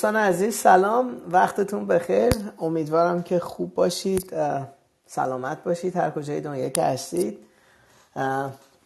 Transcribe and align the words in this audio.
دوستان 0.00 0.16
عزیز 0.16 0.54
سلام. 0.54 1.16
وقتتون 1.30 1.86
بخیر. 1.86 2.32
امیدوارم 2.58 3.22
که 3.22 3.38
خوب 3.38 3.74
باشید 3.74 4.32
سلامت 5.06 5.64
باشید 5.64 5.96
هر 5.96 6.10
کجای 6.10 6.40
دنیا 6.40 6.68
که 6.68 6.82
هستید. 6.82 7.38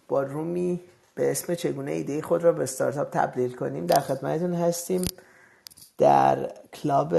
با 0.09 0.23
room 0.23 0.69
ی 0.69 0.80
به 1.15 1.31
اسم 1.31 1.55
چگونه 1.55 1.91
ایده 1.91 2.23
خود 2.23 2.45
را 2.45 2.53
به 2.53 2.67
استارتاپ 2.66 3.11
تبدیل 3.11 3.57
کنیم؟ 3.57 3.87
در 3.87 4.01
خدمتتون 4.01 4.55
هستیم 4.55 5.05
در 5.99 6.51
club 6.73 7.15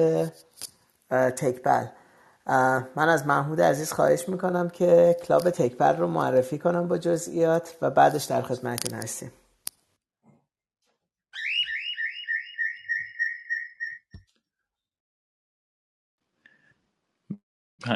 تکبل 1.11 1.85
من 2.95 3.09
از 3.09 3.27
محمود 3.27 3.61
عزیز 3.61 3.91
خواهش 3.93 4.29
می‌کنم 4.29 4.69
که 4.69 5.17
club 5.27 5.49
تکبل 5.49 5.97
رو 5.97 6.07
معرفی 6.07 6.57
کنم 6.57 6.87
با 6.87 6.97
جزئیات 6.97 7.75
و 7.81 7.89
بعدش 7.89 8.23
در 8.23 8.41
خدمتتون 8.41 8.99
هستیم. 8.99 9.31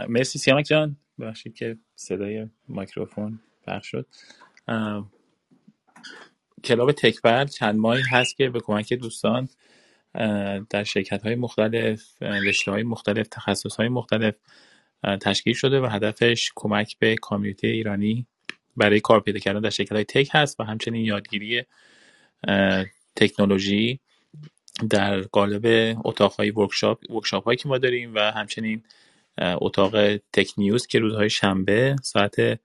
مرسی 0.10 0.40
سیامک 0.40 0.66
جان. 0.66 0.98
ببخشید 1.20 1.56
که 1.56 1.78
صدای 1.96 2.48
میکروفون 2.68 3.40
پخش 3.68 3.88
شد. 3.88 4.08
club 6.64 6.92
TechPal 6.92 7.46
چند 7.46 7.76
ماهی 7.76 8.04
هست 8.12 8.38
که 8.38 8.50
به 8.50 8.60
کمک 8.60 8.94
دوستان 8.94 9.50
در 10.70 10.84
شرکت 10.84 11.24
های 11.24 11.36
مختلف 11.36 12.22
رشته 12.22 12.72
های 12.72 12.84
مختلف 12.84 13.28
تخصص 13.28 13.76
های 13.76 13.90
مختلف 13.90 14.36
تشکیل 15.22 15.54
شده 15.54 15.82
و 15.82 15.86
هدفش 15.86 16.52
کمک 16.56 16.96
به 17.00 17.16
community 17.16 17.68
ایرانی 17.68 18.28
برای 18.78 19.00
کار 19.00 19.20
پیدا 19.20 19.40
کردن 19.40 19.60
در 19.60 19.70
شرکت 19.70 19.92
های 19.92 20.04
tech 20.04 20.30
هست 20.34 20.60
و 20.60 20.64
همچنین 20.64 21.06
یادگیری 21.06 21.64
تکنولوژی 23.16 24.00
در 24.90 25.22
قالب 25.22 25.96
اتاق 26.06 26.34
های 26.34 26.52
workshop 26.52 27.12
workshop 27.12 27.44
هایی 27.44 27.58
که 27.58 27.70
ما 27.70 27.78
داریم 27.78 28.16
و 28.16 28.20
همچنین 28.20 28.84
اتاق 29.42 30.18
tech 30.18 30.54
news 30.58 30.88
که 30.88 31.00
روزهای 31.00 31.30
شنبه 31.30 31.96
ساعت 32.04 32.60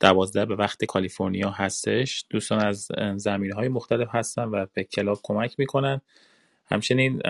دوازده 0.00 0.46
به 0.46 0.56
وقت 0.56 0.84
کالیفرنیا 0.84 1.50
هستش. 1.50 2.24
دوستان 2.30 2.60
از 2.64 2.88
زمینه 3.16 3.52
های 3.52 3.68
مختلف 3.68 4.08
هستن 4.10 4.44
و 4.44 4.66
به 4.74 4.84
club 4.84 5.20
کمک 5.22 5.54
می‌کنن. 5.58 6.00
همچنین 6.66 7.22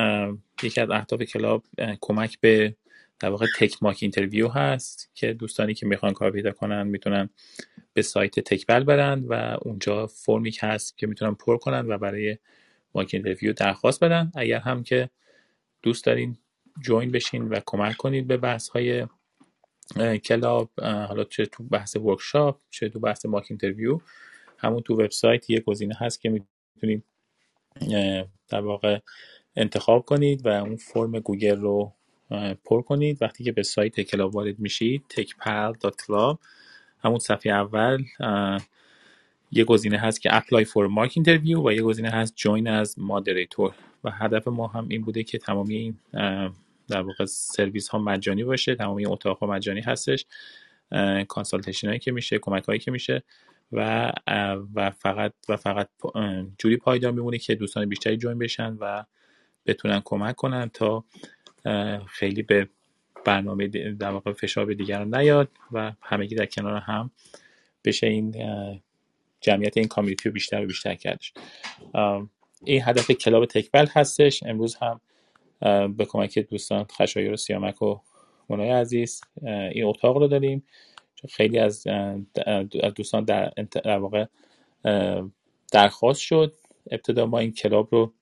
یکی 0.63 0.81
از 0.81 0.91
اهداف 0.91 1.23
club 1.23 1.65
کمک 2.01 2.41
به 2.41 2.77
در 3.21 3.31
واقع 3.31 3.47
tech 3.59 3.83
mock 3.83 3.99
interview 4.01 4.49
هست 4.49 5.11
که 5.15 5.33
دوستانی 5.33 5.75
که 5.75 5.87
می‌خوان 5.87 6.13
کار 6.13 6.31
پیدا 6.31 6.53
کنن 6.53 6.87
می‌تونن 6.87 7.29
به 7.93 8.03
سایت 8.03 8.41
TechPal 8.41 8.85
برن 8.85 9.25
و 9.29 9.59
اونجا 9.63 10.07
فرمی 10.07 10.53
هست 10.61 10.99
که 10.99 11.07
می‌تونن 11.07 11.35
پر 11.35 11.57
کنن 11.57 11.87
و 11.89 11.99
برای 11.99 12.39
mock 12.95 13.11
interview 13.13 13.53
درخواست 13.53 14.05
بدن. 14.05 14.33
اگر 14.35 14.59
هم 14.59 14.83
که 14.83 15.11
دوست 15.83 16.05
دارین 16.05 16.37
join 16.81 17.11
بشین 17.11 17.49
و 17.49 17.61
کمک 17.67 17.97
کنید 17.97 18.27
به 18.27 18.37
بحث 18.37 18.69
های 18.69 19.07
club 20.25 20.71
حالا 20.81 21.25
چه 21.25 21.47
تو 21.47 21.63
بحث 21.63 21.97
workshop 21.97 22.61
چه 22.71 22.89
تو 22.89 23.01
بحث 23.01 23.27
mock 23.27 23.47
interview 23.51 24.01
همون 24.59 24.83
تو 24.83 24.95
وبسایت 24.95 25.51
یه 25.51 25.61
گزینه 25.61 25.95
هست 25.99 26.21
که 26.21 26.29
می‌تونید 26.29 27.05
در 28.49 28.61
واقع 28.61 28.99
انتخاب 29.57 30.05
کنید 30.05 30.47
و 30.47 30.49
اون 30.49 30.77
فرم 30.77 31.19
گوگل 31.19 31.61
رو 31.61 31.93
پر 32.65 32.83
کنید. 32.83 33.23
وقتی 33.23 33.45
که 33.45 33.53
به 33.53 33.63
سایت 33.63 34.01
club 34.01 34.35
وارد 34.35 34.59
میشید 34.59 35.03
techpal.club 35.11 36.39
همون 37.05 37.19
صفحه 37.19 37.53
اول 37.53 38.05
یه 39.53 39.65
گزینه 39.65 39.99
هست 39.99 40.23
که 40.23 40.31
apply 40.31 40.65
for 40.65 40.89
mock 40.89 41.13
interview 41.13 41.65
و 41.65 41.73
یه 41.73 41.83
گزینه 41.83 42.11
هست 42.11 42.35
join 42.37 42.85
as 42.85 42.89
moderator. 42.89 43.73
و 44.05 44.11
هدف 44.11 44.49
ما 44.49 44.67
هم 44.67 44.89
این 44.89 45.03
بوده 45.03 45.23
که 45.23 45.39
تمامی 45.39 45.77
این 45.77 45.99
در 46.89 47.03
واقع 47.03 47.25
سرویس 47.25 47.89
ها 47.89 47.99
مجانی 47.99 48.45
باشه 48.45 48.75
تمامی 48.75 49.07
اتاق 49.07 49.39
ها 49.39 49.47
مجانی 49.47 49.81
هستش 49.81 50.27
کانسالتیشن 51.29 51.89
هایی 51.89 51.99
که 51.99 52.13
میشه 52.13 52.39
کمک 52.39 52.65
هایی 52.65 52.79
که 52.79 52.91
میشه 52.91 53.23
و 53.73 54.13
و 54.75 54.91
فقط 54.91 55.33
و 55.49 55.57
فقط 55.57 55.89
جوری 56.59 56.77
پایدار 56.77 57.13
میمونه 57.13 57.39
که 57.39 57.55
دوستان 57.55 57.89
بیشتری 57.89 58.17
جوین 58.17 58.39
بشن 58.39 58.77
و 58.81 59.05
بتونن 59.67 60.03
کمک 60.05 60.37
کنن 60.37 60.69
تا 60.69 61.05
خیلی 62.07 62.43
به 62.43 62.69
برنامه 63.25 63.69
در 63.69 64.11
واقع 64.11 64.33
فشار 64.33 64.67
به 64.67 64.75
دیگران 64.75 65.15
نیاد 65.15 65.49
و 65.73 65.93
همگی 66.03 66.35
در 66.35 66.47
کنار 66.47 66.77
هم 66.81 67.11
بشه 67.85 68.07
این 68.07 68.35
جمعیت 69.41 69.77
این 69.77 69.89
community 69.89 70.29
رو 70.29 70.33
بیشتر 70.33 70.65
و 70.65 70.67
بیشتر 70.67 70.95
کردش. 70.95 71.33
این 72.65 72.83
هدف 72.85 73.11
club 73.11 73.47
TechPal 73.47 73.87
هستش. 73.91 74.43
امروز 74.43 74.75
هم 74.75 75.01
به 75.97 76.05
کمک 76.09 76.39
دوستان 76.39 76.85
خشایار 76.85 77.33
و 77.33 77.37
سیامک 77.37 77.83
و 77.83 78.01
مونای 78.49 78.71
عزیز. 78.71 79.21
این 79.45 79.85
اتاق 79.85 80.17
رو 80.17 80.29
داریم. 80.29 80.65
چون 81.15 81.31
خیلی 81.31 81.59
از 81.59 81.87
دوستان 82.97 83.25
در, 83.25 83.53
در 83.85 83.99
واقع 83.99 84.27
درخواست 85.73 86.21
شد 86.21 86.55
ابتدا 86.91 87.27
ما 87.27 87.39
این 87.39 87.53
club 87.53 87.89
رو 87.93 88.13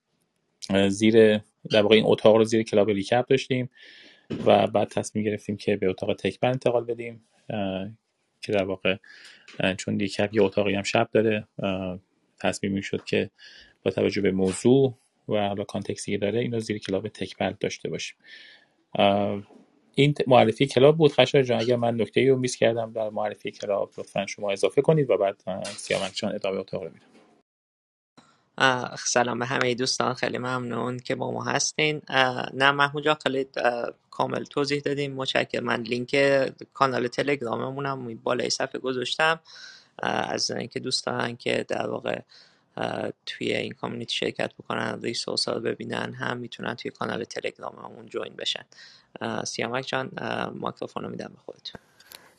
زیر 0.89 1.39
در 1.71 1.83
واقع 1.83 1.95
این 1.95 2.05
اتاق 2.07 2.37
رو 2.37 2.45
زیر 2.45 2.63
club 2.63 2.91
Recap 2.91 3.27
داشتیم 3.27 3.71
و 4.47 4.67
بعد 4.67 4.89
تصمیم 4.89 5.25
گرفتیم 5.25 5.57
که 5.57 5.77
به 5.77 5.89
اتاق 5.89 6.15
TechPal 6.15 6.49
انتقال 6.49 6.85
بدیم 6.85 7.25
که 8.41 8.53
در 8.53 8.65
واقع 8.65 8.97
چون 9.79 10.01
Recap 10.01 10.35
یه 10.35 10.43
اتاقی 10.43 10.75
هم 10.75 10.83
شب 10.83 11.09
داره 11.13 11.49
تصمیم 12.41 12.81
شد 12.81 13.05
که 13.05 13.31
با 13.83 13.91
توجه 13.91 14.21
به 14.21 14.31
موضوع 14.31 14.95
و 15.29 15.49
حالا 15.49 15.65
context 15.65 16.07
ی 16.07 16.13
که 16.13 16.19
داره 16.19 16.41
اینو 16.41 16.61
زیر 16.61 16.79
club 16.79 17.09
TechPal 17.09 17.55
داشته 17.61 17.89
باشیم. 17.89 18.17
این 19.95 20.15
معرفی 20.27 20.67
club 20.67 20.97
بود 20.97 21.13
خشایار 21.13 21.43
جان 21.43 21.61
اگر 21.61 21.77
من 21.77 22.01
نکته 22.01 22.29
رو 22.29 22.37
miss 22.37 22.57
کردم 22.57 22.93
در 22.93 23.11
معرفی 23.11 23.51
club 23.51 23.93
لطفا 23.99 24.27
شما 24.27 24.51
اضافه 24.51 24.83
کنید 24.83 25.11
و 25.11 25.17
بعد 25.17 25.43
سیامک 25.65 26.13
جان 26.15 26.35
ادامه 26.35 26.59
اتاق 26.59 26.83
رو 26.83 26.91
میدم. 26.91 27.07
سلام 28.99 29.39
به 29.39 29.47
همه 29.47 29.75
دوستان 29.75 30.15
خیلی 30.15 30.39
ممنون 30.39 30.99
که 30.99 31.15
با 31.15 31.31
ما 31.31 31.45
هستین. 31.45 32.03
نه 32.55 32.71
محمود 32.71 33.05
جان 33.05 33.17
خیلی 33.23 33.47
کامل 34.11 34.45
توضیح 34.45 34.81
دادیم 34.81 35.13
متشکرم. 35.13 35.65
من 35.65 35.83
لینک 35.83 36.17
کانال 36.75 37.09
تلگراممونم 37.09 38.15
بالای 38.15 38.51
صفحه 38.51 38.81
گذاشتم. 38.81 39.41
از 40.03 40.51
اینکه 40.51 40.81
دوستان 40.81 41.37
که 41.37 41.65
در 41.69 41.87
واقع 41.87 42.21
توی 43.27 43.55
این 43.55 43.73
کامیونیتی 43.73 44.15
شرکت 44.15 44.55
بکنن 44.55 45.01
ریسورس 45.03 45.49
ها 45.49 45.55
رو 45.55 45.61
ببینن 45.61 46.15
هم 46.15 46.39
می‌تونن 46.39 46.75
توی 46.75 46.91
کانال 46.91 47.25
تلگراممون 47.25 48.07
جوین 48.07 48.35
بشن. 48.39 48.65
سیامک 49.47 49.87
جان 49.87 50.11
میکروفون 50.55 51.03
رو 51.05 51.11
میدم 51.11 51.29
به 51.35 51.41
خودتون. 51.47 51.81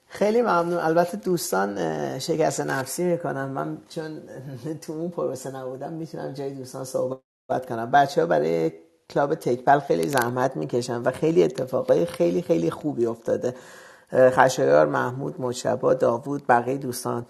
خیلی 0.07 0.41
ممنون. 0.41 0.73
البته 0.79 1.17
دوستان 1.17 1.79
شکست 2.19 2.61
نفسی 2.61 3.03
می‌کنن 3.03 3.45
من 3.45 3.77
چون 3.89 4.21
تو 4.83 4.93
اون 4.93 5.11
پروسه 5.11 5.51
نبودم 5.57 5.93
می‌تونم 5.93 6.33
جای 6.33 6.51
دوستان 6.55 6.85
صحبت 6.85 7.67
کنم. 7.69 7.91
بچه 7.91 8.21
ها 8.21 8.27
برای 8.27 8.71
club 9.09 9.35
TechPal 9.35 9.79
خیلی 9.79 10.09
زحمت 10.09 10.57
می‌کشن 10.57 10.97
و 11.01 11.11
خیلی 11.11 11.43
اتفاقای 11.43 12.05
خیلی 12.05 12.41
خیلی 12.41 12.71
خوبی 12.71 13.05
افتاده. 13.07 13.55
خشایار 14.13 14.87
محمود 14.87 15.41
مجتبا 15.41 15.93
داوود 15.93 16.47
بقیه 16.47 16.77
دوستان. 16.77 17.25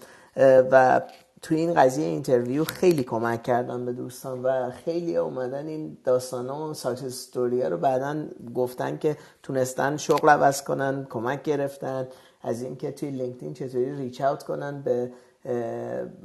و 0.72 1.02
تو 1.42 1.54
این 1.54 1.74
قضیه 1.74 2.06
interview 2.06 2.64
خیلی 2.64 3.02
کمک 3.02 3.42
کردن 3.42 3.84
به 3.84 3.92
دوستان 3.92 4.42
و 4.42 4.70
خیلی 4.70 5.16
اومدن 5.16 5.66
این 5.66 5.96
داستان 6.04 6.50
و 6.50 6.74
استوریا 6.86 7.68
رو 7.68 7.76
بعدا 7.76 8.24
گفتن 8.54 8.98
که 8.98 9.16
تونستن 9.42 9.96
شغل 9.96 10.28
عوض 10.28 10.62
کنن 10.62 11.06
کمک 11.10 11.42
گرفتن. 11.42 12.08
از 12.42 12.62
اینکه 12.62 12.92
توی 12.92 13.10
LinkedIn 13.10 13.54
چطوری 13.54 13.96
reach 13.96 14.20
out 14.20 14.42
کنن 14.42 14.82
به 14.82 15.10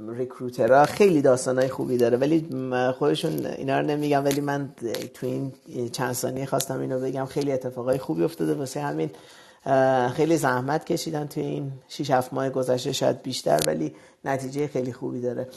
recruiter 0.10 0.72
ها. 0.72 0.86
خیلی 0.86 1.22
داستانهای 1.22 1.68
خوبی 1.68 1.98
داره. 1.98 2.18
ولی 2.18 2.50
خودشون 3.00 3.46
اینا 3.46 3.80
رو 3.80 3.86
نمیگم 3.86 4.26
ولی 4.26 4.42
من 4.42 4.70
تو 5.14 5.28
این 5.28 5.54
چند 5.92 6.14
ثانیه 6.14 6.46
خواستم 6.46 6.80
اینو 6.80 7.00
بگم. 7.00 7.26
خیلی 7.26 7.52
اتفاقای 7.52 7.98
خوبی 7.98 8.24
افتاده 8.24 8.54
واسه 8.54 8.80
همین. 8.80 9.10
خیلی 10.14 10.38
زحمت 10.38 10.86
کشیدن 10.86 11.28
تو 11.28 11.42
این 11.42 11.72
6 11.88 12.12
7 12.12 12.34
ماه 12.34 12.50
گذشته 12.50 12.92
شاید 12.92 13.22
بیشتر 13.22 13.60
ولی 13.68 13.96
نتیجه 14.26 14.68
خیلی 14.68 14.94
خوبی 14.94 15.22
داره. 15.22 15.48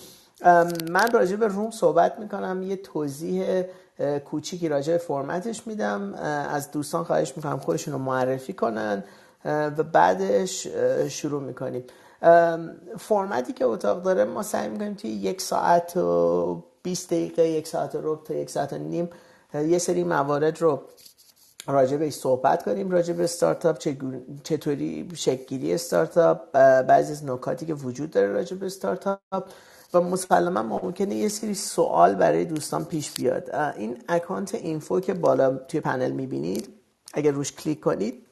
من 0.90 1.10
راجع 1.12 1.36
به 1.36 1.46
روم 1.46 1.70
صحبت 1.70 2.18
می‌کنم. 2.18 2.62
یه 2.62 2.76
توضیح 2.76 3.62
کوچیکی 4.24 4.68
راجع 4.68 4.92
به 4.92 4.98
فرمتش 4.98 5.66
میدم. 5.66 6.14
از 6.50 6.70
دوستان 6.70 7.04
خواهش 7.04 7.32
می‌کنم 7.36 7.58
خودشون 7.58 7.94
رو 7.94 8.00
معرفی 8.00 8.52
کنن 8.52 9.04
و 9.44 9.82
بعدش 9.92 10.66
شروع 11.08 11.42
می‌کنیم. 11.42 11.84
فرمتی 12.98 13.52
که 13.52 13.64
اتاق 13.64 14.02
داره 14.02 14.24
ما 14.24 14.42
سعی 14.42 14.68
می‌کنیم 14.68 14.94
توی 14.94 15.10
یک 15.10 15.40
ساعت 15.40 15.96
و 15.96 16.62
20 16.82 17.10
دقیقه 17.10 17.48
یک 17.48 17.66
ساعت 17.66 17.94
و 17.94 17.98
ربع 18.02 18.24
تا 18.24 18.34
یک 18.34 18.50
ساعت 18.50 18.72
و 18.72 18.78
نیم 18.78 19.10
یه 19.54 19.78
سری 19.78 20.04
موارد 20.04 20.62
رو 20.62 20.82
راجع 21.66 21.96
به 21.96 22.10
صحبت 22.10 22.62
کنیم 22.62 22.90
راجع 22.90 23.12
به 23.12 23.24
استارتاپ 23.24 23.78
چطوری 24.44 25.08
شکلگیری 25.14 25.74
استارتاپ 25.74 26.52
بعضی 26.82 27.12
از 27.12 27.24
نکاتی 27.24 27.66
که 27.66 27.74
وجود 27.74 28.10
داره 28.10 28.28
راجع 28.28 28.56
به 28.56 28.66
استارتاپ. 28.66 29.20
و 29.94 30.00
مسلما 30.00 30.62
ممکنه 30.62 31.14
یه 31.14 31.28
سری 31.28 31.54
سوال 31.54 32.14
برای 32.14 32.44
دوستان 32.44 32.84
پیش 32.84 33.10
بیاد. 33.10 33.54
این 33.76 33.96
account 34.08 34.54
info 34.54 35.00
که 35.00 35.14
بالا 35.14 35.56
توی 35.56 35.80
پنل 35.80 36.10
می‌بینید 36.10 36.68
اگر 37.14 37.30
روش 37.30 37.52
کلیک 37.52 37.80
کنید 37.80 38.26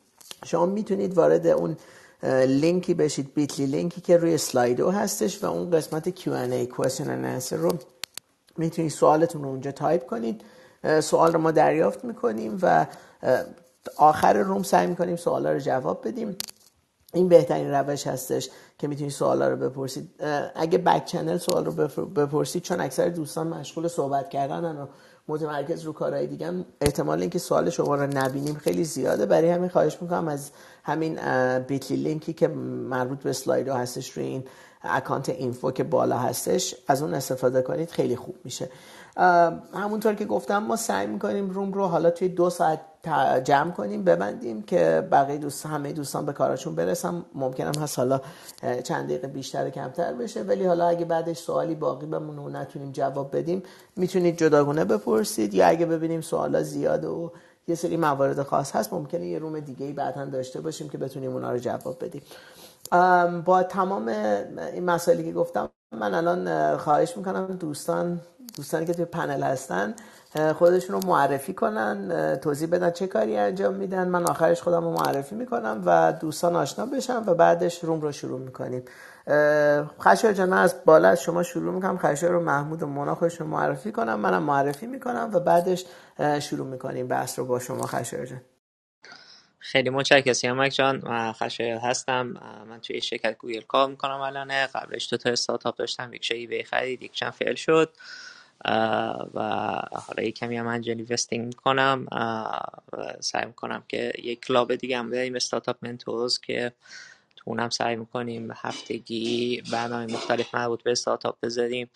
شما 0.44 0.66
می‌تونید 0.66 1.14
وارد 1.14 1.46
اون 1.46 1.76
لینکی 2.46 2.94
بشید 2.94 3.34
Bitly 3.34 3.66
link 3.66 3.94
ی 3.94 4.00
که 4.00 4.16
روی 4.16 4.38
Slido 4.38 4.90
هستش 4.90 5.44
و 5.44 5.46
اون 5.46 5.70
قسمت 5.70 6.10
Q&A 6.10 6.74
question 6.76 7.04
and 7.04 7.42
answer 7.42 7.52
رو 7.52 7.72
می‌تونید 8.56 8.90
سوالتون 8.90 9.42
رو 9.42 9.48
اونجا 9.48 9.72
تایپ 9.72 10.06
کنید. 10.06 10.40
سوال 11.00 11.32
رو 11.32 11.40
ما 11.40 11.50
دریافت 11.50 12.04
می‌کنیم 12.04 12.58
و 12.62 12.86
آخر 13.96 14.32
room 14.32 14.62
سعی 14.62 14.86
می‌کنیم 14.86 15.16
سوالا 15.16 15.52
رو 15.52 15.58
جواب 15.58 16.08
بدیم. 16.08 16.36
این 17.14 17.28
بهترین 17.28 17.70
روش 17.70 18.06
هستش 18.06 18.48
که 18.78 18.88
می‌تونید 18.88 19.12
سوالا 19.12 19.48
رو 19.48 19.56
بپرسید. 19.56 20.10
اگه 20.54 20.78
back 20.78 21.04
channel 21.04 21.38
سوال 21.38 21.64
رو 21.64 21.72
بپرسید 22.06 22.62
چون 22.62 22.80
اکثر 22.80 23.08
دوستان 23.08 23.46
مشغول 23.46 23.88
صحبت 23.88 24.30
کردن 24.30 24.76
و 24.76 24.86
متمرکز 25.28 25.82
رو 25.82 25.92
کارهای 25.92 26.26
دیگه 26.26 26.52
احتمال 26.80 27.20
اینکه 27.20 27.38
سوال 27.38 27.70
شما 27.70 27.94
رو 27.94 28.06
نبینیم 28.06 28.54
خیلی 28.54 28.84
زیاده. 28.84 29.26
برای 29.26 29.50
همین 29.50 29.68
خواهش 29.68 29.98
می‌کنم 30.00 30.28
از 30.28 30.50
همین 30.84 31.18
بیتلی 31.58 31.96
لینکی 31.96 32.32
که 32.32 32.48
مربوط 32.48 33.18
به 33.18 33.32
سلاید 33.32 33.68
هستش 33.68 34.10
روی 34.10 34.26
این 34.26 34.44
اکانت 34.82 35.28
اینفو 35.28 35.70
که 35.70 35.84
بالا 35.84 36.18
هستش 36.18 36.74
از 36.88 37.02
اون 37.02 37.14
استفاده 37.14 37.62
کنید 37.62 37.90
خیلی 37.90 38.16
خوب 38.16 38.34
میشه. 38.44 38.70
همونطور 39.74 40.14
که 40.14 40.24
گفتم 40.24 40.58
ما 40.58 40.76
سعی 40.76 41.06
می‌کنیم 41.06 41.50
روم 41.50 41.72
رو 41.72 41.86
حالا 41.86 42.10
توی 42.10 42.28
دو 42.28 42.50
ساعت 42.50 42.80
جمع 43.44 43.70
کنیم 43.70 44.04
ببندیم 44.04 44.62
که 44.62 45.08
بقیه 45.12 45.38
دوست 45.38 45.66
همه 45.66 45.92
دوستان 45.92 46.26
به 46.26 46.32
کاراشون 46.32 46.74
برسم 46.74 47.24
ممکنم 47.34 47.82
هست 47.82 47.98
حالا 47.98 48.20
چند 48.84 49.04
دقیقه 49.04 49.28
بیشتر 49.28 49.70
کمتر 49.70 50.12
بشه 50.12 50.42
ولی 50.42 50.64
حالا 50.64 50.88
اگه 50.88 51.04
بعدش 51.04 51.38
سوالی 51.38 51.74
باقی 51.74 52.06
بمونه 52.06 52.42
و 52.42 52.48
نتونیم 52.48 52.92
جواب 52.92 53.36
بدیم 53.36 53.62
می‌تونید 53.96 54.38
جداگونه 54.38 54.84
بپرسید 54.84 55.54
یا 55.54 55.66
اگه 55.66 55.86
ببینیم 55.86 56.20
سوالا 56.20 56.62
زیاد 56.62 57.04
و 57.04 57.32
یه 57.68 57.74
سری 57.74 57.96
موارد 57.96 58.42
خاص 58.42 58.76
هست 58.76 58.92
ممکنه 58.92 59.26
یه 59.26 59.38
روم 59.38 59.60
دیگه 59.60 59.86
ای 59.86 59.92
بعدا 59.92 60.24
داشته 60.24 60.60
باشیم 60.60 60.88
که 60.88 60.98
بتونیم 60.98 61.32
اونا 61.32 61.52
رو 61.52 61.58
جواب 61.58 62.04
بدیم. 62.04 62.22
با 63.44 63.62
تمام 63.62 64.08
این 64.72 64.84
مسائلی 64.84 65.24
که 65.24 65.32
گفتم 65.32 65.70
من 65.92 66.14
الان 66.14 66.76
خواهش 66.76 67.16
می‌کنم 67.16 67.46
دوستان 67.46 68.20
دوستانی 68.56 68.86
که 68.86 68.94
توی 68.94 69.04
پنل 69.04 69.42
هستن 69.42 69.94
خودشون 70.58 71.02
رو 71.02 71.08
معرفی 71.08 71.54
کنن 71.54 72.36
توضیح 72.42 72.68
بدن 72.68 72.90
چه 72.90 73.06
کاری 73.06 73.36
انجام 73.36 73.74
میدن. 73.74 74.08
من 74.08 74.26
آخرش 74.26 74.62
خودم 74.62 74.84
رو 74.84 74.90
معرفی 74.90 75.34
می‌کنم 75.34 75.82
و 75.86 76.12
دوستان 76.12 76.56
آشنا 76.56 76.86
بشن 76.86 77.16
و 77.16 77.34
بعدش 77.34 77.84
روم 77.84 78.00
رو 78.00 78.12
شروع 78.12 78.40
می‌کنیم. 78.40 78.84
خشایار 80.00 80.34
جان 80.34 80.48
من 80.48 80.62
از 80.62 80.74
بالا 80.84 81.08
از 81.08 81.22
شما 81.22 81.42
شروع 81.42 81.74
می‌کنم. 81.74 81.98
خشایار 81.98 82.30
و 82.30 82.40
محمود 82.40 82.82
و 82.82 82.86
مونا 82.86 83.14
خودشون 83.14 83.46
معرفی 83.46 83.92
کنم 83.92 84.20
منم 84.20 84.42
معرفی 84.42 84.86
می‌کنم 84.86 85.30
و 85.32 85.40
بعدش 85.40 85.84
شروع 86.40 86.66
می‌کنیم 86.66 87.08
بحث 87.08 87.38
رو 87.38 87.44
با 87.44 87.58
شما 87.58 87.86
خشایار 87.86 88.26
جان. 88.26 88.40
خیلی 89.58 89.90
متشکرم. 89.90 90.32
سیامک 90.32 90.72
جان 90.72 91.02
من 91.04 91.32
خشایار 91.32 91.78
هستم. 91.78 92.26
من 92.68 92.80
توی 92.80 93.00
شرکت 93.00 93.38
گوگل 93.38 93.60
کار 93.60 93.88
می‌کنم 93.88 94.20
الان. 94.20 94.66
قبلش 94.66 95.08
دو 95.10 95.16
تا 95.16 95.30
استارتاپ 95.30 95.76
داشتم 95.76 96.12
یکیشو 96.12 96.24
یکی 96.24 96.64
خرید 96.64 97.02
یکیشم 97.02 97.32
fail 97.32 97.54
شد. 97.54 97.90
و 99.34 99.40
حالا 99.92 100.22
یک 100.22 100.34
کمی 100.34 100.56
هم 100.56 100.66
angel 100.66 100.94
investing 100.98 101.46
می‌کنم 101.46 102.06
سعی 103.20 103.46
می‌کنم 103.46 103.84
که 103.88 104.12
یک 104.22 104.44
club 104.44 104.74
دیگه 104.74 104.98
هم 104.98 105.10
داریم 105.10 105.34
Startup 105.34 105.76
Mentors 105.82 106.38
که 106.38 106.72
تو 107.36 107.50
اونم 107.50 107.70
سعی 107.70 107.96
می‌کنیم 107.96 108.50
هفتگی 108.54 109.62
برنامه 109.72 110.12
مختلف 110.12 110.54
مربوط 110.54 110.82
به 110.82 110.92
استارتاپ 110.92 111.36
بذاریم. 111.42 111.90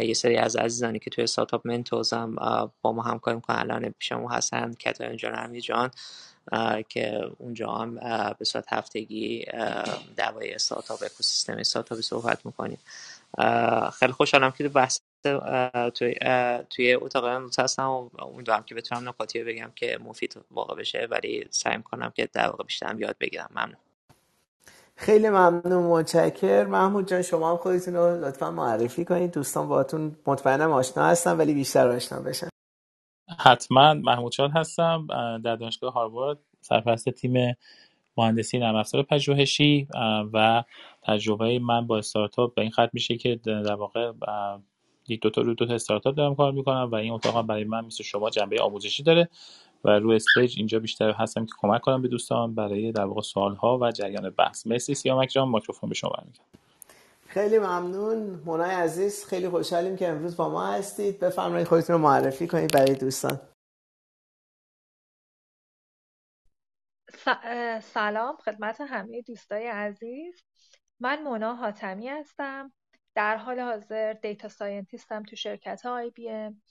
یه 0.00 0.14
سری 0.14 0.36
از 0.36 0.56
عزیزانی 0.56 0.98
که 0.98 1.10
توی 1.10 1.24
استارتاپ 1.24 1.66
منتورز 1.66 2.12
هم 2.12 2.34
با 2.82 2.92
ما 2.92 3.02
همکاری 3.02 3.34
می‌کنن 3.34 3.56
الان 3.58 3.94
پیشمون 3.98 4.32
هستن 4.32 4.72
کترین 4.72 5.16
جان 5.16 5.60
جان 5.60 5.90
که 6.88 7.30
اونجا 7.38 7.70
هم 7.72 7.94
به 8.38 8.44
صورت 8.44 8.64
هفتگی 8.68 9.44
درباره 10.16 10.54
استارتاپ 10.54 11.02
اکوسیستم 11.02 11.56
استارتاپ 11.56 12.00
صحبت 12.00 12.46
می‌کنیم. 12.46 12.78
خیلی 13.98 14.12
خوشحالم 14.12 14.50
که 14.50 14.68
بحث 14.68 15.00
توی 15.94 16.14
توی 16.70 16.94
اتاق 16.94 17.24
امروز 17.24 17.58
هستم 17.58 17.88
و 17.88 18.08
امیدوارم 18.18 18.62
که 18.62 18.74
بتونم 18.74 19.08
نکاتی 19.08 19.44
بگم 19.44 19.72
که 19.74 19.98
مفید 20.04 20.36
واقع 20.50 20.74
بشه 20.74 21.08
ولی 21.10 21.46
سعی 21.50 21.82
کنم 21.82 22.12
که 22.16 22.28
در 22.32 22.46
واقع 22.46 22.64
بیشتر 22.64 22.94
یاد 22.98 23.16
بگیرم. 23.20 23.48
ممنون. 23.50 23.76
خیلی 24.96 25.28
ممنون 25.28 25.82
متشکر 25.82 26.64
محمود 26.64 27.08
جان 27.08 27.22
شما 27.22 27.50
هم 27.50 27.56
خودتون 27.56 27.94
رو 27.94 28.24
لطفا 28.24 28.50
معرفی 28.50 29.04
کنید. 29.04 29.32
دوستان 29.32 29.68
باهاتون 29.68 30.16
مطمئنم 30.26 30.70
آشنا 30.70 31.06
هستم 31.06 31.38
ولی 31.38 31.54
بیشتر 31.54 31.88
آشنا 31.88 32.20
بشن. 32.20 32.48
حتما. 33.38 33.94
محمود 33.94 34.32
شاد 34.32 34.50
هستم 34.54 35.06
در 35.44 35.56
دانشگاه 35.56 35.92
هاروارد 35.92 36.38
سرپرست 36.60 37.10
تیم 37.10 37.56
مهندسی 38.16 38.58
نرم 38.58 38.76
افزار 38.76 39.02
پژوهشی 39.02 39.88
و 40.32 40.64
تجربه 41.02 41.58
من 41.58 41.86
با 41.86 41.98
استارتاپ 41.98 42.54
به 42.54 42.62
این 42.62 42.70
ختم 42.70 42.90
میشه 42.92 43.16
که 43.16 43.40
در 43.44 43.74
واقع 43.74 44.12
دو 45.16 45.30
تا 45.30 45.40
روی 45.40 45.54
دو 45.54 45.66
تا 45.66 45.74
استارتاپ 45.74 46.14
دارم 46.14 46.34
کار 46.34 46.52
می‌کنم 46.52 46.88
و 46.92 46.94
این 46.94 47.12
اتاق 47.12 47.46
برای 47.46 47.64
من 47.64 47.84
مثل 47.84 48.04
شما 48.04 48.30
جنبه 48.30 48.62
آموزشی 48.62 49.02
داره 49.02 49.28
و 49.84 49.90
روی 49.98 50.16
stage 50.16 50.54
اینجا 50.56 50.78
بیشتر 50.78 51.10
هستم 51.10 51.46
که 51.46 51.52
کمک 51.58 51.80
کنم 51.80 52.02
به 52.02 52.08
دوستان 52.08 52.54
برای 52.54 52.92
در 52.92 53.04
واقع 53.04 53.20
سوال 53.20 53.54
ها 53.56 53.78
و 53.78 53.92
جریان 53.92 54.30
بحث. 54.30 54.66
مرسی 54.66 54.94
سیامک 54.94 55.28
جان 55.28 55.48
میکروفون 55.48 55.88
به 55.88 55.94
شما 55.94 56.10
برمیگردم. 56.10 56.44
خیلی 57.26 57.58
ممنون. 57.58 58.42
مونای 58.44 58.70
عزیز 58.70 59.24
خیلی 59.24 59.48
خوشحالیم 59.48 59.96
که 59.96 60.08
امروز 60.08 60.36
با 60.36 60.48
ما 60.48 60.66
هستید. 60.66 61.20
بفرمایید 61.20 61.68
خودتون 61.68 61.96
رو 61.96 62.02
معرفی 62.02 62.46
کنید 62.46 62.72
برای 62.72 62.94
دوستان. 62.94 63.40
سلام 67.82 68.36
خدمت 68.36 68.80
همه 68.80 69.22
دوستای 69.22 69.66
عزیز. 69.66 70.42
من 71.00 71.22
مونا 71.22 71.54
حاتمی 71.54 72.08
هستم. 72.08 72.72
در 73.14 73.36
حال 73.36 73.60
حاضر 73.60 74.12
data 74.12 74.48
scientist 74.48 75.15
م 75.15 75.22
تو 75.22 75.36
شرکت 75.36 75.86
IBM. 75.86 76.62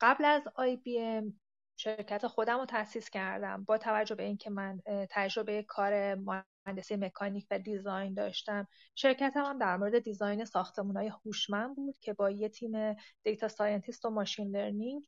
قبل 0.00 0.24
از 0.24 0.42
IBM 0.54 1.40
شرکت 1.76 2.26
خودم 2.26 2.58
رو 2.58 2.66
تأسیس 2.66 3.10
کردم 3.10 3.64
با 3.64 3.78
توجه 3.78 4.14
به 4.14 4.22
اینکه 4.22 4.50
من 4.50 4.80
تجربه 5.10 5.62
کار 5.62 6.14
مهندسی 6.14 6.96
مکانیک 6.96 7.46
و 7.50 7.58
design 7.58 8.14
داشتم. 8.14 8.68
شرکتم 8.94 9.44
هم 9.44 9.58
در 9.58 9.76
مورد 9.76 9.98
design 9.98 10.44
ساختمون 10.44 10.96
های 10.96 11.12
هوشمند 11.24 11.76
بود 11.76 11.96
که 12.00 12.12
با 12.12 12.30
یه 12.30 12.48
تیم 12.48 12.96
data 13.22 13.48
scientist 13.48 14.04
و 14.04 14.10
machine 14.10 14.56
learning 14.56 15.06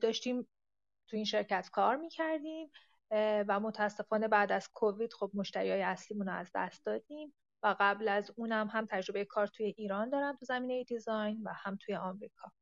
داشتیم 0.00 0.48
تو 1.08 1.16
این 1.16 1.24
شرکت 1.24 1.68
کار 1.72 1.96
می‌کردیم 1.96 2.70
و 3.48 3.60
متاسفانه 3.60 4.28
بعد 4.28 4.52
از 4.52 4.68
کووید 4.74 5.12
خب 5.12 5.30
مشتری 5.34 5.70
های 5.70 5.82
اصلیمون 5.82 6.26
رو 6.26 6.32
از 6.32 6.50
دست 6.54 6.86
دادیم. 6.86 7.34
و 7.62 7.76
قبل 7.80 8.08
از 8.08 8.30
اونم 8.36 8.68
هم 8.72 8.86
تجربه 8.90 9.24
کار 9.24 9.46
توی 9.46 9.66
ایران 9.66 10.10
دارم 10.10 10.36
تو 10.36 10.44
زمینه 10.44 10.84
design 10.84 11.42
و 11.44 11.52
هم 11.54 11.78
توی 11.86 11.94
آمریکا. 11.94 12.52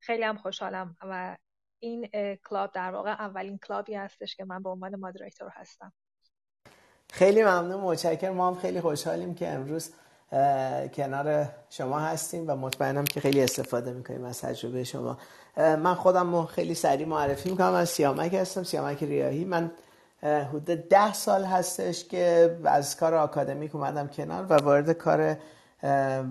خیلی 0.00 0.22
هم 0.22 0.36
خوشحالم 0.36 0.96
و 1.02 1.36
این 1.78 2.10
club 2.44 2.72
در 2.72 2.90
واقع 2.90 3.10
اولین 3.10 3.58
club 3.58 3.87
ی 3.87 3.94
هستش 3.94 4.36
که 4.36 4.44
من 4.44 4.62
به 4.62 4.70
عنوان 4.70 4.96
moderator 4.96 5.50
هستم. 5.52 5.92
خیلی 7.12 7.42
ممنون 7.42 7.80
متشکرم. 7.80 8.34
ما 8.34 8.48
هم 8.48 8.54
خیلی 8.54 8.80
خوشحالیم 8.80 9.34
که 9.34 9.48
امروز 9.48 9.94
کنار 10.94 11.48
شما 11.70 11.98
هستیم 11.98 12.50
و 12.50 12.56
مطمئنم 12.56 13.04
که 13.04 13.20
خیلی 13.20 13.42
استفاده 13.42 13.92
می‌کنیم 13.92 14.24
از 14.24 14.40
تجربه 14.40 14.84
شما. 14.84 15.18
من 15.56 15.94
خودم 15.94 16.46
خیلی 16.46 16.74
سریع 16.74 17.06
معرفی 17.06 17.50
می‌کنم. 17.50 17.74
از 17.74 17.88
سیامک 17.88 18.34
هستم 18.34 18.62
سیامک 18.62 19.02
ریاهی. 19.02 19.44
من 19.44 19.70
حدود 20.22 20.64
ده 20.88 21.12
سال 21.12 21.44
هستش 21.44 22.04
که 22.04 22.56
از 22.64 22.96
کار 22.96 23.14
آکادمیک 23.14 23.74
اومدم 23.74 24.08
کنار 24.08 24.46
و 24.50 24.54
وارد 24.54 24.90
کار 24.90 25.36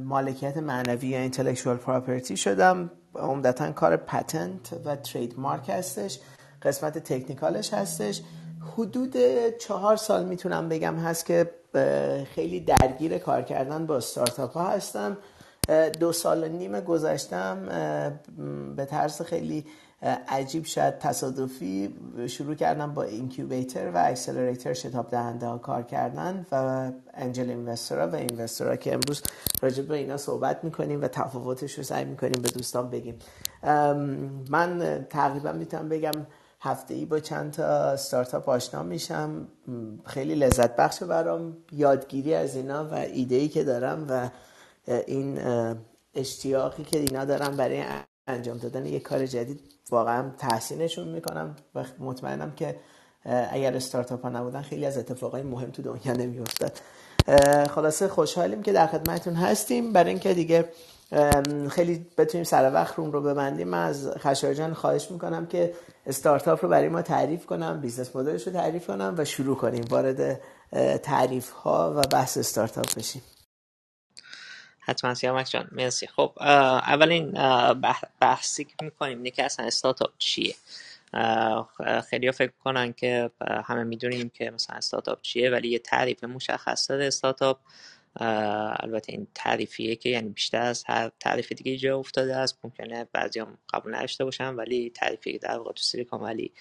مالکیت 0.04 0.58
معنوی 0.58 1.08
یا 1.08 1.20
اینتלקچوال 1.20 1.78
پراپرتی 1.78 2.38
شدم. 2.38 2.92
عمدتا 3.16 3.72
کار 3.72 3.98
پتنت 3.98 4.74
و 4.86 4.96
ترید 4.96 5.40
مارک 5.40 5.70
هستش. 5.70 6.20
قسمت 6.62 6.98
تکنیکالش 6.98 7.74
هستش. 7.74 8.22
حدود 8.78 9.16
چهار 9.60 9.96
سال 9.96 10.26
می‌تونم 10.26 10.70
بگم 10.70 10.96
هست 10.96 11.26
که 11.26 11.52
خیلی 12.36 12.60
درگیر 12.60 13.18
کار 13.18 13.42
کردن 13.42 13.86
با 13.86 13.98
استارتاپ 13.98 14.54
ها 14.54 14.70
هستم. 14.70 15.18
دو 16.00 16.12
سال 16.12 16.44
و 16.44 16.48
نیم 16.48 16.80
گذشتم 16.80 17.66
به 18.76 18.86
طرز 18.86 19.22
خیلی 19.22 19.66
عجیب 20.04 20.66
شاید 20.66 21.00
تصادفی 21.00 21.96
شروع 22.28 22.56
کردم 22.56 22.94
با 22.94 23.04
اینکیوبیتر 23.04 23.92
و 23.92 23.98
اکسلریتر 23.98 24.74
شتاب 24.74 25.10
دهنده 25.10 25.48
ها 25.48 25.58
کار 25.58 25.84
کردن 25.84 26.46
و 26.52 26.92
انجل 27.14 27.50
اینوستورا 27.50 28.10
و 28.10 28.16
اینوستورا 28.16 28.76
که 28.76 28.94
امروز 28.94 29.22
راجع 29.62 29.84
به 29.84 29.96
اینا 29.96 30.18
صحبت 30.18 30.64
می‌کنیم 30.64 31.02
و 31.02 31.08
تفاوتش 31.08 31.74
رو 31.74 31.84
سعی 31.84 32.06
می‌کنیم 32.06 32.42
به 32.42 32.50
دوستان 32.50 32.90
بگیم. 32.90 33.20
من 34.50 35.06
تقریبا 35.10 35.52
می‌تونم 35.52 35.90
بگم 35.90 36.26
هفته 36.62 36.94
ای 36.94 37.06
با 37.06 37.20
چند 37.20 37.52
تا 37.52 37.64
استارتاپ 37.66 38.50
آشنا 38.50 38.84
میشم. 38.84 39.48
خیلی 40.06 40.36
لذت 40.36 40.76
بخش 40.76 41.04
برام 41.04 41.58
یادگیری 41.72 42.34
از 42.34 42.56
اینا 42.56 42.86
و 42.86 42.94
ایده 42.94 43.36
ای 43.36 43.48
که 43.48 43.64
دارم 43.64 44.06
و 44.10 44.30
این 44.88 45.40
اشتیاقی 46.14 46.84
که 46.84 47.00
اینا 47.00 47.26
دارم 47.26 47.58
برای 47.58 47.84
انجام 48.28 48.58
دادن 48.58 48.86
یک 48.86 49.04
کار 49.04 49.26
جدید 49.26 49.60
واقعا 49.92 50.32
تحسینشون 50.38 51.08
می‌کنم 51.08 51.56
و 51.76 51.84
مطمئنم 52.00 52.52
که 52.52 52.76
اگر 53.52 53.76
استارتاپ 53.76 54.22
ها 54.22 54.30
نبودن 54.30 54.62
خیلی 54.62 54.86
از 54.86 54.98
اتفاقای 54.98 55.42
مهم 55.42 55.72
تو 55.72 55.82
دنیا 55.82 56.14
نمیافتاد. 56.14 56.80
خلاصه 57.70 58.08
خوشحالیم 58.08 58.64
که 58.64 58.72
در 58.72 58.88
خدمتتون 58.88 59.34
هستیم. 59.34 59.94
برای 59.94 60.10
اینکه 60.10 60.34
دیگه 60.34 60.70
خیلی 61.70 62.08
بتونیم 62.18 62.44
سر 62.44 62.74
وقت 62.74 62.96
روم 62.96 63.12
رو 63.12 63.22
ببندیم 63.22 63.68
من 63.68 63.86
از 63.88 64.10
خشایار 64.18 64.74
خواهش 64.74 65.12
می‌کنم 65.12 65.46
که 65.46 65.74
استارتاپ 66.06 66.64
رو 66.64 66.70
برای 66.70 66.90
ما 66.90 67.02
تعریف 67.02 67.46
کنم 67.46 67.82
business 67.82 68.16
model 68.16 68.39
ش 68.39 68.48
رو 68.48 68.54
تعریف 68.54 68.88
کنم 68.88 69.16
و 69.18 69.26
شروع 69.26 69.56
کنیم 69.56 69.86
وارد 69.90 70.40
تعریف 71.04 71.50
ها 71.50 71.94
و 71.98 72.02
بحث 72.02 72.38
استارتاپ 72.38 72.96
بشیم. 72.98 73.22
حتما 74.82 75.14
سیامک 75.14 75.50
جان. 75.50 75.68
مرسی. 75.72 76.08
خب 76.08 76.34
اولین 76.42 77.32
بحثی 78.20 78.64
که 78.64 78.74
می‌کنیم 78.82 79.18
اینه 79.18 79.32
که 79.32 79.44
اصلا 79.44 79.66
استارتاپ 79.66 80.12
چیه. 80.18 80.56
خیلی 82.10 82.32
فکر 82.32 82.52
کنن 82.64 82.94
که 82.94 83.32
همه 83.66 83.84
می‌دونیم 83.84 84.30
که 84.30 84.52
مثلا 84.52 84.76
استارتاپ 84.76 85.22
چیه 85.22 85.50
ولی 85.50 85.68
یه 85.70 85.80
تعریف 85.80 86.24
مشخص 86.24 86.90
داره 86.92 87.08
استارتاپ 87.08 87.60
البته 88.16 89.14
این 89.14 89.28
تعریفیه 89.36 89.96
که 89.96 90.10
یعنی 90.10 90.30
بیشتر 90.30 90.62
از 90.62 90.84
هر 90.88 91.12
تعریف 91.20 91.52
دیگه 91.52 91.78
جا 91.78 91.98
افتاده 91.98 92.36
است. 92.36 92.60
ممکنه 92.64 93.08
بعضی 93.14 93.40
هم 93.40 93.58
قبول 93.74 93.96
نداشته 93.96 94.26
باشن 94.26 94.56
ولی 94.56 94.90
تعریفی 94.96 95.38
در 95.38 95.58
واقع 95.58 95.72
تو 95.72 95.84
سیلیکون 95.84 96.20
ولی 96.22 96.52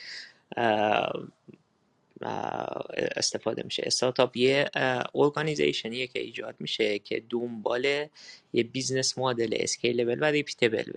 استفاده 3.16 3.62
میشه. 3.62 3.82
استارتاپ 3.86 4.36
یه 4.36 4.70
organization 5.14 5.93
یه 5.93 6.06
که 6.06 6.20
ایجاد 6.20 6.54
میشه 6.58 6.98
که 6.98 7.22
دنبال 7.30 8.06
یه 8.52 8.62
business 8.62 9.18
model 9.18 9.54
scalable 9.56 10.18
و 10.20 10.24
repeatable 10.24 10.92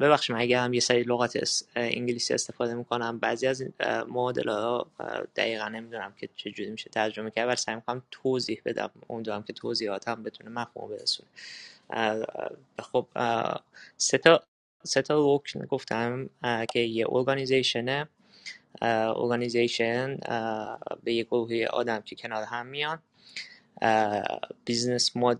ببخشید 0.00 0.36
من 0.36 0.42
اگر 0.42 0.64
هم 0.64 0.74
یه 0.74 0.80
سری 0.80 1.02
لغت 1.02 1.64
انگلیسی 1.76 2.34
استفاده 2.34 2.74
می‌کنم 2.74 3.18
بعضی 3.18 3.46
از 3.46 3.64
مدل 4.08 4.48
ها 4.48 4.86
دقیقا 5.36 5.68
نمی‌دونم 5.68 6.14
که 6.20 6.28
چجوری 6.36 6.70
میشه 6.70 6.90
ترجمه 6.90 7.30
کرد 7.30 7.48
ولی 7.48 7.56
سعی 7.56 7.74
می‌کنم 7.74 8.02
توضیح 8.10 8.62
بدم. 8.64 8.90
امیدوارم 9.10 9.42
که 9.42 9.52
توضیحات 9.52 10.08
هم 10.08 10.22
بتونه 10.22 10.50
مفهوم 10.50 10.90
برسونه. 10.90 11.28
خب 12.78 13.06
سه 13.96 14.18
تا 14.18 14.42
سه 14.84 15.02
تا 15.02 15.42
گفتم 15.68 16.30
که 16.72 16.80
یه 16.80 17.06
organization 17.08 18.08
ه 18.82 18.92
organization 18.92 20.16
به 21.04 21.14
یک 21.14 21.26
گروه 21.26 21.64
آدم 21.70 22.00
که 22.00 22.16
کنار 22.16 22.42
هم 22.42 22.66
میان. 22.66 23.02
business 24.64 25.16
ما 25.16 25.34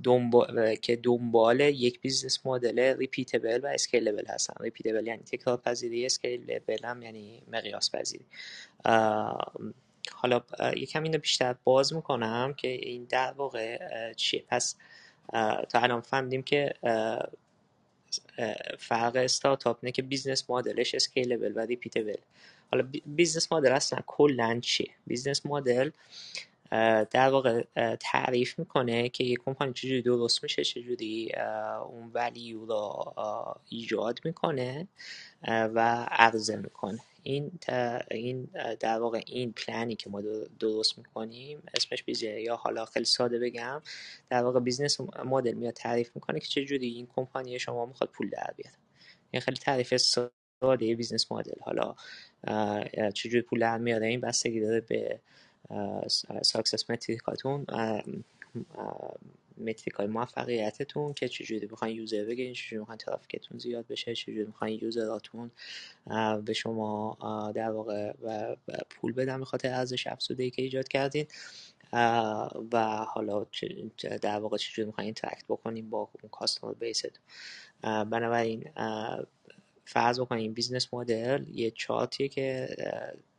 که 0.82 0.96
دنبال 0.96 1.60
یک 1.60 2.00
business 2.00 2.46
model 2.46 2.96
repeatable 2.96 3.60
و 3.62 3.66
scalable 3.66 4.26
هستن. 4.26 4.54
repeatable 4.60 5.06
یعنی 5.06 5.22
تکرار 5.22 5.56
پذیری 5.56 6.06
scalable 6.06 6.84
هم 6.84 7.02
یعنی 7.02 7.42
مقیاس 7.52 7.90
پذیری 7.90 8.24
حالا 10.12 10.42
یکم 10.76 11.02
اینو 11.02 11.18
بیشتر 11.18 11.54
باز 11.64 11.92
می‌کنم 11.92 12.54
که 12.56 12.68
این 12.68 13.04
در 13.04 13.32
واقع 13.32 13.78
چیه. 14.12 14.44
پس 14.48 14.76
تا 15.68 15.80
الان 15.80 16.00
فهمیدیم 16.00 16.42
که 16.42 16.74
فرق 18.78 19.16
استارتاپ 19.16 19.78
اینه 19.82 19.92
که 19.92 20.02
business 20.02 20.50
model 20.50 20.82
ش 20.82 20.94
scalable 20.94 21.52
و 21.56 21.60
repeatable 21.60 22.16
حالا 22.72 22.88
business 23.06 23.52
model 23.52 23.72
اصلا 23.72 23.98
کلا 24.06 24.60
چیه؟ 24.60 24.90
business 25.06 25.46
model 25.46 25.90
در 27.10 27.28
واقع 27.30 27.64
تعریف 28.00 28.58
می‌کنه 28.58 29.08
که 29.08 29.24
یک 29.24 29.38
کمپانی 29.44 29.72
چجوری 29.72 30.02
درست 30.02 30.42
میشه 30.42 30.64
چجوری 30.64 31.32
اون 31.88 32.10
value 32.14 32.66
رو 32.66 33.14
ایجاد 33.68 34.20
می‌کنه 34.24 34.88
و 35.48 36.06
عرضه 36.10 36.56
می‌کنه. 36.56 36.98
این 37.22 37.52
این 38.10 38.48
در 38.80 39.00
واقع 39.00 39.20
این 39.26 39.52
پلنی 39.52 39.96
که 39.96 40.10
ما 40.10 40.22
درست 40.60 40.98
می‌کنیم 40.98 41.62
اسمش 41.74 42.02
biz 42.02 42.31
ه 42.31 42.40
یا 42.40 42.56
حالا 42.56 42.84
خیلی 42.84 43.04
ساده 43.04 43.38
بگم 43.38 43.82
در 44.30 44.42
واقع 44.42 44.60
business 44.60 45.00
model 45.24 45.54
میاد 45.54 45.74
تعریف 45.74 46.10
می‌کنه 46.14 46.40
که 46.40 46.46
چجوری 46.46 46.88
این 46.88 47.08
کمپانی 47.16 47.58
شما 47.58 47.86
می‌خواد 47.86 48.10
پول 48.10 48.30
در 48.30 48.54
بیاره. 48.56 48.76
این 49.30 49.40
خیلی 49.40 49.56
تعریف 49.56 49.96
ساده 49.96 50.94
business 50.94 51.32
model. 51.32 51.60
حالا 51.60 51.94
چجوری 53.14 53.42
پول 53.42 53.60
در 53.60 53.78
میاره 53.78 54.06
این 54.06 54.20
بستگی 54.20 54.60
داره 54.60 54.80
به 54.80 55.20
success 56.42 56.90
metric 56.90 57.41
اتون 57.41 57.66
metric 59.58 59.94
های 59.94 60.06
موفقیتتون 60.06 61.14
که 61.14 61.28
چجوری 61.28 61.66
بخواین 61.66 61.96
user 61.96 62.24
بگیرین 62.24 62.52
چجوری 62.52 62.78
می‌خواین 62.78 62.98
traffic 62.98 63.40
تون 63.40 63.58
زیاد 63.58 63.86
بشه 63.86 64.14
چجوری 64.14 64.44
می‌خواین 64.44 64.78
user 64.82 65.21
اتون 65.21 65.50
به 66.44 66.52
شما 66.52 67.18
در 67.54 67.70
واقع 67.70 68.12
پول 68.90 69.12
بدن 69.12 69.38
به 69.38 69.44
خاطر 69.44 69.68
ارزش 69.68 70.06
افزوده 70.06 70.50
که 70.50 70.62
ایجاد 70.62 70.88
کردین. 70.88 71.26
و 72.72 73.04
حالا 73.08 73.46
در 74.22 74.38
واقع 74.38 74.56
چجوری 74.56 74.86
می‌خواین 74.86 75.06
interact 75.06 75.44
بکنین 75.48 75.90
با 75.90 75.98
اون 75.98 76.30
customer 76.30 76.72
base 76.72 76.94
تون 76.94 77.10
بنابراین 77.82 78.64
فرض 79.88 80.20
بکنیم 80.20 80.52
business 80.52 80.94
model 80.94 81.44
یه 81.48 81.70
چارتیه 81.70 82.28
که 82.28 82.76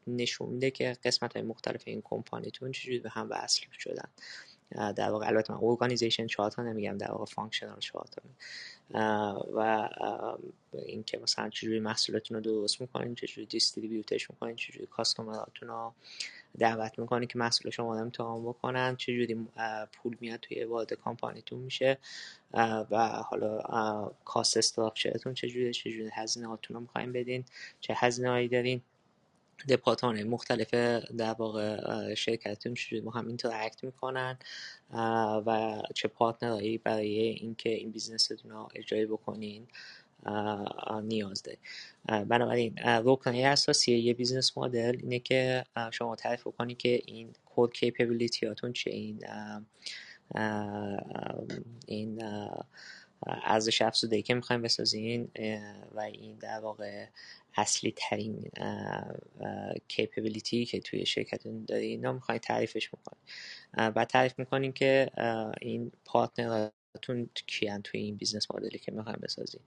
نشون 0.07 0.49
میده 0.49 0.71
که 0.71 0.97
قسمت 1.03 1.33
های 1.33 1.45
مختلف 1.45 1.83
این 1.85 2.01
کمپانیتون 2.05 2.71
چجوری 2.71 2.99
به 2.99 3.09
هم 3.09 3.27
وصل 3.29 3.61
شدن. 3.79 4.09
در 4.93 5.11
واقع 5.11 5.27
البته 5.27 5.53
من 5.53 5.59
organization 5.61 6.27
chart 6.27 6.55
رو 6.55 6.63
نمیگم 6.63 6.97
در 6.97 7.11
واقع 7.11 7.25
functional 7.25 7.79
chart 7.79 8.15
و 9.55 9.89
اینکه 10.73 11.17
مثلا 11.17 11.49
چجوری 11.49 11.79
محصولاتون 11.79 12.37
رو 12.37 12.43
درست 12.43 12.81
می‌کنین 12.81 13.15
چجوری 13.15 13.47
distribute 13.47 14.17
ش 14.17 14.31
می‌کنین 14.31 14.55
چجوری 14.55 14.85
customer 14.85 15.47
اتون 15.47 15.69
رو 15.69 15.93
دعوت 16.59 16.99
می‌کنین 16.99 17.27
که 17.27 17.37
محصول 17.37 17.71
شما 17.71 17.99
امتحان 17.99 18.43
بکنن. 18.43 18.95
چجوری 18.95 19.47
پول 19.93 20.17
میاد 20.19 20.39
توی 20.39 20.63
وارد 20.63 20.93
کامپانیتون 20.93 21.59
میشه. 21.59 21.97
و 22.91 23.23
حالا 23.29 24.11
cost 24.25 24.57
structure 24.57 25.14
تون 25.14 25.33
چجوری 25.33 25.73
چجوری 25.73 26.09
هزینه 26.13 26.47
هاتون 26.47 26.75
رو 26.75 26.81
می‌خواین 26.81 27.11
بدین 27.11 27.45
چه 27.79 27.93
هزینه 27.97 28.29
هایی 28.29 28.47
دارین. 28.47 28.81
دپارتمان 29.69 30.23
مختلف 30.23 30.73
در 31.17 31.33
واقع 31.33 32.13
شرکتتون 32.15 32.73
چجوری 32.73 33.01
با 33.01 33.11
هم 33.11 33.27
interact 33.27 33.83
می‌کنن. 33.83 34.37
و 35.45 35.81
چه 35.95 36.07
partner 36.07 36.56
هایی 36.56 36.77
برای 36.77 37.19
اینکه 37.19 37.69
این 37.69 37.91
business 37.91 38.35
تون 38.35 38.51
رو 38.51 38.69
اجرای 38.75 39.05
بکنین. 39.05 39.67
نیاز 41.03 41.43
دارید 41.43 41.59
بنابراین 42.27 42.75
رکنه 42.85 43.38
اساسی 43.38 43.97
یه 43.97 44.13
business 44.13 44.57
model 44.57 44.97
اینه 45.01 45.19
که 45.19 45.63
شما 45.91 46.15
تعریف 46.15 46.43
کنید 46.43 46.77
که 46.77 47.01
این 47.05 47.33
core 47.45 47.71
capability 47.71 48.45
هاتون 48.45 48.73
چه 48.73 48.91
این 48.91 49.25
این 51.88 52.23
ارزش 53.27 53.81
افزوده 53.81 54.21
که 54.21 54.33
می‌خوایم 54.33 54.61
بسازین 54.61 55.31
و 55.95 55.99
این 55.99 56.38
در 56.38 56.59
واقع 56.59 57.05
اصلی 57.57 57.93
ترین 57.97 58.51
capability 59.88 60.65
که 60.65 60.79
توی 60.79 61.05
شرکتتون 61.05 61.65
دارین 61.65 61.89
اینا 61.89 62.13
می‌خواین 62.13 62.39
تعریفش 62.39 62.89
می‌کنین 62.93 63.21
بعد 63.91 64.07
تعریف 64.07 64.39
می‌کنین 64.39 64.73
که 64.73 65.11
این 65.61 65.91
partner 66.05 66.92
اتون 66.92 67.29
کیان 67.47 67.81
توی 67.81 68.01
این 68.01 68.15
business 68.15 68.51
model 68.51 68.75
ی 68.75 68.79
که 68.79 68.91
می‌خوایم 68.91 69.19
بسازین. 69.23 69.61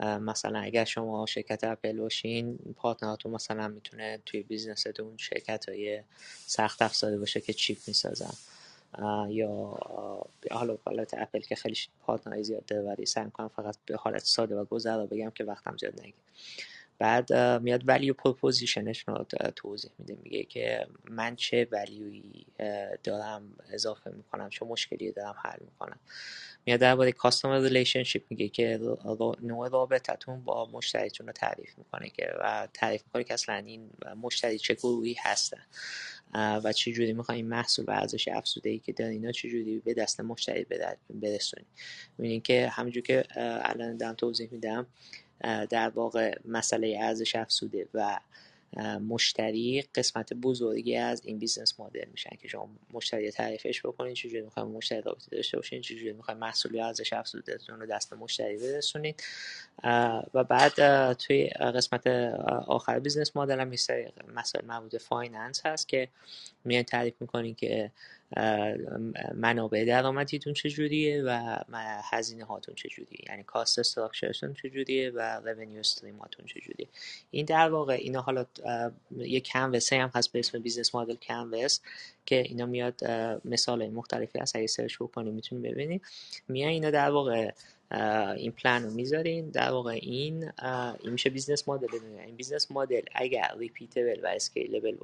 مثلا 0.00 0.58
اگر 0.58 0.84
شما 0.84 1.26
شرکت 1.26 1.64
اپل 1.64 2.00
باشین 2.00 2.58
partner 2.76 3.15
اتون 3.15 3.32
مثلا 3.32 3.68
می‌تونه 3.68 4.20
توی 4.26 4.42
business 4.42 4.96
تون 4.96 5.16
شرکت 5.16 5.68
های 5.68 6.02
سخت 6.46 6.82
افزاری 6.82 7.16
باشه 7.16 7.40
که 7.40 7.52
chip 7.52 7.78
می‌سازن. 7.86 8.34
یا 9.28 9.78
حالا 10.50 10.78
حالت 10.84 11.14
اپل 11.14 11.40
که 11.40 11.54
خیلی 11.54 11.76
partner 12.00 12.34
های 12.34 12.44
زیاد 12.44 12.66
داره 12.66 12.82
ولی 12.82 13.06
سعی 13.06 13.24
می‌کنم 13.24 13.48
فقط 13.48 13.76
به 13.86 13.96
حالت 13.96 14.24
ساده 14.24 14.56
و 14.56 14.64
گذرا 14.64 15.06
بگم 15.06 15.30
که 15.30 15.44
وقتم 15.44 15.76
زیاد 15.76 16.00
نگیره 16.00 16.14
بعد 17.02 17.34
میاد 17.62 17.88
value 17.88 18.14
proposition 18.14 18.90
ش 18.90 19.04
رو 19.08 19.26
توضیح 19.56 19.90
میده. 19.98 20.16
میگه 20.22 20.42
که 20.42 20.86
من 21.10 21.36
چه 21.36 21.68
ولیوی 21.72 22.46
دارم 23.04 23.56
اضافه 23.72 24.10
می‌کنم 24.10 24.48
چه 24.48 24.66
مشکلی 24.66 25.12
دارم 25.12 25.34
حل 25.44 25.58
می‌کنم. 25.60 25.98
میاد 26.66 26.80
درباره 26.80 27.12
customer 27.12 27.60
relationship 27.60 28.22
میگه 28.30 28.48
که 28.48 28.80
نوع 29.42 29.68
رابطتون 29.68 30.44
با 30.44 30.68
مشتریتون 30.72 31.26
رو 31.26 31.32
تعریف 31.32 31.78
می‌کنه 31.78 32.08
که 32.08 32.32
و 32.40 32.68
تعریف 32.74 33.02
می‌کنه 33.06 33.24
که 33.24 33.34
اصلا 33.34 33.54
این 33.54 33.90
مشتری 34.22 34.58
چه 34.58 34.74
گروهی 34.74 35.16
هستن 35.18 35.62
و 36.34 36.72
چه 36.72 36.92
جوری 36.92 37.12
می‌خواین 37.12 37.48
محصول 37.48 37.84
و 37.88 37.90
ارزش 37.90 38.28
افزوده 38.28 38.70
ای 38.70 38.78
که 38.78 38.92
دارین 38.92 39.12
اینا 39.12 39.32
چه 39.32 39.48
جوری 39.48 39.78
به 39.78 39.94
دست 39.94 40.20
مشتری 40.20 40.66
برسونید 41.10 41.66
می‌بینید 42.18 42.42
که 42.42 42.68
همونجور 42.68 43.02
که 43.02 43.24
الان 43.36 43.96
دارم 43.96 44.14
توضیح 44.14 44.48
میدم 44.52 44.86
در 45.70 45.88
واقع 45.88 46.38
مسئله 46.44 46.98
ارزش 47.00 47.36
افزوده 47.36 47.88
و 47.94 48.18
مشتری 49.08 49.84
قسمت 49.94 50.32
بزرگی 50.32 50.96
از 50.96 51.22
این 51.24 51.38
business 51.38 51.80
model 51.80 52.04
میشن 52.10 52.36
که 52.42 52.48
شما 52.48 52.68
مشتری 52.92 53.30
تعریفش 53.30 53.86
بکنید 53.86 54.14
چجوری 54.14 54.40
می‌خوایم 54.42 54.68
مشتری 54.68 55.00
رابطه 55.00 55.36
داشته 55.36 55.56
باشین 55.56 55.80
چجوری 55.80 56.12
می‌خوایم 56.12 56.40
محصول 56.40 56.80
ارزش 56.80 57.12
افزودهتون 57.12 57.80
رو 57.80 57.86
دست 57.86 58.12
مشتری 58.12 58.56
برسونید 58.56 59.22
و 60.34 60.44
بعد 60.44 61.12
توی 61.12 61.48
قسمت 61.48 62.06
آخر 62.66 62.98
business 62.98 63.36
model 63.36 63.60
هم 63.60 63.68
مسائل 64.34 64.64
مربوط 64.64 64.96
finance 64.96 65.66
هست 65.66 65.88
که 65.88 66.08
میان 66.64 66.82
تعریف 66.82 67.14
می‌کنین 67.20 67.54
که 67.54 67.90
منابع 69.34 69.84
درآمدیتون 69.84 70.52
چجوریه 70.52 71.22
و 71.22 71.58
هزینه 72.10 72.44
هاتون 72.44 72.74
چجوریه؟ 72.74 73.18
یعنی 73.28 73.42
cost 73.42 73.78
structure 73.78 74.35
تون 74.35 74.54
چجوریه 74.54 75.10
و 75.10 75.40
revenue 75.44 75.78
stream 75.78 76.16
هاتون 76.16 76.46
چجوریه؟ 76.46 76.88
این 77.30 77.46
در 77.46 77.70
واقع 77.70 77.92
اینا 77.92 78.20
حالا 78.20 78.46
یه 79.16 79.40
canvas 79.40 79.92
هم 79.92 80.10
هست 80.14 80.32
به 80.32 80.38
اسم 80.38 80.58
business 80.58 80.94
model 80.94 81.14
canvas 81.14 81.80
که 82.26 82.36
اینا 82.36 82.66
میاد 82.66 83.04
مثال 83.44 83.90
مختلفی 83.90 84.38
هست. 84.38 84.56
اگه 84.56 84.66
سرچ 84.66 84.96
بکنید 84.96 85.34
می‌تونید 85.34 85.72
ببینید 85.72 86.02
میان 86.48 86.70
اینا 86.70 86.90
در 86.90 87.10
واقع 87.10 87.50
این 88.36 88.52
پلان 88.52 88.82
رو 88.82 88.90
می‌ذارین. 88.90 89.50
در 89.50 89.70
واقع 89.70 89.98
این 90.02 90.50
این 91.00 91.12
میشه 91.12 91.30
business 91.30 91.68
model 91.68 91.88
این 92.26 92.36
business 92.36 92.70
model 92.70 93.02
اگر 93.14 93.54
repeatable 93.58 94.20
و 94.22 94.26
scalable 94.26 94.96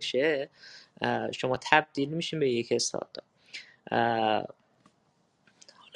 باشه 0.00 0.50
شما 1.32 1.58
تبدیل 1.62 2.08
میشین 2.08 2.40
به 2.40 2.50
یک 2.50 2.72
استارتاپ 2.72 3.24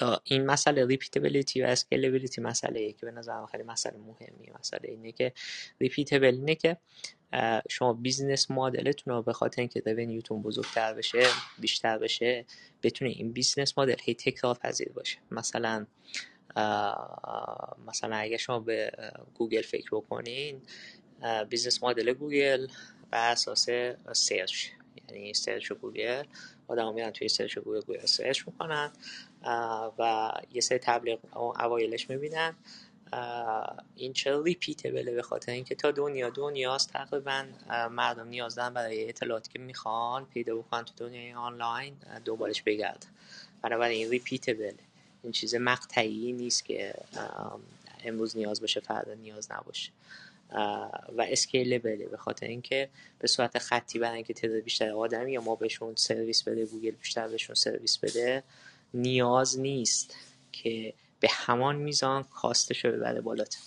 حالا 0.00 0.18
این 0.24 0.46
مسئله 0.46 0.86
repeatability 0.86 1.62
و 1.62 1.66
scalability 1.66 2.40
مسئله 2.40 2.92
که 2.92 3.06
به 3.06 3.12
نظر 3.12 3.46
خیلی 3.46 3.62
مسئله 3.62 3.98
مهمی 3.98 4.52
مسئله 4.60 4.90
اینه 4.90 5.12
که 5.12 5.32
repeatable 5.80 6.34
اینه 6.34 6.54
که 6.54 6.76
شما 7.68 7.92
business 7.92 8.50
model 8.50 8.90
تون 8.90 9.14
رو 9.14 9.22
به 9.22 9.32
خاطر 9.32 9.62
اینکه 9.62 9.82
revenue 9.86 10.25
تون 10.25 10.42
بزرگتر 10.42 10.94
بشه 10.94 11.26
بیشتر 11.58 11.98
بشه 11.98 12.44
بتونه 12.82 13.10
این 13.10 13.32
business 13.32 13.78
model 13.78 13.96
هی 14.02 14.14
تکرار 14.14 14.54
پذیر 14.54 14.88
باشه. 14.88 15.18
مثلا 15.30 15.86
مثلا 17.86 18.16
اگه 18.16 18.36
شما 18.36 18.60
به 18.60 18.92
گوگل 19.34 19.62
فکر 19.62 19.90
بکنین 19.92 20.62
business 21.48 21.82
model 21.82 22.12
گوگل 22.12 22.66
بر 23.10 23.30
اساس 23.30 23.66
search 24.12 24.66
یعنی 25.10 25.34
search 25.34 25.72
گوگل. 25.72 26.24
آدم 26.68 26.94
میرن 26.94 27.10
توی 27.10 27.28
search 27.28 27.58
گوگل 27.58 27.80
گوگل 27.80 28.06
search 28.06 28.42
می‌کنن 28.46 28.92
و 29.98 30.32
یه 30.52 30.60
سری 30.60 30.78
تبلیغ 30.78 31.18
اوایلش 31.36 32.10
می‌بینن. 32.10 32.54
این 33.96 34.12
چرا 34.12 34.42
repeatable 34.42 35.08
ه 35.08 35.14
به 35.14 35.22
خاطر 35.22 35.52
اینکه 35.52 35.74
تا 35.74 35.90
دنیا 35.90 36.30
دنیاست 36.30 36.92
تقریبا 36.92 37.44
مردم 37.90 38.28
نیاز 38.28 38.54
دارن 38.54 38.74
برای 38.74 39.08
اطلاعاتی 39.08 39.52
که 39.52 39.58
می‌خوان 39.58 40.24
پیدا 40.24 40.56
بکنن 40.56 40.84
تو 40.84 40.92
دنیای 40.96 41.32
آنلاین 41.32 41.96
دنبالش 42.24 42.62
بگردن. 42.62 43.06
بنابراین 43.62 44.10
repeatable 44.10 44.74
این 45.22 45.32
چیز 45.32 45.54
مقطعی 45.54 46.32
نیست 46.32 46.64
که 46.64 46.94
امروز 48.04 48.36
نیاز 48.36 48.60
باشه 48.60 48.80
فردا 48.80 49.14
نیاز 49.14 49.52
نباشه. 49.52 49.90
و 51.12 51.26
scalable 51.28 51.90
ه. 51.90 52.06
به 52.06 52.16
خاطر 52.16 52.46
اینکه 52.46 52.88
به 53.18 53.28
صورت 53.28 53.58
خطی 53.58 53.98
برای 53.98 54.16
اینکه 54.16 54.34
تعداد 54.34 54.60
بیشتر 54.60 54.90
آدمی 54.90 55.32
یا 55.32 55.40
ما 55.40 55.54
بهشون 55.54 55.94
سرویس 55.94 56.42
بده 56.42 56.66
گوگل 56.66 56.90
بیشتر 56.90 57.28
بهشون 57.28 57.54
سرویس 57.54 57.98
بده 57.98 58.42
نیاز 58.94 59.58
نیست 59.58 60.16
که 60.52 60.94
به 61.20 61.28
همان 61.30 61.76
میزان 61.76 62.22
cost 62.22 62.63
ش 62.63 62.84
رو 62.84 62.92
ببره 62.92 63.20
بالاتر. 63.20 63.60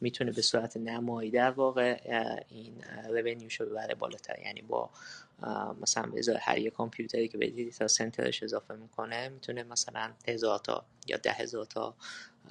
می‌تونه 0.00 0.32
به 0.32 0.42
صورت 0.42 0.76
نمایی 0.76 1.30
در 1.30 1.50
واقع 1.50 2.00
این 2.48 2.74
revenue 3.08 3.48
ش 3.48 3.60
رو 3.60 3.66
ببره 3.66 3.94
بالاتر. 3.94 4.38
یعنی 4.38 4.62
با 4.62 4.90
مثلا 5.82 6.06
به 6.06 6.38
هر 6.40 6.58
یک 6.58 6.72
کامپیوتری 6.72 7.28
که 7.28 7.38
به 7.38 7.50
data 7.50 7.88
center 7.88 8.29
ش 8.29 8.42
اضافه 8.42 8.74
می‌کنه 8.74 9.28
می‌تونه 9.28 9.62
مثلا 9.62 10.12
هزار 10.28 10.58
تا 10.58 10.84
یا 11.06 11.16
ده 11.16 11.32
هزار 11.32 11.64
تا 11.64 11.94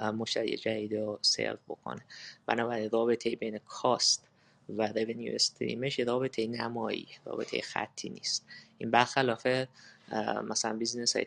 مشتری 0.02 0.58
جدید 0.58 0.94
رو 0.94 1.20
سرو 1.22 1.58
بکنه. 1.68 2.02
بنابراین 2.46 2.90
رابطه 2.90 3.36
بین 3.36 3.58
cost 3.58 4.28
و 4.70 4.88
revenue 4.88 5.36
stream 5.36 5.84
ش 5.84 6.00
رابطه 6.00 6.48
نمایی 6.48 7.08
رابطه 7.26 7.62
خطی 7.62 8.10
نیست. 8.10 8.46
این 8.78 8.92
برخلاف 8.92 9.48
مثلا 10.44 10.78
business 10.78 11.16
های 11.16 11.26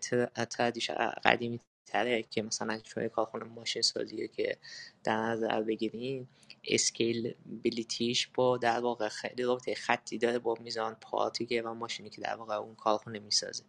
قدیمی 1.25 1.61
تره 1.87 2.23
که 2.23 2.43
مثلا 2.43 2.81
شما 2.85 3.09
کارخونه 3.09 3.45
ماشین 3.45 3.83
سازیه 3.83 4.29
که 4.29 4.57
در 5.05 5.17
نظر 5.17 5.63
بگیرین 5.63 6.29
scalability 6.65 7.35
ش 7.65 8.29
با 8.35 8.57
در 8.57 8.81
واقع 8.81 9.09
خیلی 9.09 9.43
رابطه 9.43 9.75
خطی 9.75 10.19
داره 10.19 10.39
با 10.39 10.57
میزان 10.61 10.97
پارتی 11.01 11.61
و 11.61 11.75
ماشینی 11.75 12.11
که 12.11 12.21
در 12.21 12.35
واقع 12.35 12.55
اون 12.55 12.75
کارخونه 12.75 13.19
می‌سازه. 13.19 13.65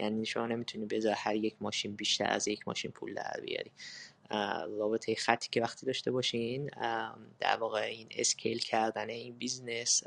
یعنی 0.00 0.26
شما 0.26 0.46
نمی‌تونی 0.46 0.86
به 0.86 1.00
ازای 1.00 1.14
هر 1.16 1.34
یک 1.34 1.56
ماشین 1.60 1.96
بیشتر 1.96 2.30
از 2.30 2.48
یک 2.48 2.68
ماشین 2.68 2.90
پول 2.90 3.14
در 3.14 3.40
بیاری. 3.42 3.70
رابطه 4.78 5.14
خطی 5.14 5.48
که 5.50 5.60
وقتی 5.60 5.86
داشته 5.86 6.10
باشین 6.10 6.70
در 7.40 7.56
واقع 7.56 7.80
این 7.80 8.08
scale 8.10 8.58
کردن 8.58 9.10
این 9.10 9.34
business 9.38 10.02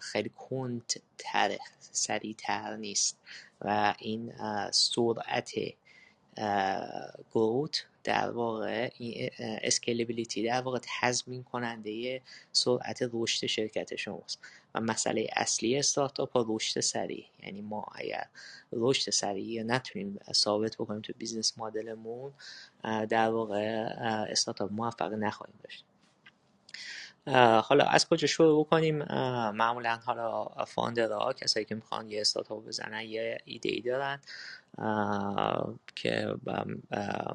خیلی 0.00 0.28
کند 0.28 0.92
تره 1.18 1.58
سریعتر 1.80 2.76
نیست. 2.76 3.18
و 3.60 3.94
این 3.98 4.32
سرعت 4.70 5.52
growth 7.34 7.86
در 8.04 8.30
واقع 8.30 8.90
این 8.98 9.30
scalability 9.38 10.44
در 10.44 10.60
واقع 10.60 10.78
تضمین 11.00 11.42
کننده 11.42 12.22
سرعت 12.52 13.10
رشد 13.12 13.46
شرکت 13.46 13.96
شماست. 13.96 14.38
و 14.74 14.80
مسئله 14.80 15.28
اصلی 15.36 15.78
استارتاپ 15.78 16.32
ها 16.32 16.46
رشد 16.48 16.80
سریع. 16.80 17.24
یعنی 17.42 17.60
ما 17.60 17.86
اگر 17.94 18.26
رشد 18.72 19.10
سریع 19.10 19.62
نتونیم 19.62 20.18
ثابت 20.32 20.76
بکنیم 20.76 21.00
تو 21.00 21.12
business 21.18 21.58
model 21.58 22.04
مون 22.04 22.32
در 23.08 23.30
واقع 23.30 23.60
استارتاپ 24.30 24.72
موفق 24.72 25.12
نخواهیم 25.12 25.58
داشت. 25.64 25.84
حالا 27.64 27.84
از 27.84 28.08
کجا 28.08 28.26
شروع 28.26 28.64
بکنیم؟ 28.64 28.98
معمولا 29.54 29.96
حالا 30.04 30.44
founder 30.66 31.24
ها 31.24 31.32
کسایی 31.32 31.66
که 31.66 31.74
می‌خوان 31.74 32.10
یه 32.10 32.20
استارتاپ 32.20 32.66
بزنن 32.66 33.00
یه 33.02 33.38
ایده 33.44 33.68
ای 33.68 33.80
دارن 33.80 34.20
که 35.96 36.34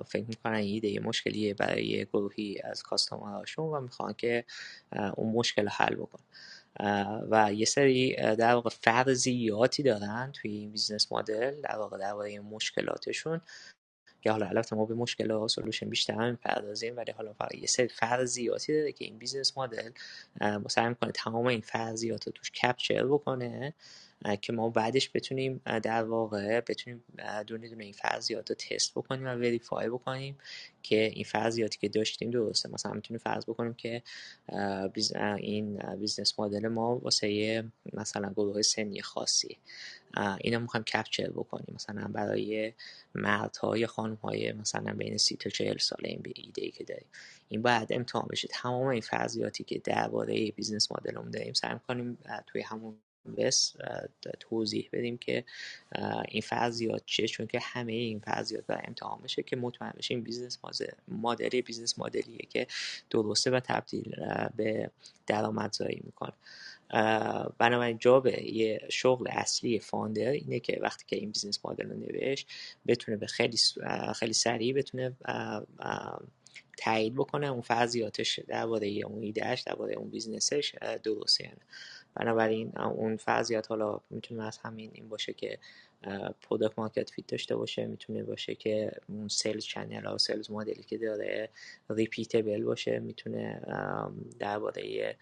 فکر 0.08 0.26
می‌کنن 0.28 0.56
ایده 0.56 1.00
مشکلیه 1.00 1.54
برای 1.54 2.06
گروهی 2.06 2.62
از 2.64 2.84
customer 2.84 3.34
هاشون 3.34 3.66
و 3.66 3.82
می‌خوان 3.82 4.14
که 4.14 4.44
اون 5.16 5.34
مشکل 5.34 5.68
حل 5.68 5.96
بکن 5.96 6.20
و 7.32 7.54
یه 7.54 7.66
سری 7.66 8.16
در 8.16 8.54
واقع 8.54 8.70
فرضیاتی 8.70 9.84
دارن 9.84 10.32
توی 10.34 10.52
این 10.52 10.72
business 10.72 11.12
model 11.12 11.62
در 11.62 11.76
واقع 11.78 11.98
درباره 11.98 12.40
مشکلاتشون. 12.40 13.42
که 14.28 14.32
حالا 14.32 14.48
البته 14.48 14.76
ما 14.76 14.86
به 14.86 14.94
مشکل 14.96 15.32
ها 15.32 15.48
solution 15.48 15.90
بیشتر 15.90 16.14
هم 16.14 16.36
پردازیم 16.36 16.98
ولی 16.98 17.12
حالا 17.12 17.34
فقط 17.34 17.56
یه 17.56 17.68
سری 17.68 17.88
فرضیاتی 17.88 18.74
داره 18.74 18.92
که 18.92 19.06
این 19.06 19.18
business 19.18 19.58
model 19.58 19.90
سعی 20.70 20.90
می‌کنه 20.90 21.12
تمام 21.12 21.46
این 21.46 21.62
فرضیات 21.62 22.28
رو 22.28 22.34
توش 22.34 22.52
capture 22.52 23.06
بکنه. 23.06 23.74
که 24.42 24.54
ما 24.54 24.70
بعدش 24.70 25.10
بتونیم 25.14 25.62
در 25.84 26.04
واقع 26.04 26.62
بتونیم 26.62 27.04
دونه 27.48 27.70
دونه 27.70 27.84
این 27.84 27.94
فرضیات 27.94 28.50
رو 28.50 28.56
تست 28.56 28.92
بکنیم 28.92 29.26
و 29.26 29.36
verify 29.36 29.90
بکنیم 29.90 30.38
که 30.84 31.12
این 31.14 31.24
فرضیاتی 31.24 31.78
که 31.78 31.90
داشتیم 31.90 32.32
درسته. 32.32 32.70
مثلا 32.70 32.94
می‌تونیم 32.94 33.20
فرض 33.20 33.44
بکنیم 33.46 33.74
که 33.74 34.04
این 35.38 35.78
business 36.00 36.40
model 36.40 36.68
ما 36.68 36.98
واسه 36.98 37.64
مثلا 37.94 38.30
گروه 38.30 38.62
سنی 38.62 39.02
خاصی. 39.02 39.58
اینا 40.42 40.60
می‌خوایم 40.60 40.84
capture 40.84 41.30
بکنیم. 41.30 41.76
مثلا 41.76 42.08
برای 42.14 42.74
مردها 43.16 43.78
یا 43.78 43.88
خانم 43.88 44.16
های 44.16 44.52
مثلا 44.52 44.94
بین 44.94 45.18
سی 45.18 45.36
تا 45.36 45.50
چهل 45.50 45.78
ساله 45.78 46.10
این 46.10 46.24
ایده 46.36 46.62
ای 46.62 46.72
که 46.72 46.84
داریم. 46.84 47.08
این 47.50 47.62
باید 47.62 47.94
امتحان 47.94 48.28
بشه. 48.30 48.48
تمام 48.52 48.88
این 48.88 49.02
فرضیاتی 49.02 49.64
که 49.64 49.80
درباره 49.80 50.52
business 50.52 50.92
model 50.92 51.17
مون 51.17 51.32
داریم 51.32 51.54
سعی 51.54 51.80
کنیم 51.88 52.18
توی 52.48 52.62
همون 52.62 52.98
بس 53.36 53.74
توضیح 54.40 54.90
بدیم 54.94 55.18
که 55.18 55.44
این 56.28 56.42
فرضیات 56.42 57.06
چیه؟ 57.06 57.28
چون 57.28 57.48
که 57.48 57.60
همه 57.62 57.94
این 57.94 58.20
فرضیات 58.20 58.68
باید 58.68 58.82
امتحان 58.88 59.22
بشه 59.22 59.44
که 59.44 59.56
مطمئن 59.56 59.94
بشیم 59.98 60.22
business 60.22 60.60
model 61.08 61.62
ی 61.62 61.66
business 61.66 62.00
model 62.00 62.34
یه 62.34 62.48
که 62.50 62.68
درسته 63.10 63.52
و 63.52 63.60
تبدیل 63.60 64.16
به 64.56 64.92
درآمدزایی 65.28 66.02
می‌کنه. 66.04 66.34
بنابراین 67.58 67.98
job 67.98 68.28
یه 68.28 68.82
شغل 68.90 69.28
اصلی 69.30 69.80
founder 69.80 70.30
اینه 70.30 70.60
که 70.60 70.80
وقتی 70.82 71.06
که 71.08 71.16
این 71.16 71.32
business 71.32 71.66
model 71.66 71.90
رو 71.90 71.98
نوشت 71.98 72.48
بتونه 72.88 73.18
به 73.18 73.28
خیلی 73.28 73.58
خیلی 74.16 74.34
سریع 74.34 74.74
بتونه 74.74 75.16
تایید 76.78 77.16
بکنه. 77.16 77.48
اون 77.48 77.62
فرضیاتش 77.62 78.40
درباره 78.40 78.88
اون 78.88 79.24
ایدهش 79.24 79.62
درباره 79.62 79.96
اون 79.96 80.10
business 80.10 80.63
ش 80.63 80.76
درسته 81.04 81.44
یعنی 81.44 81.58
بنابراین 82.20 82.78
اون 82.78 83.18
فرضیات 83.18 83.70
حالا 83.70 84.00
می‌تونه 84.10 84.44
از 84.44 84.58
همین 84.58 84.92
این 84.94 85.10
باشه 85.10 85.34
که 85.34 85.60
product 86.42 86.80
market 86.80 87.10
fit 87.10 87.28
داشته 87.28 87.56
باشه 87.56 87.86
می‌تونه 87.86 88.24
باشه 88.24 88.56
که 88.56 88.92
اون 89.10 89.28
sales 89.28 89.64
channel 89.64 90.06
ها 90.06 90.18
sales 90.18 90.52
model 90.52 90.79
ی 90.79 90.84
که 90.84 90.98
داره 90.98 91.50
repeatable 91.90 92.64
باشه 92.64 93.00
می‌تونه 93.00 93.62
درباره 94.40 95.16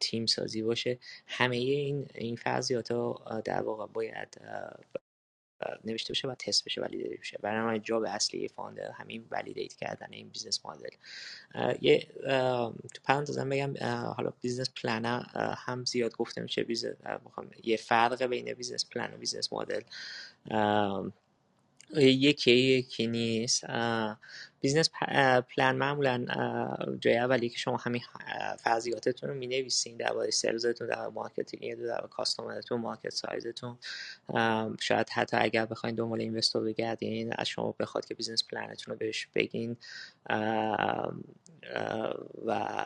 تیم 0.00 0.26
سازی 0.26 0.62
باشه. 0.62 0.98
همه 1.26 1.56
این 1.56 2.06
این 2.14 2.36
فرضیات 2.36 2.92
ها 2.92 3.40
در 3.44 3.62
واقع 3.62 3.86
باید 3.86 4.40
نوشته 5.84 6.12
بشه 6.12 6.28
و 6.28 6.34
تست 6.34 6.64
بشه 6.64 6.80
validate 6.80 7.20
بشه. 7.20 7.38
برای 7.42 7.80
job 7.80 8.04
اصلی 8.04 8.48
founder 8.48 8.90
همین 8.90 9.26
validate 9.30 9.74
کردن 9.74 10.06
این 10.10 10.28
business 10.28 10.66
model. 10.66 10.90
یه 11.80 12.06
تو 12.94 13.00
پرانتزم 13.04 13.48
بگم 13.48 13.74
حالا 14.16 14.32
business 14.40 14.70
plan 14.70 15.22
هم 15.56 15.84
زیاد 15.84 16.16
گفته 16.16 16.40
میشه 16.40 16.62
business 16.62 16.96
یه 17.64 17.76
فرق 17.76 18.22
بین 18.22 18.54
business 18.54 18.86
plan 18.90 19.14
و 19.14 19.16
business 19.16 19.52
model. 19.52 19.80
یکی 21.96 22.52
یکی 22.52 23.06
نیست. 23.06 23.64
business 24.60 24.90
plan 25.56 25.76
معمولا 25.76 26.26
جای 27.00 27.18
اولی 27.18 27.48
که 27.48 27.58
شما 27.58 27.76
همین 27.76 28.02
فرضیاتتون 28.58 29.28
رو 29.28 29.34
می 29.34 29.46
نویسین 29.46 29.96
درباره 29.96 30.30
sales 30.30 30.66
تون 30.66 30.88
در 30.88 31.08
marketing 31.08 31.76
در 31.76 32.06
customer 32.10 32.61
تون 32.61 32.80
market 32.80 33.10
size 33.10 33.44
تون. 33.44 33.78
شاید 34.80 35.10
حتی 35.10 35.36
اگر 35.36 35.66
بخواین 35.66 35.96
دنبال 35.96 36.20
investor 36.20 36.64
بگردین 36.64 37.32
از 37.38 37.48
شما 37.48 37.74
بخواد 37.80 38.04
که 38.04 38.14
business 38.14 38.44
plan 38.44 38.71
تون 38.71 38.92
رو 38.92 38.98
بهش 38.98 39.28
بگین. 39.34 39.76
و 42.46 42.84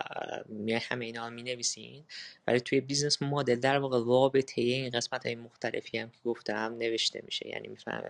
میای 0.49 0.81
همه 0.83 1.05
اینا 1.05 1.31
می 1.31 1.43
نویسین 1.43 2.05
ولی 2.47 2.61
توی 2.61 2.81
business 2.81 3.23
model 3.23 3.55
در 3.55 3.79
واقع 3.79 3.99
رابطه 4.07 4.63
این 4.63 4.91
قسمت 4.91 5.27
های 5.27 5.35
مختلفی 5.35 5.99
هم 5.99 6.11
که 6.11 6.19
گفتم 6.25 6.77
نوشته 6.79 7.23
میشه. 7.25 7.49
یعنی 7.49 7.69
میفهم 7.69 8.03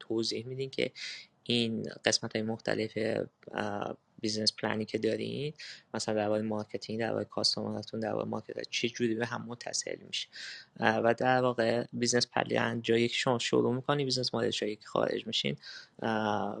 توضیح 0.00 0.46
میدین 0.46 0.70
که 0.70 0.90
این 1.44 1.88
قسمت 2.04 2.36
های 2.36 2.42
مختلف 2.42 2.98
business 4.20 4.52
plan 4.52 4.78
ی 4.78 4.84
که 4.84 4.98
دارین 4.98 5.52
مثلا 5.94 6.14
در 6.14 6.42
marketing 6.42 7.00
در 7.00 7.10
واقع 7.10 7.24
customer 7.24 7.79
تون 7.79 8.00
در 8.00 8.12
واقع 8.12 8.24
market 8.24 8.70
چه 8.70 8.88
جوری 8.88 9.14
به 9.14 9.26
هم 9.26 9.44
متصل 9.46 9.96
میشه. 10.06 10.28
و 10.80 11.14
در 11.18 11.42
واقع 11.42 11.84
business 11.92 12.26
plan 12.26 12.82
جایی 12.82 13.08
که 13.08 13.14
شما 13.14 13.38
شروع 13.38 13.74
می‌کنی 13.74 14.04
business 14.04 14.34
model 14.34 14.50
جایی 14.50 14.76
که 14.76 14.86
خارج 14.86 15.26
میشین. 15.26 15.56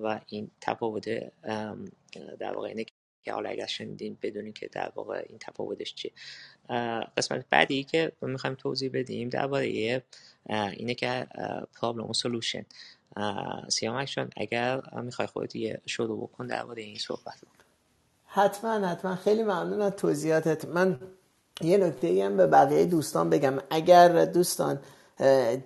و 0.02 0.20
این 0.28 0.50
تفاوت 0.60 1.08
در 2.38 2.52
واقع 2.54 2.68
اینه 2.68 2.84
که 3.24 3.32
حالا 3.32 3.50
اگر 3.50 3.66
شنیدین 3.66 4.18
بدونین 4.22 4.52
که 4.52 4.68
در 4.72 4.92
واقع 4.94 5.24
این 5.28 5.38
تفاوتش 5.38 5.94
چیه. 5.94 6.12
قسمت 7.16 7.44
بعدی 7.50 7.84
که 7.84 8.12
می‌خوایم 8.22 8.56
توضیح 8.56 8.90
بدیم 8.94 9.28
درباره 9.28 10.02
اینه 10.48 10.94
که 10.94 11.26
پرابلم 11.74 12.10
و 12.10 12.14
سولوشن 12.14 12.66
سیامک 13.68 14.18
اگر 14.36 14.80
می‌خوای 15.02 15.28
خودت 15.28 15.56
یه 15.56 15.80
شروع 15.86 16.28
بکن 16.28 16.46
درباره 16.46 16.82
این 16.82 16.98
صحبت 16.98 17.34
حتما 18.26 18.86
حتما. 18.88 19.16
خیلی 19.16 19.42
ممنون 19.42 19.80
از 19.80 19.92
توضیحاتت. 19.92 20.64
من 20.64 21.00
یه 21.60 21.76
نکته 21.76 22.24
هم 22.24 22.36
به 22.36 22.46
بقیه 22.46 22.84
دوستان 22.84 23.30
بگم. 23.30 23.58
اگر 23.70 24.24
دوستان 24.24 24.80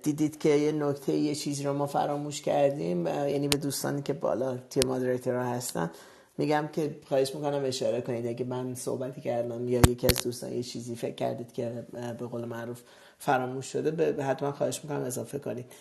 دیدید 0.02 0.38
که 0.38 0.48
یه 0.48 0.72
نکته 0.72 1.12
یه 1.12 1.34
چیزی 1.34 1.64
رو 1.64 1.72
ما 1.72 1.86
فراموش 1.86 2.42
کردیم 2.42 3.06
یعنی 3.06 3.48
به 3.48 3.56
دوستانی 3.56 4.02
که 4.02 4.12
بالا 4.12 4.56
تیم 4.56 4.84
مادریتر 4.86 5.36
هستن 5.36 5.90
میگم 6.38 6.68
که 6.72 7.00
خواهش 7.08 7.34
می‌کنم 7.34 7.62
اشاره 7.64 8.00
کنید. 8.00 8.26
اگه 8.26 8.44
من 8.44 8.74
صحبتی 8.74 9.20
کردم 9.20 9.68
یا 9.68 9.80
یکی 9.80 10.06
از 10.06 10.22
دوستان 10.22 10.52
یه 10.52 10.62
چیزی 10.62 10.96
فکر 10.96 11.14
کردید 11.14 11.52
که 11.52 11.86
به 12.18 12.26
قول 12.26 12.44
معروف 12.44 12.82
فراموش 13.18 13.66
شده 13.66 13.90
به 13.90 14.24
حتما 14.24 14.52
خواهش 14.52 14.80
می‌کنم 14.84 15.02
اضافه 15.02 15.38
کنید. 15.38 15.72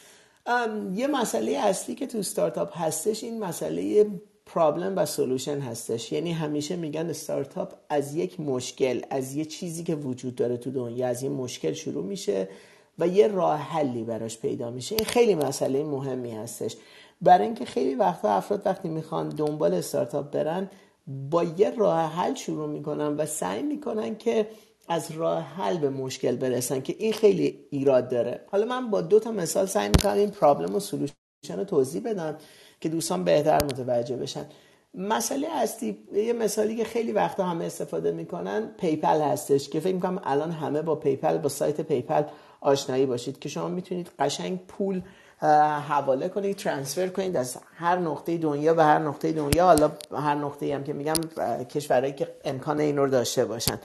یه 0.94 1.08
مسئله 1.08 1.58
اصلی 1.58 1.96
که 1.96 2.08
تو 2.08 2.24
ستارتاپ 2.24 2.78
هستش 2.78 3.24
این 3.24 3.40
مسئله 3.40 4.08
پرابلم 4.46 4.94
و 4.98 5.06
سولوشن 5.06 5.60
هستش. 5.60 6.12
یعنی 6.12 6.32
همیشه 6.32 6.76
میگن 6.76 7.10
استارتاپ 7.10 7.74
از 7.90 8.16
یک 8.16 8.40
مشکل 8.40 9.02
از 9.10 9.36
یه 9.36 9.46
چیزی 9.46 9.84
که 9.84 9.96
وجود 9.96 10.36
داره 10.36 10.58
تو 10.58 10.72
دنیا 10.72 11.08
از 11.08 11.24
یه 11.24 11.30
مشکل 11.30 11.74
شروع 11.74 12.06
میشه 12.06 12.50
و 13.00 13.08
یه 13.08 13.28
راه 13.28 13.60
حلی 13.60 14.04
براش 14.04 14.40
پیدا 14.40 14.72
میشه. 14.72 14.96
این 14.96 15.06
خیلی 15.06 15.36
مسئله 15.36 15.84
مهمی 15.84 16.32
هستش. 16.32 16.76
برای 17.22 17.46
اینکه 17.46 17.66
خیلی 17.66 17.96
وقتا 17.96 18.30
افراد 18.30 18.62
وقتی 18.66 18.90
می‌خوان 18.90 19.30
دنبال 19.30 19.74
استارتاپ 19.74 20.32
برن 20.32 20.70
با 21.08 21.44
یه 21.44 21.70
راه 21.70 22.00
حل 22.00 22.36
شروع 22.36 22.68
می‌کنن 22.68 23.08
و 23.08 23.26
سعی 23.26 23.64
می‌کنن 23.64 24.16
که 24.16 24.48
از 24.88 25.12
راه 25.12 25.44
حل 25.44 25.78
به 25.78 25.90
مشکل 25.90 26.36
برسن 26.36 26.82
که 26.82 26.96
این 27.00 27.14
خیلی 27.14 27.60
ایراد 27.70 28.10
داره. 28.10 28.42
حالا 28.52 28.66
من 28.66 28.90
با 28.90 29.02
دو 29.02 29.20
تا 29.20 29.32
مثال 29.32 29.66
سعی 29.66 29.90
می‌کنم 29.90 30.14
این 30.14 30.30
problem 30.30 30.76
و 30.76 30.80
solution 30.80 31.14
رو 31.58 31.64
توضیح 31.64 32.02
بدم 32.06 32.38
که 32.82 32.90
دوستان 32.90 33.24
بهتر 33.24 33.64
متوجه 33.64 34.16
بشن. 34.16 34.46
مسئله 34.94 35.48
اصلی 35.52 35.98
یه 36.14 36.34
مثالی 36.34 36.76
که 36.76 36.84
خیلی 36.84 37.12
وقتا 37.12 37.44
همه 37.44 37.66
استفاده 37.66 38.12
می‌کنن 38.12 38.68
پیپل 38.80 39.22
هستش 39.22 39.70
که 39.70 39.80
فکر 39.80 39.94
می‌کنم 39.96 40.22
الان 40.24 40.52
همه 40.52 40.82
با 40.82 40.96
پیپل 40.96 41.38
با 41.38 41.50
سایت 41.50 41.82
پیپل 41.82 42.24
آشنایی 42.62 43.06
باشید 43.06 43.40
که 43.40 43.50
شما 43.50 43.68
می‌تونید 43.68 44.10
قشنگ 44.20 44.60
پول 44.68 45.02
حواله 45.88 46.30
کنید 46.30 46.56
ترانسفر 46.56 47.08
کنید 47.08 47.38
از 47.38 47.58
هر 47.76 47.98
نقطه 48.00 48.38
دنیا 48.38 48.74
به 48.74 48.84
هر 48.84 49.00
نقطه 49.00 49.32
دنیا. 49.32 49.66
حالا 49.66 49.92
هر 50.12 50.36
نقطه 50.36 50.76
هم 50.76 50.84
که 50.84 50.94
میگم 50.94 51.14
کشورهایی 51.64 52.14
که 52.14 52.28
امکان 52.46 52.80
این 52.80 52.98
رو 52.98 53.08
داشته 53.10 53.46
باشن. 53.46 53.80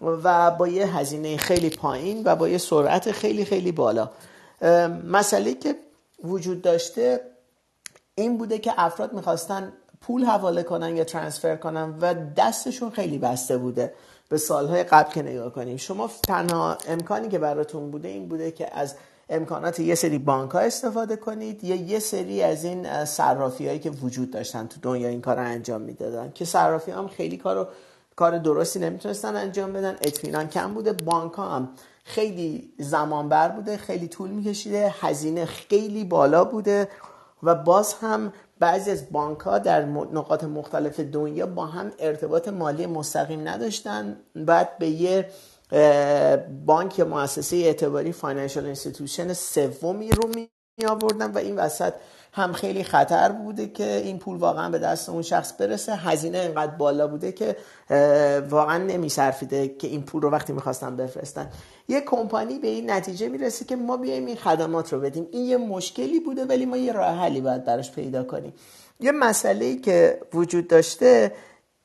و 0.00 0.50
با 0.50 0.68
یه 0.68 0.96
هزینه 0.96 1.36
خیلی 1.36 1.70
پایین 1.70 2.22
و 2.24 2.36
با 2.36 2.48
یه 2.48 2.58
سرعت 2.58 3.12
خیلی 3.12 3.44
خیلی 3.44 3.72
بالا. 3.72 4.10
مسئله 5.06 5.54
که 5.54 5.74
وجود 6.24 6.62
داشته 6.62 7.20
این 8.14 8.38
بوده 8.38 8.58
که 8.58 8.72
افراد 8.76 9.12
می‌خواستن 9.12 9.72
پول 10.00 10.24
حواله 10.24 10.62
کنن 10.62 10.96
یا 10.96 11.04
ترانسفر 11.04 11.56
کنن 11.56 11.94
و 12.00 12.14
دستشون 12.36 12.90
خیلی 12.90 13.18
بسته 13.18 13.56
بوده 13.56 13.94
به 14.28 14.38
سالهای 14.38 14.84
قبل 14.84 15.12
که 15.12 15.22
نگاه 15.22 15.52
کنیم. 15.52 15.76
شما 15.76 16.10
تنها 16.22 16.78
امکانی 16.88 17.28
که 17.28 17.38
براتون 17.38 17.90
بوده 17.90 18.08
این 18.08 18.28
بوده 18.28 18.50
که 18.50 18.78
از 18.78 18.94
امکانات 19.28 19.80
یه 19.80 19.94
سری 19.94 20.18
بانک 20.18 20.50
ها 20.50 20.58
استفاده 20.58 21.16
کنید 21.16 21.64
یا 21.64 21.76
یه 21.76 21.98
سری 21.98 22.42
از 22.42 22.64
این 22.64 23.04
صرافی 23.04 23.66
هایی 23.66 23.78
که 23.78 23.90
وجود 23.90 24.30
داشتن 24.30 24.66
تو 24.66 24.80
دنیا 24.82 25.08
این 25.08 25.20
کار 25.20 25.36
رو 25.36 25.42
انجام 25.42 25.80
می‌دادن. 25.80 26.32
که 26.34 26.44
صرافی 26.44 26.90
هم 26.90 27.08
خیلی 27.08 27.36
کار 27.36 27.68
کار 28.16 28.38
درستی 28.38 28.78
نمی‌تونستن 28.78 29.36
انجام 29.36 29.72
بدن. 29.72 29.96
اطمینان 30.02 30.48
کم 30.48 30.74
بوده. 30.74 30.92
بانک 30.92 31.32
هم 31.36 31.68
خیلی 32.04 32.72
زمان 32.78 33.28
بر 33.28 33.48
بوده 33.48 33.76
خیلی 33.76 34.08
طول 34.08 34.30
میکشیده. 34.30 34.94
هزینه 35.00 35.44
خیلی 35.44 36.04
بالا 36.04 36.44
بوده 36.44 36.88
و 37.42 37.54
باز 37.54 37.94
هم 37.94 38.32
بعضی 38.58 38.90
از 38.90 39.12
بانک 39.12 39.38
ها 39.38 39.58
در 39.58 39.84
نقاط 39.84 40.44
مختلف 40.44 41.00
دنیا 41.00 41.46
با 41.46 41.66
هم 41.66 41.92
ارتباط 41.98 42.48
مالی 42.48 42.86
مستقیم 42.86 43.48
نداشتن. 43.48 44.16
بعد 44.36 44.78
به 44.78 44.86
یه 44.86 45.30
بانک 46.66 47.00
مؤسسه 47.00 47.56
اعتباری 47.56 48.12
financial 48.12 48.66
institution 48.66 49.32
سومی 49.32 50.10
رو 50.10 50.28
می 50.36 50.50
آوردن 50.88 51.30
و 51.32 51.38
این 51.38 51.56
وسط 51.56 51.92
هم 52.32 52.52
خیلی 52.52 52.84
خطر 52.84 53.32
بوده 53.32 53.66
که 53.66 53.96
این 53.96 54.18
پول 54.18 54.36
واقعا 54.36 54.70
به 54.70 54.78
دست 54.78 55.08
اون 55.08 55.22
شخص 55.22 55.52
برسه. 55.58 55.94
هزینه 55.94 56.38
اینقدر 56.38 56.72
بالا 56.72 57.06
بوده 57.06 57.32
که 57.32 57.56
واقعا 58.50 58.78
نمیصرفیده 58.78 59.68
که 59.68 59.88
این 59.88 60.02
پول 60.02 60.22
رو 60.22 60.30
وقتی 60.30 60.52
می‌خواستن 60.52 60.96
بفرستن. 60.96 61.50
یه 61.88 62.00
کمپانی 62.00 62.58
به 62.58 62.68
این 62.68 62.90
نتیجه 62.90 63.28
می‌رسه 63.28 63.64
که 63.64 63.76
ما 63.76 63.96
بیایم 63.96 64.26
این 64.26 64.36
خدمات 64.36 64.92
رو 64.92 65.00
بدیم. 65.00 65.28
این 65.30 65.46
یه 65.46 65.56
مشکلی 65.56 66.20
بوده 66.20 66.44
ولی 66.44 66.66
ما 66.66 66.76
یه 66.76 66.92
راه 66.92 67.18
حلی 67.18 67.40
باید 67.40 67.64
براش 67.64 67.92
پیدا 67.92 68.24
کنیم. 68.24 68.52
یه 69.00 69.12
مسئله 69.12 69.76
که 69.76 70.20
وجود 70.34 70.68
داشته 70.68 71.32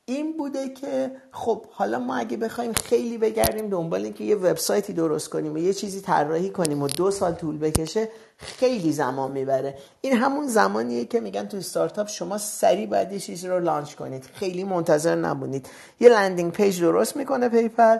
این 0.08 0.36
بوده 0.36 0.68
که 0.68 1.10
خب 1.32 1.66
حالا 1.70 1.98
ما 1.98 2.16
اگه 2.16 2.36
بخوایم 2.36 2.72
خیلی 2.72 3.18
بگردیم 3.18 3.68
دنبال 3.68 4.04
اینکه 4.04 4.24
یه 4.24 4.36
وبسایتی 4.36 4.92
درست 4.92 5.28
کنیم 5.28 5.54
و 5.54 5.58
یه 5.58 5.72
چیزی 5.72 6.00
طراحی 6.00 6.50
کنیم 6.50 6.82
و 6.82 6.88
دو 6.88 7.10
سال 7.10 7.32
طول 7.32 7.58
بکشه 7.58 8.08
خیلی 8.36 8.92
زمان 8.92 9.32
می‌بره. 9.32 9.74
این 10.00 10.12
همون 10.12 10.46
زمانیه 10.46 11.04
که 11.04 11.20
میگن 11.20 11.46
تو 11.46 11.56
استارتاپ 11.56 12.08
شما 12.08 12.38
سریع 12.38 12.86
باید 12.86 13.12
یه 13.12 13.18
چیزی 13.18 13.48
رو 13.48 13.60
launch 13.60 13.94
کنید. 13.94 14.24
خیلی 14.34 14.64
منتظر 14.64 15.14
نمونید 15.14 15.68
یه 16.00 16.08
landing 16.08 16.52
page 16.52 16.80
درست 16.80 17.16
می‌کنه 17.16 17.48
پیپل 17.48 17.98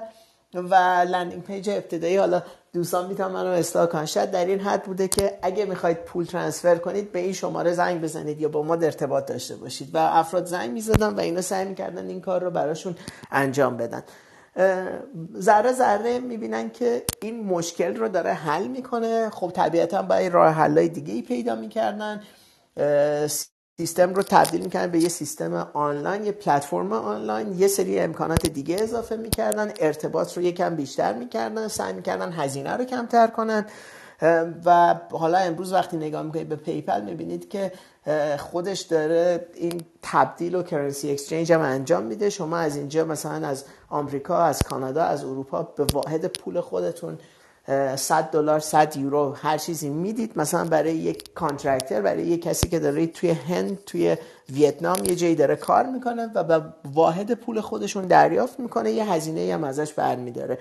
و 0.54 0.74
landing 1.08 1.42
page 1.42 1.70
ابتدایی 1.70 2.16
حالا 2.16 2.42
دوستان 2.76 3.06
می‌تونن 3.06 3.28
منو 3.28 3.48
اصلاح 3.48 3.86
کنن. 3.86 4.06
شاید 4.06 4.30
در 4.30 4.44
این 4.44 4.60
حد 4.60 4.82
بوده 4.82 5.08
که 5.08 5.38
اگه 5.42 5.64
می‌خواید 5.64 5.96
پول 6.04 6.24
transfer 6.24 6.76
کنید 6.76 7.12
به 7.12 7.18
این 7.18 7.32
شماره 7.32 7.72
زنگ 7.72 8.00
بزنید 8.00 8.40
یا 8.40 8.48
با 8.48 8.62
ما 8.62 8.74
ارتباط 8.74 9.26
داشته 9.26 9.56
باشید. 9.56 9.94
و 9.94 9.98
افراد 9.98 10.46
زنگ 10.46 10.70
می‌زدن 10.70 11.14
و 11.14 11.20
اینا 11.20 11.40
سعی 11.40 11.64
می‌کردن 11.64 12.08
این 12.08 12.20
کار 12.20 12.44
رو 12.44 12.50
براشون 12.50 12.96
انجام 13.30 13.76
بدن. 13.76 14.02
ذره 15.38 15.72
ذره 15.72 16.18
می‌بینن 16.18 16.70
که 16.70 17.04
این 17.22 17.44
مشکل 17.44 17.96
رو 17.96 18.08
داره 18.08 18.32
حل 18.32 18.66
می‌کنه. 18.66 19.30
خب 19.30 19.52
طبیعتا 19.54 20.02
باید 20.02 20.32
راه 20.32 20.52
حلای 20.52 20.88
دیگه 20.88 21.14
ای 21.14 21.22
پیدا 21.22 21.54
می‌کردن. 21.54 22.22
سیستم 23.80 24.14
رو 24.14 24.22
تبدیل 24.22 24.60
می‌کردن 24.60 24.92
به 24.92 24.98
یه 24.98 25.08
سیستم 25.08 25.54
آنلاین 25.74 26.24
یه 26.24 26.32
پلتفرم 26.32 26.92
آنلاین 26.92 27.58
یه 27.58 27.68
سری 27.68 27.98
امکانات 27.98 28.46
دیگه 28.46 28.76
اضافه 28.80 29.16
می‌کردن. 29.16 29.72
ارتباط 29.80 30.36
رو 30.36 30.42
یکم 30.42 30.76
بیشتر 30.76 31.12
می‌کردن 31.12 31.68
سعی 31.68 31.92
می‌کردن 31.92 32.32
هزینه 32.32 32.70
رو 32.76 32.84
کمتر 32.84 33.26
کنن. 33.26 33.66
و 34.64 34.94
حالا 35.10 35.38
امروز 35.38 35.72
وقتی 35.72 35.96
نگاه 35.96 36.22
می‌کنید 36.22 36.48
به 36.48 36.56
پیپل 36.56 37.02
می‌بینید 37.02 37.48
که 37.48 37.72
خودش 38.38 38.80
داره 38.80 39.46
این 39.54 39.82
تبدیل 40.02 40.54
و 40.54 40.62
currency 40.62 41.10
exchange 41.10 41.52
هم 41.52 41.60
انجام 41.60 42.02
میده. 42.02 42.30
شما 42.30 42.56
از 42.56 42.76
اینجا 42.76 43.04
مثلا 43.04 43.48
از 43.48 43.64
آمریکا 43.88 44.38
از 44.38 44.62
کانادا 44.62 45.04
از 45.04 45.24
اروپا 45.24 45.62
به 45.62 45.86
واحد 45.92 46.26
پول 46.26 46.60
خودتون 46.60 47.18
100 47.96 48.30
دلار 48.30 48.60
100 48.60 48.96
یورو 48.96 49.32
هر 49.32 49.58
چیزی 49.58 49.88
می‌دید. 49.88 50.38
مثلا 50.38 50.64
برای 50.64 50.92
یک 50.92 51.34
contractor 51.34 52.00
برای 52.00 52.22
یک 52.22 52.42
کسی 52.42 52.68
که 52.68 52.78
داره 52.78 53.06
توی 53.06 53.30
هند 53.30 53.84
توی 53.84 54.16
ویتنام 54.50 55.04
یه 55.04 55.16
جایی 55.16 55.34
داره 55.34 55.56
کار 55.56 55.86
می‌کنه 55.86 56.30
و 56.34 56.44
به 56.44 56.62
واحد 56.94 57.34
پول 57.34 57.60
خودشون 57.60 58.06
دریافت 58.06 58.60
می‌کنه 58.60 58.90
یه 58.90 59.12
هزینه 59.12 59.54
هم 59.54 59.64
ازش 59.64 59.92
برمیداره. 59.92 60.58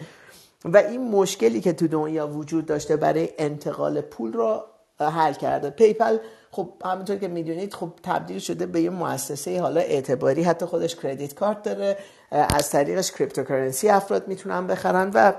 و 0.65 0.78
این 0.78 1.12
مشکلی 1.12 1.62
که 1.62 1.74
تو 1.74 1.88
دنیا 1.88 2.28
وجود 2.28 2.65
داشته 2.65 2.96
برای 2.96 3.30
انتقال 3.38 4.02
پول 4.02 4.34
رو 4.34 4.63
حل 5.00 5.34
کرده. 5.34 5.70
پیپل 5.70 6.18
خب 6.52 6.70
همونطور 6.86 7.18
که 7.18 7.28
می‌دونید 7.28 7.74
خب 7.74 7.91
تبدیل 8.04 8.39
شده 8.39 8.65
به 8.65 8.82
یه 8.82 8.89
مؤسسه 8.89 9.62
حالا 9.62 9.82
اعتباری. 9.82 10.44
حتی 10.44 10.65
خودش 10.65 10.96
credit 10.96 11.34
card 11.36 11.63
داره 11.63 11.98
از 12.32 12.70
طریقش 12.70 13.12
cryptocurrency 13.12 13.89
افراد 13.89 14.28
می‌تونن 14.28 14.68
بخرن 14.68 15.12
و 15.13 15.34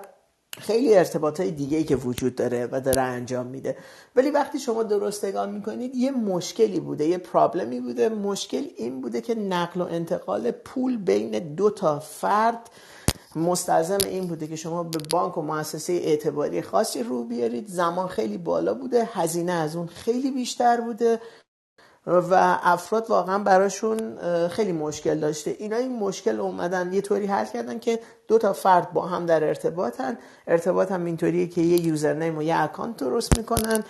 خیلی 0.58 0.94
ارتباط 0.94 1.40
های 1.40 1.50
دیگه 1.50 1.78
ای 1.78 1.84
که 1.84 1.96
وجود 1.96 2.34
داره 2.34 2.68
و 2.72 2.80
داره 2.80 3.02
انجام 3.02 3.46
میده. 3.46 3.76
ولی 4.16 4.30
وقتی 4.30 4.58
شما 4.58 4.82
درست 4.82 5.24
نگاه 5.24 5.46
می‌کنید 5.46 5.94
یه 5.94 6.10
مشکلی 6.10 6.80
بوده 6.80 7.06
یه 7.06 7.18
problem 7.18 7.72
ی 7.72 7.80
بوده. 7.80 8.08
مشکل 8.08 8.64
این 8.76 9.00
بوده 9.00 9.20
که 9.20 9.34
نقل 9.34 9.80
و 9.80 9.84
انتقال 9.84 10.50
پول 10.50 10.96
بین 10.96 11.54
دو 11.54 11.70
تا 11.70 11.98
فرد 11.98 12.70
مستلزم 13.36 13.98
این 14.06 14.26
بوده 14.26 14.46
که 14.46 14.56
شما 14.56 14.82
به 14.82 14.98
بانک 15.10 15.38
و 15.38 15.42
مؤسسه 15.42 15.92
اعتباری 15.92 16.62
خاصی 16.62 17.02
رو 17.02 17.24
بیارید. 17.24 17.68
زمان 17.68 18.08
خیلی 18.08 18.38
بالا 18.38 18.74
بوده 18.74 19.08
هزینه 19.12 19.52
از 19.52 19.76
اون 19.76 19.86
خیلی 19.86 20.30
بیشتر 20.30 20.80
بوده. 20.80 21.20
و 22.06 22.58
افراد 22.62 23.10
واقعا 23.10 23.38
براشون 23.38 24.18
خیلی 24.48 24.72
مشکل 24.72 25.18
داشته. 25.18 25.56
اینا 25.58 25.76
این 25.76 25.98
مشکل 25.98 26.40
اومدن 26.40 26.92
یه 26.92 27.00
طوری 27.00 27.26
حل 27.26 27.44
کردن 27.44 27.78
که 27.78 28.00
دو 28.28 28.38
تا 28.38 28.52
فرد 28.52 28.92
با 28.92 29.06
هم 29.06 29.26
در 29.26 29.44
ارتباطن. 29.44 30.18
ارتباط 30.46 30.92
هم 30.92 31.04
اینطوریه 31.04 31.46
که 31.46 31.60
یه 31.60 31.86
username 31.86 32.38
و 32.38 32.42
یه 32.42 32.60
account 32.60 32.96
درست 32.96 33.38
می‌کنن. 33.38 33.84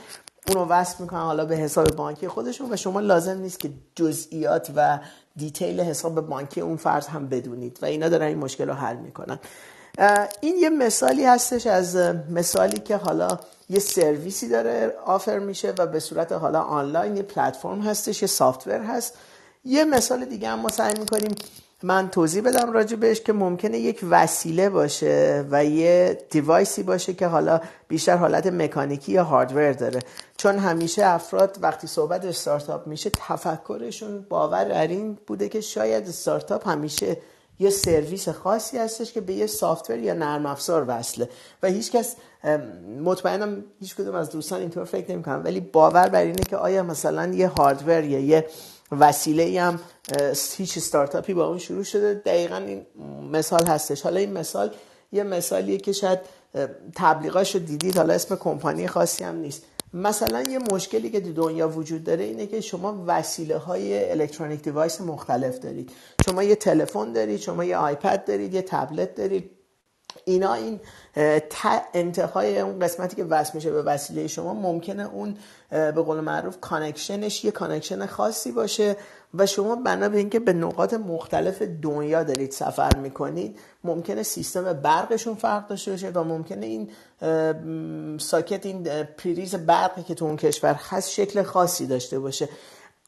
اونو 0.49 0.65
وصل 0.65 1.03
می‌کنن 1.03 1.21
حالا 1.21 1.45
به 1.45 1.57
حساب 1.57 1.89
بانکی 1.89 2.29
خودشون 2.29 2.73
و 2.73 2.77
شما 2.77 3.01
لازم 3.01 3.39
نیست 3.39 3.61
که 3.61 3.71
جزئیات 3.95 4.71
و 4.77 4.99
detail 5.37 5.81
حساب 5.81 6.21
بانکی 6.21 6.61
اون 6.61 6.77
فرد 6.77 7.07
هم 7.07 7.29
بدونید 7.29 7.79
و 7.83 7.87
اینا 7.87 8.09
دارن 8.09 8.27
این 8.27 8.39
مشکل 8.39 8.69
رو 8.69 8.75
حل 8.75 8.97
می‌کنن. 8.97 9.39
این 10.41 10.57
یه 10.57 10.69
مثالی 10.69 11.25
هستش 11.25 11.67
از 11.67 11.97
مثالی 12.31 12.79
که 12.79 12.97
حالا 12.97 13.39
یه 13.71 13.79
سرویسی 13.79 14.49
داره 14.49 14.95
offer 15.07 15.39
میشه 15.39 15.75
و 15.79 15.87
به 15.87 16.01
صورت 16.01 16.33
حالا 16.33 16.61
آنلاین 16.61 17.17
یه 17.17 17.23
پلتفرم 17.23 17.81
هستش 17.81 18.23
یه 18.23 18.29
software 18.29 18.81
هست. 18.81 19.15
یه 19.65 19.85
مثال 19.85 20.25
دیگه 20.25 20.49
هم 20.49 20.61
ما 20.61 20.69
سعی 20.69 20.95
می‌کنیم 20.99 21.35
من 21.83 22.09
توضیح 22.09 22.43
بدم 22.43 22.73
راجع 22.73 22.97
بهش 22.97 23.21
که 23.21 23.33
ممکنه 23.33 23.79
یک 23.79 24.01
وسیله 24.11 24.71
باشه 24.71 25.45
و 25.51 25.65
یه 25.65 26.19
device 26.31 26.75
ی 26.75 26.83
باشه 26.83 27.15
که 27.15 27.27
حالا 27.27 27.61
بیشتر 27.89 28.17
حالت 28.17 28.47
مکانیکی 28.47 29.13
یا 29.13 29.25
hardware 29.25 29.73
داره. 29.73 30.01
چون 30.37 30.59
همیشه 30.59 31.07
افراد 31.07 31.59
وقتی 31.61 31.87
صحبت 31.87 32.25
استارتاپ 32.25 32.87
میشه 32.87 33.11
تفکرشون 33.11 34.27
باور 34.29 34.65
بر 34.65 34.87
این 34.87 35.19
بوده 35.27 35.49
که 35.49 35.61
شاید 35.61 36.09
استارتاپ 36.09 36.69
همیشه 36.69 37.17
یه 37.59 37.71
سرویس 37.71 38.29
خاصی 38.29 38.79
هستش 38.79 39.13
که 39.13 39.21
به 39.21 39.33
یه 39.33 39.47
software 39.47 39.99
یا 39.99 40.15
نرم 40.15 40.47
افزار 40.47 40.85
وصله. 40.89 41.29
و 41.63 41.69
هیچکس 41.69 42.15
مطمئنم 43.05 43.65
هیچ 43.81 43.95
کدوم 43.95 44.15
از 44.15 44.31
دوستان 44.31 44.61
اینطور 44.61 44.85
فکر 44.85 45.13
نمی‌کنم 45.13 45.43
ولی 45.45 45.61
باور 45.61 46.09
بر 46.09 46.23
اینه 46.23 46.43
که 46.49 46.57
آیا 46.57 46.83
مثلا 46.83 47.35
یه 47.35 47.49
hardware 47.49 48.05
یا 48.05 48.19
یه 48.19 48.47
وسیله 48.93 49.43
ای 49.43 49.59
هم 49.59 49.81
هیچ 50.57 50.77
استارتاپی 50.77 51.35
با 51.35 51.47
اون 51.47 51.59
شروع 51.59 51.85
شده. 51.85 52.15
دقیقا 52.15 52.57
این 52.57 52.87
مثال 53.33 53.67
هستش. 53.67 54.03
حالا 54.03 54.21
این 54.21 54.33
مثال 54.33 54.75
یه 55.13 55.23
مثالیه 55.23 55.79
که 55.79 55.93
شاید 55.93 56.19
تبلیغاش 56.95 57.55
رو 57.55 57.61
دیدید. 57.61 57.97
حالا 57.97 58.15
اسم 58.15 58.37
کمپانی 58.37 58.87
خاصی 58.89 59.25
هم 59.25 59.37
نیست. 59.37 59.63
مثلا 59.97 60.43
یه 60.43 60.59
مشکلی 60.59 61.11
که 61.11 61.21
تو 61.21 61.33
دنیا 61.33 61.69
وجود 61.69 62.05
داره 62.05 62.25
اینه 62.25 62.47
که 62.47 62.61
شما 62.61 63.05
وسیله 63.07 63.57
های 63.57 64.11
الکترونیک 64.11 64.63
device 64.63 65.01
مختلف 65.01 65.59
دارید. 65.59 65.93
شما 66.27 66.43
یه 66.43 66.55
تلفن 66.55 67.13
دارید 67.13 67.41
شما 67.41 67.65
یه 67.65 67.77
آیپد 67.77 68.25
دارید 68.25 68.55
یه 68.55 68.63
تبلت 68.63 69.15
دارید. 69.15 69.51
اینا 70.25 70.55
این 70.55 70.81
انتهای 71.95 72.61
اون 72.61 72.79
قسمتی 72.79 73.17
که 73.17 73.25
وصل 73.25 73.51
میشه 73.55 73.71
به 73.71 73.83
وسیله 73.83 74.27
شما 74.27 74.55
ممکنه 74.55 75.15
اون 75.15 75.37
به 75.71 75.93
قول 75.93 76.21
معروف 76.21 76.61
connection 76.61 77.31
ش 77.31 77.45
یه 77.45 77.51
connection 77.51 78.07
خاصی 78.07 78.53
باشه. 78.53 78.97
و 79.39 79.47
شما 79.47 79.77
بنا 79.77 80.09
به 80.09 80.19
اینکه 80.19 80.39
به 80.39 80.53
نقاط 80.53 80.95
مختلف 80.95 81.63
دنیا 81.63 82.23
دارید 82.23 82.51
سفر 82.51 82.97
می‌کنید 82.97 83.59
ممکنه 83.85 84.23
سیستم 84.23 84.73
برقشون 84.73 85.35
فرق 85.35 85.69
داشته 85.69 85.91
باشه 85.91 86.11
و 86.11 86.25
ممکنه 86.25 86.67
این 86.67 86.91
socket 88.19 88.67
این 88.67 89.05
پریز 89.05 89.55
برقی 89.55 90.03
که 90.03 90.15
تو 90.15 90.25
اون 90.25 90.37
کشور 90.37 90.75
هست 90.75 91.11
شکل 91.11 91.43
خاصی 91.43 91.87
داشته 91.87 92.19
باشه. 92.19 92.49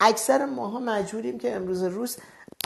اکثر 0.01 0.47
ماها 0.47 0.79
مجبوریم 0.79 1.39
که 1.39 1.57
امروز 1.57 1.83
روز 1.83 2.17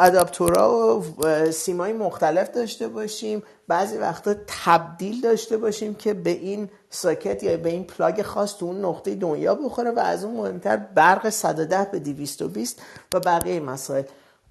اداپتورها 0.00 1.02
و 1.18 1.50
سیمای 1.50 1.92
مختلف 1.92 2.50
داشته 2.50 2.88
باشیم. 2.88 3.42
بعضی 3.68 3.98
وقتا 3.98 4.34
تبدیل 4.64 5.20
داشته 5.20 5.56
باشیم 5.56 5.94
که 5.94 6.14
به 6.14 6.30
این 6.30 6.68
ساکت 6.90 7.42
یا 7.42 7.56
به 7.56 7.70
این 7.70 7.84
پلاگ 7.84 8.22
خاص 8.22 8.56
تو 8.56 8.66
اون 8.66 8.84
نقطه 8.84 9.14
دنیا 9.14 9.54
بخوره 9.54 9.90
و 9.90 9.98
از 9.98 10.24
اون 10.24 10.36
مهمتر 10.36 10.76
برق 10.76 11.28
110 11.28 11.88
به 11.92 11.98
220 11.98 12.82
و 13.14 13.20
بقیه 13.20 13.60
مسائل. 13.60 14.02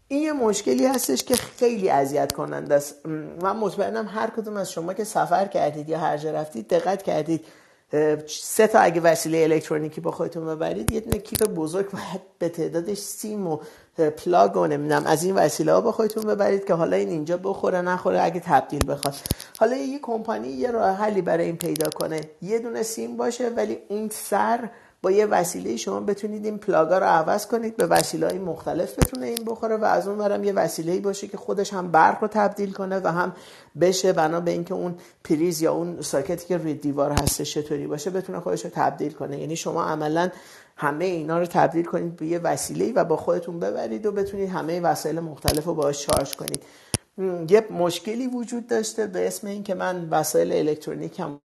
این 0.07 0.23
یه 0.23 0.33
مشکلی 0.33 0.85
هستش 0.85 1.23
که 1.23 1.35
خیلی 1.35 1.89
اذیت 1.89 2.31
کننده 2.31 2.75
است. 2.75 3.05
من 3.41 3.55
مطمئنم 3.55 4.07
هر 4.07 4.29
کدوم 4.29 4.57
از 4.57 4.71
شما 4.71 4.93
که 4.93 5.03
سفر 5.03 5.45
کردید 5.45 5.89
یا 5.89 5.99
هر 5.99 6.17
جا 6.17 6.31
رفتید 6.31 6.67
دقت 6.67 7.03
کردید. 7.03 7.45
سه 8.27 8.67
تا 8.67 8.79
اگه 8.79 9.01
وسیله 9.01 9.37
الکترونیکی 9.37 10.01
با 10.01 10.11
خودتون 10.11 10.45
ببرید 10.45 10.91
یه 10.91 10.99
دونه 10.99 11.17
کیف 11.17 11.41
بزرگ 11.41 11.91
باید 11.91 12.21
به 12.39 12.49
تعدادش 12.49 12.97
سیم 12.97 13.47
و 13.47 13.59
پلاگ 14.09 14.57
و 14.57 14.67
نمی‌دونم 14.67 15.03
از 15.05 15.23
این 15.23 15.35
وسیله 15.35 15.73
ها 15.73 15.81
با 15.81 15.91
خودتون 15.91 16.23
ببرید 16.23 16.65
که 16.65 16.73
حالا 16.73 16.97
این 16.97 17.09
اینجا 17.09 17.37
بخوره 17.37 17.81
نخوره 17.81 18.21
اگه 18.21 18.39
تبدیل 18.39 18.87
بخواد. 18.87 19.15
حالا 19.59 19.75
یه 19.75 19.99
کمپانی 19.99 20.47
یه 20.47 20.71
راه 20.71 20.95
حلی 20.95 21.21
برای 21.21 21.45
این 21.45 21.57
پیدا 21.57 21.89
کنه. 21.89 22.21
یه 22.41 22.59
دونه 22.59 22.83
سیم 22.83 23.17
باشه 23.17 23.49
ولی 23.49 23.77
اون 23.89 24.09
سر 24.11 24.69
با 25.03 25.11
یه 25.11 25.25
وسیله 25.25 25.77
شما 25.77 25.99
بتونید 25.99 26.45
این 26.45 26.57
پلاگا 26.57 26.97
رو 26.97 27.05
عوض 27.05 27.47
کنید 27.47 27.77
به 27.77 27.85
وسیله 27.85 28.27
های 28.27 28.39
مختلف 28.39 28.99
بتونه 28.99 29.25
این 29.25 29.45
بخوره 29.45 29.77
و 29.77 29.85
از 29.85 30.07
اون 30.07 30.17
ورم 30.17 30.43
یه 30.43 30.53
وسیله 30.53 30.99
باشه 30.99 31.27
که 31.27 31.37
خودش 31.37 31.73
هم 31.73 31.91
برق 31.91 32.21
رو 32.21 32.27
تبدیل 32.27 32.71
کنه 32.71 32.99
و 33.03 33.07
هم 33.07 33.35
بشه 33.81 34.13
بنا 34.13 34.39
به 34.39 34.51
اینکه 34.51 34.73
اون 34.73 34.95
پریز 35.23 35.61
یا 35.61 35.73
اون 35.73 36.01
ساکتی 36.01 36.47
که 36.47 36.57
روی 36.57 36.73
دیوار 36.73 37.11
هستش 37.11 37.53
چطوری 37.53 37.87
باشه 37.87 38.09
بتونه 38.09 38.39
خودش 38.39 38.65
رو 38.65 38.71
تبدیل 38.73 39.13
کنه. 39.13 39.39
یعنی 39.39 39.55
شما 39.55 39.83
عملا 39.83 40.29
همه 40.81 41.05
اینا 41.05 41.39
رو 41.39 41.45
تبدیل 41.45 41.85
کنید 41.85 42.15
به 42.15 42.25
یه 42.25 42.39
وسیله 42.39 42.93
و 42.93 43.05
با 43.05 43.17
خودتون 43.17 43.59
ببرید 43.59 44.05
و 44.05 44.11
بتونید 44.11 44.49
همه 44.49 44.79
وسایل 44.79 45.19
مختلف 45.19 45.65
رو 45.65 45.73
باهاش 45.73 46.05
شارژ 46.05 46.35
کنید. 46.35 46.63
یه 47.51 47.67
مشکلی 47.71 48.27
وجود 48.27 48.67
داشته 48.67 49.07
به 49.07 49.27
اسم 49.27 49.47
این 49.47 49.63
که 49.63 49.75
من 49.75 50.09
وسایل 50.09 50.53
الکترونیک 50.53 51.19
هم 51.19 51.41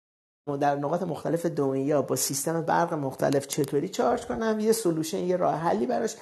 در 0.59 0.75
نقاط 0.75 1.03
مختلف 1.03 1.45
دنیا 1.45 2.01
با 2.01 2.15
سیستم 2.15 2.61
برق 2.61 2.93
مختلف 2.93 3.47
چطوری 3.47 3.89
charge 3.89 4.25
کنم؟ 4.25 4.59
یه 4.59 4.71
solution 4.71 5.17
یه 5.19 5.37
راه 5.37 5.55
حلی 5.55 5.85
براش 5.85 6.15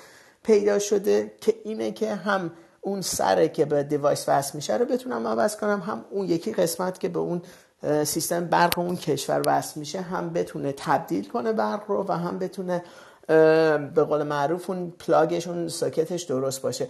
پیدا 0.44 0.80
شده 0.80 1.34
که 1.42 1.56
اینه 1.64 1.92
که 1.92 2.16
هم 2.16 2.52
اون 2.82 3.02
سره 3.02 3.50
که 3.50 3.66
به 3.66 3.84
device 3.84 4.30
وصل 4.30 4.56
میشه 4.56 4.78
رو 4.78 4.86
بتونم 4.86 5.28
عوض 5.28 5.58
کنم 5.58 5.80
هم 5.80 6.06
اون 6.12 6.26
یکی 6.26 6.54
قسمت 6.54 7.00
که 7.00 7.10
به 7.10 7.20
اون 7.20 7.42
سیستم 8.04 8.46
برق 8.46 8.80
اون 8.80 8.96
کشور 8.96 9.42
وصل 9.46 9.80
میشه 9.80 10.02
هم 10.02 10.30
بتونه 10.30 10.74
تبدیل 10.78 11.30
کنه 11.30 11.54
برق 11.54 11.84
رو 11.88 12.06
و 12.08 12.12
هم 12.12 12.40
بتونه 12.40 12.84
به 13.96 14.04
قول 14.08 14.24
معروف 14.24 14.70
اون 14.70 14.94
پلاگش 15.00 15.48
اون 15.48 15.68
ساکتش 15.68 16.24
درست 16.24 16.62
باشه. 16.62 16.88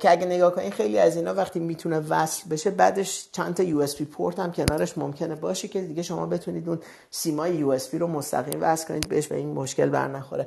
که 0.00 0.10
اگه 0.10 0.26
نگاه 0.26 0.54
کنین 0.54 0.70
خیلی 0.70 0.98
از 0.98 1.16
اینا 1.16 1.34
وقتی 1.34 1.60
می‌تونه 1.60 1.98
وصل 1.98 2.48
بشه 2.48 2.70
بعدش 2.70 3.28
چند 3.32 3.54
تا 3.54 3.62
بی 3.98 4.04
پورت 4.04 4.38
هم 4.38 4.52
کنارش 4.52 4.98
ممکنه 4.98 5.34
باشه 5.34 5.68
که 5.68 5.80
دیگه 5.80 6.02
شما 6.02 6.26
بتونید 6.26 6.68
اون 6.68 6.78
سیمای 7.10 7.64
بی 7.90 7.98
رو 7.98 8.06
مستقیم 8.06 8.58
وصل 8.62 8.88
کنید 8.88 9.08
بهش 9.08 9.26
به 9.26 9.36
این 9.36 9.52
مشکل 9.52 9.88
بر 9.88 10.08
نخوره 10.08 10.46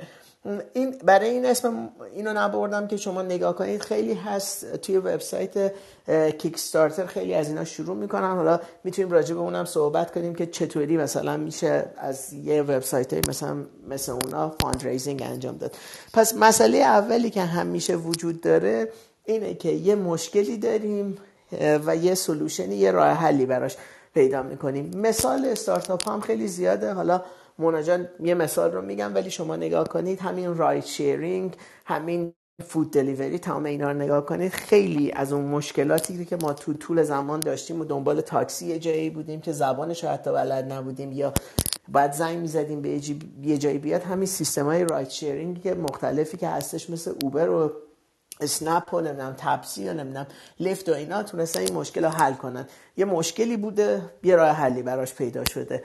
این 0.73 0.95
برای 1.05 1.29
این 1.29 1.45
اسم 1.45 1.89
اینو 2.15 2.33
نبردم 2.33 2.87
که 2.87 2.97
شما 2.97 3.21
نگاه 3.21 3.55
کنید. 3.55 3.81
خیلی 3.81 4.13
هست 4.13 4.75
توی 4.75 4.97
وبسایت 4.97 5.73
کیک 6.37 6.53
استارتر 6.53 7.05
خیلی 7.05 7.33
از 7.33 7.47
اینا 7.47 7.65
شروع 7.65 7.95
می‌کنن. 7.95 8.35
حالا 8.35 8.59
می‌تونیم 8.83 9.11
راجع 9.11 9.33
به 9.33 9.39
اونم 9.39 9.65
صحبت 9.65 10.11
کنیم 10.11 10.35
که 10.35 10.45
چطوری 10.45 10.97
مثلا 10.97 11.37
میشه 11.37 11.85
از 11.97 12.33
یه 12.33 12.61
وبسایت 12.61 13.29
مثلا 13.29 13.57
مثل 13.89 14.11
اونا 14.11 14.55
found 14.61 15.21
انجام 15.21 15.57
داد. 15.57 15.75
پس 16.13 16.35
مسئله 16.35 16.77
اولی 16.77 17.29
که 17.29 17.41
همیشه 17.41 17.95
وجود 17.95 18.41
داره 18.41 18.91
اینه 19.25 19.53
که 19.53 19.69
یه 19.69 19.95
مشکلی 19.95 20.57
داریم 20.57 21.17
و 21.85 21.95
یه 21.95 22.15
solution 22.15 22.69
ی 22.69 22.75
یه 22.75 22.91
راه 22.91 23.07
حلی 23.07 23.45
براش 23.45 23.77
پیدا 24.13 24.43
می‌کنیم. 24.43 24.91
مثال 24.95 25.45
استارتاپ 25.45 26.09
هم 26.09 26.21
خیلی 26.21 26.47
زیاده. 26.47 26.93
حالا 26.93 27.21
مونا 27.61 27.81
جان 27.81 28.07
یه 28.19 28.33
مثال 28.33 28.71
رو 28.71 28.81
میگم 28.81 29.15
ولی 29.15 29.31
شما 29.31 29.55
نگاه 29.55 29.87
کنید 29.87 30.19
همین 30.19 30.57
ride 30.57 30.85
sharing 30.85 31.55
همین 31.85 32.33
food 32.65 32.91
delivery 32.91 33.39
تمام 33.39 33.65
اینا 33.65 33.91
رو 33.91 33.97
نگاه 33.97 34.25
کنید. 34.25 34.51
خیلی 34.51 35.11
از 35.11 35.33
اون 35.33 35.45
مشکلاتی 35.45 36.25
که 36.25 36.37
ما 36.41 36.53
تو 36.53 36.73
طول 36.73 37.03
زمان 37.03 37.39
داشتیم 37.39 37.81
و 37.81 37.85
دنبال 37.85 38.21
تاکسی 38.21 38.65
یه 38.65 38.79
جایی 38.79 39.09
بودیم 39.09 39.41
که 39.41 39.51
زبانش 39.51 40.03
حتی 40.03 40.31
بلد 40.31 40.71
نبودیم 40.71 41.11
یا 41.11 41.33
بعد 41.87 42.11
زنگ 42.11 42.37
می‌زدیم 42.37 42.81
به 42.81 42.89
یه 43.43 43.57
جایی 43.57 43.77
بیاد. 43.77 44.03
همین 44.03 44.25
سیستم 44.25 44.65
های 44.65 44.83
رایت 44.83 45.09
شیرینگ 45.09 45.61
که 45.61 45.73
مختلفی 45.73 46.37
که 46.37 46.47
هستش 46.47 46.89
مثل 46.89 47.13
اوبر 47.23 47.49
و 47.49 47.71
اسنپ 48.41 48.93
و 48.93 49.01
نمی‌دونم 49.01 49.35
تپسی 49.37 49.89
و 49.89 49.93
نمی‌دونم 49.93 50.27
لفت 50.59 50.89
و 50.89 50.93
اینا 50.93 51.23
تونستن 51.23 51.59
این 51.59 51.73
مشکل 51.73 52.03
رو 52.03 52.09
حل 52.09 52.33
کنن. 52.33 52.67
یه 52.97 53.05
مشکلی 53.05 53.57
بوده 53.57 54.01
یه 54.23 54.35
راه 54.35 54.49
حلی 54.49 54.83
براش 54.83 55.13
پیدا 55.13 55.43
شده. 55.45 55.83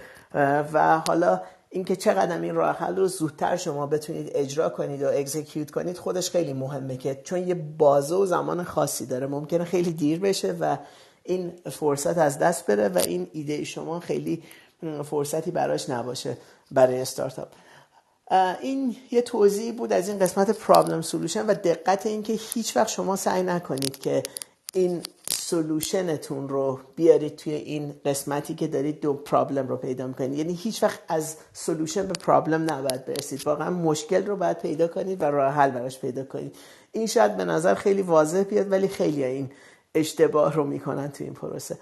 و 0.73 0.99
حالا 1.09 1.41
اینکه 1.77 1.97
چقدر 1.97 2.41
این 2.41 2.55
راه 2.55 2.77
حل 2.77 2.97
رو 2.97 3.09
زودتر 3.09 3.57
شما 3.57 3.87
بتونید 3.87 4.31
اجرا 4.35 4.69
کنید 4.69 5.03
و 5.03 5.09
اکزیکیوت 5.09 5.71
کنید 5.71 5.99
خودش 5.99 6.31
خیلی 6.31 6.53
مهمه 6.53 6.97
که 6.97 7.21
چون 7.25 7.49
یه 7.49 7.55
بازه 7.55 8.15
و 8.15 8.27
زمان 8.27 8.65
خاصی 8.65 9.07
داره 9.07 9.27
ممکنه 9.27 9.65
خیلی 9.65 9.93
دیر 9.93 10.21
بشه 10.21 10.53
و 10.61 10.77
این 11.25 11.53
فرصت 11.71 12.19
از 12.19 12.39
دست 12.39 12.67
بره 12.67 12.89
و 12.89 12.99
این 12.99 13.27
ایده 13.33 13.65
شما 13.65 14.01
خیلی 14.01 14.43
فرصتی 15.05 15.51
براش 15.51 15.91
نباشه 15.91 16.37
برای 16.71 17.01
استارتاپ 17.01 17.49
این 18.61 18.97
یه 19.11 19.23
توضیح 19.23 19.73
بود 19.73 19.93
از 19.93 20.09
این 20.09 20.19
قسمت 20.19 20.51
problem 20.51 21.01
solution 21.01 21.47
و 21.47 21.55
دقت 21.55 22.07
این 22.07 22.23
که 22.23 22.33
هیچ 22.33 22.77
وقت 22.77 22.89
شما 22.89 23.17
سعی 23.17 23.43
نکنید 23.43 23.99
که 23.99 24.23
این 24.75 25.03
solution 25.49 26.21
تون 26.21 26.49
رو 26.49 26.81
بیارید 26.97 27.37
توی 27.37 27.53
این 27.53 27.95
قسمتی 28.05 28.55
که 28.55 28.67
دارید 28.67 29.01
دو 29.01 29.15
problem 29.14 29.69
رو 29.69 29.77
پیدا 29.77 30.07
می‌کنید. 30.07 30.39
یعنی 30.39 30.55
هیچ 30.55 30.83
وقت 30.83 30.99
از 31.09 31.37
solution 31.53 32.07
به 32.07 32.13
problem 32.12 32.62
نباید 32.63 33.05
برسید. 33.05 33.47
واقعا 33.47 33.71
مشکل 33.71 34.27
رو 34.27 34.37
باید 34.37 34.59
پیدا 34.59 34.89
کنید 34.89 35.23
و 35.23 35.25
راه 35.25 35.55
حل 35.55 35.71
براش 35.71 35.99
پیدا 35.99 36.25
کنید. 36.25 36.57
این 36.93 37.07
شاید 37.07 37.37
به 37.37 37.45
نظر 37.45 37.75
خیلی 37.75 38.03
واضح 38.03 38.43
بیاد 38.43 38.73
ولی 38.73 38.89
خیلی 38.89 39.25
این 39.25 39.51
اشتباه 39.95 40.55
رو 40.55 40.65
می‌کنن 40.65 41.11
توی 41.11 41.27
این 41.27 41.35
پروسه. 41.35 41.79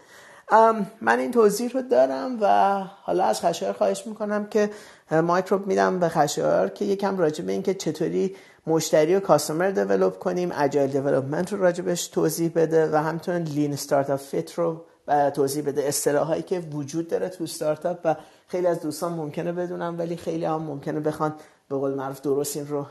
من 1.01 1.19
این 1.19 1.31
توضیح 1.31 1.71
رو 1.73 1.83
دارم 1.83 2.39
و 2.41 2.79
حالا 3.03 3.25
از 3.25 3.41
خشایار 3.41 3.75
خواهش 3.75 4.07
می‌کنم 4.07 4.47
که 4.47 4.71
mic 5.11 5.47
رو 5.47 5.67
میدم 5.67 5.99
به 5.99 6.09
خشایار 6.09 6.69
که 6.69 6.85
یکم 6.85 7.19
راجع 7.19 7.45
به 7.45 7.53
این 7.53 7.63
که 7.63 7.75
چطوری 7.75 8.37
مشتری 8.67 9.15
و 9.15 9.21
customer 9.21 9.71
develop 9.71 10.19
کنیم 10.19 10.53
agile 10.55 10.91
development 10.91 11.53
رو 11.53 11.63
راجبش 11.63 12.07
توضیح 12.09 12.53
بده 12.55 12.91
و 12.93 12.97
همینطور 12.97 13.39
lean 13.39 13.73
startup 13.73 14.21
fit 14.21 14.55
رو 14.55 14.85
توضیح 15.35 15.65
بده. 15.65 15.83
اصطلاحایی 15.83 16.43
که 16.43 16.61
وجود 16.61 17.09
داره 17.09 17.29
تو 17.29 17.45
استارتاپ 17.45 18.01
و 18.05 18.17
خیلی 18.49 18.67
از 18.67 18.83
دوستان 18.83 19.13
ممکنه 19.13 19.53
بدونن 19.53 19.99
ولی 19.99 20.17
خیلی 20.17 20.45
هم 20.45 20.63
ممکنه 20.63 21.01
بخوان 21.01 21.35
به 21.69 21.77
قول 21.77 21.95
معروف 21.95 22.21
درست 22.21 22.57
این 22.57 22.67
رو 22.67 22.87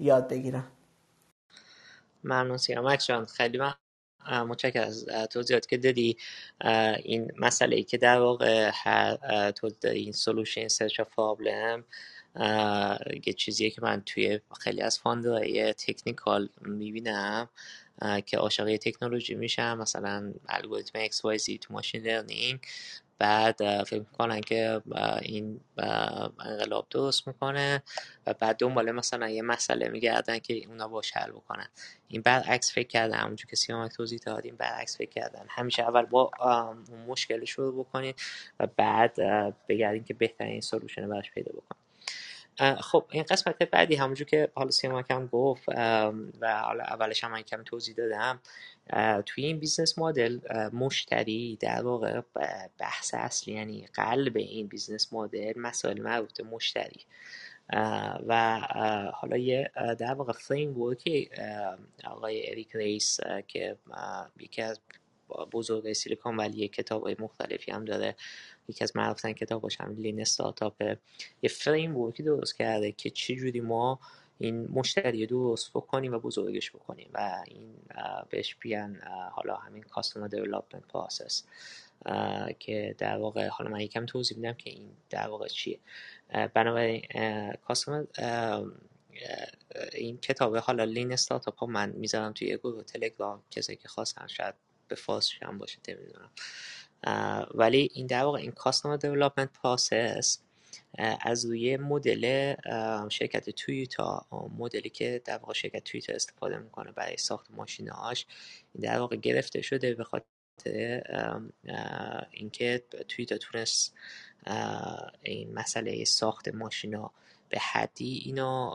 یاد 0.00 0.28
بگیرن. 0.28 0.64
ممنون 2.24 2.56
سیامک 2.56 3.04
جان. 3.06 3.24
خیلی 3.24 3.58
من 3.58 3.74
متشکر 4.48 4.80
از 4.82 5.06
توضیحاتی 5.30 5.68
که 5.68 5.76
دادی. 5.76 6.16
این 7.02 7.32
مسئله 7.38 7.76
ای 7.76 7.82
که 7.82 7.98
در 7.98 8.20
واقع 8.20 8.70
این 9.84 10.12
solution 10.12 10.68
search 10.68 11.00
problem 11.00 11.84
یه 13.26 13.32
چیزیه 13.36 13.70
که 13.70 13.82
من 13.82 14.02
توی 14.06 14.40
خیلی 14.60 14.80
از 14.80 14.98
founder 14.98 15.72
های 15.72 15.86
technical 15.86 16.48
می‌بینم 16.60 17.48
که 18.26 18.38
عاشق 18.38 18.76
تکنولوژی 18.76 19.34
میشن 19.34 19.78
مثلا 19.78 20.32
الگوریتم 20.48 21.06
XYZ 21.06 21.58
تو 21.60 21.74
machine 21.74 22.02
learning. 22.02 22.60
بعد 23.18 23.84
فکر 23.84 23.98
می‌کنن 23.98 24.40
که 24.40 24.82
این 25.22 25.60
انقلاب 26.38 26.86
درست 26.90 27.28
می‌کنه 27.28 27.82
و 28.26 28.34
بعد 28.34 28.56
دنبال 28.56 28.92
مثلا 28.92 29.28
یه 29.28 29.42
مسئله 29.42 29.88
میگردن 29.88 30.38
که 30.38 30.66
اونا 30.66 30.88
باش 30.88 31.16
حل 31.16 31.30
بکنن. 31.30 31.68
این 32.08 32.22
برعکس 32.22 32.72
فکر 32.72 32.88
کردن 32.88 33.14
همونجور 33.14 33.46
که 33.46 33.56
سیامک 33.56 33.92
توضیح 33.92 34.18
داد 34.18 34.44
این 34.44 34.56
برعکس 34.56 34.98
فکر 34.98 35.10
کردن. 35.10 35.46
همیشه 35.48 35.82
اول 35.82 36.02
با 36.02 36.30
مشکل 37.08 37.44
شروع 37.44 37.74
بکنید 37.84 38.16
و 38.60 38.66
بعد 38.66 39.16
بگردین 39.68 40.04
که 40.04 40.14
بهترین 40.14 40.60
سلوشن 40.60 41.08
براش 41.08 41.30
پیدا 41.30 41.52
بکنید 41.52 41.81
خب 42.80 43.04
این 43.10 43.22
قسمت 43.22 43.62
بعدی 43.62 43.94
همونجور 43.94 44.26
که 44.26 44.48
حالا 44.54 44.70
سیما 44.70 45.02
کم 45.02 45.26
گفت 45.26 45.68
و 46.40 46.62
حالا 46.64 46.84
اولش 46.84 47.24
هم 47.24 47.30
من 47.30 47.42
کم 47.42 47.62
توضیح 47.62 47.94
دادم 47.94 48.40
توی 49.26 49.44
این 49.44 49.58
business 49.58 49.98
model 49.98 50.38
مشتری 50.72 51.56
در 51.60 51.82
واقع 51.82 52.20
بحث 52.78 53.14
اصلی 53.14 53.54
یعنی 53.54 53.86
قلب 53.94 54.36
این 54.36 54.66
business 54.66 55.12
model 55.12 55.52
مسائل 55.56 56.02
مربوط 56.02 56.40
مشتری. 56.40 57.00
و 58.26 58.60
حالا 59.14 59.36
یه 59.36 59.70
در 59.98 60.14
واقع 60.14 60.32
framework 60.32 60.80
ی 60.80 61.30
آقای 62.04 62.50
اریک 62.50 62.76
ریس 62.76 63.20
که 63.48 63.76
یکی 64.40 64.62
از 64.62 64.80
بزرگ 65.52 65.92
سیلیکون 65.92 66.36
ولیه 66.36 66.68
کتاب 66.68 67.02
های 67.02 67.16
مختلفی 67.18 67.70
هم 67.70 67.84
داره. 67.84 68.16
یکی 68.68 68.84
از 68.84 68.96
معروفترین 68.96 69.34
کتاباش 69.34 69.80
هم 69.80 69.96
lean 69.96 70.20
startup. 70.20 70.82
یه 71.42 71.50
framework 71.50 71.96
ی 71.96 72.22
درست 72.22 72.56
کرده 72.56 72.92
که 72.92 73.10
چجوری 73.10 73.60
ما 73.60 74.00
این 74.38 74.68
مشتری 74.72 75.26
درست 75.26 75.70
بکنیم 75.70 76.14
و 76.14 76.18
بزرگش 76.18 76.70
بکنیم 76.70 77.10
و 77.14 77.44
این 77.46 77.74
بهش 78.30 78.54
بیان 78.54 79.00
حالا 79.32 79.56
همین 79.56 79.82
customer 79.82 80.28
development 80.28 80.86
process 80.86 81.44
که 82.58 82.94
در 82.98 83.16
واقع 83.16 83.48
حالا 83.48 83.70
من 83.70 83.80
یکم 83.80 84.06
توضیح 84.06 84.36
میدم 84.36 84.52
که 84.52 84.70
این 84.70 84.90
در 85.10 85.28
واقع 85.28 85.48
چیه. 85.48 85.78
بنابراین 86.54 87.02
customer 87.66 88.04
این 89.92 90.18
کتاب 90.18 90.56
حالا 90.56 90.84
lean 90.84 91.12
startup 91.12 91.58
ها 91.58 91.66
من 91.66 91.90
می‌ذارم 91.90 92.32
توی 92.32 92.56
گروه 92.56 92.82
تلگرام 92.82 93.42
کسی 93.50 93.76
که 93.76 93.88
خواستن 93.88 94.26
شاید 94.26 94.54
به 94.88 94.94
فارسی 94.94 95.36
هم 95.42 95.58
باشه 95.58 95.78
نمی‌دونم. 95.88 96.30
ولی 97.54 97.90
این 97.94 98.06
در 98.06 98.24
واقع 98.24 98.38
این 98.38 98.52
customer 98.52 98.96
development 98.96 99.50
process 99.62 100.38
از 101.20 101.44
روی 101.44 101.76
مدل 101.76 102.54
شرکت 103.08 103.50
تویوتا 103.50 104.26
مدلی 104.58 104.90
که 104.90 105.22
در 105.24 105.38
واقع 105.38 105.52
شرکت 105.52 105.84
تویوتا 105.84 106.12
استفاده 106.12 106.58
می‌کنه 106.58 106.92
برای 106.92 107.16
ساخت 107.16 107.50
ماشیناش 107.50 108.26
این 108.74 108.84
در 108.84 108.98
واقع 108.98 109.16
گرفته 109.16 109.62
شده 109.62 109.94
به 109.94 110.04
خاطر 110.04 111.02
اینکه 112.30 112.84
تویوتا 113.08 113.36
تونست 113.38 113.94
این 115.22 115.54
مسئله 115.54 116.04
ساخت 116.04 116.48
ماشینا 116.48 117.12
به 117.52 117.58
حدی 117.58 118.22
اینو 118.24 118.74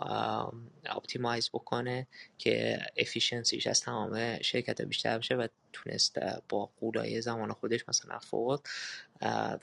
optimize 0.86 1.50
بکنه 1.50 2.08
که 2.38 2.80
efficiency 2.98 3.56
ش 3.56 3.68
از 3.68 3.82
تمام 3.82 4.42
شرکت 4.42 4.82
بیشتر 4.82 5.18
بشه 5.18 5.36
و 5.36 5.48
تونست 5.74 6.20
با 6.50 6.70
غولای 6.80 7.22
زمان 7.22 7.54
خودش 7.54 7.90
مثلا 7.90 8.20
فورد 8.20 8.60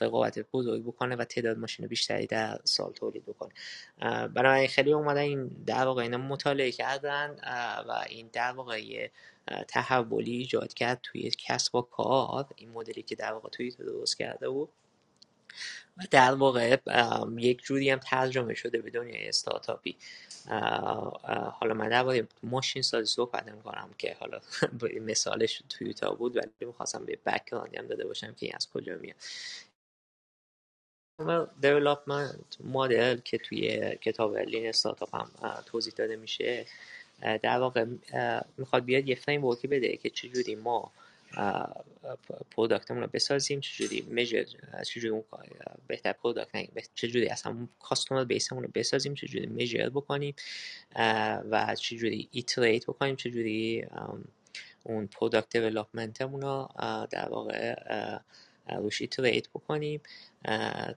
رقابت 0.01 0.39
بزرگ 0.39 0.83
بکنه 0.83 1.15
و 1.15 1.23
تعداد 1.23 1.57
ماشین 1.57 1.87
بیشتری 1.87 2.27
در 2.27 2.59
سال 2.63 2.91
تولید 2.91 3.25
بکنه. 3.25 3.53
برای 4.27 4.67
خیلی 4.67 4.93
اومدن 4.93 5.21
این 5.21 5.47
در 5.47 5.85
واقع 5.85 6.01
اینا 6.03 6.17
مطالعه 6.17 6.71
کردن 6.71 7.35
و 7.87 8.03
این 8.09 8.29
در 8.33 8.51
واقع 8.51 9.09
تحولی 9.67 10.37
ایجاد 10.37 10.73
کرد 10.73 10.99
توی 11.03 11.31
کسب 11.37 11.75
و 11.75 11.81
کار. 11.81 12.45
این 12.55 12.69
مدلی 12.69 13.01
که 13.01 13.15
در 13.15 13.33
واقع 13.33 13.49
توی 13.49 13.71
درست 13.71 14.17
کرده 14.17 14.49
بود. 14.49 14.69
و 15.97 16.01
در 16.11 16.33
واقع 16.33 16.77
یک 17.37 17.61
جوری 17.61 17.89
هم 17.89 17.99
ترجمه 17.99 18.53
شده 18.53 18.81
به 18.81 18.89
دنیای 18.89 19.29
استارتاپی. 19.29 19.97
حالا 21.59 21.73
من 21.73 21.89
درباره 21.89 22.27
ماشین 22.43 22.81
سازی 22.81 23.05
صحبت 23.05 23.63
کنم 23.63 23.89
که 23.97 24.17
حالا 24.19 24.39
مثالش 25.11 25.63
تویوتا 25.69 26.13
بود 26.13 26.37
ولی 26.37 26.51
می‌خواستم 26.61 27.05
به 27.05 27.19
بکگراندی 27.25 27.77
هم 27.77 27.87
داده 27.87 28.05
باشم 28.05 28.33
که 28.33 28.45
این 28.45 28.55
از 28.55 28.69
کجا 28.69 28.95
میاد. 28.95 29.15
development 31.61 32.57
model 32.63 33.17
که 33.17 33.37
توی 33.37 33.95
کتاب 33.95 34.37
lean 34.37 34.69
startup 34.69 35.15
هم 35.15 35.31
توضیح 35.65 35.93
داده 35.93 36.15
میشه 36.15 36.65
در 37.21 37.59
واقع 37.59 37.85
می‌خواد 38.57 38.85
بیاد 38.85 39.09
یه 39.09 39.15
framework 39.15 39.43
ی 39.45 39.67
بده 39.67 39.97
که 39.97 40.09
چجوری 40.09 40.55
ما 40.55 40.91
product 42.51 42.86
مون 42.86 43.01
رو 43.01 43.09
بسازیم 43.13 43.59
چجوری 43.59 44.01
measure 44.01 44.43
چجوری 44.85 45.09
اون 45.09 45.23
بهتر 45.87 46.13
product 46.13 46.69
چجوری 46.95 47.27
اصلا 47.27 47.51
اون 47.51 47.69
customer 47.79 48.23
base 48.23 48.46
مون 48.46 48.63
رو 48.63 48.69
بسازیم 48.75 49.13
چجوری 49.13 49.47
measure 49.47 49.89
بکنیم 49.89 50.35
و 51.51 51.75
چجوری 51.75 52.29
iterate 52.31 52.85
بکنیم 52.85 53.15
چجوری 53.15 53.85
اون 54.83 55.07
product 55.07 55.57
development 55.57 56.23
مون 56.23 56.41
رو 56.41 56.69
در 57.11 57.29
واقع 57.29 57.75
روش 58.69 59.01
iterate 59.01 59.49
بکنیم 59.49 60.01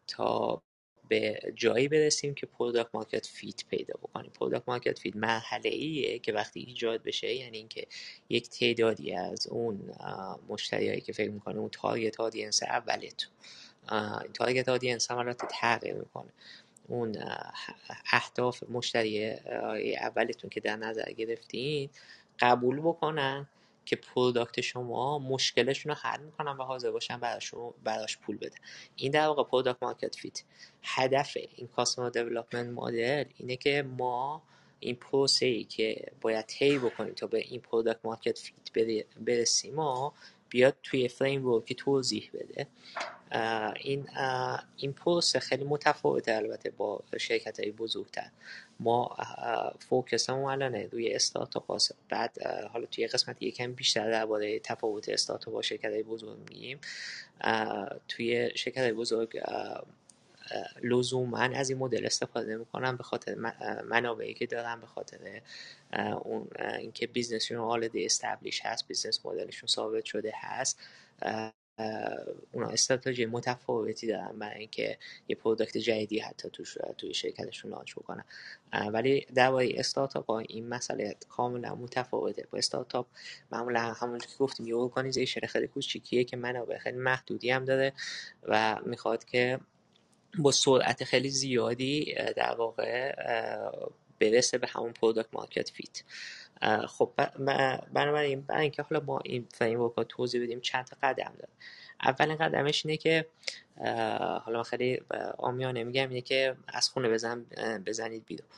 تا 0.06 0.62
به 1.08 1.40
جایی 1.54 1.88
برسیم 1.88 2.34
که 2.34 2.46
product 2.46 2.90
market 2.94 3.26
fit 3.26 3.64
پیدا 3.70 3.94
بکنیم. 4.02 4.30
product 4.30 4.68
market 4.68 4.98
fit 4.98 5.16
مرحله 5.16 5.70
ایه 5.70 6.18
که 6.18 6.32
وقتی 6.32 6.60
ایجاد 6.60 7.02
بشه 7.02 7.34
یعنی 7.34 7.58
اینکه 7.58 7.86
یک 8.28 8.48
تعدادی 8.48 9.12
از 9.12 9.46
اون 9.46 9.94
مشتریایی 10.48 11.00
که 11.00 11.12
فکر 11.12 11.30
می‌کنه 11.30 11.58
اون 11.58 11.68
target 11.68 12.20
audience 12.20 12.62
اولتون 12.62 13.30
این 13.92 14.32
target 14.34 14.68
audience 14.68 15.10
هم 15.10 15.32
تغییر 15.32 15.94
می‌کنه. 15.94 16.30
اون 16.88 17.16
اهداف 18.12 18.62
مشتری 18.70 19.30
اولتون 20.00 20.50
که 20.50 20.60
در 20.60 20.76
نظر 20.76 21.12
گرفتین 21.12 21.90
قبول 22.40 22.80
بکنن 22.80 23.46
که 23.88 23.96
product 23.96 24.60
شما 24.60 25.18
مشکلشون 25.18 25.90
رو 25.90 25.98
حل 26.02 26.20
می‌کنن 26.20 26.52
و 26.52 26.62
حاضر 26.62 26.90
باشن 26.90 27.20
براش 27.84 28.18
پول 28.18 28.36
بده. 28.36 28.56
این 28.96 29.12
در 29.12 29.26
واقع 29.26 29.42
product 29.44 29.82
market 29.82 30.16
fit 30.16 30.42
هدف 30.82 31.36
این 31.56 31.68
customer 31.68 32.10
development 32.10 32.78
model 32.78 33.24
اینه 33.36 33.56
که 33.56 33.82
ما 33.82 34.42
این 34.80 34.96
پروسه 34.96 35.46
ای 35.46 35.64
که 35.64 36.12
باید 36.20 36.46
طی 36.46 36.78
بکنیم 36.78 37.14
تا 37.14 37.26
به 37.26 37.38
این 37.38 37.60
product 37.60 38.00
market 38.04 38.38
fit 38.38 38.72
برسیم 39.20 39.74
ما 39.74 40.14
بیاد 40.48 40.76
توی 40.82 41.08
فریم 41.08 41.62
که 41.62 41.74
توضیح 41.74 42.30
بده. 42.34 42.66
این 43.76 44.08
این 44.76 44.92
پروسه 44.92 45.38
خیلی 45.38 45.64
متفاوته 45.64 46.34
البته 46.34 46.70
با 46.70 47.02
شرکت 47.18 47.60
های 47.60 47.70
بزرگتر. 47.70 48.30
ما 48.80 49.16
focus 49.88 50.27
مون 50.27 50.50
الان 50.50 50.74
روی 50.74 51.14
استارتاپ 51.14 51.80
بعد 52.08 52.42
حالا 52.72 52.86
توی 52.86 53.06
قسمت 53.06 53.42
یکم 53.42 53.72
بیشتر 53.72 54.10
درباره 54.10 54.60
تفاوت 54.60 55.08
استارتاپ 55.08 55.54
با 55.54 55.62
شرکت 55.62 55.90
های 55.92 56.02
بزرگ 56.02 56.38
میگیم. 56.50 56.78
توی 58.08 58.50
شرکت 58.54 58.78
های 58.78 58.92
بزرگ 58.92 59.40
لزوما 60.82 61.38
از 61.38 61.70
این 61.70 61.78
مدل 61.78 62.06
استفاده 62.06 62.54
نمی‌کنن 62.54 62.96
به 62.96 63.02
خاطر 63.02 63.34
منابعی 63.88 64.34
که 64.34 64.46
دارن 64.46 64.80
به 64.80 64.86
خاطر 64.86 65.42
اون 66.22 66.48
اینکه 66.78 67.06
business 67.06 67.41
شون 67.41 67.58
already 67.58 68.06
established 68.06 68.60
هست 68.64 68.88
business 68.88 69.26
model 69.26 69.49
شون 69.49 69.66
ثابت 69.66 70.04
شده 70.04 70.32
هست. 70.34 70.80
اونا 72.52 72.68
استراتژی 72.68 73.26
متفاوتی 73.26 74.06
دارن 74.06 74.38
برای 74.38 74.58
اینکه 74.58 74.98
یه 75.28 75.36
product 75.36 75.78
جدیدی 75.78 76.18
حتی 76.18 76.50
توش 76.50 76.78
توی 76.98 77.14
شرکتشون 77.14 77.70
launch 77.70 77.94
بکنن. 77.94 78.24
ولی 78.92 79.26
درباره 79.34 79.72
استارتاپ 79.74 80.30
ها 80.30 80.38
این 80.38 80.68
مسئله 80.68 81.16
کاملا 81.28 81.74
متفاوته. 81.74 82.46
با 82.50 82.58
استارتاپ 82.58 83.06
معمولا 83.52 83.80
همون 83.80 84.18
که 84.18 84.26
گفتیم 84.38 84.66
یه 84.66 84.76
organization 84.76 85.46
خیلی 85.46 85.66
کوچیکیه 85.66 86.24
که 86.24 86.36
منابع 86.36 86.78
خیلی 86.78 86.98
محدودی 86.98 87.50
هم 87.50 87.64
داره 87.64 87.92
و 88.42 88.80
می‌خواد 88.86 89.24
که 89.24 89.60
با 90.38 90.50
سرعت 90.52 91.04
خیلی 91.04 91.30
زیادی 91.30 92.14
در 92.36 92.54
واقع 92.54 93.14
برسه 94.20 94.58
به 94.58 94.66
همون 94.66 94.92
product 94.92 95.28
market 95.32 95.70
fit 95.70 96.02
خب 96.86 97.10
بنابراین 97.92 98.40
برای 98.40 98.62
اینکه 98.62 98.82
حالا 98.82 99.04
ما 99.04 99.20
این 99.24 99.48
framework 99.52 100.06
توضیح 100.08 100.42
بدیم 100.42 100.60
چند 100.60 100.84
تا 100.84 100.96
قدم 101.02 101.32
داره. 101.38 101.52
اولین 102.02 102.36
قدمش 102.36 102.86
اینه 102.86 102.96
که 102.96 103.26
حالا 104.44 104.62
خیلی 104.62 105.00
عامیانه 105.38 105.84
میگم 105.84 106.08
اینه 106.08 106.20
که 106.20 106.56
از 106.68 106.88
خونه 106.88 107.08
بزن 107.08 107.44
بزنید 107.86 108.26
بیرون. 108.26 108.48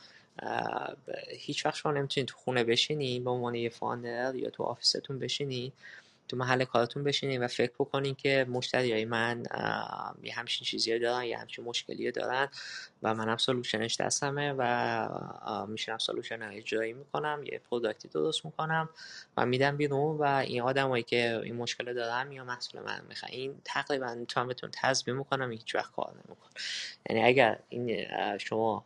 هیچ 1.29 1.65
وقت 1.65 1.75
شما 1.75 1.91
نمی‌تونید 1.91 2.27
تو 2.27 2.37
خونه 2.37 2.63
بشینید 2.63 3.23
به 3.23 3.29
عنوان 3.29 3.55
یه 3.55 3.69
founder 3.69 4.35
یا 4.35 4.49
تو 4.49 4.63
office 4.63 5.00
تون 5.00 5.19
بشینید 5.19 5.73
تو 6.31 6.37
محل 6.37 6.63
کارتون 6.65 7.03
بشینین 7.03 7.43
و 7.43 7.47
فکر 7.47 7.71
بکنین 7.79 8.15
که 8.15 8.47
های 8.73 9.05
من 9.05 9.43
یه 10.23 10.33
همچین 10.33 10.65
چیزی 10.65 10.99
دارن 10.99 11.23
یه 11.23 11.37
همچین 11.37 11.65
مشکلی 11.65 12.11
دارن 12.11 12.47
و 13.03 13.13
منم 13.13 13.37
solution 13.37 13.88
ش 13.88 14.01
دستمه 14.01 14.53
و 14.57 15.65
میشینم 15.67 15.97
solution 15.97 16.41
اجرایی 16.41 16.93
می‌کنم 16.93 17.43
یه 17.51 17.61
product 17.69 18.02
ی 18.02 18.07
درست 18.07 18.45
می‌کنم 18.45 18.89
و 19.37 19.45
میدم 19.45 19.77
بیرون 19.77 20.17
و 20.17 20.23
این 20.23 20.61
آدمایی 20.61 21.03
که 21.03 21.41
این 21.43 21.55
مشکل 21.55 21.93
دارن 21.93 22.31
یا 22.31 22.43
محصول 22.43 22.81
من 22.81 23.01
می‌خوان 23.09 23.31
این 23.31 23.61
تقریبا 23.65 24.15
می‌تونم 24.15 24.47
بهتون 24.47 24.69
تضمین 24.73 25.15
می‌کنم 25.15 25.51
هیچ 25.51 25.75
وقت 25.75 25.91
کار 25.91 26.13
نمی‌کنم. 26.13 26.51
یعنی 27.09 27.23
اگر 27.23 27.59
این 27.69 28.07
شما 28.37 28.85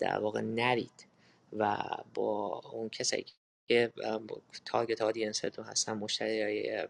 در 0.00 0.18
واقع 0.18 0.40
نرید 0.40 1.06
و 1.58 1.76
با 2.14 2.62
اون 2.72 2.88
کسایی 2.88 3.24
که 3.68 3.92
تارگت 4.64 5.02
آدینستون 5.02 5.64
هستن 5.64 5.92
مشتری 5.92 6.42
های 6.42 6.88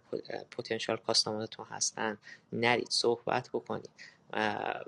پوتنشال 0.51 0.97
کاستمرتون 0.97 1.67
هستن 1.71 2.19
نرید 2.53 2.91
صحبت 2.91 3.49
بکنید 3.49 3.91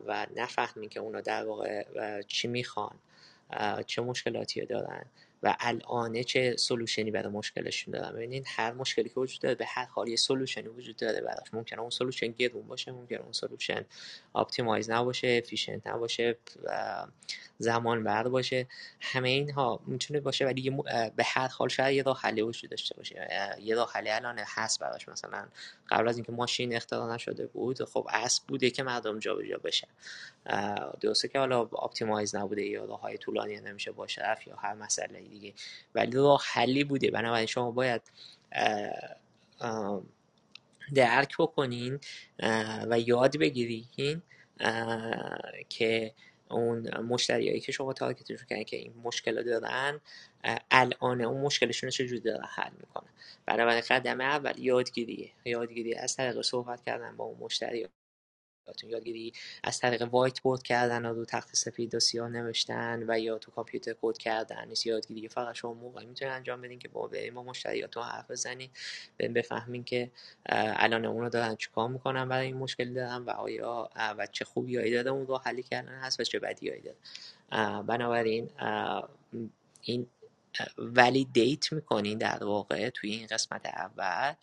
و 0.07 0.27
نفهمین 0.37 0.89
که 0.89 1.01
اونا 1.01 1.21
در 1.21 1.45
واقع 1.45 1.85
چی 2.23 2.49
می‌خوان 2.49 2.95
چه 3.87 4.03
مشکلاتی 4.03 4.67
دارن. 4.67 5.05
و 5.43 5.57
الان 5.61 6.23
چه 6.23 6.57
solution 6.57 7.05
ی 7.05 7.11
برای 7.11 7.33
مشکلشون 7.33 7.95
دارن 7.95 8.13
ببینید 8.13 8.47
هر 8.49 8.73
مشکلی 8.73 9.09
که 9.09 9.21
وجود 9.21 9.41
داره 9.41 9.55
به 9.55 9.67
هر 9.69 9.85
حال 9.85 10.09
یه 10.09 10.17
solution 10.17 10.63
ی 10.63 10.69
وجود 10.69 10.97
داره 10.97 11.21
براش. 11.21 11.55
ممکنه 11.55 11.81
اون 11.81 11.91
solution 11.91 12.27
گرون 12.27 12.67
باشه 12.67 12.93
ممکنه 12.93 13.21
اون 13.21 13.33
solution 13.33 13.85
optimize 14.35 14.91
نباشه 14.91 15.41
efficient 15.45 15.87
نباشه 15.87 16.37
زمان 17.59 18.05
بر 18.05 18.29
باشه. 18.29 18.67
همه 19.01 19.29
اینها 19.29 19.81
می‌تونه 19.87 20.21
باشه 20.21 20.45
ولی 20.45 20.71
به 21.17 21.25
هر 21.25 21.49
حال 21.49 21.69
شاید 21.69 21.97
یه 21.97 22.03
راه 22.03 22.21
حلی 22.21 22.43
وجود 22.43 22.71
داشته 22.71 22.95
باشه. 22.97 23.29
یه 23.61 23.75
راه 23.75 23.93
حلی 23.93 24.11
الان 24.11 24.39
هست 24.47 24.81
براش. 24.81 25.09
مثلا 25.09 25.49
قبل 25.89 26.09
از 26.09 26.17
اینکه 26.17 26.33
ماشین 26.33 26.77
اختراع 26.77 27.15
نشده 27.15 27.47
بود 27.47 27.85
خب 27.85 28.07
اسب 28.11 28.47
بوده 28.47 28.71
که 28.71 28.83
مردم 28.83 29.19
جابجا 29.19 29.59
بشن. 29.59 29.89
درسته 31.01 31.29
که 31.29 31.39
حالا 31.39 31.61
اپتیمایز 31.61 32.35
نبوده 32.35 32.63
یا 32.63 32.85
راه 32.85 33.01
های 33.01 33.19
طولانی 33.19 33.61
نمیشه 33.61 33.93
باشه 33.93 34.37
یا 34.47 34.57
هر 34.57 34.75
مسئله 34.75 35.21
دیگه. 35.21 35.53
ولی 35.95 36.13
راه 36.13 36.43
حلی 36.53 36.85
بوده. 36.85 37.11
بنابراین 37.11 37.47
شما 37.47 37.71
باید 37.71 38.03
درک 40.95 41.37
بکنین 41.39 42.01
و 42.91 43.01
یاد 43.01 43.37
بگیرین 43.37 44.23
که 45.69 46.15
اون 46.51 47.01
مشتریایی 47.01 47.61
که 47.61 47.73
شما 47.73 47.93
تارگتشون 47.93 48.47
کردن 48.51 48.63
که 48.63 48.77
این 48.77 48.95
مشکل 49.05 49.43
دارن 49.43 50.01
الان 50.71 51.21
اون 51.21 51.41
مشکلشون 51.41 51.87
رو 51.87 51.91
چجوری 51.91 52.21
دارن 52.21 52.45
حل 52.49 52.71
می‌کنن 52.81 53.09
بنابراین 53.47 53.83
قدم 53.91 54.21
اول 54.21 54.59
یادگیریه. 54.59 55.31
یادگیری 55.45 55.95
از 55.95 56.17
طریق 56.17 56.41
صحبت 56.41 56.85
کردن 56.85 57.17
با 57.17 57.25
اون 57.25 57.39
مشتری 57.41 57.89
یادگیری 58.89 59.33
از 59.65 59.79
طریق 59.79 60.03
وایت 60.03 60.41
بورد 60.41 60.63
کردن 60.63 61.07
و 61.07 61.15
رو 61.15 61.25
تخت 61.25 61.57
سفید 61.57 61.95
و 61.95 62.01
سیاه 62.01 62.29
نوشتن 62.29 63.05
و 63.09 63.19
یا 63.19 63.39
تو 63.39 63.51
کامپیوتر 63.51 63.95
کد 64.03 64.19
کردن. 64.19 64.69
نیست 64.69 64.87
یادگیری 64.87 65.29
فقط 65.29 65.55
شما 65.55 65.75
موقعی 65.75 66.07
می‌تونید 66.07 66.35
انجام 66.35 66.61
بدین 66.61 66.79
که 66.79 66.89
با 66.89 67.07
به 67.07 67.31
ما 67.31 67.43
مشتریاتون 67.43 68.03
حرف 68.03 68.31
بزنین 68.31 68.71
بفهمین 69.19 69.85
که 69.85 70.11
الان 70.47 71.05
اونو 71.05 71.29
دارن 71.29 71.57
چیکار 71.57 71.89
می‌کنن 71.89 72.29
برای 72.29 72.47
این 72.47 72.57
مشکل 72.57 72.93
دارن 72.93 73.17
و 73.17 73.31
آیا 73.31 73.91
و 74.19 74.27
چه 74.33 74.45
خوبیایی 74.45 74.93
داره 74.93 75.11
اون 75.11 75.27
رو 75.27 75.39
حلی 75.39 75.63
کردن 75.63 75.89
هست 75.89 76.21
و 76.21 76.25
چه 76.25 76.39
بدیایی 76.39 76.83
داره. 76.83 76.97
بنابراین 77.83 78.51
این 79.83 80.07
ولیدیت 80.79 81.73
می‌کنین 81.73 82.19
در 82.19 82.45
واقع 82.45 82.91
توی 82.91 83.11
این 83.11 83.27
قسمت 83.27 83.67
اول 83.67 84.35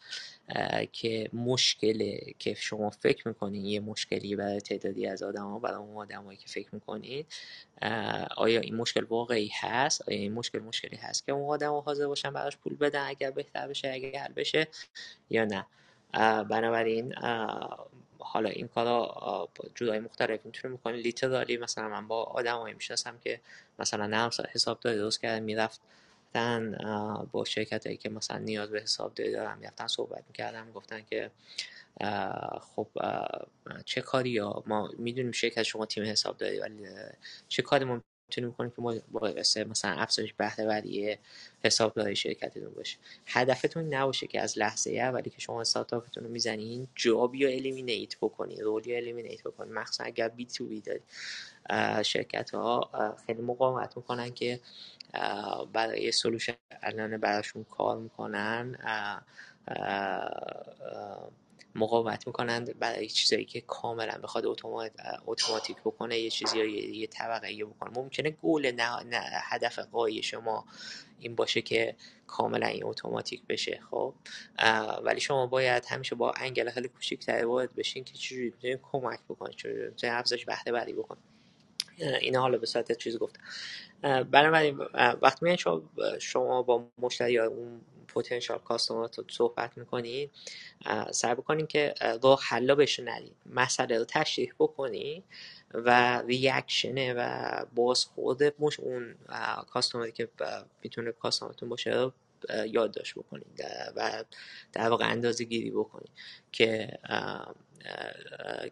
که 0.91 1.30
مشکل 1.34 2.18
که 2.39 2.53
شما 2.53 2.89
فکر 2.89 3.28
می‌کنین 3.28 3.66
یه 3.66 3.80
مشکلی 3.80 4.36
برای 4.36 4.62
تعدادی 4.62 5.08
از 5.08 5.24
آدم 5.24 5.43
ها 5.43 5.60
برای 5.60 5.78
اون 5.78 5.97
آدمایی 5.97 6.38
که 6.38 6.47
فکر 6.47 6.70
می‌کنین 6.72 7.26
آیا 8.38 8.60
این 8.60 8.76
مشکل 8.76 9.03
واقعی 9.03 9.51
هست؟ 9.62 10.10
آیا 10.10 10.18
این 10.18 10.34
مشکل 10.34 10.60
مشکلی 10.60 10.97
هست 10.97 11.26
که 11.26 11.32
اون 11.32 11.49
آدم 11.49 11.72
ها 11.72 11.82
حاضر 11.82 12.08
باشن 12.08 12.30
براش 12.34 12.58
پول 12.58 12.76
بدن 12.76 13.05
اگر 13.08 13.32
بهتر 13.32 13.68
بشه 13.68 13.91
اگر 13.93 14.20
حل 14.20 14.34
بشه 14.34 14.68
یا 15.30 15.45
نه؟ 15.45 15.66
بنابراین 16.43 17.14
حالا 18.32 18.49
این 18.49 18.67
کارا 18.67 19.49
جدای 19.75 19.99
مختلف 19.99 20.45
می‌تونه 20.45 20.71
می‌کنه 20.71 20.97
لیترالی 20.97 21.57
مثلا 21.57 21.89
من 21.89 22.07
با 22.07 22.23
آدمایی 22.23 22.73
می‌شناسم 22.73 23.17
که 23.23 23.41
مثلا 23.80 24.07
نرم 24.07 24.30
حساب 24.53 24.80
داره 24.80 24.97
درست 24.97 25.21
کرده 25.21 25.39
می‌رفت 25.39 25.82
با 27.32 27.45
شرکت 27.45 27.86
هایی 27.86 27.97
که 27.97 28.09
مثلا 28.09 28.38
نیاز 28.38 28.69
به 28.69 28.82
حساب 28.82 29.13
دارن 29.13 29.57
می‌رفتن 29.57 29.88
صحبت 29.88 30.23
می‌کردم 30.28 30.71
گفتن 30.71 31.01
که 31.09 31.32
خب 32.61 32.88
چه 33.86 34.01
کاری 34.01 34.30
یا 34.30 34.63
ما 34.67 34.89
می‌دونیم 34.97 35.32
شرکت 35.32 35.63
شما 35.63 35.86
تیم 35.86 36.03
حساب 36.03 36.38
داری 36.38 36.59
ولی 36.59 36.88
چه 37.47 37.61
کاری 37.61 37.86
می‌تونیم 38.30 38.51
کنیم 38.53 38.71
که 38.71 38.82
ما 38.82 38.95
باعث 39.11 39.57
مثلا 39.57 39.91
افزایش 39.91 40.34
بهره 40.34 40.65
وری 40.65 41.17
حسابداری 41.63 42.15
شرکتتون 42.15 42.69
باشه. 42.73 42.97
هدفتون 43.25 43.93
نباشه 43.93 44.28
که 44.28 44.41
از 44.41 44.57
لحظه 44.57 44.91
اولی 44.91 45.30
که 45.30 45.41
شما 45.41 45.61
استارتاپتون 45.61 46.23
رو 46.23 46.30
می‌زنین 46.30 46.88
جابی 46.95 47.45
رو 47.45 47.51
الیمینیت 47.51 48.17
بکنین 48.17 48.59
رولی 48.61 48.91
رو 48.91 48.97
الیمینیت 48.97 49.43
بکنین 49.43 49.73
مخصوصا 49.73 50.03
اگر 50.03 50.30
بی 50.30 50.45
تو 50.45 50.65
بی 50.65 50.82
دارید 50.82 51.03
شرکت 52.03 52.49
ها 52.49 52.89
خیلی 53.25 53.41
مقاومت 53.41 53.97
می‌کنن 53.97 54.34
که 54.34 54.59
برای 55.73 56.11
سلوشن 56.11 56.53
الان 56.84 57.17
براشون 57.17 57.63
کار 57.63 57.97
می‌کنن. 57.97 58.75
مقاومت 61.78 62.28
می‌کنند 62.28 62.80
برای 62.80 63.07
چیزایی 63.09 63.45
که 63.45 63.61
کاملا 63.61 64.17
بخواد 64.23 64.45
اتوماتیک 65.28 65.78
بکنه 65.86 66.19
یه 66.19 66.30
چیزی 66.30 66.57
یا 66.57 66.65
یه 66.95 67.07
طبقه 67.07 67.53
یه 67.53 67.65
بکنه. 67.65 67.91
ممکنه 67.95 68.30
گول 68.30 68.71
نه, 68.71 69.03
نه 69.03 69.21
هدف 69.23 69.80
قایی 69.80 70.23
شما 70.23 70.65
این 71.19 71.36
باشه 71.36 71.61
که 71.61 71.95
کاملا 72.28 72.67
این 72.67 72.86
اتوماتیک 72.86 73.41
بشه 73.49 73.80
خب؟ 73.91 74.13
ولی 75.03 75.19
شما 75.19 75.47
باید 75.47 75.86
همیشه 75.86 76.15
با 76.15 76.32
انگل 76.32 76.69
خیلی 76.69 76.88
کوچیک‌تری 76.88 77.43
وارد 77.43 77.75
بشین 77.75 78.03
که 78.03 78.13
چجوری 78.13 78.45
می‌تونید 78.45 78.80
کمک 78.91 79.19
بکنید 79.30 79.55
چجوری 79.55 79.89
می‌تونید 79.89 80.15
افزایش 80.15 80.45
بهره 80.45 80.71
بری 80.71 80.93
بکنید 80.93 81.36
اینا 81.97 82.41
حالا 82.41 82.57
به 82.57 82.65
صورت 82.65 82.97
چیز 82.97 83.17
گفتم 83.17 83.41
بنابراین 84.23 84.77
وقتی 85.21 85.39
میان 85.41 85.55
شما, 85.55 85.81
شما 86.19 86.61
با 86.61 86.87
مشتری 86.97 87.33
یا 87.33 87.47
اون 87.47 87.81
پتانسیال 88.07 88.59
رو 88.89 89.09
صحبت 89.29 89.77
می‌کنید 89.77 90.31
سعی 91.11 91.35
بکنین 91.35 91.67
که 91.67 91.93
راه 92.23 92.41
حلا 92.43 92.75
بهش 92.75 92.99
ندید. 92.99 93.35
مسئله 93.45 93.97
رو 93.97 94.05
تشریح 94.05 94.53
بکنید 94.59 95.23
و 95.73 96.21
ریاکشنه 96.21 97.13
و 97.13 97.65
باز 97.75 98.05
خود 98.05 98.43
مش 98.59 98.79
اون 98.79 99.15
کاستومری 99.69 100.11
که 100.11 100.29
می‌تونه 100.83 101.11
کاستومرتون 101.11 101.69
باشه 101.69 101.91
رو 101.91 102.13
یادداشت 102.67 103.15
بکنید. 103.15 103.63
و 103.95 104.23
در 104.73 104.89
واقع 104.89 105.05
اندازه 105.11 105.43
گیری 105.43 105.71
بکنید 105.71 106.11
که 106.51 106.99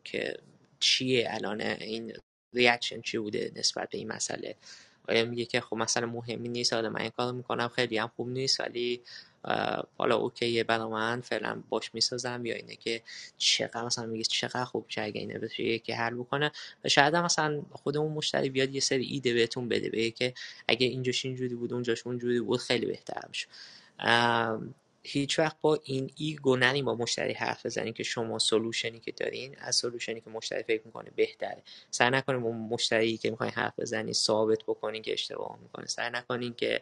که 0.04 0.38
چیه 0.80 1.28
الان 1.30 1.62
این 1.62 2.14
ریاکشن 2.56 3.02
چی 3.02 3.18
بوده 3.18 3.52
نسبت 3.56 3.90
به 3.90 3.98
این 3.98 4.08
مسئله؟ 4.08 4.56
آیا 5.10 5.26
میگه 5.26 5.46
که 5.46 5.62
خب 5.62 5.76
مثلا 5.76 6.08
مهمی 6.08 6.50
نیست 6.50 6.74
حالا 6.74 6.90
من 6.90 7.02
این 7.02 7.10
کار 7.10 7.34
می‌کنم 7.34 7.68
خیلی 7.68 7.98
هم 7.98 8.12
خوب 8.16 8.30
نیست 8.30 8.60
ولی 8.60 9.02
حالا 9.98 10.16
اوکیه 10.16 10.64
برا 10.64 10.90
من 10.90 11.22
فعلا 11.22 11.64
باش 11.70 11.94
می‌سازم 11.94 12.46
یا 12.46 12.56
اینه 12.56 12.76
که 12.76 13.02
چقدر 13.38 13.86
مثلا 13.86 14.06
میگه 14.06 14.24
چقدر 14.24 14.66
خوب 14.66 14.86
چه 14.88 15.02
اگه 15.02 15.22
اینه 15.22 15.40
بشه 15.40 15.64
یکی 15.64 15.92
حل 15.92 16.14
بکنه. 16.16 16.52
و 16.86 16.90
شاید 16.90 17.14
هم 17.14 17.26
مثلا 17.26 17.62
خودمون 17.72 18.12
مشتری 18.12 18.50
بیاد 18.50 18.76
یه 18.76 18.82
سری 18.82 19.06
ایده 19.06 19.34
بهتون 19.34 19.70
بده 19.70 19.90
بگه 19.90 20.12
که 20.12 20.34
اگه 20.68 20.88
اینجاش 20.88 21.26
اینجوری 21.26 21.56
بود 21.56 21.74
اونجاش 21.74 22.08
اونجوری 22.08 22.40
بود 22.40 22.60
خیلی 22.60 22.86
بهتر 22.86 23.22
میشه 23.30 23.48
هیچ 25.08 25.40
وقت 25.40 25.58
با 25.62 25.80
این 25.84 26.12
ایگو 26.18 26.56
نریم 26.56 26.86
با 26.86 26.96
مشتری 26.96 27.34
حرف 27.34 27.66
بزنیم 27.66 27.94
که 27.94 28.04
شما 28.04 28.40
سلوشنی 28.40 29.00
که 29.00 29.12
دارین 29.12 29.56
از 29.60 29.76
سلوشنی 29.76 30.22
که 30.22 30.30
مشتری 30.30 30.64
فکر 30.64 30.82
می‌کنه 30.86 31.12
بهتره. 31.16 31.64
سعی 31.92 32.10
نکنیم 32.10 32.42
با 32.42 32.52
مشتری 32.52 33.18
که 33.18 33.32
می‌خواین 33.32 33.54
حرف 33.54 33.80
بزنید 33.80 34.14
ثابت 34.14 34.64
بکنین 34.64 35.02
که 35.02 35.14
اشتباه 35.14 35.58
می‌کنه. 35.62 35.86
سعی 35.86 36.10
نکنین 36.10 36.54
که 36.54 36.82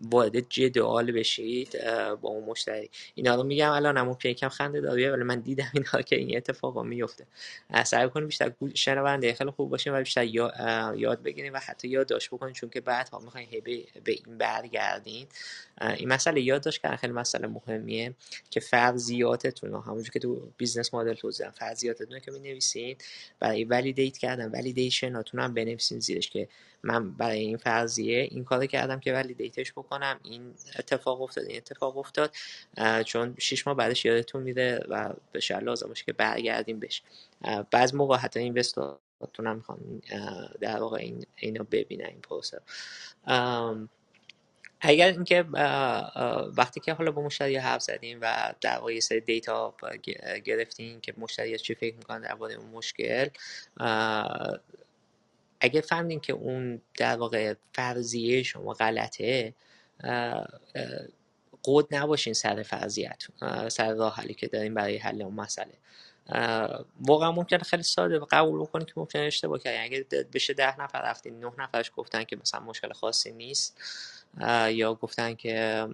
وارد 0.00 0.48
جدال 0.48 1.12
بشید 1.12 1.84
با 2.20 2.28
اون 2.28 2.44
مشتری. 2.44 2.90
اینا 3.14 3.34
رو 3.34 3.42
میگم 3.42 3.70
الان 3.70 3.96
هم 3.96 4.06
ممکنه 4.06 4.32
یکم 4.32 4.48
خنده 4.48 4.80
داریه 4.80 5.10
ولی 5.10 5.22
من 5.22 5.40
دیدم 5.40 5.70
اینا 5.74 6.02
که 6.02 6.16
این 6.16 6.36
اتفاقا 6.36 6.82
میفته. 6.82 7.26
سعی 7.84 8.08
کنید 8.08 8.26
بیشتر 8.26 8.52
شنونده 8.74 9.34
خیلی 9.34 9.50
خوب 9.50 9.70
باشین 9.70 9.92
و 9.92 9.98
بیشتر 9.98 10.24
یاد 10.24 11.22
بگیرین 11.22 11.52
و 11.52 11.58
حتی 11.58 11.88
یادداشت 11.88 12.30
بکنین 12.30 12.52
چون 12.52 12.70
که 12.70 12.80
بعد 12.80 13.08
ها 13.08 13.18
می‌خواین 13.18 13.48
به 14.04 14.12
این 14.12 14.38
برگردین. 14.38 15.26
این 15.96 16.08
مسئله 16.08 16.40
یادداشت 16.40 16.82
کردن 16.82 16.96
خیلی 16.96 17.12
مسئله 17.12 17.46
مهمیه 17.46 18.14
که 18.50 18.60
فرضیاتتون 18.60 19.74
همونجور 19.74 20.10
که 20.10 20.18
تو 20.18 20.48
business 20.56 20.94
model 20.94 21.14
توضیح 21.14 21.50
فرضیاتتون 21.50 22.20
که 22.20 22.32
می 22.32 22.96
برای 23.40 23.64
validate 23.64 24.18
کردن 24.18 24.50
validation 24.50 25.19
اتون 25.19 25.40
هم 25.40 25.54
بنویسین 25.54 26.00
زیرش 26.00 26.30
که 26.30 26.48
من 26.82 27.10
برای 27.10 27.38
این 27.38 27.56
فرضیه 27.56 28.28
این 28.30 28.44
کار 28.44 28.66
کردم 28.66 29.00
که 29.00 29.12
validate 29.12 29.60
ش 29.60 29.72
این 30.24 30.54
اتفاق 30.78 31.22
افتاد 31.22 31.44
این 31.44 31.56
اتفاق 31.56 31.98
افتاد 31.98 32.34
چون 33.04 33.34
شش 33.38 33.66
ماه 33.66 33.76
بعدش 33.76 34.04
یادتون 34.04 34.42
میره 34.42 34.84
و 34.88 35.12
به 35.32 35.40
شر 35.40 35.60
لازم 35.60 35.88
باشه 35.88 36.04
که 36.04 36.12
برگردیم 36.12 36.80
بهش. 36.80 37.02
بعض 37.70 37.94
موقع 37.94 38.16
حتی 38.16 38.40
investor 38.40 39.17
اتون 39.17 39.46
هم 39.46 39.56
می‌خوان 39.56 40.02
در 40.60 40.80
واقع 40.80 40.96
این 40.96 41.26
اینو 41.36 41.64
ببینن 41.64 42.06
این 42.06 42.20
پروسه 42.20 42.60
اگر 44.80 45.06
اینکه 45.06 45.42
وقتی 46.56 46.80
که 46.80 46.92
حالا 46.92 47.10
با 47.10 47.22
مشتری 47.22 47.56
حرف 47.56 47.82
زدیم 47.82 48.18
و 48.22 48.54
در 48.60 48.78
واقع 48.78 48.94
یه 48.94 49.00
سری 49.00 49.20
دیتا 49.20 49.74
گرفتیم 50.44 51.00
که 51.00 51.14
مشتری 51.18 51.58
چی 51.58 51.74
فکر 51.74 51.96
می‌کنه 51.96 52.28
در 52.28 52.56
اون 52.56 52.70
مشکل 52.70 53.28
اگه 55.60 55.80
فهمیدین 55.80 56.20
که 56.20 56.32
اون 56.32 56.80
در 56.98 57.16
واقع 57.16 57.54
فرضیه 57.74 58.42
شما 58.42 58.72
غلطه 58.72 59.54
قود 61.62 61.94
نباشین 61.94 62.32
سر 62.32 62.62
فرضیت 62.62 63.22
سر 63.68 63.94
راه 63.94 64.14
حلی 64.16 64.34
که 64.34 64.46
دارین 64.46 64.74
برای 64.74 64.96
حل 64.96 65.22
اون 65.22 65.34
مسئله. 65.34 65.72
واقعا 67.00 67.32
ممکنه 67.32 67.58
خیلی 67.58 67.82
ساده 67.82 68.18
قبول 68.18 68.60
بکنید 68.60 68.86
که 68.86 68.92
ممکنه 68.96 69.22
اشتباه 69.22 69.58
کردین 69.58 69.80
اگه 69.80 70.06
بشه 70.32 70.54
ده 70.54 70.80
نفر 70.80 71.02
رفتین 71.02 71.40
نه 71.40 71.52
نفرش 71.58 71.92
گفتن 71.96 72.24
که 72.24 72.36
مثلا 72.36 72.60
مشکل 72.60 72.92
خاصی 72.92 73.32
نیست 73.32 73.80
یا 74.70 74.94
گفتن 74.94 75.34
که 75.34 75.86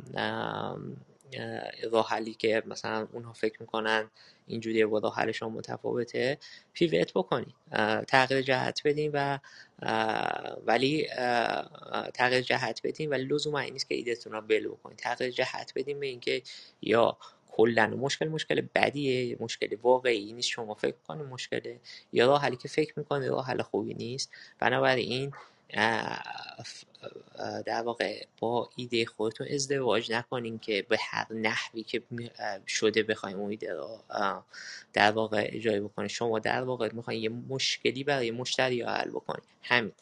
راه 1.93 2.09
حلی 2.09 2.35
که 2.35 2.63
مثلا 2.67 3.09
اونها 3.13 3.33
فکر 3.33 3.57
می‌کنن 3.61 4.11
اینجوری 4.47 4.87
با 4.87 4.99
راه 4.99 5.17
حل 5.17 5.33
شما 5.33 5.49
متفاوته 5.49 6.39
پیوت 6.73 7.13
بکنید. 7.15 7.55
تغییر 8.09 8.43
جهت 8.43 8.81
بدین 8.85 9.11
و 9.15 9.39
ولی 10.67 11.07
تغییر 12.15 12.41
جهت 12.41 12.81
بدین 12.85 13.11
ولی 13.11 13.25
لزوما 13.25 13.59
این 13.59 13.73
نیست 13.73 13.89
که 13.89 13.95
ایدهتون 13.95 14.33
رو 14.33 14.41
بل 14.41 14.69
بکنید. 14.69 14.97
تغییر 14.99 15.31
جهت 15.31 15.73
بدین 15.77 16.01
به 16.01 16.07
اینکه 16.07 16.43
یا 16.83 17.17
کلا 17.53 17.87
مشکل 17.87 18.29
مشکل 18.29 18.63
بدیه 18.75 19.37
مشکل 19.41 19.77
واقعی 19.83 20.33
نیست 20.33 20.49
شما 20.49 20.75
فکر 20.75 20.95
کنید 21.09 21.27
مشکله 21.27 21.81
یا 22.13 22.27
راه 22.27 22.43
حلی 22.43 22.57
که 22.57 22.69
فکر 22.69 22.93
می‌کنید 22.97 23.29
راه 23.29 23.47
حل 23.47 23.63
خوبی 23.63 23.95
نیست. 23.95 24.31
بنابراین 24.59 25.33
در 27.67 27.83
واقع 27.85 28.27
با 28.39 28.71
ایده 28.77 29.07
خودتون 29.07 29.47
ازدواج 29.55 30.13
نکنین 30.13 30.59
که 30.59 30.87
به 30.89 30.99
هر 31.01 31.33
نحوی 31.33 31.83
که 31.83 32.03
شده 32.67 33.03
بخوایم 33.03 33.39
اون 33.39 33.51
ایده 33.51 33.75
رو 33.75 33.99
در 34.93 35.11
واقع 35.11 35.49
اجرای 35.53 35.81
بکنید 35.81 36.11
شما 36.11 36.39
در 36.39 36.63
واقع 36.63 36.89
می‌خواین 36.93 37.23
یه 37.23 37.29
مشکلی 37.29 38.05
برای 38.05 38.31
مشتری 38.31 38.83
حل 38.83 39.11
بکنید 39.11 39.45
همین. 39.63 39.93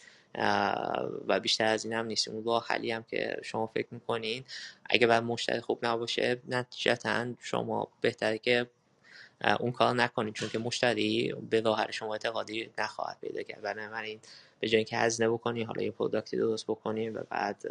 و 1.29 1.41
بیشتر 1.41 1.65
از 1.65 1.85
این 1.85 1.95
هم 1.95 2.07
نیست. 2.07 2.29
اون 2.29 2.45
راه 2.45 2.67
حلی 2.69 2.91
هم 2.91 3.03
که 3.03 3.37
شما 3.43 3.67
فکر 3.67 3.87
می‌کنین 3.91 4.45
اگه 4.85 5.07
بر 5.07 5.21
مشتری 5.21 5.61
خوب 5.61 5.87
نباشه 5.87 6.41
نتیجتا 6.49 7.27
شما 7.41 7.89
بهتره 8.01 8.39
که 8.39 8.67
اون 9.61 9.73
کار 9.73 9.95
نکنید 9.95 10.35
چون 10.35 10.49
که 10.49 10.59
مشتری 10.59 11.35
به 11.51 11.61
ظاهر 11.63 11.91
شما 11.91 12.13
اعتقادی 12.13 12.71
نخواهد 12.79 13.19
پیدا 13.21 13.43
کرد. 13.43 13.63
بنابراین 13.63 14.21
به 14.61 14.69
جای 14.69 14.77
اینکه 14.79 14.99
هزینه 14.99 15.31
بکنی 15.31 15.63
حالا 15.63 15.83
یه 15.83 15.91
product 15.91 16.31
ی 16.31 16.37
درست 16.37 16.67
بکنی 16.67 17.11
و 17.11 17.23
بعد 17.31 17.63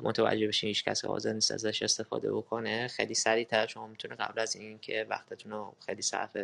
متوجه 0.00 0.48
بشین 0.48 0.68
هیچ 0.68 0.84
کسی 0.84 1.06
حاضر 1.06 1.32
نیست 1.32 1.52
ازش 1.52 1.82
استفاده 1.82 2.32
بکنه 2.32 2.88
خیلی 2.88 3.14
سریعتر 3.14 3.66
شما 3.66 3.86
می‌تونه 3.86 4.14
قبل 4.14 4.40
از 4.40 4.56
این 4.56 4.78
که 4.78 5.06
وقتتون 5.10 5.52
رو 5.52 5.74
خیلی 5.86 6.02
صرف 6.02 6.36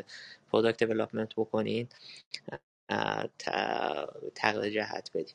product 0.52 0.84
development 0.84 1.34
بکنین 1.36 1.88
تغییر 4.36 4.74
جهت 4.74 5.10
بدین 5.14 5.34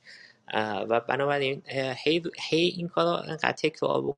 و 0.90 1.00
بنابراین 1.00 1.64
هی, 2.06 2.24
هی 2.50 2.58
این 2.78 2.88
کار 2.90 3.08
انقدر 3.30 3.52
تکرار 3.52 4.16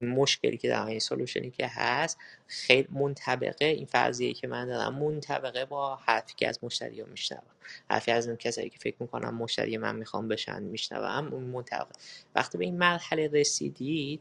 مشکلی 0.00 0.56
که 0.56 0.68
در 0.68 0.86
این 0.86 0.98
سولوشنی 0.98 1.50
که 1.50 1.66
هست 1.66 2.18
خیلی 2.46 2.88
منطبقه. 2.90 3.64
این 3.64 3.86
فرضیه 3.86 4.32
که 4.32 4.46
من 4.46 4.66
دارم 4.66 4.94
منطبقه 4.94 5.64
با 5.64 5.96
حرفی 5.96 6.34
که 6.36 6.48
از 6.48 6.58
مشتری 6.62 7.00
ها 7.00 7.06
میشنوم. 7.06 7.42
حرفی 7.90 8.10
از 8.10 8.26
اون 8.26 8.36
کسایی 8.36 8.70
که 8.70 8.78
فکر 8.78 8.96
می‌کنم 9.00 9.34
مشتری 9.34 9.76
من 9.76 9.96
می‌خوام 9.96 10.28
بشن 10.28 10.62
میشنوم 10.62 11.32
اون 11.32 11.44
منطبقه. 11.44 11.90
وقتی 12.34 12.58
به 12.58 12.64
این 12.64 12.78
مرحله 12.78 13.28
رسیدید 13.28 14.20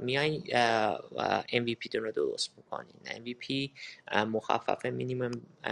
میای 0.00 0.40
MVP 1.48 1.88
تون 1.92 2.02
رو 2.02 2.12
درست 2.12 2.50
می‌کنین 2.56 2.94
MVP 3.04 3.70
مخفف 4.16 4.86
minimum 4.86 5.30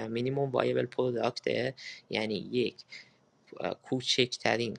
minimum 0.08 0.50
viable 0.50 0.86
product 0.86 1.63
ه 1.63 1.74
یعنی 2.10 2.34
یک 2.34 2.76
کوچکترین 3.82 4.76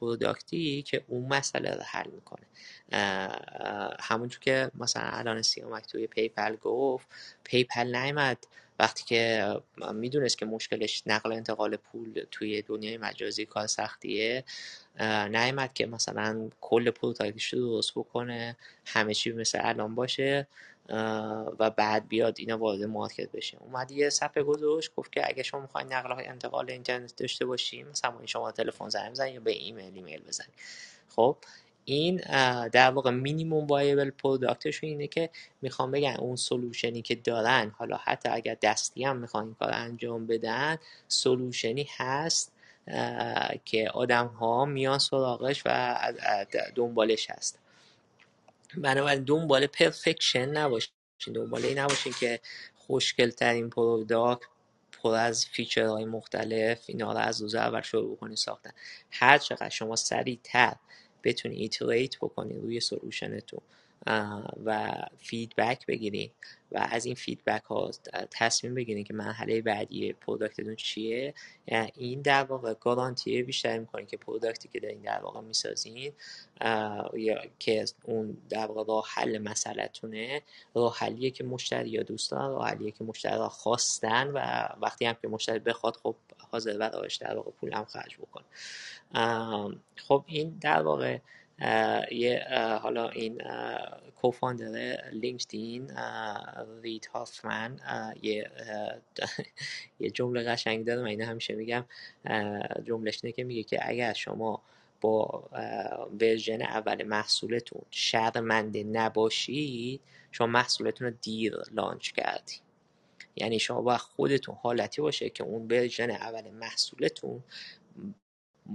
product 0.00 0.72
ی 0.72 0.82
که 0.82 1.04
اون 1.08 1.26
مسئله 1.26 1.74
رو 1.74 1.82
حل 1.82 2.10
می‌کنه. 2.10 2.46
همونجور 4.00 4.40
که 4.40 4.70
مثلا 4.74 5.08
الان 5.12 5.42
سیامک 5.42 5.86
توی 5.86 6.06
PayPal 6.06 6.56
گفت 6.56 7.06
PayPal 7.44 7.96
نیمد 7.96 8.38
وقتی 8.80 9.04
که 9.04 9.54
می‌دونست 9.94 10.38
که 10.38 10.46
مشکلش 10.46 11.02
نقل 11.06 11.32
انتقال 11.32 11.76
پول 11.76 12.24
توی 12.30 12.62
دنیای 12.62 12.96
مجازی 12.98 13.46
کار 13.46 13.66
سختیه 13.66 14.44
نیمد 15.30 15.72
که 15.74 15.86
مثلا 15.86 16.50
کل 16.60 16.90
product 16.90 17.38
ش 17.38 17.52
رو 17.52 17.60
درست 17.60 17.92
بکنه 17.94 18.56
همه 18.86 19.14
چی 19.14 19.32
مثل 19.32 19.58
الان 19.62 19.94
باشه. 19.94 20.46
و 21.58 21.70
بعد 21.70 22.08
بیاد 22.08 22.36
اینا 22.38 22.58
وارد 22.58 22.82
market 22.82 23.32
بشه. 23.32 23.58
اومد 23.60 23.90
یه 23.90 24.10
صفحه 24.10 24.42
گذاشت 24.42 24.94
گفت 24.96 25.12
که 25.12 25.28
اگه 25.28 25.42
شما 25.42 25.60
می‌خواین 25.60 25.92
نقل 25.92 26.12
و 26.12 26.26
انتقال 26.26 26.70
اینترنت 26.70 27.16
داشته 27.16 27.46
باشیم 27.46 27.88
مثلا 27.88 28.12
شما 28.26 28.52
تلفن 28.52 28.88
زنگ 28.88 29.10
بزنید 29.10 29.34
یا 29.34 29.40
به 29.40 29.52
ایمیل 29.52 29.92
ایمیل 29.94 30.22
بزنید. 30.28 30.54
خب 31.08 31.36
این 31.84 32.16
در 32.72 32.90
واقع 32.90 33.10
minimum 33.10 33.66
viable 33.66 34.10
product 34.10 34.68
ش 34.68 34.84
اینه 34.84 35.06
که 35.06 35.30
می‌خوام 35.62 35.90
بگن 35.90 36.16
اون 36.18 36.36
solution 36.36 36.95
ی 36.95 37.02
که 37.02 37.14
دارن 37.14 37.72
حالا 37.78 37.96
حتی 37.96 38.28
اگر 38.28 38.56
دستی 38.62 39.04
هم 39.04 39.16
می‌خوان 39.16 39.54
کار 39.54 39.70
انجام 39.72 40.26
بدن 40.26 40.76
solution 41.08 41.79
ی 41.79 41.88
هست 41.96 42.52
که 43.64 43.90
آدم 43.94 44.26
ها 44.26 44.64
میان 44.64 44.98
سراغش 44.98 45.62
و 45.66 45.98
دنبالش 46.74 47.30
هست 47.30 47.58
بنابراین 48.74 49.24
دنبال 49.24 49.66
perfection 49.66 50.48
نباشین 50.48 50.92
دنبال 51.34 51.64
این 51.64 51.78
نباشین 51.78 52.12
که 52.20 52.40
خوشگل 52.74 53.30
ترین 53.30 53.70
پروداکت 53.70 54.44
پر 54.92 55.14
از 55.14 55.46
feature 55.46 55.91
های 55.91 56.04
مختلف 56.04 56.84
اینا 56.86 57.12
رو 57.12 57.18
از 57.18 57.42
روز 57.42 57.54
اول 57.54 57.80
شروع 57.80 58.16
کنید 58.16 58.36
ساختن. 58.36 58.70
هر 59.10 59.38
چقدر 59.38 59.68
شما 59.68 59.96
سریعتر 59.96 60.76
بتونی 61.24 61.56
iterate 61.56 62.16
بکنی 62.16 62.54
روی 62.54 62.80
solution 62.80 63.38
تون 63.38 63.60
و 64.64 64.92
feedback 65.18 65.86
بگیرین. 65.86 66.30
و 66.72 66.88
از 66.90 67.06
این 67.06 67.14
feedback 67.14 67.62
ها 67.62 67.90
تصمیم 68.30 68.74
بگیرین 68.74 69.04
که 69.04 69.14
مرحله 69.14 69.62
بعدی 69.62 70.12
product 70.12 70.57
تون 70.57 70.76
چیه. 70.76 71.34
این 71.94 72.22
در 72.22 72.44
واقع 72.44 72.74
گارانتی 72.74 73.42
بیشتر 73.42 73.78
می‌کنه 73.78 74.06
که 74.06 74.16
پروداکتی 74.16 74.68
که 74.68 74.80
دارین 74.80 75.00
در 75.00 75.20
واقع 75.20 75.40
می‌سازین 75.40 76.12
که 77.58 77.84
اون 78.04 78.36
در 78.48 78.66
واقع 78.66 78.84
راه 78.88 79.06
حل 79.14 79.38
مسئلهتونه 79.38 80.42
راه 80.74 80.98
حلیه 80.98 81.30
که 81.30 81.44
مشتری 81.44 81.90
یا 81.90 82.02
دوستان 82.02 82.50
راه 82.50 82.68
حلیه 82.68 82.90
که 82.90 83.04
مشتری 83.04 83.38
خواستن 83.38 84.26
و 84.26 84.68
وقتی 84.80 85.04
هم 85.04 85.16
که 85.22 85.28
مشتری 85.28 85.58
بخواد 85.58 85.96
خب 85.96 86.16
حاضر 86.50 86.78
برایش 86.78 87.16
در 87.16 87.36
واقع 87.36 87.50
پول 87.50 87.72
هم 87.72 87.84
خرج 87.84 88.16
بکن. 88.16 88.42
خب 89.96 90.24
این 90.26 90.58
در 90.60 90.82
واقع 90.82 91.18
یه 92.10 92.46
حالا 92.82 93.08
این 93.08 93.42
کوفاندر 94.16 94.96
لینکدین 95.12 95.90
رید 96.82 97.06
هافمن 97.06 97.80
یه 98.22 98.50
یه 100.00 100.10
جمله 100.10 100.42
قشنگ 100.42 100.86
داره 100.86 101.00
من 101.00 101.06
اینو 101.06 101.24
همیشه 101.24 101.54
میگم. 101.54 101.84
جملش 102.84 103.20
اینه 103.22 103.32
که 103.32 103.44
میگه 103.44 103.62
که 103.62 103.88
اگر 103.88 104.12
شما 104.12 104.62
با 105.00 105.48
version 106.20 106.62
اول 106.62 107.02
محصولتون 107.02 107.82
شرمنده 107.90 108.84
نباشید 108.84 110.00
شما 110.32 110.46
محصولتون 110.46 111.06
رو 111.06 111.14
دیر 111.22 111.56
launch 111.72 112.12
کردید 112.12 112.60
یعنی 113.36 113.58
شما 113.58 113.82
با 113.82 113.98
خودتون 113.98 114.54
حالتی 114.54 115.02
باشه 115.02 115.30
که 115.30 115.44
اون 115.44 115.66
version 115.66 116.10
اول 116.10 116.50
محصولتون 116.50 117.42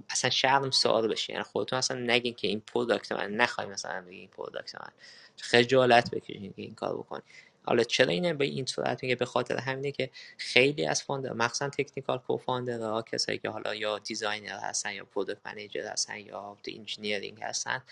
اصلا 0.10 0.30
شرمسار 0.30 1.08
بشه. 1.08 1.34
یعنی 1.34 1.44
خودتون 1.44 1.80
اصلا 1.80 2.00
نگین 2.00 2.34
که 2.34 2.48
این 2.48 2.60
product 2.60 3.12
من 3.12 3.32
نخواهی 3.32 3.70
مثلا 3.70 4.02
بگین 4.02 4.20
این 4.20 4.30
product 4.30 4.76
من. 4.76 4.92
خجالت 5.38 6.12
بکشین 6.12 6.54
که 6.54 6.62
این 6.62 6.76
کار 6.76 6.98
بکنی 6.98 7.22
حالا 7.66 7.84
چرا 7.84 8.08
اینه 8.08 8.34
به 8.34 8.46
این 8.46 8.66
صورت؟ 8.66 9.04
میگه 9.04 9.16
به 9.16 9.26
خاطر 9.26 9.58
همینه 9.58 9.92
که 9.92 10.10
خیلی 10.38 10.86
از 10.86 11.04
founder 11.04 11.34
مخصوصا 11.34 11.70
technical 11.70 12.18
co-founder 12.18 12.94
ها 12.94 13.02
کسایی 13.02 13.38
که 13.38 13.50
حالا 13.50 13.76
یا 13.76 14.00
designer 14.00 14.60
هستن 14.60 14.94
یا 14.94 15.06
product 15.06 15.40
manager 15.46 15.88
هستن 15.88 16.20
یا 16.20 16.58
engineering 16.68 17.44
هستن 17.44 17.84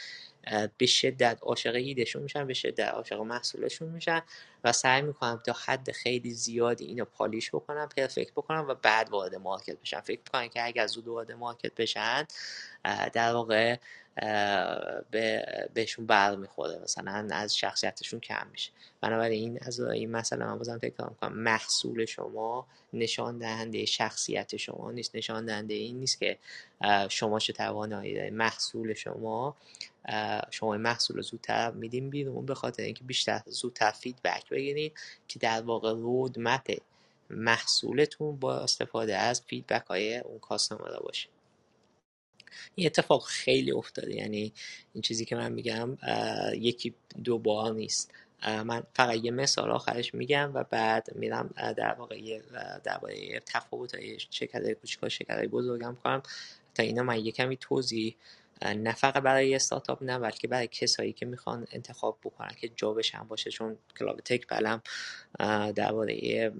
به 0.78 0.86
شدت 0.86 1.38
عاشق 1.42 1.76
ایدشون 1.76 2.24
میشن 2.24 2.48
به 2.48 2.54
شدت 2.54 2.88
عاشق 2.88 3.20
محصولشون 3.20 3.90
میشن 3.90 4.22
و 4.64 4.72
سعی 4.72 5.02
می‌کنم 5.02 5.42
تا 5.46 5.56
حد 5.66 5.92
خیلی 5.92 6.32
زیادی 6.32 6.86
اینو 6.86 7.06
polish 7.06 7.50
بکنم 7.50 7.90
perfect 7.98 8.32
بکنم 8.32 8.66
و 8.68 8.74
بعد 8.74 9.10
وارد 9.10 9.36
market 9.36 9.78
بشن 9.82 10.00
فکر 10.00 10.20
می‌کنم 10.20 10.48
که 10.48 10.66
اگر 10.66 10.88
زود 10.88 11.08
وارد 11.08 11.32
market 11.32 11.76
بشن 11.76 12.28
در 13.14 13.34
واقع 13.34 13.78
به 15.12 15.46
بهشون 15.74 16.06
بر 16.06 16.36
می‌خوره 16.36 16.80
مثلا 16.84 17.28
از 17.32 17.58
شخصیتشون 17.58 18.20
کم 18.20 18.48
میشه. 18.52 18.72
بنابراین 19.02 19.60
از 19.62 19.80
این 19.80 20.12
مسئله 20.12 20.46
من 20.46 20.58
بازم 20.58 20.78
تکرار 20.78 21.10
می‌کنم 21.10 21.34
محصول 21.34 22.06
شما 22.06 22.68
نشان 22.94 23.38
دهنده 23.38 23.86
شخصیت 23.86 24.58
شما 24.58 24.92
نیست. 24.92 25.16
نشان 25.16 25.46
دهنده 25.46 25.74
این 25.74 26.00
نیست 26.00 26.20
که 26.20 26.38
شما 27.10 27.40
چه 27.40 27.54
توانایی 27.54 28.16
دارید. 28.16 28.34
محصول 28.34 28.94
شما 28.94 29.56
شما 30.52 30.78
محصول 30.78 31.16
رو 31.18 31.24
زودتر 31.24 31.72
میدین 31.72 32.10
بیرون. 32.10 32.46
به 32.46 32.56
خاطر 32.56 32.84
اینکه 32.84 33.04
بیشتر 33.04 33.42
زودتر 33.46 33.92
feedback 33.92 34.50
بگیرید 34.50 34.94
که 35.28 35.40
در 35.40 35.62
واقع 35.62 35.92
road 35.92 36.40
map 36.40 36.78
محصولتون 37.30 38.36
با 38.36 38.60
استفاده 38.60 39.18
از 39.18 39.42
feedback 39.42 39.86
های 39.86 40.18
اون 40.18 40.40
customer 40.40 41.00
باشه. 41.00 41.30
این 42.76 42.88
اتفاق 42.88 43.24
خیلی 43.24 43.72
افتاده. 43.72 44.16
یعنی 44.16 44.54
این 44.94 45.02
چیزی 45.02 45.26
که 45.26 45.36
من 45.36 45.52
میگم 45.52 45.98
یکی 46.54 46.94
دو 47.24 47.38
بار 47.38 47.74
نیست. 47.74 48.12
من 48.48 48.84
فقط 48.94 49.16
یه 49.24 49.32
مثال 49.32 49.72
آخرش 49.72 50.14
میگم 50.14 50.52
و 50.54 50.64
بعد 50.64 51.08
میرم 51.16 51.54
در 51.78 51.94
واقع 51.94 52.40
درباره 52.84 53.40
تفاوت 53.46 53.96
های 53.96 54.20
شرکت 54.30 54.74
کوچیک 54.74 55.00
و 55.04 55.10
شرکت 55.10 55.46
بزرگم 55.46 55.98
کنم. 56.04 56.24
تا 56.76 56.84
اینا 56.84 57.04
من 57.04 57.26
یه 57.26 57.32
کمی 57.32 57.58
توضیح 57.58 58.16
نه 58.62 58.94
فقط 58.94 59.24
برای 59.24 59.56
استارتاپ 59.56 60.04
نه 60.04 60.20
بلکه 60.20 60.48
برای 60.48 60.68
کسایی 60.68 61.14
که 61.14 61.26
می‌خوان 61.26 61.68
انتخاب 61.72 62.18
بکنن 62.24 62.52
که 62.62 62.70
جابش 62.76 63.16
هم 63.16 63.28
باشه. 63.28 63.52
چون 63.52 63.78
کلاب 64.00 64.20
تک 64.20 64.48
بلم 64.48 64.82
درباره 65.76 66.52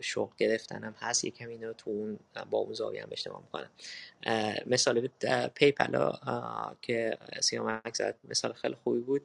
شغل 0.00 0.32
گرفتن 0.38 0.84
هم 0.84 0.94
هست. 0.98 1.24
یکم 1.24 1.48
اینو 1.48 1.72
تو 1.72 1.90
اون 1.90 2.18
با 2.50 2.58
اون 2.58 2.74
زاویه 2.74 3.02
هم 3.02 3.08
اجتماع 3.12 3.42
می‌کنم. 3.42 3.70
مثال 4.66 5.08
PayPal 5.54 6.12
که 6.82 7.18
سیامک 7.40 7.94
زد 7.94 8.14
مثال 8.24 8.52
خیلی 8.52 8.74
خوبی 8.84 9.00
بود. 9.00 9.22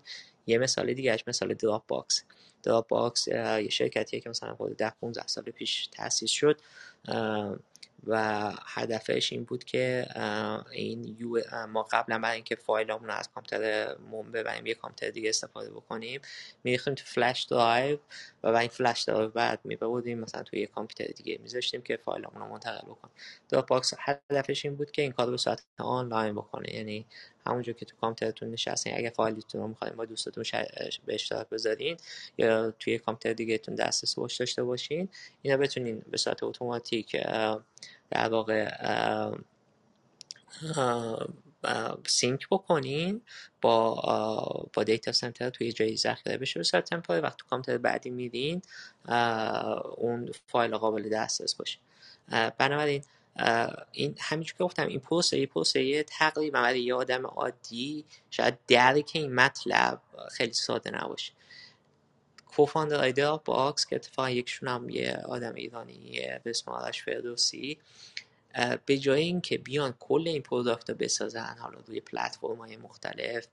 یه 0.47 0.57
مثال 0.57 0.93
دیگهش 0.93 1.23
مثال 1.27 1.53
Dropbox 1.53 2.23
Dropbox 2.63 3.27
یه 3.27 3.69
شرکتیه 3.69 4.19
که 4.19 4.29
مثلا 4.29 4.55
خود 4.55 4.77
ده 4.77 4.89
15 4.89 5.27
سال 5.27 5.43
پیش 5.43 5.87
تاسیس 5.87 6.31
شد. 6.31 6.61
و 8.07 8.51
هدفش 8.65 9.31
این 9.31 9.43
بود 9.43 9.63
که 9.63 10.07
این 10.71 11.15
یو 11.19 11.41
ما 11.67 11.83
قبلا 11.83 12.19
برای 12.19 12.35
اینکه 12.35 12.55
فایلامون 12.55 13.07
رو 13.07 13.15
از 13.15 13.29
کامپیوترمون 13.31 14.31
ببریم 14.31 14.65
یه 14.65 14.73
کامپیوتر 14.73 15.09
دیگه 15.09 15.29
استفاده 15.29 15.69
بکنیم. 15.69 16.21
میریختیم 16.63 16.95
تو 16.95 17.03
flash 17.05 17.43
drive 17.43 17.97
و 18.43 18.47
این 18.47 18.69
flash 18.69 19.01
drive 19.01 19.29
بعد 19.29 19.59
میبردیم 19.63 20.19
مثلا 20.19 20.43
توی 20.43 20.59
یه 20.59 20.67
کامپیوتر 20.67 21.13
دیگه 21.13 21.39
میذاشتیم 21.41 21.81
که 21.81 21.97
فایلامون 21.97 22.41
رو 22.41 22.47
منتقل 22.47 22.87
بکنیم. 22.87 23.13
Dropbox 23.49 23.93
هدفش 23.99 24.65
این 24.65 24.75
بود 24.75 24.91
که 24.91 25.01
این 25.01 25.11
کار 25.11 25.25
رو 25.25 25.31
به 25.31 25.37
صورت 25.37 25.63
آنلاین 25.77 26.35
بکنه. 26.35 26.75
یعنی 26.75 27.05
همونجور 27.47 27.75
که 27.75 27.85
تو 27.85 27.95
کامپیوترتون 28.01 28.51
نشستین 28.51 28.97
اگه 28.97 29.09
فایلتون 29.09 29.61
رو 29.61 29.67
می‌خواین 29.67 29.95
با 29.95 30.05
دوستتون 30.05 30.43
به 31.05 31.13
اشتراک 31.13 31.49
بذارین 31.49 31.97
یا 32.37 32.71
توی 32.71 32.97
کامپیوتر 32.97 33.33
دیگهتون 33.33 33.75
دسترسی 33.75 34.21
داشته 34.39 34.63
باشین 34.63 35.09
اینا 35.41 35.57
بتونین 35.57 36.03
به 36.11 36.17
صورت 36.17 36.43
اتوماتیک 36.43 37.17
در 38.11 38.29
واقع 38.29 38.71
sync 42.07 42.47
بکنین 42.51 43.21
با 43.61 43.93
با 44.73 44.83
دیتا 44.83 45.11
سنتر 45.11 45.49
توی 45.49 45.71
جایی 45.71 45.97
ذخیره 45.97 46.37
بشه. 46.37 46.59
به 46.59 46.63
صورت 46.63 46.89
temporary 46.89 47.19
وقتی 47.19 47.37
تو 47.37 47.47
کامپیوتر 47.49 47.77
بعدی 47.77 48.09
میدین 48.09 48.61
اون 49.97 50.31
فایل 50.47 50.77
قابل 50.77 51.09
دسترس 51.09 51.55
باشه. 51.55 51.77
بنابراین 52.57 53.03
این 53.91 54.15
همینجور 54.19 54.57
که 54.57 54.63
گفتم 54.63 54.87
این 54.87 54.99
پروسه 54.99 55.45
پروسه 55.45 56.03
تقریبا 56.03 56.61
برای 56.61 56.81
یه 56.81 56.93
آدم 56.93 57.25
عادی 57.25 58.05
شاید 58.31 58.57
درک 58.67 59.11
این 59.13 59.35
مطلب 59.35 60.01
خیلی 60.31 60.53
ساده 60.53 60.91
نباشه. 60.91 61.33
co-founder 62.47 63.01
ای 63.01 63.31
Dropbox 63.45 63.85
که 63.85 63.95
اتفاقا 63.95 64.29
یکشون 64.29 64.69
هم 64.69 64.89
یه 64.89 65.17
آدم 65.25 65.53
ایرانی 65.55 66.21
به 66.43 66.49
اسم 66.49 66.71
آرش 66.71 67.03
فردوسی 67.03 67.77
به 68.85 68.97
جای 68.97 69.21
اینکه 69.21 69.57
بیان 69.57 69.93
کل 69.99 70.27
این 70.27 70.41
product 70.41 70.89
رو 70.89 70.95
بسازن 70.95 71.55
حالا 71.59 71.79
روی 71.87 71.99
پلتفرم 71.99 72.55
های 72.55 72.77
مختلف 72.77 73.47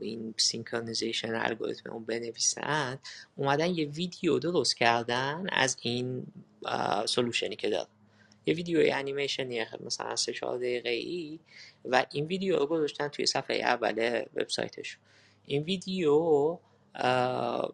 این 0.00 0.34
synchronization 0.36 1.34
algorithm 1.34 1.90
رو 1.90 2.00
بنویسن 2.00 2.98
اومدن 3.36 3.66
یه 3.66 3.84
ویدیو 3.84 4.38
درست 4.38 4.76
کردن 4.76 5.46
از 5.52 5.76
این 5.82 6.26
solution 7.06 7.50
ی 7.50 7.56
که 7.56 7.70
داره 7.70 7.88
یه 8.46 8.54
ویدیو 8.54 8.80
انیمیشنیه 8.92 9.68
مثلا 9.80 10.16
سه 10.16 10.32
چهار 10.32 10.56
دقیقه 10.58 10.90
ای 10.90 11.38
و 11.84 12.06
این 12.12 12.26
ویدیو 12.26 12.56
رو 12.56 12.66
گذاشتن 12.66 13.08
توی 13.08 13.26
صفحه 13.26 13.56
اول 13.56 14.22
وبسایتش. 14.34 14.98
این 15.46 15.62
ویدیو 15.62 16.58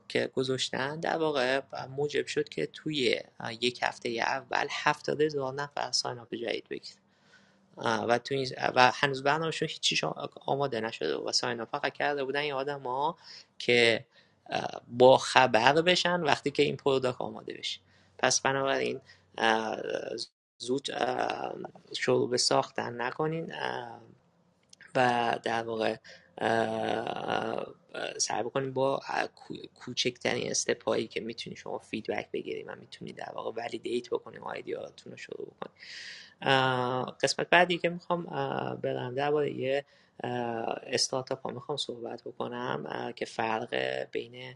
که 0.09 0.31
گذاشتن 0.35 1.01
در 1.01 1.17
واقع 1.17 1.61
موجب 1.97 2.27
شد 2.27 2.49
که 2.49 2.67
توی 2.67 3.21
یک 3.61 3.83
هفته 3.83 4.09
اول 4.09 4.67
هفتاد 4.71 5.21
هزار 5.21 5.55
نفر 5.55 5.93
sign 5.93 6.19
up 6.19 6.35
جدید 6.35 6.69
بگیره 6.71 6.97
و 7.77 8.19
تو 8.19 8.45
و 8.59 8.93
هنوز 8.95 9.23
برنامهشون 9.23 9.69
هیچیش 9.69 10.05
آماده 10.47 10.81
نشده 10.81 11.17
و 11.17 11.33
sign 11.33 11.65
فقط 11.65 11.93
کرده 11.93 12.25
بودن 12.25 12.41
این 12.41 12.53
آدم 12.53 12.81
ها 12.81 13.19
که 13.59 14.05
با 14.89 15.17
خبر 15.17 15.73
بشن 15.73 16.21
وقتی 16.21 16.51
که 16.51 16.63
این 16.63 16.77
product 16.77 17.21
آماده 17.21 17.55
بشه. 17.55 17.81
پس 18.19 18.41
بنابراین 18.41 19.01
زود 20.63 20.89
شروع 21.93 22.31
به 22.31 22.37
ساختن 22.37 23.01
نکنین 23.01 23.53
و 24.95 25.39
در 25.43 25.63
واقع 25.63 25.97
سعی 28.19 28.43
بکنید 28.43 28.75
با 28.75 29.01
کوچکترین 29.75 30.51
استپ 30.51 30.85
هایی 30.85 31.07
که 31.07 31.21
می‌تونی 31.21 31.57
شما 31.57 31.79
فیدبک 31.79 32.31
بگیریم 32.33 32.67
و 32.69 32.75
می‌تونید 32.77 33.17
در 33.17 33.33
واقع 33.35 33.63
ولیدیت 33.63 34.11
بکنیم 34.11 34.43
آیدیاتون 34.43 35.13
رو 35.13 35.19
شروع 35.19 35.47
بکنید 35.47 35.73
قسمت 37.23 37.51
بعدی 37.51 37.79
که 37.79 37.89
می‌خوام 37.89 38.23
برم 38.83 39.15
درباره 39.15 39.53
یه 39.53 39.85
استارتاپ 40.87 41.47
ها 41.47 41.51
می‌خوام 41.51 41.77
صحبت 41.79 42.23
بکنم 42.23 43.13
که 43.17 43.25
فرق 43.25 43.75
بین 44.13 44.55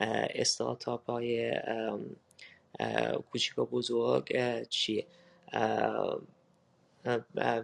استارتاپ 0.00 1.10
های 1.10 1.52
کوچیک 3.30 3.58
و 3.58 3.66
بزرگ 3.66 4.32
چیه؟ 4.68 5.06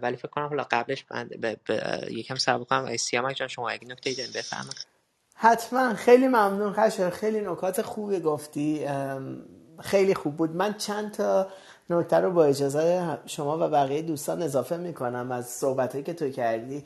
ولی 0.01 0.17
فکر 0.17 0.27
کنم 0.27 0.47
حالا 0.47 0.65
قبلش 0.71 1.05
من 1.11 1.29
یکم 2.11 2.35
سر 2.35 2.57
بکنم 2.57 2.97
سیامک 2.97 3.35
جان 3.35 3.47
شما 3.47 3.69
اگه 3.69 3.87
نکته 3.87 4.13
دارین 4.13 4.31
بفرمایید. 4.35 4.87
حتما. 5.35 5.93
خیلی 5.93 6.27
ممنون 6.27 6.73
خشر. 6.73 7.09
خیلی 7.09 7.41
نکات 7.41 7.81
خوبی 7.81 8.19
گفتی. 8.19 8.87
خیلی 9.81 10.13
خوب 10.13 10.37
بود. 10.37 10.55
من 10.55 10.73
چند 10.73 11.11
تا 11.11 11.47
نکته 11.89 12.17
رو 12.17 12.31
با 12.31 12.45
اجازه 12.45 13.17
شما 13.25 13.57
و 13.57 13.69
بقیه 13.69 14.01
دوستان 14.01 14.41
اضافه 14.41 14.77
می‌کنم 14.77 15.31
از 15.31 15.49
صحبت 15.49 16.05
که 16.05 16.13
تو 16.13 16.29
کردی. 16.29 16.83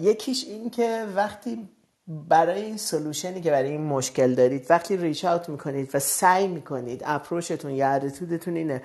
یکیش 0.00 0.44
این 0.44 0.70
که 0.70 1.06
وقتی 1.16 1.68
برای 2.06 2.62
این 2.62 2.76
سلوشنی 2.76 3.40
که 3.40 3.50
برای 3.50 3.70
این 3.70 3.82
مشکل 3.82 4.34
دارید 4.34 4.66
وقتی 4.70 4.96
ریچ 4.96 5.24
اوت 5.24 5.48
می‌کنید 5.48 5.94
و 5.94 5.98
سعی 5.98 6.48
می‌کنید 6.48 7.02
اپروشتون 7.04 7.70
یا 7.70 7.90
اتیتودتون 7.90 8.56
اینه 8.56 8.82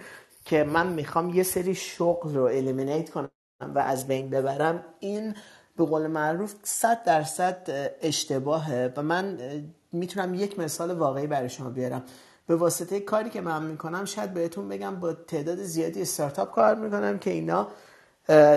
که 0.47 0.63
من 0.63 0.87
می‌خوام 0.87 1.29
یه 1.29 1.43
سری 1.43 1.75
شغل 1.75 2.33
رو 2.35 2.43
الیمینیت 2.43 3.09
کنم 3.09 3.29
و 3.61 3.79
از 3.79 4.07
بین 4.07 4.29
ببرم 4.29 4.85
این 4.99 5.35
به 5.77 5.85
قول 5.85 6.07
معروف 6.07 6.53
صد 6.63 7.03
درصد 7.03 7.67
اشتباهه 8.01 8.93
و 8.97 9.01
من 9.01 9.37
می‌تونم 9.91 10.33
یک 10.33 10.59
مثال 10.59 10.91
واقعی 10.91 11.27
برای 11.27 11.49
شما 11.49 11.69
بیارم. 11.69 12.03
به 12.47 12.55
واسطه 12.55 12.99
کاری 12.99 13.29
که 13.29 13.41
من 13.41 13.63
می‌کنم 13.63 14.05
شاید 14.05 14.33
بهتون 14.33 14.69
بگم 14.69 14.99
با 14.99 15.13
تعداد 15.13 15.57
زیادی 15.57 16.01
استارتاپ 16.01 16.51
کار 16.51 16.75
می‌کنم 16.75 17.19
که 17.19 17.29
اینا 17.31 17.67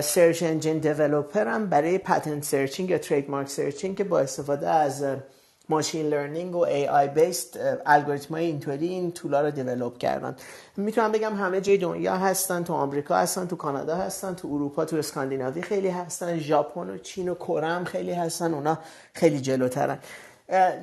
search 0.01 0.43
engine 0.43 0.77
develop 0.77 1.47
کردن 1.47 1.69
برای 1.69 1.97
patent 1.97 2.43
searching 2.43 2.89
یا 2.89 2.97
trademark 2.97 3.49
searching 3.49 3.97
که 3.97 4.03
با 4.03 4.19
استفاده 4.19 4.69
از 4.69 5.05
machine 5.71 6.05
learning 6.05 6.55
و 6.55 6.59
AI 6.59 6.87
based 6.87 7.81
algorithm 7.85 8.33
های 8.33 8.45
اینطوری 8.45 8.87
این 8.87 9.11
tool 9.11 9.35
ا 9.35 9.41
رو 9.41 9.51
develop 9.51 9.97
کردن. 9.97 10.35
می‌تونم 10.77 11.11
بگم 11.11 11.35
همه 11.35 11.61
جای 11.61 11.77
دنیا 11.77 12.17
هستن 12.17 12.63
تو 12.63 12.73
آمریکا 12.73 13.15
هستن 13.15 13.47
تو 13.47 13.55
کانادا 13.55 13.95
هستن 13.95 14.33
تو 14.33 14.47
اروپا 14.47 14.85
تو 14.85 14.95
اسکاندیناوی 14.97 15.61
خیلی 15.61 15.89
هستن 15.89 16.37
ژاپن 16.37 16.89
و 16.89 16.97
چین 16.97 17.29
و 17.29 17.35
کره 17.35 17.83
خیلی 17.83 18.11
هستن 18.11 18.53
اونا 18.53 18.77
خیلی 19.13 19.41
جلوترن. 19.41 19.99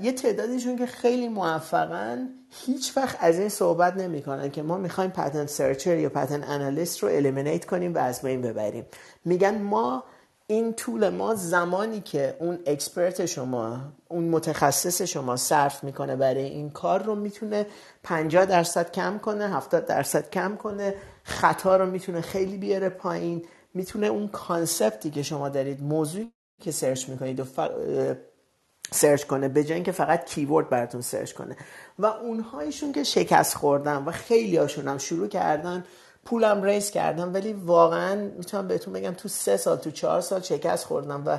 یه 0.02 0.12
تعدادیشون 0.12 0.78
که 0.78 0.86
خیلی 0.86 1.28
موفقن 1.28 2.28
هیچ 2.50 2.96
وقت 2.96 3.16
از 3.20 3.38
این 3.38 3.48
صحبت 3.48 3.96
نمی‌کنن 3.96 4.50
که 4.50 4.62
ما 4.62 4.76
می‌خوایم 4.76 5.10
patent 5.10 5.46
searcher 5.46 5.96
یا 5.96 6.08
patent 6.08 6.44
analyst 6.44 7.02
رو 7.02 7.08
eliminate 7.08 7.64
کنیم 7.64 7.94
و 7.94 7.98
از 7.98 8.22
بین 8.22 8.42
ببریم. 8.42 8.86
میگن 9.24 9.58
ما 9.58 10.04
این 10.50 10.72
tool 10.72 11.08
ما 11.08 11.34
زمانی 11.34 12.00
که 12.00 12.36
اون 12.40 12.58
expert 12.66 13.26
شما 13.26 13.80
اون 14.08 14.24
متخصص 14.24 15.02
شما 15.02 15.36
صرف 15.36 15.84
می‌کنه 15.84 16.16
برای 16.16 16.44
این 16.44 16.70
کار 16.70 17.02
رو 17.02 17.14
می‌تونه 17.14 17.66
50 18.02 18.46
درصد 18.46 18.92
کم 18.92 19.18
کنه 19.18 19.48
70 19.56 19.86
درصد 19.86 20.30
کم 20.30 20.56
کنه 20.56 20.94
خطا 21.22 21.76
رو 21.76 21.86
می‌تونه 21.86 22.20
خیلی 22.20 22.56
بیاره 22.56 22.88
پایین. 22.88 23.44
می‌تونه 23.74 24.06
اون 24.06 24.28
concept 24.28 25.00
ی 25.00 25.10
که 25.10 25.22
شما 25.22 25.48
دارید 25.48 25.82
موضوعی 25.82 26.32
که 26.60 26.70
search 26.70 27.08
می‌کنید 27.08 27.40
رو 27.40 27.44
search 28.92 29.24
کنه 29.24 29.48
به 29.48 29.64
جای 29.64 29.82
که 29.82 29.92
فقط 29.92 30.24
keyword 30.24 30.68
براتون 30.68 31.00
search 31.00 31.32
کنه. 31.32 31.56
و 31.98 32.06
اونهایشون 32.06 32.92
که 32.92 33.04
شکست 33.04 33.54
خوردن 33.54 34.04
و 34.04 34.10
خیلی 34.10 34.56
هاشون 34.56 34.88
هم 34.88 34.98
شروع 34.98 35.28
کردن 35.28 35.84
پولم 36.28 36.62
raise 36.62 36.90
کردن 36.90 37.34
ولی 37.34 37.52
واقعا 37.52 38.14
می‌تونم 38.14 38.68
بهتون 38.68 38.92
بگم 38.94 39.14
تو 39.14 39.28
سه 39.28 39.56
سال 39.56 39.76
تو 39.76 39.90
چهار 39.90 40.20
سال 40.20 40.40
شکست 40.40 40.84
خوردن 40.84 41.22
و 41.26 41.38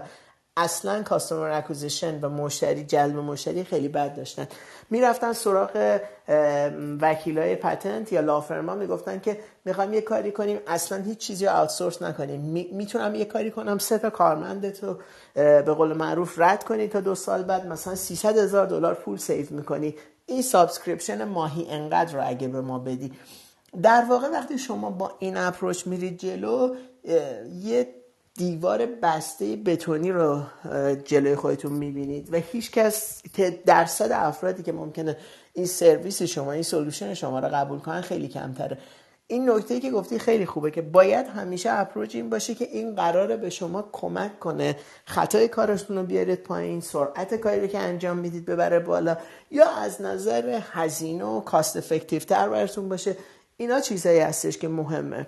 اصلا 0.58 1.04
customer 1.04 1.52
acquisition 1.52 2.20
و 2.22 2.30
مشتری 2.30 2.84
جلب 2.84 3.16
مشتری 3.16 3.64
خیلی 3.64 3.88
بد 3.88 4.16
داشتن. 4.16 4.48
می‌رفتن 4.90 5.34
سراغ 5.34 6.00
وکیلای 7.02 7.56
patent 7.56 8.14
یا 8.14 8.22
law 8.22 8.42
firm 8.42 8.69
ا 8.69 8.76
می‌گفتن 8.76 9.20
که 9.20 9.40
می‌خوایم 9.66 9.94
یه 9.94 10.02
کاری 10.02 10.32
کنیم 10.32 10.60
اصلا 10.68 10.98
هیچ 11.04 11.18
چیزی 11.18 11.46
رو 11.46 11.52
outsource 11.52 12.02
نکنیم. 12.02 12.40
می‌تونم 12.72 13.16
یه 13.16 13.26
کاری 13.26 13.52
کنم 13.52 13.78
سه 13.78 13.98
تا 13.98 14.10
کارمندت 14.10 14.84
رو 14.84 14.98
به 15.34 15.74
قول 15.74 15.94
معروف 15.94 16.40
رد 16.40 16.64
کنی 16.64 16.88
تا 16.88 17.00
دو 17.00 17.16
سال 17.16 17.44
بعد 17.44 17.68
مثلا 17.68 17.96
300 17.96 18.38
هزار 18.38 18.66
دلار 18.66 18.94
پول 18.94 19.18
save 19.18 19.52
می‌کنی. 19.52 19.96
این 20.26 20.42
subscription 20.42 21.24
ماهی 21.24 21.68
انقدر 21.70 22.14
رو 22.14 22.28
اگه 22.28 22.48
به 22.48 22.62
ما 22.62 22.80
بدی. 22.80 23.14
در 23.84 24.06
واقع 24.10 24.28
وقتی 24.28 24.58
شما 24.58 24.90
با 24.90 25.12
این 25.20 25.38
approach 25.38 25.88
میرید 25.88 26.18
جلو 26.18 26.76
یه 27.62 27.88
دیوار 28.36 28.86
بسته 28.86 29.56
بتونی 29.56 30.12
رو 30.12 30.42
جلوی 31.06 31.36
خودتون 31.36 31.72
می‌بینید 31.72 32.34
و 32.34 32.38
هیچ 32.38 32.72
کس 32.72 33.22
درصد 33.66 34.12
افرادی 34.12 34.64
که 34.64 34.72
ممکنه 34.72 35.18
این 35.54 35.66
سرویس 35.66 36.22
شما 36.22 36.52
این 36.52 36.64
solution 36.64 37.14
شما 37.14 37.40
رو 37.40 37.48
قبول 37.48 37.80
کنن 37.80 38.02
خیلی 38.02 38.28
کمتره. 38.28 38.78
این 39.28 39.50
نکته 39.50 39.80
که 39.80 39.92
گفتی 39.92 40.20
خیلی 40.20 40.46
خوبه 40.46 40.72
که 40.72 40.82
باید 40.82 41.28
همیشه 41.28 41.70
approach 41.72 42.16
این 42.16 42.30
باشه 42.30 42.56
که 42.56 42.66
این 42.66 42.96
قراره 42.96 43.38
به 43.38 43.50
شما 43.50 43.90
کمک 43.92 44.40
کنه 44.40 44.76
خطای 45.06 45.48
کارتون 45.48 45.98
رو 45.98 46.04
بیارید 46.04 46.44
پایین 46.44 46.82
سرعت 46.82 47.36
کاری 47.36 47.62
رو 47.62 47.68
که 47.68 47.80
انجام 47.80 48.18
می‌دید 48.18 48.46
ببره 48.46 48.80
بالا 48.80 49.18
یا 49.52 49.70
از 49.70 50.02
نظر 50.02 50.60
هزینه 50.72 51.26
و 51.26 51.42
cost 51.42 51.78
effective 51.78 52.20
تر 52.20 52.50
براتون 52.50 52.90
باشه. 52.90 53.16
اینا 53.60 53.80
چیزایی 53.80 54.20
هستش 54.20 54.58
که 54.58 54.68
مهمه. 54.68 55.28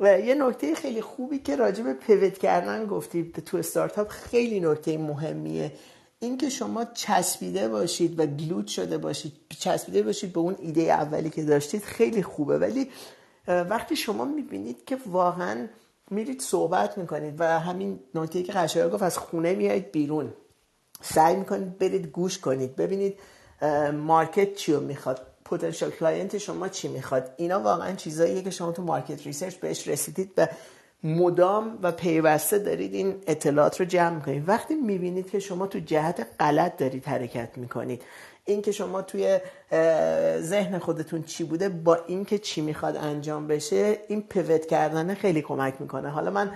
و 0.00 0.20
یه 0.20 0.34
نکته 0.34 0.74
خیلی 0.74 1.00
خوبی 1.00 1.38
که 1.38 1.56
راجع 1.56 1.82
به 1.82 1.94
pivot 1.94 2.38
کردن 2.38 2.86
گفتی 2.86 3.32
تو 3.46 3.56
استارتاپ 3.56 4.08
خیلی 4.08 4.60
نکته 4.60 4.98
مهمیه. 4.98 5.72
اینکه 6.18 6.48
شما 6.48 6.84
چسبیده 6.84 7.68
باشید 7.68 8.20
و 8.20 8.26
glued 8.26 8.66
شده 8.66 8.98
باشید 8.98 9.32
چسبیده 9.58 10.02
باشید 10.02 10.32
به 10.32 10.40
اون 10.40 10.56
ایده 10.58 10.82
اولی 10.82 11.30
که 11.30 11.42
داشتید 11.42 11.82
خیلی 11.82 12.22
خوبه. 12.22 12.58
ولی 12.58 12.90
وقتی 13.48 13.96
شما 13.96 14.24
می‌بینید 14.24 14.84
که 14.84 14.98
واقعا 15.06 15.66
میرید 16.10 16.40
صحبت 16.40 16.98
می‌کنید 16.98 17.34
و 17.38 17.60
همین 17.60 18.00
نکته 18.14 18.42
که 18.42 18.52
قشنگ 18.52 18.90
گفت 18.90 19.02
از 19.02 19.18
خونه 19.18 19.54
میایید 19.54 19.92
بیرون. 19.92 20.32
سعی 21.02 21.36
می‌کنید 21.36 21.78
برید 21.78 22.06
گوش 22.06 22.38
کنید 22.38 22.76
ببینید 22.76 23.18
market 23.92 24.54
چی 24.54 24.72
رو 24.72 24.80
می‌خواد. 24.80 25.31
potential 25.44 25.90
client 25.90 26.38
شما 26.38 26.68
چی 26.68 26.88
می‌خواد؟ 26.88 27.34
اینا 27.36 27.60
واقعا 27.60 27.92
چیزاییه 27.92 28.42
که 28.42 28.50
شما 28.50 28.72
تو 28.72 28.82
market 28.82 29.26
research 29.26 29.54
بهش 29.54 29.88
رسیدید 29.88 30.32
و 30.36 30.48
مدام 31.04 31.78
و 31.82 31.92
پیوسته 31.92 32.58
دارید 32.58 32.94
این 32.94 33.14
اطلاعات 33.26 33.80
رو 33.80 33.86
جمع 33.86 34.14
می‌کنید. 34.16 34.48
وقتی 34.48 34.74
می‌بینید 34.74 35.30
که 35.30 35.38
شما 35.38 35.66
تو 35.66 35.78
جهت 35.78 36.26
غلط 36.40 36.76
دارید 36.76 37.04
حرکت 37.04 37.58
می‌کنید 37.58 38.02
این 38.44 38.62
که 38.62 38.72
شما 38.72 39.02
توی 39.02 39.38
ذهن 40.40 40.78
خودتون 40.78 41.22
چی 41.22 41.44
بوده 41.44 41.68
با 41.68 41.98
این 42.06 42.24
که 42.24 42.38
چی 42.38 42.60
می‌خواد 42.60 42.96
انجام 42.96 43.46
بشه 43.46 43.98
این 44.08 44.22
pivot 44.22 44.66
کردن 44.66 45.14
خیلی 45.14 45.42
کمک 45.42 45.74
می‌کنه. 45.80 46.08
حالا 46.08 46.30
من 46.30 46.52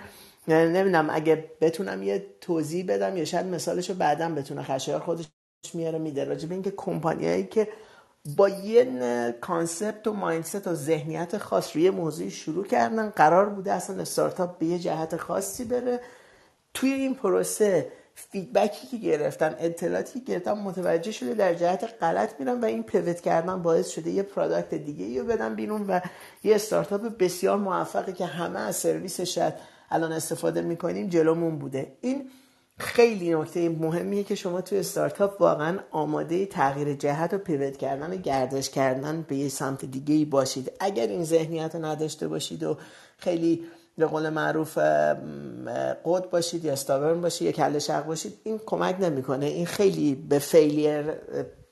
نمی‌دونم 0.48 1.08
اگه 1.10 1.44
بتونم 1.60 2.02
یه 2.02 2.26
توضیح 2.40 2.86
بدم 2.86 3.16
یا 3.16 3.24
شاید 3.24 3.46
مثالشو 3.46 3.94
بعدم 3.94 4.34
بتونه 4.34 4.62
خشایار 4.62 5.00
خودش 5.00 5.26
میاره 5.74 5.98
میده. 5.98 6.24
راجع 6.24 6.48
به 6.48 6.54
اینکه 6.54 6.72
کمپانیایی 6.76 7.44
که 7.44 7.68
با 8.36 8.48
یه 8.48 9.34
concept 9.40 10.06
و 10.06 10.12
mindset 10.12 10.66
و 10.66 10.74
ذهنیت 10.74 11.38
خاص 11.38 11.76
روی 11.76 11.90
موضوعی 11.90 12.30
شروع 12.30 12.66
کردن. 12.66 13.10
قرار 13.10 13.48
بوده 13.48 13.72
اصلا 13.72 14.02
استارتاپ 14.02 14.58
به 14.58 14.66
یه 14.66 14.78
جهت 14.78 15.16
خاصی 15.16 15.64
بره. 15.64 16.00
توی 16.74 16.92
این 16.92 17.14
پروسه 17.14 17.92
feedback 18.14 18.78
ی 18.78 18.86
که 18.86 18.96
گرفتن 18.96 19.56
اطلاعاتی 19.58 20.20
که 20.20 20.32
گرفتن 20.32 20.52
متوجه 20.52 21.12
شده 21.12 21.34
در 21.34 21.54
جهت 21.54 21.94
غلط 22.00 22.40
میرن 22.40 22.60
و 22.60 22.64
این 22.64 22.82
pivot 22.82 23.20
کردن 23.20 23.62
باعث 23.62 23.88
شده 23.88 24.10
یه 24.10 24.22
product 24.22 24.74
دیگه 24.74 25.20
رو 25.20 25.26
بدن 25.26 25.54
بیرون 25.54 25.86
و 25.88 26.00
یه 26.44 26.54
استارتاپ 26.54 27.18
بسیار 27.18 27.56
موفقی 27.56 28.12
که 28.12 28.26
همه 28.26 28.60
از 28.60 28.76
سرویسش 28.76 29.52
الان 29.90 30.12
استفاده 30.12 30.62
می‌کنیم 30.62 31.08
جلومون 31.08 31.58
بوده. 31.58 31.96
این 32.00 32.30
خیلی 32.78 33.34
نکته 33.34 33.68
مهمیه 33.68 34.22
که 34.22 34.34
شما 34.34 34.60
تو 34.60 34.76
استارتاپ 34.76 35.40
واقعا 35.40 35.78
آماده 35.90 36.46
تغییر 36.46 36.94
جهت 36.94 37.34
و 37.34 37.38
پیوت 37.38 37.76
کردن 37.76 38.12
و 38.12 38.16
گردش 38.16 38.70
کردن 38.70 39.22
به 39.28 39.36
یه 39.36 39.48
سمت 39.48 39.84
دیگه 39.84 40.14
ای 40.14 40.24
باشید. 40.24 40.72
اگر 40.80 41.06
این 41.06 41.24
ذهنیت 41.24 41.74
رو 41.74 41.84
نداشته 41.84 42.28
باشید 42.28 42.62
و 42.62 42.76
خیلی 43.18 43.64
به 43.98 44.06
قول 44.06 44.28
معروف 44.28 44.78
قد 46.04 46.30
باشید 46.30 46.64
یا 46.64 46.72
استابرن 46.72 47.20
باشید 47.20 47.46
یا 47.46 47.52
کل 47.52 47.78
شق 47.78 48.04
باشید 48.04 48.38
این 48.44 48.60
کمک 48.66 48.96
نمی‌کنه. 49.00 49.46
این 49.46 49.66
خیلی 49.66 50.14
به 50.14 50.38
فیلیر 50.38 51.02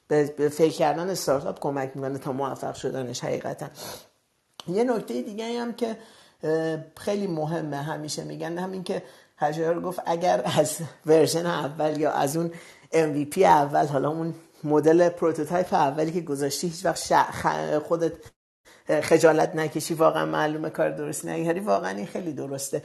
به 0.08 0.48
fail 0.52 0.70
کردن 0.70 1.10
استارتاپ 1.10 1.60
کمک 1.60 1.92
می‌کنه 1.94 2.18
تا 2.18 2.32
موفق 2.32 2.74
شدنش 2.74 3.24
حقیقتا. 3.24 3.66
یه 4.68 4.84
نکته 4.84 5.22
دیگه 5.22 5.60
هم 5.60 5.72
که 5.72 5.96
خیلی 6.96 7.26
مهمه 7.26 7.76
همیشه 7.76 8.24
میگن 8.24 8.58
همین 8.58 8.84
که 8.84 9.02
هجار 9.44 9.80
گفت 9.80 10.00
اگر 10.06 10.42
از 10.58 10.78
version 11.06 11.46
اول 11.46 12.00
یا 12.00 12.12
از 12.12 12.36
اون 12.36 12.50
MVP 12.92 13.38
اول 13.38 13.86
حالا 13.86 14.08
اون 14.08 14.34
مدل 14.64 15.08
prototype 15.08 15.74
اولی 15.74 16.12
که 16.12 16.20
گذاشتی 16.20 16.66
هیچ 16.66 16.84
وقت 16.84 17.12
خودت 17.78 18.12
خجالت 19.02 19.56
نکشی 19.56 19.94
واقعا 19.94 20.26
معلومه 20.26 20.70
کار 20.70 20.90
درست 20.90 21.26
نگیری 21.26 21.60
واقعا 21.60 21.90
این 21.90 22.06
خیلی 22.06 22.32
درسته. 22.32 22.82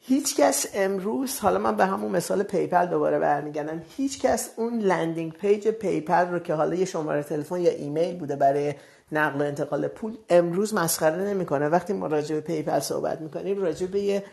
هیچ 0.00 0.36
کس 0.36 0.66
امروز 0.74 1.38
حالا 1.38 1.58
من 1.58 1.76
به 1.76 1.86
همون 1.86 2.12
مثال 2.12 2.42
PayPal 2.42 2.86
دوباره 2.86 3.18
برمیگردم 3.18 3.82
هیچ 3.96 4.20
کس 4.20 4.50
اون 4.56 4.78
landing 4.78 5.32
page 5.32 5.68
PayPal 5.68 6.28
رو 6.28 6.38
که 6.38 6.54
حالا 6.54 6.74
یه 6.74 6.84
شماره 6.84 7.22
تلفن 7.22 7.60
یا 7.60 7.70
ایمیل 7.70 8.18
بوده 8.18 8.36
برای 8.36 8.74
نقل 9.12 9.40
و 9.40 9.44
انتقال 9.44 9.88
پول 9.88 10.16
امروز 10.30 10.74
مسخره 10.74 11.16
نمی‌کنه. 11.16 11.68
وقتی 11.68 11.92
ما 11.92 12.06
راجع 12.06 12.40
PayPal 12.40 12.78
صحبت 12.80 13.20
می‌کنیم 13.20 13.62
راجع 13.62 13.86
به 13.86 14.00
یه 14.00 14.24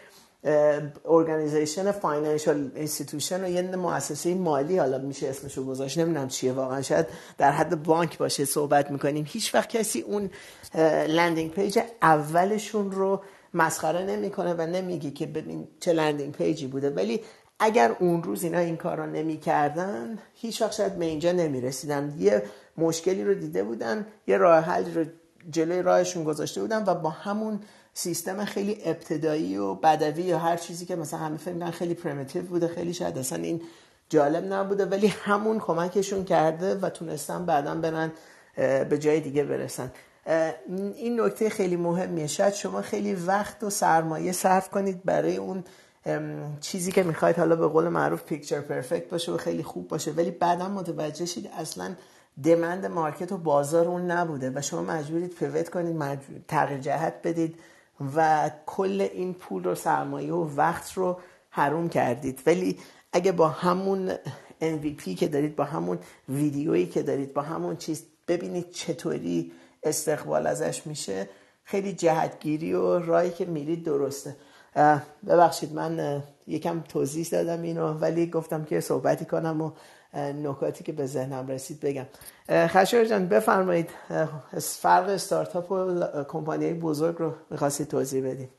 organization 1.06 1.92
financial 1.92 2.72
institution 2.76 3.44
و 3.44 3.50
یه 3.50 3.62
مؤسسه 3.62 4.36
مالی 4.36 4.78
حالا 4.78 4.98
میشه 4.98 5.28
اسمشو 5.28 5.66
گذاشت. 5.66 5.98
نمی‌دونم 5.98 6.28
چیه 6.28 6.54
واقعا. 6.54 6.82
شاید 6.82 7.06
در 7.38 7.52
حد 7.52 7.84
بانک 7.84 8.18
باشه 8.18 8.46
صحبت 8.46 8.92
می‌کنیم. 8.92 9.26
هیچ 9.28 9.56
وقت 9.56 9.70
کسی 9.70 10.02
اون 10.02 10.30
landing 11.08 11.52
page 11.52 11.80
اولشون 12.02 12.92
رو 12.92 13.22
مسخره 13.54 14.06
نمی‌کنه 14.06 14.54
و 14.54 14.62
نمیگه 14.62 15.12
که 15.12 15.26
ببین 15.26 15.68
چه 15.80 15.94
landing 15.94 16.34
page 16.34 16.61
ی 16.61 16.68
بوده. 16.68 16.90
ولی 16.90 17.22
اگر 17.60 17.96
اون 18.00 18.24
روز 18.24 18.44
اینا 18.44 18.60
این 18.60 18.78
کار 18.78 18.98
رو 18.98 19.06
نمی‌کردن 19.06 20.18
هیچ 20.34 20.62
وقت 20.62 20.72
شاید 20.72 20.96
به 20.96 21.06
اینجا 21.06 21.32
نمی‌رسیدن. 21.32 22.16
یه 22.20 22.44
مشکلی 22.78 23.24
رو 23.24 23.34
دیده 23.34 23.64
بودن 23.64 24.06
یه 24.28 24.38
راه 24.38 24.64
حل 24.64 24.94
رو 24.94 25.06
جلوی 25.50 25.82
راهشون 25.82 26.24
گذاشته 26.24 26.62
بودن 26.62 26.84
و 26.88 26.96
با 26.96 27.10
همون 27.10 27.60
سیستم 27.98 28.46
خیلی 28.46 28.82
ابتدایی 28.86 29.58
و 29.58 29.74
بدوی 29.74 30.24
یا 30.24 30.40
هر 30.40 30.58
چیزی 30.58 30.86
که 30.86 30.96
مثلا 30.96 31.20
همه 31.20 31.38
فکر 31.38 31.72
خیلی 31.72 31.94
primitive 31.94 32.42
بوده 32.42 32.68
خیلی 32.68 32.94
شاید 32.94 33.18
اصلا 33.18 33.44
این 33.44 33.62
جالب 34.10 34.54
نبوده 34.54 34.86
ولی 34.86 35.08
همون 35.08 35.60
کمکشون 35.60 36.26
کرده 36.26 36.76
و 36.76 36.90
تونستن 36.90 37.46
بعدا 37.46 37.76
برن 37.76 38.12
به 38.90 38.98
جای 39.00 39.20
دیگه 39.20 39.44
برسن. 39.44 39.92
این 40.96 41.22
نکته 41.22 41.50
خیلی 41.50 41.76
مهمیه. 41.76 42.28
شاید 42.28 42.54
شما 42.54 42.82
خیلی 42.82 43.14
وقت 43.14 43.64
و 43.64 43.70
سرمایه 43.70 44.32
صرف 44.32 44.70
کنید 44.70 45.04
برای 45.04 45.38
اون 45.38 45.64
چیزی 46.62 46.92
که 46.92 47.04
می‌خواید. 47.04 47.38
حالا 47.38 47.56
به 47.56 47.68
قول 47.68 47.88
معروف 47.90 48.24
picture 48.24 48.62
perfect 48.62 49.10
باشه 49.10 49.32
و 49.32 49.38
خیلی 49.38 49.64
خوب 49.64 49.88
باشه 49.88 50.12
ولی 50.12 50.32
بعدا 50.32 50.70
متوجه 50.70 51.26
شید 51.26 51.50
اصلا 51.58 51.96
دمند 52.44 52.86
مارکت 52.86 53.32
و 53.32 53.38
بازار 53.38 53.88
اون 53.88 54.12
نبوده 54.12 54.52
و 54.56 54.62
شما 54.62 54.82
مجبورید 54.82 55.34
پیوت 55.34 55.70
کنید 55.70 55.96
مجبور 55.96 56.40
تغییر 56.48 56.80
جهت 56.80 57.14
بدید. 57.24 57.56
و 58.16 58.52
کل 58.66 59.08
این 59.14 59.34
پول 59.34 59.66
و 59.66 59.76
سرمایه 59.76 60.34
و 60.34 60.56
وقت 60.56 60.94
رو 60.94 61.20
حروم 61.50 61.90
کردید. 61.90 62.42
ولی 62.46 62.80
اگه 63.14 63.32
با 63.32 63.48
همون 63.48 64.16
MVP 64.62 65.16
که 65.18 65.28
دارید 65.28 65.56
با 65.56 65.64
همون 65.64 66.00
ویدیویی 66.30 66.86
که 66.86 67.04
دارید 67.04 67.34
با 67.34 67.42
همون 67.42 67.78
چیز 67.78 68.06
ببینید 68.28 68.72
چطوری 68.72 69.52
استقبال 69.84 70.48
ازش 70.48 70.88
میشه 70.88 71.30
خیلی 71.64 71.94
جهتگیری 71.94 72.74
و 72.74 73.00
رایی 73.00 73.32
که 73.32 73.46
میرید 73.46 73.84
درسته. 73.84 74.36
ببخشید 75.28 75.74
من 75.74 76.24
یکم 76.48 76.82
توضیح 76.82 77.28
دادم 77.32 77.62
اینو 77.62 77.94
ولی 77.94 78.28
گفتم 78.28 78.64
که 78.64 78.80
صحبتی 78.80 79.26
کنم 79.26 79.62
و 79.62 79.72
نکاتی 80.16 80.84
که 80.84 80.92
به 80.92 81.06
ذهنم 81.06 81.48
رسید 81.48 81.80
بگم. 81.80 82.06
خشور 82.50 83.06
جان 83.06 83.28
بفرمایید. 83.28 83.90
فرق 84.60 85.10
استارتاپ 85.10 85.72
و 85.72 86.04
کمپانی 86.24 86.74
بزرگ 86.74 87.16
رو 87.20 87.34
می‌خواستید 87.50 87.88
توضیح 87.88 88.26
بدید 88.26 88.50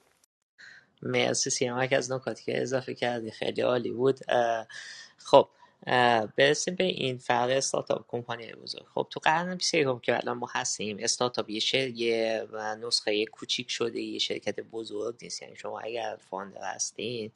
مرسی 1.02 1.50
سیامک 1.50 1.92
از 1.92 2.12
نکاتی 2.12 2.44
که 2.44 2.62
اضافه 2.62 2.94
کردی 2.94 3.30
خیلی 3.30 3.62
عالی 3.62 3.90
بود. 3.90 4.20
خب 5.18 5.48
برسیم 6.36 6.74
به 6.74 6.84
این 6.84 7.18
فرق 7.18 7.50
استارتاپ 7.50 8.04
کمپانی 8.08 8.52
بزرگ. 8.52 8.86
خب 8.94 9.06
تو 9.10 9.20
قرن 9.20 9.54
21 9.54 10.02
که 10.02 10.16
الان 10.16 10.38
ما 10.38 10.48
هستیم 10.52 10.96
استارتاپ 11.00 11.50
یه 11.50 11.60
شر 11.60 11.88
یه 11.88 12.48
نسخه 12.80 13.24
کوچیک 13.26 13.70
شده 13.70 14.00
یه 14.00 14.18
شرکت 14.18 14.60
بزرگ 14.60 15.16
نیست. 15.22 15.42
یعنی 15.42 15.56
شما 15.56 15.80
اگر 15.80 16.18
فاندر 16.30 16.74
هستین 16.74 17.32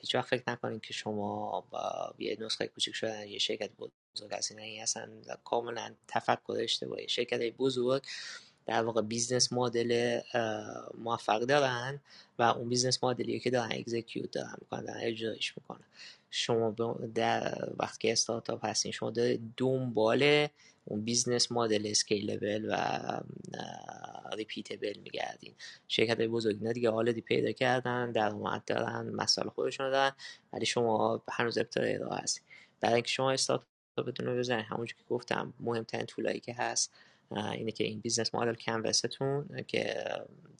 هیچ 0.00 0.14
وقت 0.14 0.28
فکر 0.28 0.42
نکنید 0.48 0.80
که 0.82 0.92
شما 0.92 1.64
با 1.70 2.14
یه 2.18 2.36
نسخه 2.40 2.66
کوچیک 2.66 2.94
شدن 2.94 3.28
یه 3.28 3.38
شرکت 3.38 3.70
بزرگ 3.78 4.34
هستین. 4.34 4.58
این 4.58 4.82
اصلا 4.82 5.08
کاملا 5.44 5.94
تفکر 6.08 6.56
اشتباهی 6.60 7.08
شرکت 7.08 7.40
بزرگ 7.40 8.02
در 8.66 8.82
واقع 8.82 9.02
business 9.02 9.52
model 9.52 10.20
موفق 10.98 11.40
دارن 11.40 12.00
و 12.38 12.42
اون 12.42 12.68
business 12.68 13.04
model 13.04 13.34
ی 13.34 13.40
که 13.40 13.50
دارن 13.50 13.72
execute 13.72 14.30
دارن 14.30 14.54
می‌کنن 14.60 14.84
دارن 14.84 15.00
اجرایش 15.02 15.54
می‌کنن. 15.58 15.84
شما 16.30 16.70
در 17.14 17.68
وقتی 17.78 17.98
که 17.98 18.12
استارتاپ 18.12 18.64
هستین 18.64 18.92
شما 18.92 19.10
دارید 19.10 19.52
دنبال 19.56 20.48
اون 20.84 21.04
business 21.04 21.52
model 21.52 21.86
scalable 21.86 22.66
و 22.70 22.76
repeatable 24.36 24.98
میگردین. 24.98 25.54
شرکت 25.88 26.20
بزرگی 26.20 26.64
که 26.64 26.72
دیگه 26.72 26.90
already 26.90 27.20
پیدا 27.20 27.52
کردن 27.52 28.12
درآمد 28.12 28.64
دارن 28.66 29.10
مسائل 29.14 29.48
خودشون 29.48 29.90
دارن 29.90 30.12
ولی 30.52 30.66
شما 30.66 31.22
هنوز 31.28 31.58
ابتدای 31.58 31.98
راه 31.98 32.18
هستین. 32.18 32.44
در 32.80 32.94
اینکه 32.94 33.08
شما 33.08 33.30
استارتاپتون 33.30 34.26
رو 34.26 34.38
بزنید 34.38 34.64
همونجور 34.64 34.98
که 34.98 35.04
گفتم 35.10 35.54
مهمترین 35.60 36.06
tool 36.06 36.25
هایی 36.25 36.40
که 36.40 36.54
هست 36.54 36.94
اینه 37.30 37.72
که 37.72 37.84
این 37.84 38.00
business 38.00 38.34
model 38.34 38.54
canvas 38.54 39.27
تون 39.27 39.64
که 39.66 40.04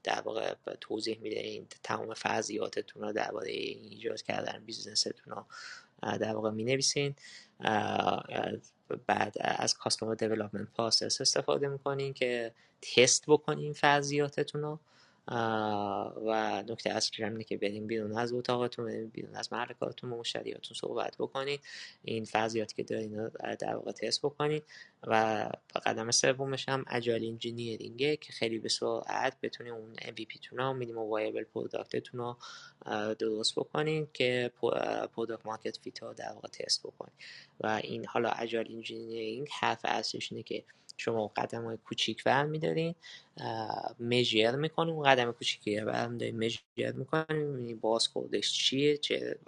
در 0.04 0.20
واقع 0.20 0.54
توضیح 0.80 1.18
میده 1.20 1.40
این 1.40 1.66
تمام 1.82 2.14
فرضیاتتون 2.14 3.02
رو 3.02 3.12
درباره 3.12 3.50
ایجاد 3.50 4.22
کردن 4.22 4.62
business 4.66 5.00
تون 5.00 5.12
رو 5.26 5.44
در 6.18 6.34
واقع 6.34 6.50
می 6.50 6.64
نویسین 6.64 7.14
بعد 9.06 9.34
از 9.40 9.74
customer 9.74 10.14
development 10.14 10.68
process 10.76 11.20
استفاده 11.20 11.68
می‌کنین 11.68 12.12
که 12.12 12.52
تست 12.82 13.24
بکنین 13.26 13.72
فرضیاتتون 13.72 14.62
رو. 14.62 14.78
و 16.26 16.62
نکته 16.68 16.90
اصلی 16.90 17.24
اینه 17.24 17.44
که 17.44 17.56
بریم 17.56 17.86
بیرون 17.86 18.18
از 18.18 18.32
اتاقتون 18.32 18.84
بریم 18.84 19.08
بیرون 19.08 19.34
از 19.36 19.52
محل 19.52 19.72
کارتون 19.80 20.10
مشتریاتون 20.10 20.76
صحبت 20.76 21.16
بکنید. 21.18 21.60
این 22.04 22.24
فرضیاتی 22.24 22.74
که 22.76 22.82
دارین 22.82 23.18
رو 23.18 23.30
در 23.58 23.74
واقع 23.74 23.92
تست 23.92 24.22
بکنید. 24.22 24.64
و 25.06 25.48
قدم 25.86 26.10
سومش 26.10 26.68
هم 26.68 26.84
agile 26.88 27.24
engineering 27.24 28.09
ه 28.09 28.16
که 28.16 28.32
خیلی 28.32 28.58
به 28.58 28.68
سرعت 28.68 29.36
بتونید 29.42 29.72
اون 29.72 29.94
MVP 29.94 30.40
تون 30.42 30.60
و 30.60 30.72
minimum 30.72 30.98
viable 30.98 31.44
product 31.44 31.98
تون 31.98 32.20
رو 32.20 32.36
درست 33.14 33.54
بکنین 33.54 34.08
که 34.12 34.50
product 35.16 35.46
market 35.46 35.76
fit 35.76 36.02
رو 36.02 36.14
در 36.14 36.32
واقع 36.32 36.48
تست 36.48 36.82
بکنید 36.82 37.14
و 37.60 37.66
این 37.66 38.06
حالا 38.06 38.30
agile 38.30 38.72
engineering 38.72 39.48
حرف 39.60 39.80
اصلیش 39.84 40.32
اینه 40.32 40.42
که 40.42 40.64
شما 40.98 41.28
قدم 41.36 41.64
های 41.64 41.76
کوچیک 41.76 42.24
برمیدارین 42.24 42.94
measure 44.00 44.56
می‌کنیم. 44.56 44.94
اون 44.94 45.04
قدم 45.04 45.32
کوچیکی 45.32 45.80
برمیدارین 45.80 46.44
measure 46.44 46.92
می‌کنیم. 46.92 47.78
بازخوردش 47.80 48.52
چیه؟ 48.52 48.96
چه 48.96 49.38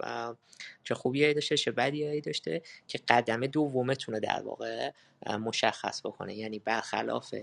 چه 0.83 0.95
خوبیایی 0.95 1.33
داشته؟ 1.33 1.57
چه 1.57 1.71
بدیایی 1.71 2.21
داشته؟ 2.21 2.61
که 2.87 2.99
قدم 3.07 3.47
دومتون 3.47 4.15
رو 4.15 4.21
در 4.21 4.41
واقع 4.41 4.91
مشخص 5.39 6.05
بکنه. 6.05 6.35
یعنی 6.35 6.59
برخلاف 6.59 7.35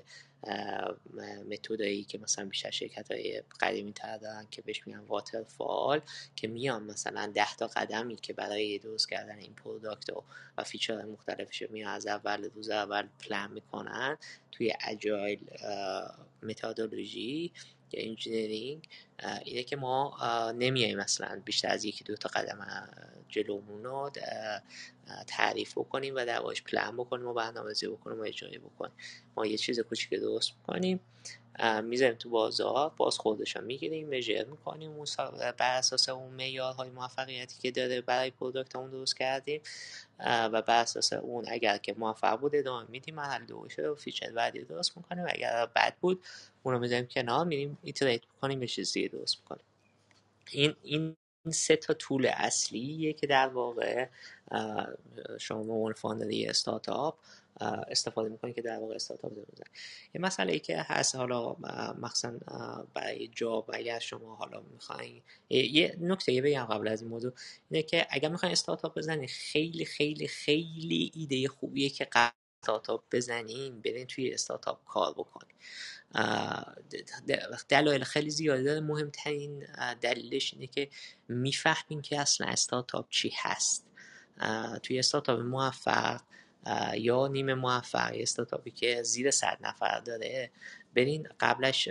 متدایی 1.51 2.05
که 2.05 2.19
مثلا 2.19 2.45
بیشتر 2.45 2.71
شرکت 2.71 3.11
های 3.11 3.43
قدیمی 3.61 3.93
تر 3.93 4.19
دارن 4.19 4.47
که 4.51 4.63
بهش 4.63 4.87
میگن 4.87 4.99
waterfall 4.99 6.01
که 6.37 6.49
میان 6.49 6.83
مثلا 6.83 7.33
ده 7.35 7.57
تا 7.57 7.67
قدمی 7.67 8.17
که 8.17 8.33
برای 8.33 8.79
درست 8.79 9.09
کردن 9.09 9.39
این 9.39 9.55
product 9.55 10.11
و, 10.59 10.65
feature 10.65 11.05
مختلفش 11.05 11.63
میان 11.71 11.93
از 11.93 12.07
اول 12.07 12.45
روز 12.55 12.71
اول 12.71 13.09
پلان 13.21 13.53
می‌کنن 13.53 14.19
توی 14.53 14.73
agile 14.87 15.41
methodology 16.43 17.53
یا 17.93 18.09
engineering 18.09 18.89
اینه 19.45 19.63
که 19.63 19.77
ما 19.77 20.17
نمیاییم 20.53 20.99
مثلا 20.99 21.43
بیشتر 21.45 21.69
از 21.69 21.85
یکی 21.85 22.05
دو 22.05 22.17
تا 22.17 22.29
قدم 22.29 22.89
جلومون 23.29 23.85
رو 23.85 24.11
تعریف 25.27 25.79
بکنیم 25.79 26.15
و 26.15 26.25
در 26.25 26.43
پلان 26.67 26.97
بکنیم 26.97 27.27
و 27.27 27.35
برنامه‌ریزی 27.35 27.87
بکنیم 27.87 28.21
و 28.21 28.23
اجرایی 28.23 28.59
بکنیم. 28.59 28.93
ما 29.37 29.47
یه 29.47 29.57
چیز 29.57 29.81
کوچیک 29.81 30.21
درست 30.21 30.53
بکنیم 30.53 31.01
می‌ذاریم 31.83 32.15
تو 32.15 32.31
بازار 32.31 32.93
بازخوردش 32.97 33.57
رو 33.57 33.65
می‌گیریم 33.65 34.09
measure 34.17 34.45
می‌کنیم 34.45 34.91
اون 34.91 35.07
بر 35.59 35.79
اساس 35.79 36.09
اون 36.09 36.33
معیارهای 36.33 36.91
موفقیتی 36.91 37.59
که 37.63 37.71
داره 37.71 38.01
برای 38.01 38.31
product 38.31 38.77
اون 38.77 38.91
درست 38.91 39.17
کردیم. 39.17 39.61
و 40.21 40.63
بر 40.63 40.81
اساس 40.81 41.13
اون 41.13 41.45
اگر 41.49 41.79
که 41.79 41.95
موفق 41.99 42.41
بود 42.41 42.57
ادامه 42.57 42.87
میدیم. 42.89 43.15
مرحله 43.15 43.45
دوش 43.45 43.89
و 43.89 43.95
feature 43.95 44.31
بعدی 44.31 44.65
درست 44.65 44.97
می‌کنیم. 44.97 45.25
اگر 45.29 45.67
بد 45.77 45.95
بود 46.01 46.25
اون 46.63 46.75
رو 46.75 46.81
می‌ذاریم 46.81 47.07
کنار 47.07 47.45
میریم 47.45 47.79
iterate 47.83 48.23
می‌کنیم 48.35 48.63
یه 48.63 48.69
چیز 48.69 48.93
دیگه 48.93 49.09
درست 49.09 49.37
می‌کنیم. 49.41 49.65
این 50.51 50.77
این 50.83 51.17
سه 51.51 51.77
تا 51.77 51.95
tool 51.95 52.27
اصلیه 52.27 53.13
که 53.13 53.27
در 53.27 53.49
واقع 53.49 54.09
شما 55.39 55.63
به 55.63 55.73
عنوان 55.73 55.93
founder 55.93 56.27
استارتاپ 56.49 57.19
استفاده 57.61 58.29
می‌کنید 58.29 58.55
که 58.55 58.63
در 58.63 58.79
واقع 58.79 58.95
استارتاپ 58.95 59.33
بزنید 59.33 59.71
یه 60.15 60.21
مسئله 60.21 60.53
ای 60.53 60.59
که 60.59 60.79
هست 60.79 61.17
حالا 61.17 61.57
مخصوصا 61.99 62.39
برای 62.95 63.29
job 63.29 63.71
اگر 63.75 63.99
شما 63.99 64.35
حالا 64.35 64.63
می‌خواین 64.73 65.23
یه 65.49 65.97
نکته 66.01 66.33
یه 66.33 66.43
بگم 66.43 66.65
قبل 66.65 66.89
از 66.89 67.03
این 67.03 67.11
موضوع 67.11 67.33
اینه 67.71 67.83
که 67.83 68.07
اگر 68.11 68.29
می‌خواین 68.29 68.53
استارتاپ 68.53 68.99
بزنید 68.99 69.31
خیلی 69.31 69.85
خیلی 69.85 70.29
خیلی 70.29 71.13
ایده 71.15 71.49
خوبیه 71.49 71.91
که 71.91 72.05
قبل 72.13 72.33
استارتاپ 72.63 73.05
بزنین 73.13 73.81
برین 73.81 74.07
توی 74.07 74.35
استارتاپ 74.35 74.85
کار 74.85 75.13
بکنین 75.13 75.57
دلایل 77.69 78.05
خیلی 78.05 78.31
زیاده. 78.31 78.63
داره 78.63 78.81
مهمترین 78.81 79.67
دلیلش 80.01 80.55
اینه 80.55 80.67
که 80.67 80.89
می‌فهمین 81.29 82.03
که 82.03 82.21
اصلا 82.21 82.47
استارتاپ 82.47 83.07
چی 83.11 83.33
هست. 83.37 83.85
توی 84.83 84.99
استارتاپ 84.99 85.41
موفق 85.41 86.21
یا 86.95 87.29
نیمه 87.29 87.55
موفق 87.55 88.13
استارتاپی 88.15 88.71
که 88.71 89.03
زیر 89.03 89.31
صد 89.31 89.59
نفر 89.61 90.01
داره 90.01 90.51
برین 90.95 91.29
قبلش 91.41 91.89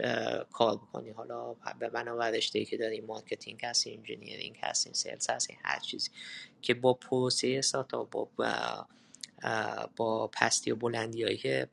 کار 0.51 0.75
بکنی. 0.75 1.09
حالا 1.09 1.55
به 1.79 1.89
بنا 1.89 2.29
رشته 2.29 2.65
که 2.65 2.77
داریم 2.77 3.05
marketing 3.05 3.65
هستیم 3.65 3.99
engineering 3.99 4.57
هستیم 4.63 4.93
sales 4.93 5.29
هستیم 5.29 5.57
هر 5.63 5.79
چیزی 5.79 6.09
که 6.61 6.73
با 6.73 6.93
پروسه 6.93 7.55
استارتاپ 7.59 8.09
با 8.09 8.87
با 9.95 10.27
پستی 10.27 10.71
و 10.71 10.75
بلندی 10.75 11.23
هایی 11.23 11.37
که 11.37 11.67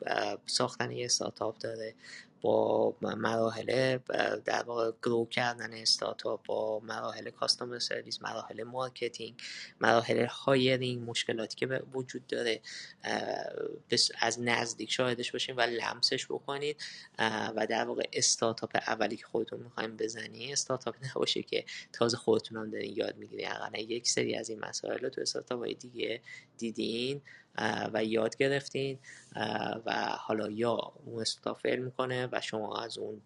ساختن 0.47 0.90
یه 0.90 1.05
استارتاپ 1.05 1.59
داره. 1.59 1.95
با 2.45 2.95
مراحل 3.01 3.99
در 4.45 4.62
واقع 4.62 4.92
grow 5.03 5.26
کردن 5.26 5.72
استارتاپ 5.72 6.47
با 6.47 6.80
مراحل 6.80 7.30
customer 7.30 7.78
service 7.78 8.22
مراحل 8.22 8.62
marketing 8.62 9.34
مراحل 9.80 10.26
hiring 10.26 11.11
مشکلاتی 11.11 11.57
که 11.57 11.66
وجود 11.92 12.26
داره 12.26 12.61
از 14.20 14.40
نزدیک 14.40 14.92
شاهدش 14.92 15.32
باشین 15.32 15.57
و 15.57 15.61
لمسش 15.61 16.26
بکنید. 16.26 16.76
و 17.57 17.66
در 17.70 17.84
واقع 17.84 18.09
استارتاپ 18.12 18.76
اولی 18.76 19.16
که 19.16 19.26
خودتون 19.26 19.61
می‌خوایم 19.61 19.97
بزنی 19.97 20.53
استارتاپ 20.53 20.95
نباشه 21.11 21.42
که 21.42 21.64
تازه 21.92 22.16
خودتون 22.16 22.59
هم 22.59 22.70
دارین 22.70 22.97
یاد 22.97 23.16
می‌گیرین. 23.16 23.49
یک 23.74 24.09
سری 24.09 24.36
از 24.36 24.51
این 24.51 24.64
مسائل 24.64 24.99
رو 24.99 25.09
تو 25.09 25.20
استارتاپ 25.20 25.59
های 25.59 25.74
دیگه 25.74 26.20
دیدین. 26.59 27.22
و 27.92 28.05
یاد 28.05 28.36
گرفتین 28.36 28.98
و 29.86 30.16
حالا 30.18 30.50
یا 30.50 30.92
اون 31.07 31.20
استارتاپ 31.20 31.61
فیل 31.61 31.78
می‌کنه 31.78 32.28
و 32.32 32.40
شما 32.40 32.76
از 32.82 32.98
اون 32.98 33.20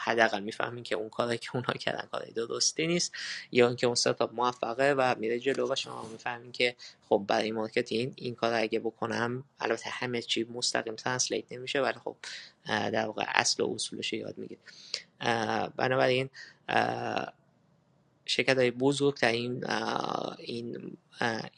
حداقل 0.00 0.40
می‌فهمین 0.42 0.84
که 0.84 0.94
اون 0.94 1.08
کاری 1.08 1.38
که 1.38 1.50
اونها 1.54 1.72
کردن 1.72 2.08
کاری 2.12 2.32
درستی 2.32 2.86
نیست 2.86 3.12
یا 3.52 3.66
اینکه 3.68 3.86
اون 3.86 3.92
استارتاپ 3.92 4.34
موفقه 4.34 4.94
و 4.98 5.14
میره 5.18 5.38
جلو 5.38 5.72
و 5.72 5.74
شما 5.74 6.08
می‌فهمین 6.12 6.52
که 6.52 6.76
خب 7.08 7.24
برای 7.28 7.52
marketing 7.52 8.12
این 8.16 8.34
کار 8.34 8.54
اگه 8.54 8.78
بکنم 8.80 9.44
البته 9.60 9.90
همه 9.90 10.22
چی 10.22 10.44
مستقیم 10.44 10.94
translate 10.94 11.52
نمیشه 11.52 11.80
ولی 11.80 11.98
خب 12.04 12.16
در 12.66 13.06
واقع 13.06 13.24
اصل 13.28 13.62
و 13.62 13.74
اصولش 13.74 14.12
یاد 14.12 14.38
می‌گیره 14.38 14.60
بنابراین 15.76 16.30
شرکت 18.30 18.58
های 18.58 18.70
بزرگ 18.70 19.18
در 19.20 19.32
این 19.32 19.64
این 20.38 20.98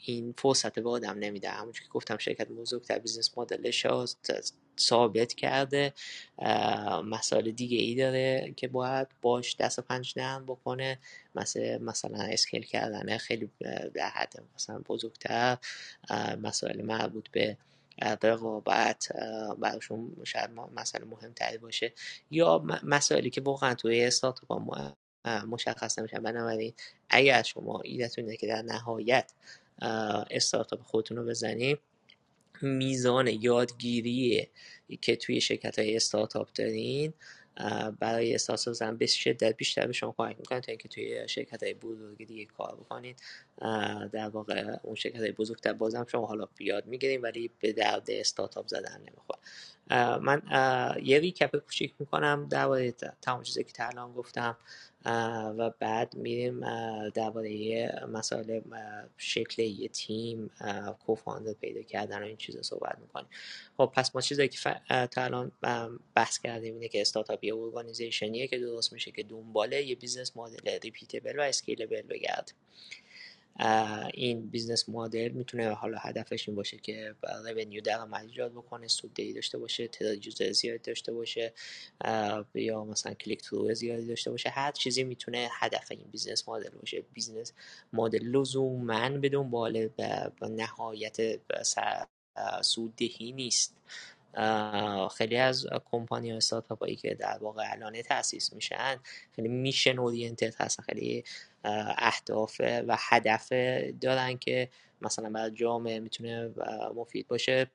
این 0.05 0.33
فرصت 0.37 0.79
به 0.79 0.89
آدم 0.89 1.19
نمیده. 1.19 1.49
همونجور 1.49 1.83
که 1.83 1.89
گفتم 1.89 2.17
شرکت 2.17 2.47
بزرگ 2.47 2.85
در 2.87 2.99
business 2.99 3.37
model 3.37 3.73
ش 3.73 3.87
ثابت 4.79 5.33
کرده 5.33 5.93
مسائل 7.05 7.51
دیگه 7.51 7.77
ای 7.77 7.95
داره 7.95 8.53
که 8.57 8.67
باید 8.67 9.07
باش 9.21 9.55
دست 9.55 9.79
و 9.79 9.81
پنج 9.81 10.13
نرم 10.17 10.45
بکنه. 10.45 10.99
مثل 11.35 11.77
مثلا 11.77 12.23
اسکیل 12.23 12.63
کردن 12.63 13.17
خیلی 13.17 13.49
در 13.93 14.09
حد 14.09 14.43
مثلا 14.55 14.79
بزرگتر. 14.79 15.57
مسائل 16.41 16.81
مربوط 16.81 17.29
به 17.29 17.57
رقابت 18.23 19.11
براشون 19.59 20.15
شاید 20.23 20.49
مسئله 20.75 21.05
مهمتری 21.05 21.57
باشه. 21.57 21.93
یا 22.31 22.65
مسائلی 22.83 23.29
که 23.29 23.41
واقعا 23.41 23.73
توی 23.73 24.03
استارتاپ 24.03 24.51
مشخص 25.25 25.99
نمیشن. 25.99 26.19
بنابراین 26.19 26.73
اگر 27.09 27.43
شما 27.43 27.81
ایدتون 27.81 28.23
اینه 28.23 28.37
که 28.37 28.47
در 28.47 28.61
نهایت 28.61 29.31
استارتاپ 30.31 30.81
خودتون 30.81 31.17
رو 31.17 31.25
بزنیم 31.25 31.77
میزان 32.61 33.27
یادگیری 33.27 34.49
که 35.01 35.15
توی 35.15 35.41
شرکت 35.41 35.79
های 35.79 35.95
استارتاپ 35.95 36.49
دارین 36.55 37.13
برای 37.99 38.31
احساس 38.31 38.69
زن 38.69 38.97
به 38.97 39.05
شدت 39.05 39.57
بیشتر 39.57 39.87
به 39.87 39.93
شما 39.93 40.15
کمک 40.17 40.35
می‌کنه 40.39 40.59
تا 40.59 40.71
اینکه 40.71 40.89
توی 40.89 41.27
شرکت 41.27 41.63
های 41.63 41.73
بزرگ 41.73 42.27
دیگه 42.27 42.45
کار 42.45 42.75
بکنید 42.75 43.21
در 44.11 44.29
واقع 44.29 44.77
اون 44.83 44.95
شرکت 44.95 45.19
های 45.19 45.31
بزرگتر 45.31 45.73
بازم 45.73 46.05
شما 46.11 46.25
حالا 46.25 46.47
یاد 46.59 46.85
می‌گیریم 46.85 47.23
ولی 47.23 47.51
به 47.59 47.73
درد 47.73 48.11
استارتاپ 48.11 48.67
زدن 48.67 48.97
نمی‌خوره. 48.97 49.39
من 50.21 50.41
یه 51.03 51.19
ریکپ 51.19 51.57
کوچیک 51.57 51.93
می‌کنم. 51.99 52.47
درباره 52.49 52.91
تمام 53.21 53.43
چیزی 53.43 53.63
که 53.63 53.71
تا 53.71 54.11
گفتم. 54.15 54.57
و 55.57 55.69
بعد 55.79 56.15
میریم 56.15 56.59
درباره 57.09 57.91
مسائل 58.07 58.61
شکل 59.17 59.61
یه 59.61 59.87
تیم 59.87 60.51
کوفاندر 61.05 61.53
پیدا 61.53 61.81
کردن 61.81 62.23
و 62.23 62.25
این 62.25 62.37
چیزا 62.37 62.61
صحبت 62.61 62.97
می‌کنیم. 63.01 63.27
خب 63.77 63.91
پس 63.95 64.15
ما 64.15 64.21
چیزایی 64.21 64.49
که 64.49 64.81
تا 65.11 65.23
الان 65.23 65.51
بحث 66.15 66.39
کردیم 66.39 66.73
اینه 66.73 66.87
که 66.87 67.01
استارتاپ 67.01 67.43
یه 67.43 67.55
organization 67.55 68.34
یه 68.34 68.47
که 68.47 68.59
درست 68.59 68.93
میشه 68.93 69.11
که 69.11 69.23
دنباله 69.23 69.83
یه 69.83 69.95
business 69.95 70.37
model 70.37 70.79
repeatable 70.83 71.39
و 71.39 71.41
scalable 71.41 72.01
بگرد 72.01 72.53
این 74.13 74.47
business 74.49 74.89
model 74.89 75.29
می‌تونه 75.29 75.69
حالا 75.73 75.97
هدفش 75.97 76.49
این 76.49 76.55
باشه 76.55 76.77
که 76.77 77.15
revenue 77.55 77.81
درآمد 77.81 78.25
ایجاد 78.25 78.51
بکنه 78.51 78.87
سوددهی 78.87 79.33
داشته 79.33 79.57
باشه 79.57 79.87
تعداد 79.87 80.25
user 80.25 80.51
زیاد 80.51 80.81
داشته 80.81 81.13
باشه 81.13 81.53
یا 82.55 82.83
مثلا 82.83 83.13
click-through 83.13 83.73
زیادی 83.73 84.07
داشته 84.07 84.31
باشه. 84.31 84.49
هر 84.49 84.71
چیزی 84.71 85.03
می‌تونه 85.03 85.49
هدف 85.51 85.91
این 85.91 86.07
business 86.11 86.49
model 86.49 86.69
باشه. 86.69 87.03
business 87.13 87.53
model 87.93 88.23
لزوما 88.23 89.09
به 89.09 89.29
دنبال 89.29 89.87
به 89.87 90.31
نهایت 90.41 91.17
سوددهی 92.61 93.31
نیست. 93.31 93.75
خیلی 95.17 95.37
از 95.37 95.67
کمپانی 95.91 96.31
ها 96.31 96.37
استارتاپ 96.37 96.79
هایی 96.79 96.95
که 96.95 97.15
در 97.15 97.37
واقع 97.41 97.63
الان 97.71 98.01
تاسیس 98.01 98.53
میشن 98.53 98.99
خیلی 99.35 99.47
میشن 99.47 99.99
اورینتد 99.99 100.55
هستن 100.55 100.83
خیلی 100.83 101.23
اهداف 101.97 102.61
و 102.61 102.97
هدف 102.99 103.53
دارن 104.01 104.37
که 104.37 104.69
مثلا 105.01 105.29
برای 105.29 105.51
جامعه 105.51 105.99
می‌تونه 105.99 106.49
مفید 106.95 107.27
باشه 107.27 107.67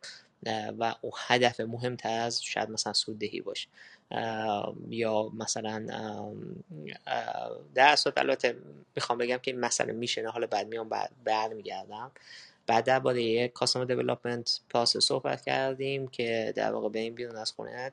و 0.78 0.94
اون 1.00 1.12
هدف 1.26 1.60
مهمتر 1.60 2.20
از 2.20 2.44
شاید 2.44 2.70
مثلا 2.70 2.92
سوددهی 2.92 3.40
باشه. 3.40 3.68
یا 4.88 5.28
مثلا 5.28 5.86
در 7.74 7.88
اصل 7.88 8.10
البته 8.16 8.56
می‌خوام 8.96 9.18
بگم 9.18 9.36
که 9.36 9.50
این 9.50 9.60
مسئله 9.60 9.92
میشنه 9.92 10.28
حالا 10.28 10.46
بعد 10.46 10.68
میام 10.68 10.90
برمیگردم. 11.24 12.10
بعد 12.66 12.84
درباره 12.84 13.48
customer 13.48 13.84
development 13.84 14.60
process 14.70 14.96
صحبت 14.96 15.42
کردیم 15.44 16.08
که 16.08 16.52
در 16.56 16.72
واقع 16.72 16.88
به 16.88 16.98
این 16.98 17.14
بیرون 17.14 17.36
از 17.36 17.52
خونه 17.52 17.92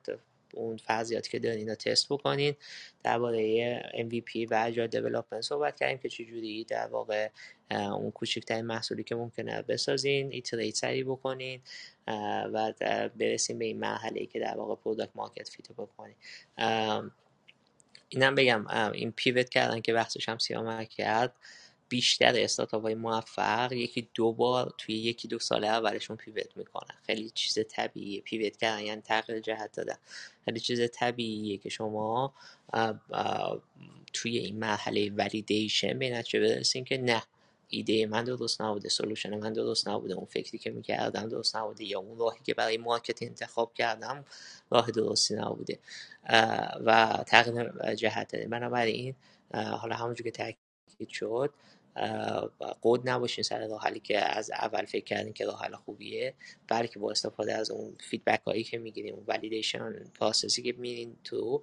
اون 0.56 0.78
فرضیاتی 0.78 1.30
که 1.30 1.40
دارین 1.40 1.70
رو 1.70 1.76
تست 1.76 2.10
بکنین. 2.10 2.56
درباره 3.04 3.80
MVP 3.94 4.48
و 4.52 4.64
agile 4.68 4.90
development 4.90 5.42
صحبت 5.42 5.80
کردیم 5.80 5.98
که 5.98 6.10
چجوری 6.10 6.64
در 6.64 6.88
واقع 6.88 7.30
اون 7.72 8.12
کوچکترین 8.12 8.66
محصولی 8.66 9.04
که 9.04 9.16
ممکنه 9.16 9.62
بسازین 9.62 10.32
iterate 10.32 10.76
سریع 10.76 11.04
بکنین 11.04 11.62
و 12.54 12.74
برسیم 13.16 13.60
به 13.60 13.66
این 13.66 13.80
مرحله 13.80 14.26
که 14.26 14.40
در 14.40 14.58
واقع 14.58 14.76
product 14.76 15.12
market 15.16 15.50
fit 15.50 15.72
بکنین. 15.72 16.16
اینم 18.10 18.36
بگم 18.36 18.68
این 18.94 19.12
pivot 19.12 19.50
کردن 19.50 19.82
که 19.82 19.94
بحثش 19.94 20.30
هم 20.30 20.38
سیامک 20.38 20.90
کرد. 20.90 21.34
بیشتر 21.90 22.34
استارتاپ 22.36 22.82
های 22.82 22.96
موفق 22.96 23.72
یکی 23.72 24.10
دو 24.14 24.32
بار 24.32 24.74
توی 24.78 24.96
یکی 24.96 25.28
دو 25.28 25.40
ساله 25.40 25.68
اولشون 25.68 26.18
pivot 26.18 26.58
می‌کنن. 26.58 26.96
خیلی 27.06 27.30
چیز 27.30 27.60
طبیعیه. 27.70 28.22
pivot 28.22 28.58
کردن 28.58 28.84
یعنی 28.84 29.02
تغییر 29.02 29.40
جهت 29.40 29.72
دادن. 29.72 29.98
خیلی 30.46 30.60
چیز 30.60 30.82
طبیعیه 30.94 31.58
که 31.58 31.70
شما 31.70 32.34
توی 34.14 34.38
این 34.38 34.60
مرحله 34.60 35.12
validation 35.12 36.00
به 36.00 36.10
نتیجه 36.10 36.40
برسین 36.40 36.84
که 36.84 36.98
نه 36.98 37.24
ایده 37.68 38.06
من 38.06 38.24
درست 38.24 38.62
نبوده 38.62 38.90
solution 38.90 39.40
من 39.40 39.54
درست 39.54 39.88
نبوده 39.88 40.14
اون 40.14 40.26
فکری 40.26 40.58
که 40.58 40.72
می‌کردم 40.72 41.30
درست 41.30 41.56
نبوده 41.56 41.84
یا 41.84 42.00
اون 42.00 42.18
راهی 42.18 42.40
که 42.44 42.54
برای 42.54 42.78
marketing 42.78 43.30
انتخاب 43.32 43.74
کردم 43.74 44.26
راه 44.70 44.92
درستی 44.92 45.36
نبوده. 45.36 45.80
و 46.86 47.24
تغییر 47.28 47.96
جهت 47.96 48.32
داده. 48.32 48.48
بنابراین 48.48 49.16
حالا 49.54 49.96
همونجور 49.96 50.24
که 50.24 50.32
تاکید 50.32 51.10
شد 51.10 51.54
قد 52.82 53.10
نباشین 53.10 53.44
سر 53.44 53.68
راه 53.68 53.82
حلی 53.82 54.00
که 54.00 54.38
از 54.38 54.52
اول 54.52 54.86
فکر 54.86 55.04
کردین 55.04 55.34
که 55.34 55.46
راه 55.46 55.64
حل 55.64 55.76
خوبیه 55.76 56.34
بلکه 56.68 57.00
با 57.00 57.12
استفاده 57.12 57.54
از 57.54 57.72
اون 57.72 57.96
feedback 58.00 58.42
هایی 58.48 58.64
که 58.64 58.78
می‌گیریم 58.78 59.16
اون 59.16 59.24
validation 59.28 59.94
process 60.20 60.56
ی 60.57 60.62
که 60.62 60.74
میرین 60.78 61.16
تو 61.24 61.62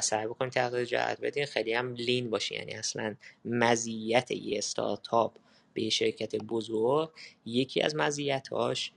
سعی 0.00 0.26
بکنین 0.26 0.50
تغییر 0.50 0.84
جهت 0.84 1.20
بدین. 1.20 1.46
خیلی 1.46 1.72
هم 1.72 1.94
lean 1.94 2.30
باشین 2.30 2.58
یعنی 2.58 2.72
اصلا 2.72 3.14
مزیت 3.44 4.30
یه 4.30 4.58
استارتاپ 4.58 5.36
به 5.74 5.88
شرکت 5.88 6.36
بزرگ. 6.36 7.10
یکی 7.46 7.80
از 7.82 7.96
مزیتاش 7.96 8.92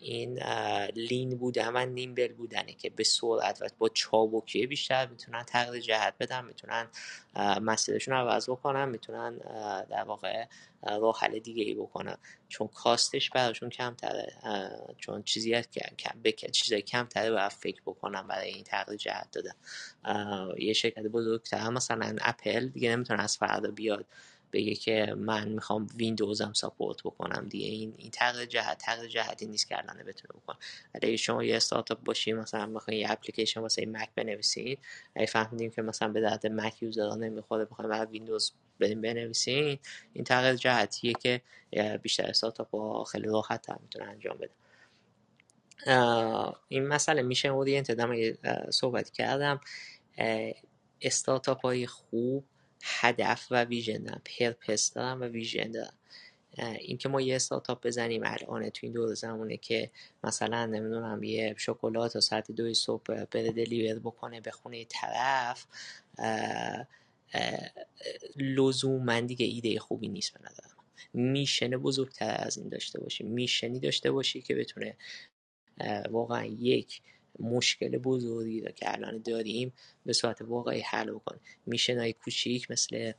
این 0.00 0.38
لین 0.96 1.38
بودن 1.38 1.76
و 1.76 1.86
نیمبل 1.86 2.32
بودنه 2.32 2.72
که 2.72 2.90
به 2.90 3.04
سرعت 3.04 3.62
و 3.62 3.68
با 3.78 3.88
چابکی 3.88 4.66
بیشتر 4.66 5.06
می‌تونن 5.06 5.42
تغییر 5.42 5.82
جهت 5.82 6.14
بدن 6.20 6.44
می‌تونن 6.44 6.86
مسیرشون 7.62 8.14
رو 8.14 8.20
عوض 8.20 8.50
بکنن 8.50 8.88
می‌تونن 8.88 9.36
در 9.90 10.04
واقع 10.04 10.44
راه 10.82 11.18
حل 11.20 11.38
دیگه 11.38 11.64
ای 11.64 11.74
بکنن. 11.74 12.16
چون 12.48 12.68
کاستش 12.68 13.30
براشون 13.30 13.70
کمتره 13.70 14.32
چون 14.98 15.22
چیزی 15.22 15.62
کم 15.62 15.96
کم 15.98 16.50
چیزای 16.52 16.82
کمتره 16.82 17.30
باید 17.30 17.52
فکر 17.52 17.82
بکنن 17.86 18.26
برای 18.26 18.48
این 18.48 18.64
تغییر 18.64 18.98
جهت 18.98 19.28
دادن. 19.32 19.54
یه 20.58 20.72
شرکت 20.72 21.02
بزرگتر 21.02 21.70
مثلا 21.70 22.16
اپل 22.20 22.68
دیگه 22.68 22.90
نمی‌تونه 22.90 23.22
از 23.22 23.36
فردا 23.36 23.70
بیاد. 23.70 24.06
بگه 24.54 24.74
که 24.74 25.14
من 25.18 25.48
می‌خوام 25.48 25.86
ویندوزم 25.96 26.52
ساپورت 26.52 27.02
بکنم 27.02 27.46
دیگه. 27.48 27.66
این 27.66 27.94
این 27.98 28.10
تغییر 28.10 28.46
جهت 28.46 28.78
تغییر 28.78 29.10
جهتی 29.10 29.46
نیست 29.46 29.68
کردن 29.68 29.94
بتونه 30.06 30.40
بکنه 30.42 30.56
اگه 30.94 31.16
شما 31.16 31.44
یه 31.44 31.56
استارتاپ 31.56 32.04
باشی 32.04 32.32
مثلا 32.32 32.66
می‌خواین 32.66 33.00
یه 33.00 33.10
اپلیکیشن 33.10 33.60
واسه 33.60 33.86
مک 33.86 34.08
بنویسید 34.14 34.78
اگه 35.14 35.26
فهمیدیم 35.26 35.70
که 35.70 35.82
مثلا 35.82 36.08
به 36.08 36.20
درد 36.20 36.46
مک 36.46 36.82
user 36.82 37.08
ها 37.08 37.14
نمی‌خوره 37.14 37.64
بخوایم 37.64 37.90
برای 37.90 38.06
ویندوز 38.06 38.52
بنویسین 38.78 39.78
این 40.12 40.24
تغییر 40.24 40.54
جهتیه 40.54 41.12
که 41.12 41.40
بیشتر 42.02 42.26
استارتاپ 42.26 42.70
با 42.70 43.04
خیلی 43.04 43.28
راحت 43.28 43.66
می‌تونه 43.82 44.04
انجام 44.04 44.38
بده 44.38 44.50
این 46.68 46.86
مسئله 46.86 47.22
mission 47.22 47.48
oriented 47.48 47.90
هم 47.90 48.14
صحبت 48.70 49.10
کردم. 49.10 49.60
استارتاپ 51.00 51.60
های 51.60 51.86
خوب 51.86 52.44
هدف 52.84 53.46
و 53.50 53.64
vision 53.64 53.98
دارن 53.98 54.22
purpose 54.38 54.92
دارن 54.92 55.20
و 55.20 55.24
vision 55.24 55.70
دارن. 55.70 55.94
اینکه 56.78 57.08
ما 57.08 57.20
یه 57.20 57.36
استارتاپ 57.36 57.86
بزنیم 57.86 58.22
الان 58.24 58.70
تو 58.70 58.80
این 58.82 58.92
دور 58.92 59.14
زمونه 59.14 59.56
که 59.56 59.90
مثلا 60.24 60.66
نمی‌دونم 60.66 61.22
یه 61.22 61.54
شکلات 61.58 62.16
و 62.16 62.20
ساعت 62.20 62.50
دوی 62.50 62.74
صبح 62.74 63.24
بره 63.24 63.52
دلیور 63.52 63.98
بکنه 63.98 64.40
به 64.40 64.50
خونه 64.50 64.84
طرف 64.84 65.66
لزوما 68.36 69.20
دیگه 69.20 69.46
ایده 69.46 69.78
خوبی 69.78 70.08
نیست 70.08 70.32
به 70.32 70.40
نظرم 70.50 70.70
میشن 71.12 71.70
بزرگتر 71.70 72.36
از 72.38 72.58
این 72.58 72.68
داشته 72.68 73.00
باشی. 73.00 73.24
میشنی 73.24 73.80
داشته 73.80 74.10
باشی 74.10 74.42
که 74.42 74.54
بتونه 74.54 74.96
واقعا 76.10 76.44
یک 76.44 77.00
مشکل 77.40 77.98
بزرگی 77.98 78.60
رو 78.60 78.70
که 78.70 78.92
الان 78.92 79.18
داریم 79.18 79.72
به 80.06 80.12
صورت 80.12 80.42
واقعی 80.42 80.80
حل 80.80 81.10
بکنیم 81.10 81.40
میشنای 81.66 82.12
کوچیک 82.12 82.70
مثل 82.70 83.12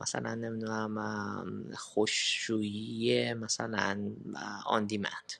مثلا 0.00 0.34
نمی‌دونم 0.34 1.72
خوششویی 1.76 3.34
مثلا 3.34 4.12
آن 4.66 4.86
دیمند. 4.86 5.32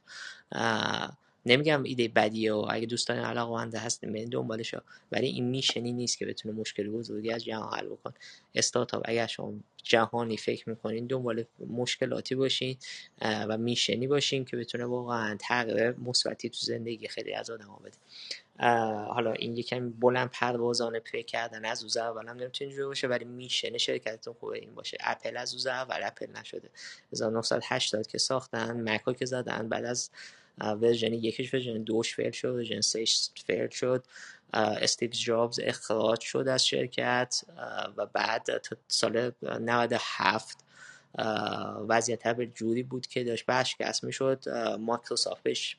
نمیگم 1.47 1.83
ایده 1.83 2.09
بدیه 2.09 2.53
و 2.53 2.67
اگه 2.71 2.87
دوستان 2.87 3.19
علاقه 3.19 3.53
منده 3.53 3.79
هستیم 3.79 4.13
برین 4.13 4.29
دنبالش 4.29 4.75
ولی 5.13 5.27
این 5.27 5.45
میشنی 5.45 5.93
نیست 5.93 6.19
که 6.19 6.27
بتونه 6.27 6.55
مشکل 6.55 6.91
بزرگی 6.91 7.31
از 7.31 7.45
جهان 7.45 7.79
حل 7.79 7.87
بکن 7.87 8.15
استارتاپ 8.55 9.03
اگر 9.05 9.27
شما 9.27 9.55
جهانی 9.83 10.37
فکر 10.37 10.69
می‌کنین 10.69 11.07
دنبال 11.07 11.45
مشکلاتی 11.69 12.35
باشین 12.35 12.77
و 13.21 13.59
میشنی 13.59 14.07
باشین 14.07 14.45
که 14.45 14.57
بتونه 14.57 14.85
واقعا 14.85 15.37
تغییر 15.41 15.91
مثبتی 15.91 16.49
تو 16.49 16.59
زندگی 16.61 17.09
خیلی 17.09 17.35
از 17.35 17.51
آدم 17.51 17.81
بده. 17.85 17.99
حالا 19.05 19.33
این 19.33 19.57
یکم 19.57 19.91
بلند 19.91 20.31
پروازانه 20.31 21.01
پی 21.01 21.23
کردن 21.23 21.65
از 21.65 21.83
روز 21.83 21.97
اول 21.97 22.29
هم 22.29 22.37
نمی‌تونه 22.37 22.69
اینجوری 22.69 22.87
باشه 22.87 23.07
ولی 23.07 23.25
میشنه 23.25 23.79
شرکتتون 23.79 24.35
خوبه 24.35 24.59
این 24.59 24.75
باشه. 24.75 24.97
اپل 25.01 25.37
از 25.37 25.53
روز 25.53 25.67
اول 25.67 26.01
اپل 26.03 26.27
نشده. 26.41 26.71
1980 27.13 28.07
که 28.07 28.19
ساختن 28.19 28.91
مکا 28.91 29.13
که 29.13 29.25
زدن 29.27 29.69
بعد 29.69 29.85
از 29.85 30.11
version 30.59 31.13
یکیش 31.13 31.55
version 31.55 31.83
دوش 31.83 32.15
fail 32.15 32.31
شد 32.31 32.55
version 32.55 32.81
سهش 32.81 33.31
fail 33.47 33.69
شد. 33.69 34.05
استیو 34.53 35.11
جابز 35.11 35.61
اخراج 35.63 36.21
شد 36.21 36.49
از 36.49 36.67
شرکت 36.67 37.41
و 37.97 38.07
بعد 38.07 38.59
تا 38.59 38.77
سال 38.89 39.33
97 39.43 40.59
وضعیت 41.89 42.29
یه 42.29 42.47
جوری 42.47 42.83
بود 42.83 43.07
که 43.07 43.25
داشت 43.25 43.47
ورشکست 43.47 44.05
می‌شد. 44.05 44.45
مایکروسافت 44.81 45.77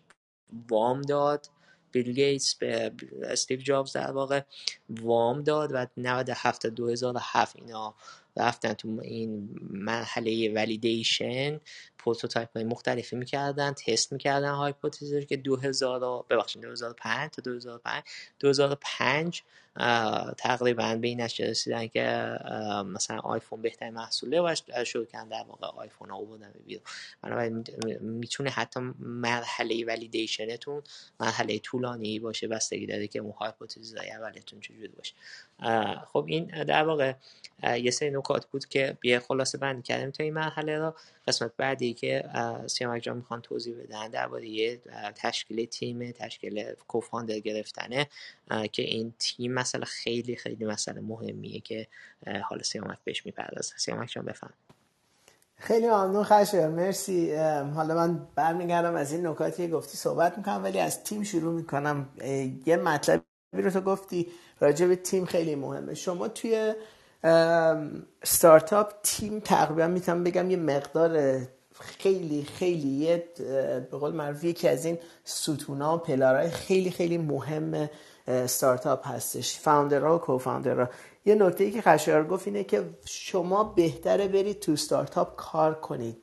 وام 0.70 1.02
داد. 1.02 1.50
بیل 1.92 2.14
گیتس 2.14 2.56
به 2.56 2.92
استیو 3.24 3.60
جابز 3.60 3.94
در 3.94 4.12
واقع 4.12 4.42
وام 4.90 5.44
داد 5.44 5.72
و 5.74 5.88
97 5.98 6.62
تا 6.62 6.70
2007 6.70 7.56
اینا 7.56 7.96
رفتن 8.38 8.74
تو 8.74 9.00
این 9.04 9.50
مرحله 9.70 10.54
validation 10.54 11.60
prototype 11.98 12.50
های 12.56 12.64
مختلفی 12.64 13.16
می‌کردن 13.16 13.74
تست 13.74 14.14
می‌کردن 14.14 14.52
hypothesis 14.52 15.13
ش 15.13 15.26
که 15.26 15.38
2000 15.38 16.26
ببخشید 16.30 16.62
2005 16.62 17.30
تا 17.30 17.42
2005 17.42 18.04
2005 18.40 19.44
تقریبا 20.38 20.96
به 20.96 21.08
این 21.08 21.22
نتیجه 21.22 21.50
رسیدن 21.50 21.88
که 21.88 22.38
مثلا 22.86 23.20
آیفون 23.20 23.62
بهترین 23.62 23.94
محصوله 23.94 24.42
و 24.42 24.56
شروع 24.86 25.06
کردن 25.06 25.30
در 25.30 25.44
واقع 25.48 25.68
آیفون 25.68 26.10
ها 26.10 26.22
دادن 26.22 26.54
بیرون. 26.66 26.84
بنابراین 27.22 27.64
می‌تونه 28.02 28.50
حتی 28.50 28.80
مرحله 29.00 29.86
validation 29.86 30.61
تون 30.61 30.84
مرحله 31.20 31.60
طولانی 31.60 32.20
باشه 32.20 32.48
بستگی 32.48 32.86
داره 32.86 33.08
که 33.08 33.20
اون 33.20 33.32
hypothesis 33.32 33.96
اولتون 33.96 34.60
چجوری 34.60 34.88
باشه. 34.88 35.14
خب 36.06 36.26
این 36.28 36.64
در 36.64 36.84
واقع 36.84 37.14
یه 37.64 37.92
سری 37.92 38.10
نکات 38.26 38.46
بود 38.46 38.66
که 38.66 38.98
یه 39.04 39.20
خلاصه 39.20 39.58
بندی 39.58 39.82
کردیم 39.82 40.12
تا 40.12 40.24
این 40.24 40.34
مرحله 40.34 40.78
رو 40.78 40.94
قسمت 41.28 41.52
بعدی 41.58 41.94
که 41.94 42.24
سیامک 42.68 43.04
جان 43.04 43.18
می‌خوان 43.18 43.42
توضیح 43.42 43.76
بدن 43.76 44.10
درباره 44.10 44.78
تشکیل 45.16 45.66
تیم 45.66 46.12
تشکیل 46.12 46.74
کوفاندر 46.88 47.40
گرفتنه 47.40 48.08
که 48.72 48.84
این 48.84 49.14
تیم 49.20 49.54
مسئله 49.54 49.86
خیلی 49.86 50.36
خیلی 50.36 50.66
مسئله 50.66 51.02
مهمیه 51.02 51.60
که 51.60 51.88
حالا 52.44 52.64
سیامک 52.64 52.98
بهش 53.04 53.26
می‌پردازه. 53.26 53.74
سیامک 53.78 54.10
جان 54.12 54.26
بفهم 54.26 54.54
خیلی 55.58 55.88
ممنون 55.88 56.24
خشر 56.24 56.68
مرسی. 56.68 57.36
حالا 57.76 57.96
من 57.96 58.28
برمیگردم 58.36 58.96
از 58.96 59.12
این 59.14 59.28
نکاتی 59.28 59.68
گفتی 59.68 59.98
صحبت 59.98 60.38
می‌کنم 60.38 60.64
ولی 60.64 60.80
از 60.80 61.04
تیم 61.04 61.24
شروع 61.24 61.54
می‌کنم. 61.54 62.10
یه 62.66 62.78
مطلبی 62.78 63.24
رو 63.54 63.70
تو 63.72 63.82
گفتی 63.82 64.28
راجع 64.60 64.88
به 64.88 64.96
تیم 64.96 65.26
خیلی 65.26 65.56
مهمه. 65.56 65.94
شما 65.94 66.28
توی 66.28 66.74
ستارتاپ 68.24 68.92
تیم 69.04 69.40
تقریبا 69.40 69.88
می‌تونم 69.88 70.24
بگم 70.24 70.52
یه 70.52 70.58
مقدار 70.58 71.40
خیلی 71.80 72.44
خیلی 72.44 72.88
یه 72.88 73.24
به 73.92 73.98
قول 73.98 74.12
معروف 74.12 74.44
یکی 74.44 74.68
از 74.68 74.86
این 74.86 74.98
ستونا 75.24 75.96
و 75.96 75.98
pillar 75.98 76.37
های 76.37 76.50
خیلی 76.50 76.92
خیلی 76.92 77.18
مهم 77.18 77.90
ستارتاپ 78.46 79.08
هستش. 79.08 79.60
founder 79.60 80.09
ها 80.09 80.16
و 80.16 80.20
co-founder 80.20 80.83
ها 80.83 80.90
یه 81.26 81.36
نکته 81.36 81.64
ای 81.64 81.72
که 81.72 81.82
خشایار 81.82 82.28
گفت 82.28 82.48
اینه 82.48 82.64
که 82.64 82.84
شما 83.06 83.64
بهتره 83.64 84.28
برید 84.28 84.60
تو 84.60 84.76
ستارتاپ 84.76 85.36
کار 85.36 85.74
کنید 85.74 86.18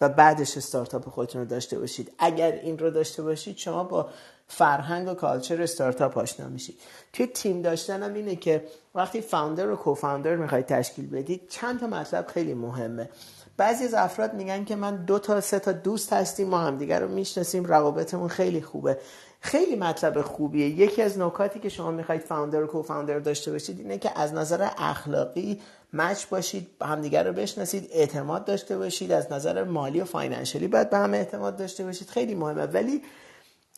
و 0.00 0.08
بعدش 0.08 0.56
استارتاپ 0.56 1.08
خودتون 1.08 1.40
رو 1.40 1.48
داشته 1.48 1.78
باشید. 1.78 2.12
اگر 2.18 2.52
این 2.52 2.78
رو 2.78 2.90
داشته 2.90 3.22
باشید 3.22 3.56
شما 3.56 3.84
با 3.84 4.08
فرهنگ 4.48 5.08
و 5.08 5.14
culture 5.14 5.62
استارتاپ 5.62 6.18
آشنا 6.18 6.48
میشید 6.48 6.80
توی 7.12 7.26
تیم 7.26 7.62
داشتن 7.62 8.02
هم 8.02 8.14
اینه 8.14 8.36
که 8.36 8.64
وقتی 8.94 9.20
founder 9.20 9.70
و 9.70 9.76
co-founder 9.76 10.36
می‌خواید 10.36 10.66
تشکیل 10.66 11.10
بدید 11.10 11.48
چند 11.48 11.80
تا 11.80 11.86
مطلب 11.86 12.26
خیلی 12.26 12.54
مهمه. 12.54 13.08
بعضی 13.56 13.84
از 13.84 13.94
افراد 13.94 14.34
میگن 14.34 14.64
که 14.64 14.76
من 14.76 14.96
دو 14.96 15.18
تا 15.18 15.40
سه 15.40 15.58
تا 15.58 15.72
دوست 15.72 16.12
هستیم 16.12 16.48
ما 16.48 16.58
همدیگه 16.58 16.98
رو 16.98 17.08
می‌شناسیم 17.08 17.64
روابطمون 17.64 18.28
خیلی 18.28 18.62
خوبه. 18.62 18.98
خیلی 19.40 19.76
مطلب 19.76 20.22
خوبیه. 20.22 20.68
یکی 20.68 21.02
از 21.02 21.18
نکاتی 21.18 21.60
که 21.60 21.68
شما 21.68 21.90
می‌خواید 21.90 22.20
founder 22.20 22.62
و 22.62 22.66
co-founder 22.66 23.18
داشته 23.18 23.52
باشید 23.52 23.80
اینه 23.80 23.98
که 23.98 24.18
از 24.18 24.34
نظر 24.34 24.68
اخلاقی 24.78 25.60
match 25.92 26.26
باشید 26.26 26.66
همدیگر 26.82 27.24
رو 27.24 27.32
بشناسید 27.32 27.88
اعتماد 27.92 28.44
داشته 28.44 28.78
باشید 28.78 29.12
از 29.12 29.32
نظر 29.32 29.64
مالی 29.64 30.00
و 30.00 30.04
financially 30.04 30.68
باید 30.68 30.90
به 30.90 30.96
هم 30.96 31.14
اعتماد 31.14 31.56
داشته 31.56 31.84
باشید. 31.84 32.08
خیلی 32.08 32.34
مهمه. 32.34 32.62
ولی 32.62 33.02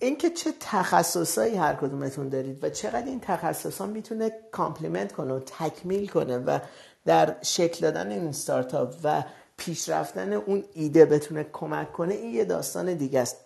اینکه 0.00 0.30
چه 0.30 0.52
تخصصایی 0.60 1.56
هر 1.56 1.74
کدومتون 1.74 2.28
دارید 2.28 2.64
و 2.64 2.70
چقدر 2.70 3.06
این 3.06 3.20
تخصصا 3.20 3.86
می‌تونه 3.86 4.32
complement 4.52 5.12
کنه 5.12 5.34
و 5.34 5.40
تکمیل 5.40 6.08
کنه 6.08 6.38
و 6.38 6.58
در 7.06 7.36
شکل 7.42 7.80
دادن 7.80 8.10
این 8.10 8.32
ستارتاپ 8.32 8.94
و 9.04 9.22
پیشرفتن 9.56 10.32
اون 10.32 10.64
ایده 10.74 11.04
بتونه 11.04 11.46
کمک 11.52 11.92
کنه 11.92 12.14
این 12.14 12.34
یه 12.34 12.44
داستان 12.44 12.94
دیگه 12.94 13.20
است. 13.20 13.36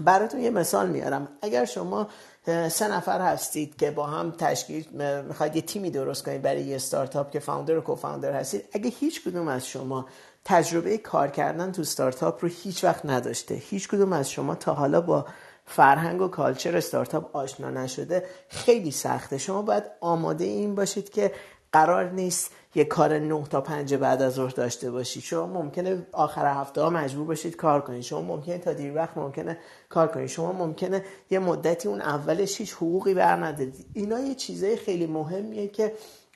براتون 0.00 0.40
یه 0.40 0.50
مثال 0.50 0.88
میارم. 0.88 1.28
اگر 1.42 1.64
شما 1.64 2.08
سه 2.46 2.88
نفر 2.88 3.20
هستید 3.20 3.76
که 3.76 3.90
با 3.90 4.06
هم 4.06 4.30
تشکیل 4.30 4.86
می‌خواید 5.28 5.56
یه 5.56 5.62
تیمی 5.62 5.90
درست 5.90 6.24
کنید 6.24 6.42
برای 6.42 6.62
یه 6.62 6.78
ستارتاپ 6.78 7.30
که 7.30 7.38
founder 7.38 7.78
و 7.78 7.80
co-founder 7.80 8.32
هستید 8.32 8.64
اگه 8.72 8.90
هیچ 8.90 9.24
کدوم 9.24 9.48
از 9.48 9.66
شما 9.66 10.06
تجربه 10.44 10.98
کار 10.98 11.28
کردن 11.28 11.72
تو 11.72 11.84
ستارتاپ 11.84 12.44
رو 12.44 12.50
هیچ 12.62 12.84
وقت 12.84 13.06
نداشته 13.06 13.54
هیچ 13.54 13.88
کدوم 13.88 14.12
از 14.12 14.30
شما 14.30 14.54
تا 14.54 14.74
حالا 14.74 15.00
با 15.00 15.26
فرهنگ 15.68 16.20
و 16.20 16.28
کالچر 16.28 16.76
استارتاپ 16.76 17.36
آشنا 17.36 17.70
نشده 17.70 18.24
خیلی 18.48 18.90
سخته. 18.90 19.38
شما 19.38 19.62
باید 19.62 19.84
آماده 20.00 20.44
این 20.44 20.74
باشید 20.74 21.10
که 21.10 21.32
قرار 21.72 22.10
نیست 22.10 22.50
یه 22.74 22.84
کار 22.84 23.18
نه 23.18 23.44
تا 23.50 23.60
پنج 23.60 23.94
بعد 23.94 24.22
از 24.22 24.32
ظهر 24.32 24.50
داشته 24.50 24.90
باشید. 24.90 25.22
شما 25.22 25.46
ممکنه 25.46 26.06
آخر 26.12 26.54
هفته 26.54 26.80
ها 26.80 26.90
مجبور 26.90 27.26
باشید 27.26 27.56
کار 27.56 27.80
کنید. 27.80 28.02
شما 28.02 28.20
ممکنه 28.20 28.58
تا 28.58 28.72
دیر 28.72 28.94
وقت 28.94 29.16
ممکنه 29.16 29.58
کار 29.88 30.08
کنید. 30.08 30.26
شما 30.26 30.52
ممکنه 30.52 31.04
یه 31.30 31.38
مدتی 31.38 31.88
اون 31.88 32.00
اولش 32.00 32.60
هیچ 32.60 32.72
حقوقی 32.72 33.14
بر 33.14 33.44
ندادید 33.44 33.86
اینا 33.92 34.20
یه 34.20 34.34
چیزای 34.34 34.76
خیلی 34.76 35.06
مهمیه 35.06 35.68
که 35.68 35.92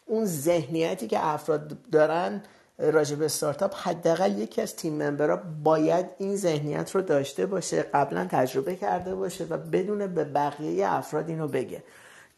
اون 0.06 0.24
ذهنیتی 0.24 1.06
که 1.06 1.26
افراد 1.26 1.90
دارن 1.90 2.42
راجع 2.78 3.16
به 3.16 3.24
استارتاپ 3.24 3.74
حداقل 3.74 4.38
یکی 4.38 4.62
از 4.62 4.76
تیم 4.76 5.02
ممبرها 5.02 5.42
باید 5.64 6.06
این 6.18 6.36
ذهنیت 6.36 6.90
رو 6.90 7.02
داشته 7.02 7.46
باشه 7.46 7.82
قبلا 7.82 8.28
تجربه 8.30 8.76
کرده 8.76 9.14
باشه 9.14 9.44
و 9.44 9.56
بدونه 9.56 10.06
به 10.06 10.24
بقیه 10.24 10.92
افراد 10.92 11.28
اینو 11.28 11.48
بگه. 11.48 11.82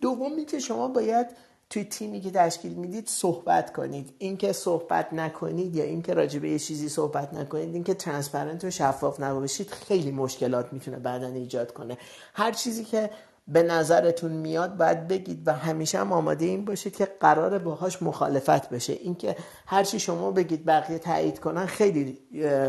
دومی 0.01 0.45
که 0.45 0.59
شما 0.59 0.89
باید 0.89 1.27
توی 1.71 1.85
تیمی 1.85 2.21
که 2.21 2.31
تشکیل 2.31 2.73
می‌دید 2.73 3.09
صحبت 3.09 3.73
کنید. 3.73 4.15
اینکه 4.19 4.53
صحبت 4.53 5.13
نکنید 5.13 5.77
یا 5.77 5.85
اینکه 5.85 6.15
راجع 6.15 6.39
به 6.39 6.49
یه 6.49 6.59
چیزی 6.59 6.89
صحبت 6.89 7.35
نکنید 7.35 7.75
اینکه 7.75 7.95
ترانسپرنت 7.95 8.65
و 8.65 8.71
شفاف 8.71 9.21
نباشید 9.21 9.71
خیلی 9.71 10.11
مشکلات 10.11 10.73
می‌تونه 10.73 10.97
بعدا 10.97 11.27
ایجاد 11.27 11.73
کنه. 11.73 11.99
هر 12.35 12.53
چیزی 12.53 12.85
که 12.85 13.11
به 13.49 13.63
نظرتون 13.63 14.33
میاد 14.33 14.77
باید 14.77 15.09
بگید 15.09 15.49
و 15.49 15.53
همیشه 15.53 15.99
هم 15.99 16.13
آماده 16.13 16.45
این 16.45 16.65
باشید 16.65 16.97
که 16.97 17.09
قرار 17.21 17.59
باهاش 17.59 18.03
مخالفت 18.03 18.69
بشه. 18.69 18.93
اینکه 18.93 19.37
هرچی 19.67 19.99
شما 19.99 20.31
بگید 20.31 20.65
بقیه 20.65 20.99
تایید 20.99 21.41
کنن 21.41 21.67
خیلی 21.67 22.19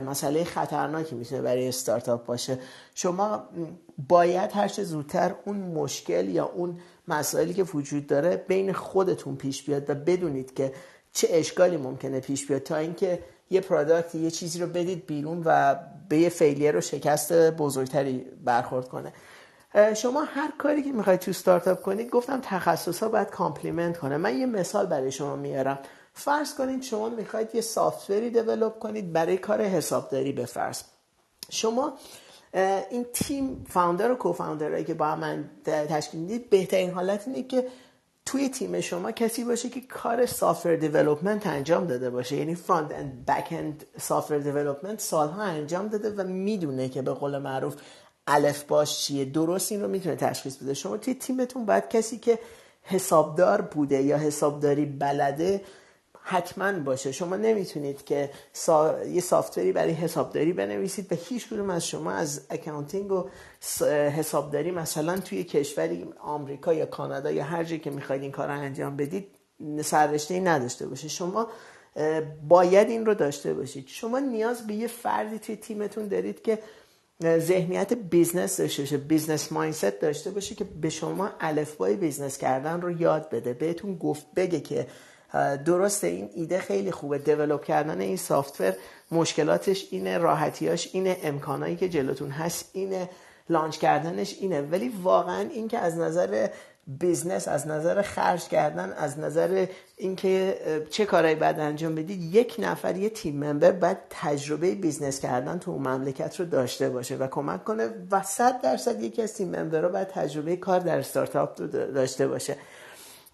مسئله 0.06 0.44
خطرناکی 0.44 1.16
می‌تونه 1.16 1.42
برای 1.42 1.68
استارتاپ 1.68 2.26
باشه. 2.26 2.60
شما 2.96 3.44
باید 4.08 4.52
هر 4.52 4.68
چه 4.68 4.84
زودتر 4.84 5.36
اون 5.46 5.58
مشکل 5.58 6.30
یا 6.30 6.46
اون 6.46 6.80
مسائلی 7.08 7.54
که 7.54 7.64
وجود 7.64 8.08
داره 8.08 8.38
بین 8.48 8.74
خودتون 8.74 9.36
پیش 9.36 9.64
بیاد 9.64 9.90
و 9.90 9.96
بدونید 9.96 10.54
که 10.54 10.74
چه 11.14 11.28
اشکالی 11.32 11.78
ممکنه 11.78 12.20
پیش 12.20 12.48
بیاد 12.48 12.64
تا 12.64 12.76
اینکه 12.76 13.20
یه 13.50 13.62
product 13.62 14.16
یه 14.16 14.32
چیزی 14.32 14.60
رو 14.60 14.68
بدید 14.68 15.06
بیرون 15.06 15.42
و 15.46 15.76
به 16.10 16.18
یه 16.18 16.30
failure 16.30 16.72
و 16.72 16.82
شکست 16.82 17.34
بزرگتری 17.34 18.26
برخورد 18.44 18.88
کنه. 18.88 19.14
شما 19.96 20.24
هر 20.24 20.52
کاری 20.58 20.84
که 20.84 20.92
می‌خواید 20.92 21.20
تو 21.20 21.34
ستارتاپ 21.34 21.82
کنید 21.82 22.10
گفتم 22.10 22.40
تخصص 22.44 23.04
ها 23.04 23.10
باید 23.10 23.30
complement 23.30 23.98
کنه 23.98 24.18
من 24.18 24.38
یه 24.38 24.46
مثال 24.46 24.86
برای 24.86 25.12
شما 25.12 25.36
میارم. 25.36 25.80
فرض 26.14 26.56
کنید 26.56 26.84
شما 26.84 27.10
می‌خواید 27.10 27.56
یه 27.56 27.62
software 27.62 28.30
ی 28.30 28.36
develop 28.36 28.80
کنید 28.80 29.14
برای 29.14 29.38
کار 29.38 29.62
حسابداری 29.62 30.32
به 30.32 30.46
فرض. 30.46 30.82
شما 31.50 31.94
این 32.90 33.06
تیم 33.14 33.66
founder 33.70 34.12
و 34.12 34.16
co-founder 34.16 34.68
هایی 34.68 34.84
که 34.84 34.94
با 34.94 35.16
من 35.16 35.50
تشکیل 35.66 36.20
می‌دید 36.20 36.50
بهترین 36.50 36.92
حالت 36.92 37.28
اینه 37.28 37.44
که 37.44 37.68
توی 38.26 38.50
تیم 38.50 38.82
شما 38.82 39.12
کسی 39.12 39.44
باشه 39.44 39.70
که 39.70 39.82
کار 39.82 40.26
software 40.26 40.76
development 40.76 41.48
انجام 41.48 41.88
داده 41.88 42.10
باشه. 42.10 42.36
یعنی 42.36 42.56
front 42.56 42.92
end 42.92 43.26
back 43.26 43.48
end 43.52 43.86
software 43.98 44.38
development 44.38 45.02
سالها 45.02 45.42
انجام 45.42 45.88
داده 45.88 46.10
و 46.10 46.28
می‌دونه 46.28 46.90
که 46.90 47.02
به 47.02 47.14
قول 47.14 47.38
معروف 47.38 47.76
الفباش 48.28 49.00
چیه 49.00 49.26
درست 49.26 49.72
این 49.72 49.82
رو 49.82 49.88
می‌تونه 49.88 50.16
تشخیص 50.16 50.58
بده. 50.58 50.74
شما 50.74 50.98
توی 50.98 51.14
تیمتون 51.14 51.66
باید 51.66 51.90
کسی 51.90 52.18
که 52.18 52.40
حسابدار 52.84 53.62
بوده 53.62 54.02
یا 54.02 54.18
حسابداری 54.18 54.86
بلده 54.86 55.62
حتما 56.22 56.72
باشه. 56.80 57.12
شما 57.12 57.36
نمی‌تونید 57.36 58.06
که 58.06 58.30
یه 59.08 59.22
software 59.22 59.66
ی 59.66 59.72
برای 59.72 59.92
حسابداری 59.92 60.54
بنویسید. 60.54 61.12
و 61.12 61.16
هیچ 61.16 61.50
کدوم 61.50 61.70
از 61.70 61.88
شما 61.88 62.12
از 62.12 62.42
accounting 62.50 63.12
و 63.12 63.30
حسابداری 63.90 64.72
مثلا 64.72 65.18
توی 65.18 65.44
کشوری 65.44 66.14
آمریکا 66.20 66.74
یا 66.74 66.86
کانادا 66.86 67.32
یا 67.32 67.44
هر 67.44 67.64
جایی 67.64 67.80
که 67.80 67.90
می‌خواید 67.90 68.22
این 68.22 68.32
کار 68.32 68.48
رو 68.48 68.54
انجام 68.54 68.98
بدید 68.98 69.28
سررشته 69.84 70.34
ای 70.34 70.40
نداشته 70.40 70.88
باشه. 70.88 71.08
شما 71.08 71.48
باید 72.48 72.90
این 72.90 73.06
رو 73.06 73.14
داشته 73.14 73.54
باشید. 73.54 73.88
شما 73.88 74.20
نیاز 74.20 74.68
به 74.68 74.74
یه 74.74 74.88
فردی 74.88 75.40
توی 75.40 75.56
تیمتون 75.56 76.08
دارید 76.08 76.42
که 76.42 76.60
ذهنیت 77.24 77.94
business 77.94 78.58
داشته 78.58 78.82
باشه 78.82 78.98
business 78.98 79.52
mindset 79.52 80.00
داشته 80.02 80.32
باشه 80.32 80.56
که 80.56 80.64
به 80.64 80.90
شما 80.90 81.30
الفبای 81.40 81.96
business 81.96 82.38
کردن 82.38 82.82
رو 82.82 83.02
یاد 83.02 83.30
بده 83.30 83.54
بهتون 83.54 83.98
گفت 83.98 84.26
بگه 84.36 84.60
که 84.60 84.88
درسته 85.66 86.08
این 86.08 86.30
ایده 86.36 86.60
خیلی 86.60 86.92
خوبه 86.92 87.18
develop 87.18 87.64
کردن 87.64 88.02
این 88.02 88.18
software 88.18 88.74
مشکلاتش 89.12 89.88
اینه 89.92 90.18
راحتیاش 90.18 90.90
اینه 90.94 91.18
امکانایی 91.24 91.76
که 91.76 91.90
جلوتون 91.90 92.30
هست 92.30 92.70
اینه 92.74 93.10
launch 93.50 93.78
کردنش 93.78 94.38
اینه 94.40 94.62
ولی 94.62 94.90
واقعا 94.90 95.50
این 95.50 95.68
که 95.68 95.78
از 95.78 95.98
نظر 95.98 96.50
business 96.88 97.48
از 97.48 97.68
نظر 97.68 98.02
خرج 98.02 98.48
کردن 98.48 98.94
از 98.94 99.20
نظر 99.20 99.66
اینکه 99.98 100.60
چه 100.90 101.06
کارهایی 101.06 101.36
باید 101.36 101.60
انجام 101.60 101.96
بدید 101.96 102.36
یک 102.36 102.56
نفر 102.60 102.96
یه 102.96 103.10
team 103.10 103.44
member 103.44 103.72
باید 103.72 103.98
تجربه 104.10 104.76
business 104.76 105.20
کردن 105.20 105.60
تو 105.60 105.72
اون 105.72 105.88
مملکت 105.88 106.40
رو 106.40 106.46
داشته 106.46 106.90
باشه 106.90 107.16
و 107.16 107.28
کمک 107.28 107.64
کنه 107.64 107.90
و 108.12 108.24
صد 108.24 108.62
درصد 108.62 109.04
یکی 109.04 109.22
از 109.22 109.34
team 109.34 109.56
member 109.56 109.85
ها 109.85 109.90
باید 109.90 110.08
تجربه 110.08 110.56
کار 110.56 110.80
در 110.80 111.00
استارتاپ 111.00 111.62
رو 111.62 111.68
داشته 111.68 112.28
باشه. 112.28 112.58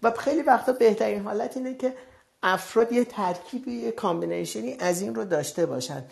و 0.02 0.10
خیلی 0.10 0.42
وقتا 0.42 0.72
بهترین 0.72 1.22
حالت 1.22 1.56
اینه 1.56 1.74
که 1.74 1.94
افراد 2.42 2.92
یه 2.92 3.04
ترکیبی 3.04 3.72
یه 3.72 3.90
combination 3.90 4.69
ی 4.69 4.76
از 4.80 5.02
این 5.02 5.14
رو 5.14 5.24
داشته 5.24 5.66
باشن. 5.66 6.04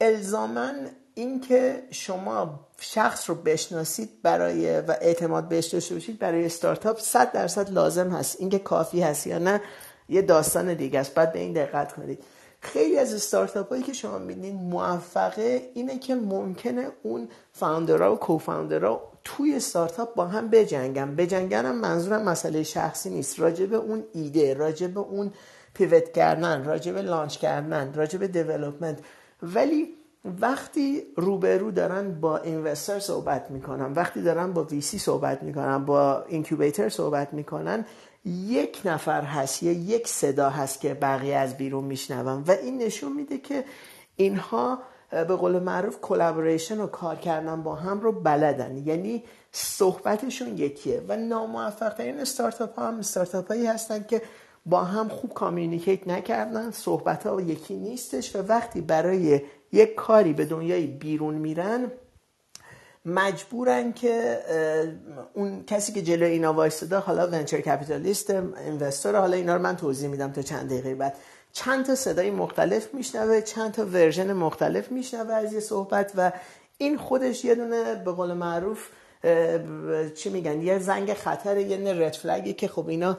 الزاما 0.00 0.70
اینکه 1.14 1.82
شما 1.90 2.67
شخص 2.80 3.30
رو 3.30 3.36
بشناسید 3.36 4.22
برای 4.22 4.80
و 4.80 4.96
اعتماد 5.00 5.48
بهش 5.48 5.66
داشته 5.66 5.94
باشید 5.94 6.18
برای 6.18 6.46
استارتاپ 6.46 7.00
100 7.00 7.32
درصد 7.32 7.70
لازم 7.70 8.10
هست. 8.10 8.36
اینکه 8.40 8.58
کافی 8.58 9.00
هست 9.00 9.26
یا 9.26 9.38
نه 9.38 9.60
یه 10.08 10.22
داستان 10.22 10.74
دیگه 10.74 11.00
است. 11.00 11.14
بعد 11.14 11.32
به 11.32 11.38
این 11.38 11.52
دقت 11.52 11.92
کنید. 11.92 12.24
خیلی 12.60 12.98
از 12.98 13.14
استارتاپ 13.14 13.68
هایی 13.68 13.82
که 13.82 13.92
شما 13.92 14.18
میدین 14.18 14.54
موفقه 14.54 15.70
اینه 15.74 15.98
که 15.98 16.14
ممکنه 16.14 16.88
اون 17.02 17.28
founder 17.52 18.06
ها 18.06 18.14
و 18.14 18.16
co-founder 18.16 19.03
ها 19.03 19.12
توی 19.24 19.54
استارتاپ 19.54 20.14
با 20.14 20.26
هم 20.26 20.48
بجنگن. 20.48 21.16
بجنگن 21.16 21.66
هم 21.66 21.80
منظورم 21.80 22.22
مسئله 22.22 22.62
شخصی 22.62 23.10
نیست. 23.10 23.40
راجع 23.40 23.66
به 23.66 23.76
اون 23.76 24.04
ایده 24.12 24.54
راجع 24.54 24.86
به 24.86 25.00
اون 25.00 25.32
pivot 25.74 26.12
کردن 26.12 26.64
راجع 26.64 26.92
به 26.92 27.02
launch 27.02 27.38
کردن 27.38 27.94
راجع 27.94 28.18
به 28.18 28.28
development. 28.28 28.98
ولی 29.42 29.97
وقتی 30.24 31.02
روبرو 31.16 31.70
دارن 31.70 32.20
با 32.20 32.38
investor 32.38 32.98
صحبت 32.98 33.50
می‌کنن 33.50 33.92
وقتی 33.92 34.22
دارن 34.22 34.52
با 34.52 34.64
VC 34.64 34.98
صحبت 34.98 35.42
می‌کنن 35.42 35.84
با 35.84 36.22
incubator 36.22 36.88
صحبت 36.88 37.34
می‌کنن 37.34 37.84
یک 38.24 38.80
نفر 38.84 39.22
هست 39.22 39.62
یا 39.62 39.72
یک 39.72 40.08
صدا 40.08 40.50
هست 40.50 40.80
که 40.80 40.94
بقیه 40.94 41.36
از 41.36 41.56
بیرون 41.56 41.84
میشنون 41.84 42.42
و 42.46 42.50
این 42.50 42.78
نشون 42.78 43.12
میده 43.12 43.38
که 43.38 43.64
اینها 44.16 44.78
به 45.10 45.24
قول 45.24 45.58
معروف 45.58 46.00
collaboration 46.00 46.80
و 46.80 46.86
کار 46.86 47.16
کردن 47.16 47.62
با 47.62 47.74
هم 47.74 48.00
رو 48.00 48.12
بلدن. 48.12 48.76
یعنی 48.76 49.24
صحبتشون 49.52 50.58
یکیه 50.58 51.02
و 51.08 51.16
ناموفق 51.16 51.94
ترین 51.94 52.20
استارتاپ 52.20 52.78
ها 52.78 52.88
هم 52.88 52.98
استارتاپ 52.98 53.48
هایی 53.48 53.66
هستن 53.66 54.04
که 54.08 54.22
با 54.66 54.84
هم 54.84 55.08
خوب 55.08 55.34
communicate 55.34 56.08
نکردن 56.08 56.70
صحبت 56.70 57.26
ها 57.26 57.40
یکی 57.40 57.74
نیستش 57.74 58.36
و 58.36 58.42
وقتی 58.42 58.80
برای 58.80 59.40
یک 59.72 59.94
کاری 59.94 60.32
به 60.32 60.44
دنیای 60.44 60.86
بیرون 60.86 61.34
میرن 61.34 61.92
مجبورن 63.04 63.92
که 63.92 64.38
اون 65.34 65.64
کسی 65.64 65.92
که 65.92 66.02
جلو 66.02 66.26
اینا 66.26 66.52
وایستاده 66.52 66.96
حالا 66.96 67.26
venture 67.26 67.60
capitalist 67.60 68.30
investor 68.30 69.16
حالا 69.16 69.36
اینا 69.36 69.56
رو 69.56 69.62
من 69.62 69.76
توضیح 69.76 70.08
میدم 70.08 70.32
تا 70.32 70.42
چند 70.42 70.66
دقیقه 70.66 70.94
بعد. 70.94 71.14
چند 71.52 71.84
تا 71.84 71.94
صدای 71.94 72.30
مختلف 72.30 72.94
میشنوه 72.94 73.40
چند 73.40 73.72
تا 73.72 73.86
version 73.86 74.32
مختلف 74.32 74.92
میشنوه 74.92 75.34
از 75.34 75.52
یه 75.52 75.60
صحبت 75.60 76.12
و 76.16 76.32
این 76.78 76.98
خودش 76.98 77.44
یه 77.44 77.54
دونه 77.54 77.94
به 77.94 78.12
قول 78.12 78.32
معروف 78.32 78.88
چی 80.14 80.30
میگن 80.30 80.62
یه 80.62 80.78
زنگ 80.78 81.14
خطر 81.14 81.56
یه 81.56 81.92
رد 81.92 82.12
فلگی 82.12 82.52
که 82.52 82.68
خب 82.68 82.88
اینا 82.88 83.18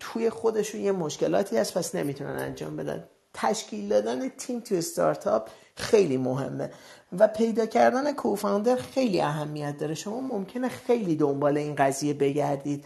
توی 0.00 0.30
خودشون 0.30 0.80
یه 0.80 0.92
مشکلاتی 0.92 1.56
هست 1.56 1.78
پس 1.78 1.94
نمی‌تونن 1.94 2.36
انجام 2.38 2.76
بدن. 2.76 3.04
تشکیل 3.34 3.88
دادن 3.88 4.28
تیم 4.28 4.60
تو 4.60 4.74
استارتاپ 4.74 5.48
خیلی 5.76 6.16
مهمه 6.16 6.70
و 7.18 7.28
پیدا 7.28 7.66
کردن 7.66 8.12
کوفاندر 8.12 8.76
خیلی 8.76 9.20
اهمیت 9.20 9.78
داره. 9.78 9.94
شما 9.94 10.20
ممکنه 10.20 10.68
خیلی 10.68 11.16
دنبال 11.16 11.56
این 11.58 11.74
قضیه 11.74 12.14
بگردید 12.14 12.84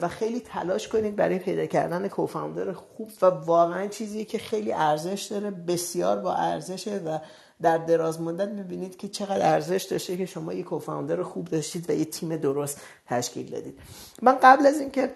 و 0.00 0.08
خیلی 0.08 0.40
تلاش 0.40 0.88
کنید 0.88 1.16
برای 1.16 1.38
پیدا 1.38 1.66
کردن 1.66 2.08
کوفاندر 2.08 2.72
خوب 2.72 3.10
و 3.22 3.26
واقعا 3.26 3.86
چیزی 3.86 4.24
که 4.24 4.38
خیلی 4.38 4.72
ارزش 4.72 5.22
داره 5.22 5.50
بسیار 5.50 6.18
با 6.20 6.34
ارزشه 6.34 6.96
و 7.06 7.18
در 7.62 7.78
دراز 7.78 8.20
مدت 8.20 8.48
می‌بینید 8.48 8.96
که 8.96 9.08
چقدر 9.08 9.52
ارزش 9.52 9.82
داشته 9.90 10.16
که 10.16 10.26
شما 10.26 10.52
یه 10.52 10.62
co-founder 10.62 11.22
خوب 11.22 11.48
داشتید 11.48 11.90
و 11.90 11.92
یه 11.92 12.04
تیم 12.04 12.36
درست 12.36 12.80
تشکیل 13.06 13.50
دادید. 13.50 13.78
من 14.22 14.38
قبل 14.42 14.66
از 14.66 14.80
اینکه 14.80 15.14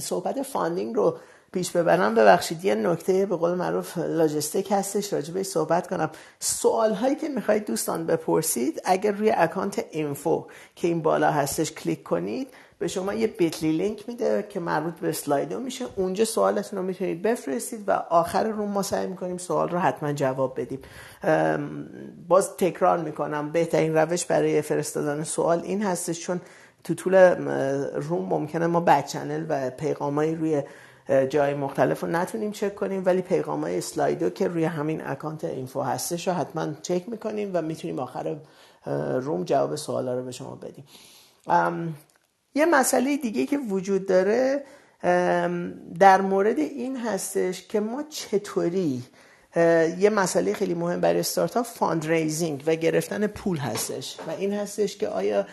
صحبت 0.00 0.42
funding 0.42 0.96
رو 0.96 1.18
پیش 1.52 1.70
ببرم 1.70 2.14
ببخشید 2.14 2.64
یه 2.64 2.74
نکته 2.74 3.26
به 3.26 3.36
قول 3.36 3.54
معروف 3.54 3.98
لاجستیک 3.98 4.72
هستش 4.72 5.12
راجبه 5.12 5.42
صحبت 5.42 5.86
کنم. 5.86 6.10
سوال 6.40 6.94
هایی 6.94 7.14
که 7.14 7.28
می‌خواید 7.28 7.66
دوستان 7.66 8.06
بپرسید 8.06 8.80
اگر 8.84 9.12
روی 9.12 9.30
account 9.36 9.84
info 9.90 10.46
که 10.76 10.88
این 10.88 11.02
بالا 11.02 11.30
هستش 11.30 11.72
کلیک 11.72 12.02
کنید 12.02 12.48
به 12.84 12.88
شما 12.88 13.14
یه 13.14 13.26
Bitly 13.26 13.72
link 13.72 14.08
میده 14.08 14.46
که 14.48 14.60
مربوط 14.60 14.94
به 14.94 15.08
Slido 15.08 15.60
میشه. 15.60 15.84
اونجا 15.96 16.24
سوالتون 16.24 16.78
رو 16.78 16.84
می‌تونید 16.84 17.22
بفرستید 17.22 17.88
و 17.88 17.92
آخر 17.92 18.44
رو 18.44 18.66
ما 18.66 18.82
سعی 18.82 19.06
می‌کنیم 19.06 19.38
سوال 19.38 19.68
رو 19.68 19.78
حتما 19.78 20.12
جواب 20.12 20.60
بدیم. 20.60 20.78
باز 22.28 22.56
تکرار 22.56 22.98
می‌کنم. 22.98 23.52
بهترین 23.52 23.96
روش 23.96 24.24
برای 24.24 24.62
فرستادن 24.62 25.22
سوال 25.22 25.60
این 25.60 25.82
هستش 25.82 26.20
چون 26.20 26.40
تو 26.84 26.94
طول 26.94 27.14
room 27.94 28.28
ممکنه 28.28 28.66
ما 28.66 28.80
back 28.80 29.06
channel 29.06 29.46
و 29.48 29.70
پیغامایی 29.70 30.34
روی 30.34 30.62
جای 31.28 31.54
مختلف 31.54 32.00
رو 32.00 32.08
نتونیم 32.08 32.52
چک 32.52 32.74
کنیم 32.74 33.02
ولی 33.06 33.22
پیغام 33.22 33.60
های 33.60 33.78
Slido 33.78 34.30
که 34.30 34.48
روی 34.48 34.64
همین 34.64 35.06
account 35.06 35.44
info 35.44 35.82
هستش 35.82 36.28
رو 36.28 36.34
حتما 36.34 36.72
چک 36.82 37.08
می‌کنیم 37.08 37.50
و 37.54 37.62
می‌تونیم 37.62 37.98
آخر 37.98 38.36
room 39.20 39.44
جواب 39.44 39.76
سوالا 39.76 40.14
رو 40.14 40.24
به 40.24 40.32
شما 40.32 40.54
بدیم. 40.54 40.84
یه 42.54 42.66
مسئله 42.66 43.16
دیگه 43.16 43.46
که 43.46 43.58
وجود 43.58 44.06
داره 44.06 44.64
در 45.98 46.20
مورد 46.20 46.58
این 46.58 46.96
هستش 46.96 47.66
که 47.66 47.80
ما 47.80 48.02
چطوری 48.10 49.02
یه 49.98 50.10
مسئله 50.10 50.52
خیلی 50.52 50.74
مهم 50.74 51.00
برای 51.00 51.20
استارتاپ 51.20 51.66
fundraising 51.66 52.62
و 52.66 52.74
گرفتن 52.74 53.26
پول 53.26 53.56
هستش 53.56 54.16
و 54.26 54.30
این 54.30 54.52
هستش 54.52 54.96
که 54.96 55.08
آیا 55.08 55.46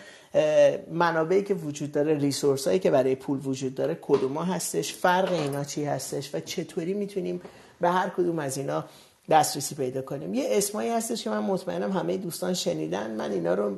منابعی 0.91 1.44
که 1.44 1.53
وجود 1.53 1.91
داره 1.91 2.18
resource 2.18 2.68
هایی 2.68 2.80
که 2.80 2.91
برای 2.91 3.15
پول 3.15 3.40
وجود 3.44 3.76
داره 3.76 3.98
کدوم 4.02 4.38
هستش 4.38 4.94
فرق 4.94 5.32
اینا 5.32 5.64
چی 5.64 5.86
هستش 5.86 6.36
و 6.36 6.40
چطوری 6.40 6.94
می‌تونیم 6.94 7.41
به 7.82 7.90
هر 7.90 8.10
کدوم 8.10 8.40
از 8.40 8.57
اینا 8.57 8.86
دسترسی 9.30 9.76
پیدا 9.76 10.02
کنیم. 10.02 10.34
یه 10.34 10.48
اسمایی 10.52 10.90
هستش 10.90 11.23
که 11.23 11.30
من 11.30 11.40
مطمئنم 11.40 11.91
همه 11.91 12.18
دوستان 12.18 12.53
شنیدن 12.53 13.11
من 13.11 13.32
اینا 13.32 13.53
رو 13.53 13.78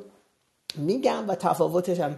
میگم 0.76 1.30
و 1.30 1.36
تفاوتش 1.36 2.00
هم 2.00 2.18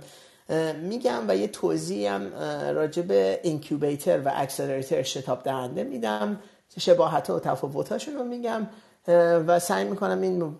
میگم 0.82 1.24
و 1.28 1.36
یه 1.36 1.48
توضیح 1.48 2.12
هم 2.12 2.34
راجع 2.76 3.02
به 3.02 3.40
incubator 3.44 4.22
و 4.26 4.32
accelerator 4.36 5.03
شتاب 5.04 5.44
دهنده 5.44 5.84
میدم. 5.84 6.40
شباهت 6.80 7.30
و 7.30 7.40
تفاوتاشون 7.40 8.14
رو 8.16 8.24
میگم. 8.24 8.68
و 9.48 9.60
سعی 9.60 9.86
می‌کنم 9.86 10.22
این 10.22 10.56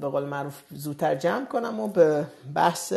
به 0.00 0.08
قول 0.08 0.24
معروف 0.24 0.62
زودتر 0.70 1.14
جمع 1.14 1.46
کنم 1.46 1.80
و 1.80 1.88
به 1.88 2.24
بحث 2.54 2.92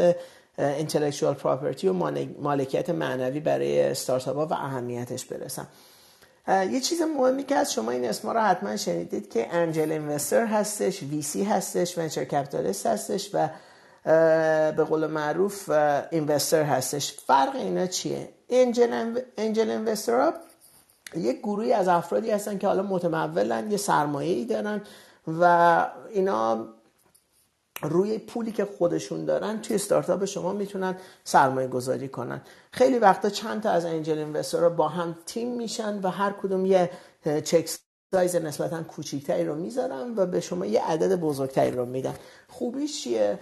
intellectual 0.57 1.24
پراپرتی 1.24 1.88
و 1.88 1.94
مالکیت 2.40 2.90
معنوی 2.90 3.40
برای 3.40 3.82
استارتاپ 3.82 4.36
ها 4.36 4.45
و 4.45 4.53
اهمیتش 4.53 5.26
برسم. 5.26 5.68
یه 6.48 6.82
چیز 6.82 7.02
مهمی 7.02 7.44
که 7.44 7.56
از 7.56 7.74
شما 7.74 7.91
این 7.91 8.06
اسما 8.06 8.32
رو 8.32 8.40
حتما 8.40 8.78
شنیدید 8.78 9.30
که 9.30 9.48
انجل 9.56 9.91
اینوستر 9.91 10.45
هستش 10.45 11.03
ویسی 11.03 11.44
هستش 11.44 11.98
ونچر 11.98 12.24
کپیتالیست 12.24 12.86
هستش 12.86 13.30
و 13.34 13.49
به 14.07 14.85
قول 14.89 15.07
معروف 15.07 15.69
اینوستر 16.11 16.63
هستش. 16.63 17.13
فرق 17.13 17.55
اینا 17.55 17.88
چیه؟ 17.88 18.29
انجل, 18.49 19.19
انجل 19.38 19.69
اینوستر 19.69 20.34
یک 21.15 21.39
گروهی 21.39 21.73
از 21.73 21.88
افرادی 21.88 22.31
هستن 22.31 22.57
که 22.57 22.67
حالا 22.67 22.84
متمولن 22.84 23.71
یه 23.71 23.77
سرمایه 23.77 24.35
ای 24.35 24.45
دارن 24.45 24.81
و 25.39 25.85
اینا 26.09 26.67
روی 27.81 28.17
پولی 28.17 28.51
که 28.51 28.65
خودشون 28.65 29.25
دارن 29.25 29.61
توی 29.61 29.75
استارتاپ 29.75 30.25
شما 30.25 30.53
می‌تونن 30.53 30.95
سرمایه 31.23 31.67
گذاری 31.67 32.07
کنن. 32.07 32.41
خیلی 32.71 32.99
وقتا 32.99 33.29
چند 33.29 33.63
تا 33.63 33.69
از 33.69 33.85
انجل 33.85 34.17
اینوستر 34.17 34.69
با 34.69 34.88
هم 34.88 35.17
تیم 35.25 35.55
میشن 35.55 35.99
و 36.03 36.09
هر 36.09 36.31
کدوم 36.31 36.65
یه 36.65 36.89
چک 37.25 37.69
سایز 38.11 38.35
نسبتا 38.35 38.84
کوچیکتری 38.84 39.45
رو 39.45 39.55
می‌ذارن 39.55 40.13
و 40.15 40.25
به 40.25 40.39
شما 40.39 40.65
یه 40.65 40.84
عدد 40.84 41.15
بزرگتری 41.15 41.71
رو 41.71 41.85
میدن 41.85 42.13
خوبیش 42.47 43.03
چیه؟ 43.03 43.39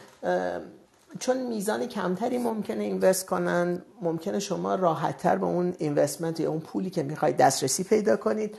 چون 1.20 1.38
میزان 1.48 1.86
کمتری 1.86 2.38
ممکنه 2.38 2.84
اینوست 2.84 3.26
کنن 3.26 3.82
ممکنه 4.02 4.40
شما 4.40 4.76
راحتتر 4.76 5.36
به 5.36 5.46
اون 5.46 5.74
اینوستمنت 5.78 6.40
یا 6.40 6.50
اون 6.50 6.60
پولی 6.60 6.90
که 6.90 7.04
می‌خواید 7.04 7.38
دسترسی 7.38 7.84
پیدا 7.84 8.18
کنید 8.18 8.56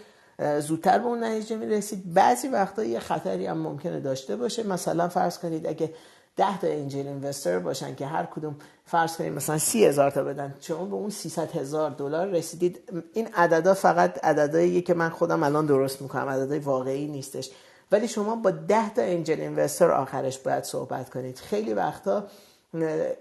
زودتر 0.61 0.99
به 0.99 1.07
اون 1.07 1.25
نتیجه 1.25 1.57
می‌رسید. 1.57 2.15
بعضی 2.15 2.49
وقتا 2.49 2.85
یه 2.85 2.99
خطری 2.99 3.47
هم 3.47 3.59
ممکنه 3.59 4.01
داشته 4.01 4.37
باشه. 4.37 4.63
مثلا 4.63 5.09
فرض 5.09 5.39
کنید 5.39 5.67
اگه 5.67 5.95
ده 6.37 6.59
تا 6.59 6.67
انجل 6.67 7.07
اینوستر 7.07 7.59
باشن 7.59 7.95
که 7.95 8.07
هر 8.07 8.25
کدوم 8.25 8.57
فرض 8.89 9.17
کنید 9.17 9.33
مثلا 9.33 9.59
سی 9.59 9.85
هزار 9.85 10.11
تا 10.11 10.25
بدن 10.25 10.55
شما 10.61 10.85
به 10.85 10.95
اون 10.95 11.11
300 11.11 11.51
هزار 11.51 11.91
دلار 11.91 12.27
رسیدید. 12.27 12.81
این 13.13 13.29
عددا 13.35 13.75
فقط 13.75 14.25
عددهایی 14.25 14.83
که 14.83 14.95
من 14.95 15.09
خودم 15.09 15.43
الان 15.43 15.67
درست 15.67 16.03
می‌کنم 16.03 16.29
عددهای 16.29 16.59
واقعی 16.59 17.07
نیستش. 17.07 17.51
ولی 17.93 18.09
شما 18.09 18.37
با 18.37 18.51
ده 18.51 18.95
تا 18.95 19.03
انجل 19.03 19.41
اینوستر 19.41 19.91
آخرش 19.91 20.39
باید 20.39 20.65
صحبت 20.65 21.11
کنید. 21.11 21.39
خیلی 21.39 21.75
وقتا 21.75 22.27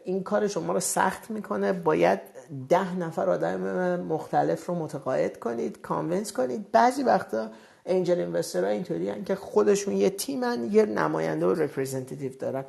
این 0.04 0.24
کار 0.24 0.48
شما 0.48 0.74
رو 0.74 0.80
سخت 0.80 1.32
می‌کنه. 1.32 1.74
باید 1.74 2.20
ده 2.70 2.96
نفر 2.96 3.30
آدم 3.30 3.60
مختلف 4.00 4.66
رو 4.66 4.76
متقاعد 4.76 5.40
کنید 5.40 5.82
convince 5.82 6.34
کنید. 6.34 6.72
بعضی 6.72 7.04
وقتا 7.04 7.50
angel 7.86 8.20
investor 8.20 8.64
ها 8.64 8.70
اینطوری 8.70 9.24
که 9.24 9.36
خودشون 9.36 9.94
یه 9.94 10.10
تیمن 10.10 10.70
یه 10.72 10.86
نماینده 10.86 11.46
و 11.46 11.54
representative 11.54 12.32
دارن. 12.40 12.66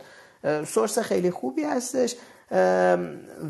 source 0.64 0.98
خیلی 0.98 1.30
خوبی 1.30 1.64
هستش. 1.64 2.16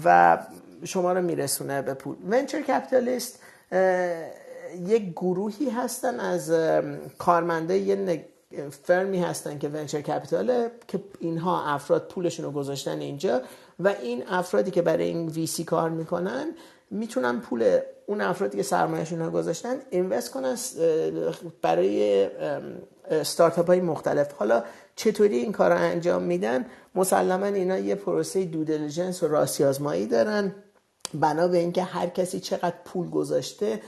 و 0.05 0.39
شما 0.85 1.13
رو 1.13 1.23
میرسونه 1.23 1.83
به 1.83 1.95
پول. 1.95 2.17
venture 2.31 2.61
capitalist 2.61 3.43
یک 4.87 5.13
گروهی 5.13 5.71
هستن 5.71 6.21
از 6.21 6.53
کارمنده 7.19 7.79
یه 7.79 8.25
firm 8.71 9.12
ی 9.12 9.23
هستن 9.23 9.59
که 9.59 9.69
venture 9.69 10.01
capital 10.01 10.62
ه 10.62 10.71
که 10.89 11.01
اینها 11.21 11.75
افراد 11.75 12.09
پولشون 12.09 12.45
رو 12.45 12.51
گذاشتن 12.51 13.01
اینجا 13.01 13.43
و 13.81 13.89
این 13.89 14.25
افرادی 14.29 14.71
که 14.71 14.83
برای 14.83 15.05
این 15.05 15.29
VC 15.29 15.65
کار 15.65 15.91
می‌کنن 15.91 16.47
می‌تونن 16.91 17.41
پول 17.41 17.79
اون 18.07 18.21
افرادی 18.21 18.57
که 18.57 18.63
سرمایهشون 18.63 19.19
رو 19.19 19.31
گذاشتن 19.31 19.77
invest 19.91 20.31
کنن 20.31 20.57
برای 21.63 22.29
استارتاپ 23.23 23.67
های 23.67 23.81
مختلف. 23.81 24.33
حالا 24.33 24.65
چطوری 24.97 25.37
این 25.37 25.53
کار 25.53 25.71
رو 25.71 25.79
انجام 25.79 26.23
میدن؟ 26.23 26.67
مسلما 26.97 27.47
اینا 27.47 27.79
یه 27.79 27.95
پروسه 27.95 28.45
due 28.45 28.65
diligence 28.65 29.23
و 29.23 29.29
راستی‌آزمایی 29.29 30.07
دارن. 30.07 30.55
بنا 31.15 31.49
به 31.49 31.59
اینکه 31.59 31.83
هر 31.83 32.07
کسی 32.07 32.41
چقدر 32.41 32.77
پول 32.85 33.11
گذاشته 33.11 33.81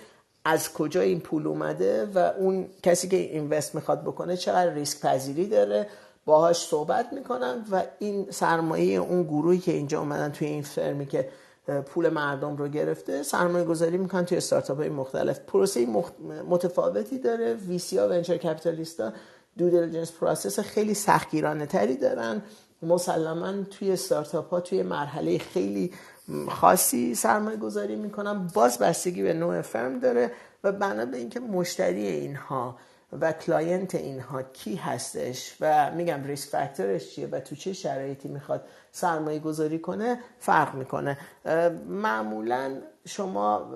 از 0.44 0.72
کجا 0.72 1.00
این 1.00 1.20
پول 1.20 1.46
اومده 1.46 2.06
و 2.14 2.18
اون 2.18 2.66
کسی 2.82 3.08
که 3.08 3.16
invest 3.16 3.74
می‌خواد 3.74 4.02
بکنه 4.02 4.36
چقدر 4.36 4.74
ریسک 4.74 5.00
پذیری 5.00 5.46
داره. 5.46 5.86
باهاش 6.24 6.56
صحبت 6.56 7.12
می‌کنن 7.12 7.64
و 7.70 7.82
این 7.98 8.30
سرمایه 8.30 8.98
اون 8.98 9.22
گروهی 9.22 9.58
که 9.58 9.72
اینجا 9.72 10.00
اومدن 10.00 10.32
توی 10.32 10.46
این 10.46 10.62
firm 10.62 10.98
ی 10.98 11.06
که 11.06 11.28
پول 11.86 12.08
مردم 12.08 12.56
رو 12.56 12.68
گرفته 12.68 13.22
سرمایه 13.22 13.64
گذاری 13.64 13.98
می‌کنن 13.98 14.24
توی 14.24 14.38
استارتاپ 14.38 14.78
های 14.78 14.88
مختلف. 14.88 15.40
پروسه 15.40 15.86
متفاوتی 16.48 17.18
داره. 17.18 17.54
VC 17.54 17.98
ها 17.98 18.08
venture 18.08 18.36
capitalist 18.36 19.12
ا 19.58 19.61
due 19.61 19.70
diligence 19.70 20.12
process 20.12 20.60
خیلی 20.60 20.94
سختگیرانه 20.94 21.66
تری 21.66 21.96
دارن. 21.96 22.42
مسلما 22.82 23.62
توی 23.62 23.92
استارتاپ 23.92 24.50
ها 24.50 24.60
توی 24.60 24.82
مرحله 24.82 25.38
خیلی 25.38 25.92
خاصی 26.50 27.14
سرمایه 27.14 27.56
گذاری 27.56 27.96
می‌کنن. 27.96 28.46
باز 28.46 28.78
بستگی 28.78 29.22
به 29.22 29.34
نوع 29.34 29.62
firm 29.62 29.98
داره 29.98 30.32
و 30.64 30.72
بنا 30.72 31.04
به 31.04 31.16
اینکه 31.16 31.40
مشتری 31.40 32.06
اینها 32.06 32.76
و 33.20 33.32
client 33.32 33.94
اینها 33.94 34.42
کی 34.42 34.74
هستش 34.74 35.56
و 35.60 35.90
میگم 35.90 36.24
risk 36.24 36.48
factor 36.48 36.98
ش 36.98 37.14
چیه 37.14 37.26
و 37.26 37.40
تو 37.40 37.56
چه 37.56 37.72
شرایطی 37.72 38.28
می‌خواد 38.28 38.64
سرمایه 38.92 39.38
گذاری 39.38 39.78
کنه 39.78 40.18
فرق 40.38 40.74
می‌کنه. 40.74 41.18
معمولا 41.88 42.80
شما 43.06 43.70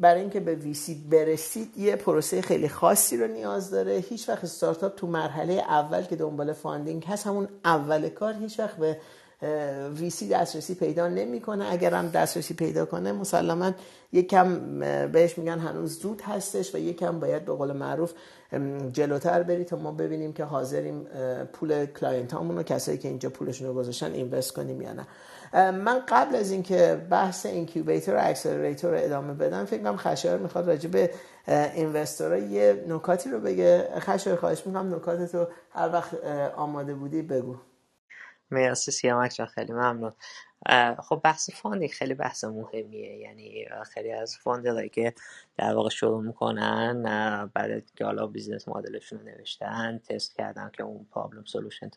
برای 0.00 0.20
اینکه 0.20 0.40
به 0.40 0.54
VC 0.54 0.94
برسید 1.10 1.78
یه 1.78 1.96
پروسه 1.96 2.42
خیلی 2.42 2.68
خاصی 2.68 3.16
رو 3.16 3.26
نیاز 3.26 3.70
داره. 3.70 3.92
هیچ 3.92 4.28
وقت 4.28 4.44
استارتاپ 4.44 4.96
تو 4.96 5.06
مرحله 5.06 5.52
اول 5.52 6.02
که 6.02 6.16
دنبال 6.16 6.52
funding 6.52 7.04
هست 7.04 7.26
همون 7.26 7.48
اول 7.64 8.08
کار 8.08 8.34
هیچ 8.34 8.60
وقت 8.60 8.76
به 8.76 8.96
VC 9.94 10.28
دسترسی 10.28 10.74
پیدا 10.74 11.08
نمی‌کنه. 11.08 11.72
اگر 11.72 11.94
هم 11.94 12.08
دسترسی 12.08 12.54
پیدا 12.54 12.84
کنه 12.84 13.12
مسلما 13.12 13.72
یکم 14.12 14.78
بهش 15.08 15.38
میگن 15.38 15.58
هنوز 15.58 15.98
زود 15.98 16.20
هستش 16.20 16.74
و 16.74 16.78
یکم 16.78 17.20
باید 17.20 17.44
به 17.44 17.52
قول 17.52 17.72
معروف 17.72 18.12
جلوتر 18.92 19.42
بری 19.42 19.64
تا 19.64 19.76
ما 19.76 19.92
ببینیم 19.92 20.32
که 20.32 20.44
حاضریم 20.44 21.06
پول 21.52 21.86
client 21.86 22.32
هامون 22.32 22.58
و 22.58 22.62
کسایی 22.62 22.98
که 22.98 23.08
اینجا 23.08 23.30
پولشون 23.30 23.68
رو 23.68 23.74
گذاشتن 23.74 24.12
invest 24.12 24.52
کنیم 24.52 24.82
یا 24.82 24.92
نه. 24.92 25.06
من 25.54 26.02
قبل 26.08 26.36
از 26.36 26.50
اینکه 26.50 27.06
بحث 27.10 27.46
incubator 27.46 28.14
و 28.14 28.18
accelerator 28.20 28.90
رو 28.90 29.04
ادامه 29.04 29.34
بدم 29.34 29.64
فکر 29.64 29.82
کنم 29.82 29.96
خشایار 29.96 30.38
می‌خواد 30.38 30.68
راجع 30.68 30.90
به 30.90 31.10
investor 31.74 32.31
ها 32.31 32.38
یه 32.38 32.84
نکاتی 32.88 33.30
رو 33.30 33.40
بگه. 33.40 33.88
خشایار 33.98 34.38
خواهش 34.38 34.66
می‌کنم 34.66 34.94
نکاتتو 34.94 35.46
هر 35.70 35.92
وقت 35.92 36.14
آماده 36.56 36.94
بودی 36.94 37.22
بگو. 37.22 37.56
مرسی 38.50 38.90
سیامک 38.90 39.34
جان 39.34 39.46
خیلی 39.46 39.72
ممنون. 39.72 40.12
خب 40.98 41.20
بحث 41.24 41.50
funding 41.50 41.90
خیلی 41.90 42.14
بحث 42.14 42.44
مهمیه. 42.44 43.16
یعنی 43.16 43.66
خیلی 43.94 44.12
از 44.12 44.36
founder 44.36 44.72
هایی 44.72 44.88
که 44.88 45.14
در 45.58 45.74
واقع 45.74 45.88
شروع 45.88 46.22
می‌کنن 46.22 47.02
بعد 47.54 47.90
که 47.96 48.04
حالا 48.04 48.26
business 48.26 48.68
model 48.68 48.96
شون 48.96 49.18
رو 49.18 49.24
نوشتن 49.24 50.00
تست 50.08 50.34
کردن 50.34 50.70
که 50.72 50.82
اون 50.82 51.06
problem 51.14 51.44
solution 51.44 51.90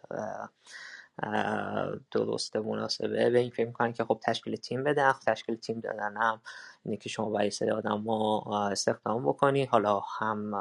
درسته 2.12 2.60
مناسبه. 2.60 3.30
به 3.30 3.40
این 3.40 3.50
فکر 3.50 3.66
می‌کنن 3.66 3.94
که 3.94 4.04
خب 4.04 4.20
تشکیل 4.24 4.56
تیم 4.56 4.84
بدن. 4.84 5.12
خب 5.12 5.32
تشکیل 5.34 5.56
تیم 5.56 5.80
دادن 5.80 6.18
هم 6.18 6.42
اینه 6.86 6.98
که 6.98 7.10
شما 7.10 7.30
برای 7.30 7.50
سری 7.50 7.72
آدم 7.72 8.02
ما 8.02 8.44
استخدام 8.72 9.24
بکنی. 9.26 9.66
حالا 9.66 10.00
هم 10.00 10.52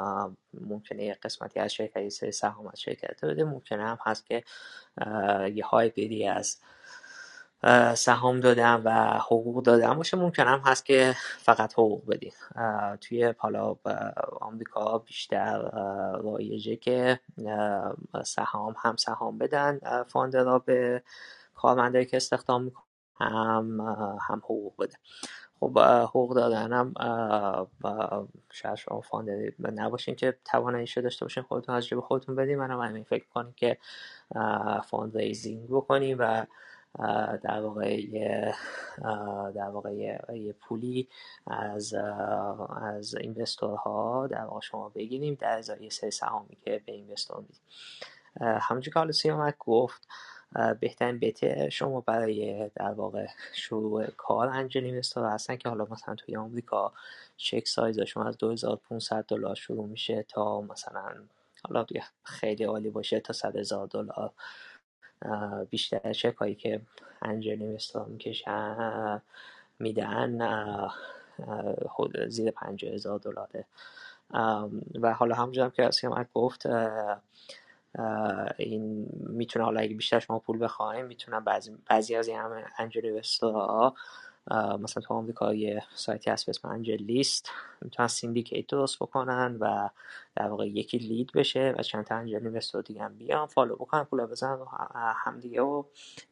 ممکنه 0.53 1.03
یه 1.03 1.17
قسمتی 1.23 1.59
از 1.59 1.73
شرکت 1.73 2.09
سری 2.09 2.31
سهام 2.31 2.67
از 2.67 2.81
شرکت 2.81 3.25
بده. 3.25 3.43
ممکنه 3.43 3.83
هم 3.83 3.97
هست 4.05 4.25
که 4.25 4.43
یه 5.55 5.65
های 5.65 5.89
بیدی 5.89 6.27
از 6.27 6.57
سهام 7.95 8.39
دادن 8.39 8.81
و 8.85 9.19
حقوق 9.19 9.63
دادن 9.63 9.93
باشه 9.93 10.17
ممکن 10.17 10.43
هم 10.43 10.59
هست 10.65 10.85
که 10.85 11.15
فقط 11.37 11.73
حقوق 11.73 12.09
بدین 12.09 12.31
توی 13.01 13.33
حالا 13.37 13.75
آمریکا 14.41 14.97
بیشتر 14.97 15.61
رایجه 16.23 16.75
که 16.75 17.19
سهام 18.25 18.75
هم 18.77 18.95
سهام 18.95 19.37
بدن 19.37 19.79
فاندرها 20.07 20.59
به 20.59 21.03
کارمندایی 21.55 22.05
که 22.05 22.17
استخدام 22.17 22.63
می‌کنن 22.63 22.85
هم 23.19 23.81
هم 24.21 24.37
حقوق 24.37 24.73
بده. 24.79 24.97
خب 25.59 25.79
حقوق 25.79 26.35
دادن 26.35 26.73
هم 26.73 26.93
شاید 28.51 28.75
شما 28.75 29.01
فاندر 29.01 29.51
نباشین 29.59 30.15
که 30.15 30.37
تواناییشو 30.45 31.01
داشته 31.01 31.25
باشین 31.25 31.43
خودتون 31.43 31.75
از 31.75 31.87
جیب 31.87 31.99
خودتون 31.99 32.35
بدین. 32.35 32.59
منم 32.59 32.81
همین 32.81 33.03
فکر 33.03 33.25
کنیم 33.33 33.53
که 33.57 33.77
fund 34.83 35.17
raising 35.17 35.67
بکنیم 35.69 36.17
و 36.19 36.45
در 37.43 37.61
واقع 37.61 38.01
در 39.55 39.69
واقع 39.69 39.93
یه 40.33 40.53
پولی 40.61 41.07
از 41.47 41.93
از 42.81 43.15
investor 43.15 44.15
ها 44.15 44.27
در 44.27 44.43
واقع 44.45 44.59
شما 44.59 44.89
بگیریم 44.89 45.37
در 45.39 45.57
ازای 45.57 45.89
سه 45.89 46.09
سهامی 46.09 46.57
که 46.65 46.81
به 46.85 46.91
investor 46.91 47.37
میدیم 47.37 47.61
همونجور 48.41 48.93
که 48.93 48.99
حالا 48.99 49.11
سیامک 49.11 49.55
گفت 49.59 50.07
بهترین 50.79 51.19
bet 51.19 51.57
ه 51.57 51.69
شما 51.69 52.01
برای 52.01 52.69
در 52.75 52.91
واقع 52.91 53.27
شروع 53.53 54.05
کار 54.05 54.47
angel 54.47 54.83
investor 54.83 55.25
هستن 55.25 55.55
که 55.55 55.69
حالا 55.69 55.87
مثلا 55.91 56.15
توی 56.15 56.35
آمریکا 56.35 56.93
check 57.37 57.67
size 57.67 57.97
شون 57.97 58.27
از 58.27 58.37
2500 58.37 59.25
دلار 59.27 59.55
شروع 59.55 59.87
میشه 59.87 60.23
تا 60.23 60.61
مثلا 60.61 61.13
حالا 61.63 61.85
خیلی 62.23 62.63
عالی 62.63 62.89
باشه 62.89 63.19
تا 63.19 63.33
100 63.33 63.55
هزار 63.55 63.87
دلار. 63.87 64.31
بیشتر 65.69 66.13
چکایی 66.13 66.55
که 66.55 66.81
انجل 67.21 67.61
اینوستور 67.61 68.05
می‌کشن 68.05 69.21
میدن 69.79 70.41
زیر 72.27 72.51
پنجاه 72.51 72.91
هزار 72.91 73.19
دلاره. 73.19 73.65
و 75.01 75.13
حالا 75.13 75.35
همونجور 75.35 75.69
که 75.69 75.91
سیامک 75.91 76.27
گفت 76.33 76.65
این 78.57 79.07
می‌تونه 79.11 79.65
حالا 79.65 79.79
اگه 79.79 79.95
بیشتر 79.95 80.19
شما 80.19 80.39
پول 80.39 80.63
بخوایم 80.63 81.05
می‌تونن 81.05 81.39
بعضی, 81.39 81.77
بعضی 81.85 82.15
از 82.15 82.27
این 82.27 82.37
همه 82.39 82.65
انجل 82.77 83.21
ها 83.41 83.95
مثلا 84.51 85.03
تو 85.03 85.13
آمریکا 85.13 85.53
یه 85.53 85.83
سایتی 85.95 86.29
هست 86.29 86.45
به 86.45 86.49
اسم 86.49 86.69
انجل 86.69 86.95
لیست 86.95 87.49
می‌تونن 87.81 88.07
syndicate 88.07 88.67
درست 88.67 88.99
بکنن 88.99 89.57
و 89.59 89.89
در 90.35 90.47
واقع 90.47 90.67
یکی 90.67 90.97
lead 90.97 91.31
بشه 91.31 91.75
و 91.77 91.83
چند 91.83 92.05
تا 92.05 92.15
angel 92.15 92.47
investor 92.47 92.81
دیگه 92.81 93.03
هم 93.03 93.17
بیان 93.17 93.45
follow 93.45 93.75
بکنن 93.75 94.03
پول 94.03 94.25
بزنن 94.25 94.57
هم 94.95 95.39
دیگه 95.39 95.61
و 95.61 95.83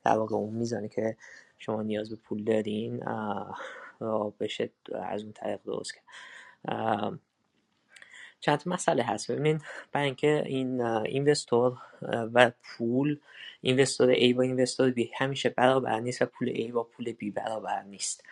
در 0.03 0.17
واقع 0.17 0.35
اون 0.35 0.53
میزانی 0.53 0.89
که 0.89 1.17
شما 1.57 1.81
نیاز 1.81 2.09
به 2.09 2.15
پول 2.15 2.43
دارین 2.43 3.03
بشه 4.39 4.69
از 4.93 5.23
اون 5.23 5.33
طریق 5.33 5.59
درست 5.65 5.93
کرد. 5.93 7.19
چند 8.43 8.63
مسئله 8.65 9.03
هست. 9.03 9.31
ببینید 9.31 9.61
برای 9.91 10.05
اینکه 10.05 10.43
این 10.45 10.81
investor 10.81 11.77
و 12.33 12.51
پول 12.63 13.19
investor 13.61 14.15
A 14.15 14.33
با 14.35 14.41
investor 14.41 14.91
B 14.91 15.01
همیشه 15.17 15.49
برابر 15.49 15.99
نیست 15.99 16.21
و 16.21 16.25
پول 16.25 16.53
A 16.53 16.71
با 16.71 16.83
پول 16.83 17.11
B 17.11 17.33
برابر 17.35 17.83
نیست. 17.83 18.23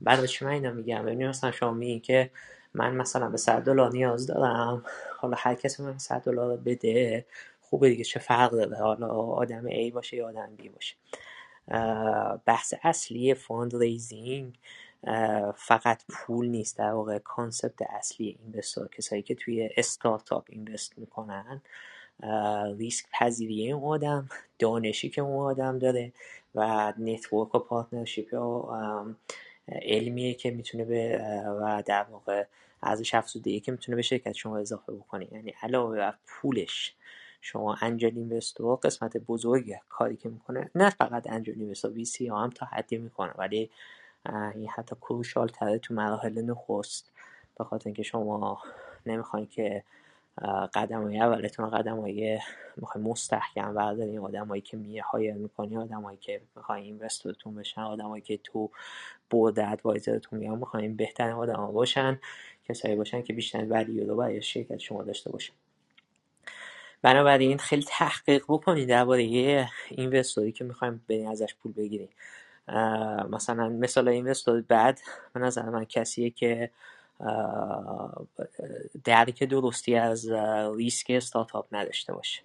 برای 0.00 0.28
چی 0.28 0.44
من 0.44 0.50
اینو 0.50 0.74
میگم؟ 0.74 1.02
ببینید 1.02 1.26
مثلا 1.26 1.50
شما 1.50 1.72
میگین 1.72 2.00
که 2.00 2.30
من 2.74 2.96
مثلا 2.96 3.28
به 3.28 3.36
100 3.36 3.62
دلار 3.62 3.92
نیاز 3.92 4.26
دارم. 4.26 4.84
حالا 5.18 5.36
هر 5.38 5.54
کسی 5.54 5.82
من 5.82 5.98
100 5.98 6.20
دلار 6.20 6.56
بده 6.56 7.26
خوبه 7.60 7.88
دیگه 7.88 8.04
چه 8.04 8.20
فرق 8.20 8.50
داره؟ 8.50 8.76
حالا 8.76 9.08
آدم 9.08 9.70
A 9.70 9.92
باشه 9.92 10.16
یا 10.16 10.28
آدم 10.28 10.50
B 10.62 10.68
باشه. 10.68 10.94
بحث 12.44 12.74
اصلی 12.82 13.34
fund 13.34 13.76
raising 13.76 14.58
فقط 15.56 16.02
پول 16.08 16.48
نیست 16.48 16.78
در 16.78 16.92
واقع 16.92 17.18
concept 17.18 17.82
اصلی 17.82 18.38
investor 18.44 18.88
کسایی 18.88 19.22
که 19.22 19.34
توی 19.34 19.70
استارتاپ 19.76 20.44
invest 20.48 20.98
می‌کنن 20.98 21.62
ریسک 22.78 23.06
پذیری 23.12 23.72
اون 23.72 23.84
آدم 23.84 24.28
دانشی 24.58 25.08
که 25.10 25.22
اون 25.22 25.46
آدم 25.46 25.78
داره 25.78 26.12
و 26.54 26.92
network 26.98 27.54
و 27.54 27.58
partnership 27.58 28.32
یا 28.32 28.68
علمیه 29.68 30.34
که 30.34 30.50
می‌تونه 30.50 30.84
به 30.84 31.18
و 31.60 31.82
در 31.86 32.02
واقع 32.02 32.46
ارزش 32.82 33.14
افزوده 33.14 33.60
که 33.60 33.72
می‌تونه 33.72 33.96
به 33.96 34.02
شرکت 34.02 34.32
شما 34.32 34.58
اضافه 34.58 34.92
بکنه. 34.92 35.32
یعنی 35.32 35.54
علاوه 35.62 35.96
بر 35.96 36.14
پولش 36.26 36.94
شما 37.40 37.74
angel 37.80 38.12
investor 38.16 38.76
قسمت 38.82 39.16
بزرگ 39.16 39.74
کاری 39.88 40.16
که 40.16 40.28
می‌کنه 40.28 40.70
نه 40.74 40.90
فقط 40.90 41.30
angel 41.30 41.54
investor, 41.56 41.90
VC 41.90 42.28
هم 42.28 42.50
تا 42.50 42.66
حدی 42.66 42.98
می‌کنه 42.98 43.32
ولی 43.38 43.70
حتی 44.70 44.96
crucial 44.96 45.48
تره 45.48 45.78
تو 45.78 45.94
مراحل 45.94 46.42
نخست. 46.42 47.12
به 47.58 47.64
خاطر 47.64 47.88
اینکه 47.88 48.02
شما 48.02 48.62
نمی‌خواین 49.06 49.46
که 49.46 49.84
قدم 50.74 51.02
های 51.02 51.20
اولتون 51.20 51.70
قدم 51.70 52.00
های 52.00 52.38
می‌خوای 52.76 53.04
مستحکم 53.04 53.74
بردارین. 53.74 54.18
آدم 54.18 54.46
هایی 54.46 54.62
که 54.62 54.76
میه 54.76 55.02
های 55.02 55.32
می‌کنی 55.32 55.76
آدم 55.76 56.02
هایی 56.02 56.18
که 56.18 56.40
می‌خوای 56.56 56.82
اینوستورتون 56.82 57.54
بشن 57.54 57.80
آدم 57.80 58.08
هایی 58.08 58.22
که 58.22 58.36
تو 58.36 58.70
بورد 59.30 59.60
ادوایزرتون 59.60 60.38
میان 60.38 60.58
می‌خواین 60.58 60.96
بهترین 60.96 61.32
آدم 61.32 61.72
باشن 61.72 62.20
کسایی 62.68 62.96
باشن 62.96 63.22
که 63.22 63.32
بیشتر 63.32 63.66
ولی 63.68 64.04
رو 64.04 64.16
برای 64.16 64.42
شرکت 64.42 64.78
شما 64.78 65.02
داشته 65.02 65.30
باشن. 65.30 65.54
بنابراین 67.02 67.58
خیلی 67.58 67.82
تحقیق 67.82 68.44
بکنید 68.48 68.88
درباره 68.88 69.22
اینوستوری 69.90 70.52
که 70.52 70.64
می‌خوایم 70.64 71.04
برین 71.08 71.28
ازش 71.28 71.54
پول 71.54 71.72
بگیریم 71.72 72.08
مثلا 73.30 73.68
مثال 73.68 74.08
اینوستور 74.08 74.60
بعد 74.60 75.00
به 75.32 75.40
نظر 75.40 75.62
من 75.70 75.84
کسیه 75.84 76.30
که 76.30 76.70
درک 79.04 79.44
درستی 79.44 79.96
از 79.96 80.30
ریسک 80.76 81.06
استارتاپ 81.10 81.66
نداشته 81.72 82.12
باشه. 82.12 82.42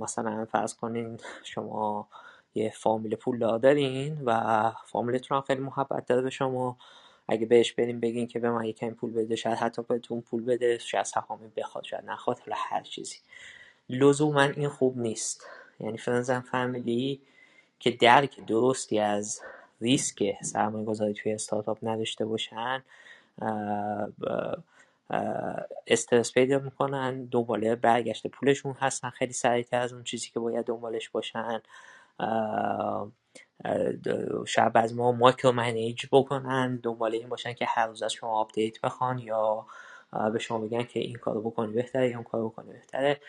مثلا 0.00 0.44
فرض 0.52 0.74
کنین 0.74 1.20
شما 1.44 2.08
یه 2.54 2.72
فامیل 2.76 3.14
پول 3.14 3.58
دارین 3.58 4.22
و 4.24 4.72
فامیلتون 4.84 5.36
هم 5.36 5.42
خیلی 5.42 5.60
محبت 5.60 6.06
داره 6.06 6.22
به 6.22 6.30
شما. 6.30 6.76
اگه 7.28 7.46
بهش 7.46 7.72
بریم 7.72 8.00
بگین 8.00 8.26
که 8.26 8.38
به 8.38 8.50
من 8.50 8.64
یکم 8.64 8.90
پول 8.90 9.12
بده 9.12 9.36
شاید 9.36 9.58
حتی 9.58 9.82
بهتون 9.82 10.20
پول 10.20 10.44
بده 10.44 10.78
شاید 10.78 11.04
سهامی 11.04 11.48
بخواد 11.56 11.84
شاید 11.84 12.04
نخواد 12.04 12.38
حالا 12.38 12.56
هر 12.58 12.82
چیزی. 12.82 13.16
لزوما 13.88 14.42
این 14.42 14.68
خوب 14.68 14.98
نیست. 14.98 15.46
یعنی 15.80 15.98
فرنزن 15.98 16.40
فامیلی 16.40 17.20
که 17.78 17.90
درک 17.90 18.46
درستی 18.46 18.98
از 18.98 19.40
ریسک 19.80 20.34
سرمایه 20.42 20.84
گذاری 20.84 21.14
توی 21.14 21.32
استارتاپ 21.32 21.78
نداشته 21.82 22.24
باشن 22.24 22.82
استرس 25.86 26.32
پیدا 26.32 26.58
می‌کنن 26.58 27.24
دنباله 27.24 27.74
برگشت 27.74 28.26
پولشون 28.26 28.76
هستن 28.80 29.10
خیلی 29.10 29.32
سریعتر 29.32 29.80
از 29.80 29.92
اون 29.92 30.04
چیزی 30.04 30.30
که 30.30 30.40
باید 30.40 30.66
دنبالش 30.66 31.08
باشن. 31.08 31.60
شاید 34.46 34.72
از 34.74 34.94
ما 34.94 35.12
micro 35.12 35.52
manage 35.52 36.06
بکنن 36.12 36.76
دنبال 36.76 37.14
این 37.14 37.28
باشن 37.28 37.52
که 37.52 37.66
هر 37.68 37.86
روز 37.86 38.02
از 38.02 38.12
شما 38.12 38.40
update 38.40 38.80
بخوان 38.80 39.18
یا 39.18 39.66
به 40.32 40.38
شما 40.38 40.58
بگن 40.58 40.82
که 40.82 41.00
این 41.00 41.16
کارو 41.16 41.40
بکنی 41.40 41.72
بهتره 41.72 42.08
یا 42.08 42.14
اون 42.14 42.24
کارو 42.24 42.48
بکنی 42.48 42.72
بهتره. 42.72 43.20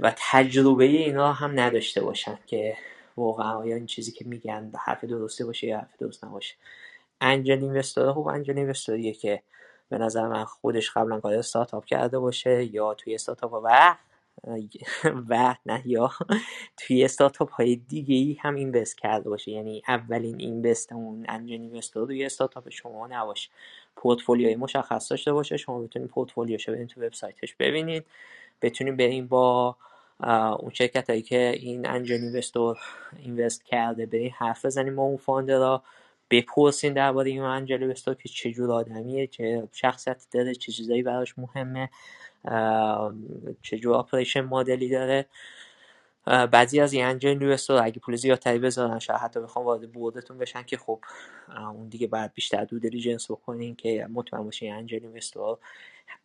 و 0.00 0.12
تجربه 0.16 0.84
اینا 0.84 1.32
هم 1.32 1.60
نداشته 1.60 2.00
باشن 2.00 2.38
که 2.46 2.76
واقعا 3.18 3.58
آیا 3.58 3.76
این 3.76 3.86
چیزی 3.86 4.12
که 4.12 4.24
میگن 4.24 4.72
حرف 4.80 5.04
درسته 5.04 5.44
باشه 5.44 5.66
یا 5.66 5.78
حرف 5.78 5.96
درست 5.98 6.24
نباشه. 6.24 6.54
انجل 7.20 7.58
اینوستور 7.62 8.12
خوب 8.12 8.28
انجل 8.28 8.58
اینوستوریه 8.58 9.12
که 9.12 9.42
به 9.88 9.98
نظر 9.98 10.28
من 10.28 10.44
خودش 10.44 10.90
قبلا 10.90 11.20
کار 11.20 11.34
استارتاپ 11.34 11.84
کرده 11.84 12.18
باشه 12.18 12.74
یا 12.74 12.94
توی 12.94 13.14
استارتاپ 13.14 13.52
و 13.64 13.96
و 15.28 15.54
نه 15.66 15.82
یا 15.86 16.10
توی 16.76 17.04
استارتاپ 17.04 17.50
های 17.50 17.76
دیگه 17.76 18.14
ای 18.14 18.36
هم 18.40 18.54
اینوست 18.54 18.98
کرده 18.98 19.30
باشه. 19.30 19.50
یعنی 19.50 19.82
اولین 19.88 20.40
اینوست 20.40 20.92
اون 20.92 21.26
انجل 21.28 21.60
اینوستور 21.60 22.06
روی 22.06 22.24
استارتاپ 22.24 22.68
شما 22.68 23.06
نباشه. 23.06 23.50
پورتفولیوی 23.96 24.56
مشخص 24.56 25.10
داشته 25.10 25.32
باشه 25.32 25.56
شما 25.56 25.80
بتونید 25.80 26.08
پورتفولیوشو 26.08 26.72
برین 26.72 26.86
تو 26.86 27.00
وبسایتش 27.00 27.54
ببینید. 27.54 28.06
بتونید 28.62 28.96
برین 28.96 29.26
با 29.26 29.76
اون 30.60 30.70
شرکت 30.72 31.10
هایی 31.10 31.22
که 31.22 31.54
این 31.60 31.86
انجل 31.88 32.14
اینوستور 32.14 32.78
invest 33.18 33.64
کرده 33.64 34.06
برین 34.06 34.30
حرف 34.30 34.64
بزنیم 34.64 34.96
با 34.96 35.02
اون 35.02 35.16
founder 35.16 35.74
ا 35.74 35.82
بپرسین 36.30 36.92
درباره 36.92 37.30
این 37.30 37.40
angel 37.42 37.82
investor 37.82 38.14
که 38.14 38.52
جور 38.52 38.72
آدمیه 38.72 39.26
چه 39.26 39.68
شخصیت 39.72 40.26
داره 40.30 40.54
چه 40.54 40.72
چیزایی 40.72 41.02
براش 41.02 41.34
مهمه 41.38 41.90
چه 43.62 43.78
جور 43.78 43.94
operation 43.94 44.40
model 44.40 44.80
ی 44.80 44.88
داره. 44.88 45.26
بعضی 46.26 46.80
از 46.80 46.92
این 46.92 47.04
angel 47.04 47.28
investor 47.28 47.82
اگه 47.84 48.00
پول 48.00 48.16
زیادتری 48.16 48.58
بذارن 48.58 48.98
شاید 48.98 49.20
حتی 49.20 49.40
بخوام 49.40 49.64
وارد 49.64 49.92
board 49.92 50.21
تون 50.21 50.38
بشن 50.38 50.62
که 50.62 50.76
خب 50.76 51.00
اون 51.58 51.88
دیگه 51.88 52.06
باید 52.06 52.34
بیشتر 52.34 52.64
due 52.64 52.78
diligence 52.78 53.30
بکنین 53.30 53.76
که 53.76 54.06
مطمئن 54.12 54.44
باشین 54.44 54.72
angel 54.74 55.00
investor 55.02 55.58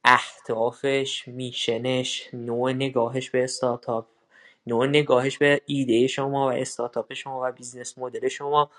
اهدافش 0.06 1.28
میشنش 1.28 2.30
نوع 2.34 2.74
نگاهش 2.74 3.30
به 3.30 3.44
استارتاپ 3.44 4.07
نوع 4.68 4.88
نگاهش 4.88 5.38
به 5.38 5.61
ایده 5.65 6.07
شما 6.07 6.48
و 6.48 6.52
استارتاپ 6.52 7.14
شما 7.14 7.41
و 7.44 7.52
business 7.51 7.97
model 7.97 8.27
شما 8.28 8.72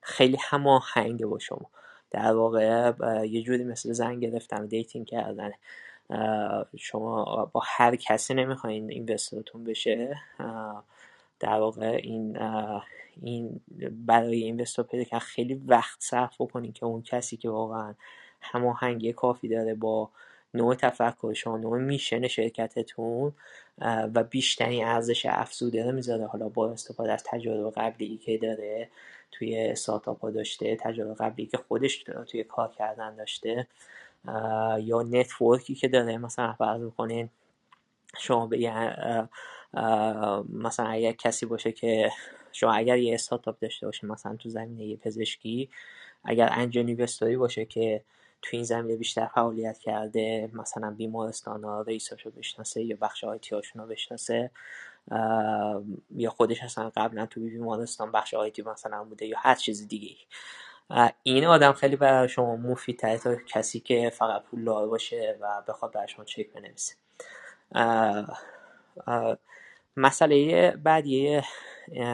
خیلی 0.00 0.36
هماهنگه 0.40 1.26
با 1.26 1.38
شما. 1.38 1.70
در 2.10 2.32
واقع 2.32 2.92
یه 3.26 3.42
جوری 3.42 3.64
مثل 3.64 3.92
زن 3.92 4.20
گرفتن 4.20 4.66
dating 4.66 5.06
کردن. 5.06 5.52
شما 6.76 7.50
با 7.52 7.62
هر 7.64 7.96
کسی 7.96 8.34
نمی‌خواین 8.34 8.90
investor 8.90 9.44
تون 9.44 9.64
بشه 9.64 10.20
در 11.40 11.60
واقع 11.60 12.00
این 12.02 12.38
این 13.22 13.60
برای 14.06 14.42
investor 14.44 14.82
پیدا 14.82 15.04
که 15.04 15.18
خیلی 15.18 15.54
وقت 15.54 16.00
صرف 16.00 16.40
بکنین 16.40 16.72
که 16.72 16.86
اون 16.86 17.02
کسی 17.02 17.36
که 17.36 17.50
واقعا 17.50 17.94
هماهنگی 18.40 19.12
کافی 19.12 19.48
داره 19.48 19.74
با 19.74 20.10
نوع 20.54 20.74
تفکر 20.74 21.32
شما 21.32 21.56
نوع 21.56 21.78
میشن 21.78 22.28
شرکتتون 22.28 23.32
و 24.14 24.24
بیشترین 24.24 24.84
ارزش 24.84 25.26
افزوده 25.26 25.84
رو 25.86 25.92
می‌ذاره. 25.92 26.26
حالا 26.26 26.48
با 26.48 26.70
استفاده 26.70 27.12
از 27.12 27.24
تجربه 27.24 27.70
قبلی 27.70 28.16
که 28.16 28.38
داره 28.38 28.88
توی 29.30 29.58
استارتاپ 29.58 30.20
ها 30.20 30.30
داشته 30.30 30.76
تجربه 30.76 31.14
قبلی 31.14 31.46
که 31.46 31.56
خودش 31.56 32.04
توی 32.28 32.44
کار 32.44 32.72
کردن 32.78 33.16
داشته. 33.16 33.66
یا 34.80 35.02
نتورکی 35.02 35.74
که 35.74 35.88
داره 35.88 36.18
مثلا 36.18 36.52
فرض 36.52 36.82
کنین 36.96 37.30
شما 38.18 38.46
به 38.46 38.56
مثلا 40.52 40.86
اگر 40.86 41.12
کسی 41.12 41.46
باشه 41.46 41.72
که 41.72 42.10
شما 42.52 42.72
اگر 42.72 42.98
یه 42.98 43.14
استارتاپ 43.14 43.58
داشته 43.58 43.86
باشه 43.86 44.06
مثلا 44.06 44.36
تو 44.36 44.48
زمینه 44.48 44.96
پزشکی 44.96 45.70
اگر 46.24 46.48
انجل 46.52 46.86
اینوستوری 46.86 47.36
باشه 47.36 47.64
که 47.64 48.04
تو 48.42 48.56
این 48.56 48.64
زمینه 48.64 48.96
بیشتر 48.96 49.26
فعالیت 49.26 49.78
کرده 49.78 50.50
مثلا 50.52 50.90
بیمارستان 50.90 51.64
ها 51.64 51.82
رئیساشو 51.82 52.30
بشناسه 52.30 52.82
یا 52.82 52.96
بخش 53.00 53.24
آیتی 53.24 53.54
هاشون 53.54 53.82
رو 53.82 53.88
بشناسه 53.88 54.50
یا 56.16 56.30
خودش 56.30 56.62
اصلا 56.62 56.90
قبلا 56.96 57.26
تو 57.26 57.40
بیمارستان 57.40 58.12
بخش 58.12 58.34
آیتی 58.34 58.62
مثلا 58.62 59.04
بوده 59.04 59.26
یا 59.26 59.38
هر 59.38 59.54
چیز 59.54 59.88
دیگه 59.88 60.16
این 61.22 61.44
آدم 61.44 61.72
خیلی 61.72 61.96
برای 61.96 62.28
شما 62.28 62.56
مفیدتره 62.56 63.18
تا 63.18 63.34
کسی 63.36 63.80
که 63.80 64.10
فقط 64.14 64.42
پول 64.42 64.64
دار 64.64 64.88
باشه 64.88 65.38
و 65.40 65.62
بخواد 65.68 65.92
برای 65.92 66.08
شما 66.08 66.24
چک 66.24 66.46
بنویسه. 66.52 66.94
مسئله 69.96 70.70
بعدی 70.70 71.40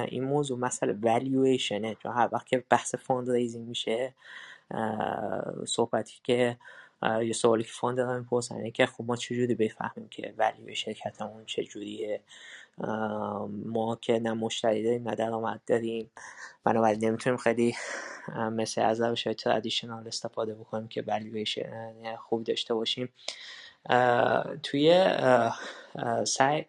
این 0.08 0.24
موضوع 0.24 0.58
مسئله 0.58 0.96
والویشنه 1.02 1.94
چون 1.94 2.12
هر 2.12 2.28
وقت 2.32 2.46
که 2.46 2.64
بحث 2.70 2.94
fund 2.94 3.30
raising 3.30 3.68
میشه 3.68 4.14
صحبتی 5.66 6.14
که 6.22 6.56
یه 7.22 7.32
سوالی 7.32 7.64
که 7.64 7.70
founder 7.72 7.96
ها 7.96 8.03
هم 8.03 8.18
می‌پرسن 8.18 8.70
که 8.70 8.86
خب 8.86 9.04
ما 9.04 9.16
چجوری 9.16 9.54
بفهمیم 9.54 10.08
که 10.08 10.34
value 10.38 10.74
شرکتمون 10.74 11.44
چجوریه؟ 11.46 12.20
ما 13.48 13.98
که 14.00 14.18
نه 14.18 14.32
مشتری 14.32 14.82
داریم 14.82 15.08
نه 15.08 15.14
درآمد 15.14 15.60
داریم. 15.66 16.10
بنابراین 16.64 17.04
نمی‌تونیم 17.04 17.36
خیلی 17.36 17.76
مثل 18.36 18.82
از 18.82 19.00
روش 19.00 19.26
های 19.26 19.34
traditional 19.34 20.06
استفاده 20.06 20.54
بکنیم 20.54 20.88
که 20.88 21.02
ولیویشن 21.02 22.16
خوب 22.16 22.44
داشته 22.44 22.74
باشیم. 22.74 23.08
توی 24.62 25.06
سعی 26.26 26.66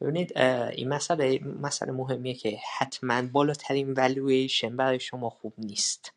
ببینید 0.00 0.38
این 0.38 0.88
مسئله 0.88 1.40
مسئله 1.44 1.92
مهمیه 1.92 2.34
که 2.34 2.58
حتما 2.78 3.22
بالاترین 3.22 3.92
والویشن 3.92 4.76
برای 4.76 5.00
شما 5.00 5.30
خوب 5.30 5.52
نیست. 5.58 6.12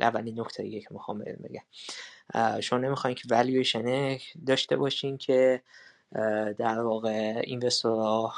اولین 0.00 0.40
نکته 0.40 0.62
دیگه 0.62 0.80
که 0.80 0.88
می‌خوام 0.90 1.18
بگم. 1.18 2.60
شما 2.60 2.78
نمی‌خواین 2.78 3.16
که 3.16 3.22
والویشن 3.30 4.18
داشته 4.46 4.76
باشین 4.76 5.18
که 5.18 5.62
در 6.58 6.80
واقع 6.80 7.42
اینوستورها 7.44 8.34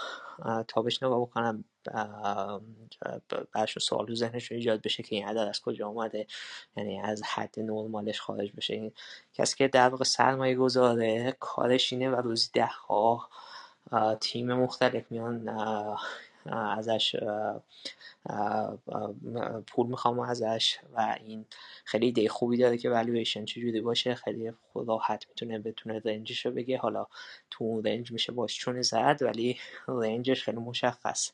تابش 0.68 1.02
نگاه 1.02 1.20
بکنن 1.20 1.64
برشون 3.52 3.80
سوال 3.80 4.06
رو 4.06 4.14
ذهنشون 4.14 4.56
ایجاد 4.56 4.82
بشه 4.82 5.02
که 5.02 5.16
این 5.16 5.28
عدد 5.28 5.38
از 5.38 5.60
کجا 5.60 5.88
آمده 5.88 6.26
یعنی 6.76 7.00
از 7.00 7.22
حد 7.22 7.54
نرمالش 7.60 8.20
خارج 8.20 8.52
بشه. 8.52 8.74
این 8.74 8.92
کسی 9.34 9.56
که 9.56 9.68
در 9.68 9.88
واقع 9.88 10.04
سرمایه 10.04 10.54
گذاره 10.54 11.36
کارش 11.40 11.92
اینه 11.92 12.10
و 12.10 12.16
روزی 12.16 12.50
ده 12.52 12.66
ها 12.66 13.28
تیم 14.20 14.54
مختلف 14.54 15.04
میان 15.10 15.48
ازش 16.52 17.16
پول 19.66 19.86
می‌خوام 19.86 20.20
ازش 20.20 20.78
و 20.96 21.16
این 21.24 21.44
خیلی 21.84 22.06
ایده 22.06 22.28
خوبی 22.28 22.56
داره 22.56 22.78
که 22.78 22.90
والویشن 22.90 23.44
چجوری 23.44 23.80
باشه. 23.80 24.14
خیلی 24.14 24.52
راحت 24.74 25.26
می‌تونه 25.28 25.58
بتونه 25.58 26.02
رنجش 26.04 26.46
رو 26.46 26.52
بگه. 26.52 26.78
حالا 26.78 27.06
تو 27.50 27.64
اون 27.64 27.84
رنج 27.84 28.12
میشه 28.12 28.32
باش 28.32 28.58
چون 28.58 28.82
زد 28.82 29.18
ولی 29.20 29.58
رنجش 29.88 30.44
خیلی 30.44 30.58
مشخص. 30.58 31.30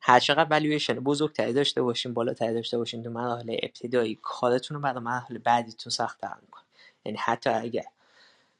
هر 0.00 0.20
چقدر 0.20 0.50
والویشن 0.50 0.94
بزرگتری 0.94 1.52
داشته 1.52 1.82
باشین 1.82 2.14
بالاتری 2.14 2.54
داشته 2.54 2.78
باشین 2.78 3.02
تو 3.02 3.10
مراحل 3.10 3.56
ابتدایی 3.62 4.18
کارتون 4.22 4.74
رو 4.74 4.82
برای 4.82 5.00
مراحل 5.00 5.38
بعدیتون 5.38 5.90
سختتر 5.90 6.34
می‌کنه. 6.42 6.64
یعنی 7.04 7.18
حتی 7.18 7.50
اگر 7.50 7.84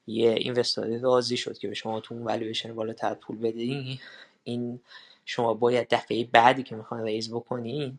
یه 0.06 0.31
investor 0.31 0.91
ی 0.91 0.99
راضی 0.98 1.36
شد 1.36 1.59
که 1.59 1.68
به 1.68 1.74
شما 1.74 2.01
تو 2.01 2.14
اون 2.14 2.24
والویشن 2.24 2.74
بالاتر 2.74 3.14
پول 3.14 3.39
بدین 3.39 3.98
این 4.45 4.81
شما 5.25 5.55
باید 5.55 5.89
دفعه 5.91 6.25
بعدی 6.25 6.62
که 6.62 6.77
می‌خواین 6.77 7.05
raise 7.05 7.32
بکنین 7.33 7.99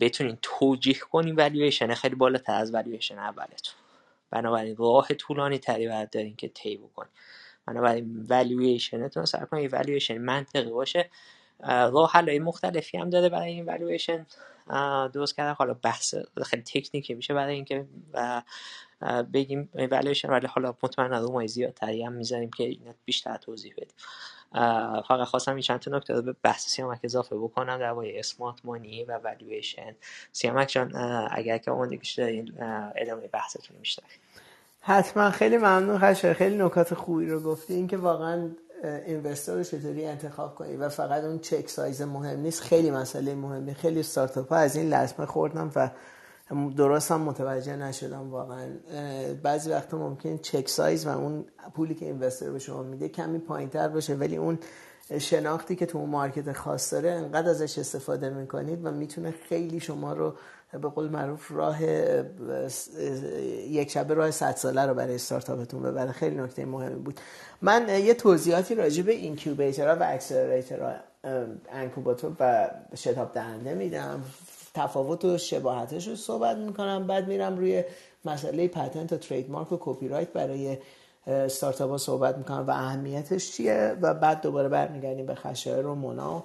بتونین 0.00 0.38
توجیه 0.42 0.94
کنین 0.94 1.36
والویشن 1.36 1.94
خیلی 1.94 2.14
بالاتر 2.14 2.54
از 2.54 2.74
والویشن 2.74 3.18
اولتون. 3.18 3.74
بنابراین 4.30 4.76
راه 4.76 5.08
طولانی 5.08 5.58
تری 5.58 5.88
باید 5.88 6.10
دارین 6.10 6.36
که 6.36 6.48
طی 6.48 6.76
بکنین. 6.76 7.10
بنابراین 7.66 8.26
والویشنتون 8.28 9.24
سر 9.24 9.44
کنین 9.44 9.68
والویشن 9.68 10.18
منطقی 10.18 10.70
باشه. 10.70 11.10
راه 11.64 12.10
حلای 12.12 12.38
مختلفی 12.38 12.98
هم 12.98 13.10
داره 13.10 13.28
برای 13.28 13.50
این 13.50 13.64
والویشن 13.64 14.26
درست 15.12 15.36
کردن 15.36 15.54
حالا 15.54 15.74
بحث 15.74 16.14
خیلی 16.44 16.62
تکنیکی 16.62 17.14
میشه 17.14 17.34
برای 17.34 17.54
اینکه 17.54 17.86
بگیم 19.32 19.68
والویشن 19.74 20.30
ولی 20.30 20.46
حالا 20.46 20.74
مطمئنا 20.82 21.20
روم 21.20 21.32
های 21.32 21.48
زیادتری 21.48 22.02
هم 22.02 22.12
می‌ذاریم 22.12 22.50
که 22.50 22.76
بیشتر 23.04 23.36
توضیح 23.36 23.72
بدیم. 23.76 23.96
فقط 25.08 25.28
خواستم 25.28 25.52
این 25.52 25.60
چند 25.60 25.80
تا 25.80 25.96
نکته 25.96 26.14
رو 26.14 26.22
به 26.22 26.34
بحث 26.42 26.66
سیامک 26.68 27.00
اضافه 27.02 27.36
بکنم 27.36 27.78
در 27.78 27.94
باره 27.94 28.12
smart 28.18 28.56
money 28.64 29.04
و 29.04 29.18
والویشن 29.18 29.96
سیامک 30.32 30.68
جان 30.68 30.96
اگر 31.30 31.58
که 31.58 31.70
اون 31.70 31.88
دیگه 31.88 32.02
دارین 32.16 32.52
ادامه 32.96 33.26
بحثتون 33.26 33.76
بیشتر 33.78 34.02
حتما. 34.80 35.30
خیلی 35.30 35.56
ممنون 35.56 35.98
خشی 35.98 36.34
خیلی 36.34 36.56
نکات 36.56 36.94
خوبی 36.94 37.26
رو 37.26 37.40
گفتی. 37.40 37.74
اینکه 37.74 37.96
واقعا 37.96 38.50
investor 39.06 39.54
رو 39.54 39.64
چطوری 39.64 40.06
انتخاب 40.06 40.54
کنی 40.54 40.76
و 40.76 40.88
فقط 40.88 41.24
اون 41.24 41.38
check 41.38 41.68
size 41.68 42.02
مهم 42.02 42.40
نیست. 42.40 42.62
خیلی 42.62 42.90
مسئله 42.90 43.34
مهمی 43.34 43.74
خیلی 43.74 44.00
استارتاپ 44.00 44.52
از 44.52 44.76
این 44.76 44.94
لطمه 44.94 45.26
خوردم 45.26 45.72
و 45.76 45.90
درست 46.76 47.12
هم 47.12 47.20
متوجه 47.20 47.76
نشدم 47.76 48.30
واقعا. 48.30 48.66
بعضی 49.42 49.70
وقتا 49.70 49.98
ممکن 49.98 50.38
check 50.38 50.68
size 50.68 51.06
و 51.06 51.08
اون 51.08 51.44
پولی 51.74 51.94
که 51.94 52.06
investor 52.06 52.50
به 52.50 52.58
شما 52.58 52.82
میده 52.82 53.08
کمی 53.08 53.38
پایین 53.38 53.68
تر 53.68 53.88
باشه 53.88 54.14
ولی 54.14 54.36
اون 54.36 54.58
شناختی 55.18 55.76
که 55.76 55.86
تو 55.86 55.98
اون 55.98 56.10
market 56.10 56.52
خاص 56.52 56.92
داره 56.92 57.10
انقدر 57.10 57.50
ازش 57.50 57.78
استفاده 57.78 58.30
می‌کنید 58.30 58.86
و 58.86 58.90
می‌تونه 58.90 59.34
خیلی 59.48 59.80
شما 59.80 60.12
رو 60.12 60.34
به 60.72 60.88
قول 60.88 61.08
معروف 61.08 61.50
راه 61.50 61.82
یک 63.68 63.90
شبه 63.90 64.14
راه 64.14 64.30
صد 64.30 64.56
ساله 64.56 64.86
رو 64.86 64.94
برای 64.94 65.14
استارتاپتون 65.14 65.82
ببره. 65.82 66.12
خیلی 66.12 66.36
نکته 66.36 66.64
مهمی 66.64 67.00
بود. 67.00 67.20
من 67.62 67.88
یه 67.88 68.14
توضیحاتی 68.14 68.74
راجع 68.74 69.02
به 69.02 69.12
incubator 69.12 69.88
ها 69.88 69.96
و 69.96 70.02
accelerator 70.02 70.85
ها 70.85 70.92
انکوباتور 71.72 72.32
و 72.40 72.70
شتاب 72.96 73.32
دهنده 73.34 73.74
میدم. 73.74 74.22
تفاوت 74.78 75.24
و 75.24 75.38
شباهتش 75.38 76.08
رو 76.08 76.16
صحبت 76.16 76.56
می‌کنم. 76.56 77.06
بعد 77.06 77.28
میرم 77.28 77.56
روی 77.56 77.84
مسئله 78.24 78.68
patent 78.68 79.12
و 79.12 79.16
trademark 79.16 79.72
و 79.72 79.76
کپی 79.80 80.08
رایت 80.08 80.32
برای 80.32 80.78
استارتاپ 81.26 81.90
ها 81.90 81.98
صحبت 81.98 82.38
می‌کنم 82.38 82.64
و 82.66 82.70
اهمیتش 82.70 83.52
چیه. 83.52 83.96
و 84.02 84.14
بعد 84.14 84.40
دوباره 84.40 84.68
برمیگردیم 84.68 85.26
به 85.26 85.34
خشایار 85.34 85.86
و 85.86 85.94
مونا 85.94 86.44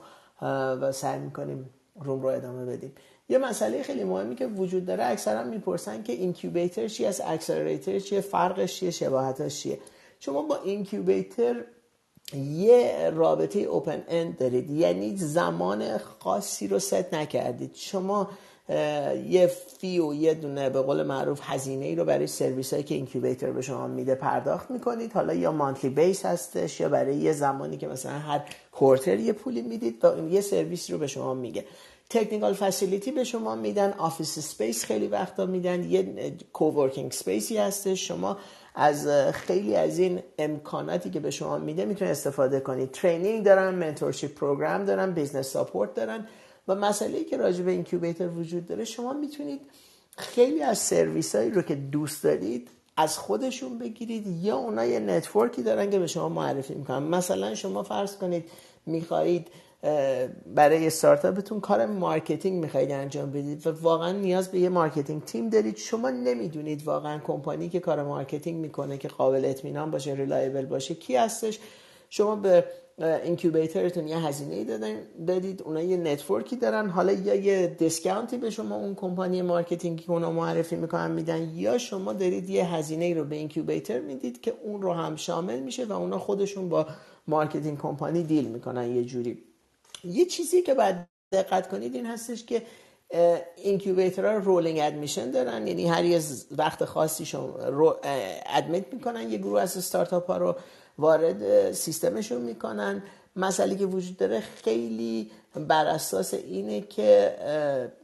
و 0.81 0.91
سعی 0.91 1.19
می‌کنیم 1.19 1.69
روم 1.99 2.21
رو 2.21 2.27
ادامه 2.27 2.65
بدیم. 2.65 2.95
یه 3.29 3.37
مسئله 3.37 3.83
خیلی 3.83 4.03
مهمی 4.03 4.35
که 4.35 4.47
وجود 4.47 4.85
داره 4.85 5.05
اکثرا 5.05 5.43
می‌پرسن 5.43 6.03
که 6.03 6.13
incubator 6.13 6.87
چی 6.87 7.05
از 7.05 7.21
accelerator 7.25 7.99
چیه 7.99 8.21
فرقش 8.21 8.75
چیه 8.75 8.91
شباهتش 8.91 9.61
چیه. 9.61 9.79
شما 10.19 10.41
با 10.41 10.57
incubator 10.63 11.55
یه 12.35 13.11
رابطه 13.15 13.59
open 13.59 14.03
end 14.07 14.37
دارید. 14.37 14.69
یعنی 14.69 15.17
زمان 15.17 15.97
خاصی 15.97 16.67
رو 16.67 16.79
ست 16.79 17.13
نکردید. 17.13 17.71
شما 17.73 18.29
یه 19.29 19.51
fee 19.79 19.99
و 19.99 20.13
یه 20.13 20.33
دونه 20.33 20.69
به 20.69 20.81
قول 20.81 21.03
معروف 21.03 21.39
هزینه 21.43 21.85
ای 21.85 21.95
رو 21.95 22.05
برای 22.05 22.27
سرویس 22.27 22.73
هایی 22.73 22.83
که 22.83 22.95
incubator 22.95 23.51
به 23.51 23.61
شما 23.61 23.87
میده 23.87 24.15
پرداخت 24.15 24.71
می‌کنید. 24.71 25.13
حالا 25.13 25.33
یا 25.33 25.51
monthly 25.51 25.89
base 25.89 26.25
هستش 26.25 26.79
یا 26.79 26.89
برای 26.89 27.15
یه 27.15 27.31
زمانی 27.31 27.77
که 27.77 27.87
مثلا 27.87 28.11
هر 28.11 28.41
quarter 28.71 29.19
یه 29.19 29.33
پولی 29.33 29.61
می‌دید 29.61 30.05
و 30.05 30.29
یه 30.29 30.41
سرویس 30.41 30.91
رو 30.91 30.97
به 30.97 31.07
شما 31.07 31.33
میده. 31.33 31.65
technical 32.09 32.53
facility 32.53 33.11
به 33.11 33.23
شما 33.23 33.55
میدن 33.55 33.93
office 33.97 34.39
space 34.39 34.85
خیلی 34.85 35.07
وقتا 35.07 35.45
میدن 35.45 35.83
یه 35.83 36.33
coworking 36.53 37.11
space 37.11 37.49
ی 37.49 37.57
هستش. 37.57 38.07
شما 38.07 38.37
از 38.75 39.07
خیلی 39.33 39.75
از 39.75 39.99
این 39.99 40.19
امکاناتی 40.37 41.09
که 41.09 41.19
به 41.19 41.31
شما 41.31 41.57
میده 41.57 41.85
می‌تونید 41.85 42.11
استفاده 42.11 42.59
کنید. 42.59 42.91
training 42.91 43.45
دارن 43.45 43.75
mentorship 43.75 44.35
program 44.35 44.85
دارن 44.85 45.11
business 45.11 45.47
support 45.47 45.93
دارن 45.93 46.27
و 46.67 46.75
مسئله 46.75 47.23
که 47.23 47.37
راجع 47.37 47.63
به 47.63 47.71
incubator 47.71 48.27
وجود 48.27 48.65
داره 48.65 48.85
شما 48.85 49.13
می‌تونید 49.13 49.61
خیلی 50.17 50.61
از 50.61 50.77
سرویس 50.77 51.35
هایی 51.35 51.49
رو 51.49 51.61
که 51.61 51.75
دوست 51.75 52.23
دارید 52.23 52.69
از 52.97 53.17
خودشون 53.17 53.77
بگیرید. 53.77 54.27
یا 54.27 54.57
اونا 54.57 54.85
یه 54.85 54.99
network 54.99 55.55
ی 55.55 55.63
دارن 55.63 55.89
که 55.89 55.99
به 55.99 56.07
شما 56.07 56.29
معرفی 56.29 56.73
می‌کنن. 56.73 57.03
مثلا 57.03 57.55
شما 57.55 57.83
فرض 57.83 58.17
کنید 58.17 58.49
می‌خواهید 58.85 59.47
برای 60.55 60.87
استارتاپتون 60.87 61.59
کار 61.59 61.85
marketing 61.85 62.63
می‌خواید 62.63 62.91
انجام 62.91 63.31
بدید 63.31 63.67
و 63.67 63.71
واقعا 63.81 64.11
نیاز 64.11 64.51
به 64.51 64.59
یه 64.59 64.69
marketing 64.69 65.23
team 65.23 65.49
دارید. 65.49 65.77
شما 65.77 66.09
نمی‌دونید 66.09 66.83
واقعا 66.83 67.19
کمپانی 67.19 67.69
که 67.69 67.79
کار 67.79 68.03
marketing 68.03 68.59
می‌کنه 68.59 68.97
که 68.97 69.07
قابل 69.07 69.45
اطمینان 69.45 69.91
باشه 69.91 70.13
reliable 70.13 70.65
باشه 70.65 70.95
کی 70.95 71.15
هستش. 71.15 71.59
شما 72.09 72.35
به 72.35 72.65
incubator 72.97 73.80
تون 73.80 74.07
یه 74.07 74.17
هزینه 74.17 74.63
دادن 74.63 74.95
بدید 75.27 75.61
اونا 75.61 75.81
یه 75.81 75.97
network 75.97 76.48
ی 76.48 76.55
دارن. 76.55 76.89
حالا 76.89 77.11
یا 77.11 77.35
یه 77.35 77.67
discount 77.67 78.29
ی 78.29 78.37
به 78.37 78.49
شما 78.49 78.75
اون 78.75 78.95
کمپانی 78.95 79.41
marketing 79.41 79.97
ی 79.97 80.03
که 80.03 80.11
اونا 80.11 80.31
معرفی 80.31 80.75
می‌کنن 80.75 81.11
میدن 81.11 81.49
یا 81.55 81.77
شما 81.77 82.13
دارید 82.13 82.49
یه 82.49 82.73
هزینه 82.73 83.13
رو 83.13 83.23
به 83.23 83.35
incubator 83.35 83.99
می‌دید 83.99 84.41
که 84.41 84.53
اون 84.63 84.81
رو 84.81 84.93
هم 84.93 85.15
شامل 85.15 85.59
میشه 85.59 85.85
و 85.85 85.91
اونا 85.91 86.19
خودشون 86.19 86.69
با 86.69 86.87
marketing 87.27 87.77
company 87.77 88.23
deal 88.23 88.47
می‌کنن 88.47 88.95
یه 88.95 89.03
جوری. 89.03 89.43
یه 90.03 90.25
چیزی 90.25 90.61
که 90.61 90.73
باید 90.73 90.95
دقت 91.31 91.69
کنید 91.69 91.95
این 91.95 92.05
هستش 92.05 92.45
که 92.45 92.61
incubator 93.57 94.37
ها 94.37 94.42
rolling 94.42 94.79
admission 94.79 95.31
دارن. 95.31 95.67
یعنی 95.67 95.87
هر 95.87 96.05
یه 96.05 96.21
وقت 96.57 96.85
خاصی 96.85 97.25
شما 97.25 97.55
رو 97.55 97.97
admit 98.45 98.93
می‌کنن. 98.93 99.31
یه 99.31 99.37
گروه 99.37 99.61
از 99.61 99.77
استارتاپ 99.77 100.27
ها 100.27 100.37
رو 100.37 100.55
وارد 100.97 101.71
سیستمشون 101.71 102.41
می‌کنن. 102.41 103.03
مسئله 103.35 103.75
که 103.75 103.85
وجود 103.85 104.17
داره 104.17 104.39
خیلی 104.39 105.31
بر 105.55 105.85
اساس 105.85 106.33
اینه 106.33 106.81
که 106.81 107.35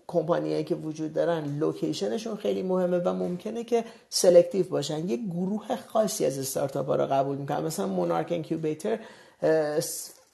کمپانیایی 0.07 0.63
که 0.63 0.75
وجود 0.75 1.13
دارن 1.13 1.57
location 1.59 2.10
شون 2.10 2.35
خیلی 2.35 2.63
مهمه 2.63 2.97
و 2.97 3.13
ممکنه 3.13 3.63
که 3.63 3.83
selective 4.09 4.65
باشن. 4.65 5.09
یه 5.09 5.17
گروه 5.17 5.75
خاصی 5.75 6.25
از 6.25 6.39
استارتاپ 6.39 6.87
ها 6.87 6.95
رو 6.95 7.05
قبول 7.05 7.37
می‌کنن. 7.37 7.63
مثلا 7.63 7.87
مونارک 7.87 8.31
incubator 8.31 8.99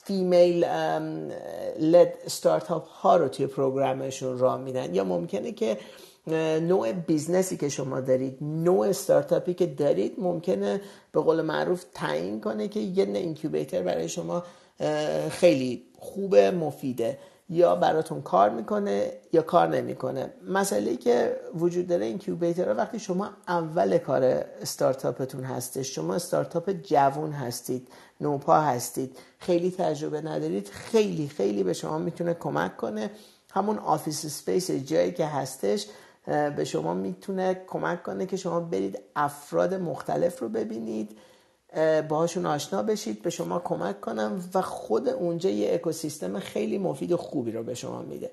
female-led 0.05 2.13
startup 2.25 2.87
ها 2.87 3.17
رو 3.17 3.27
توی 3.27 3.47
program 3.47 4.06
شون 4.06 4.39
راه 4.39 4.57
میدن. 4.57 4.95
یا 4.95 5.03
ممکنه 5.03 5.51
که 5.51 5.77
نوع 6.61 6.91
business 6.91 7.50
ی 7.50 7.57
که 7.57 7.69
شما 7.69 8.01
دارید 8.01 8.37
نوع 8.41 8.87
استارتاپی 8.87 9.53
که 9.53 9.65
دارید 9.65 10.15
ممکنه 10.17 10.81
به 11.11 11.21
قول 11.21 11.41
معروف 11.41 11.85
تعیین 11.93 12.41
کنه 12.41 12.67
که 12.67 12.79
یه 12.79 13.05
incubator 13.05 13.81
برای 13.81 14.09
شما 14.09 14.43
خیلی 15.29 15.83
خوبه 15.99 16.51
مفیده. 16.51 17.17
یا 17.49 17.75
براتون 17.75 18.21
کار 18.21 18.49
می‌کنه 18.49 19.11
یا 19.33 19.41
کار 19.41 19.67
نمی‌کنه. 19.67 20.33
مسئله 20.47 20.95
که 20.95 21.37
وجود 21.55 21.87
داره 21.87 22.05
incubator 22.05 22.73
وقتی 22.73 22.99
شما 22.99 23.29
اول 23.47 23.97
کار 23.97 24.23
استارتاپتون 24.61 25.43
هستش 25.43 25.95
شما 25.95 26.15
استارتاپ 26.15 26.71
جوون 26.71 27.31
هستید. 27.31 27.87
نوپا 28.21 28.61
هستید. 28.61 29.17
خیلی 29.39 29.71
تجربه 29.71 30.21
ندارید. 30.21 30.67
خیلی 30.67 31.27
خیلی 31.27 31.63
به 31.63 31.73
شما 31.73 31.97
می‌تونه 31.97 32.33
کمک 32.33 32.77
کنه. 32.77 33.11
همون 33.51 33.77
office 33.77 34.25
space 34.25 34.71
جایی 34.71 35.11
که 35.11 35.25
هستش 35.25 35.87
به 36.55 36.63
شما 36.65 36.93
می‌تونه 36.93 37.61
کمک 37.67 38.03
کنه 38.03 38.25
که 38.25 38.37
شما 38.37 38.59
برید 38.59 38.99
افراد 39.15 39.73
مختلف 39.73 40.39
رو 40.39 40.49
ببینید 40.49 41.17
باهاشون 42.09 42.45
آشنا 42.45 42.83
بشید 42.83 43.21
به 43.21 43.29
شما 43.29 43.59
کمک 43.59 44.01
کنن 44.01 44.49
و 44.53 44.61
خود 44.61 45.09
اونجا 45.09 45.49
یه 45.49 45.73
اکوسیستم 45.73 46.39
خیلی 46.39 46.77
مفید 46.77 47.11
و 47.11 47.17
خوبی 47.17 47.51
رو 47.51 47.63
به 47.63 47.73
شما 47.73 48.01
میده. 48.01 48.31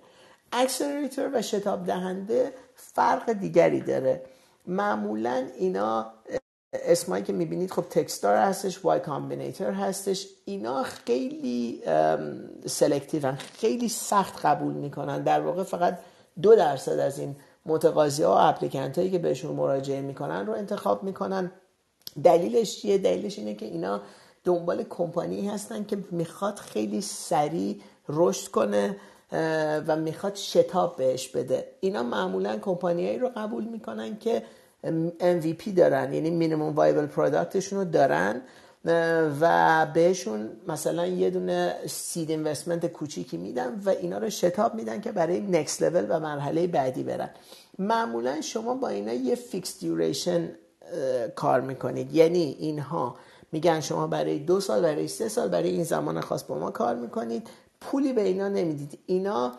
accelerator 0.53 1.31
و 1.35 1.43
شتاب 1.43 1.87
دهنده 1.87 2.53
فرق 2.77 3.33
دیگری 3.33 3.81
داره. 3.81 4.23
معمولا 4.67 5.47
اینا 5.59 6.13
اسمایی 6.73 7.25
که 7.25 7.33
می‌بینید 7.33 7.71
خب 7.71 7.83
Techstars 7.91 8.37
هستش 8.37 8.85
Y 8.85 9.01
Combinator 9.01 9.71
هستش. 9.71 10.27
اینا 10.45 10.83
خیلی 10.83 11.83
selective 12.67 13.28
ان 13.28 13.35
خیلی 13.35 13.89
سخت 13.89 14.47
قبول 14.47 14.73
می‌کنن. 14.73 15.23
در 15.23 15.41
واقع 15.41 15.63
فقط 15.63 15.99
دو 16.43 16.57
درصد 16.57 16.99
از 16.99 17.19
این 17.19 17.37
متقاضی 17.67 18.23
ها 18.23 18.31
و 18.31 18.39
applicant 18.39 18.99
هایی 18.99 19.11
که 19.11 19.19
بهشون 19.19 19.57
مراجعه 19.57 20.01
می‌کنن 20.01 20.47
رو 20.47 20.53
انتخاب 20.53 21.03
می‌کنن. 21.03 21.53
دلیلش 22.25 22.81
چیه؟ 22.81 22.99
دلیلش 22.99 23.39
اینه 23.39 23.55
که 23.55 23.67
اینا 23.67 24.01
دنبال 24.45 24.85
کمپانی 24.91 25.49
هستن 25.49 25.85
که 25.85 25.99
می‌خواد 26.11 26.57
خیلی 26.59 27.01
سریع 27.01 27.81
رشد 28.09 28.51
کنه 28.51 28.97
و 29.87 29.97
می‌خواد 29.97 30.35
شتاب 30.35 30.97
بهش 30.97 31.29
بده. 31.29 31.69
اینا 31.81 32.03
معمولا 32.03 32.59
کمپانیایی 32.59 33.19
رو 33.19 33.31
قبول 33.37 33.65
می‌کنن 33.65 34.19
که 34.19 34.43
MVP 35.21 35.69
دارن 35.77 36.13
یعنی 36.13 36.31
minimum 36.31 36.75
viable 36.75 37.07
product 37.07 37.52
شون 37.52 37.79
رو 37.79 37.85
دارن 37.85 38.43
و 39.41 39.87
بهشون 39.95 40.51
مثلا 40.69 41.07
یه 41.07 41.31
دونه 41.31 41.75
seed 41.87 42.31
investment 42.31 42.87
کوچیکی 42.87 43.37
میدن 43.37 43.81
و 43.85 43.89
اینا 43.89 44.19
رو 44.19 44.31
شتاب 44.31 44.75
میدن 44.75 45.01
که 45.01 45.13
برای 45.13 45.41
next 45.41 45.83
level 45.83 46.07
و 46.09 46.21
مرحله 46.21 46.67
بعدی 46.67 47.03
برن. 47.03 47.31
معمولا 47.79 48.41
شما 48.41 48.75
با 48.75 48.89
اینا 48.89 49.13
یه 49.13 49.35
fixed 49.35 49.79
duration 49.81 50.49
کار 51.37 51.61
می‌کنید. 51.61 52.15
یعنی 52.15 52.57
اینها 52.59 53.17
میگن 53.53 53.81
شما 53.81 54.07
برای 54.07 54.39
دو 54.39 54.61
سال 54.61 54.83
برای 54.83 55.09
سه 55.09 55.29
سال 55.29 55.49
برای 55.49 55.71
این 55.71 55.85
زمان 55.85 56.21
خاص 56.21 56.45
با 56.45 56.59
ما 56.59 56.71
کار 56.71 56.95
می‌کنید. 56.95 57.49
پولی 57.81 58.13
به 58.13 58.23
اینا 58.23 58.49
نمی‌دید. 58.49 58.99
اینا 59.07 59.53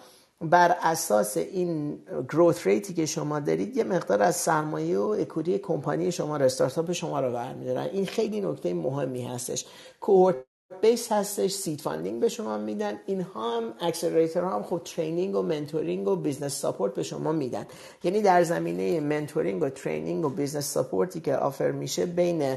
بر 0.43 0.75
اساس 0.81 1.37
این 1.37 1.99
growth 2.29 2.67
rate 2.67 2.88
ی 2.88 2.93
که 2.93 3.05
شما 3.05 3.39
دارید 3.39 3.77
یه 3.77 3.83
مقدار 3.83 4.21
از 4.21 4.35
سرمایه 4.35 4.99
و 4.99 5.15
equity 5.19 5.57
کمپانی 5.57 6.11
شما 6.11 6.37
رو 6.37 6.45
استارتاپ 6.45 6.91
شما 6.91 7.19
رو 7.19 7.33
برمیدارن. 7.33 7.89
این 7.93 8.05
خیلی 8.05 8.41
نکته 8.41 8.73
مهمی 8.73 9.23
هستش. 9.23 9.65
cohort 9.99 10.35
base 10.81 11.11
هستش 11.11 11.51
seed 11.51 11.81
funding 11.81 12.21
به 12.21 12.29
شما 12.29 12.57
میدن. 12.57 12.99
اینها 13.05 13.57
هم 13.57 13.73
accelerator 13.81 14.43
هم 14.43 14.63
خب 14.63 14.81
training 14.85 15.35
و 15.35 15.41
mentoring 15.41 16.07
و 16.07 16.15
business 16.15 16.59
support 16.59 16.93
به 16.93 17.03
شما 17.03 17.31
میدن. 17.31 17.65
یعنی 18.03 18.21
در 18.21 18.43
زمینه 18.43 18.99
mentoring 18.99 19.61
و 19.63 19.69
training 19.69 20.25
و 20.25 20.29
business 20.29 20.73
support 20.73 21.15
ی 21.15 21.21
که 21.21 21.35
offer 21.35 21.71
میشه 21.71 22.05
بین 22.05 22.55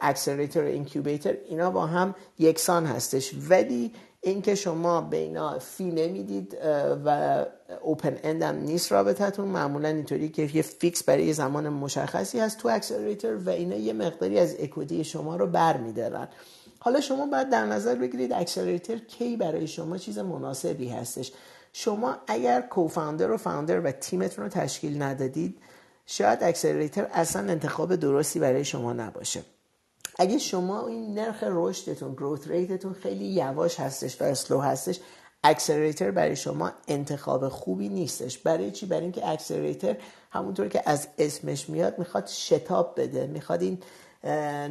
accelerator 0.00 0.64
و 0.64 0.66
incubator 0.66 1.34
اینا 1.48 1.70
با 1.70 1.86
هم 1.86 2.14
یکسان 2.38 2.86
هستش. 2.86 3.34
ولی 3.48 3.92
اینکه 4.28 4.54
شما 4.54 5.00
به 5.00 5.16
اینا 5.16 5.58
fee 5.58 5.84
نمی‌دید 5.84 6.56
و 7.04 7.46
open 7.82 8.18
end 8.22 8.42
هم 8.42 8.56
نیست 8.56 8.92
رابطتون. 8.92 9.48
معمولا 9.48 9.88
اینطوری 9.88 10.28
که 10.28 10.42
یه 10.42 10.62
فیکس 10.62 11.02
برای 11.02 11.24
یه 11.24 11.32
زمان 11.32 11.68
مشخصی 11.68 12.40
هست 12.40 12.58
تو 12.58 12.68
accelerator 12.68 13.36
و 13.36 13.50
اینا 13.50 13.76
یه 13.76 13.92
مقداری 13.92 14.38
از 14.38 14.56
equity 14.60 15.04
شما 15.04 15.36
رو 15.36 15.46
بر 15.46 15.76
میدارن 15.76 16.28
حالا 16.80 17.00
شما 17.00 17.26
باید 17.26 17.50
در 17.50 17.66
نظر 17.66 17.94
بگیرید 17.94 18.32
accelerator 18.32 18.98
کی 18.98 19.36
برای 19.36 19.66
شما 19.66 19.98
چیز 19.98 20.18
مناسبی 20.18 20.88
هستش. 20.88 21.32
شما 21.72 22.16
اگر 22.26 22.60
cofounder 22.60 23.30
و 23.30 23.36
founder 23.36 23.80
و 23.80 23.90
تیمتون 23.90 24.44
رو 24.44 24.50
تشکیل 24.50 25.02
ندادید 25.02 25.58
شاید 26.06 26.38
accelerator 26.42 27.08
اصلا 27.12 27.52
انتخاب 27.52 27.96
درستی 27.96 28.38
برای 28.38 28.64
شما 28.64 28.92
نباشه. 28.92 29.42
اگه 30.18 30.38
شما 30.38 30.86
این 30.86 31.14
نرخ 31.14 31.44
رشدتون 31.46 32.12
growth 32.12 32.48
rate 32.48 32.73
تون 32.73 32.92
خیلی 32.92 33.24
یواش 33.24 33.80
هستش 33.80 34.20
و 34.22 34.24
slow 34.24 34.60
هستش 34.60 35.00
accelerator 35.44 36.10
برای 36.10 36.36
شما 36.36 36.72
انتخاب 36.88 37.48
خوبی 37.48 37.88
نیستش. 37.88 38.38
برای 38.38 38.70
چی؟ 38.70 38.86
برای 38.86 39.02
اینکه 39.02 39.28
accelerator 39.28 39.96
همونطور 40.30 40.68
که 40.68 40.82
از 40.86 41.08
اسمش 41.18 41.68
میاد 41.68 41.98
می‌خواد 41.98 42.26
شتاب 42.26 42.94
بده 42.96 43.26
می‌خواد 43.26 43.62
این 43.62 43.78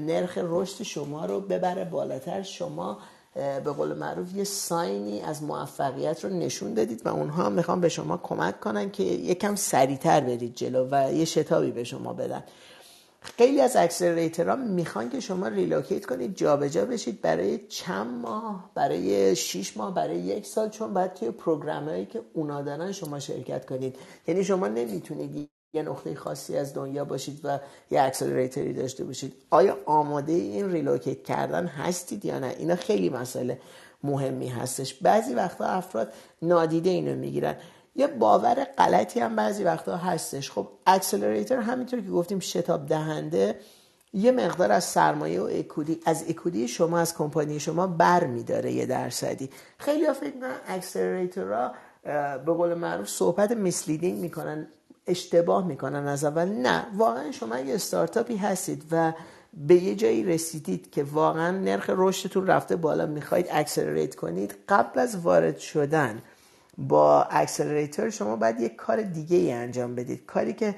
نرخ 0.05 0.37
رشد 0.41 0.83
شما 0.83 1.25
رو 1.25 1.41
ببره 1.41 1.85
بالاتر. 1.85 2.43
شما 2.43 2.97
به 3.35 3.71
قول 3.77 3.93
معروف 3.93 4.35
یه 4.35 4.43
sign 4.43 5.06
ی 5.06 5.21
از 5.21 5.43
موفقیت 5.43 6.25
رو 6.25 6.29
نشون 6.31 6.73
دادید 6.73 7.05
و 7.05 7.09
اونها 7.09 7.43
هم 7.43 7.51
می‌خوان 7.51 7.81
به 7.81 7.89
شما 7.89 8.17
کمک 8.17 8.59
کنن 8.59 8.91
که 8.91 9.03
یکم 9.03 9.55
سریعتر 9.55 10.21
برید 10.21 10.55
جلو 10.55 10.87
و 10.91 11.13
یه 11.13 11.25
شتابی 11.25 11.71
به 11.71 11.83
شما 11.83 12.13
بدن. 12.13 12.43
خیلی 13.37 13.61
از 13.61 13.75
accelerator 13.75 14.49
ها 14.49 14.55
می‌خوان 14.55 15.09
که 15.09 15.19
شما 15.19 15.47
relocate 15.47 16.05
کنید 16.05 16.35
جابجا 16.35 16.85
بشید 16.85 17.21
برای 17.21 17.57
چند 17.67 18.21
ماه 18.21 18.71
برای 18.75 19.35
6 19.35 19.77
ماه 19.77 19.93
برای 19.93 20.19
یک 20.19 20.45
سال 20.45 20.69
چون 20.69 20.93
باید 20.93 21.13
توی 21.13 21.31
program 21.31 21.89
ایی 21.89 22.05
که 22.05 22.21
اونا 22.33 22.61
دارن 22.61 22.91
شما 22.91 23.19
شرکت 23.19 23.65
کنید. 23.65 23.95
یعنی 24.27 24.43
شما 24.43 24.67
نمی‌تونید 24.67 25.49
یه 25.73 25.81
نقطه 25.81 26.15
خاصی 26.15 26.57
از 26.57 26.73
دنیا 26.73 27.05
باشید 27.05 27.39
و 27.43 27.59
یه 27.91 28.01
accelerator 28.01 28.67
ی 28.67 28.73
داشته 28.73 29.03
باشید. 29.03 29.33
آیا 29.49 29.77
آماده 29.85 30.33
این 30.33 30.71
relocate 30.71 31.23
کردن 31.23 31.65
هستید 31.65 32.25
یا 32.25 32.39
نه؟ 32.39 32.55
اینا 32.59 32.75
خیلی 32.75 33.09
مسئله 33.09 33.59
مهمی 34.03 34.47
هستش. 34.47 34.93
بعضی 34.93 35.33
وقتا 35.33 35.65
افراد 35.65 36.13
نادیده 36.41 36.89
اینو 36.89 37.15
می‌گیرن. 37.15 37.55
یه 37.97 38.07
باور 38.07 38.63
غلطی 38.63 39.19
هم 39.19 39.35
بعضی 39.35 39.63
وقتا 39.63 39.97
هستش. 39.97 40.51
خب 40.51 40.67
accelerator 40.87 41.57
همینطور 41.57 42.01
که 42.01 42.09
گفتیم 42.09 42.39
شتاب 42.39 42.87
دهنده 42.87 43.59
یه 44.13 44.31
مقدار 44.31 44.71
از 44.71 44.83
سرمایه 44.83 45.41
و 45.41 45.43
equity 45.43 45.99
از 46.05 46.25
equity 46.29 46.67
شما 46.67 46.99
از 46.99 47.15
کمپانی 47.15 47.59
شما 47.59 47.87
بر 47.87 48.23
میداره 48.23 48.71
یه 48.71 48.85
درصدی. 48.85 49.49
خیلی 49.77 50.05
ها 50.05 50.13
فکر 50.13 50.33
accelerator 50.67 51.71
به 52.45 52.53
قول 52.53 52.73
معروف 52.73 53.09
صحبت 53.09 53.51
misleading 53.51 54.19
می‌کنن 54.19 54.67
اشتباه 55.07 55.67
می‌کنن 55.67 56.07
از 56.07 56.23
اول. 56.23 56.45
نه 56.45 56.87
واقعا 56.97 57.31
شما 57.31 57.59
یه 57.59 57.75
استارتاپی 57.75 58.35
هستید 58.35 58.83
و 58.91 59.13
به 59.53 59.75
یه 59.75 59.95
جایی 59.95 60.23
رسیدید 60.23 60.91
که 60.91 61.03
واقعا 61.03 61.51
نرخ 61.51 61.89
رشدتون 61.93 62.47
رفته 62.47 62.75
بالا 62.75 63.05
می‌خواید 63.05 63.47
accelerate 63.51 64.15
کنید 64.15 64.55
قبل 64.69 64.99
از 64.99 65.17
وارد 65.17 65.57
شدن 65.57 66.21
با 66.77 67.23
accelerator 67.23 68.09
شما 68.09 68.35
باید 68.35 68.59
یک 68.59 68.75
کار 68.75 69.01
دیگه 69.01 69.37
ای 69.37 69.51
انجام 69.51 69.95
بدید. 69.95 70.25
کاری 70.25 70.53
که 70.53 70.75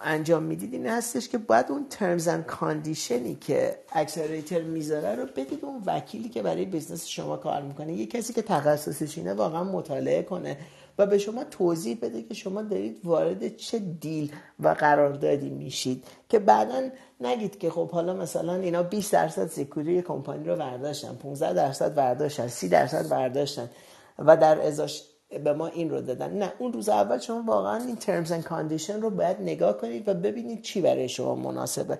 انجام 0.00 0.42
می‌دید 0.42 0.72
این 0.72 0.86
هستش 0.86 1.28
که 1.28 1.38
باید 1.38 1.66
اون 1.68 1.86
terms 1.90 2.28
and 2.28 2.46
condition 2.46 3.25
ی 3.25 3.34
که 3.34 3.78
accelerator 3.92 4.62
می‌ذاره 4.62 5.14
رو 5.14 5.26
بدید 5.26 5.64
اون 5.64 5.82
وکیلی 5.86 6.28
که 6.28 6.42
برای 6.42 6.64
بیزنس 6.64 7.06
شما 7.06 7.36
کار 7.36 7.62
می‌کنه. 7.62 7.92
یه 7.92 8.06
کسی 8.06 8.32
که 8.32 8.42
تخصصش 8.42 9.18
اینه 9.18 9.34
واقعا 9.34 9.64
مطالعه 9.64 10.22
کنه 10.22 10.56
و 10.98 11.06
به 11.06 11.18
شما 11.18 11.44
توضیح 11.44 11.98
بده 12.02 12.22
که 12.22 12.34
شما 12.34 12.62
دارید 12.62 13.00
وارد 13.04 13.56
چه 13.56 13.78
deal 13.78 14.32
و 14.60 14.68
قراردادی 14.68 15.50
میشید 15.50 16.04
که 16.28 16.38
بعدا 16.38 16.88
نگید 17.20 17.58
که 17.58 17.70
خب 17.70 17.90
حالا 17.90 18.14
مثلا 18.14 18.54
اینا 18.54 18.82
20 18.82 19.12
درصد 19.12 19.46
سکوری 19.46 20.02
کمپانی 20.02 20.44
رو 20.44 20.56
برداشتن 20.56 21.14
15 21.14 21.52
درصد 21.52 21.94
برداشتن 21.94 22.48
30 22.48 22.68
درصد 22.68 23.08
برداشتن 23.08 23.70
و 24.18 24.36
در 24.36 24.60
ازاش 24.60 25.02
به 25.38 25.52
ما 25.52 25.66
این 25.66 25.90
رو 25.90 26.00
دادن. 26.00 26.38
نه 26.38 26.52
اون 26.58 26.72
روز 26.72 26.88
اول 26.88 27.18
شما 27.18 27.42
واقعا 27.46 27.84
این 27.84 27.96
terms 27.96 28.32
and 28.32 28.44
condition 28.44 29.00
رو 29.00 29.10
باید 29.10 29.40
نگاه 29.40 29.78
کنید 29.78 30.08
و 30.08 30.14
ببینید 30.14 30.62
چی 30.62 30.80
برای 30.80 31.08
شما 31.08 31.34
مناسبه. 31.34 31.98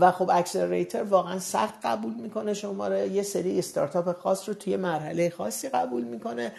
و 0.00 0.10
خب 0.10 0.30
accelerator 0.32 1.02
واقعا 1.02 1.38
سخت 1.38 1.74
قبول 1.84 2.14
می‌کنه 2.14 2.54
شما 2.54 2.88
رو 2.88 3.06
یه 3.06 3.22
سری 3.22 3.58
استارتاپ 3.58 4.12
خاص 4.18 4.48
رو 4.48 4.54
توی 4.54 4.76
مرحله 4.76 5.30
خاصی 5.30 5.68
قبول 5.68 6.04
می‌کنه. 6.04 6.52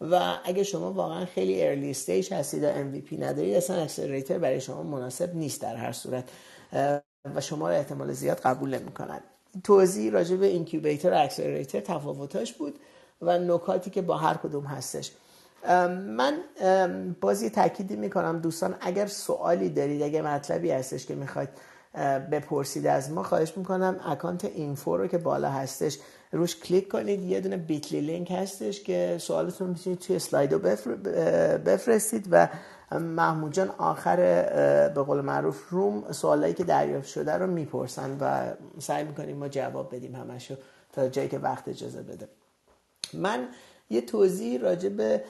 و 0.00 0.34
اگه 0.44 0.62
شما 0.62 0.92
واقعا 0.92 1.24
خیلی 1.24 1.62
early 1.62 1.90
stage 1.90 2.34
هستید 2.34 2.64
و 2.64 2.72
MVP 2.72 3.12
ندارید 3.18 3.54
اصلا 3.54 3.82
accelerator 3.82 4.38
برای 4.38 4.60
شما 4.60 4.82
مناسب 4.82 5.34
نیست 5.34 5.60
در 5.62 5.76
هر 5.76 5.92
صورت. 5.92 6.24
و 7.34 7.40
شما 7.40 7.68
رو 7.68 7.74
احتمال 7.74 8.12
زیاد 8.12 8.40
قبول 8.40 8.78
نمی‌کنن. 8.78 9.20
توضیح 9.64 10.12
راجع 10.12 10.36
به 10.36 10.46
incubator 10.46 11.10
و 11.10 11.18
accelerator 11.18 11.80
تفاوتاش 11.80 12.52
بود 12.52 12.78
و 13.22 13.38
نکاتی 13.38 13.90
که 13.90 14.02
با 14.02 14.16
هر 14.16 14.34
کدوم 14.34 14.64
هستش. 14.64 15.12
من 15.88 16.38
باز 17.20 17.35
یه 17.35 17.50
تأکیدی 17.50 17.96
می‌کنم. 17.96 18.38
دوستان 18.38 18.74
اگر 18.80 19.06
سوالی 19.06 19.68
دارید 19.68 20.02
اگر 20.02 20.22
مطلبی 20.22 20.70
هستش 20.70 21.06
که 21.06 21.14
می‌خواید 21.14 21.48
بپرسید 22.32 22.86
از 22.86 23.10
ما 23.10 23.22
خواهش 23.22 23.56
می‌کنم 23.56 24.00
account 24.06 24.44
info 24.44 24.96
رو 24.96 25.06
که 25.06 25.18
بالا 25.18 25.50
هستش 25.50 25.98
روش 26.32 26.56
کلیک 26.56 26.88
کنید. 26.88 27.20
یه 27.20 27.40
دونه 27.40 27.56
Bitly 27.56 28.00
link 28.00 28.30
هستش 28.30 28.82
که 28.82 29.16
سوالتون 29.20 29.68
می‌تونید 29.68 29.98
توی 29.98 30.16
Slido 30.16 30.58
بفرستید 31.58 32.28
و 32.30 32.48
محمود 32.92 33.52
جان 33.52 33.68
آخر 33.78 34.16
به 34.94 35.02
قول 35.02 35.20
معروف 35.20 35.68
روم 35.68 36.12
سوالایی 36.12 36.54
که 36.54 36.64
دریافت 36.64 37.08
شده 37.08 37.32
رو 37.32 37.46
می‌پرسن 37.46 38.16
و 38.20 38.52
سعی 38.80 39.04
می‌کنیم 39.04 39.36
ما 39.36 39.48
جواب 39.48 39.94
بدیم 39.94 40.14
همشو 40.14 40.54
تا 40.92 41.08
جایی 41.08 41.28
که 41.28 41.38
وقت 41.38 41.68
اجازه 41.68 42.02
بده. 42.02 42.28
من 43.14 43.48
یه 43.90 44.00
توضیح 44.00 44.60
راجع 44.60 44.88
به 44.88 45.24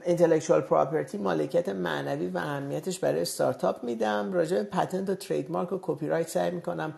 intellectual 0.00 0.62
property 0.70 1.14
مالکیت 1.14 1.68
معنوی 1.68 2.28
و 2.28 2.38
اهمیتش 2.38 2.98
برای 2.98 3.20
استارتاپ 3.20 3.84
میدم. 3.84 4.32
راجع 4.32 4.56
به 4.56 4.62
patent 4.62 5.10
و 5.10 5.14
trademark 5.14 5.72
و 5.72 5.78
کپی 5.82 6.08
رایت 6.08 6.28
سعی 6.28 6.50
می‌کنم 6.50 6.94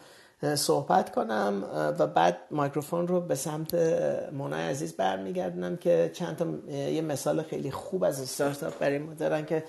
صحبت 0.54 1.12
کنم 1.12 1.64
و 1.98 2.06
بعد 2.06 2.38
مایکروفون 2.50 3.08
رو 3.08 3.20
به 3.20 3.34
سمت 3.34 3.74
مونای 4.32 4.62
عزیز 4.62 4.96
برمیگردونم 4.96 5.76
که 5.76 6.10
چند 6.14 6.36
تا 6.36 6.72
یه 6.72 7.02
مثال 7.02 7.42
خیلی 7.42 7.70
خوب 7.70 8.04
از 8.04 8.20
استارتاپ 8.20 8.78
برای 8.78 8.98
ما 8.98 9.14
دارن 9.14 9.44
که 9.44 9.64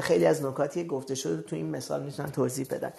خیلی 0.00 0.26
از 0.26 0.44
نکاتی 0.44 0.86
گفته 0.86 1.14
شده 1.14 1.42
تو 1.42 1.56
این 1.56 1.70
مثال 1.70 2.02
می‌تونن 2.02 2.30
توضیح 2.30 2.66
بدن. 2.70 2.92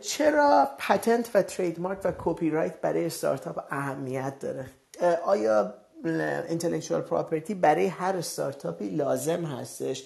چرا 0.00 0.68
patent 0.78 1.30
و 1.34 1.42
trademark 1.42 1.98
و 2.04 2.12
کپی 2.18 2.50
رایت 2.50 2.80
برای 2.80 3.06
استارتاپ 3.06 3.64
اهمیت 3.70 4.38
داره؟ 4.38 4.66
آیا 5.24 5.74
intellectual 6.48 7.00
property 7.00 7.54
برای 7.54 7.86
هر 7.86 8.16
استارتاپی 8.16 8.88
لازم 8.88 9.44
هستش. 9.44 10.04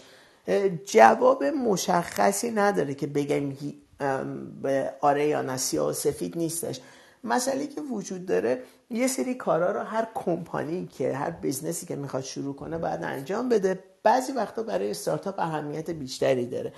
جواب 0.84 1.44
مشخصی 1.44 2.50
نداره 2.50 2.94
که 2.94 3.06
بگم 3.06 3.52
آره 5.00 5.26
یا 5.26 5.42
نه 5.42 5.57
سیاه 5.57 5.80
و 5.80 5.92
سفید 5.92 6.38
نیستش. 6.38 6.80
مسئله 7.24 7.66
که 7.66 7.80
وجود 7.80 8.26
داره 8.26 8.62
یه 8.90 9.06
سری 9.06 9.34
کارا 9.34 9.70
رو 9.70 9.80
هر 9.80 10.08
کمپانی 10.14 10.88
که 10.98 11.16
هر 11.16 11.30
business 11.30 11.80
ی 11.80 11.86
که 11.86 11.96
می‌خواد 11.96 12.22
شروع 12.22 12.56
کنه 12.56 12.78
باید 12.78 13.02
انجام 13.02 13.48
بده. 13.48 13.84
بعضی 14.02 14.32
وقتا 14.32 14.62
برای 14.62 14.90
استارتاپ 14.90 15.38
اهمیت 15.38 15.90
بیشتری 15.90 16.46
داره. 16.46 16.72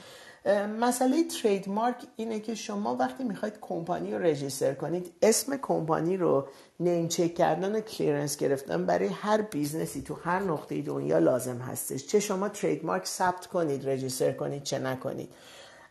مسئله 0.80 1.24
trademark 1.24 1.96
اینه 2.16 2.40
که 2.40 2.54
شما 2.54 2.96
وقتی 2.96 3.24
می‌خواید 3.24 3.54
کمپانی 3.60 4.12
رو 4.12 4.18
register 4.18 4.74
کنید 4.74 5.12
اسم 5.22 5.56
کمپانی 5.56 6.16
رو 6.16 6.48
name 6.80 7.08
check 7.08 7.34
کردن 7.34 7.76
و 7.76 7.80
clearance 7.80 8.36
گرفتن 8.36 8.86
برای 8.86 9.08
هر 9.08 9.42
business 9.42 9.95
ی 9.95 10.02
تو 10.02 10.14
هر 10.14 10.38
نقطه 10.38 10.82
دنیا 10.82 11.18
لازم 11.18 11.58
هستش. 11.58 12.06
چه 12.06 12.20
شما 12.20 12.48
trademark 12.48 13.06
ثبت 13.06 13.46
کنید 13.46 13.88
register 13.88 14.32
کنید 14.32 14.62
چه 14.62 14.78
نکنید. 14.78 15.28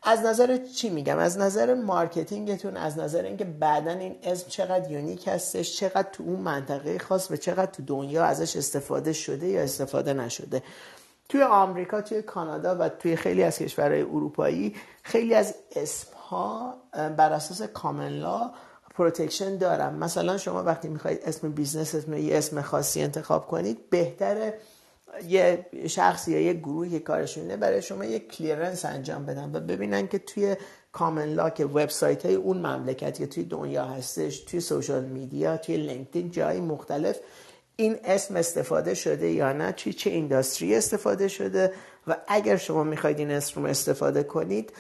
از 0.04 0.22
نظر 0.26 0.58
چی 0.58 0.90
میگم؟ 0.90 1.18
از 1.18 1.38
نظر 1.38 1.74
marketing 1.74 2.52
تون 2.52 2.78
از 2.78 2.98
نظر 2.98 3.24
اینکه 3.24 3.44
بعدا 3.46 3.92
این 3.92 4.16
اسم 4.24 4.50
چقدر 4.50 4.92
unique 4.92 5.28
هستش 5.28 5.78
چقدر 5.78 6.08
تو 6.12 6.24
اون 6.24 6.40
منطقه 6.40 7.00
خاص 7.00 7.32
و 7.32 7.36
چقدر 7.36 7.72
تو 7.72 7.84
دنیا 7.84 8.24
ازش 8.24 8.56
استفاده 8.56 9.14
شده 9.14 9.48
یا 9.48 9.62
استفاده 9.62 10.14
نشده. 10.14 10.64
توی 11.30 11.44
آمریکا 11.44 12.02
توی 12.02 12.22
کانادا 12.22 12.76
و 12.76 12.90
توی 12.90 13.16
خیلی 13.16 13.44
از 13.44 13.60
کشورهای 13.60 14.02
اروپایی 14.02 14.76
خیلی 15.04 15.34
از 15.34 15.56
اسم 15.76 16.08
ها 16.30 16.78
بر 16.94 17.34
اساس 17.34 17.62
common 17.62 18.10
law 18.10 18.52
protection 18.96 19.58
دارن. 19.58 19.94
مثلا 19.94 20.38
شما 20.38 20.64
وقتی 20.64 20.88
می‌خواید 20.88 21.20
اسم 21.26 21.52
business 21.52 21.96
اسم 21.96 22.14
یه 22.14 22.38
اسم 22.38 22.62
خاصی 22.62 23.02
انتخاب 23.02 23.48
کنید 23.48 23.90
بهتره 23.90 24.54
یه 25.28 25.66
شخص 25.88 26.28
یا 26.28 26.42
یه 26.42 26.54
گروهی 26.54 26.92
که 26.92 27.00
کارشونه 27.00 27.58
برای 27.58 27.82
شما 27.82 28.06
یه 28.06 28.20
کلیرنس 28.20 28.86
انجام 28.86 29.26
بدن 29.26 29.52
و 29.54 29.60
ببینن 29.60 30.08
که 30.08 30.20
توی 30.20 30.56
کامن 30.92 31.26
لا 31.34 31.50
که 31.50 31.66
وبسایت 31.66 32.26
های 32.26 32.36
اون 32.36 32.58
مملکت 32.58 33.18
که 33.18 33.28
توی 33.28 33.44
دنیا 33.44 33.86
هستش 33.86 34.40
توی 34.40 34.60
سوشال 34.60 35.04
میدیا 35.04 35.58
توی 35.58 35.78
لینکدین 35.78 36.32
جایی 36.32 36.62
مختلف 36.62 37.20
این 37.80 37.98
اسم 38.04 38.36
استفاده 38.36 38.94
شده 38.94 39.32
یا 39.32 39.54
نه 39.54 39.72
توی 39.72 39.94
چه 39.94 40.10
اینداستری 40.10 40.76
استفاده 40.76 41.28
شده 41.28 41.74
و 42.08 42.18
اگر 42.28 42.58
شما 42.58 42.84
می‌خواید 42.84 43.20
این 43.20 43.32
اسم 43.32 43.62
رو 43.62 43.70
استفاده 43.70 44.24
کنید 44.24 44.74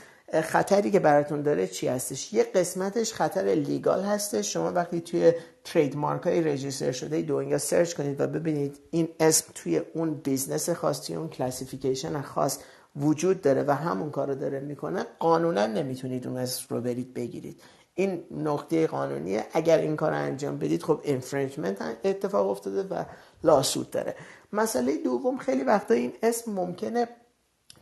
خطری 0.44 0.92
که 0.92 1.00
براتون 1.00 1.42
داره 1.42 1.68
چی 1.68 1.88
هستش؟ 1.88 2.34
یه 2.34 2.44
قسمتش 2.44 3.14
خطر 3.14 3.44
لیگال 3.44 4.04
هستش. 4.04 4.54
شما 4.54 4.72
وقتی 4.72 5.02
توی 5.02 5.34
trademark 5.64 6.22
های 6.22 6.42
register 6.42 6.92
شده 6.92 7.22
دنیا 7.22 7.58
search 7.58 7.94
کنید 7.94 8.22
و 8.22 8.28
ببینید 8.28 8.80
این 8.92 9.10
اسم 9.20 9.46
توی 9.56 9.82
اون 9.94 10.14
business 10.14 10.70
خاص 10.70 11.02
توی 11.02 11.16
اون 11.16 11.30
classification 11.30 12.22
خاص 12.22 12.60
وجود 12.96 13.42
داره 13.42 13.64
و 13.64 13.72
همون 13.72 14.12
کار 14.12 14.28
رو 14.28 14.36
داره 14.36 14.60
می‌کنه 14.60 15.06
قانونا 15.20 15.66
نمی‌تونید 15.66 16.28
اون 16.28 16.38
اسم 16.38 16.66
رو 16.70 16.82
برید 16.82 17.14
بگیرید. 17.14 17.62
این 17.98 18.24
نقطه 18.32 18.88
قانونیه. 18.88 19.46
اگر 19.54 19.78
این 19.78 19.96
کار 19.96 20.14
انجام 20.14 20.58
بدید 20.58 20.84
خب 20.84 21.02
infringement 21.04 21.78
اتفاق 22.04 22.50
افتاده 22.50 22.96
و 22.96 23.04
lawsuit 23.44 23.90
داره. 23.90 24.16
مسئله 24.54 24.98
دوم 24.98 25.38
خیلی 25.38 25.64
وقتا 25.64 25.94
این 25.94 26.14
اسم 26.24 26.52
ممکنه 26.52 27.08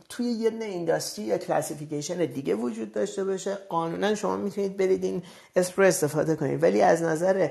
توی 0.08 0.26
یه 0.26 0.50
industry 0.60 1.24
یا 1.24 1.38
classification 1.38 2.24
دیگه 2.24 2.54
وجود 2.54 2.92
داشته 2.92 3.24
باشه. 3.24 3.54
قانونا 3.54 4.14
شما 4.14 4.36
می‌تونید 4.36 4.76
برید 4.76 5.04
این 5.04 5.22
اسم 5.56 5.74
رو 5.76 5.84
استفاده 5.84 6.36
کنید. 6.36 6.62
ولی 6.62 6.82
از 6.82 7.02
نظر 7.02 7.48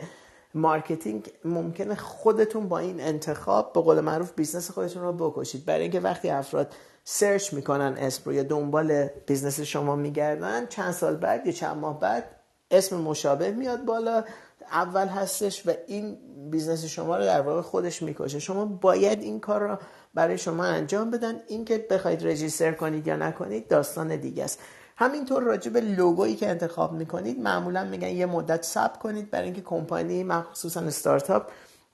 marketing 0.53 1.31
ممکنه 1.45 1.95
خودتون 1.95 2.67
با 2.67 2.79
این 2.79 3.01
انتخاب 3.01 3.73
به 3.73 3.81
قول 3.81 3.99
معروف 3.99 4.33
business 4.33 4.71
خودتون 4.71 5.03
رو 5.03 5.13
بکشید. 5.13 5.65
برای 5.65 5.81
اینکه 5.81 5.99
وقتی 5.99 6.29
افراد 6.29 6.73
search 7.03 7.53
می‌کنن 7.53 7.97
اسم 7.97 8.21
رو 8.25 8.33
یا 8.33 8.43
دنبال 8.43 9.07
business 9.27 9.59
شما 9.59 9.95
میگردن 9.95 10.65
چند 10.65 10.91
سال 10.91 11.15
بعد 11.15 11.45
یا 11.45 11.51
چند 11.51 11.77
ماه 11.77 11.99
بعد 11.99 12.34
اسم 12.77 12.97
مشابه 12.97 13.51
میاد 13.51 13.85
بالا 13.85 14.23
اول 14.71 15.07
هستش 15.07 15.67
و 15.67 15.71
این 15.87 16.17
business 16.51 16.85
شما 16.85 17.17
رو 17.17 17.23
در 17.23 17.41
واقع 17.41 17.61
خودش 17.61 18.01
می‌کشه. 18.01 18.39
شما 18.39 18.65
باید 18.65 19.21
این 19.21 19.39
کار 19.39 19.61
رو 19.61 19.77
برای 20.13 20.37
شما 20.37 20.63
انجام 20.63 21.11
بدن. 21.11 21.35
اینکه 21.47 21.87
بخواید 21.89 22.27
register 22.27 22.71
کنید 22.71 23.07
یا 23.07 23.15
نکنید 23.15 23.67
داستان 23.67 24.15
دیگه 24.15 24.43
است. 24.43 24.59
همینطور 24.97 25.43
راجع 25.43 25.71
به 25.71 25.81
لوگویی 25.81 26.35
که 26.35 26.49
انتخاب 26.49 26.91
می‌کنید 26.91 27.39
معمولا 27.39 27.83
میگن 27.83 28.09
یه 28.09 28.25
مدت 28.25 28.63
ثبت 28.63 28.99
کنید 28.99 29.31
برای 29.31 29.45
اینکه 29.45 29.61
کمپانی 29.61 30.23
مخصوصا 30.23 30.81
استارتاپ 30.81 31.47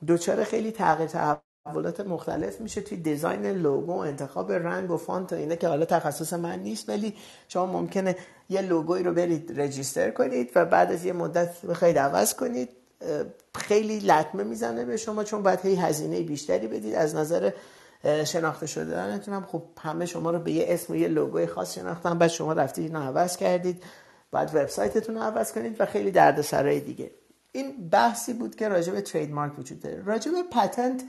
دوچار 0.08 0.44
خیلی 0.44 0.72
تغییر 0.72 1.10
تحولات 1.66 2.00
مختلف 2.00 2.62
میشه 2.62 2.82
توی 2.82 2.98
دیزاین 2.98 3.46
لوگو 3.46 3.98
انتخاب 4.00 4.52
رنگ 4.52 4.92
و 4.92 4.98
فانت 4.98 5.34
و 5.34 5.36
اینا 5.36 5.56
که 5.56 5.68
حالا 5.68 5.86
تخصص 5.86 6.34
من 6.34 6.60
نیست 6.60 6.90
ولی 6.90 7.14
شما 7.48 7.66
ممکنه 7.66 8.16
یه 8.52 8.62
لوگویی 8.62 9.04
رو 9.04 9.14
برید 9.14 9.62
رجیستر 9.62 10.12
کنید 10.12 10.52
و 10.56 10.66
بعد 10.66 10.92
از 10.92 11.06
یه 11.06 11.14
مدت 11.14 11.66
بخواید 11.66 11.98
عوض 11.98 12.34
کنید. 12.34 12.70
خیلی 13.56 14.00
لطمه 14.00 14.44
می‌زنه 14.44 14.86
به 14.86 14.98
شما 14.98 15.24
چون 15.24 15.44
باید 15.44 15.60
هی 15.60 15.76
هزینه 15.76 16.22
بیشتری 16.22 16.68
بدید. 16.68 16.96
از 16.96 17.16
نظر 17.16 17.52
شناخته 18.26 18.68
شدنتون 18.68 19.34
هم 19.34 19.46
خب 19.46 19.64
همه 19.80 20.06
شما 20.06 20.32
رو 20.32 20.40
به 20.40 20.52
یه 20.52 20.66
اسم 20.68 20.94
و 20.94 20.96
یه 20.96 21.08
لوگوی 21.08 21.46
خاص 21.48 21.76
شناختن 21.76 22.18
بعد 22.18 22.30
شما 22.30 22.54
رفتید 22.54 22.86
اینو 22.86 23.00
عوض 23.00 23.38
کردید. 23.38 23.84
بعد 24.32 24.52
وبسایتتون 24.54 25.16
رو 25.16 25.22
عوض 25.22 25.52
کنید 25.52 25.82
و 25.82 25.86
خیلی 25.86 26.12
دردسرای 26.12 26.80
دیگه. 26.80 27.12
این 27.52 27.90
بحثی 27.90 28.34
بود 28.34 28.56
که 28.56 28.68
راجع 28.68 28.94
به 28.94 29.02
ترید 29.02 29.32
مارک 29.32 29.60
وجود 29.60 29.80
داره. 29.80 30.04
راجع 30.06 30.32
به 30.32 30.44
پتنت 30.52 31.04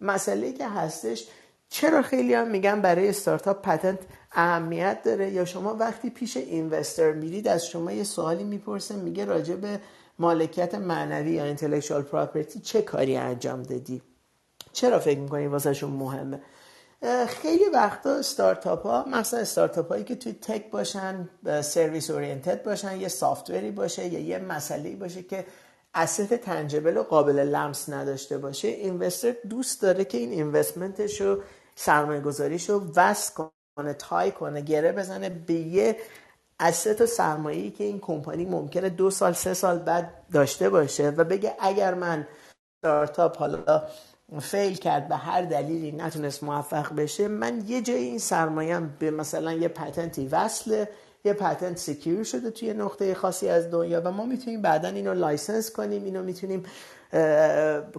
مسئله 0.00 0.52
که 0.52 0.68
هستش 0.68 1.26
چرا 1.68 2.02
خیلی 2.02 2.34
هم 2.34 2.50
میگن 2.50 2.80
برای 2.80 3.08
استارتاپ 3.08 3.62
پتنت 3.62 3.98
اهمیت 4.34 5.02
داره. 5.04 5.30
یا 5.30 5.44
شما 5.44 5.74
وقتی 5.74 6.10
پیش 6.10 6.36
اینوستر 6.36 7.12
میرید 7.12 7.48
از 7.48 7.66
شما 7.66 7.92
یه 7.92 8.04
سوالی 8.04 8.44
می‌پرسه 8.44 8.96
میگه 8.96 9.24
راجع 9.24 9.54
به 9.54 9.80
مالکیت 10.18 10.74
معنوی 10.74 11.30
یا 11.30 11.44
اینتלקچوال 11.44 12.02
پراپرتی 12.02 12.60
چه 12.60 12.82
کاری 12.82 13.16
انجام 13.16 13.62
دادی؟ 13.62 14.02
چرا 14.72 14.98
اینوسترا 14.98 15.18
واسه‌شون 15.18 15.90
مهمه؟ 15.90 16.40
خیلی 17.28 17.64
وقتا 17.64 18.10
استارتاپ 18.10 18.82
ها 18.82 19.04
مثلا 19.08 19.40
استارتاپ 19.40 19.88
هایی 19.88 20.04
که 20.04 20.14
توی 20.16 20.32
tech 20.32 20.70
باشن 20.70 21.28
service 21.62 22.10
oriented 22.10 22.62
باشن 22.62 23.00
یه 23.00 23.08
software 23.08 23.63
ی 23.63 23.70
باشه 23.70 24.06
یا 24.06 24.20
یه 24.20 24.38
مسئله 24.38 24.96
باشه 24.96 25.22
که 25.22 25.46
asset 25.94 26.34
tangible 26.34 26.96
و 26.96 27.02
قابل 27.02 27.38
لمس 27.38 27.88
نداشته 27.88 28.38
باشه 28.38 28.68
investor 28.68 29.34
دوست 29.50 29.82
داره 29.82 30.04
که 30.04 30.18
این 30.18 30.30
investment 30.30 31.05
ش 31.05 31.20
رو 31.20 31.42
سرمایه 31.74 32.20
گذاریش 32.20 32.70
رو 32.70 32.92
vest 32.96 33.36
کنه 33.76 33.94
tie 33.94 34.30
کنه 34.30 34.60
گره 34.60 34.92
بزنه 34.92 35.28
به 35.28 35.54
یه 35.54 35.96
asset 36.60 37.00
و 37.00 37.06
سرمایه‌ای 37.06 37.70
که 37.70 37.84
این 37.84 38.00
کمپانی 38.00 38.44
ممکنه 38.44 38.88
دو 38.88 39.10
سال 39.10 39.32
سه 39.32 39.54
سال 39.54 39.78
بعد 39.78 40.10
داشته 40.32 40.70
باشه 40.70 41.10
و 41.10 41.24
بگه 41.24 41.54
اگر 41.60 41.94
من 41.94 42.26
استارتاپ 42.84 43.38
حالا 43.38 43.82
fail 44.40 44.74
کرد 44.74 45.08
به 45.08 45.16
هر 45.16 45.42
دلیلی 45.42 45.92
نتونست 45.92 46.42
موفق 46.42 46.94
بشه 46.94 47.28
من 47.28 47.62
یه 47.66 47.82
جای 47.82 47.96
این 47.96 48.18
سرمایم 48.18 48.96
به 48.98 49.10
مثلا 49.10 49.52
یه 49.52 49.68
patent 49.68 50.18
ی 50.18 50.26
وصله 50.26 50.88
یه 51.24 51.32
patent 51.32 51.78
secure 51.78 52.24
شده 52.24 52.50
توی 52.50 52.74
نقطه 52.74 53.14
خاصی 53.14 53.48
از 53.48 53.70
دنیا 53.70 54.02
و 54.04 54.10
ما 54.10 54.26
می‌تونیم 54.26 54.62
بعدا 54.62 54.88
اینو 54.88 55.14
license 55.14 55.72
کنیم 55.72 56.04
اینو 56.04 56.22
می‌تونیم 56.22 56.62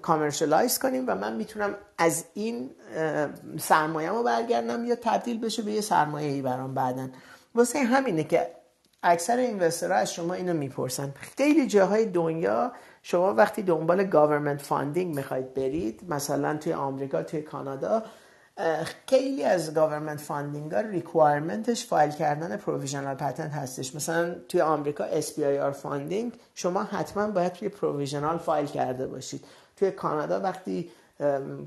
commercialize 0.01 0.79
کنیم 0.79 1.03
و 1.07 1.15
من 1.15 1.35
می‌تونم 1.35 1.75
از 1.97 2.25
این 2.33 2.69
سرمایه 3.59 4.09
رو 4.09 4.23
برگردم 4.23 4.85
یا 4.85 4.95
تبدیل 4.95 5.39
بشه 5.39 5.61
به 5.61 5.71
یه 5.71 5.81
سرمایه 5.81 6.31
ای 6.31 6.41
برام 6.41 6.73
بعدا. 6.73 7.07
واسه 7.55 7.79
همینه 7.79 8.23
که 8.23 8.47
اکثر 9.03 9.37
investor 9.37 9.91
ها 9.91 9.97
از 9.97 10.13
شما 10.13 10.33
اینو 10.33 10.53
می‌پرسن. 10.53 11.13
خیلی 11.37 11.67
جاهای 11.67 12.05
دنیا 12.05 12.71
شما 13.01 13.33
وقتی 13.33 13.61
دنبال 13.61 14.03
government 14.03 14.61
funding 14.61 15.15
می‌خواید 15.15 15.53
برید 15.53 16.01
مثلا 16.09 16.57
توی 16.57 16.73
آمریکا 16.73 17.23
توی 17.23 17.41
کانادا 17.41 18.03
خیلی 19.07 19.43
از 19.43 19.73
government 19.73 20.19
funding 20.19 20.71
ها 20.71 20.79
requirement 20.79 21.69
ش 21.69 21.85
file 21.85 22.11
کردن 22.11 22.57
provisional 22.57 23.15
patent 23.15 23.51
هستش. 23.51 23.95
مثلا 23.95 24.35
توی 24.49 24.61
آمریکا 24.61 25.21
SBIR 25.21 25.71
funding 25.71 26.33
شما 26.55 26.83
حتما 26.83 27.27
باید 27.27 27.53
توی 27.53 27.69
provisional 27.69 28.37
file 28.37 28.65
کرده 28.65 29.07
باشید. 29.07 29.45
توی 29.75 29.91
کانادا 29.91 30.39
وقتی 30.39 30.91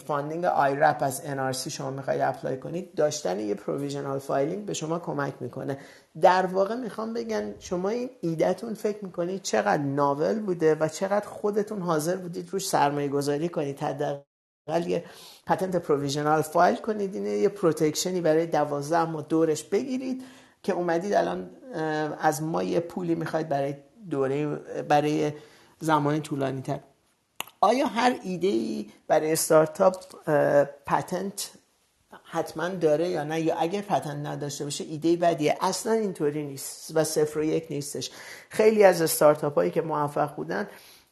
funding 0.07 0.45
رو 0.47 0.97
از 1.01 1.23
NRC 1.23 1.69
شما 1.69 1.91
می‌خواید 1.91 2.21
apply 2.20 2.57
کنید 2.57 2.95
داشتن 2.95 3.41
یه 3.41 3.55
provisional 3.55 4.19
filing 4.19 4.66
به 4.67 4.75
شما 4.75 4.99
کمک 4.99 5.35
می‌کنه. 5.41 5.79
در 6.21 6.47
واقع 6.47 6.75
می‌خوام 6.75 7.15
بگم 7.15 7.55
شما 7.59 7.89
این 7.89 8.11
ایدهتون 8.21 8.75
فکر 8.75 9.05
می‌کنید 9.05 9.43
چقدر 9.43 9.83
novel 9.83 10.41
بوده 10.41 10.75
و 10.75 10.89
چقدر 10.89 11.27
خودتون 11.27 11.83
حاضر 11.83 12.17
بودید 12.17 12.49
روش 12.53 12.69
سرمایه 12.69 13.09
گذاری 13.09 13.49
کنید. 13.49 13.81
حداقل 13.81 14.21
یه 14.69 15.05
patent 15.47 15.77
provisional 15.77 16.43
file 16.43 16.77
کنید 16.77 17.15
اینه 17.15 17.31
یه 17.31 17.49
protection 17.49 18.14
ی 18.14 18.20
برای 18.21 18.47
دوازده 18.47 19.05
ماه 19.05 19.23
دورش 19.23 19.63
بگیرید 19.63 20.25
که 20.63 20.73
اومدید 20.73 21.15
الان 21.15 21.51
از 22.21 22.43
ما 22.43 22.63
یه 22.63 22.81
پولی 22.81 23.15
می‌خواید 23.15 23.49
برای 23.49 23.75
دوره 24.11 24.47
برای 24.89 25.33
زمان 25.81 26.23
طولانی 26.23 26.63
تر 26.63 26.81
آیا 27.61 27.87
هر 27.87 28.17
ایده 28.23 28.49
ای 28.49 28.91
برای 29.09 29.33
استارتاپ 29.33 29.97
patent 30.87 31.51
حتما 32.25 32.69
داره 32.69 33.09
یا 33.09 33.25
نه؟ 33.25 33.41
یا 33.41 33.57
اگر 33.57 33.81
patent 33.81 34.27
نداشته 34.27 34.65
باشه 34.65 34.85
ایده 34.85 35.17
بدیه 35.17 35.59
اصلا 35.61 35.93
اینطوری 35.93 36.43
نیست 36.43 36.93
و 36.95 37.05
صفر 37.05 37.39
و 37.39 37.45
یک 37.45 37.67
نیستش. 37.71 38.11
خیلی 38.49 38.85
از 38.85 39.03
استارتاپ 39.03 39.55
هایی 39.55 39.71
که 39.71 39.83
موفق 39.83 40.35
بودن 40.35 40.69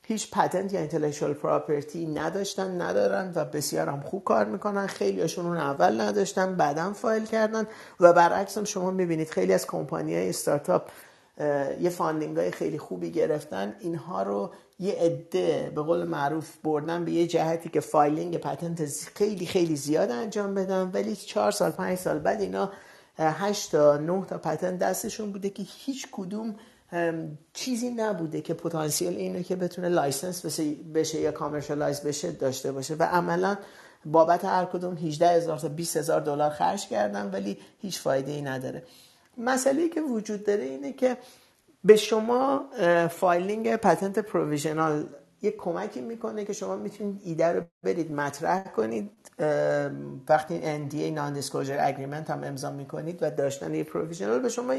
هیچ 0.07 0.31
patent 0.31 0.73
یا 0.73 0.81
intellectual 0.81 1.33
property 1.35 2.07
نداشتن 2.07 2.81
ندارن 2.81 3.33
و 3.35 3.45
بسیار 3.45 3.89
هم 3.89 4.01
خوب 4.01 4.25
کار 4.25 4.45
می‌کنن. 4.45 4.87
خیلی 4.87 5.21
هاشون 5.21 5.47
اون 5.47 5.57
اول 5.57 6.01
نداشتن 6.01 6.55
بعدا 6.55 6.93
فایل 6.93 7.25
کردن 7.25 7.67
و 8.01 8.13
برعکس 8.13 8.59
هم 8.59 8.65
شما 8.65 8.91
می‌بینید 8.91 9.31
خیلی 9.31 9.53
از 9.53 9.67
کمپانی 9.67 10.15
های 10.15 10.29
استارتاپ 10.29 10.89
یه 11.81 11.91
funding 11.91 12.37
های 12.37 12.51
خیلی 12.51 12.79
خوبی 12.79 13.11
گرفتن. 13.11 13.75
اینها 13.81 14.23
رو 14.23 14.51
یه 14.79 14.95
عده 14.95 15.73
به 15.75 15.83
قول 15.83 16.05
معروف 16.05 16.57
بردن 16.65 17.05
به 17.05 17.13
یه 17.13 17.27
جهتی 17.27 17.69
که 17.69 17.81
filing 17.81 18.37
patent 18.37 18.85
خیلی 19.15 19.47
خیلی 19.47 19.77
زیاد 19.77 20.11
انجام 20.11 20.55
بدن. 20.55 20.91
ولی 20.95 21.17
چهار 21.17 21.51
سال 21.51 21.71
پنج 21.71 21.99
سال 21.99 22.19
بعد 22.19 22.41
اینا 22.41 22.73
هشت 23.19 23.73
تا 23.73 23.97
نه 23.97 24.25
تا 24.27 24.39
patent 24.39 24.79
دستشون 24.79 25.33
بوده 25.33 25.51
که 25.51 25.63
هیچ 25.67 26.09
کدوم 26.13 26.57
چیزی 27.53 27.91
نبوده 27.91 28.41
که 28.41 28.55
پتانسیل 28.55 29.17
اینو 29.17 29.43
که 29.43 29.57
بتونه 29.57 29.89
license 29.89 30.61
بشه 30.95 31.21
یا 31.21 31.33
commercialize 31.33 32.01
بشه 32.01 32.33
داشته 32.33 32.73
باشه. 32.73 32.95
و 32.95 33.03
عملا 33.03 33.57
بابت 34.07 34.45
هر 34.45 34.65
کدوم 34.65 34.97
18 34.97 35.29
هزار 35.29 35.59
تا 35.59 35.69
20 35.69 35.97
هزار 35.97 36.21
دلار 36.21 36.51
خرج 36.51 36.89
کردن 36.89 37.31
ولی 37.31 37.59
هیچ 37.81 38.01
فایده 38.01 38.33
ای 38.33 38.43
نداره. 38.43 38.83
مسئله 39.39 39.89
که 39.89 40.01
وجود 40.01 40.45
داره 40.45 40.63
اینه 40.63 40.93
که 40.93 41.17
به 41.85 41.97
شما 41.97 42.65
filing 43.11 43.77
patent 43.77 44.19
provisional 44.19 45.07
یه 45.43 45.51
کمکی 45.51 46.01
می‌کنه 46.01 46.45
که 46.45 46.53
شما 46.53 46.77
می‌تونید 46.77 47.21
ایده 47.25 47.47
رو 47.47 47.63
برید 47.83 48.13
مطرح 48.13 48.65
کنید. 48.77 49.11
وقتی 50.29 50.61
NDA 50.61 51.19
non 51.19 51.43
disclosure 51.43 51.81
agreement 51.93 52.31
هم 52.31 52.45
امضا 52.45 52.71
می‌کنید 52.71 53.19
و 53.21 53.31
داشتن 53.31 53.75
یه 53.75 53.85
provisional 53.85 54.39
به 54.39 54.49
شما 54.49 54.75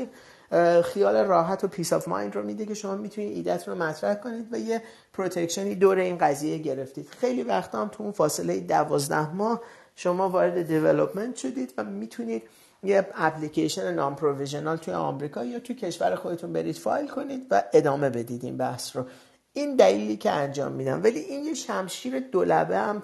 خیال 0.83 1.15
راحت 1.15 1.63
و 1.63 1.67
peace 1.67 1.93
of 1.93 2.07
mind 2.07 2.35
رو 2.35 2.43
میده 2.43 2.65
که 2.65 2.73
شما 2.73 2.95
می‌تونید 2.95 3.35
ایدهتون 3.35 3.73
رو 3.73 3.83
مطرح 3.83 4.13
کنید 4.13 4.47
و 4.51 4.59
یه 4.59 4.81
protection 5.13 5.69
ی 5.69 5.75
دور 5.75 5.97
این 5.97 6.17
قضیه 6.17 6.57
گرفتید. 6.57 7.07
خیلی 7.09 7.43
وقتا 7.43 7.81
هم 7.81 7.87
تو 7.87 8.03
اون 8.03 8.11
فاصله 8.11 8.59
دوازده 8.59 9.33
ماه 9.33 9.61
شما 9.95 10.29
وارد 10.29 10.61
development 10.61 11.35
شدید 11.35 11.73
و 11.77 11.83
می‌تونید 11.83 12.43
یه 12.83 13.07
application 13.15 13.93
non 13.93 14.15
provisional 14.15 14.77
توی 14.77 14.93
آمریکا 14.93 15.43
یا 15.43 15.59
توی 15.59 15.75
کشور 15.75 16.15
خودتون 16.15 16.53
برید 16.53 16.75
فایل 16.75 17.07
کنید 17.07 17.47
و 17.51 17.63
ادامه 17.73 18.09
بدید 18.09 18.45
این 18.45 18.57
بحث 18.57 18.95
رو. 18.95 19.05
این 19.53 19.75
دلیلی 19.75 20.17
که 20.17 20.31
انجام 20.31 20.71
میدم. 20.71 21.03
ولی 21.03 21.19
این 21.19 21.45
یه 21.45 21.53
شمشیر 21.53 22.19
دولبه 22.19 22.77
هم 22.77 23.03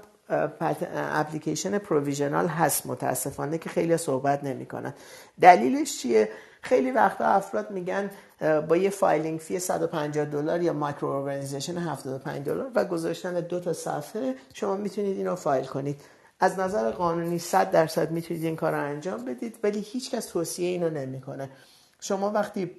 application 0.94 1.78
provisional 1.78 2.48
هست 2.48 2.86
متاسفانه 2.86 3.58
که 3.58 3.70
خیلی 3.70 3.98
صحبت 3.98 4.44
نمی‌کنن. 4.44 4.94
دلیلش 5.42 6.02
چیه؟ 6.02 6.30
خیلی 6.62 6.92
وقتا 6.92 7.26
افراد 7.26 7.72
میگن 7.72 8.10
با 8.68 8.78
یه 8.78 8.90
filing 8.90 9.40
fee 9.40 9.60
150 9.60 10.26
دلار 10.26 10.62
یا 10.62 10.74
micro 10.74 11.08
organization 11.08 11.78
75 11.78 12.46
دلار 12.46 12.72
و 12.76 12.86
گذاشتن 12.86 13.40
دو 13.40 13.60
تا 13.60 13.74
صفحه 13.74 14.36
شما 14.54 14.76
می‌تونید 14.76 15.18
اینو 15.18 15.36
فایل 15.36 15.66
کنید. 15.66 16.02
از 16.40 16.60
نظر 16.60 16.92
قانونی 16.92 17.40
100 17.40 17.72
درصد 17.72 18.12
می‌تونید 18.12 18.44
این 18.44 18.56
کار 18.56 18.76
انجام 18.76 19.26
بدید 19.26 19.60
ولی 19.64 19.80
هیچکس 19.80 20.26
توصیه 20.26 20.70
اینو 20.70 20.90
نمی‌کنه. 20.90 21.50
شما 22.00 22.32
وقتی 22.32 22.72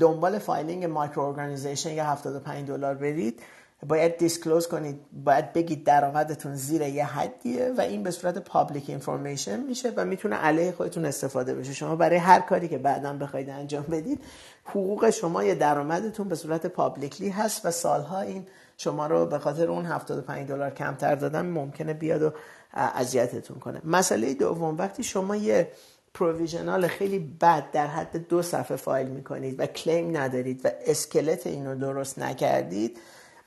دنبال 0.00 0.38
filing 0.38 0.84
micro 0.84 1.22
organization 1.22 1.90
یا 1.90 2.04
75 2.04 2.68
دلار 2.68 2.94
برید 2.94 3.42
باید 3.86 4.16
disclose 4.16 4.66
کنید 4.66 5.00
باید 5.24 5.52
بگید 5.52 5.84
درآمدتون 5.84 6.54
زیر 6.54 6.82
یه 6.82 7.04
حدیه 7.04 7.72
و 7.78 7.80
این 7.80 8.02
به 8.02 8.10
صورت 8.10 8.38
public 8.38 8.90
information 8.90 9.60
میشه 9.60 9.92
و 9.96 10.04
می‌تونه 10.04 10.36
علیه 10.36 10.72
خودتون 10.72 11.04
استفاده 11.04 11.54
بشه. 11.54 11.72
شما 11.72 11.96
برای 11.96 12.16
هر 12.16 12.40
کاری 12.40 12.68
که 12.68 12.78
بعدا 12.78 13.12
بخواید 13.12 13.50
انجام 13.50 13.82
بدید 13.82 14.24
حقوق 14.64 15.10
شما 15.10 15.44
یا 15.44 15.54
درآمدتون 15.54 16.28
به 16.28 16.34
صورت 16.34 16.66
پابلیکلی 16.66 17.28
هست 17.28 17.66
و 17.66 17.70
سالها 17.70 18.20
این 18.20 18.46
شما 18.76 19.06
رو 19.06 19.26
به 19.26 19.38
خاطر 19.38 19.70
اون 19.70 19.86
75 19.86 20.48
دلار 20.48 20.70
کمتر 20.70 21.14
دادن 21.14 21.46
ممکنه 21.46 21.94
بیاد 21.94 22.22
و 22.22 22.32
اذیتتون 22.74 23.58
کنه. 23.58 23.80
مسئله 23.84 24.34
دوم 24.34 24.78
وقتی 24.78 25.02
شما 25.02 25.36
یه 25.36 25.72
پروویژنال 26.14 26.86
خیلی 26.86 27.18
بد 27.40 27.70
در 27.70 27.86
حد 27.86 28.28
دو 28.28 28.42
صفحه 28.42 28.76
فایل 28.76 29.06
می‌کنید 29.06 29.60
و 29.60 29.66
کلیم 29.66 30.16
ندارید 30.16 30.60
و 30.64 30.68
اسکلت 30.86 31.46
اینو 31.46 31.74
درست 31.74 32.18
نکردید 32.18 32.98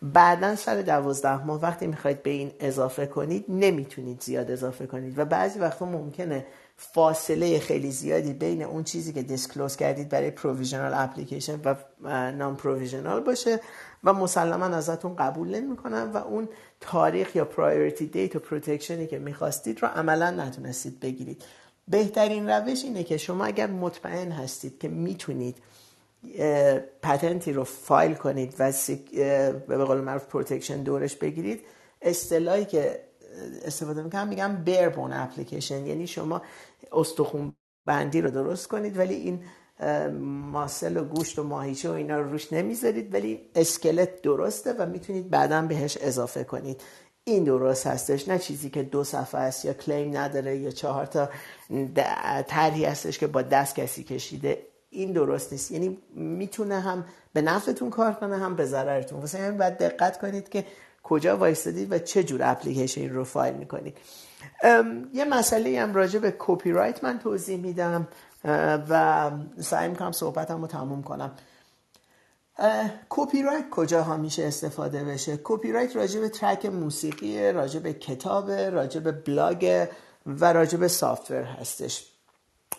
بعدا 0.02 0.56
سر 0.56 0.82
دوازده 0.82 1.46
ماه 1.46 1.62
وقتی 1.62 1.88
می‌خواید 1.88 2.24
به 2.24 2.30
این 2.30 2.52
اضافه 2.60 3.06
کنید 3.06 3.46
نمی‌تونید 3.50 4.22
زیاد 4.22 4.52
اضافه 4.52 4.88
کنید. 4.88 5.20
و 5.20 5.26
بعضی 5.26 5.60
وقتا 5.60 5.86
ممکنه 5.86 6.46
فاصله 6.78 7.60
خیلی 7.60 7.92
زیادی 7.92 8.34
بین 8.34 8.64
اون 8.64 8.84
چیزی 8.84 9.14
که 9.14 9.22
disclose 9.22 9.76
کردید 9.76 10.10
برای 10.10 10.32
provisional 10.32 10.94
application 10.94 11.60
و 11.64 11.76
non 12.32 12.56
provisional 12.56 13.20
باشه 13.20 13.60
و 14.04 14.14
مسلما 14.14 14.66
ازتون 14.66 15.16
قبول 15.16 15.56
نمی‌کنن 15.56 16.12
و 16.12 16.18
اون 16.18 16.50
تاریخ 16.80 17.36
یا 17.36 17.46
priority 17.46 18.08
date 18.08 18.36
و 18.36 18.40
protection 18.40 19.02
ی 19.02 19.08
که 19.08 19.20
می‌خواستید 19.20 19.82
رو 19.82 19.88
عملا 19.88 20.32
نتونستید 20.32 21.00
بگیرید. 21.00 21.44
بهترین 21.88 22.50
روش 22.50 22.84
اینه 22.84 23.04
که 23.04 23.18
شما 23.18 23.46
اگر 23.46 23.68
مطمئن 23.68 24.32
هستید 24.32 24.80
که 24.80 24.88
می‌تونید 24.88 25.58
patent 27.02 27.47
ی 27.47 27.54
رو 27.54 27.64
فایل 27.64 28.14
کنید 28.14 28.56
و 28.60 28.74
به 29.68 29.86
قول 29.86 30.02
معروف 30.02 30.26
protection 30.26 30.84
دورش 30.84 31.16
بگیرید. 31.16 31.62
اصطلاحی 32.02 32.66
که 32.66 33.00
استفاده 33.66 34.04
می‌کنم 34.04 34.28
میگم 34.28 34.56
بیربون 34.64 35.14
اپلیکیشن. 35.14 35.86
یعنی 35.88 36.08
شما 36.08 36.42
استخون 36.92 37.54
بندی 37.86 38.22
رو 38.22 38.30
درست 38.32 38.68
کنید 38.68 38.98
ولی 38.98 39.14
این 39.16 39.44
ماسل 40.52 40.98
و 40.98 41.04
گوشت 41.04 41.40
و 41.40 41.44
ماهیچه 41.44 41.90
و 41.90 41.94
اینا 41.94 42.20
رو 42.20 42.32
روش 42.32 42.54
نمی‌ذارید 42.54 43.14
ولی 43.14 43.42
اسکلت 43.56 44.22
درسته 44.22 44.74
و 44.74 44.86
می‌تونید 44.86 45.30
بعدا 45.30 45.62
بهش 45.62 45.98
اضافه 46.02 46.44
کنید. 46.44 46.82
این 47.24 47.44
درست 47.44 47.88
هستش. 47.88 48.28
نه 48.28 48.40
چیزی 48.40 48.70
که 48.70 48.84
دو 48.84 49.04
صفحه 49.04 49.42
است 49.42 49.66
یا 49.66 49.74
کلیم 49.74 50.18
نداره 50.18 50.58
یا 50.58 50.72
چهار 50.72 51.06
تا 51.06 51.30
طرحی 52.48 52.86
هستش 52.86 53.18
که 53.18 53.28
با 53.28 53.42
دست 53.42 53.76
کسی 53.76 54.04
کشیده. 54.04 54.71
این 54.92 55.12
درست 55.12 55.52
نیست. 55.52 55.72
یعنی 55.72 55.98
می‌تونه 56.14 56.80
هم 56.80 57.06
به 57.34 57.42
نفعتون 57.42 57.90
کار 57.90 58.14
کنه 58.14 58.38
هم 58.38 58.56
به 58.56 58.66
ضررتون. 58.66 59.20
واسه 59.20 59.38
همین 59.38 59.58
باید 59.58 59.78
دقت 59.78 60.20
کنید 60.20 60.50
که 60.50 60.66
کجا 61.04 61.38
وایستدید 61.38 61.92
و 61.92 62.00
چه 62.00 62.24
جور 62.24 62.40
اپلیکیشن 62.44 63.10
رو 63.10 63.24
فایل 63.24 63.54
می‌کنید. 63.54 63.98
یه 65.14 65.26
مسئله 65.26 65.82
هم 65.82 65.94
راجع 65.94 66.20
به 66.20 66.36
کپی 66.40 66.72
رایت 66.72 67.04
من 67.04 67.20
توضیح 67.20 67.58
میدم 67.58 68.08
و 68.90 69.32
سعی 69.60 69.90
می‌کنم 69.90 70.12
صحبتم 70.12 70.62
رو 70.62 70.68
تموم 70.68 71.04
کنم. 71.04 71.32
کپی 73.10 73.44
رایت 73.44 73.70
کجا 73.70 74.04
ها 74.04 74.18
میشه 74.18 74.44
استفاده 74.44 75.04
بشه؟ 75.04 75.40
کپی 75.44 75.72
رایت 75.72 75.96
راجع 75.96 76.20
به 76.20 76.30
track 76.30 76.66
موسیقی 76.66 77.52
راجع 77.52 77.80
به 77.80 77.94
کتاب 77.94 78.52
راجع 78.52 79.00
به 79.00 79.12
بلاگ 79.12 79.88
و 80.26 80.54
راجع 80.54 80.78
به 80.78 80.88
software 80.88 81.44
هستش. 81.44 82.11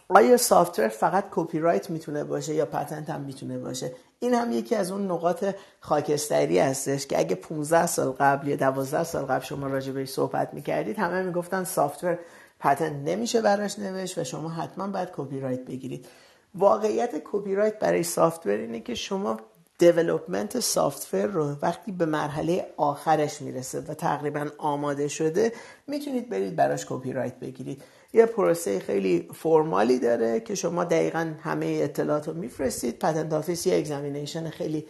آیا 0.09 0.37
software 0.37 0.89
فقط 0.89 1.25
کپی 1.31 1.59
رایت 1.59 1.91
می‌تونه 1.91 2.25
باشه 2.25 2.55
یا 2.55 2.67
patent 2.67 3.11
هم 3.11 3.21
می‌تونه 3.21 3.59
باشه؟ 3.59 3.93
این 4.21 4.35
هم 4.35 4.53
یکی 4.53 4.75
از 4.75 4.91
اون 4.91 5.11
نقاط 5.11 5.45
خاکستری 5.81 6.59
هستش 6.59 7.07
که 7.07 7.19
اگه 7.19 7.35
15 7.35 7.87
سال 7.87 8.11
قبل 8.11 8.49
یا 8.49 8.57
12 8.57 9.05
سال 9.05 9.25
قبل 9.25 9.45
شما 9.45 9.67
راجع 9.67 9.93
بهش 9.93 10.09
صحبت 10.09 10.55
می‌کردید 10.55 10.99
همه 10.99 11.23
می‌گفتن 11.23 11.65
software 11.65 12.19
patent 12.61 13.09
نمیشه 13.09 13.43
براش 13.43 13.79
نوشت 13.79 14.19
و 14.19 14.25
شما 14.25 14.49
حتما 14.49 14.89
باید 14.89 15.09
کپی 15.17 15.41
رایت 15.41 15.65
بگیرید. 15.65 16.07
واقعیت 16.55 17.11
کپی 17.25 17.55
رایت 17.55 17.79
برای 17.79 18.03
software 18.03 18.53
اینه 18.53 18.81
که 18.81 18.95
شما 18.95 19.41
development 19.79 20.61
software 20.61 21.27
رو 21.27 21.57
وقتی 21.63 21.93
به 21.93 22.07
مرحله 22.07 22.67
آخرش 22.77 23.43
می‌رسه 23.43 23.81
و 23.81 23.95
تقریبا 23.95 24.47
آماده 24.59 25.09
شده 25.09 25.53
می‌تونید 25.87 26.29
برید 26.31 26.57
براش 26.57 26.87
کپی 26.89 27.13
رایت 27.13 27.39
بگیرید. 27.39 27.83
یه 28.13 28.27
پروسه 28.27 28.79
خیلی 28.79 29.29
formal 29.35 29.90
ی 29.90 29.99
داره 29.99 30.41
که 30.41 30.55
شما 30.55 30.85
دقیقا 30.85 31.35
همه 31.41 31.81
اطلاعات 31.83 32.29
رو 32.29 32.35
میفرستید. 32.35 32.99
patent 32.99 33.33
office 33.33 33.67
یه 33.67 33.79
examination 33.79 34.51
خیلی 34.51 34.87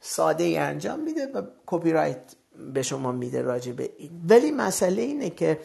ساده 0.00 0.44
ای 0.44 0.56
انجام 0.58 1.00
میده 1.00 1.26
و 1.26 1.42
کپی 1.66 1.92
رایت 1.92 2.34
به 2.74 2.82
شما 2.82 3.12
میده 3.12 3.42
راجع 3.42 3.72
به 3.72 3.90
این. 3.98 4.10
ولی 4.28 4.50
مسئله 4.50 5.02
اینه 5.02 5.30
که 5.30 5.58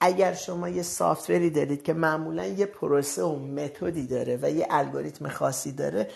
اگر 0.00 0.34
شما 0.34 0.68
یه 0.68 0.82
software 0.82 1.42
ی 1.42 1.50
دارید 1.50 1.82
که 1.82 1.92
معمولا 1.92 2.46
یه 2.46 2.66
پروسه 2.66 3.22
و 3.22 3.36
method 3.36 3.96
ی 3.96 4.06
داره 4.06 4.38
و 4.42 4.50
یه 4.50 4.66
الگوریتم 4.70 5.28
خاصی 5.28 5.72
داره 5.72 6.08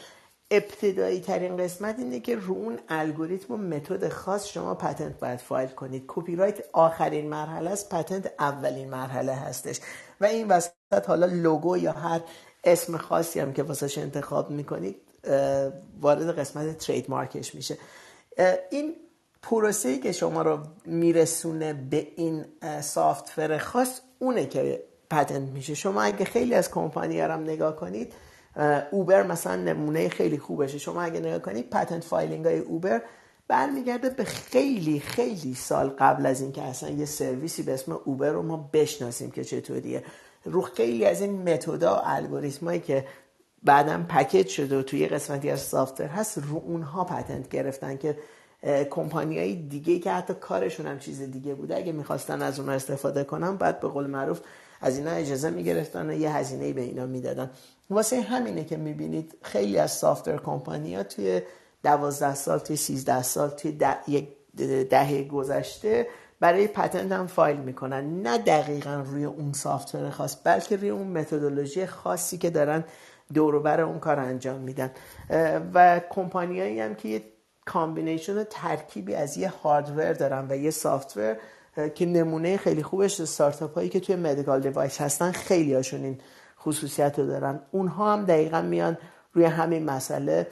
ابتدایی 0.51 1.20
ترین 1.20 1.57
قسمت 1.57 1.99
اینه 1.99 2.20
که 2.20 2.36
رو 2.36 2.55
اون 2.55 2.78
الگوریتم 2.89 3.55
و 3.55 3.57
method 3.56 4.09
خاص 4.09 4.47
شما 4.47 4.74
patent 4.74 5.19
باید 5.20 5.40
فایل 5.40 5.69
کنید. 5.69 6.05
کپی 6.07 6.36
رایت 6.36 6.59
آخرین 6.73 7.28
مرحله 7.28 7.70
است 7.70 7.89
patent 7.89 8.32
اولین 8.39 8.90
مرحله 8.90 9.32
هستش. 9.32 9.81
و 10.20 10.24
این 10.24 10.49
وسط 10.49 10.73
حالا 11.07 11.27
لوگو 11.27 11.77
یا 11.77 11.93
هر 11.93 12.20
اسم 12.65 12.97
خاصی 12.97 13.40
هم 13.40 13.53
که 13.53 13.62
واسش 13.62 13.99
انتخاب 13.99 14.51
می‌کنید 14.51 14.97
وارد 16.01 16.39
قسمت 16.39 16.78
trademark 16.78 17.10
ش 17.10 17.55
میشه 17.55 17.78
این 18.70 18.95
پروسه‌ای 19.43 19.99
که 19.99 20.12
شما 20.12 20.43
رو 20.43 20.59
میرسونه 20.85 21.73
به 21.73 22.07
این 22.16 22.45
software 22.81 23.59
خاص 23.59 24.01
اونه 24.19 24.47
که 24.47 24.82
patent 25.10 25.48
میشه. 25.49 25.74
شما 25.74 26.03
اگه 26.03 26.24
خیلی 26.24 26.55
از 26.55 26.70
کمپانی 26.70 27.20
هم 27.20 27.43
نگاه 27.43 27.77
کنید 27.77 28.12
اوبر 28.90 29.23
مثلا 29.23 29.57
نمونه 29.57 30.09
خیلی 30.09 30.39
خوبشه. 30.39 30.78
شما 30.78 31.03
اگه 31.03 31.20
نگاه 31.20 31.39
کنید 31.39 31.70
patent 31.70 32.05
filing 32.05 32.47
های 32.47 32.59
اوبر 32.59 33.03
برمیگرده 33.49 34.11
به 34.11 34.25
خیلی 34.25 35.01
خیلی 35.01 35.55
سال 35.55 35.89
قبل 35.89 36.27
از 36.27 36.41
اینکه 36.41 36.62
اصلا 36.62 36.91
یه 36.91 37.05
سرویسی 37.05 37.62
به 37.62 37.75
اسم 37.75 37.93
اوبر 38.05 38.31
رو 38.31 38.43
ما 38.43 38.70
بشناسیم 38.73 39.31
که 39.31 39.45
چطوریه. 39.45 40.05
رو 40.45 40.61
خیلی 40.61 41.05
از 41.05 41.20
این 41.20 41.53
متودا 41.53 41.97
و 41.97 42.01
الگوریتمایی 42.05 42.81
که 42.81 43.07
بعدا 43.62 44.05
پکیج 44.09 44.49
شده 44.49 44.79
و 44.79 44.83
توی 44.83 45.07
قسمتی 45.07 45.51
از 45.51 45.61
سافتور 45.61 46.07
هست 46.07 46.39
رو 46.39 46.62
اونها 46.66 47.05
پتنت 47.05 47.49
گرفتن 47.49 47.97
که 47.97 48.19
کمپانی 48.91 49.39
های 49.39 49.55
دیگه 49.55 49.99
که 49.99 50.12
حتی 50.12 50.35
کارشون 50.35 50.87
هم 50.87 50.99
چیز 50.99 51.23
دیگه 51.23 51.55
بوده 51.55 51.77
اگه 51.77 51.93
می‌خواستن 51.93 52.43
از 52.43 52.59
اونها 52.61 52.75
استفاده 52.75 53.25
کنن 53.25 53.57
بعد 53.57 53.81
به 53.81 53.89
قول 53.89 54.07
معروف 54.07 54.41
از 54.81 54.99
اینا 54.99 55.11
اجازه 55.11 55.51
می‌گرفتن 55.51 56.11
و 56.11 56.12
یه 56.12 56.37
هزینه 56.37 56.73
به 56.73 56.81
اینا 56.81 57.07
می‌دادن. 57.07 57.51
واسه 57.91 58.20
همینه 58.20 58.65
که 58.65 58.77
می‌بینید 58.77 59.35
خیلی 59.43 59.79
از 59.79 59.93
سافتور 59.93 60.37
کمپانی 60.37 60.95
ها 60.95 61.03
توی 61.03 61.43
دوازده 61.82 62.34
سال 62.34 62.59
توی 62.59 62.76
سیزده 62.76 63.22
سال 63.22 63.48
توی 63.48 63.72
ده، 63.72 63.96
یک 64.10 64.28
دهه 64.90 65.22
گذشته 65.22 66.06
برای 66.40 66.66
patent 66.66 67.12
هم 67.12 67.26
فایل 67.26 67.56
می‌کنن. 67.56 68.22
نه 68.22 68.38
دقیقا 68.38 69.02
روی 69.06 69.24
اون 69.24 69.52
software 69.52 70.10
خاص 70.10 70.36
بلکه 70.44 70.76
روی 70.76 70.88
اون 70.90 71.06
متدولوژی 71.06 71.86
خاصی 71.86 72.38
که 72.38 72.50
دارن 72.50 72.84
دوروبر 73.34 73.80
اون 73.80 73.98
کار 73.98 74.18
انجام 74.18 74.60
میدن. 74.60 74.90
و 75.74 76.00
کمپانیایی 76.10 76.80
هم 76.80 76.94
که 76.94 77.09
یه 77.09 77.22
combination 77.66 78.44
ترکیبی 78.44 79.14
از 79.14 79.36
یه 79.36 79.48
hardware 79.48 80.12
دارن 80.12 80.46
و 80.50 80.56
یه 80.56 80.70
software 80.70 81.36
که 81.94 82.06
نمونه 82.06 82.56
خیلی 82.56 82.82
خوبش 82.82 83.20
استارتاپ 83.20 83.74
هایی 83.74 83.88
که 83.88 84.00
توی 84.00 84.16
medical 84.16 84.60
device 84.60 85.01
هستن 85.00 85.32
خیلی 85.32 85.74
هاشون 85.74 86.05
این 86.05 86.20
خصوصیت 86.60 87.18
رو 87.18 87.26
دارن. 87.26 87.60
اونها 87.70 88.12
هم 88.12 88.24
دقیقا 88.24 88.62
میان 88.62 88.98
روی 89.32 89.44
همین 89.44 89.84
مسئله 89.84 90.46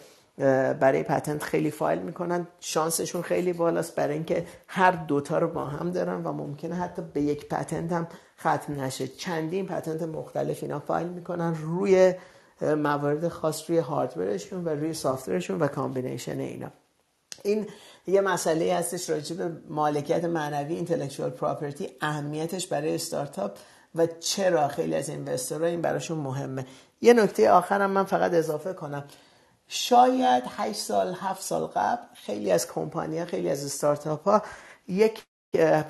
برای 0.80 1.02
patent 1.02 1.42
خیلی 1.42 1.70
فایل 1.70 1.98
می‌کنن. 1.98 2.48
شانسشون 2.60 3.22
خیلی 3.22 3.52
بالاست 3.52 3.94
برای 3.94 4.14
اینکه 4.14 4.46
هر 4.68 4.90
دوتا 4.90 5.38
رو 5.38 5.48
با 5.48 5.64
هم 5.64 5.90
دارن 5.90 6.24
و 6.24 6.32
ممکنه 6.32 6.74
حتی 6.74 7.02
به 7.02 7.22
یک 7.22 7.48
patent 7.48 7.92
هم 7.92 8.08
ختم 8.40 8.80
نشه. 8.80 9.08
چندین 9.08 9.66
patent 9.66 10.02
مختلف 10.02 10.62
اینا 10.62 10.80
فایل 10.80 11.08
می‌کنن 11.08 11.54
روی 11.54 12.14
موارد 12.60 13.28
خاص 13.28 13.70
روی 13.70 13.78
hardware 13.78 14.35
شون 14.35 14.64
و 14.64 14.68
روی 14.68 14.94
software 14.94 15.37
شون 15.37 15.58
و 15.58 15.66
combination 15.66 16.40
اینا. 16.40 16.70
این 17.42 17.66
یه 18.06 18.20
مسئله 18.20 18.74
هستش 18.74 19.10
راجع 19.10 19.36
به 19.36 19.50
مالکیت 19.68 20.24
معنوی 20.24 20.74
اینتלקچوال 20.74 21.30
پراپرتی 21.30 21.88
اهمیتش 22.00 22.66
برای 22.66 22.94
استارتاپ 22.94 23.56
و 23.94 24.06
چرا 24.06 24.68
خیلی 24.68 24.94
از 24.94 25.08
investor 25.08 25.60
ها 25.60 25.66
این 25.66 25.82
براشون 25.82 26.18
مهمه. 26.18 26.66
یه 27.00 27.12
نکته 27.12 27.50
آخرم 27.50 27.90
من 27.90 28.04
فقط 28.04 28.34
اضافه 28.34 28.72
کنم. 28.72 29.04
شاید 29.68 30.44
8 30.56 30.78
سال 30.78 31.14
7 31.14 31.42
سال 31.42 31.66
قبل 31.66 32.02
خیلی 32.14 32.52
از 32.52 32.66
کمپانی 32.66 33.24
خیلی 33.24 33.50
از 33.50 33.64
استارتاپ 33.64 34.28
ها 34.28 34.42
یک 34.88 35.24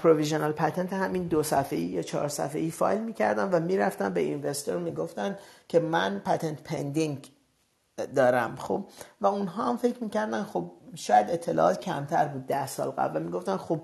provisional 0.03 0.53
patent 0.53 0.93
همین 0.93 1.27
دو 1.27 1.43
صفحه‌ای 1.43 1.85
یا 1.85 2.03
چهار 2.03 2.29
صفحه‌ای 2.29 2.71
فایل 2.71 3.01
می‌کردن 3.01 3.51
و 3.51 3.61
می‌رفتن 3.61 4.15
به 4.15 4.21
investor 4.21 4.77
می‌گفتن 4.77 5.39
که 5.69 5.81
من 5.81 6.23
patent 6.25 6.63
pending 6.63 7.33
دارم 8.15 8.57
خب؟ 8.57 8.85
و 9.21 9.27
اونها 9.27 9.69
هم 9.69 9.77
فکر 9.77 10.05
می‌کردن 10.05 10.43
خب 10.43 10.73
شاید 10.95 11.31
اطلاعات 11.31 11.81
کمتر 11.81 12.29
بود 12.29 12.47
ده 12.47 12.67
سال 12.67 12.91
قبل 12.91 13.17
و 13.17 13.25
می‌گفتن 13.25 13.57
خب 13.57 13.83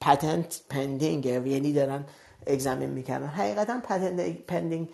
patent 0.00 0.60
pending 0.70 1.26
یعنی 1.26 1.72
دارن 1.72 2.04
examine 2.46 2.90
می‌کردن. 2.90 3.26
حقیقتا 3.26 3.80
patent 3.84 4.46
pending 4.46 4.90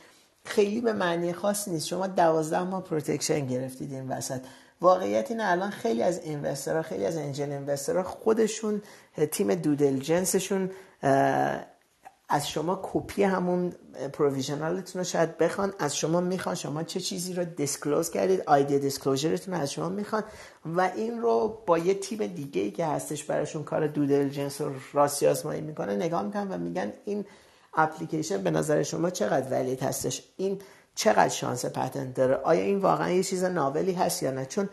خیلی 0.48 0.80
به 0.80 0.92
معنی 0.92 1.32
خاص 1.32 1.68
نیست. 1.68 1.86
شما 1.86 2.06
دوازده 2.06 2.62
ماه 2.62 2.84
protection 2.85 3.47
گرفتید 3.46 3.92
این 3.92 4.08
وسط. 4.08 4.40
واقعیت 4.80 5.30
اینه 5.30 5.44
الان 5.46 5.70
خیلی 5.70 6.02
از 6.02 6.18
investor 6.18 6.75
ها 6.75 6.82
خیلی 6.82 7.06
از 7.06 7.16
angel 7.16 7.52
investor 7.52 7.97
ها 7.97 8.02
خودشون 8.02 8.82
تیم 9.30 9.54
due 9.55 9.98
diligence 9.98 10.48
شون 10.48 10.70
از 12.28 12.48
شما 12.48 12.80
کپی 12.82 13.22
همون 13.22 13.72
provisional 14.12 14.80
تون 14.80 14.98
رو 14.98 15.04
شاید 15.04 15.38
بخوان 15.38 15.72
از 15.78 15.96
شما 15.96 16.20
می‌خوان. 16.20 16.54
شما 16.54 16.82
چه 16.82 17.00
چیزی 17.00 17.32
رو 17.32 17.44
disclose 17.44 18.10
کردید 18.10 18.42
idea 18.47 18.78
disclosure 18.78 19.37
تون 19.37 19.55
از 19.54 19.72
شما 19.72 19.88
می‌خوان. 19.88 20.22
و 20.76 20.80
این 20.80 21.18
رو 21.18 21.62
با 21.66 21.78
یه 21.78 21.94
تیم 21.94 22.26
دیگه 22.26 22.62
ای 22.62 22.70
که 22.70 22.86
هستش 22.86 23.24
براشون 23.24 23.64
کار 23.64 23.86
due 23.86 24.28
diligence 24.28 24.60
و 24.60 24.70
راستی 24.92 25.26
آزمایی 25.26 25.60
می‌کنه 25.60 25.96
نگاه 25.96 26.22
می‌کنن 26.22 26.52
و 26.52 26.58
میگن 26.58 26.92
این 27.04 27.24
اپلیکیشن 27.78 28.42
به 28.42 28.50
نظر 28.50 28.82
شما 28.82 29.10
چقدر 29.10 29.50
valid 29.51 29.82
هستش؟ 29.82 30.22
این 30.36 30.59
چقدر 30.94 31.28
شانس 31.28 31.66
patent 31.66 32.14
داره؟ 32.14 32.34
آیا 32.34 32.64
این 32.64 32.78
واقعا 32.78 33.10
یه 33.10 33.22
چیز 33.22 33.44
novel 33.44 33.85
ی 33.85 33.93
هست 33.92 34.22
یا 34.22 34.30
نه؟ 34.30 34.46
چون 34.46 34.68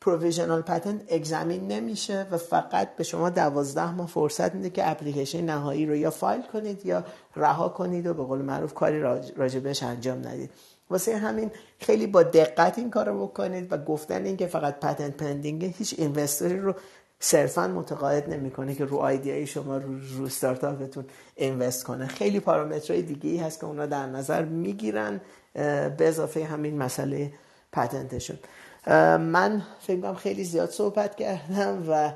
provisional 0.00 0.62
patent 0.62 1.12
examine 1.12 1.68
نمیشه 1.68 2.26
و 2.30 2.38
فقط 2.38 2.96
به 2.96 3.04
شما 3.04 3.30
دوازده 3.30 3.90
ماه 3.90 4.06
فرصت 4.06 4.54
میده 4.54 4.70
که 4.70 4.90
اپلیکیشن 4.90 5.44
نهایی 5.44 5.86
رو 5.86 5.96
یا 5.96 6.10
فایل 6.10 6.42
کنید 6.42 6.86
یا 6.86 7.04
رها 7.36 7.68
کنید 7.68 8.06
و 8.06 8.14
به 8.14 8.22
قول 8.22 8.42
معروف 8.42 8.74
کاری 8.74 9.00
راجبش 9.36 9.82
انجام 9.82 10.18
ندید. 10.18 10.50
واسه 10.90 11.16
همین 11.16 11.50
خیلی 11.78 12.06
با 12.06 12.22
دقت 12.22 12.78
این 12.78 12.90
کار 12.90 13.08
رو 13.08 13.26
بکنید 13.26 13.72
و 13.72 13.78
گفتن 13.78 14.24
این 14.24 14.36
که 14.36 14.46
فقط 14.46 14.80
patent 14.80 15.16
pending 15.16 15.64
هیچ 15.78 15.94
investor 15.98 16.51
ی 16.51 16.58
رو 16.58 16.74
صرفا 17.20 17.66
متقاعد 17.66 18.30
نمی‌کنه 18.30 18.74
که 18.74 18.84
رو 18.84 18.96
idea 18.96 19.36
ی 19.36 19.46
شما 19.46 19.76
رو, 19.76 19.98
رو 20.18 20.24
استارتاپتون 20.24 21.04
اینوست 21.36 21.84
کنه. 21.84 22.06
خیلی 22.06 22.40
پارامترهای 22.40 23.02
دیگه 23.02 23.30
ای 23.30 23.36
هست 23.36 23.60
که 23.60 23.66
اونا 23.66 23.86
در 23.86 24.06
نظر 24.06 24.44
می‌گیرن 24.44 25.20
به 25.54 25.96
اضافه 25.98 26.44
همین 26.44 26.78
مسئله 26.78 27.32
پتنتشون. 27.72 28.38
من 29.16 29.62
فکر 29.80 30.14
خیلی 30.14 30.44
زیاد 30.44 30.70
صحبت 30.70 31.14
کردم 31.14 31.84
و 31.88 32.12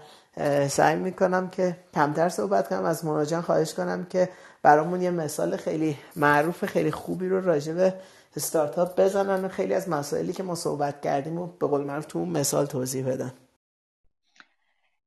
سعی 0.68 0.96
می‌کنم 0.96 1.48
که 1.48 1.76
کمتر 1.94 2.28
صحبت 2.28 2.68
کنم. 2.68 2.84
از 2.84 3.04
مراجعان 3.04 3.42
خواهش 3.42 3.74
کنم 3.74 4.06
که 4.10 4.28
برامون 4.62 5.02
یه 5.02 5.10
مثال 5.10 5.56
خیلی 5.56 5.96
معروف 6.16 6.64
خیلی 6.64 6.90
خوبی 6.90 7.28
رو 7.28 7.44
راجع 7.44 7.72
به 7.72 7.94
استارتاپ 8.36 9.00
بزنن 9.00 9.44
و 9.44 9.48
خیلی 9.48 9.74
از 9.74 9.88
مسائلی 9.88 10.32
که 10.32 10.42
ما 10.42 10.54
صحبت 10.54 11.00
کردیم 11.00 11.38
و 11.38 11.46
به 11.46 11.66
قول 11.66 11.84
معروف 11.84 12.06
تو 12.06 12.18
اون 12.18 12.28
مثال 12.28 12.66
توضیح 12.66 13.06
بدن. 13.06 13.32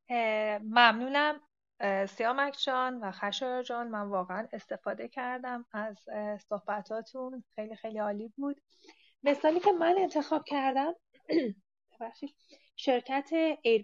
ممنونم. 0.10 1.42
سیامک 2.10 2.58
جان 2.66 3.00
و 3.00 3.12
خشایار 3.12 3.64
جان 3.64 3.88
من 3.88 4.08
واقعا 4.10 4.48
استفاده 4.54 5.08
کردم 5.08 5.66
از 5.72 5.98
صحبتاتون. 6.50 7.44
خیلی 7.56 7.76
خیلی 7.76 7.98
عالی 7.98 8.34
بود. 8.38 8.62
مثالی 9.24 9.60
که 9.60 9.72
من 9.72 9.96
انتخاب 9.98 10.44
کردم 10.46 10.94
شرکت 12.76 13.30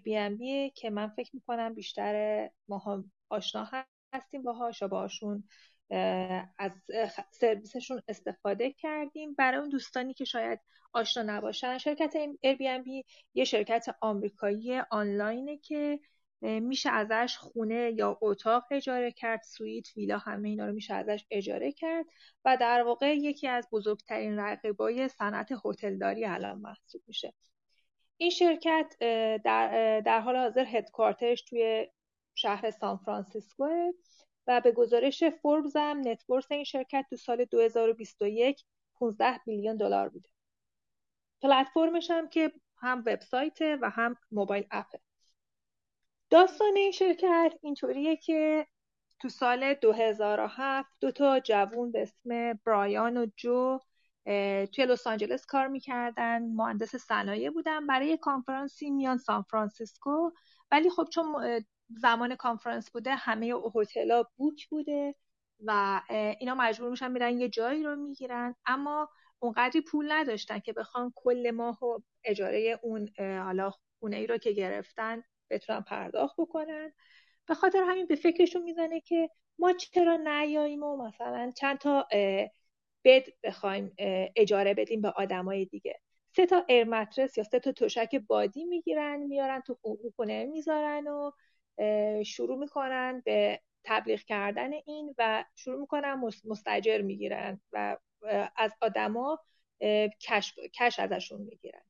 بی 0.04 0.70
که 0.70 0.90
من 0.90 1.08
فکر 1.08 1.30
می‌کنم 1.34 1.74
بیشتر 1.74 2.50
ما 2.68 3.04
آشنا 3.28 3.68
هستیم 4.14 4.42
باهاش 4.42 4.82
و 4.82 4.88
باشون 4.88 5.44
از 6.58 6.72
سرویسشون 7.30 8.02
استفاده 8.08 8.72
کردیم. 8.72 9.34
برای 9.34 9.60
اون 9.60 9.68
دوستانی 9.68 10.14
که 10.14 10.24
شاید 10.24 10.60
آشنا 10.92 11.22
نباشن 11.22 11.78
شرکت 11.78 12.16
بی 12.84 13.04
یه 13.34 13.44
شرکت 13.44 13.86
آمریکایی 14.00 14.78
آنلاینه 14.90 15.58
که 15.58 16.00
میشه 16.40 16.90
ازش 16.90 17.36
خونه 17.38 17.92
یا 17.96 18.18
اتاق 18.22 18.64
اجاره 18.70 19.12
کرد 19.12 19.42
سویت 19.42 19.96
ویلا 19.96 20.18
همه 20.18 20.48
اینا 20.48 20.66
رو 20.66 20.72
میشه 20.72 20.94
ازش 20.94 21.24
اجاره 21.30 21.72
کرد 21.72 22.06
و 22.44 22.56
در 22.60 22.82
واقع 22.82 23.16
یکی 23.16 23.48
از 23.48 23.68
بزرگترین 23.72 24.38
رقیبای 24.38 25.08
صنعت 25.08 25.48
هتلداری 25.64 26.24
الان 26.24 26.58
محسوب 26.58 27.02
میشه. 27.06 27.34
این 28.16 28.30
شرکت 28.30 28.94
در, 29.44 30.00
در 30.00 30.20
حال 30.20 30.36
حاضر 30.36 30.64
headquarter 30.68 31.31
ش 31.31 31.42
توی 31.42 31.88
شهر 32.34 32.70
سان 32.70 32.96
فرانسیسکو 32.96 33.92
و 34.46 34.60
به 34.60 34.72
گزارش 34.72 35.24
فوربز 35.24 35.76
هم 35.76 36.02
net 36.08 36.24
worth 36.24 36.52
این 36.52 36.64
شرکت 36.64 37.06
تو 37.10 37.16
سال 37.16 37.44
2021 37.44 38.64
15 38.94 39.40
بیلیون 39.46 39.76
دلار 39.76 40.08
بوده. 40.08 40.28
پلتفرمش 41.42 42.10
هم 42.10 42.28
که 42.28 42.52
هم 42.76 42.98
وبسایت 43.06 43.58
و 43.60 43.90
هم 43.90 44.16
موبایل 44.30 44.66
اپه. 44.70 45.00
داستان 46.34 46.76
این 46.76 46.92
شرکت 46.92 47.52
اینطوریه 47.62 48.16
که 48.16 48.66
تو 49.20 49.28
سال 49.28 49.74
2007 49.74 50.90
دو 51.00 51.10
تا 51.10 51.40
جوون 51.40 51.92
به 51.92 52.02
اسم 52.02 52.52
برایان 52.66 53.16
و 53.16 53.26
جو 53.36 53.78
توی 54.66 54.86
لس 54.86 55.06
آنجلس 55.06 55.46
کار 55.46 55.68
می‌کردن. 55.68 56.42
مهندس 56.42 56.96
صنایع 56.96 57.50
بودن. 57.50 57.86
برای 57.86 58.16
کانفرانسی 58.16 58.90
میان 58.90 59.18
سان 59.18 59.42
فرانسیسکو. 59.42 60.30
ولی 60.70 60.90
خب 60.90 61.08
چون 61.12 61.26
زمان 61.88 62.36
کانفرانس 62.36 62.90
بوده 62.90 63.14
همه 63.14 63.54
هتل‌ها 63.74 64.30
بوک 64.36 64.68
بوده 64.68 65.14
و 65.64 66.00
اینا 66.40 66.54
مجبور 66.54 66.90
میشن 66.90 67.10
میرن 67.10 67.40
یه 67.40 67.48
جایی 67.48 67.82
رو 67.82 67.96
می‌گیرن. 67.96 68.54
اما 68.66 69.08
اونقدری 69.38 69.80
پول 69.80 70.12
نداشتن 70.12 70.58
که 70.58 70.72
بخوان 70.72 71.12
کل 71.14 71.50
ماه 71.50 71.84
و 71.84 71.98
اجاره 72.24 72.80
اون 72.82 73.08
حالا 73.18 73.72
خونه 74.00 74.16
ای 74.16 74.26
رو 74.26 74.38
که 74.38 74.52
گرفتن 74.52 75.22
بتونن 75.50 75.80
پرداخت 75.80 76.34
بکنن. 76.40 76.92
به 77.48 77.54
خاطر 77.54 77.84
همین 77.88 78.06
به 78.06 78.14
فکرشون 78.16 78.62
می‌زنه 78.62 79.00
که 79.00 79.30
ما 79.58 79.72
چرا 79.72 80.16
نیاییم 80.16 80.82
و 80.82 80.96
مثلا 80.96 81.52
چند 81.56 81.78
تا 81.78 82.08
بد 83.04 83.24
بخوایم 83.42 83.94
اجاره 84.36 84.74
بدیم 84.74 85.00
به 85.00 85.10
آدمای 85.10 85.64
دیگه. 85.64 86.00
سه 86.36 86.46
تا 86.46 86.64
ایر 86.68 86.84
مترس 86.84 87.38
یا 87.38 87.44
سه 87.44 87.60
تا 87.60 87.72
تشک 87.72 88.14
بادی 88.14 88.64
می‌گیرن 88.64 89.16
میارن 89.16 89.60
تو 89.60 89.78
خونه 90.16 90.44
می‌ذارن 90.44 91.06
و 91.08 91.30
شروع 92.24 92.58
می‌کنن 92.58 93.22
به 93.24 93.60
تبلیغ 93.84 94.20
کردن 94.20 94.72
این 94.72 95.14
و 95.18 95.44
شروع 95.54 95.80
می‌کنن 95.80 96.14
مستجر 96.44 97.02
می‌گیرن 97.02 97.60
و 97.72 97.96
از 98.56 98.72
آدما 98.80 99.40
کش, 100.20 100.54
کش 100.74 100.98
ازشون 101.00 101.40
می‌گیرن. 101.40 101.82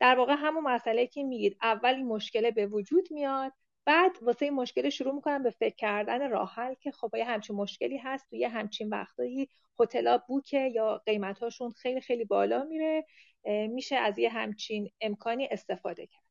در 0.00 0.18
واقع 0.18 0.34
همون 0.38 0.64
مسئله 0.64 1.06
که 1.06 1.22
میگید 1.24 1.56
اول 1.62 1.94
این 1.94 2.06
مشکل 2.06 2.50
به 2.50 2.66
وجود 2.66 3.08
میاد 3.10 3.52
بعد 3.84 4.12
واسه 4.22 4.44
این 4.44 4.54
مشکل 4.54 4.88
شروع 4.88 5.14
می‌کنن 5.14 5.42
به 5.42 5.50
فکر 5.50 5.74
کردن 5.74 6.30
راه 6.30 6.54
حل 6.54 6.74
که 6.74 6.90
خب 6.90 7.14
یه 7.14 7.24
همچین 7.24 7.56
مشکلی 7.56 7.96
هست 7.98 8.30
توی 8.30 8.44
همچین 8.44 8.88
وقتایی 8.88 9.48
هتل‌ها 9.80 10.18
بوکه 10.28 10.58
یا 10.58 11.02
قیمتاشون 11.06 11.70
خیلی 11.70 12.00
خیلی 12.00 12.24
بالا 12.24 12.64
میره 12.64 13.06
میشه 13.46 13.96
از 13.96 14.18
یه 14.18 14.28
همچین 14.28 14.90
امکانی 15.00 15.48
استفاده 15.50 16.06
کرد. 16.06 16.22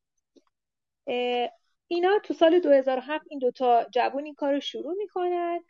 اینا 1.88 2.18
تو 2.24 2.34
سال 2.34 2.60
2007 2.60 3.24
این 3.30 3.38
دوتا 3.38 3.86
جوون 3.90 4.24
این 4.24 4.34
کار 4.34 4.54
رو 4.54 4.60
شروع 4.60 4.94
می‌کنن 4.98 5.60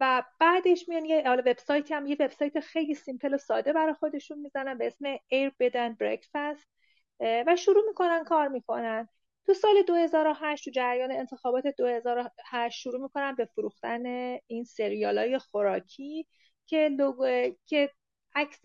و 0.00 0.22
بعدش 0.40 0.88
میان 0.88 1.04
یه 1.04 1.28
حالا 1.28 1.42
وبسایت 1.46 1.92
هم 1.92 2.06
یه 2.06 2.16
وبسایت 2.20 2.60
خیلی 2.60 2.94
سیمپل 2.94 3.34
و 3.34 3.38
ساده 3.38 3.72
برای 3.72 3.94
خودشون 3.94 4.38
می‌زنن 4.38 4.78
به 4.78 4.86
اسم 4.86 5.16
Air 5.16 5.50
Bed 5.62 5.74
and 5.74 5.96
Breakfast. 5.96 6.81
و 7.22 7.56
شروع 7.56 7.84
می‌کنن 7.88 8.24
کار 8.24 8.48
می‌کنن. 8.48 9.08
تو 9.46 9.54
سال 9.54 9.82
2008 9.86 10.64
تو 10.64 10.70
جریان 10.70 11.12
انتخابات 11.12 11.66
2008 11.66 12.80
شروع 12.80 13.02
می‌کنن 13.02 13.34
به 13.34 13.44
فروختن 13.44 14.06
این 14.46 14.64
سریال 14.64 15.18
های 15.18 15.38
خوراکی 15.38 16.26
که 16.66 16.88
لوگو 16.88 17.50
که 17.66 17.90
عکس 18.34 18.60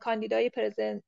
کاندیدای 0.00 0.50
پرزنت 0.50 1.02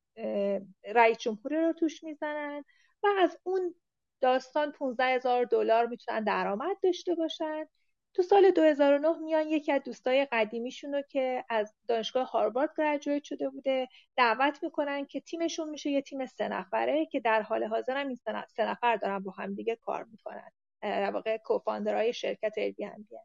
رئیس 0.95 1.19
جمهوری 1.19 1.57
رو 1.57 1.73
توش 1.73 2.05
می‌زنن 2.05 2.65
و 3.03 3.09
از 3.19 3.39
اون 3.43 3.75
داستان 4.21 4.73
15 4.73 5.05
هزار 5.05 5.45
دلار 5.45 5.87
می‌تونن 5.87 6.25
درآمد 6.25 6.77
داشته 6.83 7.15
باشن. 7.15 7.66
تو 8.15 8.23
سال 8.23 8.51
2009 8.51 9.19
میان 9.19 9.49
یکی 9.49 9.73
از 9.73 9.82
دوستای 9.82 10.27
قدیمیشون 10.32 10.95
رو 10.95 11.03
که 11.03 11.45
از 11.49 11.74
دانشگاه 11.89 12.31
هاروارد 12.31 12.70
گرجویت 12.78 13.24
شده 13.24 13.49
بوده 13.49 13.89
دعوت 14.16 14.62
می‌کنن 14.62 15.07
که 15.07 15.20
تیمشون 15.20 15.70
میشه 15.70 15.91
یه 15.91 16.03
تیم 16.03 16.27
سه 16.27 16.49
نفره 16.49 17.07
که 17.07 17.20
در 17.20 17.43
حال 17.43 17.65
حاضر 17.65 17.97
هم 17.97 18.09
این 18.09 18.16
سه 18.57 18.65
نفر 18.65 18.97
دارن 18.97 19.19
با 19.19 19.32
هم 19.32 19.55
دیگه 19.55 19.77
کار 19.77 20.05
می‌کنن 20.05 20.51
در 20.82 21.11
واقع 21.11 21.36
کوفاندرهای 21.36 22.12
شرکت 22.12 22.53
Airbnb. 22.59 23.16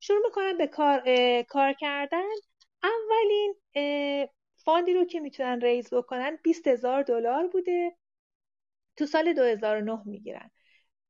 شروع 0.00 0.26
می‌کنن 0.26 0.58
به 0.58 0.66
کار, 0.66 1.02
کار 1.42 1.72
کردن. 1.72 2.28
اولین 2.82 3.54
fund 4.56 4.86
ی 4.86 4.94
رو 4.94 5.04
که 5.04 5.20
می‌تونن 5.20 5.60
raise 5.60 5.94
بکنن 5.94 6.38
20 6.42 6.68
هزار 6.68 7.02
دلار 7.02 7.48
بوده. 7.48 7.96
تو 8.96 9.06
سال 9.06 9.32
2009 9.32 10.02
می‌گیرن. 10.06 10.50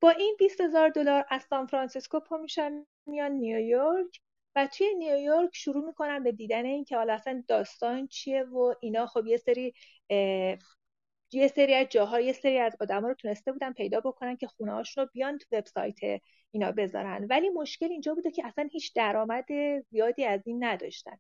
با 0.07 0.13
این 0.13 0.37
20 0.39 0.61
هزار 0.61 0.89
دلار 0.89 1.25
از 1.31 1.43
سان 1.43 1.67
فرانسیسکو 1.67 2.21
پا 2.21 2.37
میشن 2.37 2.87
میان 3.07 3.33
نیویورک 3.33 4.21
و 4.57 4.67
توی 4.67 4.95
نیویورک 4.95 5.51
شروع 5.53 5.87
می‌کنن 5.87 6.23
به 6.23 6.33
دیدن 6.33 6.65
این 6.65 6.85
که 6.85 6.97
حالا 6.97 7.15
اصلا 7.15 7.45
داستان 7.49 8.07
چیه 8.07 8.43
و 8.43 8.75
اینا. 8.81 9.07
خب 9.07 9.27
یه 9.27 9.37
سری 9.37 9.75
یه 11.33 11.49
سری 11.55 11.75
از 11.75 11.87
جاها 11.89 12.21
یه 12.21 12.33
سری 12.33 12.59
از 12.59 12.77
آدما 12.81 13.09
رو 13.09 13.15
تونسته 13.15 13.53
بودن 13.53 13.73
پیدا 13.73 14.01
بکنن 14.01 14.37
که 14.37 14.47
خونه 14.47 14.83
رو 14.97 15.07
بیان 15.13 15.39
تو 15.39 15.57
وبسایت 15.57 16.21
اینا 16.51 16.73
بذارن. 16.73 17.27
ولی 17.31 17.49
مشکل 17.49 17.87
اینجا 17.87 18.15
بوده 18.15 18.31
که 18.31 18.47
اصلا 18.47 18.69
هیچ 18.73 18.95
درآمد 18.95 19.47
زیادی 19.91 20.25
از 20.25 20.41
این 20.47 20.65
نداشتن. 20.65 21.17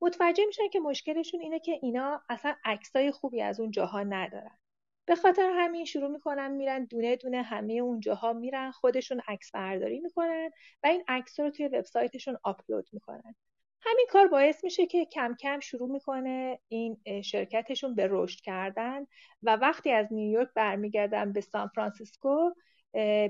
متوجه 0.00 0.44
میشن 0.46 0.68
که 0.68 0.80
مشکلشون 0.80 1.40
اینه 1.40 1.60
که 1.60 1.78
اینا 1.82 2.22
اصلا 2.28 2.54
عکسای 2.64 3.10
خوبی 3.10 3.42
از 3.42 3.60
اون 3.60 3.70
جاها 3.70 4.02
ندارن. 4.02 4.58
به 5.06 5.16
خاطر 5.16 5.52
همین 5.54 5.84
شروع 5.84 6.10
می‌کنن 6.10 6.50
میرن 6.52 6.84
دونه 6.84 7.16
دونه 7.16 7.42
همه 7.42 7.72
اون 7.72 8.00
جاها 8.00 8.32
میرن 8.32 8.70
خودشون 8.70 9.20
عکس 9.28 9.50
برداری 9.52 10.00
می‌کنن 10.00 10.50
و 10.82 10.86
این 10.86 11.04
عکس 11.08 11.40
رو 11.40 11.50
توی 11.50 11.68
وبسایتشون 11.68 12.36
آپلود 12.42 12.88
می‌کنن. 12.92 13.34
همین 13.80 14.06
کار 14.10 14.26
باعث 14.26 14.64
میشه 14.64 14.86
که 14.86 15.04
کم 15.04 15.34
کم 15.40 15.60
شروع 15.60 15.90
می‌کنه 15.90 16.58
این 16.68 17.00
شرکتشون 17.22 17.94
به 17.94 18.08
رشد 18.10 18.40
کردن 18.40 19.06
و 19.42 19.56
وقتی 19.56 19.90
از 19.90 20.12
نیویورک 20.12 20.48
برمیگردن 20.54 21.32
به 21.32 21.40
سان 21.40 21.68
فرانسیسکو 21.68 22.50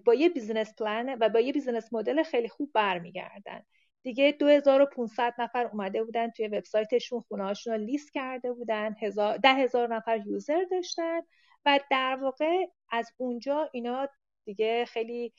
با 0.05 0.15
یه 0.15 0.29
business 0.29 0.75
plan 0.75 1.17
و 1.21 1.29
با 1.29 1.41
یه 1.41 1.53
business 1.53 1.93
model 1.93 2.23
خیلی 2.23 2.49
خوب 2.49 2.71
برمیگردن. 2.75 3.63
دیگه 4.03 4.33
2500 4.33 5.35
نفر 5.39 5.67
اومده 5.67 6.05
بودن 6.05 6.31
توی 6.31 6.49
وبسایتشون 6.49 7.21
خونه‌هاشون 7.21 7.75
رو 7.75 7.81
لیست 7.81 8.13
کرده 8.13 8.53
بودن 8.53 8.97
ده 9.43 9.55
هزار 9.55 9.95
نفر 9.95 10.27
user 10.27 10.65
داشتن 10.71 11.21
و 11.67 11.81
در 11.91 12.19
واقع 12.23 12.67
از 12.89 13.13
اونجا 13.17 13.71
اینا 13.73 14.09
دیگه 14.45 14.85
خیلی 14.85 15.33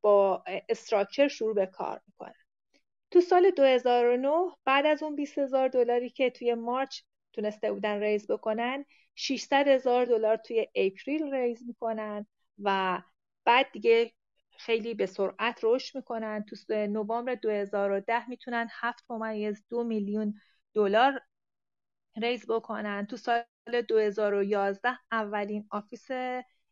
با 0.00 0.44
structure 0.68 1.28
شروع 1.28 1.54
به 1.54 1.66
کار 1.66 2.00
می‌کنن. 2.06 2.34
تو 3.10 3.20
سال 3.20 3.50
2009 3.50 4.30
بعد 4.64 4.86
از 4.86 5.02
اون 5.02 5.16
20 5.16 5.38
هزار 5.38 5.68
دلاری 5.68 6.10
که 6.10 6.30
توی 6.30 6.54
March 6.54 7.00
تونسته 7.32 7.72
بودن 7.72 8.00
raise 8.00 8.30
بکنن 8.30 8.84
600 9.14 9.68
هزار 9.68 10.04
دلار 10.04 10.36
توی 10.36 10.66
April 10.74 11.34
raise 11.34 11.62
می‌کنن 11.66 12.26
و 12.62 13.02
بعد 13.44 13.66
دیگه 13.72 14.12
خیلی 14.50 14.94
به 14.94 15.06
سرعت 15.06 15.60
رشد 15.62 15.96
می‌کنن. 15.96 16.44
تو 16.44 16.74
نوامبر 16.74 17.34
2010 17.34 18.28
می‌تونن 18.28 18.68
7 18.70 19.10
ممیز 19.10 19.64
دو 19.70 19.84
میلیون 19.84 20.34
دلار 20.74 21.20
raise 22.16 22.46
بکنن. 22.50 23.06
تو 23.06 23.16
سال 23.16 23.42
2011 23.68 24.98
اولین 25.12 25.66
office 25.70 26.06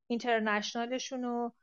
international 0.07 0.95
شون 0.95 1.23
رو 1.23 1.55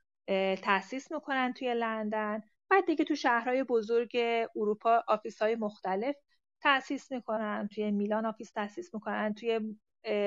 تأسیس 0.62 1.12
می‌کنن 1.12 1.54
توی 1.54 1.74
لندن. 1.74 2.42
بعد 2.70 2.86
دیگه 2.86 3.06
تو 3.06 3.16
شهرهای 3.16 3.64
بزرگ 3.64 4.18
اروپا 4.56 5.04
office 5.08 5.42
های 5.42 5.56
مختلف 5.56 6.16
تأسیس 6.62 7.12
می‌کنن. 7.12 7.70
توی 7.76 7.92
میلان 7.92 8.26
office 8.26 8.52
تأسیس 8.52 8.94
می‌کنن. 8.94 9.34
توی 9.34 9.60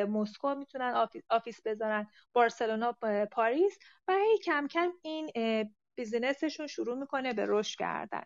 مسکو 0.08 0.54
می‌تونن 0.54 0.94
office, 0.94 1.22
office 1.30 1.60
بذارن. 1.64 2.06
بارسلونا 2.32 2.96
پاریس. 3.32 3.78
و 4.08 4.12
هی 4.12 4.38
کم 4.38 4.66
کم 4.66 4.92
این 5.02 5.30
business 5.94 6.42
شون 6.42 6.66
شروع 6.66 6.98
می‌کنه 6.98 7.32
به 7.32 7.44
رشد 7.48 7.78
کردن. 7.78 8.22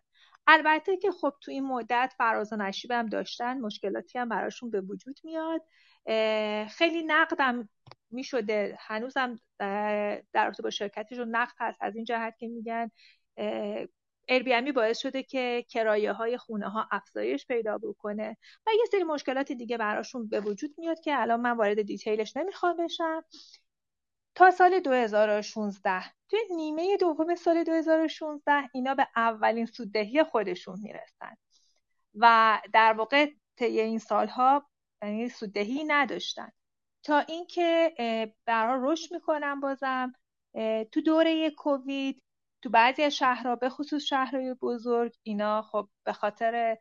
البته 0.47 0.97
که 0.97 1.11
خب 1.11 1.32
تو 1.40 1.51
این 1.51 1.66
مدت 1.66 2.15
فراز 2.19 2.52
و 2.52 2.57
نشیب 2.57 2.90
هم 2.90 3.07
داشتن. 3.07 3.61
مشکلاتی 3.61 4.19
هم 4.19 4.28
براشون 4.28 4.70
به 4.70 4.81
وجود 4.81 5.20
میاد. 5.24 5.62
خیلی 6.68 7.02
نقدم 7.06 7.68
می‌شده. 8.10 8.77
هنوزم 8.81 9.39
در 9.59 10.22
رابطه 10.35 10.62
با 10.62 10.70
شرکتشون 10.70 11.36
نقد 11.36 11.55
هست. 11.59 11.78
از 11.81 11.97
این 11.97 12.05
جهت 12.05 12.39
که 12.39 12.48
میگن 12.48 12.90
Airbnb 14.31 14.72
باعث 14.72 14.98
شده 14.98 15.22
که 15.22 15.64
کرایه 15.68 16.12
های 16.12 16.36
خونه 16.39 16.68
ها 16.68 16.89
افزایش 16.93 17.47
پیدا 17.47 17.78
بکنه 17.78 18.36
و 18.66 18.70
یه 18.78 18.85
سری 18.93 19.05
مشکلات 19.05 19.52
دیگه 19.52 19.78
براشون 19.78 20.28
به 20.28 20.40
وجود 20.40 20.74
میاد 20.78 21.01
که 21.01 21.20
الان 21.20 21.40
من 21.40 21.56
وارد 21.56 21.82
دیتیلش 21.82 22.36
نمی‌خوام 22.36 22.77
بشم. 22.77 23.24
تا 24.35 24.51
سال 24.51 24.81
2016 24.81 26.02
توی 26.28 26.39
نیمه 26.56 26.97
دوم 26.97 27.35
سال 27.35 27.64
2016 27.64 28.52
اینا 28.74 28.94
به 28.94 29.09
اولین 29.16 29.66
سوددهی 29.66 30.24
خودشون 30.24 30.81
می‌رسن 30.82 31.36
و 32.14 32.59
در 32.72 32.93
واقع 32.93 33.27
طی 33.56 33.81
این 33.81 33.98
سالها 33.98 34.69
یعنی 35.02 35.28
سوددهی 35.28 35.85
نداشتن. 35.85 36.52
تا 37.02 37.18
اینکه 37.18 37.94
برها 38.44 38.78
رشد 38.93 39.12
می‌کنن 39.12 39.60
بازم. 39.60 40.12
تو 40.93 41.01
دوره 41.01 41.51
کووید 41.51 42.22
تو 42.62 42.70
بعضی 42.70 43.02
از 43.02 43.16
شهرها 43.16 43.56
به 43.56 43.68
خصوص 43.68 44.02
شهرهای 44.02 44.55
بزرگ 44.55 45.14
اینا 45.22 45.62
خب 45.62 45.89
به 46.05 46.12
خاطر 46.12 46.78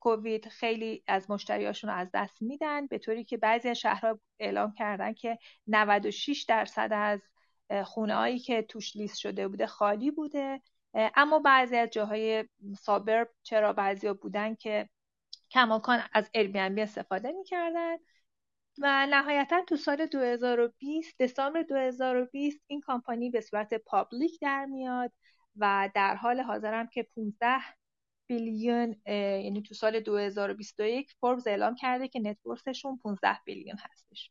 کووید 0.00 0.48
خیلی 0.48 1.04
از 1.06 1.30
مشتریاشون 1.30 1.90
از 1.90 2.08
دست 2.14 2.42
میدن. 2.42 2.86
به 2.86 2.98
طوری 2.98 3.24
که 3.24 3.36
بعضی 3.36 3.68
از 3.68 3.76
شهرها 3.76 4.20
اعلام 4.38 4.72
کردن 4.72 5.12
که 5.12 5.38
96 5.66 6.44
درصد 6.48 6.88
از 6.92 7.20
خونه 7.84 8.14
هایی 8.14 8.38
که 8.38 8.62
توش 8.62 8.96
لیست 8.96 9.18
شده 9.18 9.48
بوده 9.48 9.66
خالی 9.66 10.10
بوده. 10.10 10.62
اما 10.94 11.38
بعضی 11.38 11.76
از 11.76 11.90
جاهای 11.90 12.44
سابرب 12.78 13.30
چرا 13.42 13.72
بعضی 13.72 14.12
بودن 14.12 14.54
که 14.54 14.88
کماکان 15.54 16.02
از 16.12 16.30
Airbnb 16.36 16.78
استفاده 16.78 17.32
می‌کردن 17.32 17.96
و 18.78 19.06
نهایتا 19.10 19.62
تو 19.68 19.76
سال 19.76 20.06
2020 20.06 21.16
دسامبر 21.22 21.62
2020 21.62 22.60
این 22.66 22.80
کامپانی 22.80 23.30
به 23.30 23.40
صورت 23.40 23.74
public 23.74 24.40
در 24.42 24.66
میاد 24.66 25.12
و 25.56 25.90
در 25.94 26.14
حال 26.16 26.40
حاضرم 26.40 26.86
که 26.86 27.02
15 27.16 27.46
billion 28.26 28.96
یعنی 29.06 29.62
تو 29.62 29.74
سال 29.74 30.00
2021 30.00 31.12
فوربس 31.20 31.46
اعلام 31.46 31.74
کرده 31.74 32.08
که 32.08 32.20
net 32.20 32.39
worth 32.39 32.72
شون 32.72 32.98
15 32.98 33.40
billion 33.46 33.76
هستش. 33.80 34.30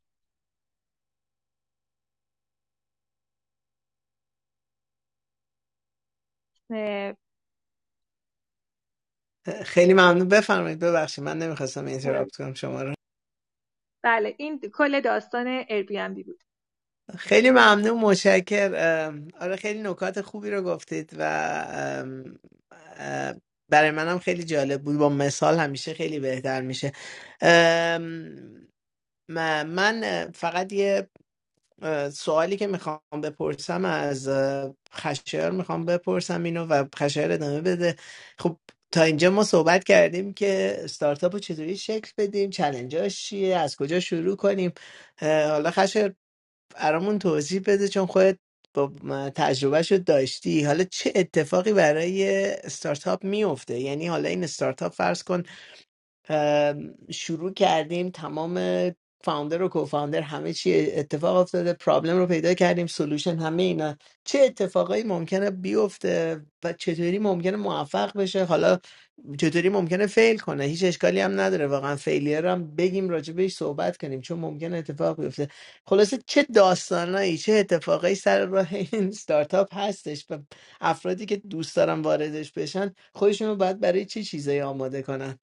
خیلی 9.65 9.93
ممنون. 9.93 10.27
بفرمایید 10.27 10.79
ببخشید 10.79 11.23
من 11.23 11.37
نمی‌خواستم 11.37 11.85
اینتراپت 11.85 12.35
کنم 12.35 12.53
شما 12.53 12.81
رو. 12.83 12.93
بله 14.03 14.35
این 14.39 14.59
کل 14.59 15.01
داستان 15.01 15.63
Airbnb 15.63 16.25
بود. 16.25 16.43
خیلی 17.17 17.51
ممنون 17.51 17.99
متشکر 18.01 18.75
آره 19.41 19.55
خیلی 19.55 19.81
نکات 19.83 20.21
خوبی 20.21 20.51
رو 20.51 20.61
گفتید 20.61 21.11
و 21.17 22.05
برای 23.71 23.91
منم 23.91 24.19
خیلی 24.19 24.43
جالب 24.43 24.81
بود. 24.83 24.97
با 24.97 25.09
مثال 25.09 25.59
همیشه 25.59 25.93
خیلی 25.93 26.19
بهتر 26.19 26.61
میشه. 26.61 26.91
من 29.29 30.31
فقط 30.35 30.73
یه 30.73 31.09
سوالی 32.13 32.57
که 32.57 32.67
می‌خوام 32.67 33.01
بپرسم 33.23 33.85
از 33.85 34.29
خشایار 34.93 35.51
می‌خوام 35.51 35.85
بپرسم 35.85 36.43
اینو 36.43 36.65
و 36.65 36.85
خشایار 36.95 37.31
ادامه 37.31 37.61
بده. 37.61 37.95
خب 38.39 38.57
تا 38.93 39.03
اینجا 39.03 39.31
ما 39.31 39.45
صحبت 39.45 39.85
کردیم 39.85 40.33
که 40.33 40.77
استارتاپ 40.85 41.33
رو 41.33 41.39
چطوری 41.39 41.77
شکل 41.77 42.11
بدیم 42.19 42.51
چلنجاش 42.51 43.23
چیه 43.23 43.57
از 43.57 43.77
کجا 43.77 44.01
شروع 44.01 44.37
کنیم. 44.37 44.73
حالا 45.21 45.71
خشایار 45.71 46.15
برامون 46.75 47.19
توضیح 47.19 47.61
بده 47.67 47.89
چون 47.89 48.07
خودت 48.07 48.39
با 48.75 48.93
تجربه 49.35 49.83
شد 49.83 50.05
داشتی. 50.05 50.63
حالا 50.65 50.85
چه 50.85 51.13
اتفاقی 51.15 51.73
برای 51.73 52.29
استارتاپ 52.51 53.25
میفته 53.25 53.79
یعنی 53.79 54.07
حالا 54.07 54.29
این 54.29 54.45
استارتاپ 54.45 54.93
فرض 54.93 55.23
کن 55.23 55.43
شروع 57.11 57.53
کردیم 57.53 58.09
تمام 58.11 58.57
فاوندر 59.23 59.63
و 59.63 59.69
کوفاوندر 59.69 60.21
همه 60.21 60.53
چی 60.53 60.91
اتفاق 60.91 61.37
افتاده 61.37 61.73
پرابلم 61.73 62.17
رو 62.17 62.27
پیدا 62.27 62.53
کردیم 62.53 62.87
سولوشن 62.87 63.37
همه 63.39 63.63
اینا. 63.63 63.97
چه 64.25 64.39
اتفاقایی 64.39 65.03
ممکنه 65.03 65.51
بیفته 65.51 66.41
و 66.63 66.73
چطوری 66.73 67.19
ممکنه 67.19 67.57
موفق 67.57 68.17
بشه؟ 68.17 68.45
حالا 68.45 68.79
چطوری 69.39 69.69
ممکنه 69.69 70.07
فیل 70.07 70.37
کنه؟ 70.39 70.65
هیچ 70.65 70.83
اشکالی 70.83 71.21
هم 71.21 71.39
نداره 71.41 71.67
واقعا 71.67 71.95
فیلیر 71.95 72.47
هم 72.47 72.75
بگیم 72.75 73.09
راجع 73.09 73.33
بهش 73.33 73.55
صحبت 73.55 73.97
کنیم 73.97 74.21
چون 74.21 74.39
ممکنه 74.39 74.77
اتفاق 74.77 75.21
بیفته. 75.21 75.47
خلاصه 75.87 76.19
چه 76.27 76.43
داستانایی 76.55 77.37
چه 77.37 77.53
اتفاقایی 77.53 78.15
سر 78.15 78.45
راه 78.45 78.67
این 78.73 79.11
ستارتاپ 79.11 79.75
هستش 79.77 80.25
و 80.31 80.39
افرادی 80.81 81.25
که 81.25 81.37
دوست 81.37 81.75
دارن 81.75 82.01
واردش 82.01 82.51
بشن 82.51 82.95
خودشون 83.15 83.47
رو 83.47 83.55
باید 83.55 83.79
برای 83.79 84.05
چه 84.05 84.23
چیزایی 84.23 84.61
آماده 84.61 85.01
کنن؟ 85.01 85.39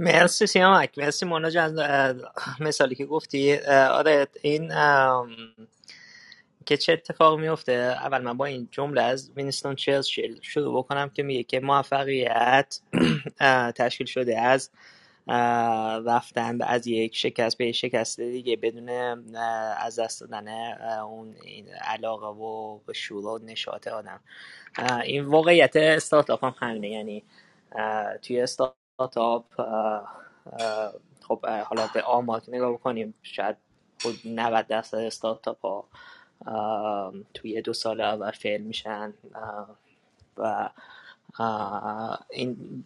مرسی 0.00 0.46
سیامک 0.48 0.98
مرسی 0.98 1.26
مونا 1.26 1.50
جان. 1.50 1.76
مثالی 2.60 2.96
که 2.96 3.06
گفتی. 3.06 3.56
آره 3.70 4.28
این 4.42 4.72
که 6.66 6.76
چه 6.76 6.92
اتفاق 6.92 7.40
میفته 7.40 7.72
اول 7.72 8.22
من 8.22 8.36
با 8.36 8.46
این 8.46 8.68
جمله 8.72 9.02
از 9.02 9.32
وینستون 9.36 9.76
چرچیل 9.76 10.40
شروع 10.42 10.78
بکنم 10.84 11.10
که 11.10 11.24
میگه 11.24 11.44
که 11.44 11.60
موفقیت 11.60 12.80
تشکیل 13.76 14.06
شده 14.06 14.40
از 14.40 14.70
رفتن 16.06 16.58
به- 16.58 16.66
از 16.66 16.88
یک 16.88 17.16
شکست 17.16 17.58
به 17.58 17.66
یک 17.66 17.76
شکست 17.76 18.20
دیگه 18.20 18.56
بدون 18.56 18.88
از 19.78 20.00
دست 20.00 20.22
دادن 20.22 20.48
اون 21.00 21.36
این 21.44 21.68
علاقه 21.68 22.26
و 22.26 22.80
شور 22.94 23.26
و 23.26 23.40
نشاط 23.44 23.88
آدم. 23.88 24.20
این 25.04 25.24
واقعیت 25.26 25.76
استارتاپ 25.76 26.44
هم 26.44 26.54
همینه. 26.60 26.90
یعنی 26.90 27.24
توی 28.22 28.40
استارتاپ 28.42 28.79
اه، 29.00 30.92
خب 31.28 31.46
حالا 31.46 31.86
به 31.94 32.02
آمار 32.02 32.42
نگاه 32.48 32.72
بکنیم 32.72 33.14
شاید 33.22 33.56
خود 34.02 34.20
90 34.24 34.66
درصد 34.66 34.98
استارتاپ 34.98 35.66
ها 35.66 35.84
توی 37.34 37.62
دو 37.62 37.72
سال 37.72 38.00
اول 38.00 38.30
فیل 38.30 38.60
میشن 38.60 39.14
و 40.36 40.68
این 42.30 42.84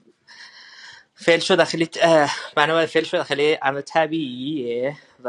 فیل 1.15 1.41
شده 1.41 1.65
خیلی 1.65 1.89
اه، 2.01 2.31
بنابراین 2.57 2.87
فیل 2.87 3.05
شده 3.05 3.25
خیلی 3.25 3.59
امر 3.63 3.81
طبیعیه 3.81 4.97
و 5.25 5.29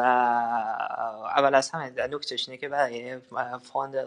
اول 1.37 1.55
از 1.55 1.69
همه 1.69 2.07
نکتهش 2.07 2.49
اینه 2.49 2.61
که 2.61 2.69
برای 2.69 3.19
فاندر 3.63 4.05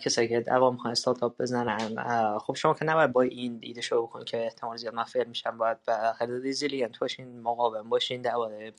کسایی 0.00 0.28
که 0.28 0.40
دوام 0.40 0.72
می‌خوان 0.72 0.90
استارتاپ 0.90 1.42
بزنن. 1.42 1.94
خب 2.38 2.54
شما 2.54 2.74
که 2.74 2.84
نباید 2.84 3.12
با 3.12 3.22
این 3.22 3.56
دید 3.58 3.80
شروع 3.80 4.02
بکنید 4.02 4.26
که 4.26 4.44
احتمال 4.44 4.76
زیاد 4.76 4.94
من 4.94 5.04
fail 5.04 5.24
میشم 5.24 5.58
باید 5.58 5.78
خیلی 6.18 6.40
resilient 6.40 6.98
باشین 6.98 7.40
مقاوم 7.40 7.88
باشین 7.88 8.22
درباره 8.22 8.72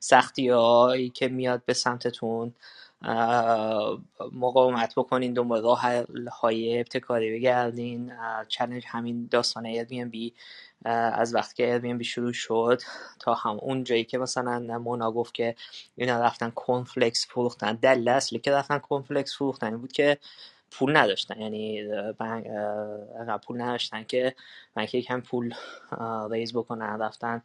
سختی 0.00 0.48
هایی 0.48 1.10
که 1.10 1.28
میاد 1.28 1.62
به 1.64 1.74
سمتتون 1.74 2.54
مقاومت 4.32 4.94
بکنین 4.96 5.32
دنبال 5.32 5.62
راه 5.62 5.82
های 6.40 6.78
ابتکاری 6.78 7.38
بگردین. 7.38 8.12
challenge 8.48 8.84
همین 8.86 9.28
داستان 9.30 9.64
Airbnb. 9.74 10.32
از 10.84 11.34
وقتی 11.34 11.54
که 11.54 11.80
Airbnb 11.80 12.02
شروع 12.02 12.32
شد 12.32 12.82
تا 13.20 13.34
هم 13.34 13.58
اون 13.62 13.84
جایی 13.84 14.04
که 14.04 14.18
مثلا 14.18 14.78
مونا 14.78 15.12
گفت 15.12 15.34
که 15.34 15.54
اینا 15.96 16.20
رفتن 16.20 16.50
کنفلکس 16.50 17.26
فروختن 17.26 17.74
دلیل 17.74 18.08
اصلی 18.08 18.38
که 18.38 18.52
رفتن 18.52 18.78
کنفلکس 18.78 19.36
فروختن 19.36 19.76
بود 19.78 19.92
که 19.92 20.18
پول 20.70 20.96
نداشتن. 20.96 21.40
یعنی 21.40 21.88
پول 23.46 23.60
نداشتن 23.60 24.04
که 24.04 24.34
بنک 24.74 24.94
یکم 24.94 25.20
پول 25.20 25.54
ریز 26.30 26.52
بکنن 26.52 27.02
رفتن 27.02 27.42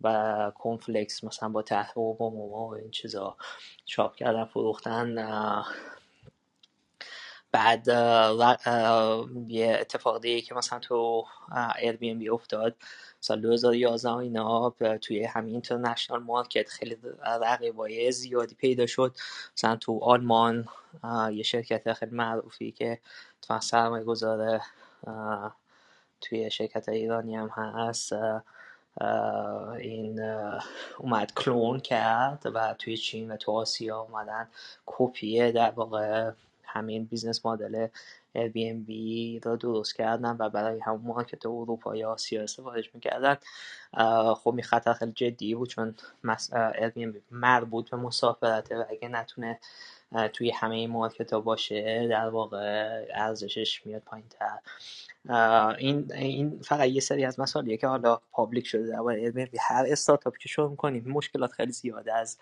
و 0.00 0.52
کنفلکس 0.54 1.24
مثلا 1.24 1.48
با 1.48 1.62
تحقیق 1.62 1.98
و 1.98 2.30
موما 2.30 2.68
و 2.68 2.74
این 2.74 2.90
چیزا 2.90 3.36
چاپ 3.84 4.14
کردن 4.14 4.44
فروختن. 4.44 5.18
بعد 7.56 7.88
یه 9.48 9.76
اتفاق 9.80 10.20
دیگه 10.20 10.40
که 10.40 10.54
مثلا 10.54 10.78
تو 10.78 11.24
Airbnb 11.76 12.28
افتاد 12.32 12.76
سال 13.20 13.40
2011 13.40 14.16
اینا 14.16 14.74
توی 15.00 15.24
همین 15.24 15.52
international 15.52 16.22
market 16.22 16.68
خیلی 16.68 16.96
رقیبای 17.42 18.12
زیادی 18.12 18.54
پیدا 18.54 18.86
شد. 18.86 19.16
مثلا 19.56 19.76
تو 19.76 19.98
آلمان 20.02 20.68
یه 21.32 21.42
شرکت 21.42 21.92
خیلی 21.92 22.14
معروفی 22.14 22.72
که 22.72 22.98
تو 23.42 23.60
سرمایه 23.60 24.04
گذاره 24.04 24.60
توی 26.20 26.50
شرکت 26.50 26.88
ایرانی 26.88 27.36
هم 27.36 27.48
هست 27.48 28.12
این 29.78 30.20
اومد 30.98 31.32
کلون 31.34 31.80
کرد 31.80 32.42
و 32.54 32.74
توی 32.78 32.96
چین 32.96 33.30
و 33.30 33.36
تو 33.36 33.52
آسیا 33.52 34.00
اومدن 34.00 34.48
کپیه 34.86 35.52
در 35.52 35.70
واقع 35.70 36.30
همین 36.66 37.04
business 37.04 37.46
model 37.46 37.86
Airbnb 38.36 38.90
را 39.44 39.56
درست 39.56 39.94
کردن 39.94 40.36
و 40.38 40.48
برای 40.48 40.80
همون 40.80 41.00
market 41.00 41.46
اروپا 41.46 41.96
یا 41.96 42.10
آسیا 42.10 42.42
استفادهش 42.42 42.90
می‌کردن. 42.94 43.36
خب 44.34 44.50
این 44.54 44.62
خطر 44.62 44.92
خیلی 44.92 45.12
جدی 45.12 45.54
بود 45.54 45.68
چون 45.68 45.94
Airbnb 46.52 47.16
مربوط 47.30 47.90
به 47.90 47.96
مسافرته 47.96 48.78
و 48.78 48.84
اگه 48.90 49.08
نتونه 49.08 49.58
توی 50.32 50.50
همه 50.50 50.74
این 50.74 50.90
market 50.90 51.32
ها 51.32 51.40
باشه 51.40 52.08
در 52.08 52.28
واقع 52.28 53.04
ارزشش 53.14 53.86
میاد 53.86 54.02
پایین 54.02 54.26
تر 54.28 54.58
این 55.78 56.12
این 56.14 56.60
فقط 56.62 56.88
یه 56.88 57.00
سری 57.00 57.24
از 57.24 57.40
مسائلیه 57.40 57.76
که 57.76 57.86
حالا 57.86 58.20
public 58.32 58.66
شده 58.66 58.86
در 58.86 59.48
هر 59.60 59.84
استارتاپی 59.88 60.38
که 60.38 60.48
شروع 60.48 60.76
کنیم 60.76 61.04
مشکلات 61.06 61.52
خیلی 61.52 61.72
زیاده 61.72 62.14
از 62.14 62.38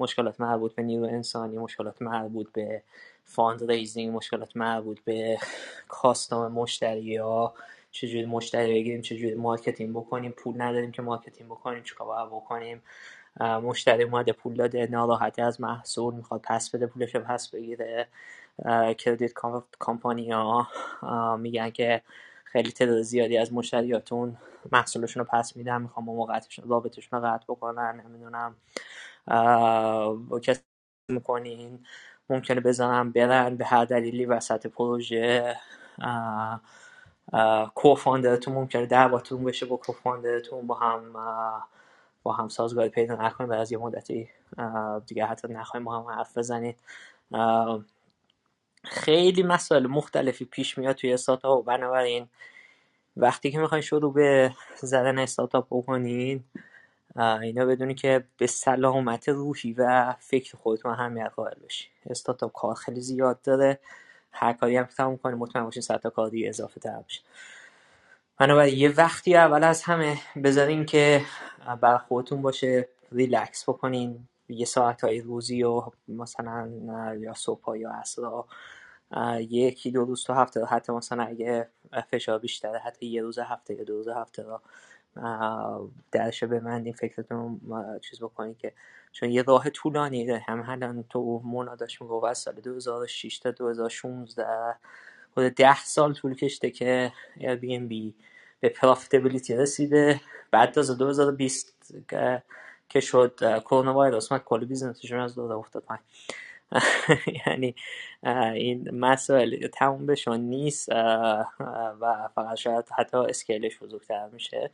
مشکلات 0.00 0.40
مربوط 0.40 0.74
به 0.74 0.82
نیرو 0.82 1.04
انسانی 1.04 1.58
مشکلات 1.58 2.02
مربوط 2.02 2.52
به 2.52 2.82
fundraising 3.24 4.16
مشکلات 4.16 4.56
مربوط 4.56 5.00
به 5.04 5.38
customer 5.88 6.52
مشتری 6.52 7.16
ها 7.16 7.54
چجوری 7.90 8.26
مشتری 8.26 8.72
بگیریم 8.72 9.02
چجوری 9.02 9.34
marketing 9.34 9.90
بکنیم. 9.90 10.32
پول 10.32 10.62
نداریم 10.62 10.92
که 10.92 11.02
marketing 11.02 11.50
بکنیم 11.50 11.82
چیکار 11.82 12.06
باید 12.06 12.28
بکنیم؟ 12.28 12.82
مشتری 13.40 14.02
اومده 14.02 14.32
پول 14.32 14.54
داده 14.54 14.86
ناراحتی 14.90 15.42
از 15.42 15.60
محصول 15.60 16.14
می‌خواد 16.14 16.40
پس 16.44 16.70
بده 16.70 16.86
پولش 16.86 17.14
رو 17.14 17.20
پس 17.20 17.48
بگیره. 17.50 18.08
credit 18.98 19.32
company 19.78 20.30
ها 20.30 20.68
میگن 21.36 21.70
که 21.70 22.02
خیلی 22.52 22.72
تعداد 22.72 23.02
زیادی 23.02 23.38
از 23.38 23.52
مشتریاتون 23.52 24.36
محصولشون 24.72 25.24
رو 25.24 25.28
پس 25.32 25.56
میدن 25.56 25.82
می‌خوام 25.82 26.06
موقعتشون 26.06 26.68
رابطشون 26.68 27.20
رو 27.20 27.26
قطع 27.28 27.44
بکنن 27.48 28.02
نمی‌دونم. 28.04 28.56
با 30.28 30.40
کسی 30.42 30.60
می‌کنین 31.08 31.86
ممکنه 32.30 32.60
بزنن 32.60 33.10
برن 33.10 33.56
به 33.56 33.64
هر 33.64 33.84
دلیلی 33.84 34.24
وسط 34.24 34.66
پروژه. 34.66 35.56
کوفاندرتون 37.74 38.54
ممکنه 38.54 38.86
دعواتون 38.86 39.44
بشه 39.44 39.66
با 39.66 39.76
کوفاندرتون 39.76 40.66
با 40.66 40.74
هم 40.74 41.12
با 42.22 42.32
هم 42.32 42.48
سازگاری 42.48 42.88
پیدا 42.88 43.14
نکنید 43.14 43.50
و 43.50 43.54
از 43.54 43.72
یه 43.72 43.78
مدتی 43.78 44.28
دیگه 45.06 45.26
حتی 45.26 45.48
نخواهیم 45.48 45.84
با 45.84 46.00
هم 46.00 46.06
حرف 46.18 46.38
بزنید 46.38 46.76
خیلی 48.90 49.42
مسائل 49.42 49.86
مختلفی 49.86 50.44
پیش 50.44 50.78
میاد 50.78 50.96
توی 50.96 51.12
استارتاپ 51.12 51.64
بنابراین 51.64 52.28
وقتی 53.16 53.50
که 53.50 53.58
می‌خواین 53.58 53.82
شروع 53.82 54.12
به 54.12 54.52
زدن 54.76 55.18
استارتاپ 55.18 55.66
بکنین 55.70 56.44
اینا 57.16 57.66
بدونی 57.66 57.94
که 57.94 58.24
به 58.38 58.46
سلامت 58.46 59.28
روحی 59.28 59.72
و 59.72 60.14
فکر 60.18 60.56
خودتون 60.56 60.92
اهمیت 60.92 61.32
قائل 61.36 61.58
بشی. 61.64 61.88
استارتاپ 62.10 62.52
کار 62.52 62.74
خیلی 62.74 63.00
زیاد 63.00 63.42
داره. 63.42 63.78
هر 64.32 64.52
کاری 64.52 64.76
هم 64.76 64.84
که 64.84 64.92
تموم 64.92 65.16
کنی 65.16 65.34
مطمئن 65.34 65.64
باشین 65.64 65.82
صد 65.82 65.96
تا 65.96 66.10
کار 66.10 66.30
دیگه 66.30 66.48
اضافه 66.48 66.80
تر 66.80 67.00
بشه 67.08 67.20
بنابراین 68.38 68.78
یه 68.78 68.88
وقتی 68.88 69.36
اول 69.36 69.64
از 69.64 69.82
همه 69.82 70.18
بذارین 70.44 70.86
که 70.86 71.22
بر 71.80 71.98
خودتون 71.98 72.42
باشه 72.42 72.88
ریلکس 73.12 73.68
بکنین. 73.68 74.28
یه 74.48 74.64
ساعت 74.64 75.04
های 75.04 75.20
روزی 75.20 75.62
و 75.62 75.82
مثلا 76.08 76.68
یا 77.20 77.34
صبح 77.34 77.78
یا 77.78 77.90
عصر 77.90 78.22
یکی 79.38 79.90
دو 79.90 80.04
روز 80.04 80.24
تو 80.24 80.32
هفته. 80.32 80.64
حتی 80.64 80.92
مثلا 80.92 81.22
اگه 81.22 81.68
فشار 82.10 82.38
بیشتره 82.38 82.78
حتی 82.78 83.06
یه 83.06 83.22
روز 83.22 83.38
هفته 83.38 83.74
یا 83.74 83.84
دو 83.84 83.96
روز 83.96 84.08
هفته 84.08 84.42
را 84.42 84.62
درش 86.12 86.44
ببندین 86.44 86.92
فکرتون 86.92 87.60
چیز 88.00 88.20
بکنین 88.20 88.54
که 88.54 88.72
چون 89.12 89.30
یه 89.30 89.42
راه 89.42 89.70
طولانی 89.70 90.30
هم 90.30 90.64
الان 90.68 91.04
تو 91.10 91.40
مونا 91.44 91.74
داشت 91.74 92.02
میگو 92.02 92.24
از 92.24 92.38
سال 92.38 92.54
2006 92.54 93.38
تا 93.38 93.50
2016 93.50 94.46
حدود 95.36 95.52
ده 95.52 95.80
سال 95.84 96.14
طول 96.14 96.34
کشته 96.34 96.70
که 96.70 97.12
Airbnb 97.36 98.12
به 98.60 98.68
پرافتبیلیتی 98.68 99.54
رسیده. 99.56 100.20
بعد 100.50 100.78
از 100.78 100.90
2020 100.90 101.94
که 102.88 103.00
شد 103.00 103.60
کرونا 103.60 103.94
وایرس 103.94 104.32
اومد 104.32 104.44
کل 104.44 104.64
بیزنسشون 104.64 105.20
از 105.20 105.34
دور 105.34 105.52
افتاد 105.52 105.82
پایین. 105.82 106.04
یعنی 107.46 107.74
این 108.54 108.90
مسائل 108.90 109.66
تموم 109.66 110.06
بشون 110.06 110.40
نیست 110.40 110.88
و 112.00 112.28
فقط 112.34 112.56
شاید 112.56 112.84
حتی 112.98 113.16
اسکیلش 113.16 113.78
بزرگتر 113.78 114.28
میشه. 114.28 114.70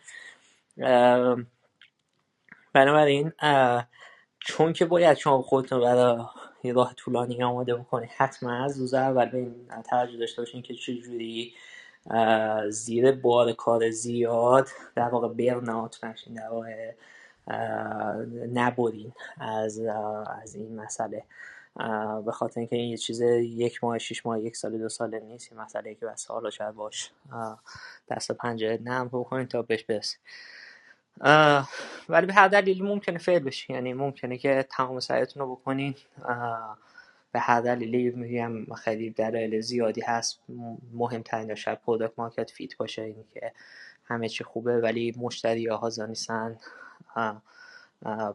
بنابراین 2.73 3.33
چون 4.39 4.73
که 4.73 4.85
باید 4.85 5.17
شما 5.17 5.43
خودتون 5.43 5.81
برای 5.81 6.25
یه 6.65 6.73
راه 6.73 6.95
طولانی 6.95 7.43
آماده 7.43 7.75
بکنید 7.75 8.11
حتما 8.17 8.65
از 8.65 8.79
روز 8.81 8.95
اول 8.95 9.29
به 9.29 9.39
این 9.39 9.69
توجه 9.91 10.17
داشته 10.17 10.43
باشین 10.43 10.63
که 10.63 10.75
چجوری 10.75 11.55
زیر 12.69 13.13
بار 13.13 13.53
کار 13.53 13.91
زیاد 13.91 14.69
در 14.95 15.09
واقع 15.09 15.29
برنات 15.29 16.05
نشین 16.05 16.35
در 16.35 16.49
واقع 16.49 16.93
نبرین 18.55 19.13
از 19.41 19.81
از 20.43 20.55
این 20.55 20.77
مسئله. 20.77 21.23
به 22.25 22.33
خاطر 22.33 22.61
اینکه 22.61 22.77
این 22.77 22.91
یه 22.91 22.97
چیز 22.97 23.21
یک 23.21 23.85
ماه 23.85 23.99
شش 23.99 24.27
ماه 24.27 24.41
یک 24.41 24.57
سال 24.57 24.79
دو 24.79 24.89
ساله 24.89 25.21
نیست 25.21 25.53
این 25.53 25.61
مسئله 25.61 25.95
که 25.95 26.07
بس 26.07 26.27
حالا 26.27 26.51
شاید 26.51 26.75
باش. 26.75 27.11
دست 28.11 28.33
پنجه 28.33 28.79
نرم 28.83 29.45
تا 29.45 29.63
بهش 29.63 29.85
برسید 29.85 30.21
ولی 32.09 32.27
به 32.27 32.33
هر 32.33 32.49
دلیلی 32.49 32.83
ممکنه 32.83 33.19
fail 33.19 33.39
بشه 33.39 33.73
یعنی 33.73 33.93
ممکنه 33.93 34.39
که 34.39 34.67
تمام 34.71 35.01
سعیتون 35.01 35.43
رو 35.43 35.57
بکنین. 35.57 35.95
به 37.33 37.41
هر 37.41 37.61
دلیلی 37.61 38.11
میگم 38.11 38.75
خیلی 38.75 39.11
دلایل 39.11 39.61
زیادی 39.61 40.01
هست. 40.01 40.41
مهمترین 40.93 41.55
شاید 41.55 41.81
product 41.81 42.19
market 42.19 42.51
fit 42.51 42.77
باشه 42.77 43.03
اینی 43.03 43.25
که 43.35 43.53
همه 44.05 44.29
چی 44.29 44.45
خوبه 44.45 44.79
ولی 44.79 45.15
مشتری 45.17 45.67
ها 45.67 45.91
نیستن. 46.09 46.59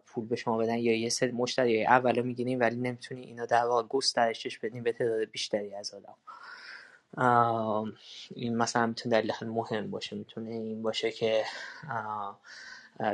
پول 0.05 0.25
به 0.25 0.35
شما 0.35 0.57
بدن 0.57 0.77
یا 0.77 0.99
یه 0.99 1.09
سری 1.09 1.31
مشتری 1.31 1.85
اول 1.85 2.21
می‌گیرین 2.21 2.59
ولی 2.59 2.75
نمی‌تونی 2.75 3.21
اینو 3.21 3.45
در 3.45 3.65
واقع 3.65 3.87
گسترشش 3.87 4.59
بدین 4.59 4.83
به 4.83 4.91
تعداد 4.91 5.31
بیشتری 5.31 5.75
از 5.75 5.93
آدم. 5.93 6.15
این 8.35 8.57
مثلا 8.57 8.87
می‌تونه 8.87 9.15
دلیل 9.15 9.31
خیلی 9.31 9.51
مهم 9.51 9.91
باشه 9.91 10.15
می‌تونه 10.15 10.49
این 10.49 10.81
باشه 10.81 11.11
که 11.11 11.43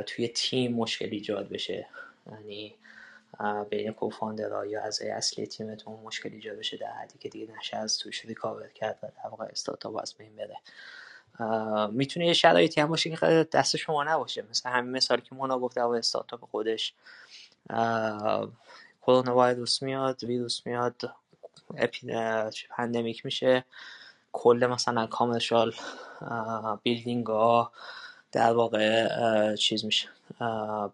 توی 0.06 0.28
تیم 0.28 0.74
مشکل 0.74 1.08
ایجاد 1.10 1.48
بشه. 1.48 1.86
یعنی 2.32 2.76
بین 3.70 3.92
کوفاندرها 3.92 4.66
یا 4.66 4.82
از 4.82 5.02
اصلی 5.02 5.46
تیمتون 5.46 6.00
مشکل 6.04 6.32
ایجاد 6.32 6.58
بشه 6.58 6.76
در 6.76 6.92
حدی 6.92 7.18
که 7.18 7.28
دیگه 7.28 7.52
نشه 7.58 7.76
از 7.76 7.98
توش 7.98 8.24
ریکاور 8.24 8.68
کرد 8.68 8.98
و 9.02 9.06
در 9.06 9.28
واقع 9.30 9.44
استارتاپ 9.44 9.96
از 9.96 10.14
بین 10.14 10.36
بره. 10.36 10.56
می‌تونه 11.90 12.26
یه 12.26 12.32
شرایطی 12.32 12.80
هم 12.80 12.88
باشه 12.88 13.10
که 13.10 13.48
دست 13.52 13.76
شما 13.76 14.04
نباشه. 14.04 14.44
مثل 14.50 14.70
همین 14.70 14.96
مثالی 14.96 15.22
که 15.22 15.34
مونا 15.34 15.58
گفت 15.58 15.76
در 15.76 15.82
استارتاپ 15.82 16.44
خودش. 16.44 16.94
کرونا 19.02 19.36
ویروس 19.36 19.82
میاد 19.82 20.24
ویروس 20.24 20.66
میاد 20.66 21.00
pandemic 22.70 23.24
میشه. 23.24 23.64
کل 24.32 24.66
مثلا 24.70 25.06
commercial 25.06 25.74
building 26.82 27.26
ها 27.26 27.72
در 28.32 28.52
واقع 28.52 29.54
چیز 29.54 29.84
میشه. 29.84 30.08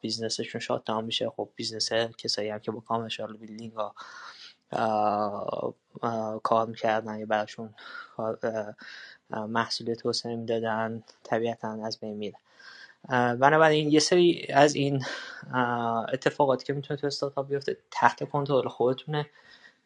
business 0.00 0.40
شون 0.40 0.60
shut 0.60 0.84
down 0.84 1.04
میشه. 1.04 1.30
خب 1.30 1.48
business 1.56 1.92
کسایی 1.92 2.48
هم 2.48 2.58
که 2.58 2.70
با 2.70 2.80
commercial 2.80 3.36
building 3.36 3.72
ها 3.72 3.94
کار 6.42 6.66
می‌کردن 6.66 7.18
یا 7.18 7.26
براشون 7.26 7.74
محصول 9.32 9.94
توسعه 9.94 10.36
می‌دادن 10.36 11.02
طبیعتا 11.24 11.86
از 11.86 12.00
بین 12.00 12.16
میره. 12.16 12.36
بنابراین 13.08 13.90
یه 13.90 14.00
سری 14.00 14.46
از 14.54 14.74
این 14.74 15.04
اتفاقاتی 16.12 16.64
که 16.64 16.72
می‌تونه 16.72 17.00
تو 17.00 17.06
استارتاپ 17.06 17.48
بیفته 17.48 17.76
تحت 17.90 18.30
کنترل 18.30 18.68
خودتونه. 18.68 19.26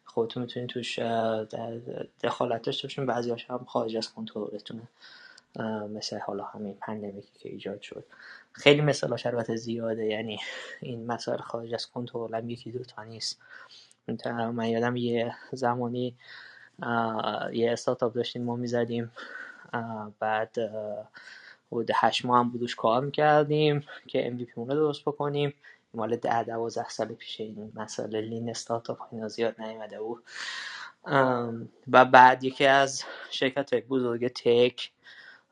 خودتون 0.05 0.43
می‌تونید 0.43 0.69
توش 0.69 0.99
دخالت 2.23 2.61
داشته 2.61 2.87
باشین. 2.87 3.05
بعضی 3.05 3.31
هم 3.49 3.65
خارج 3.67 3.97
از 3.97 4.13
کنترلتونه. 4.13 4.87
مثل 5.89 6.19
حالا 6.19 6.43
همین 6.43 6.77
پندمیکی 6.81 7.31
که 7.39 7.49
ایجاد 7.49 7.81
شد. 7.81 8.05
خیلی 8.51 8.81
مثالاش 8.81 9.25
البته 9.25 9.55
زیاده. 9.55 10.05
یعنی 10.05 10.39
این 10.81 11.05
مسائل 11.05 11.37
خارج 11.37 11.73
از 11.73 11.87
کنترل 11.91 12.35
هم 12.35 12.49
یکی 12.49 12.71
دو 12.71 12.83
تا 12.83 13.03
نیست 13.03 13.39
من 14.53 14.69
یادم 14.69 14.95
یه 14.95 15.35
زمانی 15.51 16.15
یه 17.53 17.71
استارتاپ 17.71 18.13
داشتیم 18.13 18.43
ما 18.43 18.55
می‌زدیم. 18.55 19.11
بعد 20.19 20.55
حدود 21.71 21.91
هشت 21.95 22.25
ماه 22.25 22.39
هم 22.39 22.49
بودوش 22.49 22.75
کار 22.75 23.05
می‌کردیم 23.05 23.83
که 24.07 24.35
MVP 24.37 24.51
رو 24.55 24.65
درست 24.65 25.01
بکنیم. 25.01 25.53
مال 25.93 26.15
ده 26.15 26.43
دوازده 26.43 26.89
سال 26.89 27.07
پیش 27.07 27.41
این 27.41 27.71
مسئله 27.75 28.21
لین 28.21 28.49
استارتاپ 28.49 28.99
اینا 29.11 29.27
زیاد 29.27 29.61
نیومده 29.61 29.99
بود. 29.99 30.23
و 31.91 32.05
بعد 32.05 32.43
یکی 32.43 32.65
از 32.65 33.03
شرکت 33.29 33.75
بزرگ 33.75 34.27
تک 34.27 34.91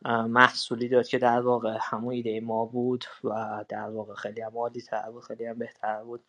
محصولی 0.06 0.90
داد 0.90 1.08
که 1.08 1.18
در 1.18 1.40
واقع 1.40 1.78
همون 1.82 2.14
ایده 2.14 2.40
ما 2.40 2.66
بود 2.66 3.06
و 3.24 3.66
در 3.70 3.90
واقع 3.90 4.14
خیلی 4.14 4.42
هم 4.42 4.58
عالی 4.58 4.82
تر 4.82 5.12
بود 5.12 5.24
خیلی 5.24 5.46
هم 5.46 5.60
بهتر 5.60 6.04
بود. 6.04 6.24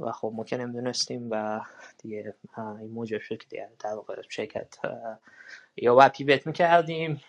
و 0.00 0.12
خب 0.12 0.32
ما 0.34 0.44
که 0.44 0.56
نمی‌دونستیم 0.56 1.28
و 1.30 1.60
دیگه 1.98 2.34
این 2.56 2.90
موجب 2.90 3.20
شد 3.20 3.38
که 3.38 3.46
دیگه 3.48 3.68
در 3.78 3.94
واقع 3.94 4.22
شرکت 4.28 4.74
یا 5.76 5.94
باید 5.94 6.12
پیوت 6.12 6.46
می‌کردیم 6.46 7.20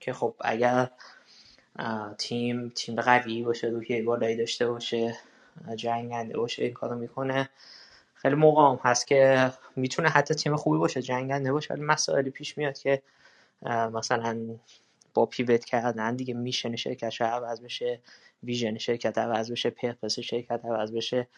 که 0.00 0.12
خب 0.12 0.34
اگر 0.40 0.90
تیم 2.18 2.68
تیم 2.68 3.00
قوی 3.00 3.42
باشه 3.42 3.66
روحیه 3.66 4.02
بالایی 4.02 4.36
داشته 4.36 4.68
باشه 4.68 5.16
جنگنده 5.76 6.36
باشه 6.36 6.64
این 6.64 6.72
کارو 6.72 6.96
می‌کنه. 6.98 7.48
خیلی 8.14 8.34
موقع 8.34 8.62
هم 8.62 8.80
هست 8.82 9.06
که 9.06 9.52
می‌تونه 9.76 10.08
حتی 10.08 10.34
تیم 10.34 10.56
خوبی 10.56 10.78
باشه 10.78 11.02
جنگنده 11.02 11.52
باشه 11.52 11.74
ولی 11.74 11.82
مسائلی 11.82 12.30
پیش 12.30 12.58
میاد 12.58 12.78
که 12.78 13.02
مثلا 13.92 14.58
با 15.14 15.26
پیوت 15.26 15.64
کردن 15.64 16.16
دیگه 16.16 16.34
میشن 16.34 16.76
شرکت 16.76 17.22
عوض 17.22 17.60
بشه 17.60 18.00
ویژن 18.42 18.78
شرکت 18.78 19.18
عوض 19.18 19.50
بشه 19.50 19.70
پرپس 19.70 20.18
شرکت 20.18 20.64
عوض 20.64 20.92
بشه. 20.92 21.28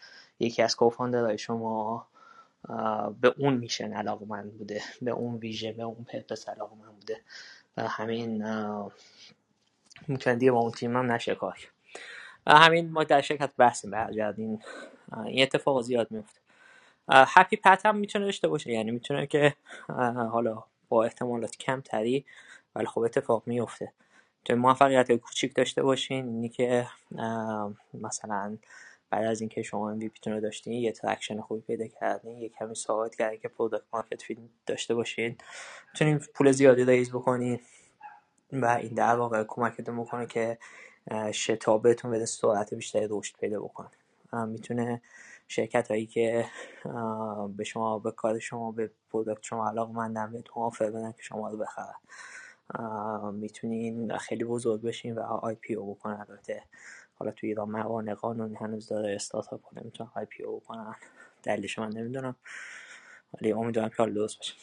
یکی 0.43 0.61
از 0.61 0.75
کوفاندرهای 0.75 1.37
شما 1.37 2.07
به 3.21 3.33
اون 3.37 3.53
میشن 3.53 3.93
علاقه 3.93 4.25
من 4.25 4.49
بوده 4.49 4.81
به 5.01 5.11
اون 5.11 5.35
ویژه 5.35 5.71
به 5.71 5.83
اون 5.83 6.03
پرپس 6.03 6.49
علاقه 6.49 6.75
من 6.75 6.91
بوده 6.91 7.21
و 7.77 7.87
همین 7.87 8.43
ممکن 10.07 10.37
دیگه 10.37 10.51
با 10.51 10.59
اون 10.59 10.71
تیم 10.71 10.97
هم 10.97 11.11
نشه 11.11 11.35
کار 11.35 11.67
همین 12.47 12.91
ما 12.91 13.03
در 13.03 13.21
شرکت 13.21 13.51
بحثیم 13.57 13.91
برگردیم. 13.91 14.59
این 15.25 15.43
اتفاق 15.43 15.81
زیاد 15.81 16.11
میفته. 16.11 16.39
happy 17.09 17.55
path 17.55 17.85
هم 17.85 17.97
می‌تونه 17.97 18.25
داشته 18.25 18.47
باشه 18.47 18.71
یعنی 18.71 18.91
می‌تونه 18.91 19.27
که 19.27 19.55
حالا 20.31 20.63
با 20.89 21.03
احتمالات 21.03 21.57
کمتری 21.57 22.25
ولی 22.75 22.85
خب 22.85 23.01
اتفاق 23.01 23.43
میفته 23.45 23.93
تو 24.45 24.55
موفقیت 24.55 25.11
کوچیک 25.11 25.55
داشته 25.55 25.83
باشین 25.83 26.25
اینی 26.25 26.49
که 26.49 26.87
مثلا 27.93 28.57
بعد 29.13 29.25
از 29.25 29.41
اینکه 29.41 29.61
شما 29.61 29.99
MVP 29.99 30.27
رو 30.27 30.39
داشتین 30.39 30.73
یه 30.73 30.91
traction 30.91 31.41
خوبی 31.41 31.61
پیدا 31.61 31.87
کردین 31.87 32.37
یه 32.37 32.49
کمی 32.49 32.75
کردین 33.17 33.39
که 33.39 33.47
product 33.47 33.85
market 33.93 34.21
fit 34.21 34.38
هم 34.38 34.49
داشته 34.65 34.95
باشین 34.95 35.37
می‌تونین 35.93 36.19
پول 36.33 36.51
زیادی 36.51 36.85
raise 36.85 37.09
بکنین 37.09 37.59
و 38.51 38.65
این 38.65 38.93
در 38.93 39.15
واقع 39.15 39.43
کمکتون 39.47 39.95
می‌کنه 39.95 40.25
که 40.25 40.57
شتابتون 41.31 42.11
بده 42.11 42.25
سرعت 42.25 42.73
بیشتری 42.73 43.07
رشد 43.09 43.35
پیدا 43.37 43.59
بکنه. 43.61 43.89
می‌تونه 44.47 45.01
شرکت 45.47 45.91
هایی 45.91 46.05
که 46.05 46.45
به 47.57 47.63
شما 47.63 47.99
به 47.99 48.11
کار 48.11 48.39
شما 48.39 48.71
به 48.71 48.91
product 49.11 49.43
شما 49.43 49.69
علاقه 49.69 49.93
مندن 49.93 50.31
بهتون 50.31 50.63
offer 50.63 50.89
بدن 50.89 51.11
که 51.11 51.21
شما 51.21 51.49
رو 51.49 51.57
بخرن. 51.57 51.95
می‌تونین 53.33 54.17
خیلی 54.17 54.43
بزرگ 54.43 54.81
بشین 54.81 55.15
و 55.15 55.21
IPO 55.21 55.95
بکنن. 55.95 56.25
البته 56.29 56.63
حالا 57.23 57.35
توی 57.35 57.49
ایران 57.49 57.69
موانع 57.69 58.13
قانونی 58.13 58.55
هنوز 58.55 58.87
داره 58.87 59.15
استارتاپ 59.15 59.63
ها 59.63 59.81
نمی‌تونن 59.81 60.09
IPO 60.15 60.59
بکنن 60.59 60.95
دلیلش 61.43 61.79
من 61.79 61.89
نمی‌دونم 61.89 62.35
ولی 63.33 63.51
امیدوارم 63.51 63.89
که 63.89 63.95
حال 63.97 64.13
درست 64.13 64.37
باشه. 64.37 64.53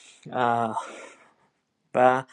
و 1.94 2.24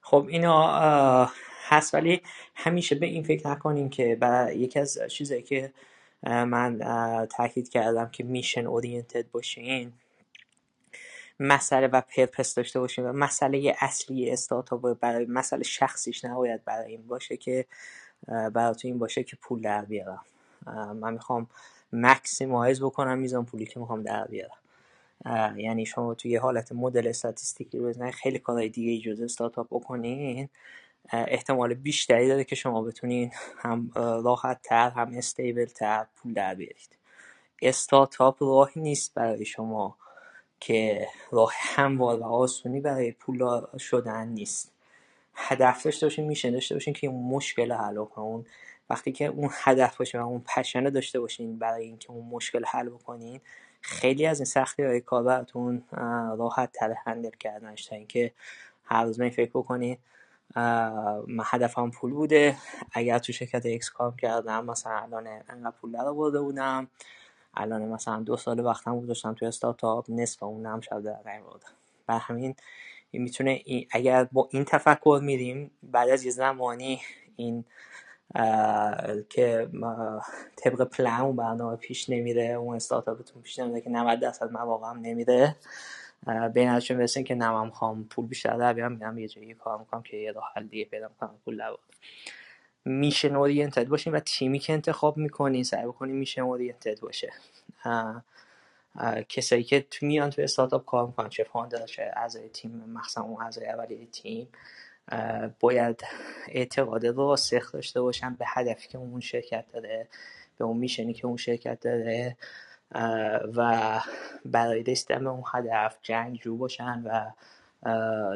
خب 0.00 0.26
اینا 0.28 1.30
هست 1.66 1.94
ولی 1.94 2.22
همیشه 2.54 2.94
به 2.94 3.06
این 3.06 3.22
فکر 3.22 3.48
نکنیم 3.48 3.88
که 3.88 4.18
یکی 4.54 4.78
از 4.78 4.98
چیزایی 5.08 5.42
که 5.42 5.72
من 6.22 6.78
تاکید 7.30 7.68
کردم 7.68 8.08
که 8.08 8.24
میشن 8.24 8.66
اورینتد 8.66 9.30
باشین 9.30 9.92
مسئله 11.40 11.86
و 11.86 12.00
پرپس 12.00 12.54
داشته 12.54 12.80
باشین 12.80 13.04
و 13.04 13.12
مسئله 13.12 13.76
اصلی 13.80 14.30
استارتاپ 14.30 15.00
برای 15.00 15.26
مسئله 15.26 15.62
شخصیش 15.62 16.24
نباید 16.24 16.64
برای 16.64 16.90
این 16.90 17.06
باشه 17.06 17.36
که 17.36 17.66
براتون 18.28 18.90
این 18.90 18.98
باشه 18.98 19.22
که 19.24 19.36
پول 19.36 19.62
در 19.62 19.84
بیارم. 19.84 20.24
من 20.94 21.12
می‌خوام 21.12 21.46
مکسیمایز 21.92 22.82
بکنم 22.82 23.18
میزان 23.18 23.44
پولی 23.44 23.66
که 23.66 23.80
می‌خوام 23.80 24.02
در 24.02 24.26
بیارم. 24.26 24.58
یعنی 25.58 25.86
شما 25.86 26.14
توی 26.14 26.36
حالت 26.36 26.72
مدل 26.72 27.08
استاتیستیکی 27.08 27.78
رو 27.78 28.10
خیلی 28.10 28.38
کارهای 28.38 28.68
دیگه 28.68 29.14
جز 29.14 29.20
استارتاپ 29.20 29.66
بکنین. 29.70 30.48
احتمال 31.12 31.74
بیشتری 31.74 32.28
داره 32.28 32.44
که 32.44 32.56
شما 32.56 32.82
بتونین 32.82 33.32
هم 33.58 33.90
راحت 33.94 34.62
تر 34.62 34.90
هم 34.90 35.12
استیبل 35.14 35.64
تر 35.64 36.06
پول 36.16 36.32
در 36.32 36.54
بیارید. 36.54 36.96
استارتاپ 37.62 38.42
راهی 38.42 38.80
نیست 38.80 39.14
برای 39.14 39.44
شما 39.44 39.96
که 40.60 41.08
راه 41.32 41.52
هموار 41.54 42.20
و 42.20 42.24
آسونی 42.24 42.80
برای 42.80 43.12
پول 43.12 43.60
شدن 43.78 44.28
نیست. 44.28 44.72
هدف 45.36 45.82
داشته 45.82 46.06
باشین 46.06 46.26
میشن 46.26 46.50
داشته 46.50 46.74
باشین 46.74 46.94
که 46.94 47.06
اون 47.06 47.34
مشکل 47.34 47.72
حل 47.72 48.04
کنون 48.04 48.46
وقتی 48.90 49.12
که 49.12 49.26
اون 49.26 49.50
هدف 49.52 49.96
باشه 49.96 50.20
و 50.20 50.26
اون 50.26 50.42
passion 50.56 50.86
ه 50.86 50.90
داشته 50.90 51.20
باشین 51.20 51.58
برای 51.58 51.84
اینکه 51.84 52.10
اون 52.10 52.26
مشکل 52.26 52.64
حل 52.64 52.88
بکنین 52.88 53.40
خیلی 53.80 54.26
از 54.26 54.40
این 54.40 54.44
سختی 54.44 54.82
های 54.82 55.00
کار 55.00 55.22
براتون 55.22 55.82
راحت 56.38 56.72
تر 56.72 56.94
handle 57.04 57.30
کردنش 57.30 57.84
تا 57.84 57.96
اینکه 57.96 58.32
هر 58.84 59.04
روز 59.04 59.20
فکر 59.20 59.50
بکنید 59.50 59.98
من 61.26 61.44
هدفم 61.44 61.90
پول 61.90 62.12
بوده. 62.12 62.56
اگر 62.92 63.18
تو 63.18 63.32
شرکت 63.32 63.66
X 63.66 63.90
کار 63.90 64.14
کردم 64.18 64.64
مثلا 64.64 64.98
الان 64.98 65.26
انقدر 65.48 65.76
پول 65.80 65.92
درآورده 65.92 66.40
بودم. 66.40 66.88
الان 67.54 67.82
مثلا 67.82 68.20
دو 68.20 68.36
سال 68.36 68.60
وقتم 68.60 69.00
گذاشتم 69.00 69.34
توی 69.34 69.48
استارتاپ 69.48 70.06
نصف 70.08 70.42
اون 70.42 70.66
هم 70.66 70.80
شب 70.80 71.02
در 71.02 71.22
بردم 71.22 71.72
برای 72.06 72.18
همین 72.18 72.54
می‌تونه 73.18 73.62
اگر 73.90 74.24
با 74.24 74.48
این 74.52 74.64
تفکر 74.64 75.20
میریم 75.22 75.70
بعد 75.82 76.08
از 76.08 76.24
یه 76.24 76.30
زمانی 76.30 77.00
این 77.36 77.64
که 79.28 79.68
طبق 80.56 80.82
پلان 80.84 81.20
اون 81.20 81.36
برنامه 81.36 81.76
پیش 81.76 82.10
نمیره 82.10 82.44
اون 82.44 82.76
استارتاپتون 82.76 83.42
پیش 83.42 83.58
نمیره 83.58 83.80
که 83.80 83.90
90 83.90 84.20
درصد 84.20 84.52
مواقع 84.52 84.90
هم 84.90 84.98
نمیره 84.98 85.56
به 86.54 86.66
نتیجه 86.66 86.94
می‌رسین 86.94 87.24
که 87.24 87.34
نه 87.34 87.50
من 87.50 87.66
می‌خوام 87.66 88.04
پول 88.04 88.26
بیشتر 88.26 88.56
در 88.56 88.72
بیارم 88.72 88.92
میرم 88.92 89.18
یه 89.18 89.28
جایی 89.28 89.54
کار 89.54 89.78
می‌کنم 89.78 90.02
که 90.02 90.16
یه 90.16 90.32
راه 90.32 90.52
دیگه 90.70 90.84
پیدا 90.84 91.08
می‌کنم 91.08 91.34
پول 91.44 91.56
در 91.56 91.70
میشن 92.84 93.36
اورینتد 93.36 93.88
باشین 93.88 94.12
و 94.12 94.20
تیمی 94.20 94.58
که 94.58 94.72
انتخاب 94.72 95.16
می‌کنین 95.16 95.64
سعی 95.64 95.86
بکنین 95.86 96.16
میشن 96.16 96.40
اورینتد 96.40 97.00
باشه. 97.00 97.32
کسایی 99.28 99.64
که 99.64 99.86
تو 99.90 100.06
میان 100.06 100.30
توی 100.30 100.44
استارتاپ 100.44 100.84
کار 100.84 101.06
می‌کنن 101.06 101.28
چه 101.28 101.44
فاندر 101.44 101.86
چه 101.86 102.12
اعضای 102.16 102.48
تیم 102.48 102.70
مخصوصا 102.94 103.22
اون 103.22 103.42
اعضای 103.42 103.66
اولیه 103.66 104.06
تیم 104.06 104.48
باید 105.60 106.04
اعتقاد 106.48 107.06
راسخ 107.06 107.72
داشته 107.72 108.00
باشن 108.00 108.34
به 108.34 108.44
هدفی 108.48 108.88
که 108.88 108.98
اون 108.98 109.20
شرکت 109.20 109.64
داره 109.72 110.08
به 110.58 110.64
اون 110.64 110.76
میشنی 110.76 111.14
که 111.14 111.26
اون 111.26 111.36
شرکت 111.36 111.80
داره 111.80 112.36
و 113.56 114.00
برای 114.44 114.82
رسیدن 114.82 115.26
اون 115.26 115.42
هدف 115.54 115.98
جنگجو 116.02 116.56
باشن 116.56 117.02
و 117.04 117.30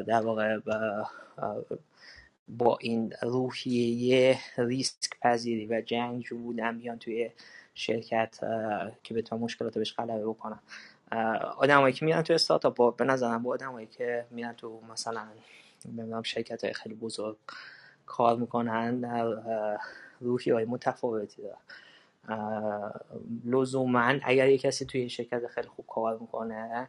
در 0.03 0.21
واقع 0.21 0.59
با 2.47 2.77
این 2.81 3.13
روحیه 3.21 4.37
ریسک 4.57 5.19
پذیری 5.21 5.65
و 5.65 5.81
جنگجو 5.81 6.37
بودن 6.37 6.77
بیان 6.77 6.99
توی 6.99 7.29
شرکت 7.73 8.39
که 9.03 9.13
بتونن 9.13 9.41
مشکلات 9.41 9.77
بهش 9.77 9.93
غلبه 9.93 10.25
بکنن 10.25 10.59
آدمایی 11.57 11.93
که 11.93 12.05
میرن 12.05 12.21
تو 12.21 12.33
استارتاپ 12.33 12.95
به 12.95 13.05
نظرم 13.05 13.43
با 13.43 13.53
آدمایی 13.53 13.87
که 13.87 14.25
میرن 14.31 14.53
تو 14.53 14.81
مثلا 14.91 15.27
نمی‌دونم 15.85 16.23
شرکت 16.23 16.63
های 16.63 16.73
خیلی 16.73 16.95
بزرگ 16.95 17.37
کار 18.05 18.37
می‌کنن 18.37 19.05
روحی 20.19 20.51
های 20.51 20.65
متفاوتی 20.65 21.41
دارن. 21.41 21.57
لزوما 23.45 24.13
اگر 24.23 24.49
یه 24.49 24.57
کسی 24.57 24.85
توی 24.85 25.09
شرکت 25.09 25.47
خیلی 25.47 25.67
خوب 25.67 25.85
کار 25.87 26.17
می‌کنه 26.17 26.87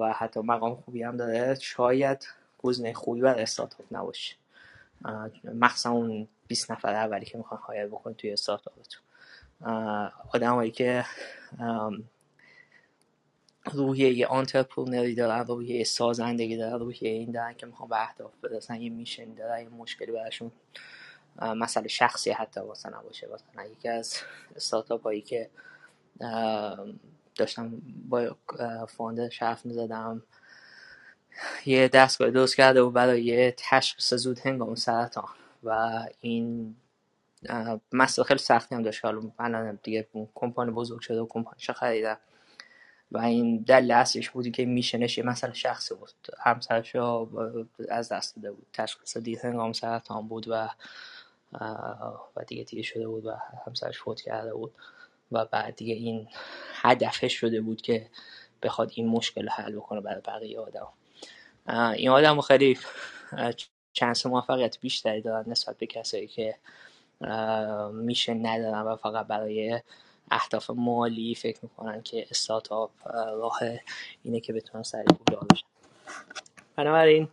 و 0.00 0.14
حتی 0.16 0.40
مقام 0.40 0.74
خوبی 0.74 1.02
هم 1.02 1.16
داره 1.16 1.54
شاید 1.54 2.28
گزینه 2.62 2.92
خوبی 2.92 3.20
برای 3.20 3.42
استارتاپ 3.42 3.86
نباشه. 3.90 4.36
مخصوصا 5.54 5.90
اون 5.90 6.28
20 6.46 6.70
نفر 6.70 6.94
اولی 6.94 7.24
که 7.26 7.38
می‌خوان 7.38 7.60
هایر 7.60 7.86
بکن 7.86 8.12
توی 8.14 8.32
استارتاپتون. 8.32 9.02
آدمایی 10.32 10.70
که 10.70 11.04
روحیه 13.72 14.12
یه 14.12 14.26
آنترپرونری 14.26 15.14
دارن 15.14 15.46
روحیه 15.46 15.84
سازندگی 15.84 16.56
دارن 16.56 16.78
روحیه 16.78 17.10
این 17.10 17.30
دارن 17.30 17.54
که 17.54 17.66
می‌خوان 17.66 17.88
به 17.88 18.02
اهداف 18.02 18.32
برسن 18.42 18.80
یه 18.80 18.90
میشن 18.90 19.34
دارن 19.34 19.62
یه 19.62 19.68
مشکلی 19.68 20.12
براشون 20.12 20.52
مسئله 21.42 21.88
شخصی 21.88 22.30
حتی 22.30 22.60
واسه 22.60 22.88
نباشه. 22.88 23.28
مثلا 23.34 23.64
یکی 23.64 23.88
از 23.88 24.16
استارتاپ 24.56 25.02
هایی 25.02 25.20
که 25.20 25.50
داشتم 27.34 27.82
با 28.08 28.36
فاندر 28.88 29.28
شرف 29.28 29.66
می‌زدم 29.66 30.22
یه 31.66 31.88
دستگاه 31.88 32.30
درست 32.30 32.56
کرده 32.56 32.80
و 32.80 32.90
برای 32.90 33.52
تشخیص 33.56 34.14
زود 34.14 34.38
هنگام 34.38 34.74
سرطان 34.74 35.28
و 35.64 36.00
این 36.20 36.76
مسئله 37.92 38.24
خیلی 38.24 38.38
سختی 38.38 38.74
هم 38.74 38.82
داشت. 38.82 39.04
حالا 39.04 39.20
من 39.38 39.78
دیگه 39.82 40.08
کمپانی 40.34 40.70
بزرگ 40.70 41.00
شده 41.00 41.20
و 41.20 41.26
کمپانیش 41.26 41.70
خریدم. 41.70 42.18
و 43.12 43.18
این 43.18 43.56
دلیل 43.56 43.92
اصلیش 43.92 44.30
بودی 44.30 44.50
که 44.50 44.64
میشنش 44.64 45.18
یه 45.18 45.24
مسئله 45.24 45.54
شخصی 45.54 45.94
بود. 45.94 46.10
همسرش 46.38 46.96
از 47.88 48.12
دست 48.12 48.36
داده 48.36 48.52
بود. 48.52 48.66
تشخیص 48.72 49.16
دیر 49.16 49.38
هنگام 49.38 49.72
سرطان 49.72 50.28
بود 50.28 50.46
و 50.48 50.68
و 52.36 52.44
دیگه 52.46 52.64
دیگه 52.64 52.82
شده 52.82 53.08
بود 53.08 53.26
و 53.26 53.34
همسرش 53.66 53.98
فوت 53.98 54.20
کرده 54.20 54.54
بود. 54.54 54.72
و 55.32 55.44
بعد 55.44 55.76
دیگه 55.76 55.94
این 55.94 56.28
هدفش 56.74 57.32
شده 57.32 57.60
بود 57.60 57.82
که 57.82 58.10
بخواد 58.62 58.92
این 58.94 59.08
مشکل 59.08 59.48
حل 59.48 59.76
بکنه 59.76 60.00
برای 60.00 60.20
بقیه 60.20 60.60
آدم. 60.60 60.88
این 61.92 62.08
آدم 62.08 62.40
خیلی 62.40 62.78
چانس 63.92 64.26
موفقیت 64.26 64.80
بیشتری 64.80 65.20
دارن 65.20 65.50
نسبت 65.50 65.78
به 65.78 65.86
کسایی 65.86 66.26
که 66.26 66.56
میشه 67.92 68.34
ندارن 68.34 68.82
و 68.82 68.96
فقط 68.96 69.26
برای 69.26 69.80
اهداف 70.30 70.70
مالی 70.70 71.34
فکر 71.34 71.58
می‌کنن 71.62 72.02
که 72.02 72.26
استارتاپ 72.30 72.90
راه 73.14 73.60
اینه 74.22 74.40
که 74.40 74.52
بتونن 74.52 74.82
سریع 74.82 75.04
پول 75.04 75.36
بشن 75.50 75.66
بنابراین 76.76 77.28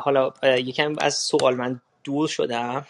حالا 0.00 0.32
یکم 0.42 0.96
از 0.98 1.14
سوال 1.14 1.54
من 1.54 1.80
دور 2.04 2.28
شدم 2.28 2.86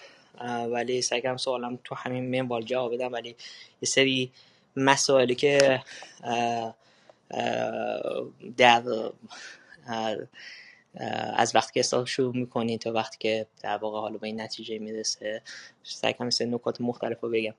ولی 0.73 1.03
سعی 1.03 1.39
سوالم 1.39 1.79
تو 1.85 1.95
همین 1.95 2.43
منوال 2.43 2.63
جواب 2.63 2.95
بدم 2.95 3.13
ولی 3.13 3.29
یه 3.83 3.89
سری 3.89 4.33
مسائلی 4.77 5.35
که 5.35 5.81
در 8.57 8.83
از 11.35 11.55
وقتی 11.55 11.73
که 11.75 11.81
استارت 11.81 12.07
شروع 12.07 12.37
می‌کنید 12.37 12.81
تا 12.81 12.93
وقتی 12.93 13.17
که 13.21 13.47
در 13.63 13.77
واقع 13.77 14.01
حالا 14.01 14.19
به 14.19 14.27
این 14.27 14.41
نتیجه 14.41 14.79
می‌رسه 14.79 15.43
سعی 15.83 16.15
کنم 16.15 16.29
نکات 16.41 16.81
مختلف 16.81 17.21
رو 17.21 17.31
بگم. 17.31 17.55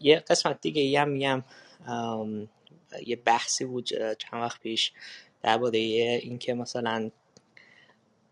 یه 0.00 0.16
قسمت 0.16 0.60
دیگه 0.60 1.00
هم 1.00 1.08
میگم 1.08 1.44
یه 3.06 3.16
بحثی 3.16 3.64
بود 3.64 3.88
چند 4.18 4.42
وقت 4.42 4.60
پیش 4.60 4.92
درباره 5.42 5.78
اینکه 5.78 6.54
مثلا 6.54 7.10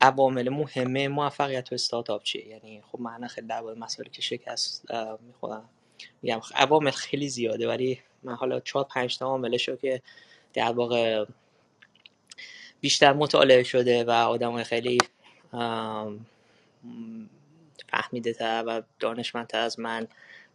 عوامل 0.00 0.48
مهمه 0.48 1.08
موفقیت 1.08 1.72
و 1.72 1.74
استارتاپ 1.74 2.22
چیه. 2.22 2.48
یعنی 2.48 2.82
خب 2.92 3.00
من 3.00 3.26
خیلی 3.26 3.46
درباره 3.46 3.78
مسائلی 3.78 4.10
که 4.10 4.22
شکست 4.22 4.84
می‌خورم. 5.26 5.68
میگم 6.22 6.40
عوامل 6.54 6.90
خیلی 6.90 7.28
زیاده 7.28 7.68
ولی 7.68 8.00
من 8.22 8.34
حالا 8.34 8.60
چهار 8.60 8.84
پنج 8.84 9.18
تا 9.18 9.26
عاملشو 9.26 9.76
که 9.76 10.02
در 10.54 10.72
واقع 10.72 11.24
بیشتر 12.84 13.12
مطالعه 13.12 13.62
شده 13.62 14.04
و 14.04 14.10
آدم 14.10 14.62
خیلی 14.62 14.98
فهمیده 17.90 18.32
تر 18.32 18.64
و 18.66 18.82
دانشمندتر 19.00 19.60
از 19.60 19.80
من 19.80 20.06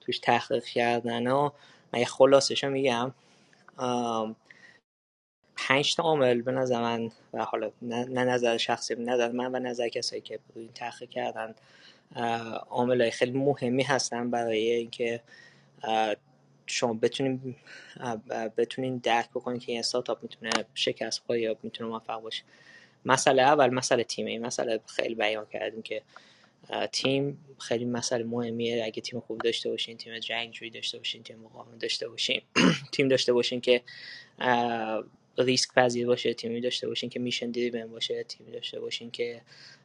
توش 0.01 0.19
تحقیق 0.19 0.63
کردن 0.63 1.27
و 1.27 1.49
من 1.93 1.99
یه 1.99 2.05
خلاصش 2.05 2.63
میگم. 2.63 3.13
پنج 5.57 5.95
تا 5.95 6.03
عامل 6.03 6.41
به 6.41 6.51
نظر 6.51 6.81
من 6.81 7.11
و 7.33 7.45
حالا 7.45 7.71
نه 7.81 8.23
نظر 8.23 8.57
شخصی 8.57 8.95
نظر 8.95 9.31
من 9.31 9.55
و 9.55 9.59
نظر 9.59 9.89
کسایی 9.89 10.21
که 10.21 10.39
این 10.55 10.69
تحقیق 10.73 11.09
کردن 11.09 11.55
عامل 12.69 13.09
خیلی 13.09 13.31
مهمی 13.31 13.83
هستن 13.83 14.29
برای 14.29 14.71
اینکه 14.71 15.21
شما 16.69 16.93
بتونین 16.93 17.55
بتونین 18.57 18.97
درک 18.97 19.29
بکنین 19.29 19.59
که 19.59 19.71
این 19.71 19.79
استارتاپ 19.79 20.23
می‌تونه 20.23 20.49
شکست 20.73 21.21
خواهی 21.25 21.41
یا 21.41 21.57
می‌تونه 21.63 21.89
موفق 21.89 22.21
باشه. 22.21 22.43
مسئله 23.05 23.41
اول 23.41 23.69
مسئله 23.69 24.03
تیمه. 24.03 24.31
این 24.31 24.45
مسئله 24.45 24.79
خیلی 24.85 25.15
بیان 25.15 25.45
کردیم 25.45 25.81
که 25.81 26.01
تیم 26.91 27.37
خیلی 27.59 27.85
مسئله 27.85 28.23
مهمیه. 28.23 28.85
اگه 28.85 29.01
تیم 29.01 29.19
خوب 29.19 29.41
داشته 29.41 29.69
باشین 29.69 29.97
تیم 29.97 30.19
جنگجویی 30.19 30.71
داشته 30.71 30.97
باشین 30.97 31.23
تیم 31.23 31.39
مقاوم 31.39 31.77
داشته 31.77 32.07
باشین 32.07 32.41
تیم 32.93 33.07
داشته 33.07 33.33
باشین 33.33 33.61
که 33.61 33.81
ریسک 35.37 35.73
پذیر 35.73 36.07
باشه 36.07 36.33
تیمی 36.33 36.61
داشته 36.61 36.87
باشین 36.87 37.09
که 37.09 37.19
میشن 37.19 37.51
دیدی 37.51 37.83
باشه 37.83 38.23
تیمی 38.23 38.51
داشته 38.51 38.79
باشین 38.79 39.11
که 39.11 39.41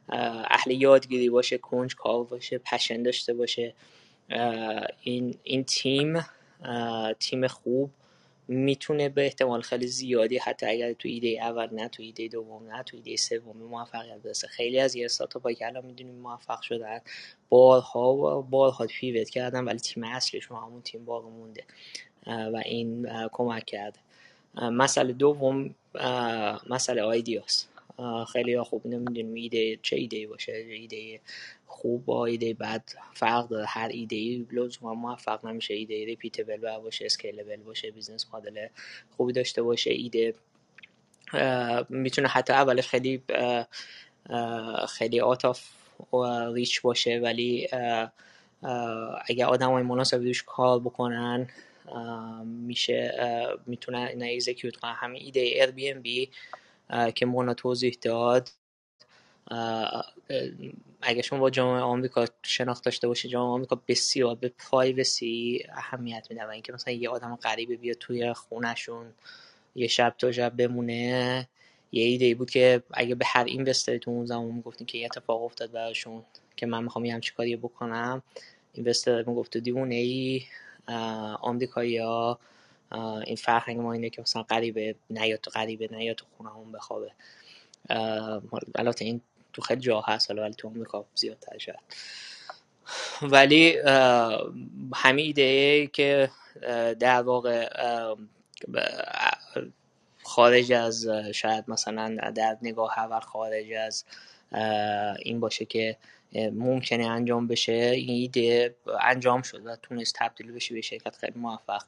اهل 0.09 0.71
یادگیری 0.71 1.29
باشه 1.29 1.57
کنج 1.57 1.95
کار 1.95 2.23
باشه 2.23 2.57
پشن 2.57 3.03
داشته 3.03 3.33
باشه. 3.33 3.73
این 5.01 5.35
این 5.43 5.63
تیم 5.63 6.25
تیم 7.19 7.47
خوب 7.47 7.91
می‌تونه 8.47 9.09
به 9.09 9.25
احتمال 9.25 9.61
خیلی 9.61 9.87
زیادی 9.87 10.37
حتی 10.37 10.65
اگر 10.65 10.93
تو 10.93 11.07
ایده 11.07 11.27
اول 11.27 11.67
نه 11.71 11.87
تو 11.87 12.03
ایده 12.03 12.27
دوم 12.27 12.71
نه 12.71 12.83
تو 12.83 12.97
ایده 12.97 13.15
سوم 13.15 13.57
موفقیت 13.57 14.17
برسه. 14.17 14.47
خیلی 14.47 14.79
از 14.79 14.95
یه 14.95 15.05
استارتاپ 15.05 15.51
که 15.51 15.65
الان 15.65 15.85
می‌دونیم 15.85 16.15
موفق 16.15 16.61
شدن 16.61 16.99
بارها 17.49 18.13
و 18.13 18.41
بارها 18.41 18.85
pivot 18.85 19.29
کردن 19.29 19.63
ولی 19.63 19.79
تیم 19.79 20.03
اصلیشون 20.03 20.57
همون 20.57 20.81
تیم 20.81 21.05
باقی 21.05 21.29
مونده 21.29 21.63
و 22.27 22.61
این 22.65 23.09
کمک 23.31 23.65
کرده. 23.65 23.99
مسئله 24.55 25.13
دوم 25.13 25.75
مسئله 26.69 27.01
idea 27.01 27.40
ست. 27.40 27.69
خیلی 28.33 28.53
ها 28.53 28.63
خوب 28.63 28.87
نمی‌دونیم 28.87 29.33
ایده 29.33 29.79
چه 29.81 29.95
ایده 29.95 30.27
باشه 30.27 30.51
ایده 30.53 31.19
خوب 31.67 32.05
با 32.05 32.25
ایده 32.25 32.53
بد 32.53 32.83
فرق 33.13 33.47
داره. 33.47 33.65
هر 33.67 33.87
ایده 33.87 34.15
ای 34.15 34.45
لزوما 34.51 34.93
موفق 34.93 35.45
نمیشه. 35.45 35.73
ایده 35.73 36.05
repeatable 36.05 36.77
باشه 36.77 37.05
scalable 37.05 37.55
باشه 37.55 37.91
business 37.91 38.25
model 38.33 38.67
خوبی 39.17 39.33
داشته 39.33 39.61
باشه. 39.61 39.91
ایده 39.91 40.33
می‌تونه 41.89 42.27
حتی 42.27 42.53
اولش 42.53 42.87
خیلی 42.87 43.21
خیلی 44.89 45.19
out 45.19 45.48
of 45.48 45.67
reach 46.53 46.81
باشه 46.81 47.19
ولی 47.23 47.67
اگر 49.25 49.45
آدم 49.45 49.71
های 49.71 49.83
مناسب 49.83 50.17
روش 50.17 50.43
کار 50.43 50.79
بکنن 50.79 51.47
میشه 52.45 53.13
می‌تونن 53.65 54.07
اینا 54.07 54.25
execute 54.25 54.75
کنن. 54.75 54.93
همین 54.93 55.21
ایده 55.21 55.39
Airbnb 55.39 56.29
که 57.15 57.25
مونا 57.25 57.53
توضیح 57.53 57.97
داد. 58.01 58.49
اگه 61.01 61.21
شما 61.21 61.39
با 61.39 61.49
جامعه 61.49 61.81
آمریکا 61.81 62.25
شناخت 62.43 62.85
داشته 62.85 63.07
باشید 63.07 63.31
جامعه 63.31 63.53
آمریکا 63.53 63.81
بسیار 63.87 64.35
به 64.35 64.51
privacy 64.71 65.63
اهمیت 65.69 66.27
میده 66.29 66.45
و 66.45 66.49
اینکه 66.49 66.73
مثلا 66.73 66.93
یه 66.93 67.09
آدم 67.09 67.35
غریبه 67.35 67.75
بیاد 67.75 67.97
توی 67.97 68.33
خونهشون 68.33 69.05
یه 69.75 69.87
شب 69.87 70.15
تا 70.17 70.31
شب 70.31 70.57
بمونه. 70.57 71.47
یه 71.91 72.03
ایده 72.03 72.35
بود 72.35 72.49
که 72.49 72.83
اگه 72.93 73.15
به 73.15 73.25
هر 73.27 73.43
این 73.43 73.65
تو 73.73 74.11
اون 74.11 74.25
زمان 74.25 74.51
می‌گفتین 74.51 74.87
که 74.87 74.97
یه 74.97 75.05
اتفاق 75.05 75.43
افتاد 75.43 75.71
براشون 75.71 76.23
که 76.55 76.65
من 76.65 76.83
می‌خوام 76.83 77.05
یه 77.05 77.13
همچی 77.13 77.33
کاری 77.33 77.55
بکنم 77.55 78.23
اینوستر 78.73 79.23
می‌گفت 79.23 79.57
دیوونه 79.57 79.95
ای 79.95 80.41
آمریکایی 81.41 81.97
ها 81.97 82.39
این 83.25 83.35
فرهنگ 83.35 83.79
ما 83.79 83.93
اینه 83.93 84.09
که 84.09 84.21
مثلا 84.21 84.43
قریبه 84.43 84.95
نیاد 85.09 85.39
تو 85.39 85.51
قریبه 85.51 85.87
نیاد 85.91 86.15
تو 86.15 86.25
خونه 86.37 86.49
همون 86.49 86.71
بخوابه. 86.71 87.11
البته 88.75 89.05
این 89.05 89.21
تو 89.53 89.61
خیلی 89.61 89.81
جا 89.81 90.01
هست 90.01 90.31
ولی 90.31 90.53
تو 90.53 90.67
آمریکا 90.67 91.05
زیادتر 91.15 91.57
شد 91.57 91.75
ولی 93.21 93.77
همین 94.95 95.25
ایده 95.25 95.87
که 95.87 96.29
در 96.99 97.21
واقع 97.21 97.69
خارج 100.23 100.71
از 100.73 101.07
شاید 101.33 101.63
مثلا 101.67 102.31
در 102.35 102.57
نگاه 102.61 102.99
اول 102.99 103.19
خارج 103.19 103.73
از 103.73 104.05
این 105.19 105.39
باشه 105.39 105.65
که 105.65 105.97
ممکنه 106.53 107.07
انجام 107.07 107.47
بشه 107.47 107.71
این 107.71 108.09
ایده 108.09 108.75
انجام 109.01 109.41
شد 109.41 109.65
و 109.65 109.75
تونست 109.75 110.15
تبدیل 110.15 110.51
بشه 110.51 110.75
به 110.75 110.81
شرکت 110.81 111.15
خیلی 111.15 111.39
موفق. 111.39 111.83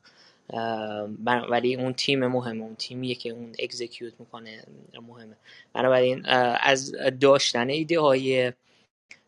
ولی 1.50 1.76
اون 1.76 1.94
تیم 1.94 2.28
مهمه. 2.28 2.64
اون 2.64 2.76
تیمیه 2.76 3.16
که 3.16 3.30
اون 3.30 3.56
اکزیکیوت 3.60 4.14
می‌کنه 4.20 4.64
مهمه. 5.08 5.36
بنابراین 5.74 6.26
از 6.26 6.92
داشتن 7.22 7.70
ایده 7.70 8.00
های 8.00 8.54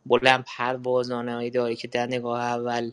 بلند 0.06 0.46
پروازانه 0.58 1.38
ایده 1.38 1.62
هایی 1.62 1.76
که 1.76 1.88
در 1.88 2.06
نگاه 2.06 2.42
اول 2.42 2.92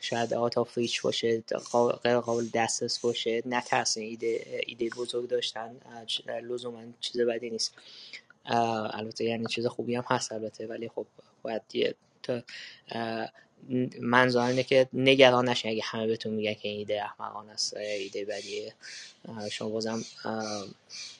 شاید 0.00 0.34
آت 0.34 0.58
آف 0.58 0.78
ریچ 0.78 1.02
باشه 1.02 1.42
غیر 2.02 2.18
قابل 2.18 2.46
دسترس 2.54 2.98
باشه 2.98 3.42
نترسین 3.46 4.02
ایده 4.02 4.62
ایده 4.66 4.88
بزرگ 4.88 5.28
داشتن. 5.28 5.76
لزوما 6.42 6.82
چیز 7.00 7.20
بدی 7.20 7.50
نیست. 7.50 7.74
البته 8.44 9.24
یعنی 9.24 9.46
چیز 9.46 9.66
خوبی 9.66 9.94
هم 9.94 10.04
هست 10.06 10.32
البته 10.32 10.66
ولی 10.66 10.88
خب 10.88 11.06
باید 11.42 11.62
یه 11.72 11.94
تا 12.22 12.42
منظور 14.00 14.42
اینه 14.42 14.62
که 14.62 14.88
نگران 14.92 15.48
نشین 15.48 15.70
اگه 15.70 15.82
همه 15.84 16.06
بهتون 16.06 16.34
میگن 16.34 16.54
که 16.54 16.68
ایده 16.68 17.02
احمقانه 17.04 17.52
است 17.52 17.76
ایده 17.76 18.24
بدیه. 18.24 18.74
شما 19.50 19.68
بازم 19.68 20.02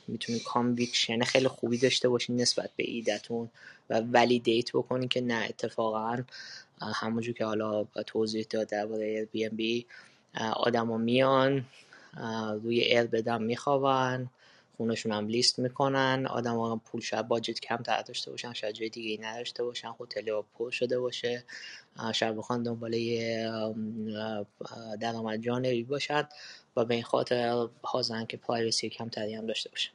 می‌تونید 0.08 0.42
conviction 0.42 1.22
خیلی 1.22 1.48
خوبی 1.48 1.78
داشته 1.78 2.08
باشین 2.08 2.36
نسبت 2.40 2.70
به 2.76 2.84
ایدهتون 2.90 3.50
و 3.90 4.00
validate 4.00 4.72
بکنین 4.72 5.08
که 5.08 5.20
نه 5.20 5.46
اتفاقا 5.48 6.18
همونجور 6.80 7.34
که 7.34 7.44
حالا 7.44 7.84
توضیح 7.84 8.46
داد 8.50 8.68
درباره 8.68 9.24
Airbnb 9.32 9.86
آدما 10.56 10.98
میان 10.98 11.64
روی 12.62 12.80
air 12.80 13.02
bed 13.02 13.26
هم 13.26 13.42
میخوابن. 13.42 14.30
خونشون 14.82 15.12
هم 15.12 15.28
لیست 15.28 15.58
می‌کنن. 15.58 16.26
آدم 16.30 16.56
ها 16.56 16.80
پول 16.84 17.00
شاید 17.00 17.28
budget 17.28 17.60
کمتر 17.60 18.02
داشته 18.02 18.30
باشن 18.30 18.52
شاید 18.52 18.74
جای 18.74 18.88
دیگه 18.88 19.24
نداشته 19.24 19.64
باشن. 19.64 19.94
هتل 20.00 20.28
ها 20.28 20.44
پر 20.58 20.70
شده 20.70 20.98
باشه. 20.98 21.44
شاید 22.14 22.36
بخوان 22.36 22.62
دنباله 22.62 23.52
درآمد 25.00 25.42
جانبی 25.42 25.82
باشن 25.82 26.28
و 26.76 26.84
به 26.84 26.94
این 26.94 27.02
خاطر 27.02 27.68
حاضرن 27.82 28.26
که 28.26 28.36
privacy 28.36 28.88
کمتری 28.88 29.34
هم 29.34 29.46
داشته 29.46 29.70
باشن. 29.70 29.90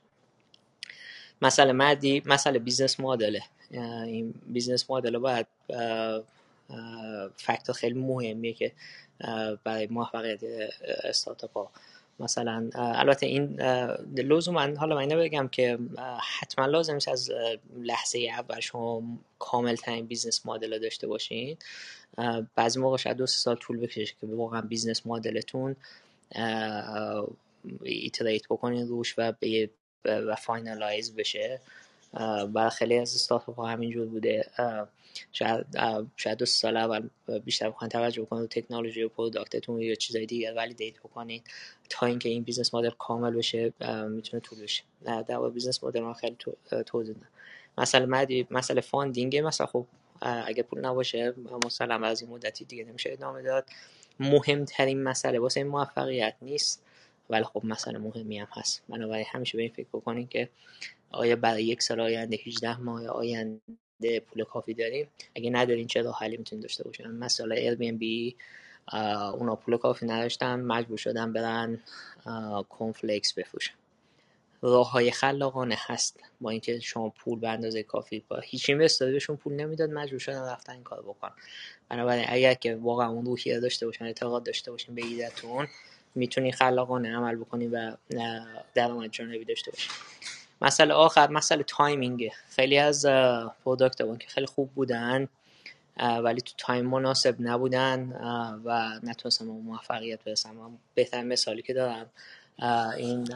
مسئله 1.42 1.72
بعدی 1.72 2.22
مسئله 2.26 2.60
business 2.60 3.00
model 3.00 3.31
ه. 3.31 3.44
این 3.72 4.34
business 4.48 4.92
model 4.92 5.18
باید 5.18 5.48
فکتور 7.38 7.76
خیلی 7.76 8.00
مهمیه 8.00 8.54
که 8.54 8.72
برای 9.64 9.88
موفقیت 9.88 10.44
استارتاپ 11.04 11.54
ها. 11.54 11.72
مثلا 12.20 12.70
البته 12.76 13.26
این 13.26 13.62
من 14.52 14.78
حالا 14.78 14.96
من 14.96 15.08
بگم 15.08 15.48
که 15.48 15.80
حتما 16.40 16.66
لازم 16.66 17.00
از 17.08 17.32
لحظه 17.78 18.20
اول 18.20 18.60
شما 18.60 19.04
کامل 19.40 19.76
ترین 19.76 20.06
business 20.06 20.46
model 20.46 20.80
داشته 20.80 21.08
باشین. 21.08 21.58
بعضی 22.56 22.80
موقع 22.80 22.98
شاید 22.98 23.18
دو 23.18 23.28
سال 23.28 23.56
طول 23.56 23.80
بکشه 23.80 24.06
که 24.22 24.28
واقعا 24.28 24.62
business 24.62 25.08
model 25.08 25.50
تون 25.50 25.76
iterate 27.84 28.48
بکنین 28.48 28.88
روش 28.88 29.16
و 29.18 29.34
به 29.40 29.70
و 30.06 30.36
finalize 30.36 31.16
بشه. 31.16 31.60
برای 32.54 32.70
خیلی 32.70 32.98
از 32.98 33.16
استارتاپ 33.16 33.56
ها 33.56 33.68
همینجور 33.68 34.08
بوده. 34.08 34.46
شاید 35.32 35.66
شاید 36.16 36.38
دو 36.38 36.46
سال 36.46 36.78
اول 36.78 37.10
بیشتر 37.46 37.70
بخواین 37.70 37.90
توجه 37.90 38.22
بکنید 38.22 38.50
تکنولوژی 38.50 39.04
و 39.04 39.10
product 39.10 39.60
تون 39.60 39.82
یا 39.82 39.96
چیزای 39.96 40.26
دیگر 40.26 40.54
validate 40.56 41.00
بکنید 41.00 41.44
تا 41.90 42.06
اینکه 42.06 42.30
این 42.30 42.44
business 42.44 42.74
model 42.74 42.90
کامل 42.90 43.36
بشه 43.36 43.74
می‌تونه 44.10 44.42
طول 44.42 44.62
بشه. 44.62 44.84
در 45.28 45.50
business 45.50 45.84
model 45.84 46.00
ما 46.00 46.14
خیلی 46.14 46.38
توضیح 46.86 47.16
دادم. 47.16 47.28
مثلا 47.78 48.06
مدی 48.06 48.48
مثلا 48.52 48.82
funding 48.82 49.38
مثلا 49.38 49.68
خب 49.68 49.86
اگه 50.22 50.64
پول 50.64 50.86
نباشه 50.86 51.34
مثلا 51.66 52.08
از 52.08 52.22
این 52.22 52.32
مدتی 52.32 52.66
دیگه 52.66 52.84
نمیشه 52.84 53.12
ادامه 53.14 53.42
داد. 53.42 53.66
مهمترین 54.20 55.04
مسئله 55.04 55.40
واسه 55.40 55.60
این 55.60 55.68
موفقیت 55.68 56.36
نیست 56.42 56.84
ولی 57.30 57.44
خب 57.44 57.62
مسئله 57.64 57.98
مهمی 57.98 58.40
هم 58.40 58.48
هست. 58.52 58.84
بنابراین 58.90 59.26
همیشه 59.32 59.58
به 59.58 59.64
این 59.64 59.72
فکر 59.72 59.88
بکنید 59.94 60.30
که 60.30 60.50
آیا 61.12 61.36
برای 61.36 61.64
یک 61.64 61.82
سال 61.82 62.00
آینده 62.00 62.40
18 62.46 62.78
ماه 62.78 63.08
آینده 63.08 64.20
پول 64.28 64.44
کافی 64.44 64.74
داریم؟ 64.74 65.08
اگه 65.36 65.50
ندارین 65.50 65.88
چه 65.88 66.02
راه 66.02 66.20
حلی 66.20 66.38
می‌تونید 66.38 66.64
داشته 66.64 66.84
باشین؟ 66.84 67.08
مثلا 67.08 67.76
بی 67.76 68.36
اونا 69.34 69.56
پول 69.56 69.78
کافی 69.78 70.06
نداشتن 70.06 70.60
مجبور 70.60 70.98
شدن 70.98 71.34
برن 71.34 71.80
cornflakes 72.70 73.34
بفروشن. 73.34 73.74
راه 74.62 74.92
های 74.92 75.12
خلاقانه 75.12 75.76
هست. 75.80 76.20
با 76.42 76.50
اینکه 76.50 76.80
شما 76.80 77.10
پول 77.10 77.40
به 77.40 77.50
اندازه 77.50 77.84
کافی 77.84 78.24
با 78.28 78.40
هیچ 78.40 78.70
investor 78.70 79.07
ی 79.07 79.12
بهشون 79.12 79.36
پول 79.36 79.54
نمی‌داد 79.54 79.90
مجبور 79.90 80.20
شدن 80.20 80.42
رفتن 80.42 80.74
این 80.74 80.84
کار 80.84 81.02
بکنن. 81.02 81.32
بنابراین 81.90 82.26
اگر 82.28 82.54
که 82.54 82.76
واقعا 82.76 83.10
اون 83.10 83.26
روحیه 83.26 83.60
داشته 83.60 83.86
باشن 83.86 84.06
اعتقاد 84.06 84.44
داشته 84.44 84.72
باشین 84.72 84.96
به 84.96 85.06
ایدهتون 85.06 85.68
می‌تونی 86.16 86.52
خلاقانه 86.52 87.16
عمل 87.16 87.36
بکنی 87.36 87.68
و 87.68 87.98
درآمد 88.74 89.12
جانبی 89.12 89.46
داشته 89.46 89.72
باشین. 89.72 89.92
مسئله 90.62 90.94
آخر 90.94 91.30
مسئله 91.30 91.64
timing 91.64 92.22
ه 92.22 92.32
خیلی 92.50 92.78
از 92.78 93.06
product 93.66 93.98
که 93.98 94.28
خیلی 94.28 94.46
خوب 94.46 94.70
بودن 94.72 95.28
ولی 96.00 96.42
تو 96.42 96.54
time 96.58 96.86
مناسب 96.86 97.36
نبودن 97.40 98.12
و 98.66 99.00
نتونستم 99.04 99.46
موفقیت 99.46 100.24
برسم. 100.24 100.80
بهترین 100.96 101.28
مثالی 101.28 101.62
که 101.62 101.74
دارم 101.74 102.10
این 102.98 103.28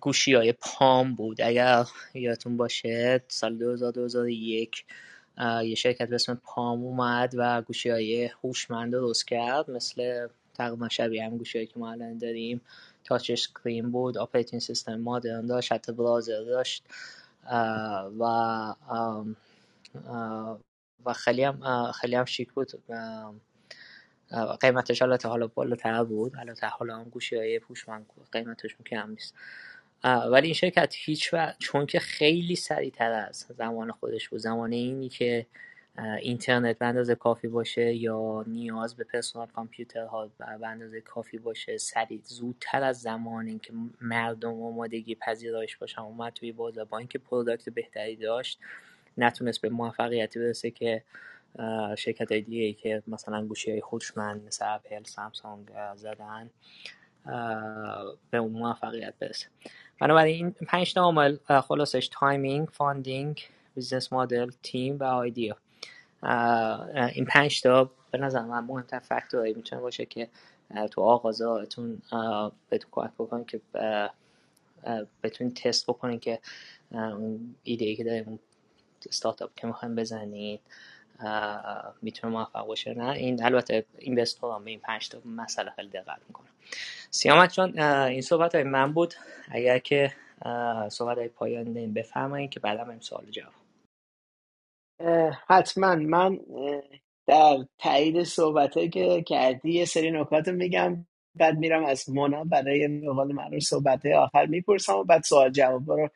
گوشی 0.00 0.34
های 0.34 0.52
Palm 0.52 1.14
بود. 1.14 1.40
اگر 1.40 1.84
یادتون 2.14 2.56
باشه 2.56 3.22
سال 3.28 3.56
2001 3.56 4.84
یه 5.64 5.74
شرکت 5.74 6.08
به 6.08 6.14
اسم 6.14 6.40
Palm 6.44 6.84
اومد 6.84 7.34
و 7.36 7.62
گوشی 7.62 7.90
های 7.90 8.30
هوشمند 8.44 8.92
درست 8.92 9.28
کرد. 9.28 9.70
مثل 9.70 10.28
تقریبا 10.54 10.88
شبیه 10.88 11.24
هم 11.24 11.38
گوشی 11.38 11.66
که 11.66 11.78
ما 11.78 11.90
الان 11.90 12.18
داریم. 12.18 12.60
touch 13.10 13.30
screen 13.30 13.90
بود 13.90 14.18
operating 14.18 14.62
system 14.62 14.96
modern 14.96 15.46
داشت 15.46 15.72
حتی 15.72 15.92
browser 15.92 16.42
داشت. 16.44 16.84
و 18.20 18.74
و 21.04 21.12
خیلی 21.12 21.44
هم 21.44 21.92
خیلی 21.92 22.16
هم 22.16 22.24
شیک 22.24 22.52
بود. 22.52 22.70
قیمتش 24.60 25.02
حالا 25.02 25.18
حالا 25.24 25.46
بالاتر 25.46 26.04
بود. 26.04 26.32
البته 26.38 26.66
حالا 26.66 26.96
هم 26.96 27.04
گوشی 27.04 27.36
های 27.36 27.58
هوشمند 27.58 28.06
قیمتش 28.32 28.76
کم 28.86 29.10
نیست. 29.10 29.34
ولی 30.04 30.46
این 30.46 30.54
شرکت 30.54 30.94
هیچ 30.96 31.30
و 31.32 31.52
چون 31.58 31.86
که 31.86 31.98
خیلی 31.98 32.56
سریعتر 32.56 33.12
از 33.12 33.46
زمان 33.58 33.92
خودش 33.92 34.28
بود 34.28 34.40
زمان 34.40 34.72
اینی 34.72 35.08
که 35.08 35.46
اینترنت 36.20 36.78
به 36.78 36.86
اندازه 36.86 37.14
کافی 37.14 37.48
باشه 37.48 37.94
یا 37.94 38.44
نیاز 38.46 38.96
به 38.96 39.04
personal 39.04 39.46
computer 39.46 40.04
ها 40.04 40.30
به 40.38 40.68
اندازه 40.68 41.00
کافی 41.00 41.38
باشه 41.38 41.76
سریع 41.76 42.20
زودتر 42.24 42.82
از 42.82 43.00
زمان 43.00 43.46
اینکه 43.46 43.72
مردم 44.00 44.62
آمادگی 44.62 45.14
پذیرایش 45.14 45.76
باشن 45.76 46.00
اومد 46.00 46.32
توی 46.32 46.52
بازار 46.52 46.84
با 46.84 46.98
اینکه 46.98 47.18
product 47.18 47.68
بهتری 47.68 48.16
داشت 48.16 48.58
نتونست 49.18 49.60
به 49.60 49.68
موفقیتی 49.68 50.38
برسه 50.38 50.70
که 50.70 51.02
شرکت 51.98 52.32
های 52.32 52.40
دیگه 52.40 52.72
که 52.72 53.02
مثلا 53.06 53.46
گوشی 53.46 53.70
های 53.70 53.80
هوشمند 53.80 54.46
مثل 54.46 54.64
اپل 54.68 55.04
سامسونگ 55.04 55.68
زدن 55.96 56.50
به 58.30 58.38
اون 58.38 58.52
موفقیت 58.52 59.14
برسه. 59.20 59.46
بنابراین 60.00 60.44
این 60.44 60.66
پنج 60.68 60.94
تا 60.94 61.00
عامل 61.00 61.36
خلاصش 61.68 62.08
timing 62.12 62.68
funding 62.68 63.40
business 63.74 64.12
model 64.12 64.50
team 64.62 64.98
و 64.98 65.04
idea 65.04 65.56
این 67.14 67.24
پنج 67.24 67.62
تا 67.62 67.90
به 68.10 68.18
نظر 68.18 68.42
من 68.42 68.64
مهمتر 68.64 68.98
فاکتورهایی 68.98 69.54
می‌تونه 69.54 69.82
باشه 69.82 70.06
که 70.06 70.28
تو 70.90 71.00
آغازاتون 71.00 72.02
بهتون 72.68 72.90
کمک 72.90 73.10
بکنه 73.18 73.44
که 73.44 73.60
بتونید 75.22 75.56
تست 75.56 75.86
بکنید 75.86 76.20
که 76.20 76.38
اون 76.92 77.54
ایده 77.64 77.84
ای 77.84 77.96
که 77.96 78.04
داریم 78.04 78.24
اون 78.26 78.38
ستارتاپ 79.10 79.50
که 79.56 79.66
می‌خوایم 79.66 79.94
بزنید 79.94 80.60
می‌تونه 82.02 82.32
موفق 82.32 82.66
باشه 82.66 82.94
نه؟ 82.94 83.08
این 83.10 83.44
البته 83.44 83.84
اینوستور 83.98 84.54
هم 84.54 84.64
به 84.64 84.70
این 84.70 84.80
پنج 84.80 85.08
تا 85.08 85.18
مسئله 85.24 85.70
خیلی 85.70 85.88
دقت 85.88 86.18
می‌کنه 86.28 86.46
سیامت 87.10 87.52
چون 87.52 87.80
این 87.80 88.22
صحبت 88.22 88.54
های 88.54 88.64
من 88.64 88.92
بود. 88.92 89.14
اگر 89.50 89.78
که 89.78 90.12
صحبت 90.88 91.18
های 91.18 91.28
پایان 91.28 91.72
داریم 91.72 91.92
بفرمایید 91.92 92.50
که 92.50 92.60
بعدا 92.60 92.84
هم 92.84 93.00
سوال 93.00 93.24
جواب. 93.30 93.52
حتما. 95.46 95.94
من 95.94 96.38
در 97.26 97.58
تایید 97.78 98.22
صحبت 98.22 98.90
که 98.92 99.22
کردی 99.26 99.72
یه 99.72 99.84
سری 99.84 100.10
نکات 100.10 100.48
میگم 100.48 101.06
بعد 101.34 101.58
میرم 101.58 101.84
از 101.84 102.10
مونا 102.10 102.44
برای 102.44 103.00
قول 103.06 103.32
معروف 103.32 103.62
صحبت 103.62 104.06
آخر 104.06 104.46
می‌پرسم 104.46 104.96
و 104.96 105.04
بعد 105.04 105.22
سوال 105.22 105.50
جواب 105.50 105.90
رو 105.90 106.08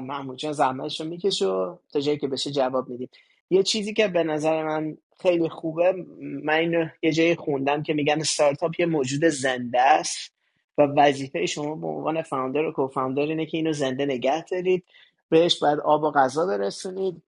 محمود 0.00 0.38
جان 0.38 0.52
زحمتش 0.52 1.00
رو 1.00 1.06
می‌کشه 1.06 1.46
و 1.46 1.76
تا 1.92 2.00
جایی 2.00 2.18
که 2.18 2.28
بشه 2.28 2.50
جواب 2.50 2.88
میدیم. 2.88 3.08
یه 3.50 3.62
چیزی 3.62 3.94
که 3.94 4.08
به 4.08 4.24
نظر 4.24 4.62
من 4.62 4.96
خیلی 5.20 5.48
خوبه 5.48 5.94
من 6.20 6.54
اینو 6.54 6.86
یه 7.02 7.12
جایی 7.12 7.34
خوندم 7.34 7.82
که 7.82 7.94
میگن 7.94 8.20
استارتاپ 8.20 8.80
یه 8.80 8.86
موجود 8.86 9.24
زنده 9.24 9.80
است 9.80 10.32
و 10.78 10.82
وظیفه 10.82 11.46
شما 11.46 11.74
به 11.74 11.86
عنوان 11.86 12.22
founder 12.22 12.64
و 12.64 12.72
co-founder 12.72 13.22
اینه 13.22 13.46
که 13.46 13.56
اینو 13.56 13.72
زنده 13.72 14.06
نگه 14.06 14.44
دارید 14.44 14.84
بهش 15.28 15.58
باید 15.58 15.80
آب 15.80 16.02
و 16.02 16.10
غذا 16.10 16.46
برسونید. 16.46 17.22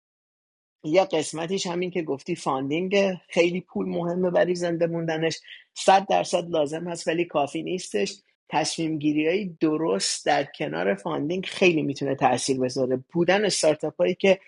یه 0.85 1.05
قسمتیش 1.05 1.67
همین 1.67 1.91
که 1.91 2.03
گفتی 2.03 2.37
funding 2.37 2.97
خیلی 3.29 3.61
پول 3.61 3.87
مهمه 3.87 4.31
برای 4.31 4.55
زنده 4.55 4.87
موندنش. 4.87 5.39
صد 5.75 6.07
درصد 6.07 6.51
لازم 6.51 6.89
هست 6.89 7.09
ولی 7.09 7.25
کافی 7.25 7.63
نیستش. 7.63 8.15
تصمیم 8.49 8.99
گیری 8.99 9.29
های 9.29 9.51
درست 9.61 10.27
در 10.27 10.45
کنار 10.45 10.95
funding 10.95 11.47
خیلی 11.47 11.83
می‌تونه 11.83 12.15
تاثیر 12.15 12.61
بذاره. 12.61 13.05
بودن 13.13 13.45
استارتاپ 13.45 13.97
هایی 13.97 14.15
که 14.15 14.41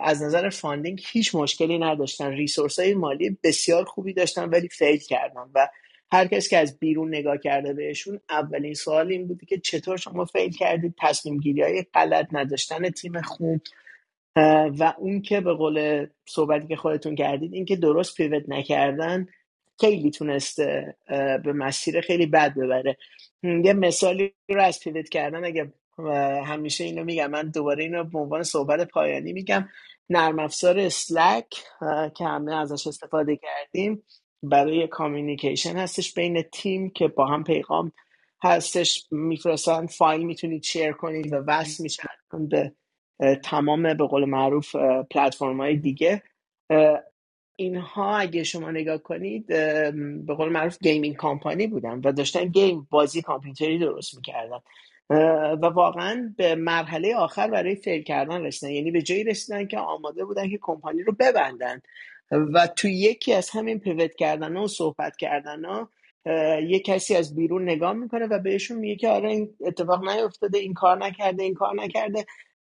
از 0.00 0.22
نظر 0.22 0.48
funding 0.50 1.02
هیچ 1.06 1.34
مشکلی 1.34 1.78
نداشتن. 1.78 2.30
resource 2.30 2.78
های 2.78 2.94
مالی 2.94 3.38
بسیار 3.44 3.84
خوبی 3.84 4.12
داشتن 4.12 4.48
ولی 4.48 4.68
fail 4.68 4.98
کردن 4.98 5.50
و 5.54 5.68
هر 6.12 6.26
کس 6.26 6.48
که 6.48 6.58
از 6.58 6.78
بیرون 6.78 7.08
نگاه 7.08 7.38
کرده 7.38 7.72
بهشون 7.72 8.20
اولین 8.30 8.74
سوال 8.74 9.12
این 9.12 9.26
بودی 9.26 9.46
که 9.46 9.58
چطور 9.58 9.96
شما 9.96 10.24
fail 10.24 10.50
کردید 10.50 10.94
تصمیم 10.98 11.38
گیری 11.38 11.62
های 11.62 11.84
غلط 11.94 12.26
نداشتن 12.32 12.90
تیم 12.90 13.22
خوب. 13.22 13.60
و 14.78 14.94
اون 14.98 15.22
که 15.22 15.40
به 15.40 15.54
قول 15.54 16.06
صحبتی 16.28 16.68
که 16.68 16.76
خودتون 16.76 17.14
کردید 17.14 17.54
این 17.54 17.64
که 17.64 17.76
درست 17.76 18.16
pivot 18.16 18.42
نکردن 18.48 19.26
خیلی 19.80 20.10
تونسته 20.10 20.96
به 21.44 21.52
مسیر 21.54 22.00
خیلی 22.00 22.26
بد 22.26 22.54
ببره. 22.54 22.96
یه 23.42 23.72
مثالی 23.72 24.34
رو 24.48 24.62
از 24.62 24.80
پیوت 24.80 25.08
کردن 25.08 25.44
اگه 25.44 25.72
همیشه 26.46 26.84
اینو 26.84 27.04
میگم 27.04 27.30
من 27.30 27.50
دوباره 27.50 27.84
اینو 27.84 28.04
به 28.04 28.18
عنوان 28.18 28.42
صحبت 28.42 28.88
پایانی 28.88 29.32
میگم. 29.32 29.68
نرم 30.10 30.38
افزار 30.38 30.78
اسلک 30.78 31.48
که 32.16 32.24
همه 32.24 32.56
ازش 32.56 32.86
استفاده 32.86 33.36
کردیم 33.36 34.02
برای 34.42 34.88
کامیونیکیشن 34.88 35.76
هستش 35.76 36.14
بین 36.14 36.42
تیم 36.42 36.90
که 36.90 37.08
با 37.08 37.26
هم 37.26 37.44
پیغام 37.44 37.92
هستش. 38.44 39.06
میفرستن 39.10 39.86
فایل 39.86 40.22
می‌تونید 40.26 40.62
شیر 40.62 40.92
کنید 40.92 41.32
و 41.32 41.36
وصل 41.36 41.82
میشن 41.82 42.08
به 42.50 42.72
تمام 43.44 43.82
به 43.94 44.06
قول 44.06 44.24
معروف 44.24 44.76
پلتفرم 45.10 45.60
های 45.60 45.76
دیگه. 45.76 46.22
اینها 47.56 48.16
اگه 48.16 48.44
شما 48.44 48.70
نگاه 48.70 48.98
کنید 48.98 49.46
به 50.26 50.34
قول 50.36 50.48
معروف 50.48 50.78
gaming 50.82 51.16
company 51.16 51.66
بودن 51.66 52.00
و 52.04 52.12
داشتن 52.12 52.44
game 52.44 52.88
بازی 52.90 53.22
کامپیوتری 53.22 53.78
درست 53.78 54.16
می‌کردن. 54.16 54.58
و 55.62 55.66
واقعا 55.66 56.34
به 56.36 56.54
مرحله 56.54 57.16
آخر 57.16 57.50
برای 57.50 57.74
fail 57.74 58.02
کردن 58.02 58.42
رسیدن. 58.42 58.72
یعنی 58.72 58.90
به 58.90 59.02
جایی 59.02 59.24
رسیدن 59.24 59.66
که 59.66 59.78
آماده 59.78 60.24
بودن 60.24 60.50
که 60.50 60.58
کمپانی 60.60 61.02
رو 61.02 61.12
ببندن. 61.12 61.82
و 62.30 62.66
تو 62.66 62.88
یکی 62.88 63.32
از 63.34 63.50
همین 63.50 63.78
pivot 63.78 64.14
کردن 64.14 64.56
و 64.56 64.66
صحبت 64.66 65.16
کردن 65.16 65.64
ها 65.64 65.90
یه 66.60 66.80
کسی 66.80 67.16
از 67.16 67.34
بیرون 67.34 67.62
نگاه 67.62 67.92
می‌کنه 67.92 68.26
و 68.26 68.38
بهشون 68.38 68.78
میگه 68.78 68.96
که 68.96 69.08
آره 69.08 69.30
این 69.30 69.54
اتفاق 69.60 70.08
نیفتاده 70.08 70.58
این 70.58 70.74
کار 70.74 70.98
نکرده 70.98 71.42
این 71.42 71.54
کار 71.54 71.74
نکرده. 71.74 72.26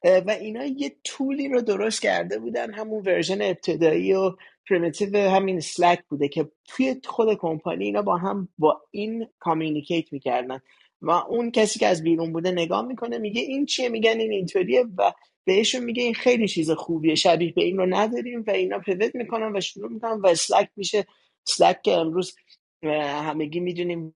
و 0.05 0.31
اینا 0.41 0.65
یه 0.65 0.97
tool 1.05 1.40
ی 1.40 1.49
رو 1.49 1.61
درست 1.61 2.03
کرده 2.03 2.39
بودن 2.39 2.75
همون 2.75 3.03
version 3.07 3.43
ابتدایی 3.43 4.13
و 4.13 4.33
primitive 4.71 5.17
همین 5.17 5.61
Slack 5.61 6.05
بوده 6.09 6.29
که 6.29 6.51
توی 6.65 7.01
خود 7.05 7.35
کمپانی 7.35 7.85
اینا 7.85 8.03
با 8.03 8.17
هم 8.17 8.49
با 8.59 8.83
این 8.91 9.27
communicate 9.39 10.12
می‌کردن. 10.13 10.61
و 11.03 11.11
اون 11.11 11.51
کسی 11.51 11.79
که 11.79 11.87
از 11.87 12.03
بیرون 12.03 12.33
بوده 12.33 12.51
نگاه 12.51 12.87
می‌کنه 12.87 13.19
میگه 13.19 13.43
این 13.43 13.67
چیه؟ 13.67 13.89
میگن 13.89 14.21
این 14.21 14.33
اینطوریه 14.33 14.85
و 14.99 15.13
بهشون 15.45 15.85
میگه 15.85 16.03
این 16.03 16.15
خیلی 16.15 16.49
چیز 16.49 16.71
خوبیه 16.71 17.15
شبیه 17.15 17.53
به 17.53 17.65
این 17.65 17.77
رو 17.77 17.87
نداریم 17.87 18.45
و 18.47 18.51
اینا 18.51 18.79
pivot 18.79 19.15
می‌کنن 19.15 19.57
و 19.57 19.61
شروع 19.61 19.93
می‌کنن 19.93 20.21
و 20.23 20.35
Slack 20.35 20.69
میشه. 20.77 21.07
Slack 21.45 21.83
که 21.83 21.93
امروز 21.93 22.37
همگی 22.83 23.61
می‌دونیم 23.61 24.15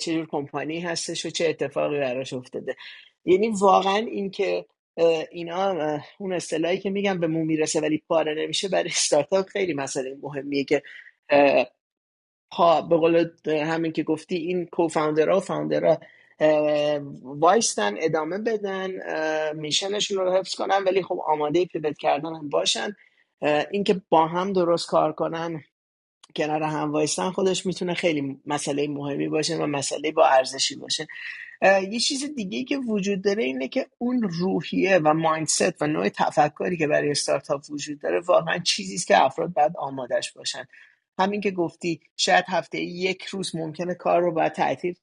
چه 0.00 0.26
کمپانی 0.30 0.80
هستش 0.80 1.26
و 1.26 1.30
چه 1.30 1.48
اتفاقی 1.48 1.98
براش 1.98 2.32
افتاده. 2.32 2.76
یعنی 3.24 3.48
واقعا 3.48 3.96
اینکه 3.96 4.66
اینا 5.30 5.98
اون 6.18 6.32
اصطلاحی 6.32 6.78
که 6.78 6.90
میگم 6.90 7.20
به 7.20 7.26
مو 7.26 7.44
می‌رسه 7.44 7.80
ولی 7.80 8.02
پاره 8.08 8.34
نمیشه 8.34 8.68
برای 8.68 8.88
استارتاپ 8.88 9.48
خیلی 9.48 9.74
مسئله 9.74 10.16
مهمیه 10.22 10.64
که 10.64 10.82
به 12.88 12.96
قول 12.96 13.30
همین 13.46 13.92
که 13.92 14.02
گفتی 14.02 14.36
این 14.36 14.66
کوفاندرها 14.66 15.36
و 15.36 15.40
فاوندرها 15.40 15.98
وایستن 17.22 17.94
ادامه 17.98 18.38
بدن 18.38 18.90
میشنشون 19.54 20.18
رو 20.18 20.32
حفظ 20.32 20.54
کنن 20.54 20.84
ولی 20.84 21.02
خب 21.02 21.20
آماده 21.26 21.64
پیوت 21.64 21.98
کردن 21.98 22.34
هم 22.34 22.48
باشن. 22.48 22.96
اینکه 23.70 24.02
با 24.08 24.26
هم 24.26 24.52
درست 24.52 24.86
کار 24.86 25.12
کنن 25.12 25.64
کنار 26.36 26.62
هم 26.62 26.92
وایستن 26.92 27.30
خودش 27.30 27.66
می‌تونه 27.66 27.94
خیلی 27.94 28.40
مسئله 28.46 28.88
مهمی 28.88 29.28
باشه 29.28 29.56
و 29.56 29.66
مسئله 29.66 30.12
با 30.12 30.26
ارزشی 30.26 30.76
باشه. 30.76 31.06
یه 31.62 32.00
چیز 32.00 32.34
دیگه 32.34 32.64
که 32.64 32.78
وجود 32.78 33.22
داره 33.22 33.42
اینه 33.44 33.68
که 33.68 33.86
اون 33.98 34.22
روحیه 34.22 34.98
و 34.98 35.14
مایندست 35.14 35.82
و 35.82 35.86
نوع 35.86 36.08
تفکری 36.08 36.76
که 36.76 36.86
برای 36.86 37.10
استارتاپ 37.10 37.62
وجود 37.70 38.00
داره 38.00 38.20
واقعا 38.20 38.58
چیزی 38.58 38.94
است 38.94 39.06
که 39.06 39.24
افراد 39.24 39.52
باید 39.52 39.72
آمادش 39.76 40.32
باشن. 40.32 40.64
همین 41.18 41.40
که 41.40 41.50
گفتی 41.50 42.00
شاید 42.16 42.44
هفته 42.48 42.80
یک 42.80 43.24
روز 43.24 43.56
ممکنه 43.56 43.94
کار 43.94 44.22
رو 44.22 44.32
باید 44.32 44.52
تعطیل 44.52 44.94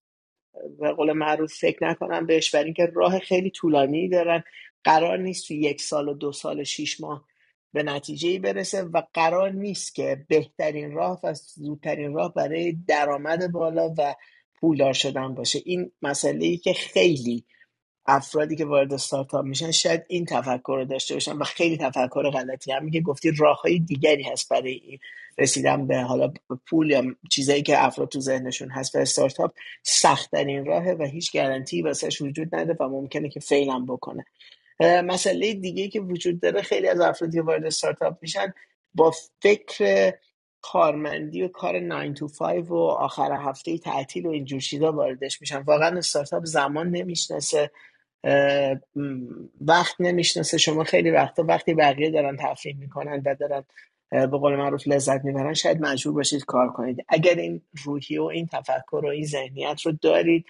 به 0.80 0.94
قول 0.94 1.14
معروف 1.14 1.54
فکر 1.54 1.90
نکنم 1.90 2.26
بهش 2.26 2.52
برای 2.52 2.66
اینکه 2.66 2.92
راه 2.96 3.20
خیلی 3.20 3.50
طولانی 3.50 4.10
دارن. 4.10 4.44
قرار 4.84 5.18
نیست 5.18 5.48
تو 5.48 5.54
یک 5.54 5.82
سال 5.82 6.08
و 6.08 6.14
دو 6.14 6.32
سال 6.32 6.60
و 6.60 6.64
شیش 6.64 7.02
ماه 7.02 7.26
به 7.74 7.84
نتیجه 7.84 8.40
برسه 8.40 8.84
و 8.84 9.02
قرار 9.14 9.52
نیست 9.52 9.96
که 9.96 10.26
بهترین 10.28 10.92
راه 10.92 11.20
و 11.24 11.34
زودترین 11.34 12.14
راه 12.14 12.34
برای 12.34 12.78
درآمد 12.88 13.52
بالا 13.52 13.94
و 13.98 14.16
پولدار 14.60 14.94
شدن 14.94 15.36
باشه. 15.36 15.62
این 15.66 15.92
مسئله 16.02 16.46
ای 16.46 16.58
که 16.58 16.74
خیلی 16.74 17.44
افرادی 18.06 18.56
که 18.56 18.66
وارد 18.66 18.94
استارتاپ 18.94 19.46
میشن 19.46 19.72
شاید 19.72 20.04
این 20.08 20.26
تفکر 20.26 20.76
رو 20.78 20.86
داشته 20.86 21.14
باشن 21.14 21.38
و 21.38 21.44
خیلی 21.44 21.78
تفکر 21.78 22.30
غلطی. 22.30 22.72
هم 22.72 22.92
که 22.92 23.02
گفتی 23.02 23.32
راه 23.38 23.62
های 23.62 23.80
دیگری 23.80 24.24
هست 24.24 24.50
برای 24.50 25.00
رسیدن 25.38 25.88
به 25.88 26.02
حالا 26.02 26.34
پول 26.70 26.90
یا 26.90 27.04
چیزایی 27.32 27.64
که 27.64 27.86
افراد 27.86 28.10
تو 28.10 28.20
ذهنشون 28.20 28.70
هست 28.70 28.96
و 28.96 29.00
استارتاپ 29.00 29.52
این 30.34 30.66
راهه 30.66 30.96
و 31.00 31.04
هیچ 31.04 31.34
گارانتی 31.34 31.82
واسش 31.82 32.22
وجود 32.22 32.56
نداره 32.56 32.78
و 32.80 32.90
ممکنه 32.90 33.30
که 33.30 33.40
فیلم 33.40 33.86
بکنه. 33.86 34.26
مسئله 34.82 35.54
دیگه 35.54 35.88
که 35.88 36.00
وجود 36.00 36.42
داره 36.42 36.62
خیلی 36.62 36.88
از 36.88 37.00
افرادی 37.00 37.38
که 37.38 37.44
وارد 37.44 37.66
استارتاپ 37.66 38.18
میشن 38.22 38.54
با 38.94 39.14
فکر 39.42 40.14
کارمندی 40.62 41.44
و 41.44 41.48
کار 41.48 41.80
9 41.80 42.14
to 42.16 42.38
5 42.40 42.70
و 42.70 42.76
آخر 42.76 43.32
هفته 43.32 43.78
تعطیل 43.78 44.26
و 44.26 44.30
اینجور 44.30 44.60
چیزا 44.60 44.92
واردش 44.92 45.42
میشن. 45.42 45.62
واقعا 45.62 45.98
استارتاپ 45.98 46.46
زمان 46.46 46.90
نمی‌شناسه 46.90 47.72
وقت 49.62 49.96
نمی‌شناسه. 50.00 50.58
شما 50.58 50.84
خیلی 50.84 51.12
وقتا 51.12 51.44
وقتی 51.44 51.74
بقیه 51.74 52.12
دارن 52.12 52.38
تفریح 52.40 52.78
می‌کنن 52.78 53.22
و 53.26 53.36
دارن 53.36 53.64
به 54.12 54.28
قول 54.28 54.56
معروف 54.56 54.88
لذت 54.88 55.26
می‌برن 55.26 55.54
شاید 55.54 55.82
مجبور 55.82 56.14
باشید 56.14 56.46
کار 56.46 56.70
کنید. 56.72 57.06
اگر 57.08 57.36
این 57.36 57.62
روحیه 57.84 58.22
و 58.22 58.26
این 58.26 58.48
تفکر 58.48 59.02
و 59.06 59.08
این 59.08 59.26
ذهنیت 59.26 59.82
رو 59.82 59.92
دارید 60.02 60.46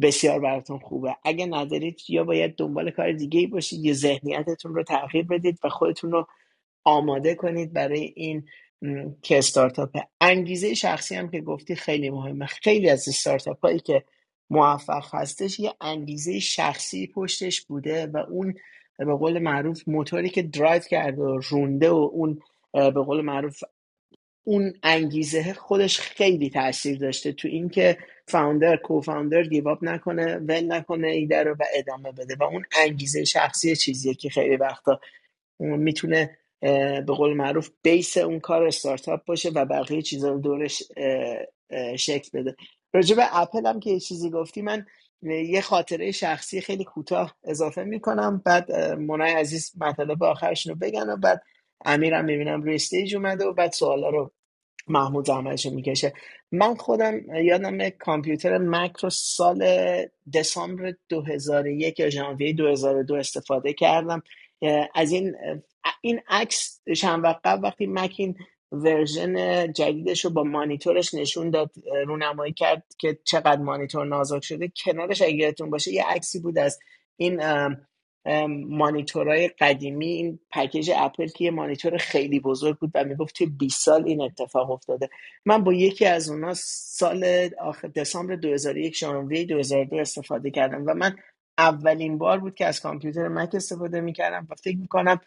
بسیار 0.00 0.40
براتون 0.40 0.78
خوبه. 0.78 1.16
اگه 1.24 1.46
ندارید 1.46 2.00
یا 2.08 2.24
باید 2.24 2.56
دنبال 2.56 2.90
کار 2.90 3.12
دیگه 3.12 3.40
ای 3.40 3.46
باشید 3.46 3.84
یا 3.84 3.92
ذهنیتتون 3.92 4.74
رو 4.74 4.82
تغییر 4.82 5.24
بدید 5.24 5.58
و 5.64 5.68
خودتون 5.68 6.12
رو 6.12 6.26
آماده 6.84 7.34
کنید 7.34 7.72
برای 7.72 8.12
این 8.16 8.48
که 9.22 9.38
استارتاپ 9.38 9.96
انگیزه 10.20 10.74
شخصی 10.74 11.14
هم 11.14 11.30
که 11.30 11.40
گفتی 11.40 11.74
خیلی 11.74 12.10
مهمه. 12.10 12.46
خیلی 12.46 12.90
از 12.90 13.08
استارتاپ 13.08 13.60
هایی 13.60 13.80
که 13.80 14.04
موفق 14.50 15.14
هستش 15.14 15.60
یه 15.60 15.72
انگیزه 15.80 16.38
شخصی 16.38 17.06
پشتش 17.06 17.60
بوده 17.60 18.06
و 18.06 18.16
اون 18.16 18.54
به 18.98 19.14
قول 19.14 19.38
معروف 19.38 19.88
موتوری 19.88 20.28
که 20.28 20.42
درایو 20.42 20.82
کرده 20.82 21.22
و 21.22 21.38
رونده 21.38 21.90
و 21.90 22.10
اون 22.12 22.40
به 22.72 22.90
قول 22.90 23.20
معروف 23.20 23.62
اون 24.44 24.72
انگیزه 24.82 25.52
خودش 25.52 26.00
خیلی 26.00 26.50
تاثیر 26.50 26.98
داشته 26.98 27.32
تو 27.32 27.48
اینکه 27.48 27.98
فاوندر 28.26 28.76
کوفاوندر 28.76 29.42
گیواب 29.42 29.84
نکنه 29.84 30.36
ول 30.36 30.72
نکنه 30.72 31.08
ایده 31.08 31.42
رو 31.42 31.54
و 31.54 31.64
ادامه 31.74 32.12
بده. 32.12 32.36
و 32.40 32.42
اون 32.42 32.64
انگیزه 32.78 33.24
شخصی 33.24 33.76
چیزیه 33.76 34.14
که 34.14 34.30
خیلی 34.30 34.56
وقتا 34.56 35.00
می‌تونه 35.58 36.38
به 36.60 37.14
قول 37.16 37.36
معروف 37.36 37.70
بیس 37.82 38.16
اون 38.16 38.40
کار 38.40 38.66
استارتاپ 38.66 39.24
باشه 39.24 39.50
و 39.50 39.64
بقیه 39.64 40.02
چیزا 40.02 40.28
رو 40.28 40.40
دورش 40.40 40.82
شکل 41.96 42.40
بده. 42.40 42.56
راجع 42.92 43.16
به 43.16 43.40
اپل 43.40 43.66
هم 43.66 43.80
که 43.80 43.90
یه 43.90 44.00
چیزی 44.00 44.30
گفتی 44.30 44.62
من 44.62 44.86
یه 45.22 45.60
خاطره 45.60 46.10
شخصی 46.10 46.60
خیلی 46.60 46.84
کوتاه 46.84 47.36
اضافه 47.44 47.84
می‌کنم. 47.84 48.42
بعد 48.44 48.72
منای 48.92 49.32
عزیز 49.32 49.72
مطلب 49.80 50.22
آخرشون 50.22 50.72
رو 50.72 50.78
بگن 50.78 51.10
و 51.10 51.16
بعد 51.16 51.42
امیرم 51.84 52.24
می‌بینم 52.24 52.62
روی 52.62 52.74
استیج 52.74 53.16
اومده 53.16 53.44
و 53.44 53.52
بعد 53.52 53.72
سوالا 53.72 54.10
رو 54.10 54.32
محمود 54.88 55.26
زحمتش 55.26 55.66
می‌کشه. 55.66 56.12
من 56.52 56.74
خودم 56.74 57.34
یادم 57.34 57.88
کامپیوتر 57.88 58.58
مک 58.58 58.96
رو 58.96 59.10
سال 59.10 59.64
دسامبر 60.34 60.94
2001 61.08 62.00
یا 62.00 62.10
ژانویه 62.10 62.52
2002 62.52 63.14
استفاده 63.14 63.72
کردم. 63.72 64.22
از 64.94 65.12
این 65.12 65.36
این 66.00 66.20
عکس 66.28 66.80
چند 66.96 67.24
وقت 67.24 67.40
قبل 67.44 67.64
وقتی 67.64 67.86
مک 67.86 68.14
این 68.18 68.36
ورژن 68.72 69.72
جدیدش 69.72 70.24
رو 70.24 70.30
با 70.30 70.42
مانیتورش 70.42 71.14
نشون 71.14 71.50
داد 71.50 71.70
رونمایی 72.06 72.52
کرد 72.52 72.82
که 72.98 73.18
چقدر 73.24 73.62
مانیتور 73.62 74.06
نازک 74.06 74.44
شده 74.44 74.72
کنارش 74.84 75.22
اگه 75.22 75.54
باشه 75.70 75.92
یه 75.92 76.04
عکسی 76.04 76.40
بود 76.40 76.58
از 76.58 76.78
این 77.16 77.42
مانیتورهای 78.68 79.48
قدیمی 79.48 80.06
این 80.06 80.38
پکیج 80.50 80.90
اپل 80.96 81.26
که 81.26 81.44
یه 81.44 81.50
مانیتور 81.50 81.96
خیلی 81.96 82.40
بزرگ 82.40 82.78
بود 82.78 82.90
و 82.94 83.04
می‌گفت 83.04 83.34
توی 83.34 83.46
20 83.46 83.84
سال 83.84 84.04
این 84.06 84.22
اتفاق 84.22 84.70
افتاده. 84.70 85.10
من 85.44 85.64
با 85.64 85.72
یکی 85.72 86.06
از 86.06 86.30
اونا 86.30 86.54
سال 86.54 87.50
آخر 87.60 87.88
دسامبر 87.88 88.36
2001 88.36 88.96
ژانویه 88.96 89.44
2002 89.44 89.96
استفاده 89.96 90.50
کردم 90.50 90.82
و 90.86 90.94
من 90.94 91.16
اولین 91.58 92.18
بار 92.18 92.38
بود 92.38 92.54
که 92.54 92.66
از 92.66 92.80
کامپیوتر 92.80 93.28
مک 93.28 93.54
استفاده 93.54 94.00
می‌کردم 94.00 94.46
و 94.50 94.54
فکر 94.54 94.76
می‌کنم 94.76 95.20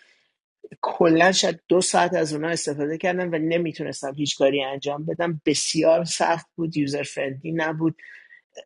کلا 0.81 1.31
شاید 1.31 1.59
دو 1.67 1.81
ساعت 1.81 2.13
از 2.13 2.33
اونها 2.33 2.49
استفاده 2.49 2.97
کردم 2.97 3.31
و 3.31 3.35
نمی‌تونستم 3.35 4.13
هیچ 4.15 4.37
کاری 4.37 4.63
انجام 4.63 5.05
بدم. 5.05 5.41
بسیار 5.45 6.03
سخت 6.03 6.47
بود 6.55 6.77
user 6.77 7.03
friendly 7.03 7.51
نبود. 7.51 7.95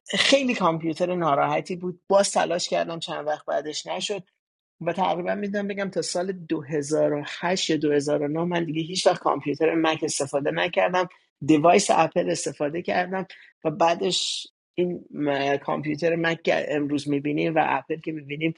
خیلی 0.10 0.56
کامپیوتر 0.56 1.16
ناراحتی 1.16 1.76
بود. 1.76 2.02
باز 2.08 2.32
تلاش 2.32 2.70
کردم 2.70 3.00
چند 3.00 3.28
وقت 3.28 3.46
بعدش 3.46 3.88
نشد 3.88 4.24
و 4.82 4.94
تقریبا 4.94 5.36
می‌دونم 5.36 5.68
بگم 5.68 5.90
تا 5.90 6.02
سال 6.02 6.32
2008 6.32 7.70
یا 7.70 7.78
2009 7.78 8.44
من 8.44 8.64
دیگه 8.64 8.82
هیچ 8.82 9.08
وقت 9.08 9.20
کامپیوتر 9.20 9.76
مک 9.76 10.04
استفاده 10.04 10.52
نکردم. 10.52 11.10
device 11.46 11.88
اپل 11.90 12.30
استفاده 12.30 12.82
کردم 12.82 13.28
و 13.64 13.72
بعدش 13.72 14.48
این 14.76 15.06
کامپیوتر 15.64 16.16
مک 16.16 16.44
که 16.44 16.76
امروز 16.76 17.10
می‌بینیم 17.10 17.56
و 17.56 17.64
اپل 17.66 18.00
که 18.00 18.12
می‌بینیم 18.12 18.54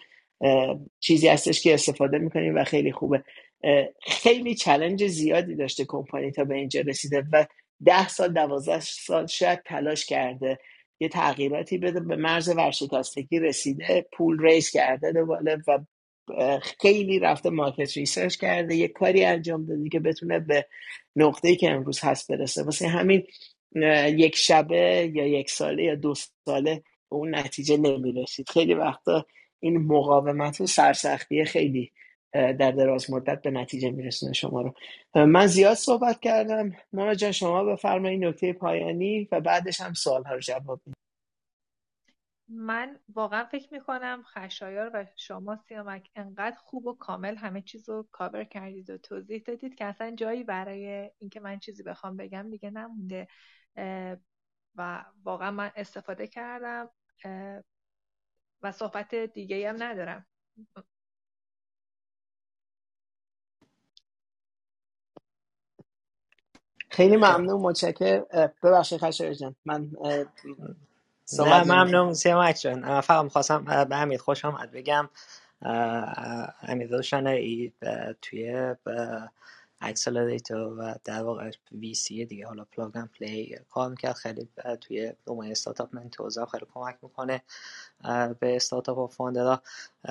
چیزی 0.99 1.27
هستش 1.27 1.61
که 1.61 1.73
استفاده 1.73 2.17
می‌کنیم 2.17 2.55
و 2.55 2.63
خیلی 2.63 2.91
خوبه. 2.91 3.23
خیلی 4.01 4.55
challenge 4.55 5.07
زیادی 5.07 5.55
داشته 5.55 5.85
کمپانی 5.85 6.31
تا 6.31 6.43
به 6.43 6.55
اینجا 6.55 6.81
رسیده 6.81 7.23
و 7.33 7.45
ده 7.85 8.07
سال 8.07 8.33
دوازده 8.33 8.79
سال 8.79 9.27
شاید 9.27 9.63
تلاش 9.65 10.05
کرده. 10.05 10.59
یه 10.99 11.09
تغییراتی 11.09 11.77
بده 11.77 11.99
به 11.99 12.15
مرز 12.15 12.49
ورشکستگی 12.49 13.39
رسیده 13.39 14.05
پول 14.13 14.41
raise 14.41 14.71
کرده 14.71 15.11
دوباره 15.11 15.63
و 15.67 15.79
خیلی 16.81 17.19
رفته 17.19 17.49
market 17.49 17.97
research 17.97 18.37
کرده. 18.37 18.75
یه 18.75 18.87
کاری 18.87 19.25
انجام 19.25 19.65
داده 19.65 19.89
که 19.89 19.99
بتونه 19.99 20.39
به 20.39 20.65
نقطه‌ای 21.15 21.55
که 21.55 21.71
امروز 21.71 21.99
هست 21.99 22.31
برسه. 22.31 22.63
واسه 22.63 22.87
همین 22.87 23.27
یک 24.05 24.35
شبه 24.35 25.11
یا 25.13 25.27
یک 25.27 25.49
ساله 25.49 25.83
یا 25.83 25.95
دو 25.95 26.13
ساله 26.45 26.75
به 27.09 27.15
اون 27.15 27.35
نتیجه 27.35 27.77
نمی‌رسید. 27.77 28.49
خیلی 28.49 28.73
وقتا 28.73 29.25
این 29.59 29.77
مقاومت 29.77 30.61
و 30.61 30.67
سرسختی 30.67 31.45
خیلی 31.45 31.91
در 32.31 32.71
دراز 32.71 33.11
مدت 33.11 33.41
به 33.41 33.51
نتیجه 33.51 33.91
میرسونه 33.91 34.33
شما 34.33 34.61
رو. 34.61 34.73
من 35.25 35.47
زیاد 35.47 35.73
صحبت 35.73 36.19
کردم. 36.19 36.71
مانا 36.93 37.13
جان 37.13 37.31
شما 37.31 37.63
بفرمایید 37.63 38.23
نکته 38.23 38.53
پایانی 38.53 39.27
و 39.31 39.41
بعدش 39.41 39.81
هم 39.81 39.93
سوال 39.93 40.23
ها 40.23 40.33
رو 40.33 40.39
جواب 40.39 40.81
من 42.51 42.99
واقعا 43.13 43.45
فکر 43.45 43.73
می‌کنم 43.73 44.23
خشایار 44.25 44.91
و 44.93 45.05
شما 45.15 45.55
سیامک 45.55 46.09
انقدر 46.15 46.55
خوب 46.59 46.85
و 46.85 46.93
کامل 46.93 47.35
همه 47.35 47.61
چیز 47.61 47.89
رو 47.89 48.07
کاور 48.11 48.43
کردید 48.43 48.89
و 48.89 48.97
توضیح 48.97 49.43
دادید 49.45 49.75
که 49.75 49.85
اصلا 49.85 50.15
جایی 50.15 50.43
برای 50.43 51.11
اینکه 51.19 51.39
من 51.39 51.59
چیزی 51.59 51.83
بخوام 51.83 52.17
بگم 52.17 52.49
دیگه 52.49 52.69
نمونده. 52.69 53.27
و 54.75 55.05
واقعا 55.23 55.51
من 55.51 55.71
استفاده 55.75 56.27
کردم. 56.27 56.89
و 58.63 58.71
صحبت 58.71 59.15
دیگه 59.15 59.69
هم 59.69 59.83
ندارم. 59.83 60.25
خیلی 66.89 67.17
ممنون 67.17 67.61
متشکر 67.61 68.19
ببخشید 68.63 68.99
خشایار 69.01 69.33
جان. 69.33 69.55
من 69.65 69.91
نه 71.39 71.63
ممنون. 71.63 72.13
سیامک 72.13 72.59
جان. 72.61 73.01
فقط 73.01 73.23
می‌خواستم 73.23 73.65
به 73.89 73.95
امید 73.95 74.19
خوش 74.19 74.45
آمد 74.45 74.71
بگم. 74.71 75.09
امید 76.61 76.93
ای 77.27 77.71
توی 78.21 78.75
اکسلریتور 79.81 80.57
و 80.57 80.95
در 81.03 81.23
واقع 81.23 81.51
سی 81.93 82.25
دیگه. 82.25 82.47
حالا 82.47 82.65
پلاگ 82.65 83.05
پلی 83.05 83.57
کار 83.69 83.89
می‌کرد. 83.89 84.13
خیلی 84.13 84.47
توی 84.81 85.13
دومه 85.25 85.47
استارتاپ 85.49 86.07
توضیح 86.07 86.45
خیلی 86.45 86.65
کمک 86.73 86.97
می‌کنه 87.01 87.41
به 88.39 88.55
استارتاپ 88.55 88.97
و 88.97 89.07
فاندرها. 89.07 89.61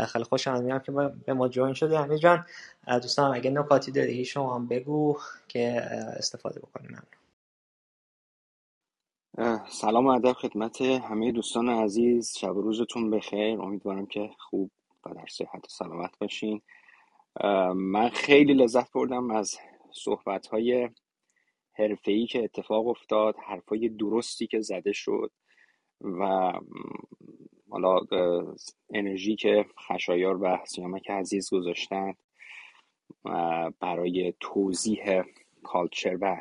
خیلی 0.09 0.25
خوش 0.25 0.49
میام 0.49 0.79
که 0.79 0.93
به 1.27 1.33
ما 1.35 1.49
جوین 1.49 1.75
شده 1.75 1.99
همین 1.99 2.19
جان. 2.19 2.47
دوستان 2.87 3.35
اگه 3.35 3.51
نکاتی 3.51 3.93
داری 3.93 4.25
شما 4.25 4.55
هم 4.55 4.67
بگو 4.67 5.19
که 5.49 5.81
استفاده 6.17 6.61
بکنیم. 6.61 7.03
سلام 9.71 10.07
و 10.07 10.11
ادب 10.11 10.33
خدمت 10.33 10.81
همه 10.81 11.33
دوستان 11.33 11.69
عزیز. 11.69 12.37
شب 12.39 12.49
روزتون 12.49 13.11
بخیر. 13.11 13.61
امیدوارم 13.61 14.07
که 14.07 14.31
خوب 14.39 14.71
و 15.07 15.15
در 15.15 15.27
صحت 15.31 15.65
و 15.65 15.69
سلامت 15.69 16.19
باشین. 16.19 16.63
من 17.75 18.09
خیلی 18.09 18.55
لذت 18.55 18.93
بردم 18.93 19.31
از 19.31 19.59
صحبت 19.93 20.47
های 20.47 20.91
حرفه‌ای 21.73 22.27
که 22.27 22.45
اتفاق 22.45 22.87
افتاد 22.87 23.37
حرفای 23.47 23.89
درستی 23.89 24.47
که 24.47 24.61
زده 24.61 24.93
شد 24.93 25.31
و 26.01 26.53
حالا 27.71 28.01
انرژی 28.95 29.37
که 29.37 29.67
خشایار 29.89 30.43
و 30.43 30.59
سیامک 30.67 31.11
عزیز 31.11 31.51
گذاشتن 31.51 32.15
برای 33.81 34.35
توضیح 34.41 35.23
کالچر 35.63 36.19
و 36.21 36.41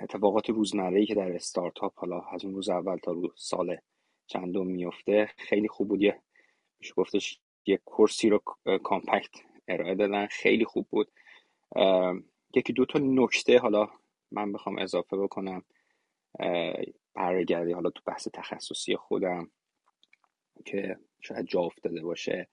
اتفاقات 0.00 0.50
روزمره 0.50 1.06
که 1.06 1.14
در 1.14 1.32
استارتاپ 1.32 1.92
حالا 1.96 2.20
از 2.20 2.44
اون 2.44 2.54
روز 2.54 2.68
اول 2.68 2.96
تا 2.96 3.12
روز 3.12 3.30
سال 3.36 3.76
چندم 4.26 4.66
میفته 4.66 5.30
خیلی 5.36 5.68
خوب 5.68 5.88
بود. 5.88 6.02
یه 6.02 6.22
میشه 6.80 6.94
گفتش 6.94 7.40
یه 7.68 7.76
course 7.84 8.22
ی 8.22 8.28
رو 8.28 8.42
compact 8.82 9.30
ارائه 9.68 9.94
دادن. 9.94 10.26
خیلی 10.26 10.64
خوب 10.64 10.86
بود. 10.90 11.10
یکی 12.54 12.72
دو 12.72 12.84
تا 12.84 12.98
نکته 12.98 13.58
حالا 13.58 13.88
من 14.30 14.52
بخوام 14.52 14.78
اضافه 14.78 15.16
بکنم. 15.16 15.64
برگردی 17.14 17.72
حالا 17.72 17.90
تو 17.90 18.02
بحث 18.06 18.28
تخصصی 18.34 18.96
خودم 18.96 19.50
که 20.64 20.98
شاید 21.20 21.46
جا 21.46 21.60
افتاده 21.60 22.02
باشه. 22.02 22.48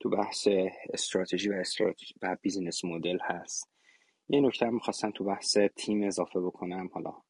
تو 0.00 0.10
بحث 0.10 0.48
استراتژی 0.92 1.50
و 1.50 1.52
استراتژی 1.52 2.14
و 2.22 2.36
business 2.42 2.84
model 2.84 3.18
هست. 3.22 3.70
یه 4.28 4.40
نکته 4.40 4.66
هم 4.66 4.74
می‌خواستم 4.74 5.10
تو 5.10 5.24
بحث 5.24 5.58
تیم 5.58 6.02
اضافه 6.02 6.40
بکنم. 6.40 6.90
حالا 6.92 7.22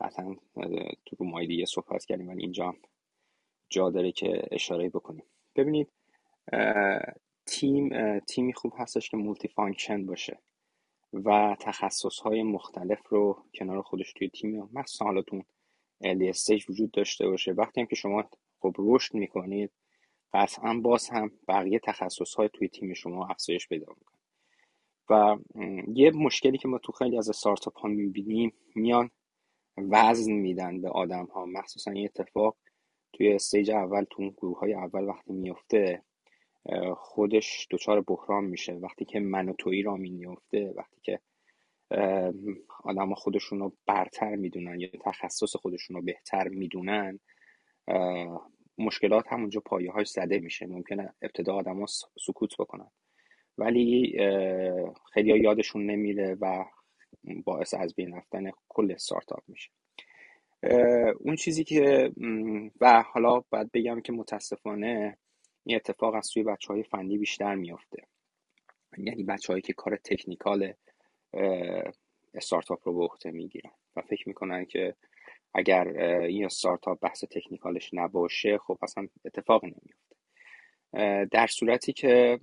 قطعا 0.00 0.36
تو 1.06 1.16
room 1.18 1.37
های 1.37 1.46
دیگه 1.46 1.64
صحبت 1.64 2.04
کردیم 2.04 2.28
ولی 2.28 2.42
اینجا 2.42 2.74
جا 3.68 3.90
داره 3.90 4.12
که 4.12 4.42
اشاره 4.50 4.88
بکنیم. 4.88 5.24
ببینید 5.56 5.88
تیم 7.46 8.18
تیمی 8.18 8.52
خوب 8.52 8.72
هستش 8.78 9.10
که 9.10 9.16
multi-function 9.16 10.06
باشه 10.06 10.38
و 11.12 11.56
تخصص 11.60 12.18
های 12.18 12.42
مختلف 12.42 13.08
رو 13.08 13.44
کنار 13.54 13.82
خودش 13.82 14.12
توی 14.12 14.28
تیم 14.28 14.68
مثلا 14.72 15.22
early 16.00 16.28
stage 16.28 16.70
وجود 16.70 16.90
داشته 16.90 17.28
باشه. 17.28 17.52
وقتی 17.52 17.80
هم 17.80 17.86
که 17.86 17.96
شما 17.96 18.24
خب 18.60 18.74
رشد 18.78 19.14
می‌کنید 19.14 19.70
قطعا 20.32 20.80
باز 20.80 21.08
هم 21.08 21.30
بقیه 21.48 21.78
تخصص 21.78 22.34
های 22.34 22.48
توی 22.52 22.68
تیم 22.68 22.94
شما 22.94 23.26
افزایش 23.26 23.68
پیدا 23.68 23.86
می‌کنه. 23.98 24.18
و 25.10 25.36
یه 25.94 26.10
مشکلی 26.10 26.58
که 26.58 26.68
ما 26.68 26.78
تو 26.78 26.92
خیلی 26.92 27.18
از 27.18 27.28
استارتاپ 27.28 27.78
ها 27.78 27.88
می‌بینیم 27.88 28.52
میان 28.74 29.10
وزن 29.76 30.32
میدن 30.32 30.80
به 30.80 30.88
آدم 30.88 31.24
ها 31.24 31.46
مخصوصا 31.46 31.90
این 31.90 32.04
اتفاق 32.04 32.56
توی 33.12 33.32
استیج 33.32 33.70
اول 33.70 34.04
تو 34.10 34.30
گروه 34.30 34.58
های 34.58 34.74
اول 34.74 35.04
وقتی 35.04 35.32
میفته 35.32 36.02
خودش 36.96 37.68
دچار 37.70 38.00
بحران 38.00 38.44
میشه. 38.44 38.72
وقتی 38.72 39.04
که 39.04 39.20
من 39.20 39.48
و 39.48 39.52
تویی 39.52 39.82
را 39.82 39.96
میفته 39.96 40.72
وقتی 40.76 41.00
که 41.02 41.20
آدم 42.84 43.14
خودشون 43.14 43.58
رو 43.58 43.72
برتر 43.86 44.36
می‌دونن 44.36 44.80
یا 44.80 44.88
تخصص 45.04 45.56
خودشون 45.56 45.96
رو 45.96 46.02
بهتر 46.02 46.48
می‌دونن 46.48 47.20
مشکلات 48.78 49.24
همونجا 49.32 49.60
پایه 49.60 49.92
های 49.92 50.04
زده 50.04 50.38
میشه. 50.38 50.66
ممکنه 50.66 51.14
ابتدا 51.22 51.54
آدم 51.54 51.80
ها 51.80 51.86
سکوت 52.26 52.56
بکنن. 52.58 52.90
ولی 53.58 54.16
خیلی 55.12 55.40
یادشون 55.40 55.86
نمیره 55.86 56.36
و 56.40 56.64
باعث 57.44 57.74
از 57.74 57.94
بین 57.94 58.16
رفتن 58.16 58.50
کل 58.68 58.92
استارتاپ 58.92 59.42
میشه. 59.48 59.70
اون 61.20 61.36
چیزی 61.36 61.64
که 61.64 62.12
و 62.80 63.02
حالا 63.12 63.44
باید 63.50 63.70
بگم 63.72 64.00
که 64.00 64.12
متاسفانه 64.12 65.18
این 65.64 65.76
اتفاق 65.76 66.14
از 66.14 66.30
توی 66.30 66.42
بچه 66.42 66.72
های 66.72 66.82
فنی 66.82 67.18
بیشتر 67.18 67.54
میافته. 67.54 68.06
یعنی 68.98 69.22
بچه 69.22 69.52
هایی 69.52 69.62
که 69.62 69.72
کار 69.72 69.96
تکنیکال 69.96 70.72
استارتاپ 72.34 72.88
رو 72.88 72.94
به 72.94 73.04
عهده 73.04 73.30
می‌گیرن 73.30 73.70
و 73.96 74.02
فکر 74.02 74.28
می‌کنن 74.28 74.64
که 74.64 74.94
اگر 75.54 75.88
این 76.22 76.44
استارتاپ 76.44 77.00
بحث 77.00 77.24
تکنیکالش 77.24 77.90
نباشه 77.92 78.58
خب 78.58 78.78
اصلا 78.82 79.08
اتفاق 79.24 79.64
نمیفته 79.64 80.16
در 81.30 81.46
صورتی 81.46 81.92
که 81.92 82.38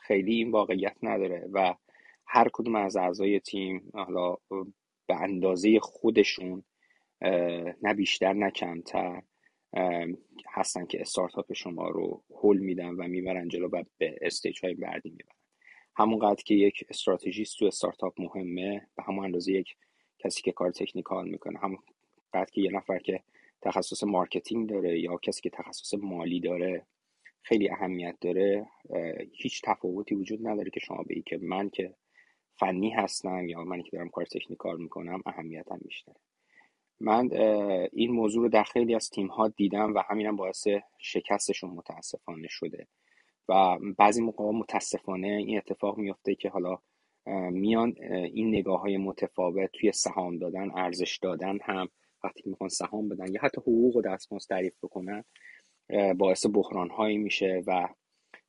خیلی 0.00 0.34
این 0.34 0.50
واقعیت 0.50 0.96
نداره 1.02 1.48
و 1.52 1.74
هر 2.26 2.48
کدوم 2.52 2.74
از 2.76 2.96
اعضای 2.96 3.40
تیم 3.40 3.90
حالا 3.94 4.36
به 5.06 5.14
اندازه 5.14 5.80
خودشون 5.80 6.64
نه 7.82 7.94
بیشتر 7.96 8.32
نه 8.32 8.50
کمتر 8.50 9.22
هستن 10.48 10.86
که 10.86 11.00
استارتاپ 11.00 11.52
شما 11.52 11.88
رو 11.88 12.22
هول 12.30 12.58
میدن 12.58 12.88
و 12.88 13.08
می‌برن 13.08 13.48
جلو 13.48 13.68
و 13.68 13.84
به 13.98 14.18
استیج 14.22 14.64
های 14.64 14.74
بعدی 14.74 15.10
می‌برن. 15.10 15.36
همونقدر 15.96 16.42
که 16.42 16.54
یک 16.54 16.84
استراتژیست 16.88 17.58
تو 17.58 17.64
استارتاپ 17.64 18.20
مهمه 18.20 18.86
به 18.96 19.02
همون 19.02 19.24
اندازه 19.24 19.52
یک 19.52 19.76
کسی 20.18 20.42
که 20.42 20.52
کار 20.52 20.70
تکنیکال 20.70 21.28
می‌کنه 21.28 21.58
همون 21.58 21.78
قد 22.32 22.50
که 22.50 22.60
یه 22.60 22.70
نفر 22.72 22.98
که 22.98 23.22
تخصص 23.62 24.04
marketing 24.04 24.68
داره 24.68 25.00
یا 25.00 25.16
کسی 25.16 25.40
که 25.40 25.50
تخصص 25.50 25.94
مالی 25.94 26.40
داره 26.40 26.86
خیلی 27.42 27.70
اهمیت 27.70 28.16
داره 28.20 28.66
هیچ 29.32 29.62
تفاوتی 29.64 30.14
وجود 30.14 30.48
نداره 30.48 30.70
که 30.70 30.80
شما 30.80 31.02
بگی 31.02 31.22
که 31.22 31.38
من 31.42 31.70
که 31.70 31.94
فنی 32.58 32.90
هستم 32.90 33.48
یا 33.48 33.64
من 33.64 33.82
که 33.82 33.90
دارم 33.90 34.08
کار 34.08 34.24
technical 34.24 34.80
می‌کنم 34.82 35.22
اهمیتم 35.26 35.78
بیشتره. 35.84 36.14
من 37.00 37.30
این 37.92 38.10
موضوع 38.10 38.42
رو 38.42 38.48
در 38.48 38.64
خیلی 38.64 38.94
از 38.94 39.10
تیم 39.10 39.26
ها 39.26 39.48
دیدم 39.48 39.94
و 39.94 40.02
همینم 40.08 40.36
باعث 40.36 40.66
شکستشون 40.98 41.70
متاسفانه 41.70 42.48
شده. 42.50 42.86
و 43.48 43.78
بعضی 43.98 44.22
موقع 44.22 44.44
متاسفانه 44.44 45.28
این 45.28 45.58
اتفاق 45.58 45.98
میفته 45.98 46.34
که 46.34 46.48
حالا 46.48 46.78
میان 47.50 47.94
این 48.32 48.48
نگاه 48.48 48.80
های 48.80 48.96
متفاوت 48.96 49.70
توی 49.72 49.92
سهام 49.92 50.38
دادن 50.38 50.70
ارزش 50.74 51.18
دادن 51.22 51.58
هم 51.62 51.88
وقتی 52.24 52.42
می‌خوان 52.46 52.68
سهام 52.68 53.08
بدن 53.08 53.32
یا 53.32 53.40
حتی 53.42 53.60
حقوق 53.60 53.96
و 53.96 54.02
دستمزد 54.02 54.48
تعریف 54.48 54.74
بکنن 54.82 55.24
باعث 56.18 56.46
بحران 56.52 56.90
هایی 56.90 57.18
میشه 57.18 57.62
و 57.66 57.88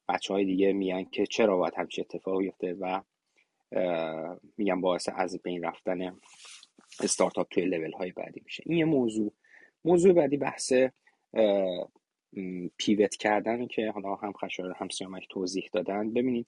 بچه 0.09 0.33
های 0.33 0.45
دیگه 0.45 0.73
میگن 0.73 1.03
که 1.03 1.25
چرا 1.25 1.57
باید 1.57 1.73
همچین 1.77 2.05
اتفاقی 2.09 2.43
بیفته 2.43 2.73
و 2.79 3.01
میگن 4.57 4.81
باعث 4.81 5.09
از 5.15 5.41
بین 5.41 5.63
رفتن 5.63 6.19
استارتاپ 7.03 7.47
توی 7.49 7.65
لول 7.65 7.91
های 7.91 8.11
بعدی 8.11 8.41
میشه. 8.45 8.63
این 8.65 8.77
یه 8.77 8.85
موضوع. 8.85 9.33
موضوع 9.85 10.13
بعدی 10.13 10.37
بحث 10.37 10.73
پیوت 12.77 13.15
کردن 13.15 13.67
که 13.67 13.91
حالا 13.91 14.15
هم 14.15 14.33
خشایار 14.33 14.75
هم 14.77 14.89
سیامک 14.89 15.27
توضیح 15.29 15.69
دادن. 15.73 16.13
ببینید 16.13 16.47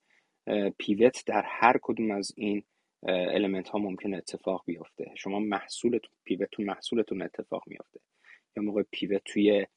پیوت 0.77 1.23
در 1.25 1.43
هر 1.45 1.79
کدوم 1.81 2.11
از 2.11 2.31
این 2.35 2.63
element 3.03 3.69
ها 3.69 3.79
ممکن 3.79 4.13
اتفاق 4.13 4.63
بیفته. 4.65 5.11
شما 5.15 5.39
محصولتون 5.39 6.11
pivot 6.23 6.49
تو 6.51 6.63
محصولتون 6.63 7.21
اتفاق 7.21 7.63
میفته 7.67 7.99
یا 8.57 8.63
موقع 8.63 8.83
pivot 8.91 9.21
توی 9.25 9.67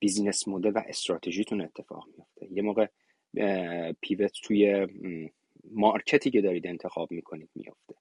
business 0.00 0.48
model 0.48 0.70
و 0.70 0.82
استراتژیتون 0.86 1.60
اتفاق 1.60 2.06
میفته 2.16 2.48
یه 2.52 2.62
موقع 2.62 2.86
pivot 4.00 4.32
توی 4.42 4.86
market 5.70 6.21
ی 6.21 6.30
که 6.30 6.40
دارید 6.40 6.66
انتخاب 6.66 7.10
می‌کنید 7.10 7.50
میفته 7.54 7.94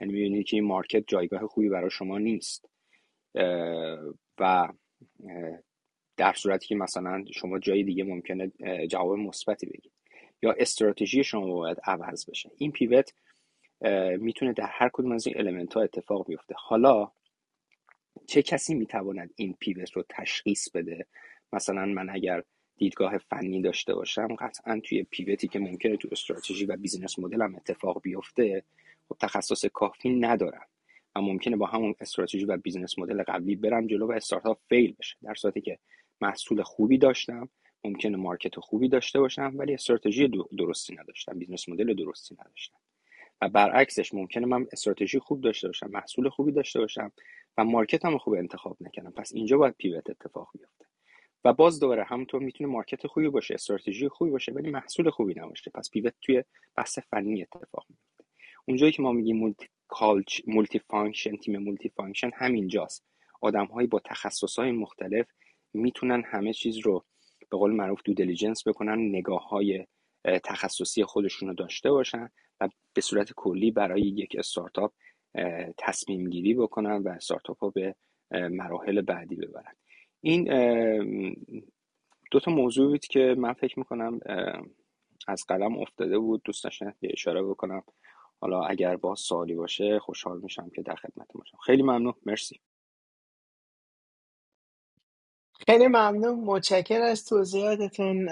یعنی 0.00 0.12
می‌بینید 0.12 0.46
که 0.46 0.56
این 0.56 0.64
market 0.64 1.04
جایگاه 1.06 1.46
خوبی 1.46 1.68
برای 1.68 1.90
شما 1.90 2.18
نیست. 2.18 2.68
و 4.38 4.68
در 6.16 6.32
صورتی 6.32 6.66
که 6.66 6.74
مثلا 6.74 7.24
شما 7.34 7.58
جای 7.58 7.82
دیگه 7.82 8.04
ممکنه 8.04 8.52
جواب 8.90 9.18
مثبتی 9.18 9.66
بگید 9.66 9.92
یا 10.42 10.54
استراتژی 10.58 11.24
شما 11.24 11.46
باید 11.46 11.78
عوض 11.84 12.30
بشه. 12.30 12.50
این 12.58 12.72
pivot 12.72 13.12
می‌تونه 14.18 14.52
در 14.52 14.68
هر 14.70 14.90
کدوم 14.92 15.12
از 15.12 15.26
این 15.26 15.38
element 15.38 15.74
ها 15.74 15.82
اتفاق 15.82 16.26
بیفته. 16.26 16.54
حالا 16.58 17.10
چه 18.26 18.42
کسی 18.42 18.74
می‌تواند 18.74 19.30
این 19.36 19.56
pivot 19.60 19.92
رو 19.92 20.04
تشخیص 20.08 20.70
بده؟ 20.70 21.06
مثلا 21.52 21.86
من 21.86 22.10
اگر 22.10 22.42
دیدگاه 22.76 23.18
فنی 23.18 23.62
داشته 23.62 23.94
باشم 23.94 24.36
قطعا 24.38 24.80
توی 24.84 25.02
pivot 25.02 25.40
ی 25.40 25.48
که 25.48 25.58
ممکنه 25.58 25.96
تو 25.96 26.08
استراتژی 26.12 26.66
و 26.66 26.76
business 26.76 27.18
model 27.18 27.42
هم 27.42 27.56
اتفاق 27.56 28.02
بیفته 28.02 28.64
خب 29.08 29.16
تخصص 29.20 29.66
کافی 29.66 30.10
ندارم 30.10 30.66
و 31.16 31.20
ممکنه 31.20 31.56
با 31.56 31.66
همون 31.66 31.94
استراتژی 32.00 32.44
و 32.44 32.56
business 32.56 32.98
model 32.98 33.22
قبلی 33.22 33.56
برم 33.56 33.86
جلو 33.86 34.06
و 34.06 34.12
استارتاپ 34.12 34.58
fail 34.68 34.96
بشه. 34.98 35.16
در 35.22 35.34
صورتی 35.34 35.60
که 35.60 35.78
محصول 36.20 36.62
خوبی 36.62 36.98
داشتم 36.98 37.48
ممکنه 37.84 38.16
market 38.16 38.60
خوبی 38.60 38.88
داشته 38.88 39.20
باشم 39.20 39.52
ولی 39.54 39.74
استراتژی 39.74 40.30
درستی 40.58 40.94
نداشتم 40.94 41.38
business 41.38 41.68
model 41.68 41.94
درستی 41.94 42.36
نداشتم. 42.40 42.76
و 43.40 43.48
برعکسش 43.48 44.14
ممکنه 44.14 44.46
من 44.46 44.66
استراتژی 44.72 45.18
خوب 45.18 45.40
داشته 45.40 45.66
باشم 45.66 45.90
محصول 45.90 46.28
خوبی 46.28 46.52
داشته 46.52 46.80
باشم 46.80 47.12
و 47.58 47.64
market 47.64 48.04
هم 48.04 48.18
خوب 48.18 48.34
انتخاب 48.34 48.76
نکردم. 48.80 49.10
پس 49.10 49.32
اینجا 49.34 49.58
باید 49.58 49.74
pivot 49.74 50.10
اتفاق 50.10 50.48
بیفته. 50.58 50.84
و 51.44 51.52
باز 51.52 51.80
دوباره 51.80 52.04
همونطور 52.04 52.42
می‌تونه 52.42 52.70
market 52.70 53.06
خوبی 53.06 53.28
باشه 53.28 53.54
استراتژی 53.54 54.08
خوبی 54.08 54.30
باشه 54.30 54.52
ولی 54.52 54.70
محصول 54.70 55.10
خوبی 55.10 55.34
نباشه. 55.36 55.70
پس 55.70 55.90
pivot 55.90 56.14
توی 56.22 56.44
بحث 56.76 56.98
فنی 56.98 57.42
اتفاق 57.42 57.86
میفته 57.90 58.13
اونجایی 58.68 58.92
که 58.92 59.02
ما 59.02 59.12
میگیم 59.12 59.36
multi-cul 59.36 60.40
multi-function 60.46 61.36
تیم 61.36 61.56
multi-function 61.56 62.30
همینجاست. 62.34 63.04
آدمهایی 63.40 63.86
با 63.86 64.00
تخصصهای 64.04 64.72
مختلف 64.72 65.26
می‌تونن 65.72 66.22
همه 66.26 66.52
چیز 66.52 66.78
رو 66.78 67.04
به 67.50 67.56
قول 67.56 67.72
معروف 67.72 68.00
دو 68.04 68.14
دیلیجنس 68.14 68.68
بکنن 68.68 68.98
نگاه 69.08 69.48
های 69.48 69.86
تخصصی 70.24 71.04
خودشون 71.04 71.48
رو 71.48 71.54
داشته 71.54 71.90
باشن 71.90 72.28
و 72.60 72.68
به 72.94 73.00
صورت 73.00 73.32
کلی 73.32 73.70
برای 73.70 74.02
یک 74.02 74.36
استارتاپ 74.38 74.92
تصمیم 75.78 76.30
گیری 76.30 76.54
بکنن 76.54 76.96
و 77.02 77.08
استارتاپ 77.08 77.64
رو 77.64 77.70
به 77.70 77.94
مراحل 78.30 79.00
بعدی 79.00 79.36
ببرن. 79.36 79.74
این 80.20 80.44
دو 82.30 82.40
تا 82.40 82.50
موضوع 82.50 82.88
بود 82.88 83.04
که 83.04 83.34
من 83.38 83.52
فکر 83.52 83.78
می‌کنم 83.78 84.20
از 85.28 85.44
قلم 85.48 85.78
افتاده 85.78 86.18
بود. 86.18 86.42
دوست 86.44 86.64
داشتم 86.64 86.94
اشاره 87.02 87.42
بکنم. 87.42 87.82
حالا 88.44 88.62
اگر 88.62 88.96
با 88.96 89.14
سوالی 89.14 89.54
باشه 89.54 89.98
خوشحال 89.98 90.40
میشم 90.40 90.70
که 90.70 90.82
در 90.82 90.94
خدمت 90.94 91.26
باشم 91.34 91.58
خیلی 91.66 91.82
ممنون. 91.82 92.14
مرسی. 92.26 92.60
خیلی 95.66 95.86
ممنون. 95.86 96.40
متشکر 96.44 97.00
از 97.00 97.26
توضیحاتتون. 97.26 98.28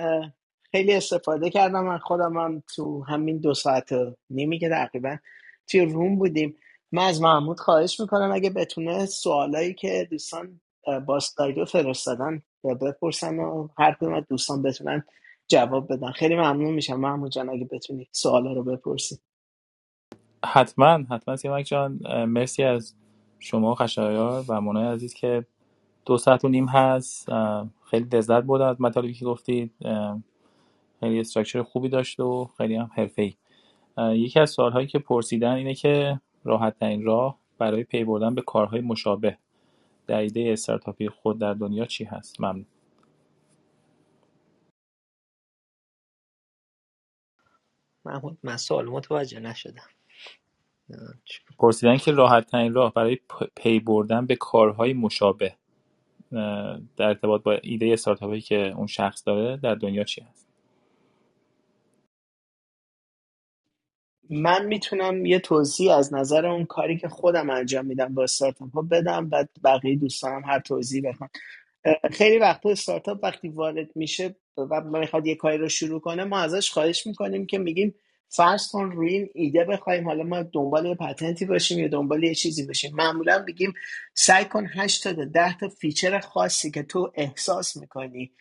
خیلی 0.71 0.95
استفاده 0.95 1.51
کردم. 1.51 1.85
من 1.85 1.99
خودم 1.99 2.37
هم 2.37 2.63
تو 2.75 3.05
همین 3.05 3.39
دو 3.39 3.55
ساعت 3.55 3.93
و 3.93 4.17
نیمی 4.31 4.59
که 4.59 4.69
تقریبا 4.69 5.17
توی 5.71 5.81
روم 5.81 6.17
بودیم. 6.17 6.57
من 6.93 7.05
از 7.07 7.23
محمود 7.23 7.61
خواهش 7.61 8.01
می‌کنم 8.01 8.33
اگه 8.33 8.51
بتونه 8.51 9.07
سوالایی 9.07 9.75
که 9.75 10.09
دوستان 10.11 10.61
با 11.07 11.21
سلایدو 11.21 11.65
فرستادن 11.65 12.43
بپرسن 12.65 13.39
و 13.39 13.69
هر 13.79 13.95
کدوم 13.95 14.21
دوستان 14.21 14.63
بتونن 14.63 15.05
جواب 15.49 15.93
بدن. 15.93 16.11
خیلی 16.13 16.35
ممنون 16.35 16.75
میشم. 16.75 17.01
محمود 17.01 17.33
جان 17.33 17.51
اگه 17.51 17.65
بتونی 17.65 18.09
سوالا 18.13 18.53
رو 18.53 18.63
بپرسی. 18.65 19.19
حتما 20.45 21.05
حتما. 21.11 21.37
سیامک 21.37 21.67
جان 21.67 22.01
مرسی 22.25 22.63
از 22.63 22.95
شما 23.39 23.75
خشایار 23.75 24.45
و 24.49 24.61
منای 24.61 24.87
عزیز 24.87 25.15
که 25.15 25.47
دو 26.07 26.19
ساعت 26.19 26.45
و 26.45 26.49
نیم 26.49 26.69
هست. 26.69 27.29
خیلی 27.91 28.05
لذت 28.13 28.43
بردم 28.43 28.67
از 28.67 28.81
مطالبی 28.81 29.15
که 29.15 29.25
گفتید. 29.25 29.75
خیلی 31.01 31.21
استراکچر 31.21 31.63
خوبی 31.63 31.89
داشت 31.89 32.21
و 32.21 32.51
خیلی 32.59 32.77
هم 32.77 32.91
حرفه‌ای. 32.95 33.35
یکی 33.99 34.41
از 34.41 34.51
سوالهایی 34.51 34.87
که 34.87 34.99
پرسیدن 34.99 35.53
اینه 35.53 35.75
که 35.75 36.21
راحت 36.45 36.79
ترین 36.79 37.05
راه 37.05 37.39
برای 37.59 37.85
پی 37.85 38.05
بردن 38.05 38.35
به 38.35 38.43
کارهای 38.43 38.81
مشابه 38.81 39.39
در 40.07 40.19
ایده 40.19 40.51
استارتاپی 40.53 41.09
خود 41.09 41.39
در 41.39 41.55
دنیا 41.55 41.87
چی 41.87 42.05
هست؟ 42.05 42.41
ممنون. 42.41 42.67
محمود 48.05 48.39
من 48.43 48.57
سوال 48.57 48.89
متوجه 48.91 49.41
نشدم. 49.41 50.02
پرسیدن 51.59 51.97
که 51.97 52.13
راحت 52.13 52.47
ترین 52.47 52.75
راه 52.75 52.93
برای 52.95 53.19
پی 53.57 53.81
بردن 53.81 54.27
به 54.27 54.37
کارهای 54.37 54.93
مشابه 54.93 55.55
در 56.97 57.07
ارتباط 57.09 57.43
با 57.43 57.53
ایده 57.63 57.93
استارتاپی 57.93 58.41
که 58.41 58.75
اون 58.77 58.87
شخص 58.87 59.23
داره 59.27 59.57
در 59.57 59.75
دنیا 59.75 60.05
چی 60.05 60.21
هست؟ 60.21 60.49
من 64.31 64.67
می‌تونم 64.67 65.27
یه 65.27 65.39
توضیح 65.39 65.95
از 65.95 66.15
نظر 66.15 66.47
اون 66.47 66.65
کاری 66.65 66.99
که 66.99 67.09
خودم 67.09 67.51
انجام 67.51 67.87
میدم 67.87 68.15
با 68.15 68.23
استارتاپ 68.23 68.75
ها 68.75 68.83
بدم 68.83 69.29
بعد 69.29 69.51
بقیه 69.65 69.97
دوستانم 69.97 70.43
هر 70.45 70.61
توضیح 70.61 71.03
بخوام 71.09 71.31
خیلی 72.13 72.39
وقتا 72.39 72.71
استارتاپ 72.71 73.19
وقتی 73.23 73.49
وارد 73.49 73.97
میشه 73.97 74.37
و 74.57 74.81
می‌خواد 74.81 75.27
یه 75.27 75.37
کاری 75.37 75.59
رو 75.59 75.69
شروع 75.69 76.01
کنه 76.01 76.25
ما 76.25 76.39
ازش 76.39 76.71
خواهش 76.71 77.07
می‌کنیم 77.07 77.47
که 77.47 77.59
میگیم 77.59 77.95
فرض 78.37 78.69
کن 78.69 78.91
روی 78.91 79.15
این 79.15 79.31
ایده 79.35 79.65
بخوایم 79.65 80.05
حالا 80.05 80.25
ما 80.25 80.43
دنبال 80.43 80.87
یه 80.87 80.95
patent 80.95 81.38
ی 81.38 81.45
باشیم 81.45 81.79
یا 81.79 81.89
دنبال 81.89 82.25
یه 82.25 82.35
چیزی 82.35 82.67
باشیم. 82.67 82.97
معمولا 82.97 83.45
میگیم 83.47 83.75
سعی 84.15 84.45
کن 84.45 84.67
8 84.75 85.05
تا 85.05 85.13
10 85.25 85.59
تا 85.59 85.69
feature 85.69 86.19
خاصی 86.21 86.71
که 86.71 86.83
تو 86.83 87.13
احساس 87.15 87.77
می‌کنی 87.77 88.33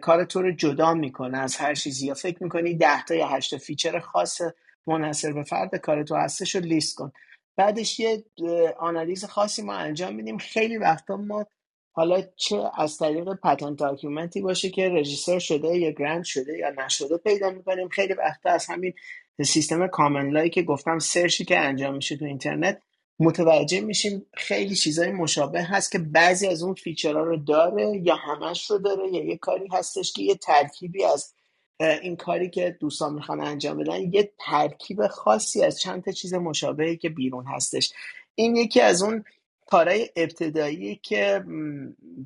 کار 0.00 0.24
تو 0.24 0.42
رو 0.42 0.52
جدا 0.52 0.94
می‌کنه 0.94 1.38
از 1.38 1.56
هر 1.56 1.74
چیزی 1.74 2.06
یا 2.06 2.14
فکر 2.14 2.42
می‌کنی 2.42 2.74
10 2.74 3.04
تا 3.08 3.14
یا 3.14 3.28
8 3.28 3.50
تا 3.50 3.58
feature 3.58 3.98
خاص 3.98 4.40
منحصر 4.86 5.32
به 5.32 5.42
فرد 5.42 5.76
کار 5.76 6.02
تو 6.02 6.14
هستش 6.14 6.54
رو 6.54 6.60
لیست 6.60 6.94
کن. 6.96 7.12
بعدش 7.56 8.00
یه 8.00 8.24
آنالیز 8.78 9.24
خاصی 9.24 9.62
ما 9.62 9.74
انجام 9.74 10.14
میدیم. 10.14 10.38
خیلی 10.38 10.76
وقتا 10.76 11.16
ما 11.16 11.46
حالا 11.92 12.22
چه 12.36 12.62
از 12.78 12.98
طریق 12.98 13.34
patent 13.34 13.78
document 13.78 14.33
ی 14.33 14.40
باشه 14.40 14.70
که 14.70 14.88
register 14.88 15.38
شده 15.38 15.78
یا 15.78 15.90
grant 15.90 16.24
شده 16.24 16.58
یا 16.58 16.70
نشده 16.70 17.16
پیدا 17.16 17.50
می‌کنیم. 17.50 17.88
خیلی 17.88 18.14
وقتا 18.14 18.50
از 18.50 18.66
همین 18.66 18.94
سیستم 19.44 19.86
common 19.86 20.30
law 20.30 20.45
ی 20.45 20.50
که 20.50 20.62
گفتم 20.62 20.98
search 20.98 21.37
ی 21.37 21.44
که 21.44 21.58
انجام 21.58 21.94
میشه 21.94 22.16
تو 22.16 22.24
اینترنت 22.24 22.82
متوجه 23.18 23.80
میشیم 23.80 24.26
خیلی 24.34 24.76
چیزای 24.76 25.10
مشابه 25.10 25.62
هست 25.62 25.92
که 25.92 25.98
بعضی 25.98 26.46
از 26.46 26.62
اون 26.62 26.74
feature 26.74 27.16
ها 27.16 27.22
رو 27.22 27.36
داره 27.36 28.00
یا 28.04 28.16
همش 28.16 28.70
رو 28.70 28.78
داره 28.78 29.08
یا 29.12 29.24
یه 29.24 29.36
کاری 29.36 29.68
هستش 29.72 30.12
که 30.12 30.22
یه 30.22 30.34
ترکیبی 30.34 31.04
از 31.04 31.34
این 31.80 32.16
کاری 32.16 32.50
که 32.50 32.76
دوستان 32.80 33.14
می‌خوان 33.14 33.40
انجام 33.40 33.78
بدن 33.78 34.12
یه 34.12 34.32
ترکیب 34.38 35.06
خاصی 35.06 35.62
از 35.62 35.80
چند 35.80 36.04
تا 36.04 36.12
چیز 36.12 36.34
مشابهی 36.34 36.96
که 36.96 37.08
بیرون 37.08 37.44
هستش. 37.46 37.92
این 38.34 38.56
یکی 38.56 38.80
از 38.80 39.02
اون 39.02 39.24
کارهای 39.66 40.08
ابتدایی 40.16 41.00
که 41.02 41.44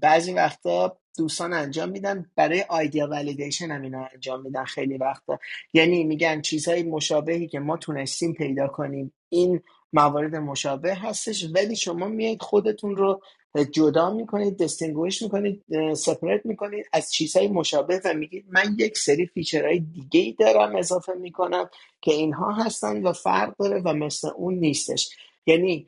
بعضی 0.01 0.33
وقتا 0.33 0.99
دوستان 1.19 1.53
انجام 1.53 1.89
میدن 1.89 2.31
برای 2.37 2.65
idea 2.69 3.07
validation 3.07 3.71
هم 3.71 3.83
اینا 3.83 4.09
انجام 4.15 4.43
میدن 4.43 4.65
خیلی 4.65 4.97
وقتا. 4.97 5.39
یعنی 5.73 6.05
میگن 6.05 6.41
چیزهای 6.41 6.83
مشابهی 6.83 7.49
که 7.49 7.59
ما 7.59 7.77
تونستیم 7.77 8.35
پیدا 8.35 8.69
کنیم 8.69 9.13
این 9.29 9.61
موارد 9.93 10.37
مشابه 10.37 10.95
هستش 10.95 11.47
ولی 11.55 11.77
شما 11.77 12.09
میایید 12.09 12.43
خودتون 12.43 12.97
رو 12.97 13.23
جدا 13.71 14.15
می‌کنید 14.15 14.59
distinguish 14.59 15.23
می‌کنید 15.23 15.65
separate 15.95 16.47
می‌کنید 16.47 16.87
از 16.93 17.13
چیزهای 17.13 17.49
مشابه 17.49 18.01
و 18.05 18.15
میگید 18.15 18.45
من 18.49 18.77
یک 18.79 18.99
سری 18.99 19.27
feature 19.27 19.69
های 19.69 19.81
دیگه 19.81 20.21
ای 20.21 20.33
دارم 20.33 20.77
اضافه 20.77 21.13
می‌کنم 21.13 21.71
که 22.01 22.13
اینها 22.13 22.53
هستن 22.53 23.03
و 23.03 23.13
فرق 23.13 23.57
داره 23.57 23.83
و 23.85 23.95
مثل 23.95 24.29
اون 24.37 24.55
نیستش. 24.55 25.11
یعنی 25.47 25.87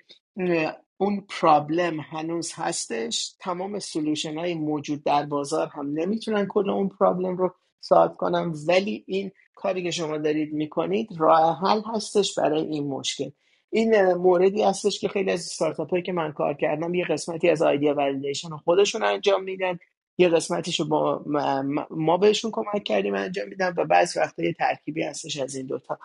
اون 1.03 1.25
problem 1.29 2.01
هنوز 2.01 2.53
هستش. 2.55 3.35
تمام 3.41 3.79
solution 3.79 4.39
های 4.39 4.55
موجود 4.55 5.05
در 5.05 5.27
بازار 5.27 5.67
هم 5.67 5.93
نمی‌تونن 5.93 6.47
کل 6.47 6.71
اون 6.71 6.89
problem 6.89 7.37
رو 7.37 7.55
سالو 7.81 8.13
کنم 8.13 8.53
ولی 8.69 9.05
این 9.07 9.31
کاری 9.55 9.83
که 9.83 9.91
شما 9.91 10.19
دارید 10.19 10.53
می‌کنید 10.53 11.09
راه 11.19 11.59
حل 11.59 11.81
هستش 11.95 12.39
برای 12.39 12.61
این 12.61 12.89
مشکل. 12.89 13.31
این 13.71 14.13
موردی 14.13 14.63
هستش 14.63 15.01
که 15.01 15.09
خیلی 15.09 15.31
از 15.31 15.41
استارتاپ 15.41 15.91
هایی 15.91 16.03
که 16.03 16.13
من 16.13 16.33
کار 16.33 16.55
کردم 16.55 16.95
یه 16.95 17.05
قسمتی 17.05 17.51
از 17.51 17.63
آیدیا 17.63 17.95
ولیدیشن 17.95 18.57
خودشون 18.57 19.03
انجام 19.03 19.45
میدن. 19.45 19.79
یه 20.19 20.29
قسمتیش 20.29 20.81
رو 20.81 20.87
با 20.87 21.25
ما 21.91 22.17
بهشون 22.17 22.51
کمک 22.51 22.85
کردیم 22.85 23.15
انجام 23.15 23.49
میدن 23.49 23.75
و 23.77 23.85
بعضی 23.85 24.21
وقتا 24.21 24.43
یه 24.43 24.53
ترکیبی 24.53 25.03
هستش 25.03 25.39
از 25.39 25.55
این 25.55 25.67
دوتا. 25.67 25.99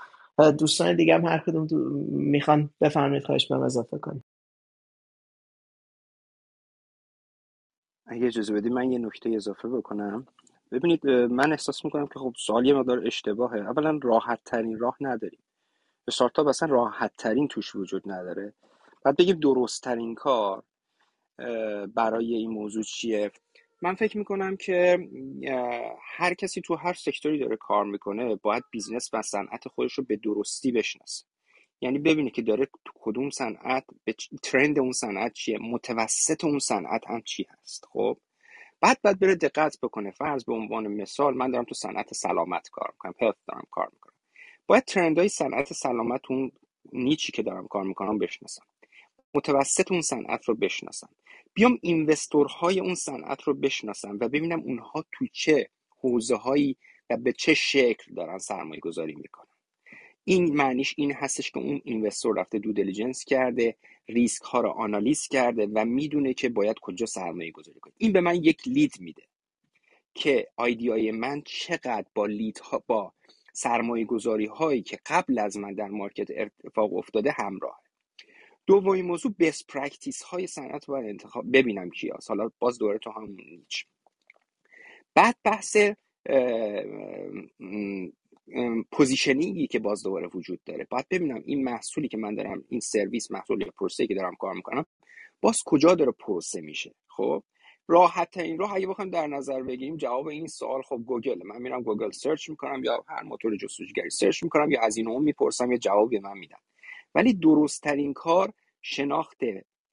دوستان 0.60 0.96
دیگه 0.96 1.16
هم 1.16 1.26
هر 1.26 1.44
کدوم 1.48 1.68
می‌خوان 2.10 2.70
بفرمایید 2.82 3.24
خواهش 3.24 3.48
بهم 3.48 3.62
اضافه 3.62 3.98
کنید. 3.98 4.24
اگه 8.08 8.28
اجازه 8.28 8.54
بدی 8.54 8.70
من 8.70 8.92
یه 8.92 9.00
نکته 9.00 9.30
اضافه 9.30 9.68
بکنم. 9.68 10.28
ببینید 10.72 11.08
من 11.10 11.52
احساس 11.52 11.86
می‌کنم 11.86 12.08
که 12.08 12.20
خب 12.20 12.34
سوال 12.38 12.66
یه 12.66 12.74
مقدار 12.74 13.08
اشتباهه. 13.08 13.60
اولا 13.60 14.00
راحت 14.04 14.40
ترین 14.46 14.80
راه 14.80 14.98
نداریم. 15.02 15.40
استارتاپ 16.08 16.48
اصلا 16.48 16.70
راحت 16.70 17.12
ترین 17.18 17.48
توش 17.48 17.76
وجود 17.76 18.12
نداره. 18.12 18.54
بعد 19.04 19.18
بگیم 19.18 19.40
درست 19.40 19.84
ترین 19.84 20.16
کار 20.16 20.64
برای 21.96 22.34
این 22.34 22.52
موضوع 22.52 22.84
چیه؟ 22.84 23.32
من 23.82 23.96
فکر 23.96 24.18
می‌کنم 24.18 24.58
که 24.58 25.10
هر 26.18 26.34
کسی 26.34 26.62
تو 26.62 26.76
هر 26.76 26.94
sector 26.94 27.33
ی 27.33 27.40
داره 27.40 27.56
کار 27.56 27.86
می‌کنه 27.86 28.36
باید 28.36 28.64
business 28.72 29.10
و 29.14 29.22
صنعت 29.22 29.68
خودش 29.68 29.94
رو 29.94 30.04
به 30.04 30.16
درستی 30.16 30.72
بشناسه. 30.72 31.26
یعنی 31.82 32.00
ببینه 32.00 32.30
که 32.30 32.42
داره 32.42 32.66
تو 32.66 32.92
کدوم 32.96 33.30
صنعت 33.30 33.86
به 34.04 34.16
ترند 34.44 34.80
اون 34.80 34.92
صنعت 34.92 35.34
چیه 35.34 35.58
متوسط 35.62 36.44
اون 36.44 36.60
صنعت 36.60 37.08
هم 37.08 37.22
چی 37.22 37.46
هست 37.50 37.86
خب؟ 37.92 38.18
بعد 38.82 39.00
بعد 39.04 39.20
بره 39.20 39.36
دقت 39.36 39.78
بکنه. 39.84 40.12
فرض 40.12 40.46
به 40.46 40.54
عنوان 40.54 40.88
مثال 40.88 41.34
من 41.34 41.52
دارم 41.52 41.64
تو 41.64 41.76
صنعت 41.76 42.14
سلامت 42.14 42.70
کار 42.70 42.92
می‌کنم 42.92 43.14
هلت 43.22 43.36
دارم 43.48 43.68
کار 43.72 43.90
می‌کنم. 43.94 44.14
باید 44.68 44.86
ترندهای 44.86 45.30
صنعت 45.30 45.74
سلامت 45.74 46.22
اون 46.30 46.52
نیچی 46.94 47.32
که 47.32 47.44
دارم 47.44 47.68
کار 47.68 47.84
می‌کنم 47.84 48.18
بشناسم. 48.18 48.64
متوسط 49.34 49.92
اون 49.92 50.02
صنعت 50.02 50.46
رو 50.46 50.56
بشناسم. 50.56 51.10
بیام 51.54 51.80
اینوستورهای 51.82 52.80
اون 52.80 52.96
صنعت 52.96 53.42
رو 53.42 53.54
بشناسم 53.54 54.18
و 54.22 54.30
ببینم 54.30 54.60
اونها 54.60 55.06
تو 55.12 55.28
چه 55.34 55.70
حوزه 55.90 56.36
هایی 56.36 56.78
و 57.10 57.18
به 57.18 57.34
چه 57.34 57.54
شکل 57.54 58.14
دارن 58.14 58.38
سرمایه 58.38 58.80
گذاری 58.80 59.16
می‌کنن. 59.16 59.57
این 60.30 60.56
معنیش 60.56 60.94
این 60.98 61.14
هستش 61.14 61.52
که 61.52 61.60
اون 61.60 61.82
investor 61.84 62.40
رفته 62.40 62.60
due 62.60 62.74
diligence 62.74 63.26
کرده 63.26 63.76
ریسک 64.08 64.42
ها 64.42 64.62
رو 64.62 64.70
آنالیز 64.70 65.28
کرده 65.28 65.68
و 65.74 65.86
می‌دونه 65.86 66.34
که 66.34 66.50
باید 66.50 66.80
کجا 66.80 67.06
سرمایه 67.06 67.52
گذاری 67.52 67.80
کنه. 67.80 67.94
این 67.98 68.12
به 68.12 68.22
من 68.22 68.36
یک 68.36 68.68
lead 68.68 68.94
میده 69.00 69.24
که 70.14 70.48
idea 70.56 71.00
ی 71.00 71.12
من 71.12 71.42
چقدر 71.46 72.06
با 72.16 72.26
lead 72.26 72.60
ها 72.60 72.84
با 72.88 73.14
سرمایه 73.54 74.06
گذاری 74.06 74.46
هایی 74.46 74.82
که 74.82 75.00
قبل 75.06 75.40
از 75.40 75.58
من 75.58 75.74
در 75.74 75.88
market 75.88 76.28
اتفاق 76.32 76.94
افتاده 76.94 77.32
همراه. 77.32 77.82
دومین 78.66 79.06
موضوع 79.06 79.34
best 79.40 79.68
practice 79.68 80.22
های 80.24 80.48
صنعت 80.48 80.86
باید 80.86 81.10
انتخاب. 81.10 81.52
ببینم 81.54 81.90
کی 81.90 82.10
هست 82.10 82.30
حالا 82.30 82.52
باز 82.60 82.78
دوباره 82.78 82.98
تو 82.98 83.12
همون 83.12 83.38
niche 83.50 83.86
بعد 85.16 85.36
بحث 85.44 85.78
positioning 88.92 89.61
ی 89.61 89.68
که 89.68 89.80
باز 89.80 90.04
دوباره 90.04 90.30
وجود 90.34 90.60
داره. 90.66 90.88
باید 90.90 91.06
ببینم 91.12 91.42
این 91.46 91.64
محصولی 91.64 92.08
که 92.08 92.18
من 92.18 92.36
دارم 92.36 92.64
این 92.70 92.80
سرویس 92.80 93.32
محصول 93.32 93.62
یا 93.62 93.72
پروسه 93.80 94.08
که 94.08 94.16
دارم 94.16 94.36
کار 94.36 94.54
می‌کنم 94.54 94.86
باز 95.42 95.58
کجا 95.66 95.96
داره 95.96 96.12
پروسه 96.12 96.62
میشه؟ 96.62 96.96
خب 97.08 97.44
راحت 97.88 98.38
ترین 98.38 98.58
راه 98.58 98.74
اگه 98.74 98.88
بخوایم 98.88 99.12
در 99.12 99.28
نظر 99.28 99.64
بگیریم 99.64 99.98
جواب 99.98 100.28
این 100.28 100.48
سوال 100.48 100.82
خب 100.82 100.98
گوگل. 101.06 101.44
من 101.46 101.62
میرم 101.62 101.84
گوگل 101.84 102.12
search 102.12 102.50
می‌کنم 102.50 102.84
یا 102.84 103.06
هر 103.08 103.24
موتور 103.24 103.58
جستجوگری 103.58 104.10
search 104.10 104.44
می‌کنم 104.44 104.72
یا 104.72 104.82
از 104.82 104.98
این 104.98 105.10
اون 105.10 105.24
می‌پرسم 105.24 105.72
یا 105.72 105.78
جواب 105.78 106.16
من 106.16 106.38
میدن. 106.38 106.58
ولی 107.16 107.34
درست 107.34 107.82
ترین 107.82 108.14
کار 108.14 108.54
شناخت 108.82 109.42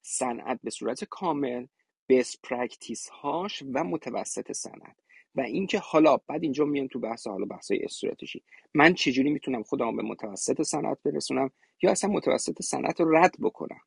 صنعت 0.01 0.59
به 0.63 0.69
صورت 0.69 1.03
کامل 1.03 1.65
best 2.09 2.41
practice 2.43 3.09
هاش 3.09 3.63
و 3.73 3.83
متوسط 3.83 4.51
صنعت. 4.51 4.95
و 5.35 5.41
اینکه 5.41 5.79
حالا 5.79 6.17
بعد 6.17 6.43
اینجا 6.43 6.65
میام 6.65 6.87
تو 6.87 6.99
بحث 6.99 7.27
حالا 7.27 7.45
بحث 7.45 7.71
استراتژی. 7.81 8.43
من 8.73 8.93
چجوری 8.93 9.29
می‌تونم 9.29 9.63
خودم 9.63 9.95
به 9.95 10.03
متوسط 10.03 10.61
صنعت 10.61 10.97
برسونم 11.05 11.51
یا 11.81 11.91
اصلا 11.91 12.09
متوسط 12.09 12.61
صنعت 12.61 13.01
رو 13.01 13.15
رد 13.17 13.35
بکنم؟ 13.39 13.79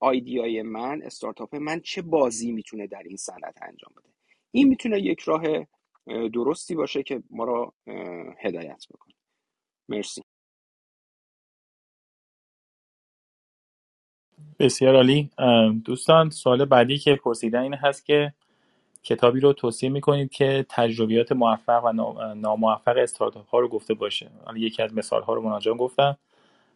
آیدیای 0.00 0.62
من 0.62 1.02
استارتاپ 1.02 1.54
من 1.56 1.80
چه 1.80 2.02
بازی 2.02 2.52
می‌تونه 2.52 2.86
در 2.86 3.02
این 3.02 3.16
صنعت 3.16 3.62
انجام 3.62 3.92
بده؟ 3.96 4.08
این 4.50 4.68
می‌تونه 4.68 5.00
یک 5.00 5.20
راه 5.20 5.42
درستی 6.34 6.74
باشه 6.74 7.02
که 7.02 7.22
ما 7.30 7.44
را 7.44 7.74
هدایت 8.38 8.84
بکنه. 8.90 9.14
مرسی. 9.88 10.22
بسیار 14.58 14.96
عالی. 14.96 15.30
دوستان 15.84 16.30
سوال 16.30 16.64
بعدی 16.64 16.98
که 16.98 17.16
پرسیدن 17.16 17.62
این 17.62 17.74
هست 17.74 18.06
که 18.06 18.34
کتابی 19.02 19.40
رو 19.40 19.52
توصیه 19.52 19.90
می‌کنید 19.90 20.30
که 20.30 20.66
تجربیات 20.68 21.32
موفق 21.32 21.84
و 21.84 21.92
ناموفق 22.34 22.96
استارتاپ 22.98 23.48
ها 23.48 23.58
رو 23.60 23.68
گفته 23.68 23.94
باشه. 23.94 24.30
حالا 24.44 24.58
یکی 24.58 24.82
از 24.82 24.94
مثال 24.94 25.22
ها 25.22 25.34
رو 25.34 25.42
مناجان 25.42 25.76
گفتم. 25.76 26.18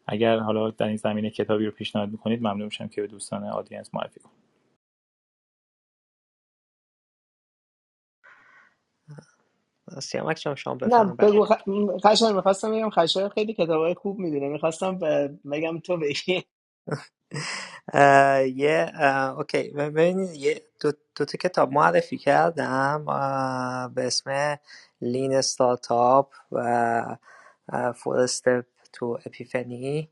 اگر 0.06 0.38
حالا 0.38 0.70
در 0.70 0.86
این 0.86 0.96
زمینه 0.96 1.30
کتابی 1.30 1.66
رو 1.66 1.72
پیشنهاد 1.72 2.10
می‌کنید 2.10 2.40
ممنون 2.40 2.64
میشم 2.64 2.88
که 2.88 3.00
به 3.00 3.06
دوستان 3.06 3.44
آدینس 3.44 3.94
معرفی 3.94 4.20
کنید. 4.20 4.36
سیامک 10.02 10.36
جان 10.36 10.54
شما 10.54 10.74
بفرمایید. 10.74 11.16
بگو 11.20 11.44
خ... 11.44 11.52
می‌خواستم 12.34 12.72
بگم 12.72 12.90
خیلی 13.28 13.54
کتابای 13.54 13.94
خوب 13.94 14.18
می‌دونه. 14.18 14.48
می‌خواستم 14.48 14.98
بگم 15.52 15.80
تو 15.80 15.96
بگی. 15.96 16.44
یه 18.56 18.92
اوکی 19.38 19.70
ببینید 19.70 20.34
یه 20.34 20.62
دو, 20.80 20.92
دو 21.16 21.24
تا 21.24 21.38
کتاب 21.38 21.72
معرفی 21.72 22.18
کردم 22.18 23.04
به 23.94 24.06
اسم 24.06 24.58
لین 25.00 25.34
استارتاپ 25.36 26.32
و 26.52 27.16
فور 27.96 28.18
استپ 28.20 28.66
تو 28.92 29.18
اپیفنی 29.26 30.10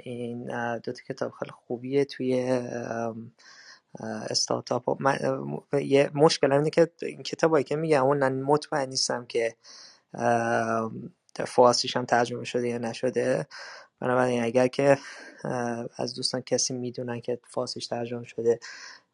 این 0.00 0.46
دو 0.78 0.92
تا 0.92 1.02
کتاب 1.08 1.32
خیلی 1.32 1.52
خوبیه 1.52 2.04
توی 2.04 2.60
استارتاپ 4.30 4.98
یه 5.82 6.10
مشکل 6.14 6.52
اینه 6.52 6.70
که 6.70 6.92
این 7.02 7.22
کتابایی 7.22 7.64
که 7.64 7.76
میگم 7.76 8.04
اون 8.04 8.42
مطمئن 8.42 8.88
نیستم 8.88 9.26
که 9.26 9.56
فارسیش 11.46 11.96
هم 11.96 12.04
ترجمه 12.04 12.44
شده 12.44 12.68
یا 12.68 12.78
نشده 12.78 13.46
بنابراین 14.00 14.44
اگر 14.44 14.66
که 14.68 14.98
از 15.96 16.14
دوستان 16.14 16.40
کسی 16.40 16.74
می‌دونن 16.74 17.20
که 17.20 17.38
فارسیش 17.44 17.86
ترجمه 17.86 18.24
شده 18.24 18.60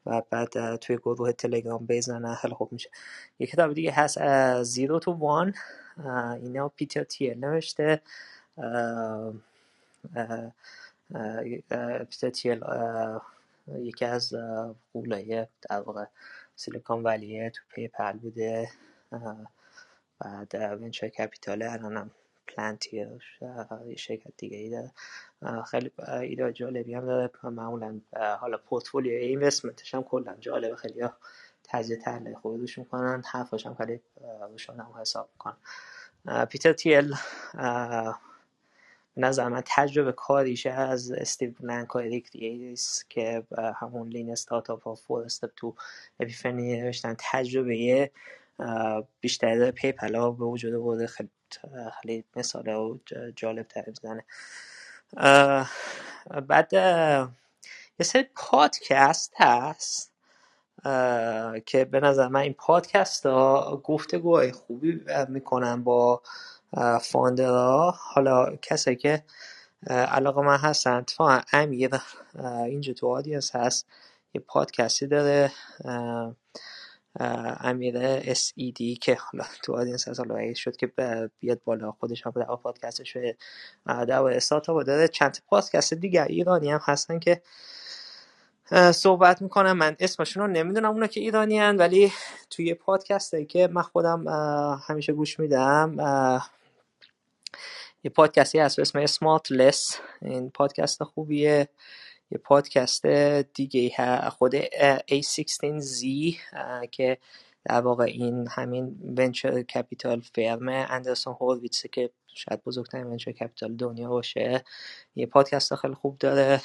و 0.06 0.22
بعد 0.30 0.76
توی 0.76 0.96
گروه 0.96 1.32
تلگرام 1.32 1.86
بزنن 1.86 2.34
خیلی 2.34 2.54
خوب 2.54 2.72
میشه. 2.72 2.90
یه 3.38 3.46
کتاب 3.46 3.72
دیگه 3.72 3.92
هست 3.92 4.18
Zero 4.62 4.98
to 4.98 5.12
One. 5.12 5.54
اینا 6.42 6.68
پیتر 6.68 7.04
تیل 7.04 7.36
نوشته. 7.36 8.00
پیتر 12.10 12.30
تیل 12.34 12.64
یکی 13.68 14.04
از 14.04 14.34
غولای 14.92 15.46
در 15.70 15.80
واقع 15.80 16.04
Silicon 16.56 17.02
Valley 17.02 17.43
ه 17.43 17.50
تو 17.50 17.62
PayPal 17.74 18.12
بوده. 18.12 18.68
بعد 20.20 20.54
venture 20.54 21.08
capital 21.08 21.62
الانم. 21.62 22.10
Palantir 22.56 22.96
یه 22.96 23.96
شرکت 23.96 24.32
دیگه 24.36 24.56
ای 24.56 24.70
داره. 24.70 24.92
خیلی 25.62 25.90
ایده 26.20 26.52
جالبی 26.52 26.94
هم 26.94 27.06
داره. 27.06 27.30
معمولا 27.42 28.00
حالا 28.40 28.56
portfolio 28.56 29.12
investment 29.12 29.81
ش 29.81 29.94
هم 29.94 30.02
کلا 30.02 30.36
جالبه. 30.40 30.76
خیلی 30.76 31.08
تجزیه 31.64 31.96
تحلیل 31.96 32.34
خوبی 32.34 32.58
روش 32.58 32.78
می‌کنن. 32.78 33.22
حرفاش 33.26 33.66
هم 33.66 33.74
خیلی 33.74 34.00
روشن 34.50 34.72
هم 34.72 34.94
حساب 35.00 35.28
می‌کنن. 35.32 35.56
پیتر 36.46 36.72
تیل 36.72 37.14
به 39.14 39.20
نظر 39.26 39.48
من 39.48 39.62
تجربه 39.66 40.12
کاریش 40.12 40.66
از 40.66 41.12
استیو 41.12 41.50
بلنک 41.60 41.96
و 41.96 41.98
اریک 41.98 42.30
که 43.08 43.42
همون 43.76 44.08
Lean 44.08 44.32
Startup 44.32 44.82
ها 44.82 44.94
Four 44.94 45.24
Steps 45.24 45.50
to 45.56 45.74
Epiphany 46.20 46.80
نوشتن. 46.80 47.16
تجربه 47.18 48.10
بیشتر 49.20 49.70
PayPal 49.70 50.14
ها 50.14 50.30
به 50.30 50.44
وجود 50.44 50.82
برده 50.82 51.06
خیلی 51.06 51.28
خیلی 52.02 52.24
مثال 52.36 52.68
و 52.68 52.98
جالب 53.36 53.66
تر 53.68 53.84
می‌زنه 53.86 54.24
بعد 56.48 56.72
یه 56.72 58.06
سری 58.06 58.26
پادکست 58.36 59.34
هست 59.36 60.12
که 61.66 61.84
به 61.84 62.00
نظر 62.00 62.28
من 62.28 62.40
این 62.40 62.54
پادکست 62.54 63.26
ها 63.26 63.80
گفتگوهای 63.84 64.52
خوبی 64.52 65.00
می‌کنن 65.28 65.84
با 65.84 66.22
founder 67.02 67.79
ها 67.79 67.90
حالا 67.98 68.56
کسی 68.56 68.96
که 68.96 69.24
علاقه 69.88 70.42
من 70.42 70.58
هستن 70.58 70.92
اتفاقا 70.92 71.40
امیر 71.52 71.90
اینجا 72.64 72.92
تو 72.92 73.08
آدینس 73.08 73.56
هست 73.56 73.86
یه 74.34 74.40
پادکستی 74.40 75.06
داره 75.06 75.52
امیر 77.60 77.98
اس 78.00 78.52
ای 78.56 78.72
دی 78.72 78.96
که 78.96 79.14
حالا 79.20 79.44
تو 79.64 79.74
آدینس 79.76 80.08
هست 80.08 80.20
حالا 80.20 80.54
شد 80.54 80.76
که 80.76 80.86
بیاد 81.40 81.60
بالا 81.64 81.92
خودش 81.92 82.26
هم 82.26 82.32
در 82.36 82.44
پادکستش 82.44 83.16
در 83.86 84.22
استارتاپ 84.22 84.82
داره. 84.82 85.08
چند 85.08 85.38
پادکست 85.48 85.94
دیگر 85.94 86.24
ایرانی 86.24 86.70
هم 86.70 86.80
هستن 86.84 87.18
که 87.18 87.42
صحبت 88.94 89.42
می‌کنم 89.42 89.72
من 89.78 89.96
اسمشون 90.00 90.42
رو 90.42 90.48
نمی‌دونم 90.50 90.90
اونا 90.90 91.06
که 91.06 91.20
ایرانی 91.20 91.58
هن 91.58 91.76
ولی 91.76 92.12
توی 92.50 92.74
پادکست 92.74 93.36
که 93.48 93.68
من 93.68 93.82
خودم 93.82 94.24
همیشه 94.88 95.12
گوش 95.12 95.40
میدم 95.40 95.96
یه 98.04 98.10
پادکستی 98.10 98.58
هست 98.58 98.76
به 98.76 98.82
اسم 98.82 99.06
Smart 99.06 99.52
این 100.22 100.50
پادکست 100.50 101.04
خوبیه. 101.04 101.68
یه 102.30 102.38
پادکست 102.38 103.06
دیگه 103.54 103.90
خود 104.30 104.60
A16Z 104.60 106.04
که 106.90 107.18
در 107.64 107.80
واقع 107.80 108.04
این 108.04 108.48
همین 108.50 109.14
venture 109.18 109.62
capital 109.62 110.20
firm 110.34 110.68
Andreessen 110.68 111.36
Horowitz 111.40 111.83
ه 111.83 111.88
که 111.88 112.10
شاید 112.34 112.64
بزرگترین 112.64 113.06
venture 113.06 113.32
capital 113.32 113.76
دنیا 113.76 114.08
باشه. 114.08 114.64
یه 115.16 115.26
پادکست 115.26 115.74
خیلی 115.74 115.94
خوب 115.94 116.18
داره 116.18 116.60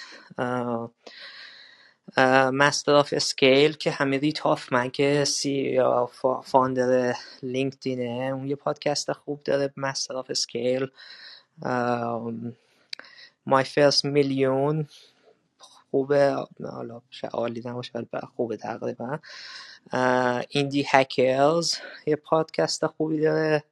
Masters 2.54 2.94
of 2.96 3.14
Scale 3.14 3.74
که 3.74 3.92
رید 3.92 4.34
هافمن 4.44 4.90
که 4.90 5.26
سی 5.26 5.80
founder 6.44 7.16
LinkedIn 7.44 8.24
ه 8.24 8.34
اون 8.34 8.48
یه 8.48 8.56
پادکست 8.56 9.12
خوب 9.12 9.44
داره 9.44 9.74
Masters 9.78 10.16
of 10.16 10.30
Scale 10.30 10.88
My 13.46 13.64
First 13.64 14.06
Million 14.06 14.88
خوبه. 15.96 16.46
حالا 16.72 17.02
عالی 17.34 17.62
نباشه 17.66 17.92
ولی 17.96 18.08
خوبه 18.36 18.58
تقریبا. 18.58 19.20
Indie 20.50 20.86
Hackers 20.90 21.76
یه 22.06 22.16
پادکست 22.16 22.88
خوبی 22.88 23.20
داره. 23.22 23.64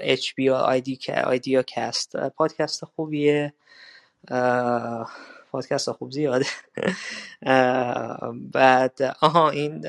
HBR 0.00 0.50
IdeaCast. 0.50 2.16
پادکست 2.16 2.84
خوبیه. 2.84 3.54
پادکست 5.52 5.90
خوب 5.92 6.10
زیاده 6.10 6.46
بعد 8.52 9.16
آها 9.20 9.50
این 9.50 9.84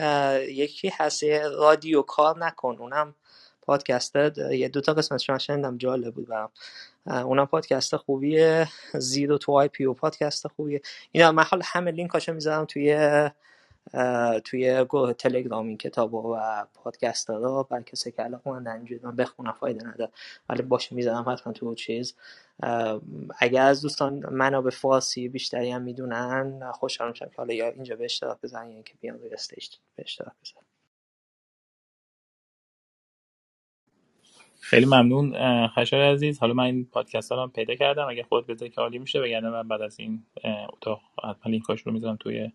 یکی 0.50 0.92
هست 0.98 1.24
رادیو 1.58 2.02
کار 2.02 2.38
نکن. 2.46 2.76
اونم 2.80 3.16
پادکست 3.62 4.16
یه 4.52 4.70
دوتا 4.70 4.94
قسمت 4.94 5.20
شما 5.20 5.38
شنیدم 5.38 5.78
جالب 5.78 6.14
بود 6.14 6.28
برام. 6.28 6.50
اونم 7.08 7.46
پادکست 7.46 7.96
خوبیه. 7.96 8.68
Zero 8.94 9.38
to 9.38 9.52
IPO 9.52 9.94
پادکست 9.94 10.48
خوبیه. 10.48 10.82
اینا 11.12 11.32
من 11.32 11.44
حال 11.44 11.62
همه 11.66 11.92
لینکاشو 11.92 12.34
می‌ذارم 12.34 12.66
توی 12.66 13.30
توی 14.44 14.86
گروه 14.86 15.14
تلگرام 15.14 15.68
این 15.68 15.78
کتاب 15.78 16.14
و 16.14 16.38
پادکست 16.74 17.30
رو 17.30 17.68
برای 17.70 17.84
کسی 17.84 18.12
که 18.12 18.22
علاقه 18.22 18.52
من 18.52 18.88
من 19.04 19.16
بخونم 19.16 19.52
فایده 19.52 19.88
نداره. 19.88 20.12
ولی 20.50 20.62
باشه 20.62 20.96
می‌ذارم 20.96 21.30
حتما 21.30 21.54
تو 21.54 21.76
چیز. 21.76 22.16
اگر 23.40 23.66
از 23.66 23.82
دوستان 23.82 24.34
منابع 24.34 24.70
فارسی 24.70 25.30
بیشتری 25.30 25.72
هم 25.72 25.82
می‌دونن 25.82 26.72
خوشحال 26.72 27.10
میشم 27.10 27.26
که 27.26 27.36
حالا 27.38 27.54
یا 27.54 27.68
اینجا 27.68 27.96
به 27.96 28.06
اشتراک 28.06 28.38
بزنن 28.44 28.72
یا 28.72 28.82
که 28.82 28.94
بیان 29.02 29.20
روی 29.20 29.34
stage 29.34 29.68
به 29.96 30.04
اشتراک 30.04 30.34
بزنن 30.44 30.67
خیلی 34.68 34.86
ممنون 34.86 35.34
خشایار 35.68 36.12
عزیز. 36.12 36.40
حالا 36.40 36.54
من 36.54 36.64
این 36.64 36.86
پادکست 36.86 37.32
رو 37.32 37.48
پیدا 37.48 37.76
کردم. 37.76 38.10
اگه 38.10 38.24
خود 38.24 38.48
بذاری 38.48 38.72
که 38.72 38.82
عالی 38.82 39.00
میشه 39.00 39.22
بگردم 39.22 39.50
من 39.50 39.68
بعد 39.68 39.82
از 39.82 40.00
این 40.00 40.24
اتاق 40.74 41.02
حتما 41.24 41.52
لینکاش 41.52 41.82
رو 41.82 41.92
می‌ذارم 41.92 42.16
توی 42.16 42.52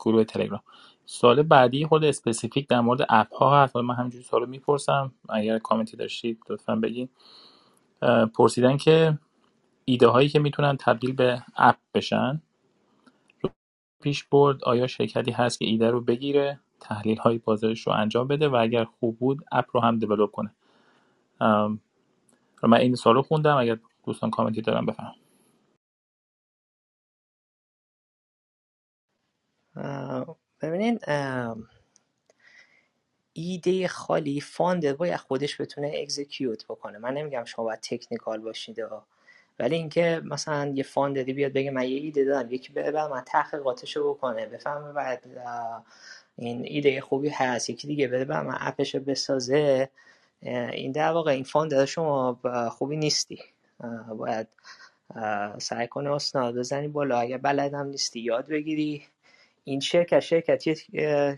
گروه 0.00 0.24
تلگرام. 0.24 0.62
سوال 1.06 1.42
بعدی 1.42 1.86
خود 1.86 2.04
specific 2.04 2.68
در 2.68 2.80
مورد 2.80 3.06
اپ 3.08 3.34
ها 3.34 3.62
هست 3.62 3.76
من 3.76 3.94
همینجوری 3.94 4.24
سوال 4.24 4.48
می‌پرسم. 4.48 5.12
اگر 5.28 5.58
کامنتی 5.58 5.96
داشتید 5.96 6.38
لطفا 6.50 6.76
بگین. 6.76 7.08
پرسیدن 8.34 8.76
که 8.76 9.18
ایده 9.84 10.06
هایی 10.06 10.28
که 10.28 10.38
می‌تونن 10.38 10.76
تبدیل 10.76 11.12
به 11.12 11.42
اپ 11.56 11.76
بشن. 11.94 12.42
پیش 14.02 14.24
برد 14.24 14.64
آیا 14.64 14.86
شرکتی 14.86 15.30
هست 15.30 15.58
که 15.58 15.64
ایده 15.64 15.90
رو 15.90 16.00
بگیره؟ 16.00 16.60
تحلیل 16.80 17.18
های 17.18 17.38
بازارش 17.38 17.86
رو 17.86 17.92
انجام 17.92 18.28
بده 18.28 18.48
و 18.48 18.56
اگر 18.56 18.84
خوب 18.84 19.18
بود 19.18 19.44
اپ 19.52 19.66
رو 19.72 19.80
هم 19.80 19.98
دیولپ 19.98 20.30
کنه. 20.30 20.54
من 22.62 22.78
این 22.78 22.94
سوال 22.94 23.14
رو 23.16 23.22
خوندم 23.22 23.56
اگر 23.56 23.78
دوستان 24.06 24.30
کامنتی 24.30 24.62
دارم 24.62 24.86
بفهم 24.86 25.14
ببینین 30.62 31.00
ایده 33.32 33.88
خالی 33.88 34.40
فاندر 34.40 34.94
باید 34.94 35.16
خودش 35.16 35.60
بتونه 35.60 35.92
اگزیکیوت 36.02 36.64
بکنه. 36.64 36.98
من 36.98 37.14
نمیگم 37.14 37.44
شما 37.44 37.64
باید 37.64 37.80
تکنیکال 37.80 38.40
باشید 38.40 38.78
ولی 39.58 39.76
اینکه 39.76 40.22
مثلا 40.24 40.72
یه 40.76 40.82
founder 40.82 41.26
ی 41.26 41.32
بیاد 41.32 41.52
بگه 41.52 41.70
من 41.70 41.84
یه 41.88 41.96
ایده 42.00 42.24
دارم 42.24 42.52
یکی 42.52 42.72
بره 42.72 43.08
من 43.08 43.22
تحقیقاتشو 43.26 44.14
بکنه. 44.14 44.46
بفهمه 44.46 44.92
بعد 44.92 45.24
این 46.40 46.64
ایده 46.64 47.00
خوبی 47.00 47.28
هست 47.28 47.70
یکی 47.70 47.86
دیگه 47.86 48.08
بره 48.08 48.24
من 48.24 48.56
اپشو 48.60 49.00
بسازه. 49.00 49.88
این 50.42 50.92
در 50.92 51.12
واقع 51.12 51.30
این 51.30 51.44
founder 51.44 51.84
شما 51.84 52.40
خوبی 52.70 52.96
نیستی. 52.96 53.38
باید 54.18 54.46
سعی 55.58 55.88
کنه 55.88 56.10
آستینا 56.10 56.58
بزنی 56.58 56.88
بالا. 56.88 57.18
اگر 57.18 57.38
بلدم 57.38 57.86
نیستی 57.86 58.20
یاد 58.20 58.48
بگیری. 58.48 59.02
این 59.64 59.80
شرکت 59.80 60.20
شرکت 60.20 60.62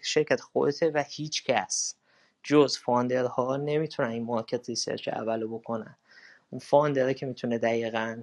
شرکت 0.02 0.40
خودته 0.40 0.90
و 0.90 1.04
هیچ 1.08 1.44
کس 1.44 1.94
جز 2.42 2.78
founder 2.78 3.47
ها 3.47 3.56
نمی‌تونن 3.56 4.10
این 4.10 4.22
market 4.24 4.68
research 4.68 5.08
اولو 5.08 5.58
بکنن. 5.58 5.96
اون 6.50 6.58
founder 6.58 7.07
ه 7.07 7.14
که 7.14 7.26
می‌تونه 7.26 7.58
دقیقا 7.58 8.22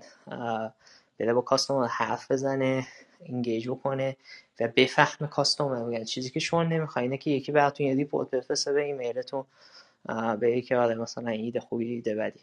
بره 1.20 1.34
با 1.34 1.42
customer 1.42 1.88
حرف 1.88 2.32
بزنه. 2.32 2.88
engage 3.26 3.70
بکنه 3.70 4.18
و 4.60 4.68
بفهم 4.76 5.28
customer 5.28 5.94
یعنی 5.94 6.06
چیزی 6.06 6.30
که 6.30 6.40
شما 6.40 6.64
نمی‌خوای 6.64 7.04
اینه 7.04 7.18
که 7.18 7.32
یکی 7.32 7.52
براتون 7.52 7.88
یه 7.88 7.96
report 7.96 8.30
بفرسته 8.30 8.74
به 8.74 8.82
ایمیلتون 8.82 9.46
به 10.40 10.62
که 10.62 10.78
آره 10.78 10.96
مثلا 10.96 11.32
ایده 11.32 11.60
خوبی 11.60 11.94
ایده 11.94 12.16
بدی 12.16 12.40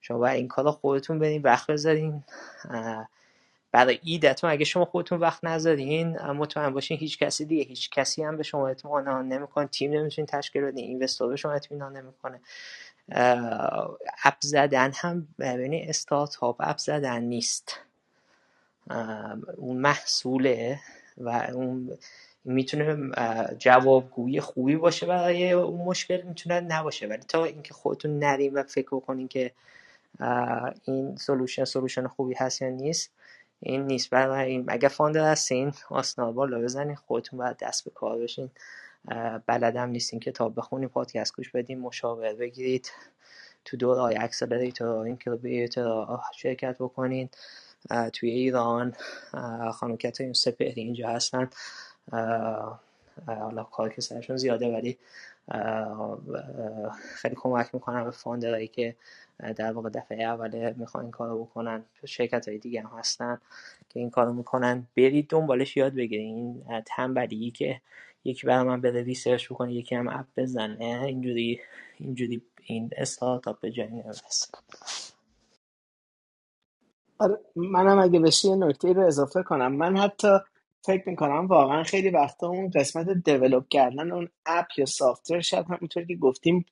شما 0.00 0.18
باید 0.18 0.36
این 0.36 0.48
کارا 0.48 0.72
خودتون 0.72 1.18
برین 1.18 1.42
وقت 1.42 1.70
بذارین. 1.70 2.24
برای 3.72 3.98
ایدتون 4.04 4.50
اگه 4.50 4.64
شما 4.64 4.84
خودتون 4.84 5.18
وقت 5.20 5.44
نذارین 5.44 6.18
مطمئن 6.18 6.70
باشین 6.74 6.98
هیچ 6.98 7.18
کسی 7.18 7.44
دیگه 7.44 7.64
هیچ 7.64 7.90
کسی 7.90 8.22
هم 8.22 8.36
به 8.36 8.42
شما 8.42 8.68
اطمینان 8.68 9.28
نمی‌کنه. 9.28 9.66
تیم 9.66 9.92
نمی‌تونین 9.92 10.26
تشکیل 10.26 10.62
بدین 10.62 10.84
investor 10.84 11.28
به 11.28 11.36
شما 11.36 11.52
اطمینان 11.52 11.96
نمی‌کنه. 11.96 12.40
اپ 14.24 14.34
زدن 14.40 14.92
هم 14.94 15.28
ببینید 15.38 15.88
استارتاپ 15.88 16.56
اپ 16.60 16.78
زدن 16.78 17.22
نیست. 17.22 17.80
اون 19.56 19.76
محصوله 19.76 20.78
و 21.18 21.28
اون 21.28 21.98
می‌تونه 22.44 22.96
جوابگویی 23.58 24.40
خوبی 24.40 24.76
باشه 24.76 25.06
برای 25.06 25.52
اون 25.52 25.80
مشکل 25.80 26.22
می‌تونه 26.22 26.60
نباشه. 26.60 27.06
ولی 27.06 27.22
تا 27.28 27.44
اینکه 27.44 27.74
خودتون 27.74 28.18
نریم 28.18 28.54
و 28.54 28.62
فکر 28.62 29.00
کنین 29.00 29.28
که 29.28 29.52
این 30.84 31.16
solution 31.16 31.64
solution 31.64 32.06
خوبی 32.06 32.34
هست 32.34 32.62
یا 32.62 32.68
نیست 32.68 33.10
این 33.60 33.86
نیست. 33.86 34.10
برای 34.10 34.64
اگه 34.68 34.88
founder 34.88 35.30
هستین 35.30 35.72
آستینا 35.90 36.32
بالا 36.32 36.60
بزنین 36.60 36.94
خودتون 36.94 37.38
باید 37.38 37.56
دست 37.56 37.84
به 37.84 37.90
کار 37.90 38.18
بشین. 38.18 38.50
بلدم 39.46 39.88
نیستین 39.88 40.20
کتاب 40.20 40.56
بخونین 40.56 40.88
پادکست 40.88 41.36
گوش 41.36 41.50
بدین 41.50 41.80
مشاور 41.80 42.32
بگیرید 42.32 42.92
تو 43.64 43.76
دورهای 43.76 44.16
accelerator 44.16 45.06
incubator 45.06 46.06
شرکت 46.36 46.76
بکنین. 46.80 47.28
توی 48.12 48.30
ایران 48.30 48.94
خانوکت 49.72 50.20
این 50.20 50.32
سپهری 50.32 50.82
اینجا 50.82 51.08
هستن. 51.08 51.50
حالا 53.26 53.64
کار 53.64 53.88
که 53.88 54.00
سرشون 54.00 54.36
زیاده 54.36 54.72
ولی 54.72 54.98
خیلی 57.14 57.34
کمک 57.34 57.74
می‌کنن 57.74 58.04
به 58.04 58.10
founder 58.10 58.51
هایی 58.51 58.68
که 58.68 58.96
در 59.56 59.72
واقع 59.72 59.90
دفعه 59.90 60.24
اوله 60.24 60.74
می‌خوان 60.78 61.04
این 61.04 61.10
کارو 61.10 61.44
بکنن. 61.44 61.84
شرکت 62.04 62.48
های 62.48 62.58
دیگه 62.58 62.82
هم 62.82 62.98
هستن 62.98 63.40
که 63.88 64.00
این 64.00 64.10
کارو 64.10 64.32
می‌کنن. 64.32 64.86
برید 64.96 65.28
دنبالش 65.28 65.76
یاد 65.76 65.94
بگیرین 65.94 66.36
این 66.36 66.82
تنبلی 66.86 67.50
که 67.50 67.80
یکی 68.24 68.46
برای 68.46 68.64
من 68.64 68.80
بده 68.80 69.02
research 69.02 69.52
بکنه 69.52 69.72
یکی 69.72 69.94
هم 69.94 70.08
app 70.08 70.26
بزنه. 70.36 71.02
اینجوری 71.06 71.60
اینجوری 71.98 72.42
این 72.64 72.90
استارتاپ 72.96 73.60
به 73.60 73.70
جایی 73.70 73.90
نمی‌رسه 73.90 74.46
آره 77.20 77.40
منم 77.56 77.98
اگه 77.98 78.20
بشه 78.20 78.48
یه 78.48 78.56
نکته 78.56 78.92
رو 78.92 79.06
اضافه 79.06 79.42
کنم. 79.42 79.72
من 79.76 79.98
حتی 79.98 80.28
فکر 80.86 81.08
می‌کنم 81.08 81.46
واقعا 81.46 81.82
خیلی 81.82 82.10
وقتا 82.10 82.48
اون 82.48 82.70
قسمت 82.70 83.10
develop 83.10 83.68
کردن 83.70 84.12
اون 84.12 84.28
app 84.46 84.66
یا 84.78 84.86
software 84.86 85.40
شاید 85.40 85.66
همونطور 85.66 86.04
که 86.04 86.16
گفتیم 86.16 86.66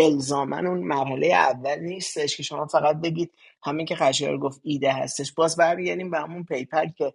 الزاما 0.00 0.58
اون 0.58 0.80
مرحله 0.80 1.28
اول 1.28 1.80
نیستش 1.80 2.38
که 2.38 2.44
شما 2.44 2.66
فقط 2.66 2.96
بگید 3.02 3.32
همین 3.64 3.86
که 3.86 3.96
خشایار 3.96 4.38
گفت 4.38 4.60
ایده 4.64 4.92
هستش. 4.92 5.32
باز 5.32 5.56
برگردیم 5.56 6.12
به 6.12 6.20
همون 6.20 6.44
paper 6.44 6.86
که 6.86 7.14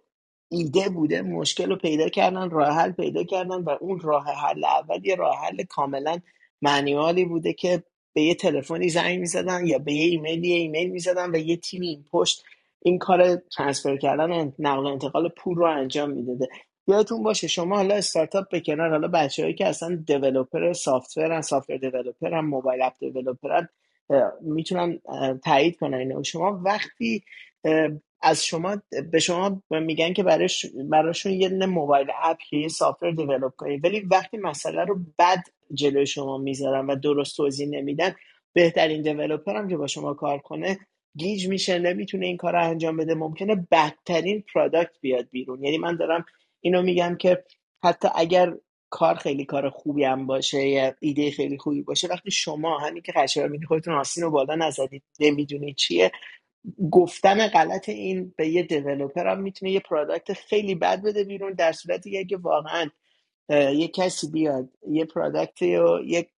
ایده 0.52 0.90
بوده 0.90 1.22
مشکل 1.22 1.70
رو 1.70 1.76
پیدا 1.76 2.10
کردن 2.10 2.50
راه 2.50 2.68
حل 2.68 2.92
پیدا 2.92 3.24
کردن 3.24 3.62
و 3.64 3.70
اون 3.80 4.00
راه 4.00 4.24
حل 4.26 4.64
اول 4.64 5.06
یه 5.06 5.16
راه 5.16 5.36
حل 5.46 5.64
کاملا 5.64 6.20
manual 6.62 7.17
ی 7.17 7.26
بوده 7.26 7.54
که 7.54 7.84
به 8.14 8.22
یه 8.22 8.34
تلفنی 8.34 8.88
زنگ 8.88 9.18
می‌زدن 9.18 9.66
یا 9.66 9.78
به 9.78 9.92
یه 9.92 10.04
ایمیل 10.04 10.44
یه 10.44 10.56
ایمیل 10.56 10.90
می‌زدن 10.90 11.30
و 11.30 11.36
یه 11.36 11.56
تیمی 11.56 11.88
این 11.88 12.04
پشت 12.12 12.44
این 12.82 12.98
کار 12.98 13.36
transfer 13.36 13.96
کردن 13.96 14.52
نقل 14.58 14.82
و 14.82 14.86
انتقال 14.86 15.28
پول 15.28 15.56
رو 15.56 15.66
انجام 15.66 16.10
می‌داده. 16.10 16.48
یادتون 16.88 17.22
باشه 17.22 17.48
شما 17.48 17.76
حالا 17.76 17.94
استارتاپ 17.94 18.48
به 18.50 18.60
کنار 18.60 18.90
حالا 18.90 19.08
بچه‌هایی 19.08 19.54
که 19.54 19.66
اصلا 19.66 20.02
developer 20.06 20.72
software 20.72 21.40
software 21.40 21.76
developer 21.76 22.34
هم 22.34 22.46
mobile 22.46 22.82
app 22.82 22.94
developer 23.00 23.62
می‌تونن 24.40 25.00
تایید 25.44 25.76
کنن 25.76 25.98
اینو. 25.98 26.22
شما 26.22 26.60
وقتی 26.64 27.24
از 28.22 28.44
شما 28.44 28.82
به 29.12 29.18
شما 29.18 29.62
میگن 29.70 30.12
که 30.12 30.22
براش 30.22 30.66
براشون 30.90 31.32
یه 31.32 31.48
نه 31.48 31.66
موبایل 31.66 32.06
اپ 32.22 32.38
یه 32.52 32.68
سافتور 32.68 33.10
دیولپ 33.10 33.56
کنید 33.56 33.84
ولی 33.84 34.00
وقتی 34.00 34.36
مسئله 34.36 34.84
رو 34.84 35.00
بد 35.18 35.42
جلوی 35.74 36.06
شما 36.06 36.38
می‌ذارن 36.38 36.86
و 36.86 36.96
درست 36.96 37.36
توضیح 37.36 37.68
نمیدن 37.68 38.14
بهترین 38.52 39.02
دیولپر 39.02 39.56
هم 39.56 39.68
که 39.68 39.76
با 39.76 39.86
شما 39.86 40.14
کار 40.14 40.38
کنه 40.38 40.78
گیج 41.16 41.48
میشه 41.48 41.78
نمی‌تونه 41.78 42.26
این 42.26 42.36
کار 42.36 42.52
رو 42.52 42.64
انجام 42.64 42.96
بده 42.96 43.14
ممکنه 43.14 43.66
بدترین 43.70 44.44
پرادکت 44.54 44.92
بیاد 45.00 45.28
بیرون. 45.30 45.64
یعنی 45.64 45.78
من 45.78 45.96
دارم 45.96 46.24
اینو 46.60 46.82
میگم 46.82 47.16
که 47.16 47.44
حتی 47.84 48.08
اگر 48.14 48.54
کار 48.90 49.14
خیلی 49.14 49.44
کار 49.44 49.70
خوبی 49.70 50.04
هم 50.04 50.26
باشه 50.26 50.66
یا 50.68 50.94
ایده 51.00 51.30
خیلی 51.30 51.58
خوبی 51.58 51.82
باشه 51.82 52.08
وقتی 52.08 52.30
شما 52.30 52.78
همین 52.78 53.02
که 53.02 53.12
قشنگ 53.12 53.50
میگی 53.50 53.64
خودتون 53.64 53.94
آستین 53.94 54.24
رو 54.24 54.30
بالا 54.30 54.54
نزدید 54.54 55.02
نمی‌دونید 55.20 55.76
چیه 55.76 56.12
گفتن 56.90 57.48
غلط 57.48 57.88
این 57.88 58.34
به 58.36 58.48
یه 58.48 58.62
developer 58.62 59.26
هم 59.26 59.40
می‌تونه 59.40 59.72
یه 59.72 59.80
product 59.80 60.32
خیلی 60.32 60.74
بد 60.74 61.02
بده 61.02 61.24
بیرون 61.24 61.52
در 61.52 61.72
صورتی 61.72 62.24
که 62.24 62.36
واقعا 62.36 62.90
یه 63.48 63.88
کسی 63.88 64.30
بیاد 64.30 64.68
یه 64.90 65.04
product 65.04 65.62
یا 65.62 66.00
یک 66.04 66.28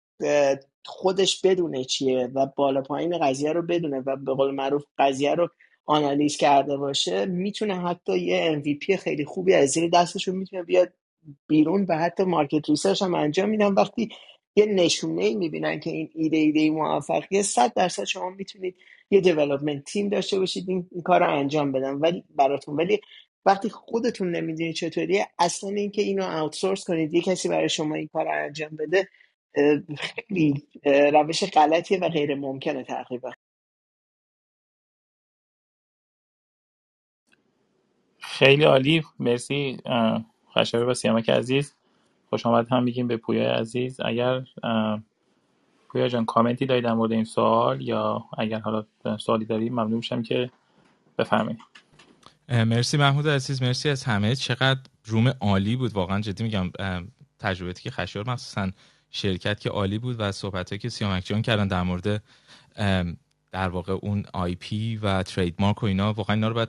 خودش 0.87 1.41
بدونه 1.41 1.85
چیه 1.85 2.31
و 2.35 2.47
بالا 2.57 2.83
پایین 2.83 3.19
قضیه 3.19 3.53
رو 3.53 3.63
بدونه 3.63 4.01
و 4.07 4.17
به 4.17 4.35
قول 4.35 4.55
معروف 4.55 4.85
قضیه 4.99 5.35
رو 5.35 5.49
آنالیز 5.87 6.37
کرده 6.37 6.77
باشه 6.77 7.27
می‌تونه 7.27 7.81
حتی 7.81 8.19
یه 8.19 8.63
MVP 8.65 8.97
خیلی 8.97 9.25
خوبی 9.25 9.55
از 9.55 9.69
زیر 9.69 9.91
دستشون 9.91 10.37
می‌تونه 10.37 10.63
بیاد 10.63 10.93
بیرون 11.49 11.87
و 11.89 11.99
حتی 11.99 12.23
market 12.25 12.69
research 12.71 13.03
هم 13.03 13.15
انجام 13.15 13.49
میدن. 13.49 13.73
وقتی 13.73 14.09
یه 14.57 14.67
نشونه 14.67 15.25
ای 15.25 15.35
می‌بینن 15.35 15.81
که 15.81 15.91
این 15.91 16.11
ایده 16.15 16.37
ایده 16.37 16.71
موفقیه 16.71 17.43
صد 17.43 17.73
درصد 17.75 18.05
شما 18.05 18.31
می‌تونید 18.31 18.77
یه 19.11 19.21
دیولپمنت 19.21 19.85
تیم 19.85 20.09
داشته 20.09 20.39
باشید 20.39 20.69
این, 20.69 20.89
کار 21.05 21.21
رو 21.21 21.31
انجام 21.31 21.73
بدن. 21.73 21.95
ولی 21.95 22.25
براتون 22.37 22.77
ولی 22.77 23.01
وقتی 23.47 23.71
خودتون 23.71 24.31
نمی‌دونید 24.31 24.75
چطوریه 24.75 25.27
اصلا 25.39 25.71
اینکه 25.71 26.03
اینو 26.03 26.25
آوتسورس 26.25 26.85
کنید 26.85 27.15
یه 27.15 27.23
کسی 27.23 27.49
برای 27.49 27.69
شما 27.69 27.95
این 27.95 28.09
کار 28.13 28.25
رو 28.25 28.45
انجام 28.45 28.71
بده 28.77 29.09
خیلی 29.99 30.69
روش 31.13 31.45
غلطیه 31.45 31.99
و 32.01 32.09
غیر 32.09 32.35
ممکنه 32.35 32.85
تقریبا. 32.85 33.33
خیلی 38.21 38.65
عالی. 38.65 39.03
مرسی 39.21 39.79
خشایار 40.55 40.89
و 40.89 40.95
سیامک 40.95 41.31
عزیز. 41.31 41.75
خوش 42.31 42.47
آمد 42.47 42.69
هم 42.73 42.83
میگیم 42.83 43.09
به 43.09 43.17
پویا 43.17 43.55
عزیز. 43.55 44.01
اگر 44.01 44.45
پویا 45.89 46.09
جان 46.09 46.25
کامنتی 46.27 46.67
دارید 46.67 46.85
در 46.85 46.95
مورد 46.95 47.13
این 47.13 47.25
سوال 47.25 47.83
یا 47.83 48.25
اگر 48.39 48.59
حالا 48.59 48.87
سوالی 49.21 49.45
دارید 49.45 49.73
ممنون 49.73 49.95
میشم 49.95 50.23
که 50.23 50.51
بفرمایید. 51.19 51.61
مرسی 52.49 52.97
محمود 52.97 53.29
عزیز 53.29 53.63
مرسی 53.63 53.89
از 53.89 54.05
همه. 54.05 54.37
چقدر 54.37 54.81
روم 55.05 55.29
عالی 55.29 55.77
بود. 55.77 55.93
واقعا 55.93 56.21
جدی 56.21 56.45
میگم 56.45 56.71
تجربتی 57.39 57.83
که 57.83 57.91
خشایار 57.91 58.31
مخصوصا 58.31 58.71
شرکت 59.11 59.61
که 59.61 59.71
عالی 59.71 59.99
بود 59.99 60.17
و 60.19 60.33
صحبت 60.33 60.81
که 60.81 60.89
سیامک 60.89 61.25
جان 61.27 61.43
کردن 61.43 61.69
در 61.69 61.83
مورد 61.83 62.23
در 63.55 63.69
واقع 63.69 63.93
اون 63.93 64.25
آی 64.33 64.55
پی 64.55 64.97
و 64.97 65.23
ترید 65.23 65.55
مارک 65.59 65.83
و 65.83 65.87
اینا 65.87 66.13
واقعا 66.13 66.35
اینا 66.35 66.49
رو 66.49 66.55
باید 66.55 66.69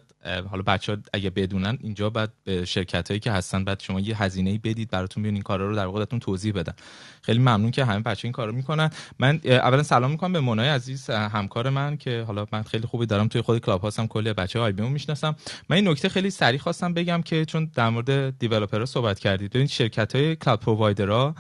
حالا 0.50 0.64
بچه 0.64 0.92
ها 0.94 0.98
اگه 1.14 1.30
بدونن 1.30 1.78
اینجا 1.82 2.10
بعد 2.10 2.34
به 2.44 2.66
شرکت 2.66 3.08
هایی 3.08 3.20
که 3.20 3.32
هستن 3.32 3.64
بعد 3.64 3.80
شما 3.80 4.00
یه 4.00 4.24
هزینه 4.24 4.58
بدید 4.58 4.90
براتون 4.90 5.24
بیان 5.24 5.36
این 5.36 5.44
کارا 5.44 5.70
رو 5.70 5.76
در 5.76 5.86
واقع 5.86 6.06
توضیح 6.06 6.54
بدن. 6.54 6.74
خیلی 7.22 7.40
ممنون 7.40 7.72
که 7.72 7.86
همه 7.86 8.00
بچه 8.00 8.26
این 8.26 8.32
کارو 8.32 8.52
می‌کنن. 8.52 8.90
من 9.20 9.40
اولا 9.46 9.84
سلام 9.84 10.12
می‌کنم 10.12 10.34
به 10.34 10.40
منای 10.40 10.70
عزیز 10.70 11.10
همکار 11.10 11.70
من 11.70 11.98
که 11.98 12.24
حالا 12.28 12.46
من 12.52 12.64
خیلی 12.64 12.88
خوبی 12.88 13.06
دارم 13.06 13.28
توی 13.28 13.42
خود 13.42 13.60
کلاب 13.60 13.82
هاوسم 13.82 14.08
کلی 14.08 14.34
بچه 14.34 14.60
IBM 14.60 14.72
ی 14.72 14.84
می‌شناسم. 14.84 15.36
من 15.70 15.76
این 15.76 15.88
نکته 15.88 16.10
خیلی 16.10 16.30
سریع 16.30 16.60
خواستم 16.60 16.94
بگم 16.94 17.22
که 17.22 17.46
چون 17.46 17.72
در 17.76 17.90
مورد 17.90 18.40
developer 18.40 18.81
ها 18.81 18.86
صحبت 18.86 19.20
کردید. 19.20 19.52
ببین 19.52 19.68
شرکت 19.68 20.16
های 20.16 20.36
cloud 20.36 20.60
provider 20.60 21.27
ها 21.27 21.36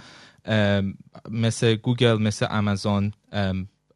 مثل 1.29 1.75
گوگل 1.75 2.21
مثل 2.21 2.45
آمازون 2.45 3.11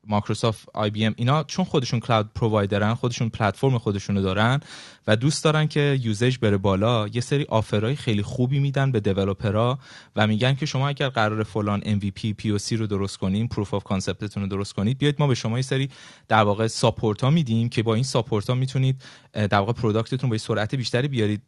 مایکروسافت 0.09 0.67
IBM 0.73 1.13
اینا 1.17 1.43
چون 1.43 1.65
خودشون 1.65 1.99
cloud 1.99 2.29
provider 2.35 2.87
ن 2.87 2.93
خودشون 2.93 3.29
پلتفرم 3.29 3.77
خودشونو 3.77 4.21
دارن 4.21 4.59
و 5.09 5.15
دوست 5.15 5.43
دارن 5.43 5.67
که 5.67 5.99
use 6.01 6.23
ش 6.23 6.38
بره 6.38 6.57
بالا 6.57 7.07
یه 7.07 7.21
سری 7.21 7.45
offer 7.49 7.88
ای 7.88 7.95
خیلی 7.95 8.21
خوبی 8.21 8.59
میدن 8.59 8.91
به 8.91 8.99
developer 8.99 9.71
ها 9.71 9.79
و 10.15 10.27
میگن 10.27 10.55
که 10.55 10.65
شما 10.65 10.88
اگر 10.88 11.09
قرار 11.09 11.43
فلان 11.43 11.81
MVP 11.81 12.33
POC 12.41 12.71
رو 12.71 12.88
درست 12.88 13.17
کنین 13.17 13.47
proof 13.47 13.73
of 13.73 13.83
concept 13.83 14.25
تون 14.25 14.43
رو 14.43 14.49
درست 14.49 14.73
کنید 14.73 14.97
بیاید 14.97 15.15
ما 15.19 15.27
به 15.27 15.35
شما 15.35 15.57
یه 15.57 15.61
سری 15.61 15.89
در 16.27 16.43
واقع 16.43 16.67
support 16.67 17.21
ها 17.21 17.29
میدیم 17.29 17.69
که 17.69 17.83
با 17.83 17.95
این 17.95 18.03
support 18.03 18.49
ها 18.49 18.55
می‌تونید 18.55 19.01
در 19.33 19.57
واقع 19.59 19.73
product 19.73 20.13
تون 20.13 20.29
با 20.29 20.38
سرعت 20.38 20.75
بیشتری 20.75 21.07
بیارید 21.07 21.41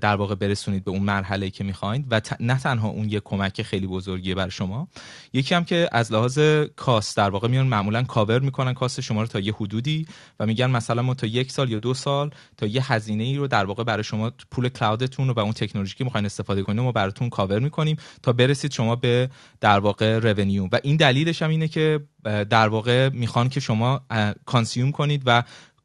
در 0.00 0.16
واقع 0.16 0.34
برسونید 0.34 0.84
به 0.84 0.90
اون 0.90 1.02
مرحله 1.02 1.50
که 1.50 1.64
می‌خواین 1.64 2.06
و 2.10 2.20
نه 2.40 2.58
تنها 2.58 2.88
اون 2.88 3.10
یه 3.10 3.20
کمک 3.20 3.62
خیلی 3.62 3.86
بزرگیه 3.86 4.34
بر 4.34 4.48
شما 4.48 4.88
یکی 5.32 5.54
هم 5.54 5.64
که 5.64 5.88
از 5.92 6.12
لحاظ 6.12 6.38
cost 6.76 7.16
در 7.16 7.30
واقع 7.30 7.48
میان 7.48 7.66
معمولا 7.66 8.02
کاور 8.02 8.38
می‌کنن 8.38 8.74
cost 8.74 9.00
شما 9.00 9.20
رو 9.20 9.26
تا 9.26 9.40
یه 9.40 9.52
حدودی 9.52 10.06
و 10.40 10.46
میگن 10.46 10.70
مثلا 10.70 11.02
ما 11.02 11.14
تا 11.14 11.26
یک 11.26 11.52
سال 11.52 11.70
یا 11.70 11.78
دو 11.78 11.94
سال 11.94 12.30
تا 12.56 12.66
یه 12.66 12.80
هزینه 13.06 13.24
ای 13.24 13.36
رو 13.36 13.46
در 13.46 13.64
واقع 13.64 13.84
برای 13.84 14.04
شما 14.04 14.32
پول 14.50 14.68
cloud 14.68 15.06
تون 15.06 15.28
رو 15.28 15.34
و 15.34 15.40
اون 15.40 15.52
تکنولوژی 15.52 15.94
که 15.94 16.04
می‌خواین 16.04 16.26
استفاده 16.26 16.62
کنید 16.62 16.80
ما 16.80 16.92
براتون 16.92 17.30
کاور 17.30 17.58
می‌کنیم 17.58 17.96
تا 18.22 18.32
برسید 18.32 18.72
شما 18.72 18.96
به 18.96 19.30
در 19.60 19.78
واقع 19.78 20.18
revenue 20.18 20.68
و 20.72 20.78
این 20.82 20.96
دلیلش 20.96 21.42
هم 21.42 21.50
اینه 21.50 21.68
که 21.68 22.00
در 22.24 22.68
واقع 22.68 23.08
می‌خوان 23.08 23.48
که 23.48 23.60
شما 23.60 24.00
consume 24.44 24.92
کنید 24.92 25.22
و 25.26 25.42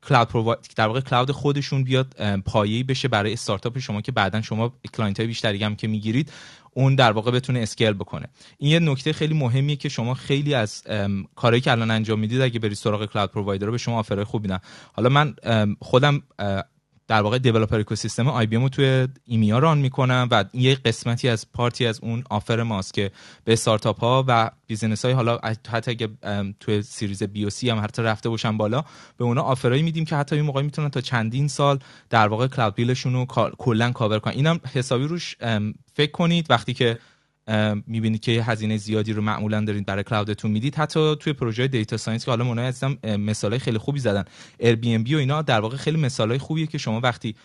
cloud 0.08 0.60
در 0.75 0.88
واقع 0.88 1.01
cloud 1.01 1.32
خودشون 1.32 1.83
بیاد 1.83 2.16
پایه‌ای 2.45 2.83
بشه 2.83 3.08
برای 3.08 3.33
استارتاپ 3.33 3.80
شما 3.80 4.01
که 4.01 4.11
بعدا 4.11 4.41
شما 4.41 4.74
client 4.93 5.19
های 5.19 5.27
بیشتری 5.27 5.64
هم 5.64 5.75
که 5.75 5.88
می‌گیرید 5.88 6.32
اون 6.74 6.95
در 6.95 7.11
واقع 7.11 7.32
بتونه 7.32 7.59
scale 7.60 7.93
بکنه. 7.93 8.27
این 8.58 8.72
یه 8.72 8.80
نکته 8.80 9.14
خیلی 9.14 9.33
مهمیه 9.33 9.75
که 9.75 9.90
شما 9.90 10.14
خیلی 10.14 10.53
از 10.53 10.83
کارهایی 11.35 11.61
که 11.61 11.72
الان 11.72 11.91
انجام 11.91 12.19
می‌دید 12.19 12.41
اگه 12.41 12.59
برید 12.59 12.74
سراغ 12.77 13.06
cloud 13.06 13.32
provider 13.32 13.66
ها 13.66 13.72
به 13.72 13.77
شما 13.77 14.00
offer 14.00 14.17
های 14.17 14.24
خوب 14.24 14.41
میدن 14.41 14.59
حالا 14.93 15.09
من 15.09 15.35
خودم 15.80 16.24
در 17.11 17.22
واقع 17.22 17.38
developer 17.38 17.80
ecosystem 17.80 18.27
IBM 18.27 18.56
رو 18.56 18.69
توی 18.69 19.07
EMEA 19.26 19.60
run 19.60 19.77
می‌کنم 19.77 20.27
و 20.31 20.45
یه 20.53 20.75
قسمتی 20.75 21.30
از 21.30 21.51
part 21.51 21.79
ی 21.79 21.85
از 21.85 21.99
اون 22.03 22.23
offer 22.30 22.64
ماست 22.64 22.93
که 22.93 23.11
به 23.43 23.53
استارتاپ 23.53 23.99
ها 23.99 24.25
و 24.27 24.51
business 24.68 25.06
های 25.06 25.14
حالا 25.14 25.40
حتی 25.43 25.91
اگه 25.91 26.09
توی 26.59 26.81
series 26.82 27.24
B 27.24 27.43
و 27.43 27.50
C 27.50 27.69
هم 27.69 27.80
حتی 27.80 28.01
رفته 28.01 28.30
باشن 28.30 28.57
بالا 28.57 28.83
به 29.17 29.23
اونا 29.23 29.41
offer 29.42 29.72
ایی 29.72 29.84
میدیم 29.83 30.06
که 30.06 30.15
حتی 30.15 30.35
این 30.35 30.45
موقع 30.45 30.61
می‌تونن 30.61 30.90
تا 30.90 31.01
چندین 31.01 31.48
سال 31.48 31.80
در 32.09 32.27
واقع 32.27 32.48
cloud 32.48 32.76
bill 32.76 32.94
شون 32.94 33.14
رو 33.14 33.25
کلا 33.57 33.91
کاور 33.91 34.19
کنن. 34.19 34.33
اینم 34.33 34.59
حسابی 34.73 35.07
روش 35.07 35.35
فکر 35.93 36.11
کنید 36.11 36.45
وقتی 36.49 36.73
که 36.73 36.99
می‌بینید 37.88 38.22
که 38.22 38.32
هزینه 38.32 38.78
زیادی 38.78 39.14
رو 39.14 39.22
معمولا 39.22 39.62
دارید 39.62 39.86
برای 39.86 40.04
cloud 40.03 40.34
تون 40.34 40.51
می‌دید. 40.52 40.76
حتی 40.76 41.16
توی 41.16 41.34
پروژه 41.34 41.68
data 41.68 41.98
science 41.98 42.26
که 42.26 42.32
حالا 42.32 42.44
منای 42.44 42.68
عزیزم 42.68 42.98
مثالای 43.04 43.60
خیلی 43.60 43.78
خوبی 43.78 44.00
زدن. 44.00 44.24
بی 44.76 45.16
و 45.16 45.18
اینا 45.18 45.42
در 45.42 45.60
واقع 45.60 45.78
خیلی 45.78 45.98
مثالای 45.98 46.38
خوبیه 46.38 46.68
که 46.68 46.78
شما 46.78 47.00
وقتی 47.00 47.36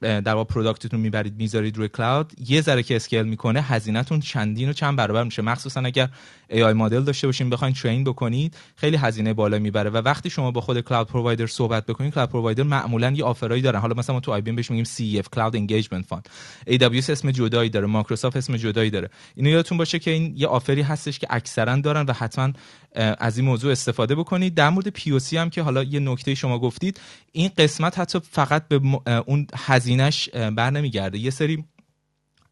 در 0.00 0.34
واقع 0.34 0.54
product 0.54 0.86
تون 0.86 1.00
می‌برید 1.00 1.36
می‌ذارید 1.36 1.76
روی 1.76 1.88
cloud 1.88 2.32
یه 2.48 2.60
ذره 2.60 2.82
که 2.82 2.96
scale 2.96 3.22
می‌کنه 3.22 3.62
هزینه‌تون 3.62 4.20
چندین 4.20 4.68
و 4.68 4.72
چند 4.72 4.96
برابر 4.96 5.24
میشه. 5.24 5.42
مخصوصا 5.42 5.80
اگر 5.80 6.08
AI 6.48 6.62
model 6.62 7.00
داشته 7.00 7.26
باشین 7.26 7.50
بخواید 7.50 7.74
train 7.74 8.04
بکنید 8.04 8.56
خیلی 8.76 8.96
هزینه 8.96 9.34
بالا 9.34 9.58
می‌بره. 9.58 9.90
و 9.90 9.96
وقتی 9.96 10.30
شما 10.30 10.50
با 10.50 10.60
خود 10.60 10.80
cloud 10.80 11.08
provider 11.08 11.46
صحبت 11.46 11.86
بکنید 11.86 12.14
cloud 12.14 12.30
provider 12.30 12.62
معمولا 12.62 13.10
یه 13.10 13.24
offer 13.24 13.51
ایی 13.51 13.62
دارن. 13.62 13.80
حالا 13.80 13.94
مثلا 13.94 14.14
ما 14.14 14.20
تو 14.20 14.32
IBM 14.32 14.52
بهش 14.52 14.70
میگیم 14.70 14.84
CEF 14.84 15.28
cloud 15.28 15.56
engagement 15.56 16.06
fund 16.06 16.28
AWS 16.66 17.02
اسم 17.08 17.30
جدایی 17.30 17.70
داره 17.70 17.86
مایکروسافت 17.86 18.36
اسم 18.36 18.56
جدایی 18.56 18.90
داره. 18.90 19.10
اینو 19.36 19.50
یادتون 19.50 19.78
باشه 19.78 19.98
که 19.98 20.10
این 20.10 20.34
یه 20.36 20.46
offer 20.46 20.76
ی 20.76 20.82
هستش 20.82 21.18
که 21.18 21.26
اکثرا 21.30 21.76
دارن 21.76 22.06
و 22.06 22.12
حتما 22.12 22.52
از 22.94 23.38
این 23.38 23.46
موضوع 23.46 23.72
استفاده 23.72 24.14
بکنید. 24.14 24.54
در 24.54 24.70
مورد 24.70 24.88
POC 24.88 25.36
هم 25.36 25.50
که 25.50 25.62
حالا 25.62 25.82
یه 25.82 26.00
نکته 26.00 26.34
شما 26.34 26.58
گفتید 26.58 27.00
این 27.32 27.50
قسمت 27.58 27.98
حتی 27.98 28.18
فقط 28.30 28.68
به 28.68 28.80
اون 29.26 29.46
هزینه‌ش 29.66 30.28
بر 30.28 30.70
نمیگرده. 30.70 31.18
یه 31.18 31.30
سری 31.30 31.64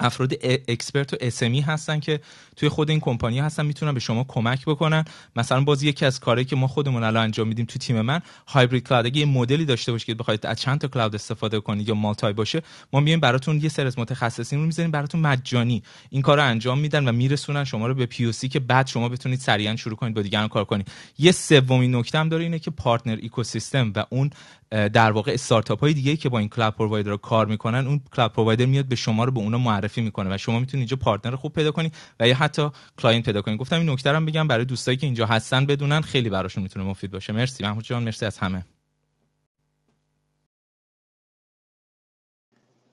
افراد 0.00 0.32
expert 0.68 1.12
و 1.14 1.16
SME 1.20 1.60
هستن 1.60 2.00
که 2.00 2.20
توی 2.60 2.68
خود 2.68 2.90
این 2.90 3.00
کمپانی 3.00 3.40
هستن 3.40 3.66
می‌تونن 3.66 3.94
به 3.94 4.00
شما 4.00 4.24
کمک 4.28 4.64
بکنن. 4.64 5.04
مثلا 5.36 5.60
باز 5.60 5.82
یکی 5.82 6.06
از 6.06 6.20
کارهایی 6.20 6.44
که 6.44 6.56
ما 6.56 6.66
خودمون 6.66 7.02
الان 7.02 7.22
انجام 7.22 7.48
میدیم 7.48 7.66
تو 7.66 7.78
تیم 7.78 8.00
من 8.00 8.20
hybrid 8.46 8.88
cloud 8.88 9.06
اگه 9.06 9.20
یه 9.20 9.26
مدلی 9.26 9.64
داشته 9.64 9.92
باشید 9.92 10.16
بخواید 10.16 10.46
از 10.46 10.60
چند 10.60 10.80
تا 10.80 10.88
cloud 10.88 11.14
استفاده 11.14 11.60
کنید 11.60 11.88
یا 11.88 11.94
multi 11.94 12.32
باشه 12.32 12.62
ما 12.92 13.00
میایم 13.00 13.20
براتون 13.20 13.60
یه 13.60 13.68
سری 13.68 13.86
از 13.86 13.98
متخصصین 13.98 14.58
رو 14.58 14.66
می‌ذاریم 14.66 14.90
براتون 14.90 15.20
مجانی. 15.20 15.82
این 16.10 16.22
کار 16.22 16.36
رو 16.36 16.44
انجام 16.44 16.78
میدن 16.78 17.08
و 17.08 17.12
میرسونن 17.12 17.64
شما 17.64 17.86
رو 17.86 17.94
به 17.94 18.06
POC 18.06 18.32
که 18.32 18.60
بعد 18.60 18.86
شما 18.86 19.08
بتونید 19.08 19.38
سریعا 19.38 19.76
شروع 19.76 19.96
کنید 19.96 20.14
با 20.14 20.22
دیگران 20.22 20.48
کار 20.48 20.64
کنید. 20.64 20.88
یه 21.18 21.32
سومین 21.32 21.94
نکته 21.96 22.18
هم 22.18 22.28
داره 22.28 22.42
اینه 22.42 22.58
که 22.58 22.70
partner 22.70 23.18
ecosystem 23.22 23.92
و 23.96 24.04
اون 24.10 24.30
در 24.70 25.12
واقع 25.12 25.32
استارتاپ 25.32 25.80
های 25.80 25.94
دیگه 25.94 26.16
که 26.16 26.28
با 26.28 26.38
این 26.38 26.48
cloud 26.48 26.74
provider 26.74 27.10
ها 27.10 27.16
کار 27.16 27.46
می‌کنن 27.46 27.86
اون 27.86 28.00
cloud 28.16 28.32
provider 28.32 28.66
میاد 28.66 28.84
به 28.84 28.96
شما 28.96 29.24
رو 29.24 29.32
به 29.32 29.40
اونا 29.40 29.58
معرفی 29.58 30.00
می‌کنه 30.00 30.34
و 30.34 30.38
شما 30.38 30.58
می‌تونید 30.58 30.80
اینجا 30.82 30.96
partner 30.96 31.36
خوب 31.36 31.52
پیدا 31.52 31.70
کنید 31.70 31.94
و 32.20 32.28
یا 32.28 32.34
حتی 32.50 32.70
client 32.98 33.24
پیدا 33.24 33.42
کنید 33.42 33.58
گفتم 33.60 33.76
این 33.80 33.90
نکته 33.90 34.12
رو 34.12 34.26
بگم 34.26 34.48
برای 34.48 34.64
دوستایی 34.64 34.96
که 34.96 35.06
اینجا 35.06 35.26
هستن 35.26 35.66
بدونن 35.66 36.00
خیلی 36.00 36.30
براشون 36.30 36.62
می‌تونه 36.62 36.86
مفید 36.86 37.10
باشه. 37.10 37.32
مرسی. 37.32 37.64
محمود 37.64 37.84
جان 37.84 38.02
مرسی 38.02 38.26
از 38.26 38.38
همه. 38.38 38.64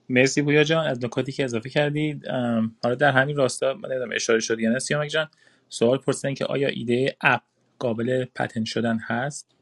مرسی 0.09 0.41
پویا 0.41 0.63
جان 0.63 0.87
از 0.87 1.05
نکاتی 1.05 1.31
که 1.31 1.43
اضافه 1.43 1.69
کردید 1.69 2.27
حالا 2.83 2.95
در 2.95 3.11
همین 3.11 3.37
راستا 3.37 3.73
من 3.73 4.13
اشاره 4.15 4.39
شد 4.39 4.59
یا 4.59 4.71
نه 4.71 4.79
سیامک 4.79 5.09
جان 5.09 5.29
سوال 5.69 5.97
پرسیدن 5.97 6.33
که 6.33 6.45
آیا 6.45 6.67
ایده 6.69 7.17
app 7.21 7.41
قابل 7.79 8.25
patent 8.35 8.65
شدن 8.65 8.99
هست؟ 8.99 9.55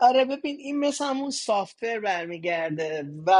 آره 0.00 0.24
ببین 0.24 0.56
این 0.58 0.80
مثل 0.80 1.04
همون 1.04 1.30
software 1.30 2.00
برمیگرده 2.00 3.04
و 3.26 3.32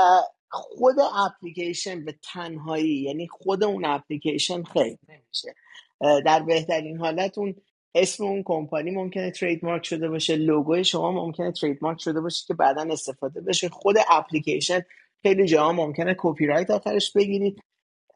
خود 0.50 0.96
اپلیکیشن 1.26 2.04
به 2.04 2.14
تنهایی 2.32 3.02
یعنی 3.02 3.28
خود 3.28 3.64
اون 3.64 3.84
اپلیکیشن 3.84 4.62
خیلی 4.62 4.98
نمیشه. 5.08 5.54
در 6.00 6.42
بهترین 6.42 6.98
حالت 6.98 7.38
اون 7.38 7.54
اسم 7.94 8.24
اون 8.24 8.42
کمپانی 8.42 8.90
ممکنه 8.90 9.30
trademark 9.30 9.86
شده 9.86 10.08
باشه 10.08 10.36
لوگوی 10.36 10.84
شما 10.84 11.12
ممکنه 11.12 11.52
trademark 11.52 12.00
شده 12.00 12.20
باشه 12.20 12.44
که 12.46 12.54
بعدا 12.54 12.82
استفاده 12.82 13.40
بشه. 13.40 13.68
خود 13.68 13.96
اپلیکیشن 14.10 14.80
خیلی 15.22 15.46
جاها 15.46 15.72
ممکنه 15.72 16.14
کپی 16.18 16.46
رایت 16.46 16.70
آخرش 16.70 17.12
بگیرید. 17.12 17.62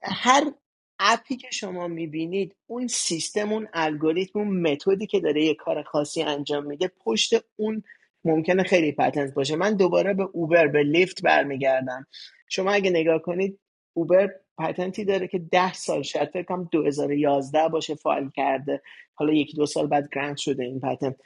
هر 0.02 0.52
app 0.98 1.27
ی 1.27 1.36
که 1.36 1.48
شما 1.52 1.88
می‌بینید 1.88 2.56
اون 2.66 2.86
سیستم 2.88 3.52
اون 3.52 3.68
الگوریتم 3.72 4.38
اون 4.38 4.60
method 4.60 5.00
ی 5.00 5.06
که 5.06 5.20
داره 5.20 5.44
یه 5.44 5.54
کار 5.54 5.82
خاصی 5.82 6.22
انجام 6.22 6.66
میده 6.66 6.92
پشت 7.04 7.34
اون 7.56 7.82
ممکنه 8.24 8.62
خیلی 8.62 8.92
پتنت 8.92 9.34
باشه. 9.34 9.56
من 9.56 9.76
دوباره 9.76 10.14
به 10.14 10.22
اوبر 10.32 10.66
به 10.66 10.82
لیفت 10.82 11.22
برمیگردم. 11.22 12.06
شما 12.48 12.72
اگه 12.72 12.90
نگاه 12.90 13.22
کنید 13.22 13.60
اوبر 13.92 14.30
پتنتی 14.58 15.04
داره 15.04 15.28
که 15.28 15.38
ده 15.38 15.72
سال 15.72 16.02
شاید 16.02 16.30
فکر 16.30 16.42
کنم 16.42 16.68
2011 16.72 17.68
باشه 17.68 17.94
فایل 17.94 18.30
کرده. 18.36 18.82
حالا 19.14 19.32
یکی 19.32 19.56
دو 19.56 19.66
سال 19.66 19.86
بعد 19.86 20.08
گرانت 20.14 20.36
شده 20.36 20.64
این 20.64 20.80
پتنت 20.80 21.16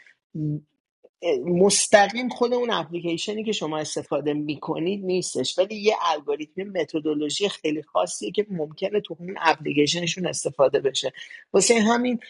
مستقیم 1.47 2.29
خود 2.29 2.55
اون 2.55 2.71
اپلیکیشنی 2.71 3.45
که 3.45 3.53
شما 3.53 3.79
استفاده 3.79 4.35
می‌کنید 4.35 5.05
نیستش. 5.05 5.59
ولی 5.59 5.75
یه 5.75 5.95
الگوریتم 6.03 6.63
متدولوژی 6.63 7.49
خیلی 7.49 7.83
خاصیه 7.83 8.31
که 8.31 8.47
ممکنه 8.51 9.01
تو 9.01 9.17
اون 9.21 9.35
اپلیکیشنشون 9.41 10.27
استفاده 10.27 10.81
بشه. 10.81 11.13
واسه 11.53 11.81
همین 11.81 12.21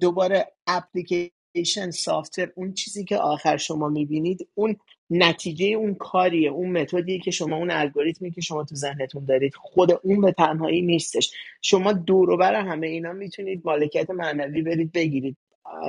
دوباره 0.00 0.52
اپلیکیشن 0.66 1.35
سافتور 1.64 2.52
اون 2.54 2.72
چیزی 2.74 3.04
که 3.04 3.16
آخر 3.16 3.56
شما 3.56 3.88
می‌بینید 3.88 4.48
اون 4.54 4.76
نتیجه 5.10 5.66
اون 5.66 5.94
کاریه 5.94 6.50
اون 6.50 6.72
متدی 6.72 7.18
که 7.18 7.30
شما 7.30 7.56
اون 7.56 7.70
الگوریتمی 7.70 8.30
که 8.30 8.40
شما 8.40 8.64
تو 8.64 8.74
ذهنتون 8.74 9.24
دارید. 9.24 9.54
خود 9.54 10.00
اون 10.02 10.20
به 10.20 10.32
تنهایی 10.32 10.82
نیستش. 10.82 11.30
شما 11.62 11.92
دور 11.92 12.36
بر 12.36 12.54
همه 12.54 12.86
اینا 12.86 13.12
می‌تونید 13.12 13.62
مالکیت 13.64 14.10
معنوی 14.10 14.62
برید 14.62 14.92
بگیرید 14.92 15.36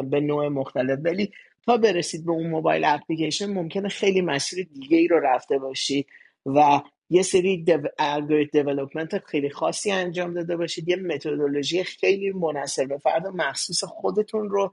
به 0.10 0.20
نوع 0.20 0.48
مختلف. 0.48 1.00
ولی 1.04 1.32
تا 1.66 1.78
برسید 1.78 2.26
به 2.26 2.32
اون 2.32 2.48
موبایل 2.48 2.84
اپلیکیشن 2.86 3.54
ممکنه 3.54 3.90
خیلی 3.90 4.22
مسیر 4.22 4.68
دیگه 4.74 4.98
ای 4.98 5.08
رو 5.08 5.20
رفته 5.20 5.58
باشید 5.60 6.08
و 6.46 6.82
یه 7.10 7.22
سری 7.22 7.66
الگوریتم 8.00 8.52
دیولپمنت 8.64 9.26
خیلی 9.26 9.50
خاصی 9.50 9.92
انجام 9.92 10.34
داده 10.34 10.58
باشید. 10.58 10.90
یه 10.90 10.96
متدولوژی 10.96 11.84
خیلی 11.84 12.32
مناسب 12.32 12.98
فرد 12.98 13.28
مخصوص 13.28 13.84
خودتون 13.84 14.50
رو 14.50 14.72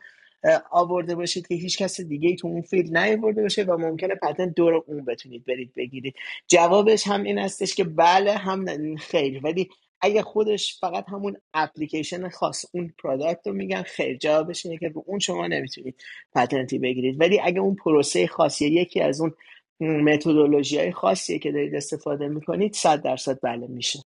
آورده 0.70 1.14
باشید 1.14 1.46
که 1.46 1.54
هیچ 1.54 1.78
کس 1.78 2.00
دیگه 2.00 2.28
ای 2.28 2.36
تو 2.36 2.48
اون 2.48 2.62
field 2.62 2.96
نیاورده 2.96 3.42
باشه 3.42 3.62
و 3.64 3.76
ممکنه 3.76 4.14
patent 4.14 4.54
دور 4.54 4.74
اون 4.74 5.04
بتونید 5.04 5.44
برید 5.44 5.72
بگیرید. 5.76 6.14
جوابش 6.48 7.06
هم 7.06 7.22
این 7.22 7.38
هستش 7.38 7.74
که 7.74 7.84
بله 7.84 8.32
هم 8.32 8.96
خیر. 8.96 9.40
ولی 9.44 9.68
اگه 10.00 10.22
خودش 10.22 10.78
فقط 10.80 11.04
همون 11.08 11.36
اپلیکیشن 11.54 12.28
خاص 12.28 12.64
اون 12.74 12.94
product 13.02 13.46
رو 13.46 13.52
میگن 13.52 13.82
خیر. 13.82 14.18
جوابش 14.18 14.66
اینه 14.66 14.78
که 14.78 14.88
به 14.88 15.02
اون 15.06 15.18
شما 15.18 15.46
نمی‌تونید 15.46 16.02
patent 16.34 16.72
ی 16.72 16.78
بگیرید. 16.78 17.20
ولی 17.20 17.40
اگه 17.40 17.60
اون 17.60 17.76
پروسه 17.76 18.26
خاصی 18.26 18.66
یکی 18.66 19.00
از 19.00 19.20
اون 19.20 19.34
متدولوژی 19.80 20.78
های 20.78 20.92
خاصیه 20.92 21.38
که 21.38 21.52
دارید 21.52 21.74
استفاده 21.74 22.28
می‌کنید 22.28 22.74
صد 22.74 23.02
درصد 23.02 23.38
بله 23.42 23.66
میشه. 23.66 24.03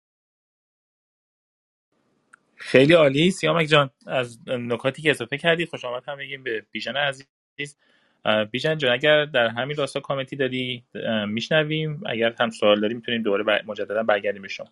خیلی 2.68 2.94
عالی. 2.94 3.32
سیامک 3.32 3.66
جان 3.66 3.90
از 4.08 4.40
نکاتی 4.48 5.02
که 5.02 5.10
اضافه 5.10 5.38
کردی 5.38 5.66
خوش 5.66 5.86
آمد 5.86 6.04
هم 6.08 6.18
بگیم 6.18 6.44
به 6.44 6.66
بیژن 6.72 6.98
عزیز. 6.98 7.78
بیژن 8.52 8.78
جان 8.78 8.92
اگر 8.92 9.26
در 9.26 9.48
همین 9.48 9.78
راستا 9.78 10.00
کامنتی 10.00 10.36
داری 10.36 10.86
میشنویم. 11.28 12.02
اگر 12.06 12.36
هم 12.40 12.50
سوال 12.50 12.80
داری 12.82 12.94
می‌تونیم 12.94 13.24
دوباره. 13.24 13.64
مجددا 13.68 14.04
برگردیم 14.04 14.42
به 14.42 14.48
شما. 14.48 14.68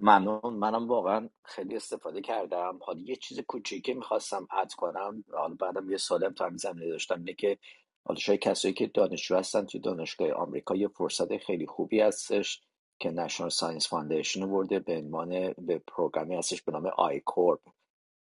ممنون. 0.00 0.54
منم 0.54 0.88
واقعا 0.88 1.28
خیلی 1.44 1.76
استفاده 1.76 2.20
کردم. 2.20 2.78
حالا 2.82 3.00
یه 3.00 3.16
چیز 3.16 3.40
کوچیکی 3.40 3.94
می‌خواستم 3.94 4.48
اد 4.50 4.72
کنم 4.72 5.24
حالا 5.32 5.54
بعدم 5.54 5.90
یه 5.90 5.96
سالم 5.96 6.32
تا 6.32 6.46
همین 6.46 6.56
زمینه 6.56 6.88
داشتم 6.88 7.18
اینه 7.18 7.34
که 7.34 7.58
حالا 8.04 8.20
شاید 8.20 8.40
کسایی 8.40 8.74
که 8.74 8.86
دانشجو 8.86 9.36
هستن 9.36 9.66
توی 9.66 9.80
دانشگاه 9.80 10.32
آمریکا 10.32 10.76
یه 10.76 10.88
فرصت 10.88 11.36
خیلی 11.36 11.66
خوبی 11.66 12.00
هستش 12.00 12.60
که 12.98 13.10
National 13.10 13.50
Science 13.50 13.88
Foundation 13.88 14.42
آورده 14.42 14.78
به 14.78 14.96
عنوان 14.96 15.52
یه 15.52 15.82
program 15.86 16.30
ی 16.30 16.36
هستش 16.36 16.62
به 16.62 16.72
نام 16.72 16.86
I-Corps 16.86 17.60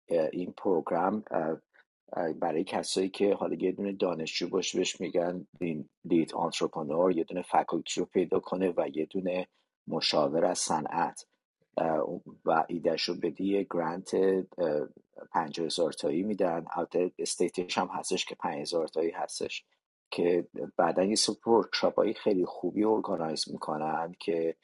این 0.07 0.53
program 0.57 1.23
برای 2.39 2.63
کسایی 2.63 3.09
که 3.09 3.33
حالا 3.33 3.55
یه 3.55 3.71
دونه 3.71 3.91
دانشجو 3.91 4.49
باشه 4.49 4.77
بهش 4.77 5.01
میگن 5.01 5.47
lead 6.05 6.33
entrepreneur 6.33 7.17
یه 7.17 7.23
دونه 7.23 7.41
faculty 7.41 7.99
رو 7.99 8.05
پیدا 8.05 8.39
کنه 8.39 8.73
و 8.77 8.89
یه 8.93 9.05
دونه 9.05 9.47
مشاور 9.87 10.45
از 10.45 10.59
صنعت. 10.59 11.25
و 12.45 12.65
ایدهش 12.67 13.03
رو 13.03 13.15
بدی 13.15 13.67
grant 13.69 14.15
پنج 15.31 15.61
هزار 15.61 15.91
تایی 15.93 16.23
میدن. 16.23 16.65
البته 16.71 17.11
state 17.19 17.61
ش 17.61 17.77
هم 17.77 17.87
هستش 17.87 18.25
که 18.25 18.35
پنج 18.35 18.61
هزار 18.61 18.87
تایی 18.87 19.11
هستش. 19.11 19.65
که 20.13 20.47
بعدا 20.77 21.03
یه 21.03 21.15
سری 21.15 21.35
workshop 21.47 22.13
خیلی 22.13 22.45
خوبی 22.45 22.85
organize 22.85 23.51
می‌کنن 23.51 24.15
که 24.19 24.55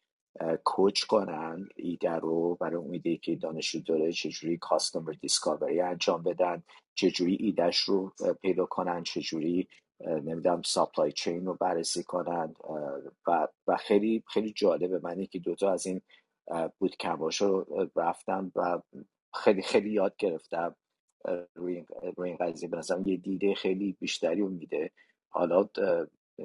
coach 0.64 1.04
کنن 1.04 1.70
ایده 1.76 2.12
رو 2.12 2.56
برای 2.56 2.76
اون 2.76 2.94
ایده 2.94 3.18
که 3.18 3.36
دانشجو 3.36 3.80
داره 3.82 4.12
چجوری 4.12 4.58
customer 4.58 5.14
discovery 5.22 5.82
انجام 5.82 6.24
بدن 6.24 6.64
چجوری 6.96 7.38
ایدهش 7.40 7.80
رو 7.80 8.14
پیدا 8.42 8.66
کنن 8.66 9.04
چجوری 9.04 9.70
نمی‌دونم 10.08 10.62
supply 10.62 11.12
chain 11.12 11.46
رو 11.46 11.56
بررسی 11.62 12.04
کنن. 12.04 12.56
و, 13.28 13.48
و 13.68 13.78
خیلی 13.78 14.24
خیلی 14.28 14.54
جالبه. 14.54 15.00
من 15.04 15.20
یکی 15.20 15.40
دوتا 15.40 15.74
از 15.74 15.88
این 15.88 16.02
boot 16.80 16.98
camp 16.98 17.27
اش 17.27 17.42
رو 17.42 17.66
رفتم 17.98 18.54
و 18.56 18.82
خیلی 19.36 19.64
خیلی 19.64 19.92
یاد 19.92 20.16
گرفتم. 20.20 20.76
روی 21.56 21.86
این 22.26 22.38
قضیه. 22.38 22.70
به 22.70 22.82
یه 23.06 23.18
دیده 23.18 23.56
خیلی 23.56 23.98
بیشتری 24.00 24.42
رو 24.42 24.50
میده. 24.50 24.92
حالا 25.30 25.70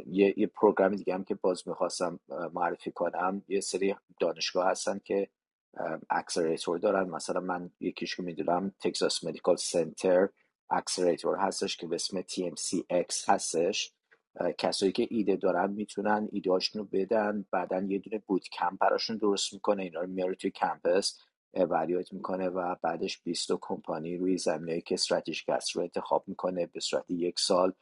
یه, 0.06 0.34
یه 0.38 0.46
program 0.46 0.96
دیگه 0.96 1.14
هم 1.14 1.24
که 1.24 1.34
باز 1.34 1.68
می‌خواستم 1.68 2.20
معرفی 2.52 2.90
کنم. 2.90 3.42
یه 3.48 3.60
سری 3.60 3.94
دانشگاه 4.20 4.66
هستن 4.66 5.00
که 5.04 5.28
accelerator 6.10 6.78
دارن. 6.78 7.10
مثلا 7.10 7.40
من 7.40 7.70
یکیش 7.80 8.16
که 8.16 8.22
می‌دونم 8.22 8.72
Texas 8.80 9.24
Medical 9.24 9.56
Center 9.56 10.28
Accelerator 10.70 11.36
هستش 11.36 11.76
که 11.76 11.86
به 11.86 11.94
اسم 11.94 12.22
TMCX 12.22 13.28
هستش. 13.28 13.92
کسایی 14.58 14.92
که 14.92 15.06
ایده 15.10 15.36
دارن 15.36 15.70
می‌تونن 15.70 16.28
ایدهاشون 16.32 16.82
رو 16.82 16.88
بدن. 16.92 17.44
بعدا 17.50 17.86
یه 17.88 17.98
دونه 17.98 18.22
boot 18.26 18.48
camp 18.48 18.78
براشون 18.80 19.16
درست 19.16 19.52
می‌کنه. 19.52 19.82
اینا 19.82 20.00
رو 20.00 20.06
میاره 20.06 20.34
توی 20.34 20.50
campus 20.50 21.20
evaluate 21.54 22.12
می‌کنه 22.12 22.48
و 22.48 22.76
بعدش 22.82 23.22
20 23.22 23.52
کمپانی 23.60 24.16
روی 24.16 24.38
زمینه 24.38 24.80
که 24.80 24.94
استراتژیک 24.94 25.48
است 25.48 25.70
رو 25.70 25.82
انتخاب 25.82 26.24
می‌کنه. 26.26 26.66
به 26.66 26.80
صورت 26.80 27.10
یک 27.10 27.40
سال 27.40 27.72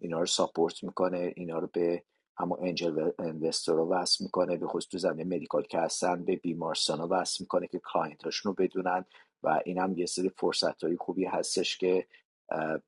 اینا 0.00 0.20
رو 0.20 0.26
support 0.26 0.84
می‌کنه 0.84 1.32
اینا 1.36 1.58
رو 1.58 1.68
به 1.72 2.02
همون 2.36 2.58
angel 2.62 3.10
investor 3.18 3.72
رو 3.72 3.88
وصل 3.88 4.24
می‌کنه 4.24 4.56
به 4.56 4.66
خصوص 4.66 4.88
تو 4.88 4.98
زمینه 4.98 5.36
medical 5.36 5.62
که 5.62 5.78
هستن 5.78 6.24
به 6.24 6.36
بیمارستان 6.36 6.98
رو 6.98 7.06
وصل 7.06 7.44
می‌کنه 7.44 7.66
که 7.66 7.80
client 7.92 8.27
اشون 8.27 8.50
رو 8.50 8.64
بدونن 8.64 9.04
و 9.42 9.60
این 9.64 9.78
هم 9.78 9.98
یه 9.98 10.06
سری 10.06 10.28
فرصت 10.28 10.84
های 10.84 10.96
خوبی 10.96 11.24
هستش 11.24 11.78
که 11.78 12.06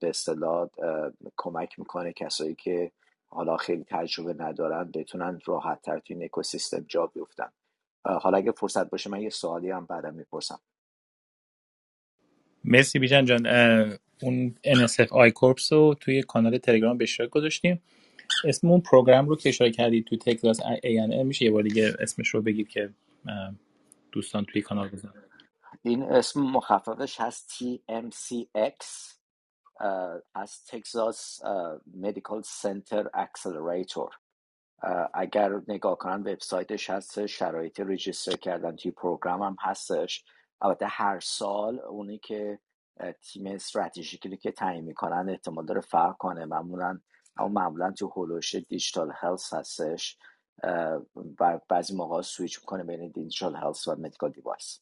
به 0.01 0.09
اصطلاح 0.09 0.69
کمک 1.37 1.79
می‌کنه 1.79 2.13
کسایی 2.13 2.55
که 2.55 2.93
حالا 3.29 3.57
خیلی 3.57 3.85
تجربه 3.85 4.35
ندارن 4.45 4.91
بتونن 4.95 5.41
راحت 5.45 5.83
تر 5.83 5.99
توی 5.99 6.17
این 6.17 6.25
اکوسیستم 6.25 6.85
جا 6.89 7.07
بیفتن. 7.07 7.53
حالا 8.05 8.39
اگه 8.39 8.53
فرصت 8.53 8.91
باشه 8.91 9.11
من 9.11 9.21
یه 9.21 9.31
سوالی 9.31 9.71
هم 9.71 9.87
بعدم 9.87 10.15
می‌پرسم. 10.15 10.61
مرسی 12.65 12.99
بیژن 12.99 13.25
جان. 13.25 13.47
اون 14.23 14.55
NSF 14.67 15.13
I-Corps 15.13 15.73
رو 15.73 15.95
توی 16.01 16.23
کانال 16.23 16.59
تلگرام 16.59 16.99
به 16.99 17.03
اشتراک 17.05 17.31
گذاشتیم. 17.31 17.83
اسم 18.45 18.69
اون 18.69 18.81
program 18.81 19.29
رو 19.29 19.37
که 19.37 19.49
اشاره 19.49 19.71
کردید 19.71 20.05
توی 20.05 20.19
Texas 20.19 20.61
A&M 20.61 21.25
میشه 21.25 21.45
یه 21.45 21.51
بار 21.51 21.63
دیگه 21.63 21.95
اسمش 22.01 22.29
رو 22.29 22.43
بگید 22.43 22.69
که 22.69 22.91
دوستان 24.13 24.45
توی 24.45 24.63
کانال 24.63 24.89
بزنن. 24.89 25.13
این 25.83 26.03
اسم 26.03 26.41
مخففش 26.41 27.21
هست 27.21 27.51
TMCX 27.51 28.85
از 30.35 30.65
Texas 30.69 31.41
Medical 31.95 32.43
Center 32.45 33.11
Accelerator 33.15 34.11
اگر 35.15 35.61
نگاه 35.69 35.99
کنن 35.99 36.21
وبسایتش 36.21 36.91
هست 36.91 37.27
شرایط 37.27 37.81
register 37.81 38.37
کردن 38.37 38.77
توی 38.77 38.91
program 38.91 39.43
هم 39.43 39.57
هستش. 39.61 40.25
البته 40.61 40.87
هر 40.87 41.21
سال 41.21 41.81
اونی 41.81 42.19
که 42.19 42.59
تیم 43.21 43.47
استراتژیکی 43.47 44.37
که 44.37 44.53
تعیین 44.53 44.85
می‌کنن 44.85 45.29
احتمال 45.29 45.67
داره 45.67 45.81
فرق 45.81 46.17
کنه. 46.17 46.45
معمولا 46.45 46.99
اما 47.37 47.49
معمولا 47.49 47.93
تو 47.93 48.07
حول 48.07 48.25
و 48.25 48.31
حوش 48.31 48.55
digital 48.55 49.13
health 49.15 49.55
هستش. 49.55 50.19
و 51.41 51.61
بعضی 51.69 51.97
موقع 51.97 52.23
سویچ 52.23 52.59
می‌کنه 52.59 52.85
بین 52.85 53.09
digital 53.09 53.57
health 53.57 53.89
و 53.89 53.97
medical 53.97 54.31
device. 54.31 54.81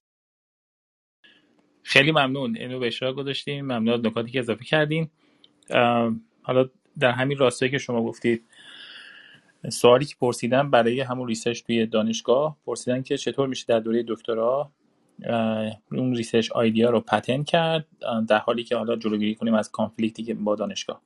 خیلی 1.82 2.12
ممنون. 2.12 2.56
اینو 2.56 2.78
به 2.78 2.86
اشتراک 2.86 3.16
گذاشتیم 3.16 3.64
ممنون 3.64 3.94
از 3.94 4.00
نکاتی 4.06 4.30
که 4.30 4.38
اضافه 4.38 4.64
کردین. 4.64 5.10
حالا 6.42 6.70
در 6.98 7.10
همین 7.10 7.38
راستایی 7.38 7.70
که 7.70 7.78
شما 7.78 8.04
گفتید 8.04 8.46
سوالی 9.68 10.04
که 10.04 10.14
پرسیدن 10.20 10.70
برای 10.70 11.00
همون 11.00 11.28
research 11.28 11.62
توی 11.62 11.86
دانشگاه 11.86 12.58
پرسیدن 12.66 13.02
که 13.02 13.16
چطور 13.16 13.48
میشه 13.48 13.66
در 13.68 13.80
دوره 13.80 14.04
دکترا 14.08 14.72
اون 15.92 16.14
research 16.14 16.52
idea 16.52 16.90
رو 16.90 17.00
patent 17.00 17.42
کرد 17.42 17.86
در 18.28 18.38
حالی 18.38 18.64
که 18.64 18.76
حالا 18.76 18.96
جلوگیری 18.96 19.34
کنیم 19.34 19.54
از 19.54 19.70
conflict 19.70 20.18
ی 20.18 20.24
که 20.24 20.34
با 20.34 20.56
دانشگاه. 20.56 21.02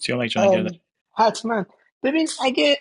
سیامک 0.00 0.28
جان. 0.28 0.78
حتما. 1.16 1.66
ببین 2.02 2.28
اگه 2.44 2.78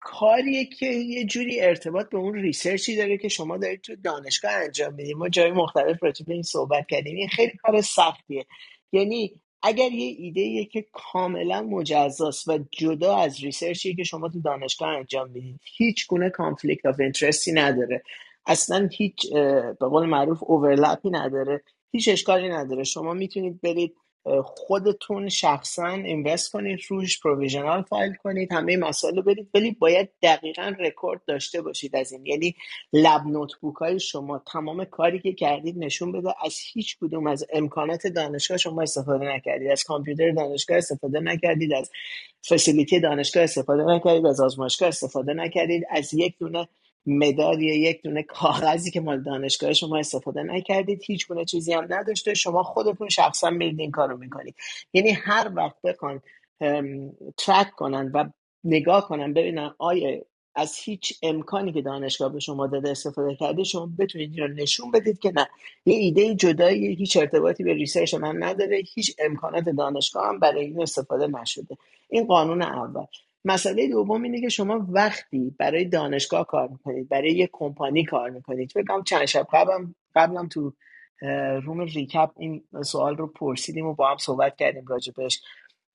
کاریه 0.00 0.64
که 0.64 0.86
یه 0.86 1.24
جوری 1.24 1.60
ارتباط 1.60 2.10
به 2.10 2.18
اون 2.18 2.34
research 2.34 2.89
ی 2.89 2.96
داره 2.96 3.18
که 3.18 3.28
شما 3.28 3.58
دارید 3.58 3.80
تو 3.80 3.96
دانشگاه 3.96 4.52
انجام 4.52 4.94
می‌دید 4.94 5.16
ما 5.16 5.28
جای 5.28 5.50
مختلف 5.50 6.02
راجع 6.02 6.24
به 6.26 6.34
این 6.34 6.42
صحبت 6.42 6.86
کردیم 6.88 7.16
این 7.16 7.28
خیلی 7.28 7.52
کار 7.62 7.80
سختیه. 7.80 8.46
یعنی 8.92 9.40
اگر 9.62 9.92
یه 9.92 10.16
ایده 10.18 10.64
که 10.64 10.86
کاملا 10.92 11.62
مجزاست 11.62 12.48
و 12.48 12.58
جدا 12.70 13.16
از 13.16 13.44
research 13.44 13.88
ی 13.88 13.94
که 13.94 14.04
شما 14.04 14.28
تو 14.28 14.40
دانشگاه 14.40 14.88
انجام 14.88 15.30
می‌دید 15.30 15.60
هیچ 15.76 16.06
گونه 16.06 16.30
conflict 16.30 16.86
of 16.86 17.00
interest 17.00 17.46
ی 17.46 17.52
نداره. 17.52 18.02
اصلا 18.46 18.88
هیچ 18.92 19.32
به 19.80 19.88
قول 19.88 20.06
معروف 20.06 20.42
overlap 20.42 21.01
ی 21.01 21.10
نداره. 21.10 21.62
هیچ 21.92 22.08
اشکالی 22.08 22.48
نداره. 22.48 22.84
شما 22.84 23.12
می‌تونید 23.12 23.60
برید 23.60 23.96
خودتون 24.44 25.28
شخصا 25.28 25.86
invest 25.86 26.52
کنید 26.52 26.80
روش 26.88 27.20
provisional 27.20 27.82
file 27.82 28.14
کنید 28.14 28.52
همه 28.52 28.76
مسائل 28.76 29.16
رو 29.16 29.22
برید. 29.22 29.50
ولی 29.54 29.70
باید 29.70 30.10
دقیقا 30.22 30.72
رکورد 30.78 31.20
داشته 31.26 31.62
باشید 31.62 31.96
از 31.96 32.12
این. 32.12 32.26
یعنی 32.26 32.54
lab 32.92 33.26
notebook 33.26 33.76
های 33.76 34.00
شما 34.00 34.42
تمام 34.52 34.84
کاری 34.84 35.20
که 35.20 35.32
کردید 35.32 35.78
نشون 35.78 36.12
بده. 36.12 36.34
از 36.44 36.56
هیچ 36.72 36.98
کدوم 37.00 37.26
از 37.26 37.46
امکانات 37.52 38.06
دانشگاه 38.06 38.58
شما 38.58 38.82
استفاده 38.82 39.24
نکردید. 39.24 39.70
از 39.70 39.84
کامپیوتر 39.84 40.30
دانشگاه 40.30 40.78
استفاده 40.78 41.20
نکردید. 41.20 41.72
از 41.72 41.90
facility 42.48 43.00
دانشگاه 43.00 43.42
استفاده 43.42 43.84
نکردید. 43.84 44.26
از 44.26 44.40
آزمایشگاه 44.40 44.88
استفاده 44.88 45.34
نکردید. 45.34 45.84
از 45.90 46.14
یک 46.14 46.38
دونه 46.38 46.68
مداد 47.06 47.60
یا 47.62 47.74
یک 47.74 48.02
دونه 48.02 48.22
کاغذی 48.22 48.90
که 48.90 49.00
مال 49.00 49.22
دانشگاه 49.22 49.72
شما 49.72 49.98
استفاده 49.98 50.42
نکردید. 50.42 51.02
هیچ 51.06 51.28
گونه 51.28 51.44
چیزی 51.44 51.72
هم 51.72 51.86
نداشته. 51.90 52.34
شما 52.34 52.62
خودتون 52.62 53.08
شخصا 53.08 53.50
میرید 53.50 53.80
این 53.80 53.90
کارو 53.90 54.16
می‌کنید. 54.16 54.54
یعنی 54.94 55.10
هر 55.10 55.52
وقت 55.56 55.76
بخوان 55.84 56.22
track 57.38 57.70
کنن 57.76 58.10
و 58.14 58.24
نگاه 58.64 59.08
کنن 59.08 59.32
ببینن 59.34 59.74
آیا 59.78 60.22
از 60.54 60.76
هیچ 60.84 61.14
امکانی 61.22 61.72
که 61.72 61.82
دانشگاه 61.82 62.32
به 62.32 62.40
شما 62.40 62.66
داده 62.66 62.90
استفاده 62.90 63.36
کرده 63.36 63.64
شما 63.64 63.90
بتونید 63.98 64.40
رو 64.40 64.48
نشون 64.48 64.90
بدید 64.90 65.18
که 65.18 65.32
نه. 65.36 65.48
یه 65.86 65.96
ایده 65.96 66.34
جدایی 66.34 66.94
هیچ 66.94 67.16
ارتباطی 67.16 67.64
به 67.64 67.74
research 67.74 68.14
من 68.14 68.44
نداره. 68.44 68.82
هیچ 68.94 69.16
امکانات 69.18 69.64
دانشگاه 69.68 70.28
هم 70.28 70.40
برای 70.40 70.64
این 70.64 70.82
استفاده 70.82 71.26
نشده. 71.26 71.76
این 72.10 72.26
قانون 72.26 72.62
اول. 72.62 73.06
مسئله 73.46 73.88
دوم 73.88 74.22
اینه 74.22 74.40
که 74.40 74.48
شما 74.48 74.86
وقتی 74.88 75.54
برای 75.58 75.84
دانشگاه 75.84 76.46
کار 76.46 76.68
می‌کنید 76.68 77.08
برای 77.08 77.30
یک 77.30 77.50
کمپانی 77.52 78.04
کار 78.04 78.30
می‌کنید 78.30 78.72
بگم 78.76 79.02
چند 79.02 79.24
شب 79.24 79.46
قبلم 79.52 79.94
قبلم 80.14 80.48
تو 80.48 80.72
روم 81.64 81.80
ریکپ 81.80 82.30
این 82.38 82.64
سوال 82.84 83.16
رو 83.16 83.26
پرسیدیم 83.26 83.86
و 83.86 83.94
با 83.94 84.10
هم 84.10 84.16
صحبت 84.16 84.56
کردیم 84.56 84.86
راجبش 84.86 85.40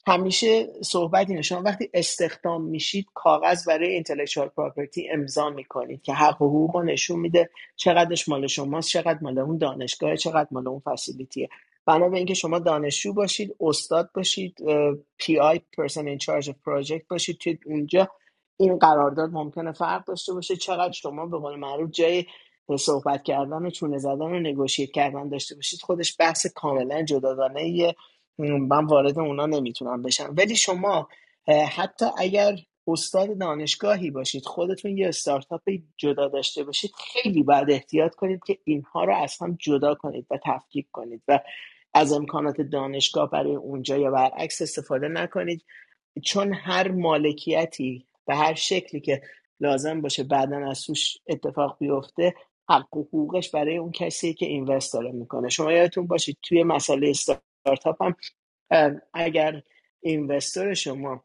همیشه 0.07 0.67
صحبت 0.83 1.29
اینه 1.29 1.41
شما 1.41 1.61
وقتی 1.61 1.89
استخدام 1.93 2.63
میشید 2.63 3.05
کاغذ 3.13 3.67
برای 3.67 3.89
اینتלקچوال 3.89 4.47
پراپرتی 4.47 5.09
امضا 5.09 5.49
می‌کنید 5.49 6.01
که 6.01 6.13
حق 6.13 6.41
و 6.41 6.47
حقوق 6.47 6.77
نشون 6.77 7.19
میده 7.19 7.49
چقدرش 7.75 8.29
مال 8.29 8.47
شماست 8.47 8.89
چقدر 8.89 9.19
مال 9.21 9.39
اون 9.39 9.57
دانشگاه 9.57 10.15
چقدر 10.15 10.47
مال 10.51 10.67
اون 10.67 10.79
فسیلیتیه 10.79 11.49
بنا 11.85 12.09
به 12.09 12.17
اینکه 12.17 12.33
شما 12.33 12.59
دانشجو 12.59 13.13
باشید 13.13 13.55
استاد 13.59 14.09
باشید 14.15 14.57
PI 15.17 15.39
person 15.39 16.07
in 16.07 16.17
charge 16.17 16.49
of 16.49 16.55
project 16.65 17.07
باشید 17.07 17.37
توی 17.37 17.59
اونجا 17.65 18.09
این 18.57 18.77
قرارداد 18.77 19.29
ممکنه 19.31 19.71
فرق 19.71 20.05
داشته 20.05 20.33
باشه. 20.33 20.55
چقدر 20.55 20.91
شما 20.91 21.25
به 21.25 21.37
قول 21.37 21.55
معروف 21.55 21.91
جای 21.91 22.25
صحبت 22.79 23.23
کردن 23.23 23.65
و 23.65 23.69
چونه 23.69 23.97
زدن 23.97 24.21
و 24.21 24.39
negotiate 24.39 24.91
کردن 24.91 25.29
داشته 25.29 25.55
باشید. 25.55 25.81
خودش 25.81 26.15
بحث 26.19 26.47
کاملا 26.47 27.03
جداگانه 27.03 27.95
من 28.37 28.85
وارد 28.85 29.19
اونا 29.19 29.45
نمی‌تونم 29.45 30.01
بشم. 30.01 30.33
ولی 30.37 30.55
شما 30.55 31.07
حتی 31.71 32.05
اگر 32.17 32.55
استاد 32.87 33.37
دانشگاهی 33.37 34.11
باشید 34.11 34.45
خودتون 34.45 34.97
یه 34.97 35.07
استارتاپ 35.07 35.61
جدا 35.97 36.27
داشته 36.27 36.63
باشید 36.63 36.91
خیلی 36.97 37.43
باید 37.43 37.71
احتیاط 37.71 38.15
کنید 38.15 38.43
که 38.47 38.57
اینها 38.63 39.03
رو 39.03 39.13
هم 39.41 39.57
جدا 39.59 39.95
کنید 39.95 40.27
و 40.31 40.39
تفکیک 40.45 40.87
کنید 40.91 41.21
و 41.27 41.39
از 41.93 42.13
امکانات 42.13 42.61
دانشگاه 42.61 43.29
برای 43.29 43.55
اونجا 43.55 43.97
یا 43.97 44.11
برعکس 44.11 44.61
استفاده 44.61 45.07
نکنید. 45.07 45.65
چون 46.23 46.53
هر 46.53 46.91
مالکیتی 46.91 48.05
به 48.27 48.35
هر 48.35 48.53
شکلی 48.53 49.01
که 49.01 49.21
لازم 49.59 50.01
باشه 50.01 50.23
بعدا 50.23 50.69
از 50.69 50.83
توش 50.83 51.17
اتفاق 51.27 51.77
بیفته 51.79 52.33
حق 52.69 52.87
حقوقش 52.91 53.51
برای 53.51 53.77
اون 53.77 53.91
کسی 53.91 54.33
که 54.33 54.45
اینوست 54.45 54.93
داره 54.93 55.11
می‌کنه. 55.11 55.49
شما 55.49 55.71
یادتون 55.71 56.07
باشید 56.07 56.37
توی 56.43 56.63
مسئله 56.63 57.09
استارتاپ 57.09 58.03
هم 58.03 58.15
اگر 59.13 59.61
اینوستور 60.01 60.73
شما 60.73 61.23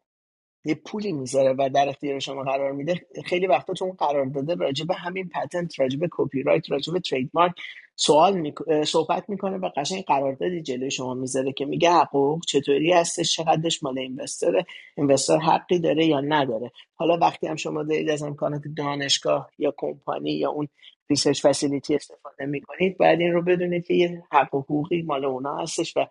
یه 0.65 0.75
پولی 0.75 1.11
می‌ذاره 1.11 1.55
و 1.57 1.69
در 1.73 1.89
اختیار 1.89 2.19
شما 2.19 2.43
قرار 2.43 2.71
میده. 2.71 3.05
خیلی 3.25 3.47
وقتا 3.47 3.73
تو 3.73 3.85
اون 3.85 3.93
قرار 3.93 4.25
داده 4.25 4.55
راجع 4.55 4.85
به 4.85 4.93
همین 4.93 5.29
پتنت 5.29 5.79
راجع 5.79 5.99
به 5.99 6.07
کپی 6.11 6.43
رایت 6.43 6.71
راجع 6.71 6.93
به 6.93 6.99
ترید 6.99 7.29
مارک 7.33 7.53
سوال 7.95 8.39
می... 8.39 8.53
صحبت 8.85 9.29
می‌کنه 9.29 9.57
و 9.57 9.69
قشنگ 9.77 10.03
قراردادی 10.03 10.61
جلوی 10.61 10.91
شما 10.91 11.13
می‌ذاره 11.13 11.51
که 11.51 11.65
میگه 11.65 11.91
حقوق 11.91 12.45
چطوری 12.45 12.93
هستش؟ 12.93 13.35
چقدرش 13.35 13.83
مال 13.83 13.99
investor 13.99 14.65
ه 14.97 15.01
investor 15.01 15.37
حقی 15.37 15.79
داره 15.79 16.05
یا 16.05 16.21
نداره؟ 16.21 16.71
حالا 16.95 17.17
وقتی 17.17 17.47
هم 17.47 17.55
شما 17.55 17.83
دارید 17.83 18.09
از 18.09 18.23
امکانات 18.23 18.61
دانشگاه 18.77 19.51
یا 19.57 19.73
کمپانی 19.77 20.31
یا 20.31 20.49
اون 20.49 20.67
research 21.09 21.45
facility 21.45 21.95
استفاده 21.95 22.45
می‌کنید 22.45 22.97
باید 22.97 23.19
این 23.19 23.33
رو 23.33 23.41
بدونید 23.41 23.85
که 23.85 23.93
یه 23.93 24.23
حق 24.31 24.55
حقوقی 24.55 25.01
مال 25.01 25.25
اونا 25.25 25.57
هستش 25.57 25.97
و 25.97 26.07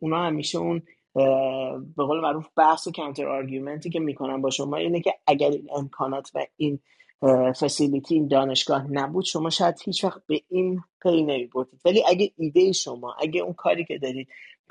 اونا 0.00 0.22
همیشه 0.26 0.58
اون 0.58 0.82
به 1.96 2.04
قول 2.04 2.20
معروف 2.20 2.46
بحث 2.56 2.86
و 2.86 2.92
counter 2.92 3.28
argument 3.28 3.83
ی 3.83 3.90
که 3.90 4.00
می‌کنن 4.00 4.42
با 4.42 4.50
شما 4.50 4.76
اینه 4.76 5.00
که 5.00 5.14
اگر 5.26 5.50
این 5.50 5.68
امکانات 5.76 6.30
و 6.34 6.46
این 6.56 6.78
facility 7.60 8.14
این 8.14 8.28
دانشگاه 8.28 8.92
نبود 8.92 9.24
شما 9.24 9.50
شاید 9.50 9.74
هیچ 9.84 10.04
وقت 10.04 10.22
به 10.26 10.40
این 10.48 10.80
پی 11.02 11.22
نمیبردید. 11.22 11.80
ولی 11.84 12.04
اگه 12.08 12.32
ایده 12.36 12.72
شما 12.72 13.14
اگه 13.20 13.40
اون 13.40 13.52
کاری 13.52 13.84
که 13.84 13.98
دارید 13.98 14.28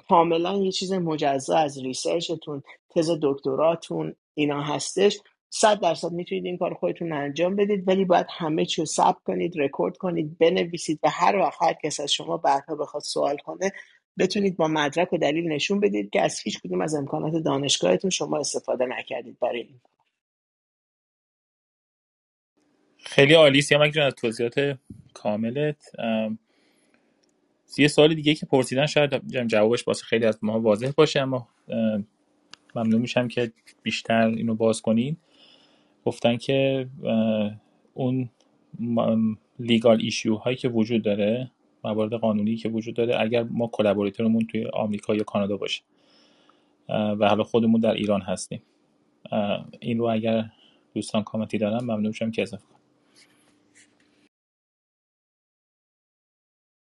کاملا 0.10 0.58
یه 0.58 0.72
چیز 0.72 0.94
مجزا 0.94 1.58
از 1.58 1.78
research 1.78 2.40
تون 2.40 2.64
تز 2.96 3.12
دکتراتون 3.22 4.16
اینا 4.34 4.62
هستش 4.62 5.20
صد 5.50 5.80
درصد 5.80 6.12
می‌تونید 6.12 6.46
این 6.46 6.58
کار 6.58 6.74
خودتون 6.74 7.14
انجام 7.14 7.56
بدید 7.56 7.88
ولی 7.88 8.06
باید 8.06 8.26
همه 8.30 8.66
چی 8.66 8.82
رو 8.82 8.86
ثبت 8.86 9.24
کنید 9.26 9.60
رکورد 9.60 9.98
کنید 9.98 10.38
بنویسید 10.38 11.00
و 11.04 11.10
هر 11.10 11.36
وقت 11.36 11.64
هر 11.64 11.74
کس 11.84 12.00
از 12.00 12.12
شما 12.12 12.38
بعدها 12.38 12.76
بخواد 12.76 13.04
سوال 13.04 13.38
کنه 13.38 13.72
بتونید 14.20 14.58
با 14.58 14.68
مدرک 14.68 15.14
و 15.14 15.18
دلیل 15.18 15.48
نشون 15.52 15.80
بدید 15.80 16.10
که 16.10 16.22
از 16.22 16.40
هیچ 16.40 16.60
کدوم 16.60 16.82
از 16.82 16.96
امکانات 16.96 17.44
دانشگاهتون 17.44 18.10
شما 18.10 18.38
استفاده 18.38 18.86
نکردید 18.86 19.40
برای 19.40 19.62
این 19.62 19.80
خیلی 22.98 23.34
عالی. 23.34 23.62
سیامک 23.62 23.92
جان 23.92 24.06
از 24.06 24.14
توضیحات 24.14 24.80
کاملت 25.14 25.92
یه 27.78 27.88
سوال 27.88 28.14
دیگه 28.14 28.36
که 28.36 28.46
پرسیدن 28.46 28.86
شاید 28.86 29.22
جوابش 29.48 29.88
واسه 29.88 30.04
خیلی 30.06 30.26
از 30.26 30.40
ما 30.42 30.60
واضح 30.60 30.92
باشه 30.98 31.22
اما 31.22 31.48
ممنون 32.76 33.02
میشم 33.02 33.28
که 33.28 33.52
بیشتر 33.84 34.28
اینو 34.28 34.56
باز 34.56 34.82
کنین. 34.82 35.18
گفتن 36.06 36.38
که 36.38 36.88
اون 37.94 38.30
legal 39.60 40.02
issue 40.02 40.36
هایی 40.36 40.58
که 40.58 40.70
وجود 40.70 41.04
داره 41.04 41.52
موارد 41.88 42.14
قانونی 42.14 42.56
که 42.56 42.70
وجود 42.70 42.96
داره 42.96 43.22
اگر 43.22 43.44
ما 43.44 43.68
collaborator 43.68 44.32
مون 44.32 44.48
توی 44.52 44.66
آمریکا 44.74 45.16
یا 45.16 45.24
کانادا 45.24 45.58
باشه. 45.58 45.82
و 46.90 47.28
حالا 47.30 47.44
خودمون 47.44 47.82
در 47.82 47.94
ایران 47.94 48.22
هستیم. 48.22 48.62
این 49.80 49.98
رو 49.98 50.06
اگر 50.06 50.44
دوستان 50.94 51.24
کامنتی 51.24 51.58
دارن 51.58 51.84
ممنون 51.84 52.08
میشم 52.08 52.32
که 52.32 52.42
اضافه 52.42 52.64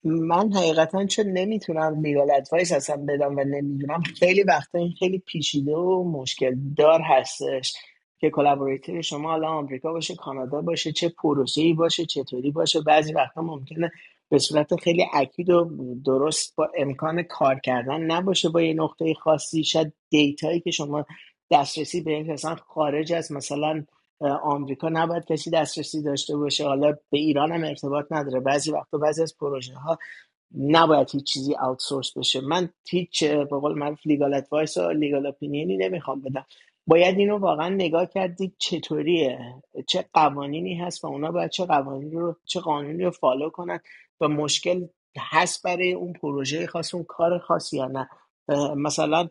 من 0.05 0.53
حقیقتا 0.53 1.07
چون 1.07 1.27
نمی‌تونم 1.27 2.01
legal 2.03 2.31
advice 2.31 2.73
اصلا 2.73 2.97
بدم 3.09 3.37
و 3.37 3.45
نمی‌دونم. 3.45 4.03
خیلی 4.03 4.43
وقتا 4.43 4.79
این 4.79 4.93
خیلی 4.99 5.19
پیچیده 5.19 5.73
و 5.73 6.05
مشکل 6.05 6.57
دار 6.77 7.01
هستش 7.01 7.75
که 8.19 8.31
collaborator 8.31 9.01
شما 9.01 9.31
حالا 9.31 9.49
آمریکا 9.49 9.93
باشه 9.93 10.15
کانادا 10.15 10.61
باشه 10.61 10.93
چه 10.93 11.09
پروژه‌ای 11.09 11.73
باشه 11.75 12.05
چطوری 12.05 12.51
باشه. 12.51 12.81
بعضی 12.81 13.13
وقتا 13.13 13.43
ممکنه 13.43 13.93
به 14.33 14.39
صورت 14.39 14.77
خیلی 14.77 15.07
اکید 15.13 15.51
و 15.51 15.71
درست 16.05 16.57
با 16.57 16.69
امکان 16.79 17.23
کار 17.23 17.61
کردن 17.61 18.01
نباشه 18.01 18.49
با 18.49 18.63
یه 18.63 18.75
نقطه 18.75 19.15
خاصی. 19.15 19.65
شاید 19.65 19.93
data 20.11 20.44
یی 20.44 20.61
که 20.61 20.71
شما 20.71 21.07
دسترسی 21.51 22.01
به 22.01 22.33
اصلا 22.33 22.55
خارج 22.55 23.13
از 23.13 23.33
مثلا 23.33 23.85
آمریکا 24.43 24.89
نباید 24.89 25.25
کسی 25.25 25.51
دسترسی 25.51 26.03
داشته 26.03 26.37
باشه. 26.37 26.67
حالا 26.67 26.93
به 27.11 27.19
ایران 27.19 27.53
هم 27.53 27.65
ارتباط 27.65 28.07
نداره. 28.11 28.41
بعضی 28.41 28.73
وقتا 28.73 28.99
بعضی 28.99 29.23
از 29.23 29.37
پروژه 29.39 29.75
ها 29.75 29.99
نباید 30.59 31.11
هیچ 31.11 31.25
چیزی 31.25 31.55
outsource 31.55 32.17
بشه. 32.19 32.41
من 32.41 32.69
هیچ 32.89 33.25
به 33.25 33.45
قول 33.45 33.79
معروف 33.79 34.07
legal 34.07 34.35
advice 34.35 34.77
و 34.77 34.91
legal 34.91 35.27
opinion 35.27 35.70
ی 35.70 35.77
نمی‌خوام 35.77 36.21
بدم. 36.21 36.47
باید 36.87 37.19
اینو 37.19 37.39
واقعا 37.39 37.69
نگاه 37.69 38.07
کردید 38.07 38.55
چطوریه؟ 38.59 39.39
چه 39.87 40.05
قوانینی 40.13 40.75
هست 40.75 41.05
و 41.05 41.07
اونا 41.07 41.33
باید 41.33 41.51
چه 41.51 41.65
قوانینی 41.65 42.17
رو 42.17 42.37
چه 42.45 42.61
قانونی 42.61 43.05
رو 43.05 43.11
follow 43.11 43.51
کنن؟ 43.51 43.81
و 44.23 44.29
مشکل 44.29 44.87
هست 45.19 45.63
برای 45.63 45.93
اون 45.93 46.13
پروژه 46.13 46.67
خاص 46.67 46.95
اون 46.95 47.05
کار 47.05 47.39
خاصی 47.39 47.77
یا 47.77 47.87
نه. 47.87 48.09
مثلا 48.77 49.29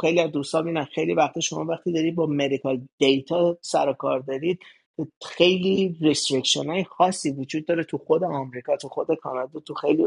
خیلی 0.00 0.20
از 0.20 0.30
دوستان 0.32 0.64
می‌دونن 0.64 0.84
خیلی 0.84 1.14
وقت 1.14 1.40
شما 1.40 1.64
وقتی 1.64 1.92
دارید 1.92 2.14
با 2.14 2.26
medical 2.26 2.88
data 2.98 3.58
سر 3.60 3.88
و 3.88 3.92
کار 3.92 4.20
دارید 4.20 4.58
خیلی 5.26 5.96
restriction 6.00 6.70
های 6.70 6.84
خاصی 6.84 7.30
وجود 7.30 7.66
داره 7.66 7.84
تو 7.84 7.98
خود 7.98 8.24
آمریکا 8.24 8.76
تو 8.76 8.88
خود 8.88 9.14
کانادا 9.14 9.60
تو 9.60 9.74
خیلی 9.74 10.06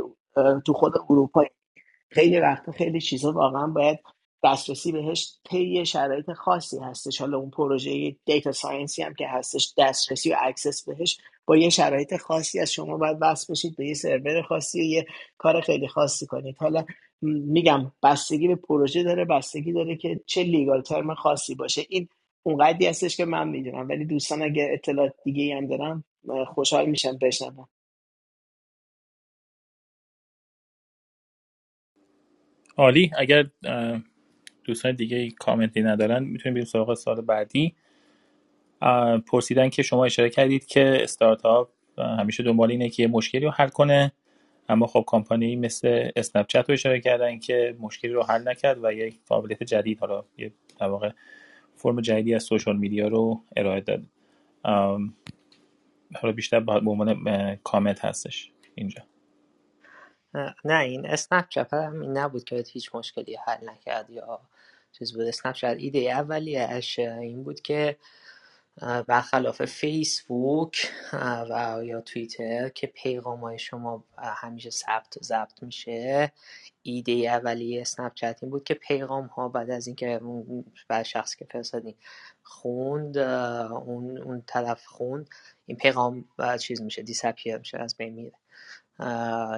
تو 0.65 0.73
خود 0.73 0.93
اروپا. 1.09 1.45
خیلی 2.11 2.39
وقتا 2.39 2.71
خیلی 2.71 3.01
چیزا 3.01 3.31
واقعا 3.31 3.67
باید 3.67 3.99
دسترسی 4.43 4.91
بهش 4.91 5.33
طی 5.45 5.85
شرایط 5.85 6.31
خاصی 6.33 6.79
هستش. 6.79 7.21
حالا 7.21 7.37
اون 7.37 7.49
پروژه 7.49 8.15
data 8.25 8.51
science 8.51 8.95
ی 8.95 9.01
هم 9.03 9.13
که 9.13 9.27
هستش 9.27 9.73
دسترسی 9.77 10.31
و 10.31 10.37
access 10.41 10.89
بهش 10.89 11.17
با 11.45 11.57
یه 11.57 11.69
شرایط 11.69 12.17
خاصی 12.17 12.59
از 12.59 12.73
شما 12.73 12.97
باید 12.97 13.19
بس 13.19 13.51
بشید 13.51 13.77
به 13.77 13.87
یه 13.87 13.93
سرور 13.93 14.41
خاصی 14.41 14.81
و 14.81 14.83
یه 14.83 15.05
کار 15.37 15.61
خیلی 15.61 15.87
خاصی 15.87 16.27
کنید. 16.27 16.57
حالا 16.59 16.85
میگم 17.21 17.91
بستگی 18.03 18.47
به 18.47 18.55
پروژه 18.55 19.03
داره 19.03 19.25
بستگی 19.25 19.73
داره 19.73 19.95
که 19.95 20.21
چه 20.25 20.43
لیگال 20.43 20.81
ترم 20.81 21.15
خاصی 21.15 21.55
باشه. 21.55 21.85
این 21.89 22.09
اونقدری 22.43 22.87
هستش 22.87 23.17
که 23.17 23.25
من 23.25 23.49
می‌دونم 23.49 23.89
ولی 23.89 24.05
دوستان 24.05 24.43
اگه 24.43 24.69
اطلاعات 24.73 25.13
دیگه 25.25 25.57
هم 25.57 25.67
دارم 25.67 26.03
خوشحال 26.55 26.85
میشم 26.85 27.17
بشنوم. 27.21 27.69
عالی. 32.77 33.11
اگر 33.17 33.45
دوستان 34.63 34.95
دیگه 34.95 35.31
کامنتی 35.31 35.81
ندارن 35.81 36.23
می‌تونیم 36.23 36.53
بریم 36.53 36.65
سراغ 36.65 36.93
سال 36.93 37.21
بعدی. 37.21 37.75
پرسیدن 39.27 39.69
که 39.69 39.83
شما 39.83 40.05
اشاره 40.05 40.29
کردید 40.29 40.65
که 40.65 40.97
استارتاپ 41.03 41.69
همیشه 41.97 42.43
دنبال 42.43 42.71
اینه 42.71 42.89
که 42.89 43.03
یه 43.03 43.09
مشکلی 43.09 43.45
رو 43.45 43.51
حل 43.51 43.67
کنه 43.67 44.11
اما 44.69 44.87
خب 44.87 45.03
کمپانی 45.07 45.55
مثل 45.55 46.09
اسنپ 46.15 46.47
چت 46.47 46.69
رو 46.69 46.73
اشاره 46.73 46.99
کردن 46.99 47.39
که 47.39 47.75
مشکلی 47.79 48.11
رو 48.11 48.23
حل 48.23 48.47
نکرد 48.47 48.83
و 48.83 48.93
یک 48.93 49.19
قابلیت 49.27 49.63
جدید 49.63 49.99
حالا 49.99 50.23
یه 50.37 50.51
در 50.79 50.87
واقع 50.87 51.11
فرم 51.75 52.01
جدیدی 52.01 52.35
از 52.35 52.43
سوشال 52.43 52.77
میدیا 52.77 53.07
رو 53.07 53.41
ارائه 53.55 53.81
داد. 53.81 54.03
حالا 56.15 56.33
بیشتر 56.35 56.59
به 56.59 56.71
عنوان 56.91 57.55
کامنت 57.63 58.05
هستش 58.05 58.51
اینجا. 58.75 59.01
نه 60.65 60.79
این 60.79 61.05
اسنپ 61.05 61.49
چت 61.49 61.73
هم 61.73 62.01
این 62.01 62.17
نبود 62.17 62.43
که 62.43 62.63
هیچ 62.71 62.95
مشکلی 62.95 63.37
حل 63.45 63.69
نکرد 63.69 64.09
یا 64.09 64.39
چیز 64.91 65.13
بود 65.13 65.21
اسنپ 65.21 65.55
چت 65.55 65.75
ایده 65.77 65.99
اولیش 65.99 66.99
این 66.99 67.43
بود 67.43 67.61
که 67.61 67.97
برخلاف 69.07 69.65
فیسبوک 69.65 70.91
و 71.49 71.79
یا 71.83 72.01
توییتر 72.01 72.69
که 72.69 72.87
پیغام 72.87 73.39
های 73.39 73.59
شما 73.59 74.03
همیشه 74.17 74.69
ثبت 74.69 75.17
و 75.17 75.19
ضبط 75.23 75.63
میشه 75.63 76.31
ایده 76.83 77.11
اولیه 77.11 77.81
اسنپ 77.81 78.13
چت 78.13 78.37
این 78.41 78.51
بود 78.51 78.63
که 78.63 78.73
پیغام 78.73 79.25
ها 79.25 79.49
بعد 79.49 79.69
از 79.69 79.87
اینکه 79.87 80.21
بعد 80.87 81.05
شخص 81.05 81.35
که 81.35 81.45
فرستادین 81.45 81.95
خوند 82.43 83.17
اون 83.17 84.17
اون 84.17 84.43
طرف 84.47 84.85
خوند 84.85 85.29
این 85.65 85.77
پیغام 85.77 86.25
بعد 86.37 86.59
چیز 86.59 86.81
میشه 86.81 87.01
دیسپیر 87.01 87.57
میشه 87.57 87.77
از 87.77 87.97
بین 87.97 88.13
میره. 88.13 88.33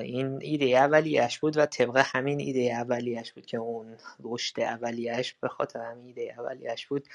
این 0.02 0.40
ایده 0.42 0.66
اولیش 0.66 1.40
بود 1.40 1.58
و 1.58 1.66
طبق 1.66 2.04
همین 2.06 2.40
ایده 2.40 2.74
اولیش 2.74 3.34
بود 3.34 3.46
که 3.46 3.58
اون 3.58 3.98
رشد 4.20 4.60
اولیش 4.60 5.34
به 5.34 5.48
خاطر 5.48 5.80
همین 5.80 6.06
ایده 6.06 6.36
اولیش 6.38 6.88
بود. 6.88 7.08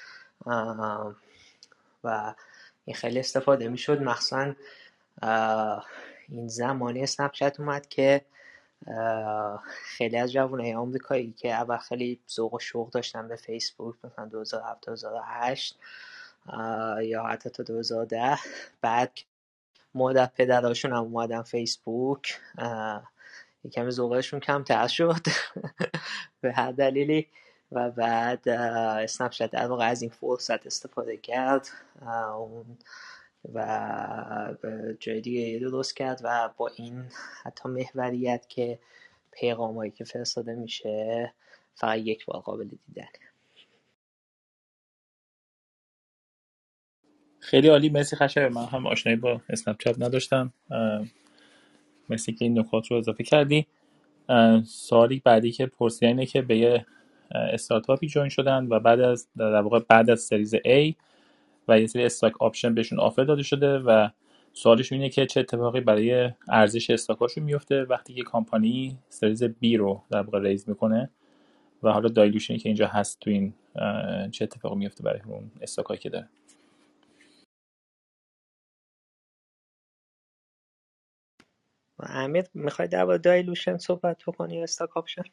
و 2.05 2.35
این 2.85 2.97
خیلی 2.97 3.19
استفاده 3.19 3.69
می‌شد. 3.69 4.03
مخصوصا 4.03 4.55
این 6.29 6.49
زمانی 6.49 7.03
اسنپ 7.03 7.33
چت 7.33 7.61
اومد 7.61 7.87
که 7.89 8.25
خیلی 9.85 10.17
از 10.17 10.33
جوانای 10.33 10.75
آمریکایی 10.75 11.33
که 11.33 11.53
اول 11.53 11.77
خیلی 11.77 12.21
ذوق 12.31 12.55
و 12.55 12.59
شوق 12.59 12.91
داشتن 12.91 13.29
به 13.29 13.37
فیسبوک 13.37 13.95
مثلا 14.05 14.25
2007 14.25 14.87
2008 14.87 15.79
یا 17.03 17.23
حتی 17.23 17.51
تا 17.51 17.63
2010 17.63 18.39
بعد 18.81 19.13
مدت 19.97 20.33
پدراشون 20.35 20.93
هم 20.93 21.03
اومدن 21.03 21.43
فیسبوک. 21.43 22.41
کمی 23.73 23.91
ذوقشون 23.91 24.41
کمتر 24.41 24.87
شد. 24.87 25.27
به 26.41 26.53
هر 26.53 26.73
دلیلی. 26.73 27.29
و 27.73 27.91
بعد 27.91 28.49
اسنپ 28.49 29.31
چت 29.31 29.51
در 29.51 29.67
واقع 29.67 29.89
از 29.89 30.03
این 30.03 30.11
فرصت 30.11 30.67
استفاده 30.67 31.17
کرد. 31.17 31.69
اون 32.39 32.79
و 33.55 34.55
جای 35.01 35.21
دیگه 35.21 35.59
درست 35.59 35.97
کرد 35.97 36.21
و 36.25 36.51
با 36.57 36.71
این 36.77 37.05
حتی 37.43 37.69
محوریت 37.69 38.47
که 38.49 38.79
پیغامایی 39.31 39.91
که 39.91 40.05
فرستاده 40.05 40.55
میشه 40.55 41.33
فقط 41.75 41.99
یک 41.99 42.27
بار 42.27 42.41
قابل 42.41 42.69
دیدن 42.87 43.09
خیلی 47.47 47.69
عالی 47.69 47.89
مرسی 47.89 48.17
خشایار 48.17 48.49
من 48.49 48.65
هم 48.65 48.87
آشنایی 48.87 49.17
با 49.17 49.41
اسنپ 49.49 49.83
چت 49.83 50.03
نداشتم 50.03 50.53
مرسی 52.09 52.33
که 52.33 52.45
این 52.45 52.59
نکات 52.59 52.87
رو 52.91 52.97
اضافه 52.97 53.25
کردی. 53.25 53.67
سوالی 54.65 55.23
بعدی 55.25 55.53
که 55.53 55.67
پرسیدن 55.67 56.09
اینه 56.09 56.27
که 56.27 56.43
به 56.43 56.57
یه 56.57 56.87
استارتاپی 57.31 58.07
join 58.07 58.29
شدن 58.29 58.67
و 58.71 58.81
بعد 58.81 59.01
از 59.01 59.29
در 59.39 59.61
واقع 59.61 59.81
بعد 59.89 60.11
از 60.11 60.21
series 60.21 60.55
A 60.55 60.95
و 61.69 61.81
یه 61.81 61.87
سری 61.87 62.05
stock 62.05 62.43
option 62.43 62.75
بهشون 62.75 63.01
offer 63.01 63.25
داده 63.25 63.43
شده 63.43 63.79
و 63.79 64.09
سوالشون 64.53 64.99
اینه 64.99 65.11
که 65.11 65.27
چه 65.27 65.41
اتفاقی 65.41 65.81
برای 65.81 66.31
ارزش 66.49 66.91
stock 66.91 67.21
اشون 67.21 67.45
میفته 67.45 67.83
وقتی 67.83 68.15
که 68.15 68.23
company 68.23 68.99
series 69.09 69.45
B 69.45 69.77
رو 69.79 70.03
در 70.11 70.23
واقع 70.23 70.41
raise 70.41 70.69
می‌کنه 70.69 71.11
و 71.83 71.93
حالا 71.93 72.09
dilution 72.09 72.53
ی 72.53 72.59
که 72.59 72.69
اینجا 72.69 72.87
هست 72.87 73.21
تو 73.21 73.31
این 73.31 73.55
چه 74.31 74.45
اتفاقی 74.45 74.77
میفته 74.77 75.03
برای 75.03 75.21
اون 75.27 75.51
stock 75.61 75.89
ایی 75.89 76.01
که 76.01 76.09
داره. 76.11 76.29
امیر 81.99 82.45
می‌خوای 82.55 82.89
در 82.89 83.05
dilution 83.05 83.79
صحبت 83.79 84.23
بکنی 84.27 84.57
یا 84.57 84.63
stock 84.63 84.97
option 84.97 85.25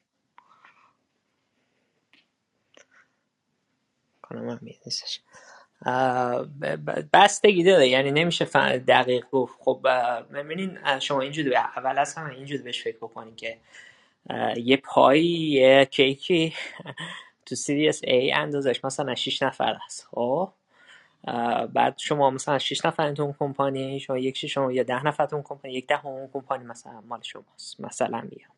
کنم 4.22 4.50
امیر 4.50 4.80
نیستش. 4.86 5.22
بستگی 7.14 7.64
داره 7.64 7.90
یعنی 7.90 8.12
نمیشه 8.12 8.46
دقیق 8.78 9.26
گفت. 9.32 9.56
خب 9.60 9.88
ببینین 10.34 11.00
شما 11.00 11.22
اینجوری 11.22 11.56
اول 11.56 11.98
از 11.98 12.16
همه 12.16 12.34
اینجوری 12.34 12.64
بهش 12.64 12.84
فکر 12.84 12.98
بکنین 12.98 13.36
که 13.36 13.58
یه 14.58 14.78
pie 14.78 15.14
ی 15.14 15.26
یه 15.28 15.86
کیکی 15.92 16.54
تو 17.46 17.56
series 17.56 18.02
A 18.04 18.32
اندازش 18.34 18.86
مثلا 18.86 19.16
6 19.16 19.44
نفر 19.44 19.78
است 19.86 20.08
خب؟ 20.12 20.54
بعد 21.74 21.98
شما 21.98 22.30
مثلا 22.30 22.60
6 22.60 22.86
نفر 22.86 23.14
تو 23.14 23.24
اون 23.24 23.36
کمپانی 23.40 24.00
شما 24.00 24.18
یک 24.18 24.46
شما 24.46 24.72
یا 24.72 24.84
10 24.84 25.06
نفر 25.06 25.26
تو 25.26 25.36
اون 25.36 25.44
کمپانی 25.44 25.74
یک 25.74 25.88
ده 25.88 26.06
اون 26.06 26.30
کمپانی 26.34 26.64
مثلا 26.64 27.02
مال 27.08 27.22
شماست 27.22 27.82
مثلا 27.82 28.22
میگم. 28.22 28.54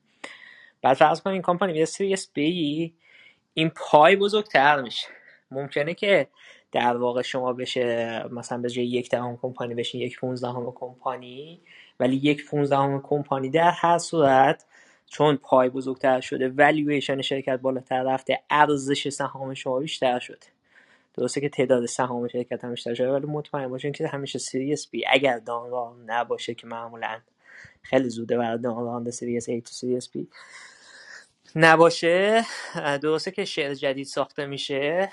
بعد 0.81 0.97
فرض 0.97 1.21
کنین 1.21 1.41
کمپانی 1.41 1.73
میاد 1.73 1.85
سیریس 1.85 2.25
B 2.27 2.39
این 3.53 3.69
پای 3.75 4.15
بزرگتر 4.15 4.81
میشه. 4.81 5.07
ممکنه 5.51 5.93
که 5.93 6.27
در 6.71 6.97
واقع 6.97 7.21
شما 7.21 7.53
بشه 7.53 8.23
مثلا 8.31 8.57
به 8.57 8.69
جای 8.69 8.85
یک 8.85 9.09
دهم 9.09 9.37
کمپانی 9.41 9.73
بشه 9.75 9.97
یک 9.97 10.19
پونزدهم 10.19 10.71
کمپانی 10.75 11.61
ولی 11.99 12.15
یک 12.15 12.45
پونزدهم 12.45 13.01
کمپانی 13.01 13.49
در 13.49 13.71
هر 13.71 13.97
صورت 13.97 14.65
چون 15.07 15.37
پای 15.37 15.69
بزرگتر 15.69 16.21
شده 16.21 16.49
ولیویشن 16.49 17.21
شرکت 17.21 17.59
بالاتر 17.59 18.03
رفته 18.03 18.41
ارزش 18.49 19.09
سهام 19.09 19.53
شما 19.53 19.79
بیشتر 19.79 20.19
شده. 20.19 20.54
درسته 21.17 21.41
که 21.41 21.49
تعداد 21.49 21.85
سهام 21.85 22.27
شرکت 22.27 22.63
هم 22.63 22.71
بیشتر 22.71 22.93
شده 22.93 23.11
ولی 23.11 23.25
مطمئن 23.25 23.67
باشین 23.67 23.91
که 23.91 24.07
همیشه 24.07 24.39
series 24.39 24.87
B 24.87 25.03
اگر 25.07 25.37
down 25.37 25.67
round 25.67 26.03
نباشه 26.05 26.53
که 26.53 26.67
معمولا 26.67 27.19
خیلی 27.81 28.09
زوده 28.09 28.37
برای 28.37 28.57
down 28.57 28.81
round 28.81 29.11
series 29.11 29.49
A 29.49 29.53
تو 29.63 29.71
series 29.71 30.09
B 30.09 30.27
نباشه. 31.55 32.45
درسته 33.01 33.31
که 33.31 33.45
share 33.45 33.73
جدید 33.73 34.05
ساخته 34.05 34.45
میشه 34.45 35.09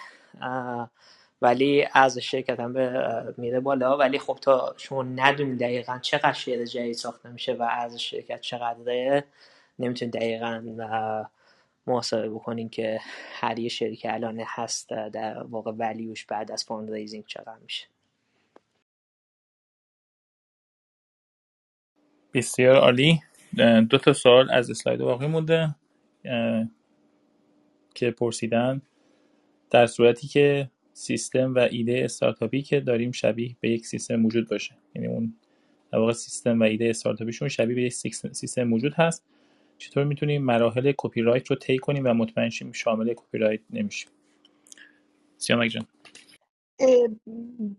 ولی 1.42 1.89
ارزش 1.92 2.18
شرکت 2.18 2.60
هم 2.60 2.74
میره 3.36 3.60
بالا. 3.60 3.97
ولی 3.97 4.18
خب 4.18 4.39
تا 4.42 4.74
شما 4.76 5.02
ندونید 5.02 5.60
دقیقا 5.60 5.98
چقدر 6.02 6.32
share 6.32 6.65
جدید 6.64 6.94
ساخته 6.94 7.28
میشه 7.28 7.55
و 7.55 7.62
ارزش 7.62 8.00
شرکت 8.02 8.40
چقدره 8.40 9.24
نمی‌تونید 9.78 10.14
دقیقا 10.14 10.62
محاسبه 11.86 12.28
بکنین 12.28 12.69
که 12.69 12.99
هر 13.33 13.59
یه 13.59 13.69
share 13.68 14.07
ت 14.07 14.15
الان 14.15 14.43
هست 14.47 14.89
در 14.89 15.43
واقع 15.43 15.73
value 15.73 16.11
ش 16.11 16.26
بعد 16.27 16.52
از 16.52 16.65
fundraising 16.65 17.24
چقدر 17.27 17.59
میشه. 17.62 17.86
بسیار 22.35 22.77
عالی. 22.77 23.20
دو 23.91 23.99
تا 23.99 24.12
سوال 24.12 24.51
از 24.51 24.70
Slido 24.70 25.00
باقی 25.01 25.27
مونده 25.27 25.75
که 27.94 28.11
پرسیدن. 28.11 28.83
در 29.70 29.86
صورتی 29.86 30.28
که 30.28 30.70
سیستم 30.93 31.55
و 31.55 31.59
ایده 31.59 32.01
استارتاپی 32.05 32.62
که 32.62 32.81
داریم 32.81 33.12
شبیه 33.12 33.57
به 33.61 33.70
یک 33.70 33.86
سیستم 33.86 34.17
موجود 34.17 34.49
باشه. 34.49 34.75
یعنی 34.94 35.09
اون 35.09 35.35
در 35.93 35.99
واقع 35.99 36.12
سیستم 36.12 36.61
و 36.61 36.62
ایده 36.62 36.91
استارتاپیشون 36.91 37.49
شبیه 37.49 37.75
به 37.75 37.83
یک 37.83 37.94
سیستم 38.15 38.65
موجود 38.65 38.94
هست. 38.94 39.25
چطور 39.83 40.05
می‌تونیم 40.05 40.43
مراحل 40.43 40.93
کپی 40.99 41.23
رایت 41.23 41.47
رو 41.47 41.57
طی 41.57 41.78
کنیم 41.78 42.05
و 42.07 42.15
مطمئن 42.15 42.51
شیم 42.51 42.73
شامل 42.73 43.15
کپی 43.15 43.39
رایت 43.39 43.61
نمیشیم؟ 43.70 44.11
سیامک 45.39 45.70
جان. 45.70 45.86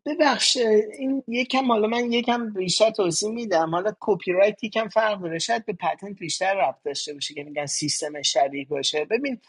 ببخش 0.06 0.58
این 1.00 1.24
یکم 1.28 1.72
حالا 1.72 1.88
من 1.88 2.12
یکم 2.12 2.54
بیشتر 2.54 2.90
توضیح 2.90 3.30
میدم. 3.30 3.70
حالا 3.70 3.94
کپی 4.00 4.32
رایت 4.32 4.64
یکم 4.64 4.88
فرق 4.88 5.22
داره 5.22 5.40
شاید 5.40 5.66
به 5.66 5.74
patent 5.74 6.20
بیشتر 6.20 6.54
ربط 6.54 6.84
داشته 6.86 7.14
باشه 7.14 7.34
که 7.34 7.44
میگن 7.44 7.66
سیستم 7.66 8.22
شبیه 8.22 8.66
باشه. 8.66 9.06
ببین 9.06 9.42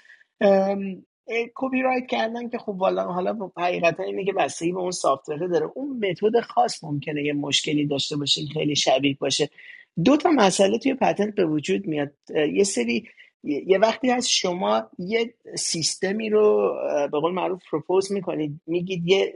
کپی 1.55 1.83
رایت 1.83 2.07
کردن 2.07 2.49
که 2.49 2.59
خب 2.59 2.69
والا 2.69 3.05
حالا 3.05 3.51
حقیقتا 3.57 4.03
اینه 4.03 4.25
که 4.25 4.33
بستگی 4.33 4.73
به 4.73 4.79
اون 4.79 4.91
software 4.91 5.47
داره. 5.47 5.71
اون 5.75 5.97
method 5.97 6.41
خاص 6.41 6.85
ممکنه 6.85 7.25
یه 7.25 7.33
مشکلی 7.33 7.87
داشته 7.87 8.17
باشه 8.17 8.41
خیلی 8.53 8.77
شبیه 8.77 9.17
باشه. 9.21 9.51
دو 10.05 10.17
تا 10.17 10.31
مسئله 10.31 10.79
توی 10.79 10.95
patent 10.95 11.35
به 11.35 11.45
وجود 11.45 11.87
میاد. 11.87 12.13
یه 12.53 12.65
سری 12.65 13.09
یه 13.45 13.79
وقتی 13.79 14.11
هست 14.11 14.29
شما 14.29 14.91
یه 14.99 15.35
سیستمی 15.59 16.31
رو 16.31 16.75
به 17.13 17.21
قول 17.21 17.33
معروف 17.33 17.63
propose 17.71 18.13
می‌کنید 18.13 18.61
میگید 18.67 19.09
یه 19.09 19.35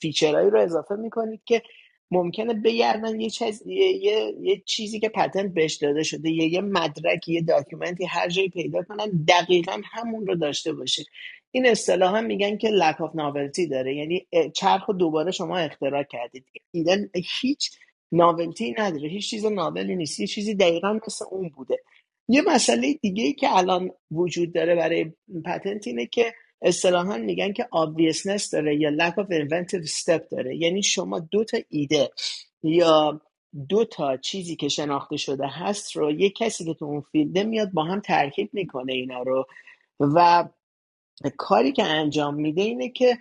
feature 0.00 0.35
هایی 0.35 0.50
رو 0.50 0.60
اضافه 0.60 0.94
می‌کنید 0.94 1.40
که 1.44 1.62
ممکنه 2.10 2.54
بگردن 2.54 3.20
یه, 3.20 3.30
چیز، 3.30 3.62
یه،, 3.66 4.34
یه،, 4.40 4.62
چیزی 4.66 5.00
که 5.00 5.08
patent 5.08 5.54
بهش 5.54 5.74
داده 5.74 6.02
شده 6.02 6.30
یه 6.30 6.48
یه 6.48 6.60
مدرک 6.60 7.28
یه 7.28 7.42
document 7.42 7.99
ی 7.99 8.06
هر 8.06 8.28
جایی 8.28 8.48
پیدا 8.48 8.82
کنن 8.82 9.24
دقیقا 9.28 9.80
همون 9.92 10.26
رو 10.26 10.34
داشته 10.34 10.72
باشه. 10.72 11.04
این 11.50 11.66
اصطلاحا 11.66 12.20
میگن 12.20 12.56
که 12.56 12.68
lack 12.68 13.00
of 13.00 13.12
داره. 13.70 13.96
یعنی 13.96 14.26
چرخ 14.54 14.90
دوباره 14.90 15.30
شما 15.30 15.58
اختراع 15.58 16.02
کردید. 16.02 16.44
ایدن 16.70 17.10
هیچ 17.40 17.70
ناولتی 18.12 18.74
نداره. 18.78 19.08
هیچ 19.08 19.30
چیز 19.30 19.44
ناولی 19.44 19.96
نیست. 19.96 20.20
یه 20.20 20.26
چیزی 20.26 20.54
دقیقا 20.54 20.98
مثل 21.06 21.24
اون 21.30 21.48
بوده. 21.48 21.76
یه 22.28 22.42
مسئله 22.46 22.94
دیگه 22.94 23.24
ای 23.24 23.32
که 23.32 23.56
الان 23.56 23.90
وجود 24.10 24.54
داره 24.54 24.74
برای 24.74 25.12
پتنت 25.44 25.86
اینه 25.86 26.06
که 26.06 26.32
اصطلاحا 26.62 27.16
میگن 27.16 27.52
که 27.52 27.62
obviousness 27.62 28.50
داره 28.52 28.76
یا 28.76 28.90
lack 28.90 29.12
of 29.12 29.26
inventive 29.26 29.88
step 29.88 30.28
داره. 30.30 30.56
یعنی 30.56 30.82
شما 30.82 31.18
دو 31.18 31.44
تا 31.44 31.58
ایده 31.68 32.10
یا 32.62 33.20
دو 33.68 33.84
تا 33.84 34.16
چیزی 34.16 34.56
که 34.56 34.68
شناخته 34.68 35.16
شده 35.16 35.46
هست 35.46 35.96
رو 35.96 36.10
یه 36.10 36.30
کسی 36.30 36.64
که 36.64 36.74
تو 36.74 36.84
اون 36.84 37.00
فیلده 37.00 37.44
میاد 37.44 37.72
با 37.72 37.84
هم 37.84 38.00
ترکیب 38.00 38.50
می‌کنه 38.52 38.92
اینا 38.92 39.22
رو. 39.22 39.46
و 40.00 40.48
کاری 41.36 41.72
که 41.72 41.82
انجام 41.82 42.34
میده 42.34 42.62
اینه 42.62 42.88
که 42.88 43.18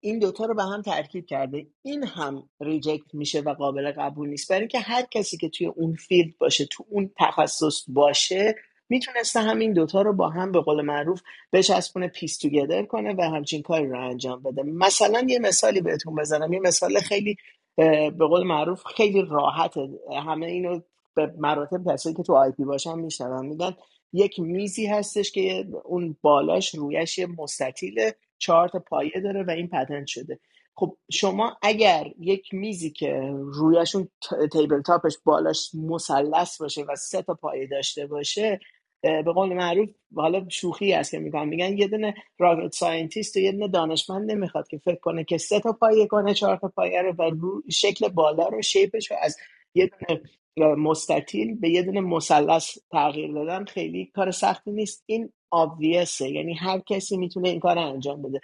این 0.00 0.18
دوتا 0.18 0.44
رو 0.44 0.54
به 0.54 0.62
هم 0.62 0.82
ترکیب 0.82 1.26
کرده. 1.26 1.66
این 1.82 2.04
هم 2.04 2.48
reject 2.60 3.14
میشه 3.14 3.40
و 3.40 3.54
قابل 3.54 3.92
قبول 3.92 4.28
نیست. 4.28 4.48
برای 4.48 4.60
اینکه 4.60 4.78
هر 4.78 5.02
کسی 5.10 5.36
که 5.36 5.48
توی 5.48 5.66
اون 5.66 5.94
field 5.94 6.38
باشه 6.38 6.66
تو 6.66 6.84
اون 6.88 7.10
تخصص 7.18 7.84
باشه 7.88 8.54
می‌تونسته 8.88 9.40
همین 9.40 9.72
دوتا 9.72 10.02
رو 10.02 10.12
با 10.12 10.28
هم 10.28 10.52
به 10.52 10.60
قول 10.60 10.82
معروف 10.82 11.22
بچسبونه 11.52 12.08
piece 12.08 12.38
together 12.38 12.84
کنه 12.84 13.14
و 13.18 13.22
همچین 13.22 13.62
کاری 13.62 13.86
رو 13.86 14.08
انجام 14.10 14.42
بده. 14.42 14.62
مثلا 14.62 15.26
یه 15.28 15.38
مثالی 15.38 15.80
بهتون 15.80 16.14
بزنم. 16.14 16.52
یه 16.52 16.60
مثال 16.60 17.00
خیلی 17.00 17.36
به 17.76 18.26
قول 18.28 18.42
معروف 18.42 18.82
خیلی 18.84 19.22
راحته. 19.30 19.88
همه 20.26 20.46
اینو 20.46 20.80
به 21.14 21.34
مراتب 21.38 21.92
کسایی 21.92 22.16
که 22.16 22.22
تو 22.22 22.34
IP 22.34 22.64
باشن 22.64 22.98
میشنون. 22.98 23.46
میگن 23.46 23.76
یک 24.12 24.40
میزی 24.40 24.86
هستش 24.86 25.32
که 25.32 25.66
اون 25.84 26.16
بالاش 26.22 26.74
رویش 26.74 27.18
یه 27.18 27.26
مستطیل 27.26 28.10
چهار 28.38 28.68
تا 28.68 28.78
پایه 28.78 29.20
داره 29.24 29.42
و 29.42 29.50
این 29.50 29.68
patent 29.68 30.06
شده. 30.06 30.38
خب 30.76 30.96
شما 31.12 31.56
اگر 31.62 32.06
یک 32.20 32.54
میزی 32.54 32.90
که 32.90 33.34
رویشون 33.34 34.08
table 34.52 34.82
top 34.82 35.01
ش 35.01 35.14
بالاش 35.24 35.70
مثلث 35.74 36.60
باشه 36.60 36.82
و 36.82 36.96
سه 36.96 37.22
تا 37.22 37.34
پایه 37.34 37.66
داشته 37.66 38.06
باشه 38.06 38.60
به 39.00 39.32
قول 39.34 39.54
معروف 39.54 39.88
حالا 40.16 40.48
شوخی 40.48 40.92
هست 40.92 41.10
که 41.10 41.18
میگم. 41.18 41.48
میگن 41.48 41.78
یه 41.78 41.88
دونه 41.88 42.14
rocket 42.38 42.74
scientist 42.74 43.36
و 43.36 43.40
یه 43.40 43.52
دونه 43.52 43.68
دانشمند 43.68 44.30
نمی‌خواد 44.30 44.68
که 44.68 44.78
فکر 44.78 45.00
کنه 45.00 45.24
که 45.24 45.38
سه 45.38 45.60
تا 45.60 45.72
پایه 45.72 46.06
کنه 46.06 46.34
چهار 46.34 46.56
تا 46.56 46.68
پایه 46.68 47.02
رو 47.02 47.12
و 47.12 47.30
شکل 47.70 48.08
بالا 48.08 48.48
رو 48.48 48.62
شیپش 48.62 49.10
رو 49.10 49.16
از 49.20 49.36
یه 49.74 49.86
دونه 49.86 50.20
مستطیل 50.56 51.54
به 51.54 51.70
یه 51.70 51.82
دونه 51.82 52.00
مثلث 52.00 52.78
تغییر 52.92 53.32
دادن 53.32 53.64
خیلی 53.64 54.10
کار 54.14 54.30
سختی 54.30 54.70
نیست. 54.72 55.02
این 55.06 55.32
obvious 55.54 56.12
ه 56.12 56.20
یعنی 56.20 56.54
هر 56.54 56.78
کسی 56.78 57.16
می‌تونه 57.16 57.48
این 57.48 57.60
کار 57.60 57.78
انجام 57.78 58.22
بده. 58.22 58.40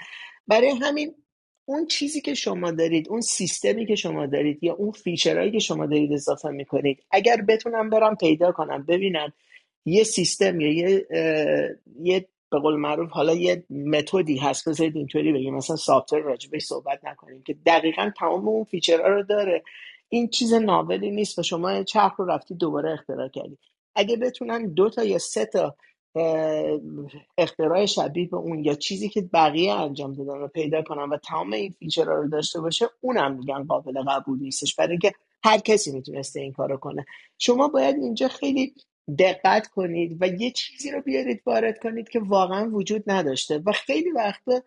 برای 0.46 0.70
همین 0.70 1.14
اون 1.64 1.86
چیزی 1.86 2.20
که 2.20 2.34
شما 2.34 2.70
دارید 2.70 3.08
اون 3.08 3.20
سیستمی 3.20 3.86
که 3.86 3.94
شما 3.94 4.26
دارید 4.26 4.64
یا 4.64 4.74
اون 4.74 4.90
feature 4.90 5.32
هایی 5.32 5.50
که 5.50 5.58
شما 5.58 5.86
دارید 5.86 6.12
اضافه 6.12 6.48
می‌کنید 6.48 7.04
اگر 7.10 7.36
بتونم 7.48 7.90
برم 7.90 8.16
پیدا 8.16 8.52
کنم 8.52 8.84
ببینم 8.88 9.32
یه 9.84 10.04
سیستم 10.04 10.60
یا 10.60 10.72
یه 10.72 11.06
یه 12.02 12.28
به 12.52 12.58
قول 12.58 12.76
معروف 12.76 13.10
حالا 13.10 13.34
یه 13.34 13.64
method 13.70 14.27
ی 14.27 14.36
هست. 14.36 14.68
بذارید 14.68 14.96
اینطوری 14.96 15.32
بگیم. 15.32 15.54
مثلا 15.54 15.76
software 15.76 16.20
راجبش 16.20 16.62
صحبت 16.62 17.04
نکنیم 17.04 17.42
که 17.42 17.56
دقیقا 17.66 18.10
تمام 18.18 18.48
اون 18.48 18.64
feature 18.64 19.03
ها 19.03 19.08
رو 19.08 19.22
داره. 19.22 19.62
این 20.12 20.28
چیز 20.28 20.54
novel 20.54 21.01
ی 21.01 21.10
نیست 21.10 21.38
و 21.38 21.42
شما 21.42 21.82
چرخ 21.82 22.12
رو 22.16 22.24
رفتی 22.24 22.54
دوباره 22.54 22.92
اختراع 22.92 23.28
کردی. 23.28 23.58
اگه 23.94 24.16
بتونن 24.16 24.66
دو 24.66 24.90
تا 24.90 25.04
یا 25.04 25.18
سه 25.18 25.46
تا 25.46 25.76
اختراع 27.38 27.86
شبیه 27.86 28.28
به 28.28 28.36
اون 28.36 28.64
یا 28.64 28.74
چیزی 28.74 29.08
که 29.08 29.20
بقیه 29.20 29.72
انجام 29.72 30.12
دادن 30.12 30.38
رو 30.38 30.48
پیدا 30.48 30.82
کنن 30.82 31.08
و 31.08 31.16
تمام 31.16 31.52
این 31.52 31.70
feature 31.78 32.10
ها 32.10 32.14
رو 32.14 32.28
داشته 32.28 32.60
باشه 32.60 32.86
اونم 33.00 33.36
میگن 33.36 33.64
قابل 33.64 34.02
قبول 34.02 34.38
نیستش. 34.38 34.74
برای 34.74 34.90
اینکه 34.90 35.12
هر 35.44 35.58
کسی 35.58 35.92
می‌تونسته 35.92 36.40
این 36.40 36.52
کارو 36.52 36.76
کنه. 36.76 37.06
شما 37.38 37.68
باید 37.68 37.96
اینجا 37.96 38.28
خیلی 38.28 38.74
دقت 39.18 39.66
کنید 39.66 40.16
و 40.20 40.26
یه 40.26 40.50
چیزی 40.50 40.90
رو 40.90 41.00
بیارید 41.00 41.42
وارد 41.46 41.78
کنید 41.78 42.08
که 42.08 42.20
واقعا 42.20 42.70
وجود 42.70 43.10
نداشته 43.10 43.62
و 43.66 43.72
خیلی 43.72 44.10
وقتا 44.10 44.62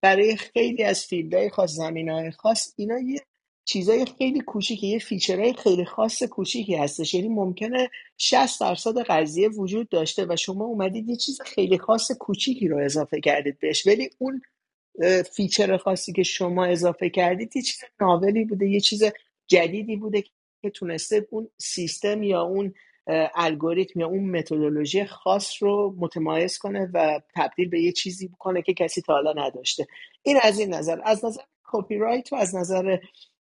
برای 0.00 0.36
خیلی 0.36 0.82
از 0.82 1.04
field 1.04 1.37
های 1.37 1.50
خاص 1.50 1.72
زمین 1.72 2.08
های 2.08 2.30
خاص 2.30 2.74
اینا 2.76 2.98
یه 2.98 3.20
چیزای 3.66 4.06
خیلی 4.18 4.40
کوچیکی 4.40 4.86
یه 4.86 4.98
feature 4.98 5.40
های 5.40 5.52
خیلی 5.52 5.84
خاص 5.84 6.22
کوچیکی 6.22 6.74
هستش. 6.74 7.14
یعنی 7.14 7.28
ممکنه 7.28 7.90
60 8.18 8.60
درصد 8.60 8.98
قضیه 8.98 9.48
وجود 9.48 9.88
داشته 9.88 10.26
و 10.28 10.36
شما 10.36 10.64
اومدید 10.64 11.08
یه 11.08 11.16
چیز 11.16 11.40
خیلی 11.40 11.78
خاص 11.78 12.12
کوچیکی 12.12 12.68
رو 12.68 12.84
اضافه 12.84 13.20
کردید 13.20 13.58
بهش. 13.58 13.86
ولی 13.86 14.10
اون 14.18 14.42
feature 15.32 15.76
خاصی 15.76 16.12
که 16.12 16.22
شما 16.22 16.64
اضافه 16.64 17.10
کردید 17.10 17.56
یه 17.56 17.62
چیز 17.62 17.80
novel 18.00 18.37
ی 18.37 18.44
بوده 18.44 18.68
یه 18.68 18.80
چیز 18.80 19.02
جدیدی 19.46 19.96
بوده 19.96 20.22
که 20.62 20.70
تونسته 20.70 21.28
اون 21.30 21.48
سیستم 21.58 22.22
یا 22.22 22.42
اون 22.42 22.74
الگوریتم 23.34 24.00
یا 24.00 24.06
اون 24.06 24.30
متدولوژی 24.30 25.04
خاص 25.04 25.62
رو 25.62 25.94
متمایز 25.98 26.58
کنه 26.58 26.90
و 26.94 27.20
تبدیل 27.36 27.68
به 27.68 27.80
یه 27.80 27.92
چیزی 27.92 28.28
بکنه 28.28 28.62
که 28.62 28.74
کسی 28.74 29.02
تا 29.02 29.12
حالا 29.12 29.32
نداشته. 29.32 29.86
این 30.22 30.38
از 30.42 30.58
این 30.58 30.74
نظر. 30.74 31.00
از 31.04 31.24
نظر 31.24 31.42
کپی 31.64 31.96
رایت 31.96 32.32
و 32.32 32.36
از 32.36 32.54
نظر 32.54 32.98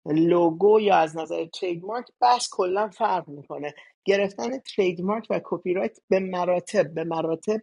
لوگو 0.05 0.79
یا 0.79 0.95
از 0.95 1.17
نظر 1.17 1.45
trademark 1.45 2.05
بحث 2.21 2.49
کلا 2.51 2.89
فرق 2.89 3.29
می‌کنه. 3.29 3.73
گرفتن 4.05 4.59
trademark 4.59 5.27
و 5.29 5.41
کپی 5.43 5.73
رایت 5.73 5.97
به 6.09 6.19
مراتب 6.19 6.93
به 6.93 7.03
مراتب 7.03 7.61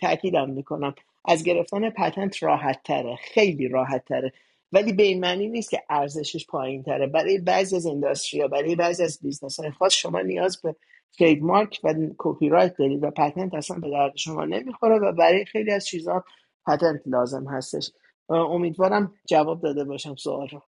تاکیدم 0.00 0.50
می‌کنم. 0.50 0.94
از 1.24 1.44
گرفتن 1.44 1.90
patent 1.90 2.42
راحت 2.42 2.82
تره 2.84 3.16
خیلی 3.16 3.68
راحت 3.68 4.04
تره 4.04 4.32
ولی 4.72 4.92
به 4.92 5.02
این 5.02 5.20
معنی 5.20 5.48
نیست 5.48 5.70
که 5.70 5.82
ارزشش 5.90 6.46
پایین 6.46 6.82
تره 6.82 7.06
برای 7.06 7.38
بعضی 7.38 7.76
از 7.76 7.86
industry 7.86 8.48
برای 8.48 8.76
بعضی 8.76 9.02
از 9.02 9.18
business 9.22 9.60
های 9.60 9.70
خاص 9.70 9.94
شما 9.94 10.20
نیاز 10.20 10.60
به 10.62 10.76
trademark 11.18 11.80
و 11.84 11.94
کپی 12.18 12.48
رایت 12.48 12.76
دارید 12.76 13.04
و 13.04 13.10
patent 13.10 13.54
اصلا 13.54 13.78
به 13.78 13.90
درد 13.90 14.16
شما 14.16 14.44
نمی‌خوره 14.44 14.98
و 14.98 15.12
برای 15.12 15.44
خیلی 15.44 15.72
از 15.72 15.86
چیزها 15.86 16.24
patent 16.66 17.02
لازم 17.06 17.48
هستش. 17.48 17.90
امیدوارم 18.28 19.14
جواب 19.28 19.62
داده 19.62 19.84
باشم 19.84 20.14
سوال 20.14 20.48
رو 20.48 20.62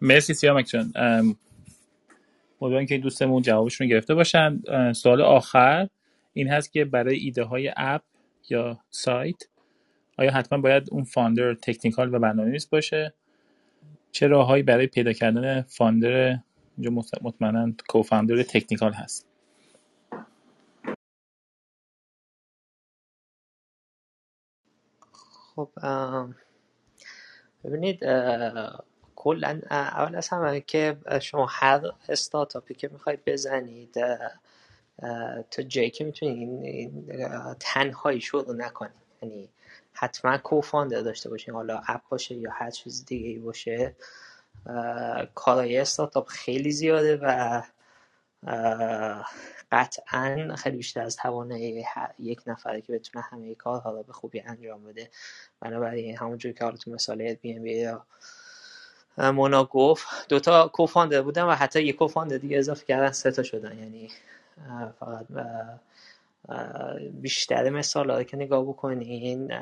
مرسی 0.00 0.34
سیامک 0.34 0.66
جان. 0.66 0.92
امیدوارم 2.60 2.86
که 2.86 2.98
دوستمون 2.98 3.42
جوابشون 3.42 3.86
گرفته 3.86 4.14
باشن. 4.14 4.62
سوال 4.92 5.22
آخر 5.22 5.88
این 6.32 6.48
هست 6.48 6.72
که 6.72 6.84
برای 6.84 7.18
ایده 7.18 7.44
های 7.44 7.72
اپ 7.76 8.02
یا 8.48 8.80
سایت 8.90 9.42
آیا 10.18 10.32
حتما 10.32 10.58
باید 10.58 10.88
اون 10.92 11.04
فاندر 11.04 11.54
تکنیکال 11.54 12.14
و 12.14 12.18
برنامه‌نویس 12.18 12.66
باشه؟ 12.66 13.14
چه 14.12 14.26
راههایی 14.26 14.62
برای 14.62 14.86
پیدا 14.86 15.12
کردن 15.12 15.62
فاندر 15.62 16.38
اینجا 16.78 17.02
مطمئنا 17.22 17.72
کوفاندر 17.88 18.42
تکنیکال 18.42 18.92
هست؟ 18.92 19.28
خب 25.56 25.70
ببینید 27.64 28.04
کلا 29.26 29.60
اول 29.70 30.14
از 30.16 30.28
همه 30.28 30.60
که 30.60 30.96
شما 31.22 31.46
هر 31.46 31.80
استارتاپی 32.08 32.74
که 32.74 32.88
می‌خواید 32.88 33.24
بزنید 33.26 33.94
تا 35.50 35.62
جایی 35.68 35.90
که 35.90 36.04
می‌تونید 36.04 37.56
تنهایی 37.60 38.20
شروع 38.20 38.54
نکنید. 38.54 38.92
یعنی 39.22 39.48
حتما 39.92 40.38
کوفاندر 40.38 41.00
داشته 41.00 41.30
باشین. 41.30 41.54
حالا 41.54 41.82
اپ 41.88 42.00
باشه 42.08 42.34
یا 42.34 42.50
هر 42.52 42.70
چیز 42.70 43.04
دیگه 43.04 43.28
ای 43.28 43.38
باشه 43.38 43.96
کارای 45.34 45.78
استارتاپ 45.78 46.28
خیلی 46.28 46.70
زیاده 46.70 47.16
و 47.16 47.62
قطعا 49.72 50.56
خیلی 50.56 50.76
بیشتر 50.76 51.02
از 51.02 51.16
توانه 51.16 51.84
یک 52.18 52.40
نفره 52.46 52.80
که 52.80 52.92
بتونه 52.92 53.24
همه 53.24 53.54
کارها 53.54 53.90
رو 53.90 54.02
به 54.02 54.12
خوبی 54.12 54.40
انجام 54.40 54.84
بده. 54.84 55.10
بنابراین 55.60 56.16
همونجور 56.16 56.52
که 56.52 56.64
حالا 56.64 56.76
تو 56.76 56.90
مثال 56.90 57.34
Airbnb 57.34 57.78
یا 57.78 58.06
مونا 59.18 59.64
گفت. 59.64 60.28
دوتا 60.28 60.68
co-founder 60.68 61.22
بودن 61.22 61.42
و 61.42 61.50
حتی 61.50 61.82
یک 61.82 61.96
co-founder 61.96 62.36
دیگه 62.36 62.58
اضافه 62.58 62.86
کردن 62.86 63.10
سه 63.10 63.30
تا 63.30 63.42
شدن. 63.42 63.78
یعنی 63.78 64.10
فقط 65.00 65.26
بیشتر 67.12 67.70
مثال 67.70 68.22
که 68.22 68.36
نگاه 68.36 68.64
بکنین 68.64 69.52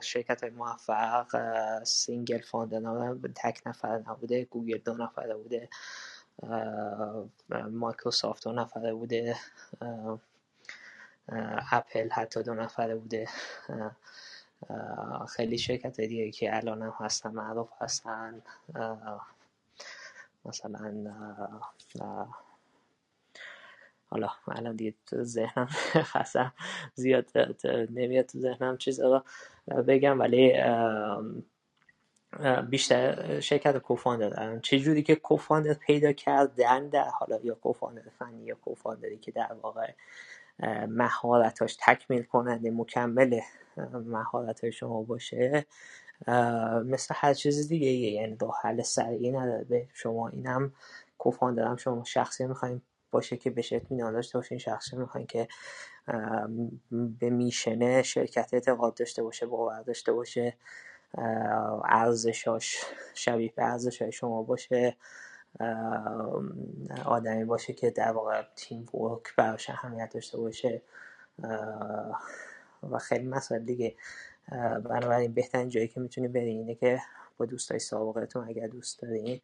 شرکت 0.00 0.42
های 0.42 0.50
موفق 0.50 1.26
single 1.84 2.40
نبودن 2.54 3.32
تک 3.34 3.60
نفر 3.66 3.98
نبوده 3.98 4.44
گوگل 4.44 4.78
دو 4.78 4.94
نفره 4.94 5.34
بوده 5.34 5.68
مایکروسافت 7.70 8.44
دو 8.44 8.52
نفره 8.52 8.94
بوده 8.94 9.36
اپل 11.72 12.10
حتی 12.10 12.42
دو 12.42 12.54
نفره 12.54 12.94
بوده 12.94 13.28
خیلی 15.28 15.58
شرکت 15.58 16.00
دیگه 16.00 16.30
که 16.30 16.56
الان 16.56 16.82
هم 16.82 16.94
هستن 16.98 17.30
معروف 17.30 17.68
هستن. 17.80 18.42
مثلا 20.44 21.14
حالا 24.10 24.28
الان 24.48 24.76
دیگه 24.76 24.94
تو 25.06 25.24
ذهنم 25.24 25.66
خستم 26.12 26.52
زیاد 26.94 27.30
نمیاد 27.90 28.26
تو 28.26 28.38
ذهنم 28.38 28.76
چیز 28.76 29.00
رو 29.00 29.24
بگم 29.86 30.20
ولی 30.20 30.52
بیشتر 32.70 33.40
شرکت 33.40 33.78
کوفاندر. 33.78 34.28
دارن 34.28 34.60
چه 34.60 34.78
جوری 34.78 35.02
که 35.02 35.14
کوفاندر 35.14 35.74
پیدا 35.74 36.12
کردن 36.12 36.88
در 36.88 37.08
حالا 37.08 37.38
یا 37.42 37.54
کوفاندر 37.54 38.02
فنی 38.18 38.44
یا 38.44 38.54
کوفاندری 38.54 39.18
که 39.18 39.30
در 39.30 39.52
واقع 39.62 39.92
مهارتاش 40.88 41.76
تکمیل 41.80 42.22
کننده 42.22 42.70
مکمل 42.70 43.40
مهارت 44.06 44.70
شما 44.70 45.02
باشه 45.02 45.66
مثل 46.84 47.14
هر 47.18 47.34
چیز 47.34 47.68
دیگه 47.68 47.86
یعنی 47.88 48.36
دو 48.36 48.52
حل 48.62 48.82
سریعی 48.82 49.32
نداره 49.32 49.64
به 49.64 49.88
شما. 49.94 50.28
اینم 50.28 50.72
کوفاندر 51.18 51.76
شما 51.76 52.04
شخصی 52.04 52.46
می‌خواین 52.46 52.82
باشه 53.12 53.36
که 53.36 53.50
بهش 53.50 53.72
اطمینان 53.72 54.12
داشته 54.12 54.38
باشین. 54.38 54.58
شخصی 54.58 54.96
می‌خواین 54.96 55.26
که 55.26 55.48
به 56.90 57.30
میشنه 57.30 58.02
شرکت 58.02 58.50
اعتقاد 58.54 58.94
داشته 58.94 59.22
باشه 59.22 59.46
باور 59.46 59.82
داشته 59.82 60.12
باشه 60.12 60.56
ارزشاش 61.84 62.76
شبیه 63.14 63.52
به 63.56 63.64
ارزش 63.64 64.02
شما 64.02 64.42
باشه. 64.42 64.96
آدمی 67.04 67.44
باشه 67.44 67.72
که 67.72 67.90
در 67.90 68.12
واقع 68.12 68.42
تیم 68.56 68.88
ورک 68.94 69.36
براش 69.36 69.70
اهمیت 69.70 70.10
داشته 70.14 70.38
باشه. 70.38 70.82
و 72.90 72.98
خیلی 72.98 73.28
مسائل 73.28 73.64
دیگه. 73.64 73.94
بنابراین 74.84 75.34
بهترین 75.34 75.68
جایی 75.68 75.88
که 75.88 76.00
می‌تونی 76.00 76.28
بری 76.28 76.50
اینه 76.50 76.74
که 76.74 77.00
با 77.36 77.46
دوستای 77.46 77.78
سابقتون 77.78 78.48
اگر 78.48 78.66
دوست 78.66 79.02
دارین 79.02 79.40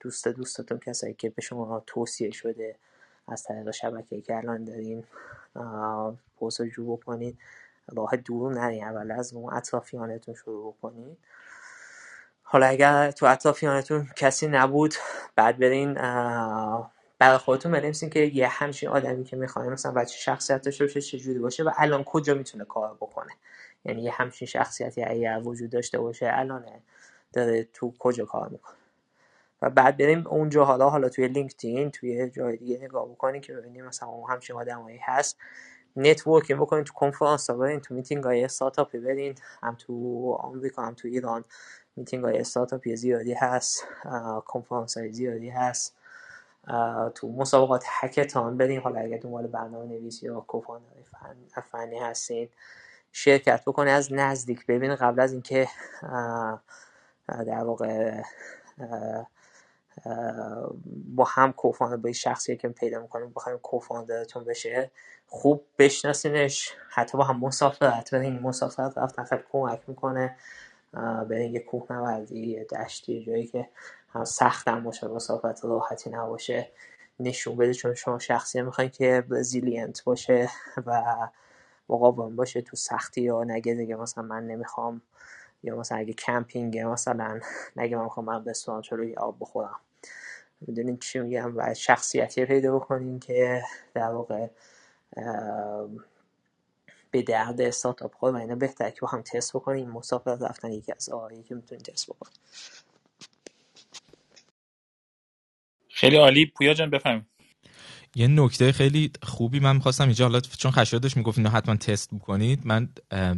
دوست 0.00 0.28
دوستتون 0.28 0.78
کسایی 0.78 1.14
که 1.14 1.30
به 1.30 1.42
شما 1.42 1.82
توصیه 1.86 2.30
شده 2.30 2.76
از 3.28 3.42
طریق 3.42 3.70
شبکه 3.70 4.20
که 4.20 4.36
الان 4.36 4.64
دارین 4.64 5.04
جو 6.74 6.96
بکنید 6.96 7.38
راه 7.88 8.16
دور 8.16 8.54
نرین. 8.54 8.84
اول 8.84 9.10
از 9.10 9.34
اون 9.34 9.54
اطرافیانتون 9.54 10.34
شروع 10.34 10.72
بکنید 10.72 11.18
حالا 12.52 12.66
اگر 12.66 13.10
تو 13.10 13.26
اطرافیانتون 13.26 14.08
کسی 14.16 14.48
نبود 14.48 14.94
بعد 15.36 15.58
برین 15.58 15.94
برای 17.18 17.38
خودتون 17.38 17.72
بنویسین 17.72 18.10
که 18.10 18.20
یه 18.20 18.48
همچین 18.48 18.88
آدمی 18.88 19.24
که 19.24 19.36
می‌خواین 19.36 19.72
مثلا 19.72 19.92
بچه 19.92 20.18
شخصیت 20.18 20.62
داشته 20.62 20.84
باشه 20.84 21.00
چجوری 21.00 21.38
باشه 21.38 21.62
و 21.64 21.70
الان 21.76 22.04
کجا 22.04 22.34
می‌تونه 22.34 22.64
کار 22.64 22.94
بکنه. 22.94 23.32
یعنی 23.84 24.02
یه 24.02 24.12
همچین 24.12 24.48
شخصیتی 24.48 25.04
اگر 25.04 25.40
وجود 25.44 25.70
داشته 25.70 25.98
باشه 25.98 26.30
الان 26.32 26.64
داره 27.32 27.68
تو 27.72 27.94
کجا 27.98 28.24
کار 28.24 28.48
می‌کنه. 28.48 28.76
و 29.62 29.70
بعد 29.70 29.96
بریم 29.96 30.26
اونجا 30.26 30.64
حالا 30.64 30.90
حالا 30.90 31.08
توی 31.08 31.28
LinkedIn 31.28 31.90
توی 31.90 32.30
جای 32.30 32.56
دیگه 32.56 32.78
نگاه 32.78 33.08
بکنین 33.08 33.40
که 33.40 33.52
ببینیم 33.52 33.84
مثلا 33.84 34.08
اون 34.08 34.30
همچین 34.30 34.56
آدمایی 34.56 35.00
هست. 35.02 35.38
networking 35.96 36.60
بکنین 36.60 36.84
تو 36.84 36.92
کنفرانس 36.92 37.50
ها 37.50 37.56
برین 37.56 37.80
تو 37.80 37.94
میتینگ 37.94 38.24
های 38.24 38.44
استارتاپی 38.44 38.98
برین. 38.98 39.34
هم 39.62 39.74
تو 39.74 40.32
آمریکا 40.40 40.82
هم 40.82 40.94
تو 40.94 41.08
ایران. 41.08 41.44
میتینگ 41.96 42.24
های 42.24 42.38
استارتاپی 42.38 42.96
زیادی 42.96 43.34
هست 43.34 43.84
کنفرانس 44.46 44.96
های 44.96 45.12
زیادی 45.12 45.50
هست. 45.50 45.96
تو 47.14 47.28
مسابقات 47.28 47.84
هکتان 47.86 48.56
برین. 48.56 48.80
حالا 48.80 49.00
اگر 49.00 49.18
دنبال 49.18 49.46
برنامه 49.46 49.86
نویسی 49.86 50.26
یا 50.26 50.40
کوفاندر 50.40 50.86
فنی 51.72 51.98
هستین 51.98 52.48
شرکت 53.12 53.62
بکنه 53.66 53.90
از 53.90 54.12
نزدیک 54.12 54.66
ببین 54.66 54.94
قبل 54.94 55.20
از 55.20 55.32
اینکه 55.32 55.68
در 57.28 57.64
واقع 57.64 58.22
با 61.06 61.24
هم 61.24 61.52
کوفاندر 61.52 61.96
با 61.96 62.12
شخصی 62.12 62.56
که 62.56 62.68
پیدا 62.68 63.00
می‌کنیم 63.00 63.32
بخوایم 63.36 63.58
کوفاندرتون 63.58 64.44
بشه. 64.44 64.90
خوب 65.26 65.64
بشناسینش 65.78 66.72
حتی 66.88 67.18
با 67.18 67.24
هم 67.24 67.40
مسافرت 67.40 68.14
برین 68.14 68.38
مسافرت 68.38 68.98
رفتن 68.98 69.24
خیلی 69.24 69.42
کمک 69.52 69.80
می‌کنه. 69.88 70.36
برین 71.28 71.54
یه 71.54 71.60
کوه 71.60 71.86
نوردی 71.92 72.64
دشتی 72.64 73.24
جایی 73.24 73.46
که 73.46 73.68
هم 74.08 74.24
سخت 74.24 74.68
هم 74.68 74.84
باشه 74.84 75.08
مسافرت 75.08 75.64
راحتی 75.64 76.10
نباشه. 76.10 76.70
نشون 77.20 77.56
بده 77.56 77.74
چون 77.74 77.94
شما 77.94 78.18
شخصی 78.18 78.62
می‌خواین 78.62 78.90
که 78.90 79.24
resilient 79.30 80.04
باشه 80.04 80.48
و 80.86 81.02
مقاوم 81.88 82.36
باشه 82.36 82.60
تو 82.62 82.76
سختی 82.76 83.20
یا 83.22 83.44
نگه 83.44 83.74
دیگه 83.74 83.96
مثلا 83.96 84.24
من 84.24 84.46
نمی‌خوام. 84.46 85.02
یا 85.62 85.76
مثلا 85.76 85.98
اگه 85.98 86.12
کمپینگ 86.12 86.78
مثلا 86.78 87.40
نگه 87.76 87.96
من 87.96 88.04
می‌خوام 88.04 88.26
من 88.26 88.44
رستوران 88.44 88.82
روی 88.90 89.14
آب 89.14 89.36
بخورم. 89.40 89.80
می‌دونین 90.60 90.98
چی 90.98 91.18
میگم؟ 91.18 91.52
و 91.56 91.74
شخصیتی 91.74 92.44
پیدا 92.44 92.78
بکنین 92.78 93.20
که 93.20 93.62
در 93.94 94.10
واقع 94.10 94.46
به 97.10 97.22
درد 97.22 97.60
استارتاپ 97.60 98.14
خود 98.14 98.34
و 98.34 98.36
اینا 98.36 98.54
بهتر 98.54 98.90
که 98.90 99.00
با 99.00 99.08
هم 99.08 99.22
تست 99.22 99.56
بکنین. 99.56 99.90
مسافر 99.90 100.34
رفتن 100.34 100.72
یکی 100.72 100.92
از 100.92 101.08
آهایی 101.08 101.42
که 101.42 101.54
می‌تونین 101.54 101.82
تست 101.82 102.06
بکنین. 102.06 102.34
خیلی 105.88 106.16
عالی. 106.16 106.46
پویا 106.46 106.74
جان 106.74 106.90
بفهمید 106.90 107.24
یه 108.14 108.26
نکته 108.26 108.72
خیلی 108.72 109.12
خوبی 109.22 109.60
من 109.60 109.76
می‌خواستم 109.76 110.04
اینجا 110.04 110.24
حالا 110.24 110.40
چون 110.40 110.70
خشایار 110.70 111.02
داشت 111.02 111.16
می‌گفت 111.16 111.38
اینو 111.38 111.50
حتما 111.50 111.76
تست 111.76 112.14
بکنید 112.14 112.66
من 112.66 112.88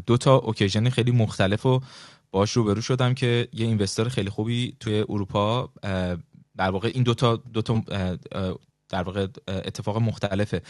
دو 0.07 0.17
تا 0.17 0.37
اوکیژن 0.37 0.91
خیلی 0.91 1.11
مختلف 1.11 1.67
و 1.67 1.81
باش 2.35 2.53
روبرو 2.53 2.81
شدم 2.81 3.15
که 3.15 3.49
یه 3.53 3.67
investor 3.67 4.09
خیلی 4.09 4.31
خوبی 4.31 4.77
توی 4.81 5.05
اروپا 5.09 5.71
در 6.57 6.71
واقع 6.71 6.91
این 6.95 7.03
دوتا 7.03 7.37
دو 7.37 7.63
تا 7.63 7.83
در 8.95 9.03
واقع 9.03 9.27
اتفاق 9.49 9.97
مختلفه. 9.97 10.63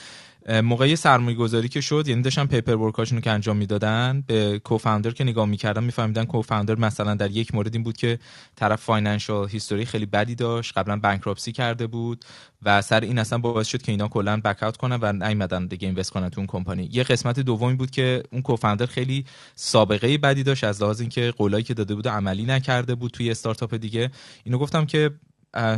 موقعی 0.63 0.97
سرمایه 0.97 1.37
گذاری 1.37 1.69
که 1.69 1.81
شد 1.81 2.09
یعنی 2.09 2.23
داشتن 2.23 2.47
paperwork 2.47 2.75
اشون 2.75 3.21
که 3.21 3.31
انجام 3.31 3.57
می‌دادن 3.57 4.25
به 4.27 4.59
co-founder 4.59 5.11
که 5.11 5.25
نگاه 5.25 5.47
می‌کردن 5.47 5.85
میفهمیدن 5.85 6.25
co-founder 6.25 6.75
مثلا 6.75 7.15
در 7.15 7.31
یک 7.31 7.55
مورد 7.55 7.75
این 7.75 7.83
بود 7.83 7.97
که 7.97 8.19
طرف 8.57 8.81
financial 8.81 9.49
history 9.49 9.85
خیلی 9.85 10.07
بدی 10.07 10.35
داشت 10.35 10.79
قبلا 10.79 10.97
bankruptcy 10.97 11.53
کرده 11.53 11.87
بود 11.87 12.25
و 12.63 12.83
سر 12.83 13.01
این 13.01 13.19
اصلا 13.19 13.39
باعث 13.39 13.67
شد 13.67 13.83
که 13.83 13.93
اینا 13.93 14.09
کلا 14.09 14.41
back 14.45 14.63
out 14.63 14.77
کنن 14.77 14.99
و 15.03 15.13
نیومدن 15.13 15.67
دیگه 15.67 15.89
invest 15.89 16.11
کنن 16.11 16.29
تو 16.29 16.41
اون 16.41 16.47
کمپانی. 16.47 16.89
یه 16.93 17.03
قسمت 17.03 17.41
دومی 17.41 17.75
بود 17.75 17.91
که 17.91 18.23
اون 18.31 18.43
co-founder 18.43 18.87
خیلی 18.87 19.25
سابقه 19.55 20.19
بدی 20.19 20.43
داشت 20.43 20.65
از 20.65 20.83
لحاظ 20.83 21.01
اینکه 21.01 21.31
قولایی 21.37 21.65
که 21.65 21.75
داده 21.75 21.95
بود 21.95 22.09
عملی 22.09 22.45
نکرده 22.45 22.95
بود 22.95 23.11
توی 23.11 23.31
استارتاپ 23.31 23.75
دیگه. 23.75 24.11
اینو 24.45 24.59
گفتم 24.59 24.87
که 24.87 25.11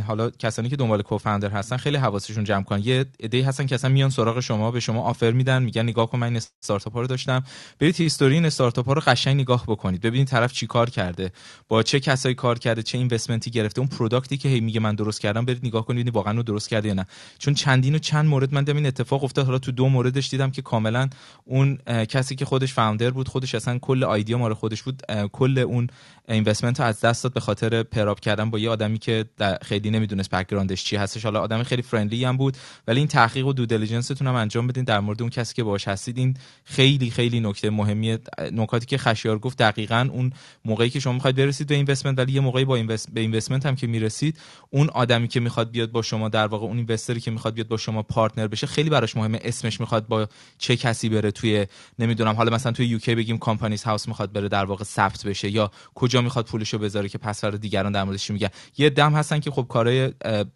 حالا 0.07 0.29
کسانی 0.29 0.69
که 0.69 0.75
دنبال 0.75 1.01
co-founder 1.01 1.49
هستن 1.49 1.77
خیلی 1.77 1.97
حواسشون 1.97 2.43
جمع 2.43 2.63
کن 2.63 2.79
یه 2.83 3.05
عده 3.19 3.45
هستن 3.45 3.65
که 3.65 3.75
اصلا 3.75 3.91
میان 3.91 4.09
سراغ 4.09 4.39
شما 4.39 4.71
به 4.71 4.79
شما 4.79 5.03
offer 5.03 5.31
میدن 5.31 5.63
میگن 5.63 5.83
نگاه 5.83 6.09
کن 6.09 6.19
من 6.19 6.27
این 6.27 6.35
استارتاپ 6.35 6.97
رو 6.97 7.07
داشتم. 7.07 7.43
برید 7.79 7.95
history 7.95 8.33
این 8.33 8.45
استارتاپ 8.45 8.89
رو 8.89 9.01
قشنگ 9.07 9.41
نگاه 9.41 9.63
بکنید. 9.67 10.01
ببینید 10.01 10.27
طرف 10.27 10.53
چی 10.53 10.67
کار 10.67 10.89
کرده 10.89 11.31
با 11.67 11.83
چه 11.83 11.99
کسایی 11.99 12.35
کار 12.35 12.59
کرده 12.59 12.83
چه 12.83 12.97
investment 12.97 13.46
ی 13.46 13.51
گرفته. 13.51 13.79
اون 13.79 13.87
product 13.87 14.31
ی 14.31 14.37
که 14.37 14.49
هی 14.49 14.59
میگه 14.59 14.79
من 14.79 14.95
درست 14.95 15.21
کردم 15.21 15.45
برید 15.45 15.65
نگاه 15.65 15.85
کنید 15.85 15.97
ببینید 15.97 16.15
واقعا 16.15 16.33
رو 16.33 16.43
درست 16.43 16.69
کرده 16.69 16.87
یا 16.87 16.93
نه. 16.93 17.05
چون 17.39 17.53
چندین 17.53 17.95
و 17.95 17.97
چند 17.97 18.25
مورد 18.25 18.53
من 18.53 18.63
دیدم 18.63 18.77
این 18.77 18.85
اتفاق 18.85 19.23
افتاد. 19.23 19.45
حالا 19.45 19.59
تو 19.59 19.71
دو 19.71 19.89
موردش 19.89 20.29
دیدم 20.29 20.51
که 20.51 20.61
کاملا 20.61 21.09
اون 21.45 21.75
کسی 21.87 22.35
که 22.35 22.45
خودش 22.45 22.73
founder 22.73 23.11
بود 23.11 23.27
خودش 23.27 23.55
اصلا 23.55 23.79
کل 23.79 24.03
ایده 24.03 24.35
مال 24.35 24.53
خودش 24.53 24.83
بود 24.83 25.03
کل 25.31 25.57
اون 25.57 25.87
investment 26.29 26.79
از 26.79 27.01
دست 27.01 27.23
داد 27.23 27.33
به 27.33 27.39
خاطر 27.39 27.83
partner 27.83 28.11
up 28.11 28.19
کردن 28.19 28.49
با 28.49 28.59
یه 28.59 28.69
آدمی 28.69 28.99
که 28.99 29.25
خیلی 29.67 29.89
نمی‌دونست 29.89 30.29
background 30.29 30.74
ش 30.74 30.83
چی 30.83 30.95
هستش. 30.95 31.23
حالا 31.23 31.39
آدم 31.41 31.63
خیلی 31.63 31.81
friendly 31.81 32.25
هم 32.25 32.37
بود 32.37 32.57
ولی 32.87 32.99
این 32.99 33.07
تحقیق 33.07 33.47
و 33.47 33.53
due 33.53 33.65
diligence 33.65 34.11
تون 34.11 34.27
هم 34.27 34.35
انجام 34.35 34.67
بدین. 34.67 34.83
در 34.83 34.99
مورد 34.99 35.21
اون 35.21 35.29
کسی 35.29 35.53
که 35.53 35.63
باهاش 35.63 35.87
هستید 35.87 36.17
این 36.17 36.37
خیلی 36.63 37.09
خیلی 37.09 37.39
نکته 37.39 37.69
مهمیه. 37.69 38.19
نکاتی 38.51 38.85
که 38.85 38.97
خشیار 38.97 39.39
گفت 39.39 39.57
دقیقا 39.57 40.09
اون 40.11 40.31
موقعی 40.65 40.89
که 40.89 40.99
شما 40.99 41.13
می‌خواید 41.13 41.35
برسید 41.35 41.67
به 41.67 41.75
investment 41.75 42.19
ولی 42.19 42.33
یه 42.33 42.41
موقعی 42.41 42.65
با 42.65 42.75
invest 42.75 43.13
به 43.13 43.21
investment 43.21 43.65
هم 43.65 43.75
که 43.75 43.87
می‌رسید 43.87 44.37
اون 44.69 44.89
آدمی 44.89 45.27
که 45.27 45.39
می‌خواد 45.39 45.71
بیاد 45.71 45.91
با 45.91 46.01
شما 46.01 46.29
در 46.29 46.47
واقع 46.47 46.65
اون 46.65 46.77
investor 46.77 47.14
ی 47.14 47.19
که 47.19 47.31
می‌خواد 47.31 47.53
بیاد 47.53 47.67
با 47.67 47.77
شما 47.77 48.03
partner 48.03 48.47
بشه 48.47 48.67
خیلی 48.67 48.89
براش 48.89 49.17
مهمه. 49.17 49.39
اسمش 49.43 49.79
می‌خواد 49.79 50.07
با 50.07 50.27
چه 50.57 50.75
کسی 50.77 51.09
بره 51.09 51.31
توی 51.31 51.67
نمی‌دونم 51.99 52.35
حالا 52.35 52.55
مثلا 52.55 52.71
توی 52.71 52.85
UK 52.85 53.15
بگیم 53.15 53.37
Companies 53.37 53.83
House 53.83 54.07
می‌خواد 54.07 54.31
بره 54.31 54.47
در 54.47 54.65
واقع 54.65 54.83
ثبت 54.83 55.25
بشه 55.25 55.49
یا 55.49 55.71
کجا 55.95 56.21
می‌خواد 56.21 56.45
پولشو 56.45 56.77
بذاره 56.77 57.09
که 57.09 57.17
پس 57.17 57.45
دیگران 57.45 57.91
در 57.91 58.03
موردش 58.03 58.31
میگه. 58.31 58.51
یه 58.77 58.89
عده 58.89 59.03
هم 59.03 59.13
هستن 59.13 59.39
که 59.39 59.51
خب 59.57 59.67
کارهای 59.67 60.13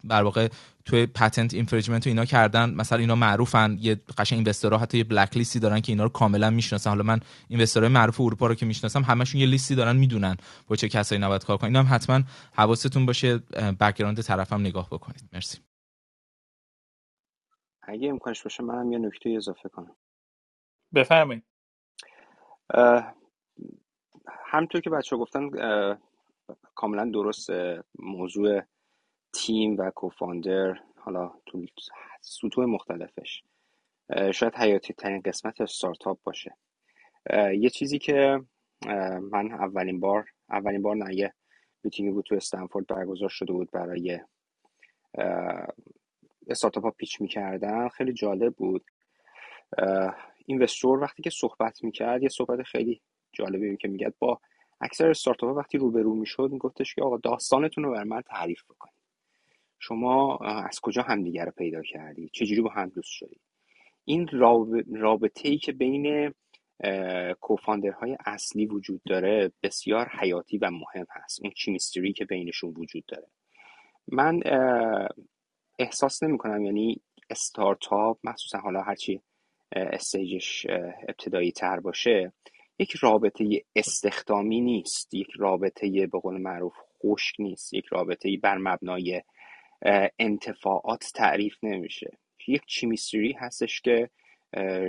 در 0.08 0.22
واقع 0.22 0.48
توی 0.84 1.06
patent 1.06 1.54
infringement 1.54 2.06
اینا 2.06 2.24
کردن 2.24 2.74
مثلا 2.74 2.98
اینا 2.98 3.14
معروفن. 3.14 3.76
یه 3.80 3.94
قشنگ 4.18 4.38
investor 4.38 4.74
ها 4.74 4.78
حتی 4.78 4.98
یه 4.98 5.04
blacklist 5.04 5.36
ی 5.36 5.58
دارن 5.58 5.80
که 5.80 5.92
اینا 5.92 6.04
رو 6.04 6.08
کاملا 6.08 6.50
می‌شناسن. 6.50 6.90
حالا 6.90 7.02
من 7.02 7.20
investor 7.48 7.80
های 7.80 7.88
معروف 7.88 8.20
اروپا 8.20 8.46
رو 8.46 8.54
که 8.54 8.66
می‌شناسم 8.66 9.02
همشون 9.02 9.40
یه 9.40 9.46
لیستی 9.46 9.74
دارن 9.74 9.96
می‌دونن 9.96 10.36
با 10.68 10.76
چه 10.76 10.88
کسایی 10.88 11.20
نباید 11.20 11.44
کار 11.44 11.56
کنن. 11.56 11.66
اینا 11.66 11.82
هم 11.82 11.94
حتما 11.94 12.20
حواستون 12.52 13.06
باشه. 13.06 13.38
background 13.80 14.20
طرفم 14.22 14.60
نگاه 14.60 14.88
بکنید. 14.90 15.28
مرسی. 15.32 15.58
اگه 17.82 18.08
امکانش 18.08 18.42
باشه 18.42 18.62
منم 18.62 18.92
یه 18.92 18.98
نکته 18.98 19.30
اضافه 19.30 19.68
کنم. 19.68 19.96
بفرمایید. 20.94 21.42
همطور 24.46 24.80
که 24.80 24.90
بچه 24.90 25.16
گفتن 25.16 25.50
کاملا 26.74 27.10
درست 27.14 27.50
موضوع 27.98 28.62
تیم 29.32 29.76
و 29.78 29.90
کوفاندر 29.90 30.80
حالا 30.96 31.32
تو 31.46 31.66
سطوح 32.20 32.64
مختلفش 32.64 33.42
شاید 34.34 34.54
حیاتی 34.54 34.92
ترین 34.94 35.20
قسمت 35.24 35.60
استارتاپ 35.60 36.18
باشه. 36.24 36.56
یه 37.58 37.70
چیزی 37.70 37.98
که 37.98 38.40
من 39.32 39.52
اولین 39.52 40.00
بار 40.00 40.28
اولین 40.50 40.82
بار 40.82 40.96
نه 40.96 41.14
یه 41.14 41.32
میتینگی 41.84 42.12
بود 42.12 42.24
تو 42.24 42.34
استنفورد 42.34 42.86
برگزار 42.86 43.28
شده 43.28 43.52
بود 43.52 43.70
برای 43.70 44.20
استارتاپ 46.48 46.84
ها 46.84 46.90
پیچ 46.90 47.20
می‌کردن. 47.20 47.88
خیلی 47.88 48.12
جالب 48.12 48.54
بود. 48.54 48.84
اینوستور 50.46 50.98
وقتی 50.98 51.22
که 51.22 51.30
صحبت 51.30 51.84
می‌کرد 51.84 52.22
یه 52.22 52.28
صحبت 52.28 52.62
خیلی 52.62 53.00
جالبی 53.32 53.76
که 53.76 53.88
میگه 53.88 54.12
با 54.18 54.40
اکثر 54.80 55.10
استارتاپ 55.10 55.50
ها 55.50 55.54
وقتی 55.54 55.78
روبرو 55.78 56.14
می‌شد 56.14 56.48
میگفتش 56.52 56.94
که 56.94 57.02
آقا 57.02 57.16
داستانتون 57.16 57.84
رو 57.84 57.92
بر 57.92 58.04
من 58.04 58.20
تعریف 58.20 58.64
بکنید. 58.64 59.01
شما 59.84 60.38
از 60.38 60.80
کجا 60.82 61.02
همدیگر 61.02 61.44
رو 61.44 61.52
پیدا 61.56 61.82
کردی؟ 61.82 62.30
چجوری 62.32 62.60
با 62.60 62.70
هم 62.70 62.88
دوست 62.88 63.10
شدی؟ 63.10 63.40
این 64.04 64.28
رابطه 64.92 65.48
ای 65.48 65.58
که 65.58 65.72
بین 65.72 66.34
کوفاندرهای 67.40 68.16
اصلی 68.26 68.66
وجود 68.66 69.00
داره 69.06 69.52
بسیار 69.62 70.08
حیاتی 70.20 70.58
و 70.58 70.70
مهم 70.70 71.06
هست. 71.10 71.40
اون 71.42 71.52
چیمیستری 71.56 72.12
که 72.12 72.24
بینشون 72.24 72.74
وجود 72.76 73.04
داره. 73.08 73.26
من 74.08 74.40
احساس 75.78 76.22
نمی 76.22 76.38
کنم 76.38 76.64
یعنی 76.64 77.00
استارتاپ 77.30 78.18
مخصوصا 78.24 78.58
حالا 78.58 78.82
هرچی 78.82 79.20
استیجش 79.72 80.66
ابتدایی 81.08 81.52
تر 81.52 81.80
باشه 81.80 82.32
یک 82.78 82.92
رابطه 83.00 83.62
استخدامی 83.76 84.60
نیست. 84.60 85.14
یک 85.14 85.28
رابطه 85.36 86.06
به 86.06 86.18
قول 86.20 86.40
معروف 86.40 86.74
خشک 87.02 87.34
نیست. 87.38 87.74
یک 87.74 87.84
رابطه 87.86 88.36
بر 88.42 88.58
مبنای 88.58 89.22
انتفاعات 90.18 91.10
تعریف 91.14 91.56
نمیشه. 91.62 92.18
یک 92.46 92.62
چیمیستری 92.66 93.32
هستش 93.32 93.80
که 93.80 94.10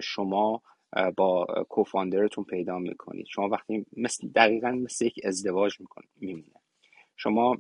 شما 0.04 0.62
با 1.18 1.46
کوفاندرتون 1.70 2.44
پیدا 2.44 2.80
می‌کنید. 2.80 3.26
شما 3.30 3.50
وقتی 3.50 3.86
مثل 3.98 4.28
دقیقا 4.28 4.72
مثل 4.72 5.06
یک 5.06 5.20
ازدواج 5.24 5.78
میمونه. 6.16 6.60
شما 7.16 7.58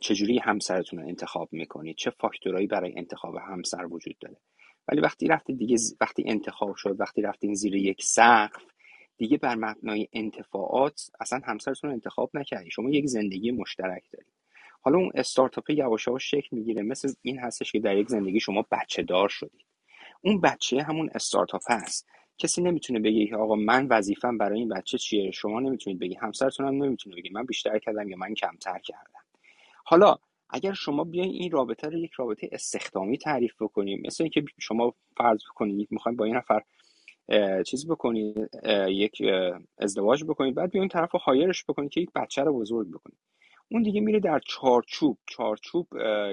چجوری 0.00 0.38
همسرتون 0.38 0.98
رو 0.98 1.08
انتخاب 1.08 1.48
می‌کنید؟ 1.52 1.96
چه 1.96 2.10
فاکتورهایی 2.10 2.66
برای 2.66 2.94
انتخاب 2.96 3.36
همسر 3.36 3.86
وجود 3.90 4.16
داره؟ 4.20 4.36
ولی 4.88 5.00
وقتی 5.00 5.26
رفتید 5.26 5.58
دیگه 5.58 5.76
وقتی 6.00 6.24
انتخاب 6.26 6.74
شد 6.76 7.00
وقتی 7.00 7.22
رفتین 7.22 7.54
زیر 7.54 7.74
یک 7.74 8.02
سقف 8.02 8.62
دیگه 9.16 9.38
بر 9.38 9.54
مبنای 9.54 10.08
انتفاعات 10.12 11.10
اصلا 11.20 11.40
همسرتون 11.44 11.90
رو 11.90 11.94
انتخاب 11.94 12.30
نکردی. 12.34 12.70
شما 12.70 12.90
یک 12.90 13.06
زندگی 13.06 13.50
مشترک 13.50 14.02
دارید. 14.12 14.32
حالا 14.84 14.98
اون 14.98 15.10
استارتاپ 15.14 15.70
یواش 15.70 16.06
یواش 16.06 16.30
شکل 16.30 16.56
می‌گیره. 16.56 16.82
مثل 16.82 17.12
این 17.22 17.38
هستش 17.38 17.72
که 17.72 17.80
در 17.80 17.96
یک 17.96 18.08
زندگی 18.08 18.40
شما 18.40 18.66
بچه 18.70 19.02
دار 19.02 19.28
شدید. 19.28 19.66
اون 20.20 20.40
بچه 20.40 20.82
همون 20.82 21.10
استارتاپ 21.14 21.62
هست. 21.68 22.08
کسی 22.38 22.62
نمی‌تونه 22.62 23.00
بگه 23.00 23.26
که 23.26 23.36
آقا 23.36 23.54
من 23.54 23.86
وظیفم 23.90 24.38
برای 24.38 24.58
این 24.58 24.68
بچه 24.68 24.98
چیه. 24.98 25.30
شما 25.30 25.60
نمی‌تونید 25.60 25.98
بگی. 25.98 26.14
همسرتون 26.14 26.66
هم 26.66 26.84
نمی‌تونه 26.84 27.16
بگی 27.16 27.30
من 27.30 27.44
بیشتر 27.44 27.78
کردم 27.78 28.08
یا 28.08 28.16
من 28.16 28.34
کمتر 28.34 28.78
کردم. 28.78 29.20
حالا 29.84 30.16
اگر 30.50 30.72
شما 30.72 31.04
بیاین 31.04 31.30
این 31.32 31.50
رابطه 31.50 31.88
رو 31.88 31.98
یک 31.98 32.12
رابطه 32.12 32.48
استخدامی 32.52 33.18
تعریف 33.18 33.62
بکنیم. 33.62 34.02
مثل 34.06 34.24
اینکه 34.24 34.44
شما 34.58 34.94
فرض 35.16 35.40
بکنید 35.50 35.88
می‌خوایم 35.90 36.16
با 36.16 36.24
این 36.24 36.36
نفر 36.36 36.62
چیز 37.62 37.86
بکنید 37.86 38.50
یک 38.88 39.22
ازدواج 39.78 40.24
بکنید. 40.24 40.54
بعد 40.54 40.70
بیاین 40.70 40.88
طرف 40.88 41.10
رو 41.10 41.18
هایرش 41.18 41.64
بکنید 41.64 41.90
که 41.90 42.00
یک 42.00 42.10
بچه 42.14 42.42
رو 42.42 42.58
بزرگ 42.58 42.90
بکنید. 42.90 43.18
اون 43.72 43.82
دیگه 43.82 44.00
میره 44.00 44.20
در 44.20 44.40
چارچوب. 44.46 45.18
چارچوب 45.26 45.86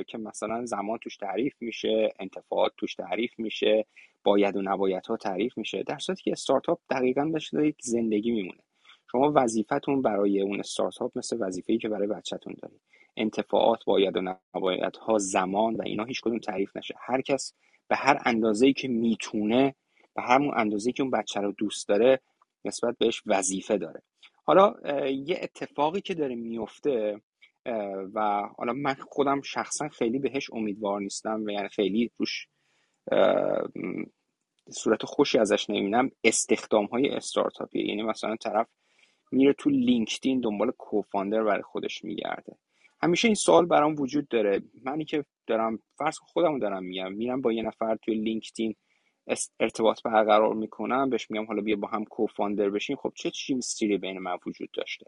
که 0.07 0.17
مثلا 0.17 0.65
زمان 0.65 0.97
توش 0.97 1.17
تعریف 1.17 1.53
میشه 1.59 2.13
انتفاعات 2.19 2.71
توش 2.77 2.95
تعریف 2.95 3.39
میشه 3.39 3.85
باید 4.23 4.55
و 4.55 4.61
نباید 4.61 5.05
ها 5.05 5.17
تعریف 5.17 5.57
میشه 5.57 5.83
در 5.83 5.97
صورتی 5.97 6.23
که 6.23 6.31
استارتاپ 6.31 6.79
دقیقا 6.89 7.29
داشته 7.33 7.67
یک 7.67 7.75
زندگی 7.81 8.31
میمونه. 8.31 8.63
شما 9.11 9.31
وظیفتون 9.35 10.01
برای 10.01 10.41
اون 10.41 10.59
استارتاپ 10.59 11.17
مثل 11.17 11.37
وظیفه‌ای 11.39 11.79
که 11.79 11.89
برای 11.89 12.07
بچهتون 12.07 12.55
دارید 12.61 12.81
انتفاعات 13.17 13.85
باید 13.85 14.17
و 14.17 14.21
نباید 14.55 14.95
ها 14.95 15.17
زمان 15.17 15.75
و 15.75 15.81
اینا 15.85 16.03
هیچ 16.03 16.21
کدوم 16.21 16.39
تعریف 16.39 16.77
نشه. 16.77 16.95
هر 16.99 17.21
کس 17.21 17.53
به 17.87 17.95
هر 17.95 18.21
اندازه‌ای 18.25 18.73
که 18.73 18.87
می‌تونه 18.87 19.75
به 20.15 20.21
همون 20.21 20.53
اندازه‌ای 20.57 20.93
که 20.93 21.03
اون 21.03 21.11
بچه 21.11 21.39
رو 21.39 21.51
دوست 21.51 21.87
داره 21.87 22.19
نسبت 22.65 22.97
بهش 22.97 23.23
وظیفه 23.25 23.77
داره. 23.77 24.01
حالا 24.43 24.75
یه 25.09 25.39
اتفاقی 25.41 26.01
که 26.01 26.13
داره 26.13 26.35
میفته 26.35 27.21
و 28.13 28.41
حالا 28.57 28.73
من 28.73 28.93
خودم 28.93 29.41
شخصا 29.41 29.87
خیلی 29.87 30.19
بهش 30.19 30.49
امیدوار 30.53 31.01
نیستم 31.01 31.43
و 31.45 31.49
یعنی 31.49 31.69
خیلی 31.69 32.11
روش 32.17 32.47
صورت 34.69 35.05
خوشی 35.05 35.39
ازش 35.39 35.69
نمی‌بینم. 35.69 36.11
استخدام 36.23 36.85
های 36.85 37.09
استارتاپی 37.09 37.87
یعنی 37.87 38.03
مثلا 38.03 38.35
طرف 38.35 38.67
میره 39.31 39.53
تو 39.53 39.69
لینکدین 39.69 40.39
دنبال 40.39 40.71
کوفاندر 40.71 41.43
برای 41.43 41.61
خودش 41.61 42.03
میگرده. 42.03 42.57
همیشه 43.01 43.27
این 43.27 43.35
سوال 43.35 43.65
برام 43.65 43.95
وجود 43.99 44.27
داره. 44.27 44.61
منی 44.83 45.05
که 45.05 45.25
دارم 45.47 45.79
فرض 45.97 46.17
خودم 46.17 46.59
دارم 46.59 46.83
میگم 46.83 47.13
میرم 47.13 47.41
با 47.41 47.51
یه 47.51 47.63
نفر 47.63 47.95
توی 47.95 48.15
لینکدین 48.15 48.75
ارتباط 49.59 50.03
برقرار 50.03 50.53
می‌کنم 50.53 51.09
بهش 51.09 51.31
میگم 51.31 51.45
حالا 51.45 51.61
بیا 51.61 51.75
با 51.75 51.87
هم 51.87 52.05
کوفاندر 52.05 52.69
بشیم. 52.69 52.95
خب 52.95 53.11
چه 53.15 53.31
چی 53.31 53.53
میستیری 53.53 53.97
بین 53.97 54.19
من 54.19 54.37
وجود 54.47 54.69
داشته؟ 54.73 55.05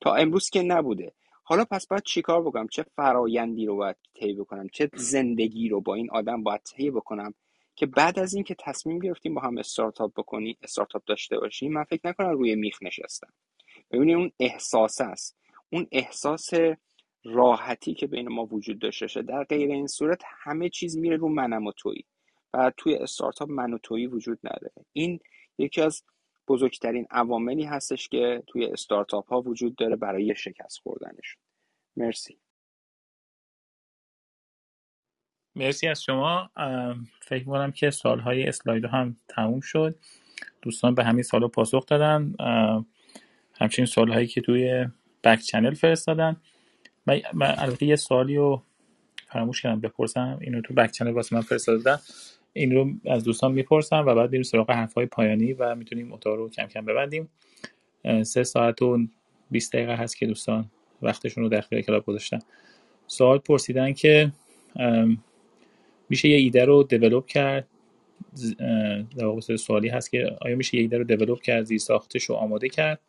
تا 0.00 0.14
امروز 0.14 0.50
که 0.50 0.62
نبوده. 0.62 1.12
حالا 1.46 1.64
پس 1.64 1.86
باید 1.86 2.02
چیکار 2.02 2.42
بکنم؟ 2.42 2.68
چه 2.68 2.84
فرایندی 2.96 3.66
رو 3.66 3.76
باید 3.76 3.96
طی 4.14 4.34
بکنم؟ 4.34 4.68
چه 4.68 4.90
زندگی 4.94 5.68
رو 5.68 5.80
با 5.80 5.94
این 5.94 6.10
آدم 6.10 6.42
باید 6.42 6.62
طی 6.62 6.90
بکنم 6.90 7.34
که 7.76 7.86
بعد 7.86 8.18
از 8.18 8.34
اینکه 8.34 8.56
تصمیم 8.58 8.98
گرفتیم 8.98 9.34
با 9.34 9.40
هم 9.40 9.58
استارتاپ 9.58 10.12
بکنیم 10.16 10.56
استارتاپ 10.62 11.04
داشته 11.04 11.38
باشیم 11.38 11.72
من 11.72 11.84
فکر 11.84 12.00
نکنم 12.08 12.30
روی 12.30 12.54
میخ 12.54 12.82
نشستم. 12.82 13.32
ببینید 13.90 14.16
اون 14.16 14.32
احساس 14.40 15.00
است. 15.00 15.36
اون 15.72 15.86
احساس 15.92 16.50
راحتی 17.24 17.94
که 17.94 18.06
بین 18.06 18.28
ما 18.28 18.46
وجود 18.46 18.78
داشته 18.78 19.04
باشه. 19.04 19.22
در 19.22 19.44
غیر 19.44 19.70
این 19.70 19.86
صورت 19.86 20.22
همه 20.42 20.68
چیز 20.68 20.98
میره 20.98 21.16
رو 21.16 21.28
منم 21.28 21.66
و 21.66 21.72
تویی. 21.72 22.04
و 22.54 22.72
توی 22.76 22.94
استارتاپ 22.94 23.50
من 23.50 23.72
و 23.72 23.78
تویی 23.78 24.06
وجود 24.06 24.38
نداره. 24.44 24.72
این 24.92 25.20
یکی 25.58 25.80
از 25.80 26.02
بزرگترین 26.48 27.06
عواملی 27.10 27.64
هستش 27.64 28.08
که 28.08 28.42
توی 28.46 28.66
استارتاپ 28.66 29.28
ها 29.28 29.40
وجود 29.40 29.76
داره 29.76 29.96
برای 29.96 30.34
شکست 30.36 30.78
خوردنش. 30.78 31.36
مرسی. 31.96 32.38
مرسی 35.56 35.88
از 35.88 36.02
شما. 36.02 36.50
فکر 37.20 37.44
کنم 37.44 37.72
که 37.72 37.90
سالهای 37.90 38.48
اسلاید 38.48 38.84
هم 38.84 39.16
تموم 39.28 39.60
شد. 39.60 39.98
دوستان 40.62 40.94
به 40.94 41.04
همین 41.04 41.22
سال 41.22 41.48
پاسخ 41.48 41.86
دادن. 41.86 42.34
همچنین 43.54 43.86
سالهایی 43.86 44.26
که 44.26 44.40
توی 44.40 44.86
بک 45.24 45.38
چنل 45.38 45.74
فرستادن. 45.74 46.36
من 47.06 47.54
البته 47.58 47.86
یه 47.86 47.96
سوالی 47.96 48.36
رو 48.36 48.62
فراموش 49.26 49.62
کردم 49.62 49.80
بپرسم. 49.80 50.38
اینو 50.40 50.60
تو 50.60 50.74
بک 50.74 50.90
چنل 50.90 51.10
واسه 51.10 51.36
من 51.36 51.42
فرستادن 51.42 51.98
این 52.56 52.72
رو 52.74 52.92
از 53.06 53.24
دوستان 53.24 53.52
می‌پرسم 53.52 54.04
و 54.06 54.14
بعد 54.14 54.30
بریم 54.30 54.42
سراغ 54.42 54.70
حرفهای 54.70 55.06
پایانی 55.06 55.52
و 55.52 55.74
می‌تونیم 55.74 56.12
اتاق 56.12 56.34
رو 56.34 56.50
کم 56.50 56.66
کم 56.66 56.84
ببندیم. 56.84 57.28
سه 58.22 58.44
ساعت 58.44 58.82
و 58.82 58.98
20 59.50 59.72
دقیقه 59.72 59.94
هست 59.94 60.16
که 60.16 60.26
دوستان 60.26 60.70
وقتشون 61.02 61.44
رو 61.44 61.50
در 61.50 61.58
اختیار 61.58 61.82
کلاب 61.82 62.04
گذاشتن. 62.04 62.38
سوال 63.06 63.38
پرسیدن 63.38 63.92
که 63.92 64.32
میشه 66.08 66.28
یه 66.28 66.36
ایده 66.36 66.64
رو 66.64 66.82
دیولوب 66.82 67.26
کرد؟ 67.26 67.68
در 69.16 69.24
واقع 69.24 69.56
سوالی 69.56 69.88
هست 69.88 70.10
که 70.10 70.36
آیا 70.40 70.56
میشه 70.56 70.76
یه 70.76 70.82
ایده 70.82 70.98
رو 70.98 71.04
دیولوب 71.04 71.40
کرد 71.40 71.64
زیر 71.64 71.78
ساختش 71.78 72.24
رو 72.24 72.34
آماده 72.34 72.68
کرد؟ 72.68 73.00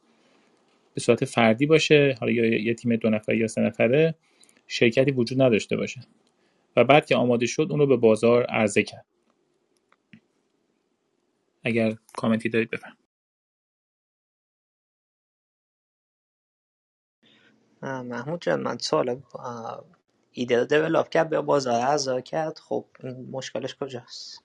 به 0.93 1.01
صورت 1.01 1.25
فردی 1.25 1.65
باشه؟ 1.65 2.15
حالا 2.19 2.31
یا 2.31 2.45
یه 2.45 2.73
تیم 2.73 2.95
دو 2.95 3.09
نفره 3.09 3.37
یا 3.37 3.47
سه 3.47 3.61
نفره؟ 3.61 4.15
شرکتی 4.67 5.11
وجود 5.11 5.41
نداشته 5.41 5.77
باشه. 5.77 6.01
و 6.75 6.83
بعد 6.83 7.05
که 7.05 7.15
آماده 7.15 7.45
شد 7.45 7.67
اون 7.69 7.79
رو 7.79 7.87
به 7.87 7.97
بازار 7.97 8.43
عرضه 8.43 8.83
کرد. 8.83 9.05
اگر 11.65 11.95
کامنتی 12.17 12.49
دارید 12.49 12.69
بفرم 12.69 12.97
محمود 17.81 18.41
جان 18.41 18.61
من 18.61 18.77
سوال 18.77 19.21
ایده 20.31 20.59
رو 20.59 20.65
دیولاپ 20.65 21.09
کرد 21.09 21.29
به 21.29 21.41
بازار 21.41 21.81
عرضه 21.81 22.21
کرد. 22.21 22.59
خب 22.59 22.85
این 23.03 23.29
مشکلش 23.31 23.75
کجاست؟ 23.75 24.43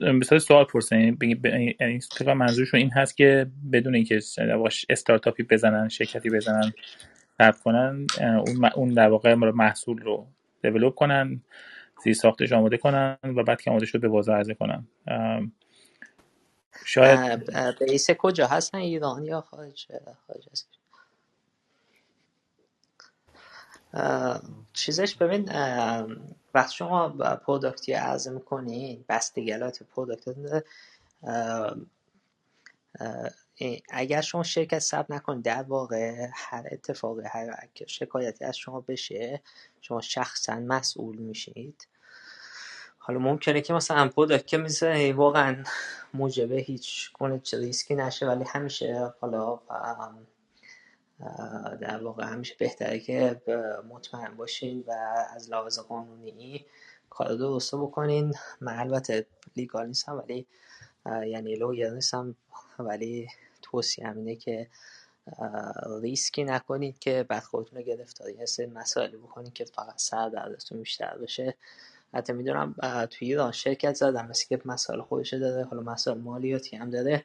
مثلا 0.00 0.38
سوال 0.38 0.64
پرسن 0.64 1.16
یعنی 1.80 2.00
فکر 2.00 2.34
منظورشون 2.34 2.80
این 2.80 2.90
هست 2.90 3.16
که 3.16 3.50
بدون 3.72 3.94
اینکه 3.94 4.20
استارتاپی 4.90 5.42
بزنن 5.42 5.88
شرکتی 5.88 6.30
بزنن 6.30 6.72
ثبت 7.38 7.60
کنن 7.60 8.06
اون 8.20 8.64
اون 8.64 8.94
در 8.94 9.08
واقع 9.08 9.34
محصول 9.34 9.98
رو 9.98 10.26
دیولپ 10.62 10.94
کنن. 10.94 11.42
زیر 12.04 12.14
ساختش 12.14 12.52
آماده 12.52 12.76
کنن 12.76 13.18
و 13.24 13.42
بعد 13.42 13.60
که 13.60 13.70
آماده 13.70 13.86
شد 13.86 14.00
به 14.00 14.08
بازار 14.08 14.36
عرضه 14.36 14.54
کنن. 14.54 14.86
شاید 16.84 17.50
رئیس 17.56 18.10
کجا؟ 18.10 18.46
هستن 18.46 18.78
ایران 18.78 19.24
یا 19.24 19.40
خارج؟ 19.40 19.86
خارج 20.26 20.48
است 20.52 20.68
چیزش 24.72 25.14
ببین 25.14 25.48
وقتی 26.54 26.74
شما 26.74 27.08
product 27.36 27.85
ی 27.85 27.92
عرضه 27.92 28.30
می‌کنین 28.30 29.04
بستگی 29.08 29.54
داره 29.54 29.82
product 29.82 30.64
اگر 33.90 34.20
شما 34.20 34.42
شرکت 34.42 34.78
ثبت 34.78 35.10
نکنید 35.10 35.44
در 35.44 35.62
واقع 35.62 36.28
هر 36.34 36.68
اتفاقی 36.72 37.22
هر 37.26 37.68
شکایتی 37.86 38.44
از 38.44 38.56
شما 38.56 38.80
بشه 38.80 39.42
شما 39.80 40.00
شخصا 40.00 40.54
مسئول 40.54 41.16
میشید. 41.16 41.88
حالا 43.04 43.18
ممکنه 43.18 43.60
که 43.60 43.72
مثلا 43.72 44.08
product 44.08 44.46
که 44.46 44.58
مثل 44.58 45.12
واقعا 45.12 45.64
موجبه 46.14 46.56
هیچ 46.56 47.12
گونه 47.12 47.42
ریسکی 47.52 47.94
نشه 47.94 48.26
ولی 48.26 48.44
همیشه 48.48 49.12
حالا 49.20 49.60
در 51.80 52.04
واقع 52.04 52.24
همیشه 52.24 52.54
بهتره 52.58 52.98
که 52.98 53.40
مطمئن 53.88 54.36
باشین 54.36 54.84
و 54.86 54.92
از 55.34 55.50
لحاظ 55.50 55.78
قانونی 55.78 56.66
کار 57.10 57.34
درست 57.34 57.74
بکنین. 57.74 58.34
من 58.60 58.78
البته 58.78 59.26
legal 59.56 59.86
نیستم 59.86 60.18
ولی 60.18 60.46
یعنی 61.06 61.54
lawyer 61.54 61.90
نیستم 61.90 62.36
ولی 62.78 63.28
توصیه 63.62 64.06
همینه 64.06 64.36
که 64.36 64.68
ریسکی 66.02 66.44
نکنید 66.44 66.98
که 66.98 67.26
بعد 67.28 67.42
خودتون 67.42 67.78
رو 67.78 67.84
گرفتاری 67.84 68.46
سری 68.46 68.66
مسائلی 68.66 69.16
بکنید 69.16 69.52
که 69.52 69.64
فقط 69.64 69.94
سر 69.96 70.28
دردتون 70.28 70.78
بیشتر 70.78 71.18
بشه. 71.18 71.54
حتی 72.14 72.32
می‌دونم 72.32 72.74
توی 73.10 73.28
ایران 73.28 73.52
شرکت 73.52 73.94
زدم 73.94 74.26
مثل 74.26 74.46
که 74.48 74.62
مسائل 74.64 75.00
خودشه 75.00 75.38
داره 75.38 75.64
حالا 75.64 75.82
مسائل 75.82 76.18
مالیاتی 76.18 76.76
هم 76.76 76.90
داره 76.90 77.24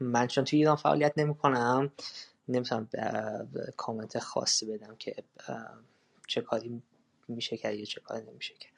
من 0.00 0.26
چون 0.26 0.44
توی 0.44 0.58
ایران 0.58 0.76
فعالیت 0.76 1.12
نمی 1.16 1.34
کنم 1.34 1.92
نمی‌تونم 2.48 2.88
کامنت 3.76 4.18
خاصی 4.18 4.66
بدم 4.66 4.96
که 4.96 5.14
چه 6.26 6.40
کاری 6.40 6.82
میشه 7.28 7.56
کرد 7.56 7.74
یا 7.74 7.84
چه 7.84 8.00
کاری 8.00 8.26
نمیشه 8.30 8.54
کرد. 8.54 8.74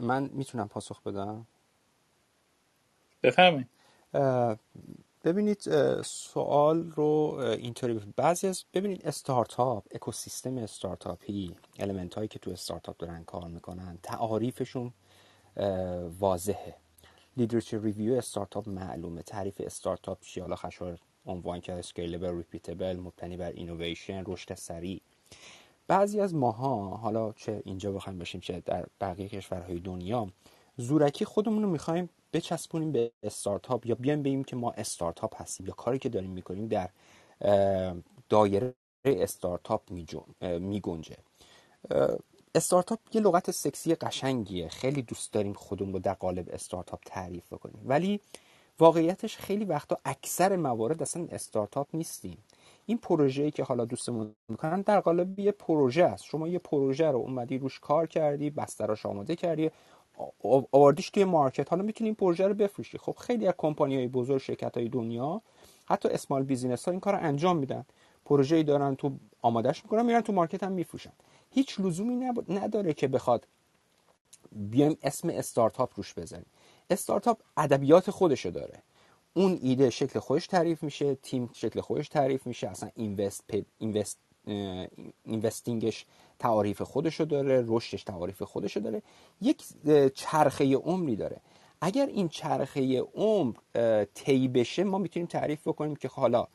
من 0.00 0.30
می‌تونم 0.32 0.68
پاسخ 0.68 1.02
بدم؟ 1.02 1.46
بفرمایید. 3.22 3.68
ببینید 5.24 5.60
سوال 6.02 6.90
رو 6.90 7.36
اینطوری 7.58 8.00
بعضی 8.16 8.46
از 8.46 8.64
ببینید 8.74 9.06
استارتاپ 9.06 9.84
اکوسیستم 9.94 10.58
استارتاپی 10.58 11.54
المنت 11.78 12.14
هایی 12.14 12.28
که 12.28 12.38
تو 12.38 12.50
استارتاپ 12.50 12.96
دارن 12.96 13.24
کار 13.24 13.48
می‌کنن 13.48 13.98
تعاریفشون 14.02 14.92
واضحه. 16.18 16.76
leadership 17.36 17.84
review 17.84 18.14
استارتاپ 18.14 18.68
معلومه 18.68 19.22
تعریف 19.22 19.60
استارتاپ 19.64 20.20
چی 20.20 20.40
حالا 20.40 20.56
خشایار 20.56 20.98
عنوان 21.26 21.60
کرده 21.60 21.78
scalable 21.78 22.36
repeatable 22.36 22.96
مبتنی 22.96 23.36
بر 23.36 23.50
اینویشن 23.50 24.22
رشد 24.26 24.54
سریع. 24.54 25.00
بعضی 25.86 26.20
از 26.20 26.34
ماها 26.34 26.96
حالا 26.96 27.32
چه 27.32 27.62
اینجا 27.64 27.92
بخوایم 27.92 28.18
باشیم 28.18 28.40
چه 28.40 28.62
در 28.66 28.86
بقیه 29.00 29.28
کشورهای 29.28 29.78
دنیا 29.78 30.28
زورکی 30.76 31.24
خودمون 31.24 31.62
رو 31.62 31.70
می‌خوایم 31.70 32.10
بچسبونیم 32.34 32.92
به 32.92 33.12
استارتاپ 33.22 33.86
یا 33.86 33.94
بیایم 33.94 34.22
بگیم 34.22 34.44
که 34.44 34.56
ما 34.56 34.70
استارتاپ 34.70 35.42
هستیم 35.42 35.66
یا 35.66 35.72
کاری 35.72 35.98
که 35.98 36.08
داریم 36.08 36.30
می‌کنیم 36.30 36.68
در 36.68 36.90
دایره 38.28 38.74
استارتاپ 39.04 39.90
میگنجه. 40.40 41.16
استارتاپ 42.54 42.98
یه 43.12 43.20
لغت 43.20 43.50
سکسی 43.50 43.94
قشنگیه. 43.94 44.68
خیلی 44.68 45.02
دوست 45.02 45.32
داریم 45.32 45.52
خودمون 45.52 45.92
رو 45.92 45.98
در 45.98 46.14
قالب 46.14 46.48
استارتاپ 46.52 47.00
تعریف 47.06 47.52
بکنیم. 47.52 47.82
ولی 47.84 48.20
واقعیتش 48.78 49.36
خیلی 49.36 49.64
وقتا 49.64 49.98
اکثر 50.04 50.56
موارد 50.56 51.02
اصلا 51.02 51.26
استارتاپ 51.30 51.88
نیستیم. 51.94 52.38
این 52.86 52.98
پروژه‌ای 52.98 53.50
که 53.50 53.64
حالا 53.64 53.84
دوستمون 53.84 54.34
می‌کنن 54.48 54.80
در 54.80 55.00
قالب 55.00 55.38
یه 55.38 55.52
پروژه 55.52 56.04
است. 56.04 56.24
شما 56.24 56.48
یه 56.48 56.58
پروژه 56.58 57.10
رو 57.10 57.18
اومدی 57.18 57.58
روش 57.58 57.80
کار 57.80 58.06
کردی 58.06 58.50
بستراش 58.50 59.06
آماده 59.06 59.36
کردی 59.36 59.70
آوردیش 60.72 61.10
توی 61.10 61.24
market. 61.24 61.70
حالا 61.70 61.82
می‌تونی 61.82 62.08
این 62.08 62.14
پروژه 62.14 62.46
رو 62.46 62.54
بفروشی. 62.54 62.98
خب 62.98 63.16
خیلی 63.20 63.46
از 63.46 63.54
کمپانی 63.58 63.96
های 63.96 64.08
بزرگ 64.08 64.38
شرکت 64.38 64.76
های 64.76 64.88
دنیا 64.88 65.42
حتی 65.86 66.08
small 66.08 66.42
business 66.42 66.84
ها 66.84 66.90
این 66.90 67.00
کار 67.00 67.14
رو 67.14 67.22
انجام 67.22 67.56
میدن. 67.56 67.84
پروژه‌ای 68.24 68.62
دارن 68.62 68.94
تو 68.94 69.12
آمادهش 69.42 69.82
می‌کنن 69.84 70.06
میرن 70.06 70.20
تو 70.20 70.32
مارکت 70.32 70.62
هم 70.62 70.72
میفروشن. 70.72 71.12
هیچ 71.50 71.80
لزومی 71.80 72.30
نداره 72.48 72.94
که 72.94 73.08
بخواد 73.08 73.46
بیایم 74.52 74.98
اسم 75.02 75.28
استارتاپ 75.28 75.90
روش 75.96 76.14
بزنیم. 76.14 76.46
استارتاپ 76.90 77.38
ادبیات 77.56 78.10
خودشو 78.10 78.50
داره. 78.50 78.82
اون 79.34 79.58
ایده 79.62 79.90
شکل 79.90 80.18
خودش 80.18 80.46
تعریف 80.46 80.82
میشه 80.82 81.14
تیم 81.14 81.50
شکل 81.52 81.80
خودش 81.80 82.08
تعریف 82.08 82.46
میشه. 82.46 82.68
اصلا 82.68 82.90
اینوست 82.96 83.44
اینوست 83.78 84.18
اینوستینگش 85.24 86.06
تعاریف 86.38 86.82
خودشو 86.82 87.24
داره 87.24 87.64
رشدش 87.66 88.02
تعاریف 88.04 88.42
خودشو 88.42 88.80
داره. 88.80 89.02
یک 89.40 89.62
چرخه 90.14 90.76
عمری 90.76 91.16
داره. 91.16 91.40
اگر 91.80 92.06
این 92.06 92.28
چرخه 92.28 93.00
عمر 93.00 93.54
طی 94.14 94.48
بشه 94.48 94.84
ما 94.84 94.98
می‌تونیم 94.98 95.26
تعریف 95.26 95.68
بکنیم 95.68 95.96
که 95.96 96.08
حالا 96.08 96.46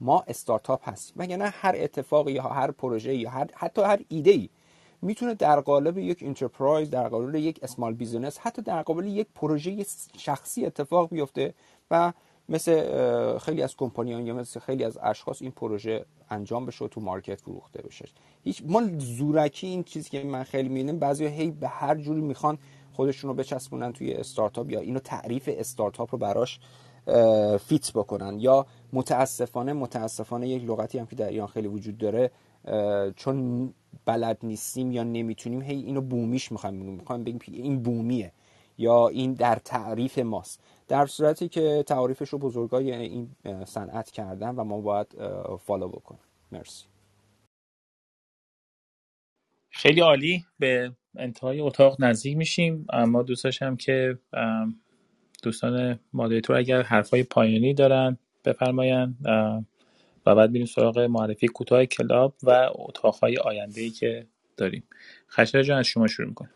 ما 0.00 0.24
استارتاپ 0.28 0.88
هستیم. 0.88 1.14
مگر 1.16 1.36
نه 1.36 1.48
هر 1.48 1.74
اتفاقی 1.78 2.32
یا 2.32 2.42
هر 2.42 2.70
پروژه 2.70 3.14
یا 3.14 3.30
هر 3.30 3.46
حتی 3.54 3.82
هر 3.82 4.00
ایده 4.08 4.30
ای 4.30 4.48
می‌تونه 5.02 5.34
در 5.34 5.60
قالب 5.60 5.98
یک 5.98 6.22
enterprise 6.22 6.90
در 6.90 7.08
قالب 7.08 7.34
یک 7.34 7.60
small 7.62 7.94
business 7.94 8.38
حتی 8.38 8.62
در 8.62 8.82
قالب 8.82 9.06
یک 9.06 9.26
پروژه 9.34 9.86
شخصی 10.16 10.66
اتفاق 10.66 11.10
بیفته 11.10 11.54
و 11.90 12.12
مثل 12.48 13.38
خیلی 13.38 13.62
از 13.62 13.76
کمپانیا 13.76 14.26
یا 14.26 14.34
مثل 14.34 14.60
خیلی 14.60 14.84
از 14.84 14.98
اشخاص 15.02 15.42
این 15.42 15.50
پروژه 15.50 16.04
انجام 16.30 16.66
بشه 16.66 16.84
و 16.84 16.88
تو 16.88 17.00
market 17.00 17.40
فروخته 17.40 17.82
بشه. 17.82 18.08
هیچ 18.44 18.62
ما 18.66 18.82
زورکی 18.98 19.66
این 19.66 19.82
چیزی 19.84 20.10
که 20.10 20.24
من 20.24 20.42
خیلی 20.42 20.68
می‌بینم 20.68 20.98
بعضی 20.98 21.26
هی 21.26 21.50
به 21.50 21.68
هر 21.68 21.94
جوری 21.94 22.20
می‌خوان 22.20 22.58
خودشون 22.92 23.28
رو 23.28 23.34
بچسبونن 23.34 23.92
توی 23.92 24.12
استارتاپ 24.12 24.70
یا 24.70 24.80
اینو 24.80 24.98
تعریف 24.98 25.48
استارتاپ 25.52 26.08
رو 26.12 26.18
براش 26.18 26.60
fit 27.58 27.92
بکنن. 27.92 28.40
یا 28.40 28.66
متاسفانه 28.92 29.72
متاسفانه 29.72 30.48
یک 30.48 30.64
لغتی 30.64 30.98
هم 30.98 31.06
که 31.06 31.16
در 31.16 31.28
ایران 31.28 31.46
خیلی 31.46 31.68
وجود 31.68 31.98
داره 31.98 32.30
چون 33.16 33.74
بلد 34.04 34.38
نیستیم 34.42 34.92
یا 34.92 35.02
نمی‌تونیم 35.02 35.62
هی 35.62 35.76
اینو 35.76 36.00
بومیش 36.00 36.52
می‌خوایم 36.52 36.74
می‌خوایم 36.74 37.24
بگیم 37.24 37.40
این 37.46 37.82
بومیه 37.82 38.32
یا 38.78 39.08
این 39.08 39.32
در 39.32 39.58
تعریف 39.64 40.18
ماست. 40.18 40.60
در 40.88 41.06
صورتی 41.06 41.48
که 41.48 41.84
تعریفش 41.86 42.28
رو 42.28 42.38
بزرگای 42.38 42.92
این 42.92 43.30
صنعت 43.64 44.10
کردن 44.10 44.54
و 44.54 44.64
ما 44.64 44.80
باید 44.80 45.06
follow 45.56 45.88
بکنیم. 45.88 46.20
مرسی. 46.52 46.86
خیلی 49.70 50.00
عالی. 50.00 50.44
به 50.58 50.92
انتهای 51.16 51.60
اتاق 51.60 51.96
نزدیک 51.98 52.36
میشیم. 52.36 52.86
اما 52.92 53.22
دوست 53.22 53.44
داشتم 53.44 53.76
که 53.76 54.18
دوستان 55.42 56.00
مادریتور 56.12 56.56
اگر 56.56 56.82
حرفای 56.82 57.22
پایانی 57.22 57.74
دارن 57.74 58.18
بفرماین 58.44 59.16
و 60.26 60.34
بعد 60.34 60.50
میریم 60.50 60.66
سراغ 60.66 60.98
معرفی 60.98 61.48
کوتاه 61.48 61.86
کلاب 61.86 62.34
و 62.42 62.70
اتاقهای 62.74 63.36
آینده 63.36 63.80
ای 63.80 63.90
که 63.90 64.26
داریم. 64.56 64.82
خشر 65.30 65.62
جان 65.62 65.78
از 65.78 65.86
شما 65.86 66.06
شروع 66.06 66.28
می‌کنم. 66.28 66.50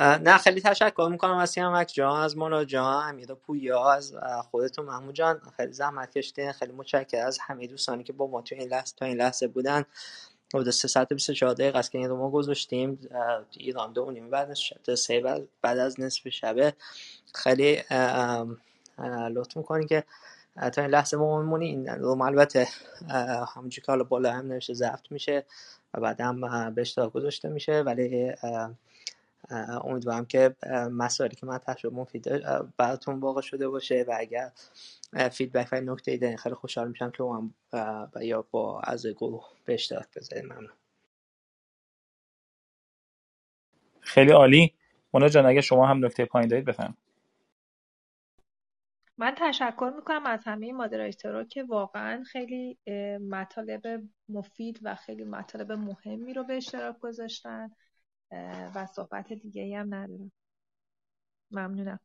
نه 0.00 0.38
خیلی 0.38 0.60
تشکر 0.60 1.08
می‌کنم 1.10 1.36
از 1.36 1.50
سیامک 1.50 1.90
جان 1.94 2.20
از 2.22 2.36
مولا 2.36 2.64
جان 2.64 3.08
امیدا 3.08 3.34
پویا 3.34 3.92
از 3.92 4.14
خودتون 4.50 4.84
محمود 4.84 5.14
جان. 5.14 5.40
خیلی 5.56 5.72
زحمت 5.72 6.10
کشیدین. 6.10 6.52
خیلی 6.52 6.72
متشکرم 6.72 7.26
از 7.26 7.38
همه 7.38 7.66
دوستانی 7.66 8.04
که 8.04 8.12
با 8.12 8.26
ما 8.26 8.42
تو 8.42 8.54
این 8.54 8.68
لحظه 8.68 8.94
تا 8.96 9.06
این 9.06 9.16
لحظه 9.16 9.48
بودن. 9.48 9.84
حدود 10.54 10.70
3 10.70 10.88
ساعت 10.88 11.08
24 11.08 11.54
دقیقه 11.54 11.78
است 11.78 11.90
که 11.90 11.98
این 11.98 12.08
رو 12.08 12.16
ما 12.16 12.30
گذاشتیم. 12.30 13.08
ایران 13.50 13.92
دو 13.92 14.10
نیم 14.10 14.30
بعد 14.30 14.54
سه 14.94 15.44
بعد 15.62 15.78
از 15.78 16.00
نصف 16.00 16.28
شبه. 16.28 16.72
خیلی 17.34 17.82
لطف 19.30 19.56
می‌کنی 19.56 19.86
که 19.86 20.04
تا 20.72 20.82
این 20.82 20.90
لحظه 20.90 21.16
ما 21.16 21.42
میمونی 21.42 21.66
این 21.66 21.88
روم 21.88 22.20
البته 22.20 22.68
همونجور 23.54 23.84
که 23.84 23.92
حالا 23.92 24.04
بالا 24.04 24.32
هم 24.32 24.46
نوشته 24.46 24.74
ضبط 24.74 25.10
میشه 25.10 25.44
و 25.94 26.00
بعد 26.00 26.20
هم 26.20 26.70
به 26.74 26.80
اشتراک 26.80 27.12
گذاشته 27.12 27.48
میشه. 27.48 27.80
ولی 27.80 28.32
امیدوارم 29.84 30.26
که 30.26 30.56
مسائلی 30.92 31.36
که 31.36 31.46
من 31.46 31.58
تشریف 31.58 31.92
مفید 31.92 32.28
براتون 32.76 33.20
واقع 33.20 33.40
شده 33.40 33.68
باشه 33.68 34.04
و 34.08 34.16
اگر 34.18 34.50
فیدبک 35.30 35.68
و 35.72 35.80
نکته 35.80 36.16
دارین 36.16 36.36
خیلی 36.36 36.54
خوشحال 36.54 36.88
میشم 36.88 37.10
که 37.10 37.24
هم 37.24 37.54
یا 38.22 38.44
با 38.50 38.80
از 38.80 39.06
گروه 39.06 39.46
به 39.64 39.74
اشتراک 39.74 40.06
بذارین. 40.16 40.46
ممنون. 40.46 40.72
خیلی 44.00 44.32
عالی. 44.32 44.74
مونا 45.14 45.28
جان 45.28 45.46
اگه 45.46 45.60
شما 45.60 45.86
هم 45.86 46.04
نکته 46.04 46.24
پایین 46.24 46.48
دارید 46.48 46.64
بفهم 46.64 46.96
من 49.18 49.34
تشکر 49.38 49.92
می‌کنم 49.96 50.26
از 50.26 50.44
همه 50.44 50.72
مادریتورها 50.72 51.44
که 51.44 51.62
واقعا 51.62 52.24
خیلی 52.24 52.78
مطالب 53.30 54.02
مفید 54.28 54.80
و 54.82 54.94
خیلی 54.94 55.24
مطالب 55.24 55.72
مهمی 55.72 56.34
رو 56.34 56.44
به 56.44 56.56
اشتراک 56.56 56.98
گذاشتن. 56.98 57.70
و 58.74 58.86
صحبت 58.86 59.32
دیگه 59.32 59.78
هم 59.78 59.94
ندارم. 59.94 60.32
ممنونم. 61.50 62.00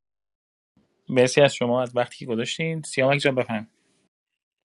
مرسی 1.10 1.42
از 1.42 1.56
شما 1.56 1.82
از 1.82 1.96
وقتی 1.96 2.18
که 2.18 2.26
گذاشتین. 2.26 2.82
سیامک 2.82 3.20
جان 3.20 3.36
بفهم 3.36 3.68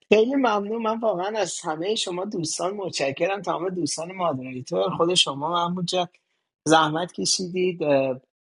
خیلی 0.09 0.35
ممنون. 0.35 0.83
من 0.83 1.01
واقعا 1.01 1.39
از 1.39 1.61
همه 1.65 1.95
شما 1.95 2.25
دوستان 2.25 2.75
متشکرم. 2.75 3.43
تمام 3.43 3.69
دوستان 3.69 4.13
مادریتور 4.13 4.91
خود 4.97 5.15
شما 5.15 5.53
محمود 5.53 5.87
جان. 5.87 6.09
زحمت 6.65 7.13
کشیدید. 7.13 7.81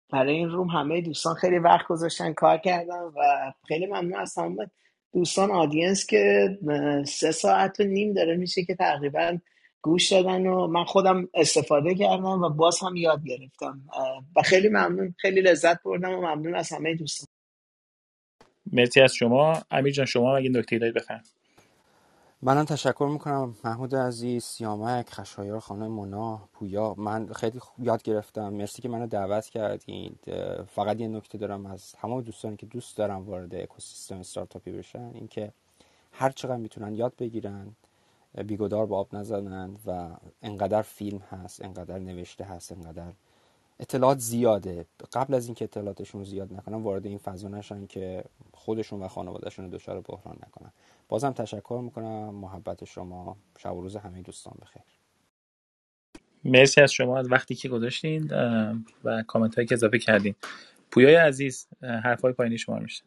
برای 0.09 0.33
این 0.33 0.49
روم 0.49 0.67
همه 0.67 1.01
دوستان 1.01 1.35
خیلی 1.35 1.57
وقت 1.57 1.87
گذاشتن 1.87 2.33
کار 2.33 2.57
کردن 2.57 2.99
و 2.99 3.53
خیلی 3.67 3.85
ممنون 3.85 4.15
از 4.15 4.33
تمام 4.33 4.57
دوستان 5.13 5.51
آدینس 5.51 6.05
که 6.05 6.49
سه 7.07 7.31
ساعت 7.31 7.79
و 7.79 7.83
نیم 7.83 8.13
داره 8.13 8.35
میشه 8.35 8.65
که 8.65 8.75
تقریبا 8.75 9.37
گوش 9.85 10.11
دادن 10.11 10.47
و 10.47 10.67
من 10.67 10.83
خودم 10.83 11.29
استفاده 11.33 11.95
کردم 11.95 12.25
و 12.25 12.49
باز 12.49 12.79
هم 12.79 12.95
یاد 12.95 13.23
گرفتم. 13.23 13.81
و 14.35 14.41
خیلی 14.41 14.69
ممنون 14.69 15.15
خیلی 15.17 15.41
لذت 15.41 15.83
بردم 15.83 16.13
و 16.13 16.21
ممنون 16.21 16.55
از 16.55 16.71
همه 16.71 16.95
دوستان. 16.95 17.27
مرسی 18.73 19.01
از 19.01 19.13
شما. 19.13 19.61
امیر 19.71 19.93
جان 19.93 20.05
شما 20.05 20.37
اگه 20.37 20.49
نکته 20.49 20.79
دارید 20.79 20.95
بفهم 20.95 21.21
منم 22.41 22.65
تشکر 22.65 23.09
می‌کنم. 23.11 23.55
محمود 23.63 23.95
عزیز 23.95 24.43
سیامک 24.43 25.09
خشایار 25.09 25.59
خانم 25.59 25.87
مونا 25.87 26.49
پویا. 26.53 26.95
من 26.97 27.33
خیلی 27.33 27.59
یاد 27.79 28.03
گرفتم. 28.03 28.49
مرسی 28.49 28.81
که 28.81 28.89
منو 28.89 29.07
دعوت 29.07 29.49
کردین 29.49 30.15
فقط 30.67 30.99
یه 30.99 31.07
نکته 31.07 31.37
دارم 31.37 31.65
از 31.65 31.91
تمام 31.91 32.21
دوستانی 32.21 32.57
که 32.57 32.65
دوست 32.65 32.97
دارم 32.97 33.25
وارد 33.25 33.55
اکوسیستم 33.55 34.19
استارتاپی 34.19 34.71
بشن. 34.71 35.11
اینکه 35.13 35.51
هر 36.11 36.29
چقدر 36.29 36.57
می‌تونن 36.57 36.95
یاد 36.95 37.13
بگیرن 37.19 37.75
بیگدار 38.43 38.85
به 38.85 38.95
آب 38.95 39.15
نزنن 39.15 39.77
و 39.85 40.15
انقدر 40.41 40.81
فیلم 40.81 41.17
هست 41.17 41.65
انقدر 41.65 41.99
نوشته 41.99 42.43
هست 42.43 42.71
انقدر 42.71 43.11
اطلاعات 43.79 44.19
زیاده. 44.19 44.85
قبل 45.13 45.33
از 45.33 45.45
اینکه 45.45 45.65
اطلاعاتشون 45.65 46.21
رو 46.21 46.25
زیاد 46.25 46.53
نکنن 46.53 46.83
وارد 46.83 47.05
این 47.05 47.17
فضا 47.17 47.47
نشن 47.47 47.87
که 47.87 48.23
خودشون 48.53 49.01
و 49.03 49.07
خانوادهشون 49.07 49.69
دچار 49.69 50.01
بحران 50.01 50.37
نکنن. 50.47 50.71
بازم 51.09 51.31
تشکر 51.31 51.81
می‌کنم. 51.83 52.35
محبت 52.35 52.85
شما. 52.85 53.37
شب 53.57 53.75
و 53.75 53.81
روز 53.81 53.95
همه 53.95 54.21
دوستان 54.21 54.53
بخیر. 54.61 54.81
مرسی 56.43 56.81
از 56.81 56.91
شما 56.91 57.19
از 57.19 57.31
وقتی 57.31 57.55
که 57.55 57.69
گذاشتین 57.69 58.31
و 59.03 59.23
کامنت 59.27 59.55
هایی 59.55 59.67
که 59.67 59.75
اضافه 59.75 59.99
کردین. 59.99 60.35
پویای 60.91 61.15
عزیز 61.15 61.67
حرفای 61.81 62.33
پایینی 62.33 62.57
شما 62.57 62.79
میشه 62.79 63.03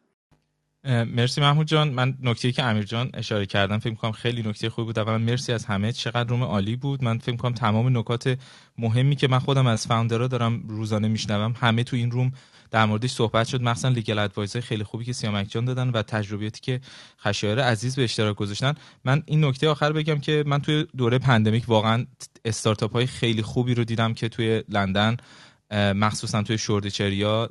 مرسی 0.83 1.41
محمود 1.41 1.67
جان. 1.67 1.89
من 1.89 2.17
نکته 2.21 2.51
که 2.51 2.63
امیر 2.63 2.83
جان 2.83 3.09
اشاره 3.13 3.45
کردم 3.45 3.79
فکر 3.79 3.93
کنم 3.93 4.11
خیلی 4.11 4.41
نکته 4.41 4.69
خوبی 4.69 4.85
بود. 4.85 4.99
اولا 4.99 5.17
مرسی 5.17 5.53
از 5.53 5.65
همه. 5.65 5.91
چقدر 5.91 6.29
روم 6.29 6.43
عالی 6.43 6.75
بود. 6.75 7.03
من 7.03 7.17
فکر 7.17 7.35
کنم 7.35 7.53
تمام 7.53 7.97
نکات 7.97 8.37
مهمی 8.77 9.15
که 9.15 9.27
من 9.27 9.39
خودم 9.39 9.67
از 9.67 9.87
founder 9.87 10.22
ها 10.22 10.27
دارم 10.27 10.63
روزانه 10.67 11.07
میشنوم 11.07 11.55
همه 11.59 11.83
تو 11.83 11.95
این 11.95 12.11
room 12.11 12.31
در 12.71 12.85
موردش 12.85 13.11
صحبت 13.11 13.47
شد. 13.47 13.61
مخصوصا 13.61 13.89
legal 13.89 14.19
adviser 14.19 14.59
خیلی 14.59 14.83
خوبی 14.83 15.05
که 15.05 15.13
سیامک 15.13 15.49
جان 15.49 15.65
دادن 15.65 15.89
و 15.89 16.01
تجربیاتی 16.01 16.61
که 16.61 16.81
خشایار 17.19 17.59
عزیز 17.59 17.95
به 17.95 18.03
اشتراک 18.03 18.35
گذاشتن. 18.35 18.73
من 19.05 19.23
این 19.25 19.45
نکته 19.45 19.69
آخر 19.69 19.91
بگم 19.91 20.19
که 20.19 20.43
من 20.47 20.61
توی 20.61 20.85
دوره 20.97 21.19
pandemic 21.19 21.63
واقعا 21.69 22.05
استارتاپ 22.45 22.93
های 22.93 23.05
خیلی 23.05 23.41
خوبی 23.41 23.75
رو 23.75 23.83
دیدم 23.83 24.13
که 24.13 24.29
توی 24.29 24.63
لندن 24.69 25.17
مخصوصا 25.71 26.43
توی 26.43 26.57
Shoreditch 26.57 27.23
area 27.23 27.49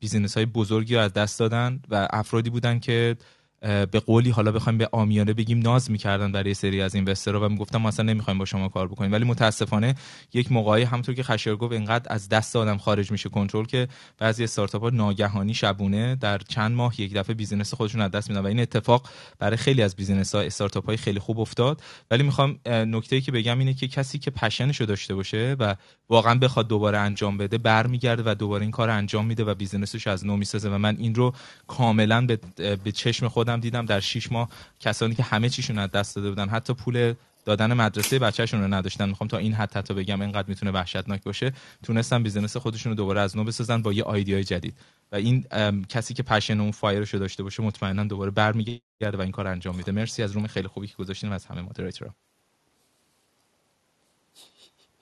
business 0.00 0.36
های 0.36 0.46
بزرگی 0.46 0.94
رو 0.94 1.00
از 1.00 1.12
دست 1.12 1.38
دادن 1.38 1.80
و 1.88 2.08
افرادی 2.10 2.50
بودن 2.50 2.78
که 2.78 3.16
به 3.60 4.00
قولی 4.06 4.30
حالا 4.30 4.52
بخوایم 4.52 4.78
به 4.78 4.88
عامیانه 4.92 5.32
بگیم 5.32 5.58
ناز 5.58 5.90
می‌کردن 5.90 6.32
برای 6.32 6.54
سری 6.54 6.80
از 6.82 6.94
investor 6.94 7.40
ها 7.40 7.46
و 7.46 7.48
می‌گفتم 7.48 7.78
ما 7.78 7.88
اصلا 7.88 8.06
نمی‌خوایم 8.06 8.38
با 8.38 8.44
شما 8.44 8.68
کار 8.68 8.88
بکنیم. 8.88 9.12
ولی 9.12 9.24
متاسفانه 9.24 9.94
یک 10.32 10.52
موقعی 10.52 10.82
همونطور 10.82 11.14
که 11.14 11.22
خشایار 11.22 11.56
گفت 11.56 11.72
اینقدر 11.72 12.12
از 12.12 12.28
دست 12.28 12.56
آدم 12.56 12.76
خارج 12.76 13.10
میشه 13.10 13.28
کنترل 13.28 13.64
که 13.64 13.88
بعضی 14.18 14.44
استارتاپ 14.44 14.82
ها 14.82 14.90
ناگهانی 14.90 15.54
شبونه 15.54 16.14
در 16.14 16.38
چند 16.38 16.76
ماه 16.76 17.00
یک 17.00 17.14
دفعه 17.14 17.34
business 17.34 17.74
خودشون 17.74 18.00
از 18.00 18.10
دست 18.10 18.28
میدن 18.28 18.40
و 18.40 18.46
این 18.46 18.60
اتفاق 18.60 19.08
برای 19.38 19.56
خیلی 19.56 19.82
از 19.82 19.96
business 19.96 20.34
ها 20.34 20.40
استارتاپ 20.40 20.86
های 20.86 20.96
خیلی 20.96 21.18
خوب 21.18 21.40
افتاد. 21.40 21.82
ولی 22.10 22.22
می‌خوام 22.22 22.58
نکته 22.66 23.16
ای 23.16 23.22
که 23.22 23.32
بگم 23.32 23.58
اینه 23.58 23.74
که 23.74 23.88
کسی 23.88 24.18
که 24.18 24.30
passion 24.30 24.68
شو 24.68 24.84
داشته 24.84 25.14
باشه 25.14 25.56
و 25.58 25.76
واقعا 26.08 26.34
بخواد 26.34 26.68
دوباره 26.68 26.98
انجام 26.98 27.38
بده 27.38 27.58
برمیگرده 27.58 28.22
و 28.26 28.34
دوباره 28.34 28.62
این 28.62 28.70
کار 28.70 28.90
انجام 28.90 29.26
میده 29.26 29.44
و 29.44 29.54
business 29.54 29.96
ش 29.96 30.06
از 30.06 30.26
نو 30.26 30.36
می‌سازه 30.36 30.70
و 30.70 30.78
من 30.78 30.96
این 30.98 31.14
رو 31.14 31.32
کاملا 31.66 32.26
به, 32.26 32.38
به 32.84 32.92
چشم 32.92 33.28
خودم 33.46 33.60
دیدم 33.60 33.86
در 33.86 34.00
6 34.00 34.32
ماه 34.32 34.48
کسانی 34.80 35.14
که 35.14 35.22
همه 35.22 35.48
چیشون 35.48 35.78
از 35.78 35.90
دست 35.90 36.16
داده 36.16 36.28
بودن 36.28 36.48
حتی 36.48 36.74
پول 36.74 37.14
دادن 37.44 37.72
مدرسه 37.72 38.18
بچهشون 38.18 38.60
رو 38.60 38.74
نداشتن. 38.74 39.08
می‌خوام 39.08 39.28
تا 39.28 39.38
این 39.38 39.54
حد 39.54 39.76
حتی 39.76 39.94
بگم 39.94 40.20
اینقدر 40.20 40.48
می‌تونه 40.48 40.72
وحشتناک 40.72 41.22
باشه. 41.22 41.52
تونستن 41.82 42.22
business 42.22 42.56
خودشون 42.56 42.90
رو 42.90 42.96
دوباره 42.96 43.20
از 43.20 43.36
نو 43.36 43.44
بسازن 43.44 43.82
با 43.82 43.92
یه 43.92 44.08
ایده 44.08 44.44
جدید. 44.44 44.74
و 45.12 45.16
این 45.16 45.44
کسی 45.88 46.14
که 46.14 46.22
passion 46.22 46.60
اون 46.60 46.70
fire 46.70 46.99
ش 46.99 47.14
رو 47.14 47.18
داشته 47.20 47.42
باشه 47.42 47.62
مطمئنا 47.62 48.04
دوباره 48.04 48.30
برمیگرده 48.30 49.18
و 49.18 49.20
این 49.20 49.32
کار 49.32 49.46
انجام 49.46 49.76
میده. 49.76 49.92
مرسی 49.92 50.22
از 50.22 50.32
room 50.32 50.46
خیلی 50.46 50.68
خوبی 50.68 50.86
که 50.86 50.94
گذاشتین 50.98 51.32
از 51.32 51.46
همه 51.46 51.62
moderator 51.62 52.09
ها 52.09 52.14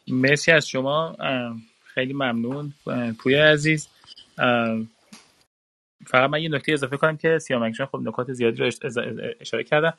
مرسی 0.08 0.52
از 0.52 0.68
شما. 0.68 1.16
خیلی 1.84 2.12
ممنون. 2.12 2.72
پویا 3.18 3.52
عزیز. 3.52 3.88
فقط 6.06 6.30
من 6.30 6.42
یه 6.42 6.48
نکته 6.48 6.72
اضافه 6.72 6.96
کنم 6.96 7.16
که 7.16 7.38
سیامک 7.38 7.74
جان 7.74 7.86
خب 7.86 8.00
نکات 8.02 8.32
زیادی 8.32 8.56
رو 8.62 8.70
اشاره 9.40 9.64
کردن 9.64 9.92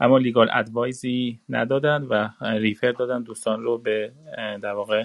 اما 0.00 0.18
legal 0.18 0.48
advice 0.52 1.27
ی 1.27 1.40
ندادن 1.48 2.02
و 2.02 2.28
refer 2.40 2.92
دادن 2.92 3.22
دوستان 3.22 3.62
رو 3.62 3.78
به 3.78 4.12
در 4.36 4.72
واقع 4.72 5.04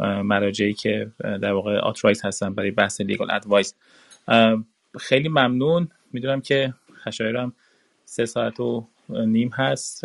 مراجعی 0.00 0.74
که 0.74 1.10
در 1.18 1.52
واقع 1.52 1.76
authorize 1.78 2.24
هستن 2.24 2.54
برای 2.54 2.70
بحث 2.70 3.00
legal 3.00 3.30
advice 3.30 3.74
خیلی 4.98 5.28
ممنون. 5.28 5.88
می‌دونم 6.12 6.40
که 6.40 6.74
خشایارم 7.04 7.52
سه 8.04 8.26
ساعت 8.26 8.60
و 8.60 8.86
نیم 9.08 9.50
هست. 9.54 10.04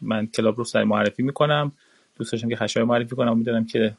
من 0.00 0.26
club 0.26 0.58
رو 0.58 0.64
سریع 0.64 0.84
معرفی 0.84 1.22
می‌کنم. 1.22 1.72
دوست 2.18 2.32
داشتم 2.32 2.48
که 2.48 2.56
خشایار 2.56 2.86
معرفی 2.86 3.16
کنم. 3.16 3.38
می‌دونم 3.38 3.66
که 3.66 3.96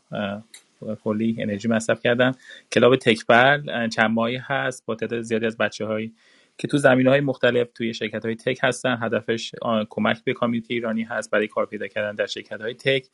کلی 1.04 1.36
انرژی 1.40 1.68
مصرف 1.68 2.02
کردن. 2.02 2.32
club 2.72 2.96
تکبر 2.96 3.88
چند 3.88 4.10
ماهی 4.12 4.36
هست 4.36 4.86
با 4.86 4.96
تعداد 4.96 5.22
زیادی 5.22 5.46
از 5.46 5.58
بچه 5.58 5.86
هایی 5.86 6.14
که 6.58 6.68
تو 6.68 6.78
زمین 6.78 7.08
های 7.08 7.20
مختلف 7.20 7.68
توی 7.76 7.94
شرکت 7.94 8.26
های 8.26 8.36
tech 8.36 8.60
هستن. 8.64 8.98
هدفش 9.02 9.52
کمک 9.90 10.24
به 10.24 10.34
community 10.34 10.74
ایرانی 10.74 11.04
هست 11.04 11.32
برای 11.32 11.48
کار 11.48 11.66
پیدا 11.66 11.88
کردن 11.88 12.16
در 12.16 12.26
شرکت 12.26 12.62
های 12.62 12.74
tech 12.74 13.06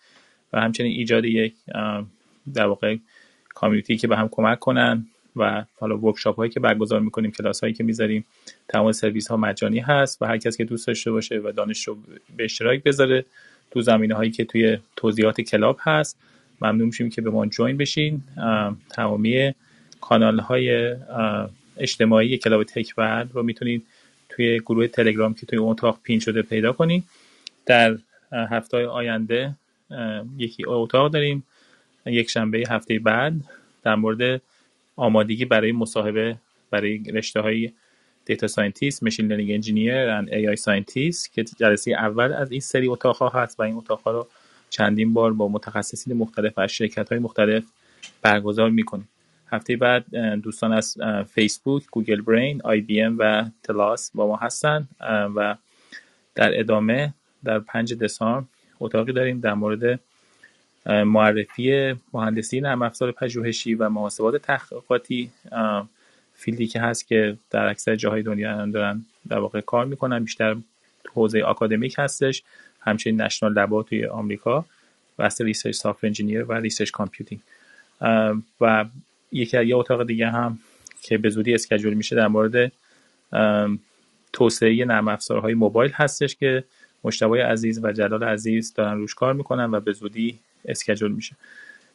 و 0.54 0.62
همچنین 0.62 0.92
ایجاد 0.92 1.26
یک 1.26 1.54
در 2.54 2.66
واقع 2.66 2.96
community 3.50 3.98
که 3.98 4.08
به 4.08 4.18
هم 4.18 4.30
کمک 4.32 4.60
کنن 4.60 5.06
و 5.36 5.66
حالا 5.80 5.98
workshop 5.98 6.36
هایی 6.36 6.52
که 6.52 6.60
برگزار 6.60 7.00
می‌کنیم 7.00 7.32
کلاس 7.32 7.62
هایی 7.62 7.74
که 7.74 7.84
می‌ذاریم 7.84 8.26
تمام 8.68 8.92
سرویس 8.92 9.28
ها 9.28 9.38
مجانی 9.38 9.80
هست 9.80 10.22
و 10.22 10.26
هر 10.26 10.38
کس 10.38 10.58
که 10.58 10.66
دوست 10.66 10.88
داشته 10.88 11.12
باشه 11.12 11.38
و 11.38 11.52
دانش 11.52 11.88
رو 11.88 11.98
به 12.38 12.44
اشتراک 12.44 12.84
بذاره 12.84 13.26
تو 13.72 13.82
زمینه 13.82 14.16
هایی 14.16 14.32
که 14.32 14.46
توی 14.46 14.78
توضیحات 14.96 15.42
club 15.42 15.78
هست. 15.82 16.18
ممنون 16.62 16.86
میشیم 16.88 17.10
که 17.10 17.22
به 17.22 17.30
ما 17.30 17.46
join 17.46 17.78
بشین. 17.78 18.22
تمامی 18.90 19.54
کانال 20.02 20.40
های 20.40 20.96
اجتماعی 21.78 22.38
club 22.38 22.64
تکبر 22.64 23.24
رو 23.24 23.44
می‌تونید 23.44 23.86
توی 24.30 24.60
گروه 24.60 24.88
تلگرام 24.88 25.34
که 25.34 25.46
توی 25.46 25.60
اتاق 25.60 26.00
pin 26.04 26.20
شده 26.20 26.42
پیدا 26.42 26.74
کنید 26.74 27.04
در 27.66 27.98
هفته 28.32 28.88
آینده 28.88 29.56
یکی 30.38 30.64
اتاق 30.68 31.12
داریم. 31.12 31.44
یک 32.06 32.30
شنبه 32.30 32.64
هفته 32.70 33.00
بعد 33.00 33.34
در 33.84 33.96
مورد 33.96 34.42
آمادگی 34.96 35.46
برای 35.46 35.72
مصاحبه 35.72 36.38
برای 36.72 36.98
رشته 36.98 37.40
های 37.40 37.72
data 38.26 38.48
scientist، 38.48 39.04
machine 39.04 39.28
learning 39.28 39.52
engineer 39.52 40.08
و 40.08 40.26
AI 40.32 40.48
scientist 40.48 41.34
که 41.34 41.44
جلسه 41.44 41.92
اول 41.92 42.34
از 42.34 42.52
این 42.52 42.60
سری 42.60 42.88
اتاق 42.88 43.18
ها 43.18 43.30
هست 43.30 43.60
و 43.60 43.64
این 43.64 43.76
اتاق 43.76 44.02
ها 44.02 44.12
رو 44.12 44.28
چندین 44.70 45.14
بار 45.14 45.34
با 45.34 45.48
متخصصین 45.48 46.18
مختلف 46.18 46.58
از 46.58 46.72
شرکت 46.72 47.10
های 47.10 47.20
مختلف 47.20 47.64
برگزار 48.22 48.70
می‌کنیم 48.70 49.10
هفته 49.52 49.76
بعد 49.76 50.16
دوستان 50.16 50.74
از 50.74 50.98
فیسبوک، 51.34 51.84
گوگل 51.92 52.22
برین، 52.22 52.62
آی 52.64 52.82
بی 52.82 53.02
ام 53.02 53.16
و 53.20 53.46
تلاس 53.64 54.12
با 54.16 54.28
ما 54.28 54.36
هستن. 54.36 54.88
و 55.36 55.56
در 56.36 56.60
ادامه 56.60 57.14
در 57.44 57.60
پنج 57.60 57.94
دسامبر 57.94 58.48
اتاقی 58.80 59.14
داریم 59.14 59.40
در 59.40 59.54
مورد 59.54 60.00
معرفی 60.86 61.96
مهندسی 62.14 62.62
نرم 62.62 62.82
افزار 62.82 63.12
پژوهشی 63.12 63.76
و 63.76 63.90
محاسبات 63.90 64.42
تحقیقاتی 64.42 65.32
فیلدی 66.34 66.68
که 66.68 66.82
هست 66.82 67.08
که 67.08 67.38
در 67.50 67.68
اکثر 67.68 67.96
جاهای 67.96 68.24
دنیا 68.24 68.66
دارن 68.66 69.06
در 69.30 69.40
واقع 69.40 69.62
کار 69.62 69.86
می‌کنن. 69.86 70.20
بیشتر 70.20 70.56
حوزه 71.14 71.42
آکادمیک 71.42 71.96
هستش. 71.98 72.44
همچنین 72.88 73.22
national 73.22 73.54
lab 73.54 73.76
ا 73.76 73.84
توی 73.84 74.06
آمریکا 74.06 74.66
بحث 75.18 75.42
research 75.42 75.76
soft 75.76 76.06
engineer 76.06 76.44
و 76.44 76.54
research 76.54 76.92
computing 76.92 77.40
و 78.62 78.86
یکی 79.32 79.66
یه 79.66 79.76
اتاق 79.76 80.08
دیگه 80.08 80.30
هم 80.30 80.60
که 81.02 81.18
به 81.18 81.30
زودی 81.30 81.54
schedule 81.54 81.94
میشه 81.94 82.16
در 82.16 82.28
مورد 82.28 82.72
توسعه 84.34 84.86
نرم 84.86 85.08
افزارهای 85.08 85.54
موبایل 85.54 85.92
هستش 85.92 86.36
که 86.36 86.64
مجتبی 87.04 87.44
عزیز 87.44 87.80
و 87.84 87.92
جلال 87.92 88.24
عزیز 88.24 88.74
دارن 88.74 88.98
روش 88.98 89.16
کار 89.16 89.34
می‌کنن 89.34 89.72
و 89.72 89.80
به 89.80 89.94
زودی 89.94 90.40
schedule 90.66 91.12
میشه. 91.12 91.36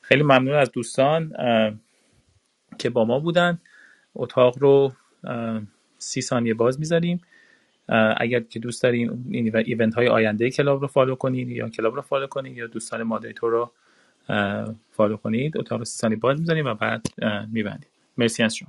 خیلی 0.01 0.23
ممنون 0.23 0.55
از 0.55 0.73
دوستان 0.73 1.35
که 2.79 2.91
با 2.91 3.05
ما 3.05 3.19
بودن. 3.19 3.59
اتاق 4.15 4.59
رو 4.59 4.93
سی 5.99 6.21
ثانیه 6.23 6.55
باز 6.55 6.79
می‌ذاریم. 6.79 7.21
اگر 8.17 8.41
که 8.41 8.59
دوست 8.59 8.83
دارین 8.83 9.25
این 9.31 9.57
event 9.57 9.95
های 9.95 10.09
آینده 10.09 10.51
club 10.51 10.81
رو 10.81 10.87
follow 10.87 11.15
کنید 11.15 11.49
یا 11.49 11.69
club 11.69 11.95
رو 11.95 12.03
follow 12.03 12.27
کنید 12.27 12.57
یا 12.57 12.67
دوستان 12.67 13.03
moderator 13.03 13.53
رو 13.53 13.71
follow 14.91 15.17
کنید 15.17 15.59
اتاق 15.59 15.83
رو 16.03 16.17
باز 16.17 16.41
می‌ذاریم 16.41 16.67
و 16.67 16.75
بعد 16.75 17.07
میبندیم. 17.53 17.89
مرسی 18.17 18.43
از 18.43 18.57
شما. 18.57 18.69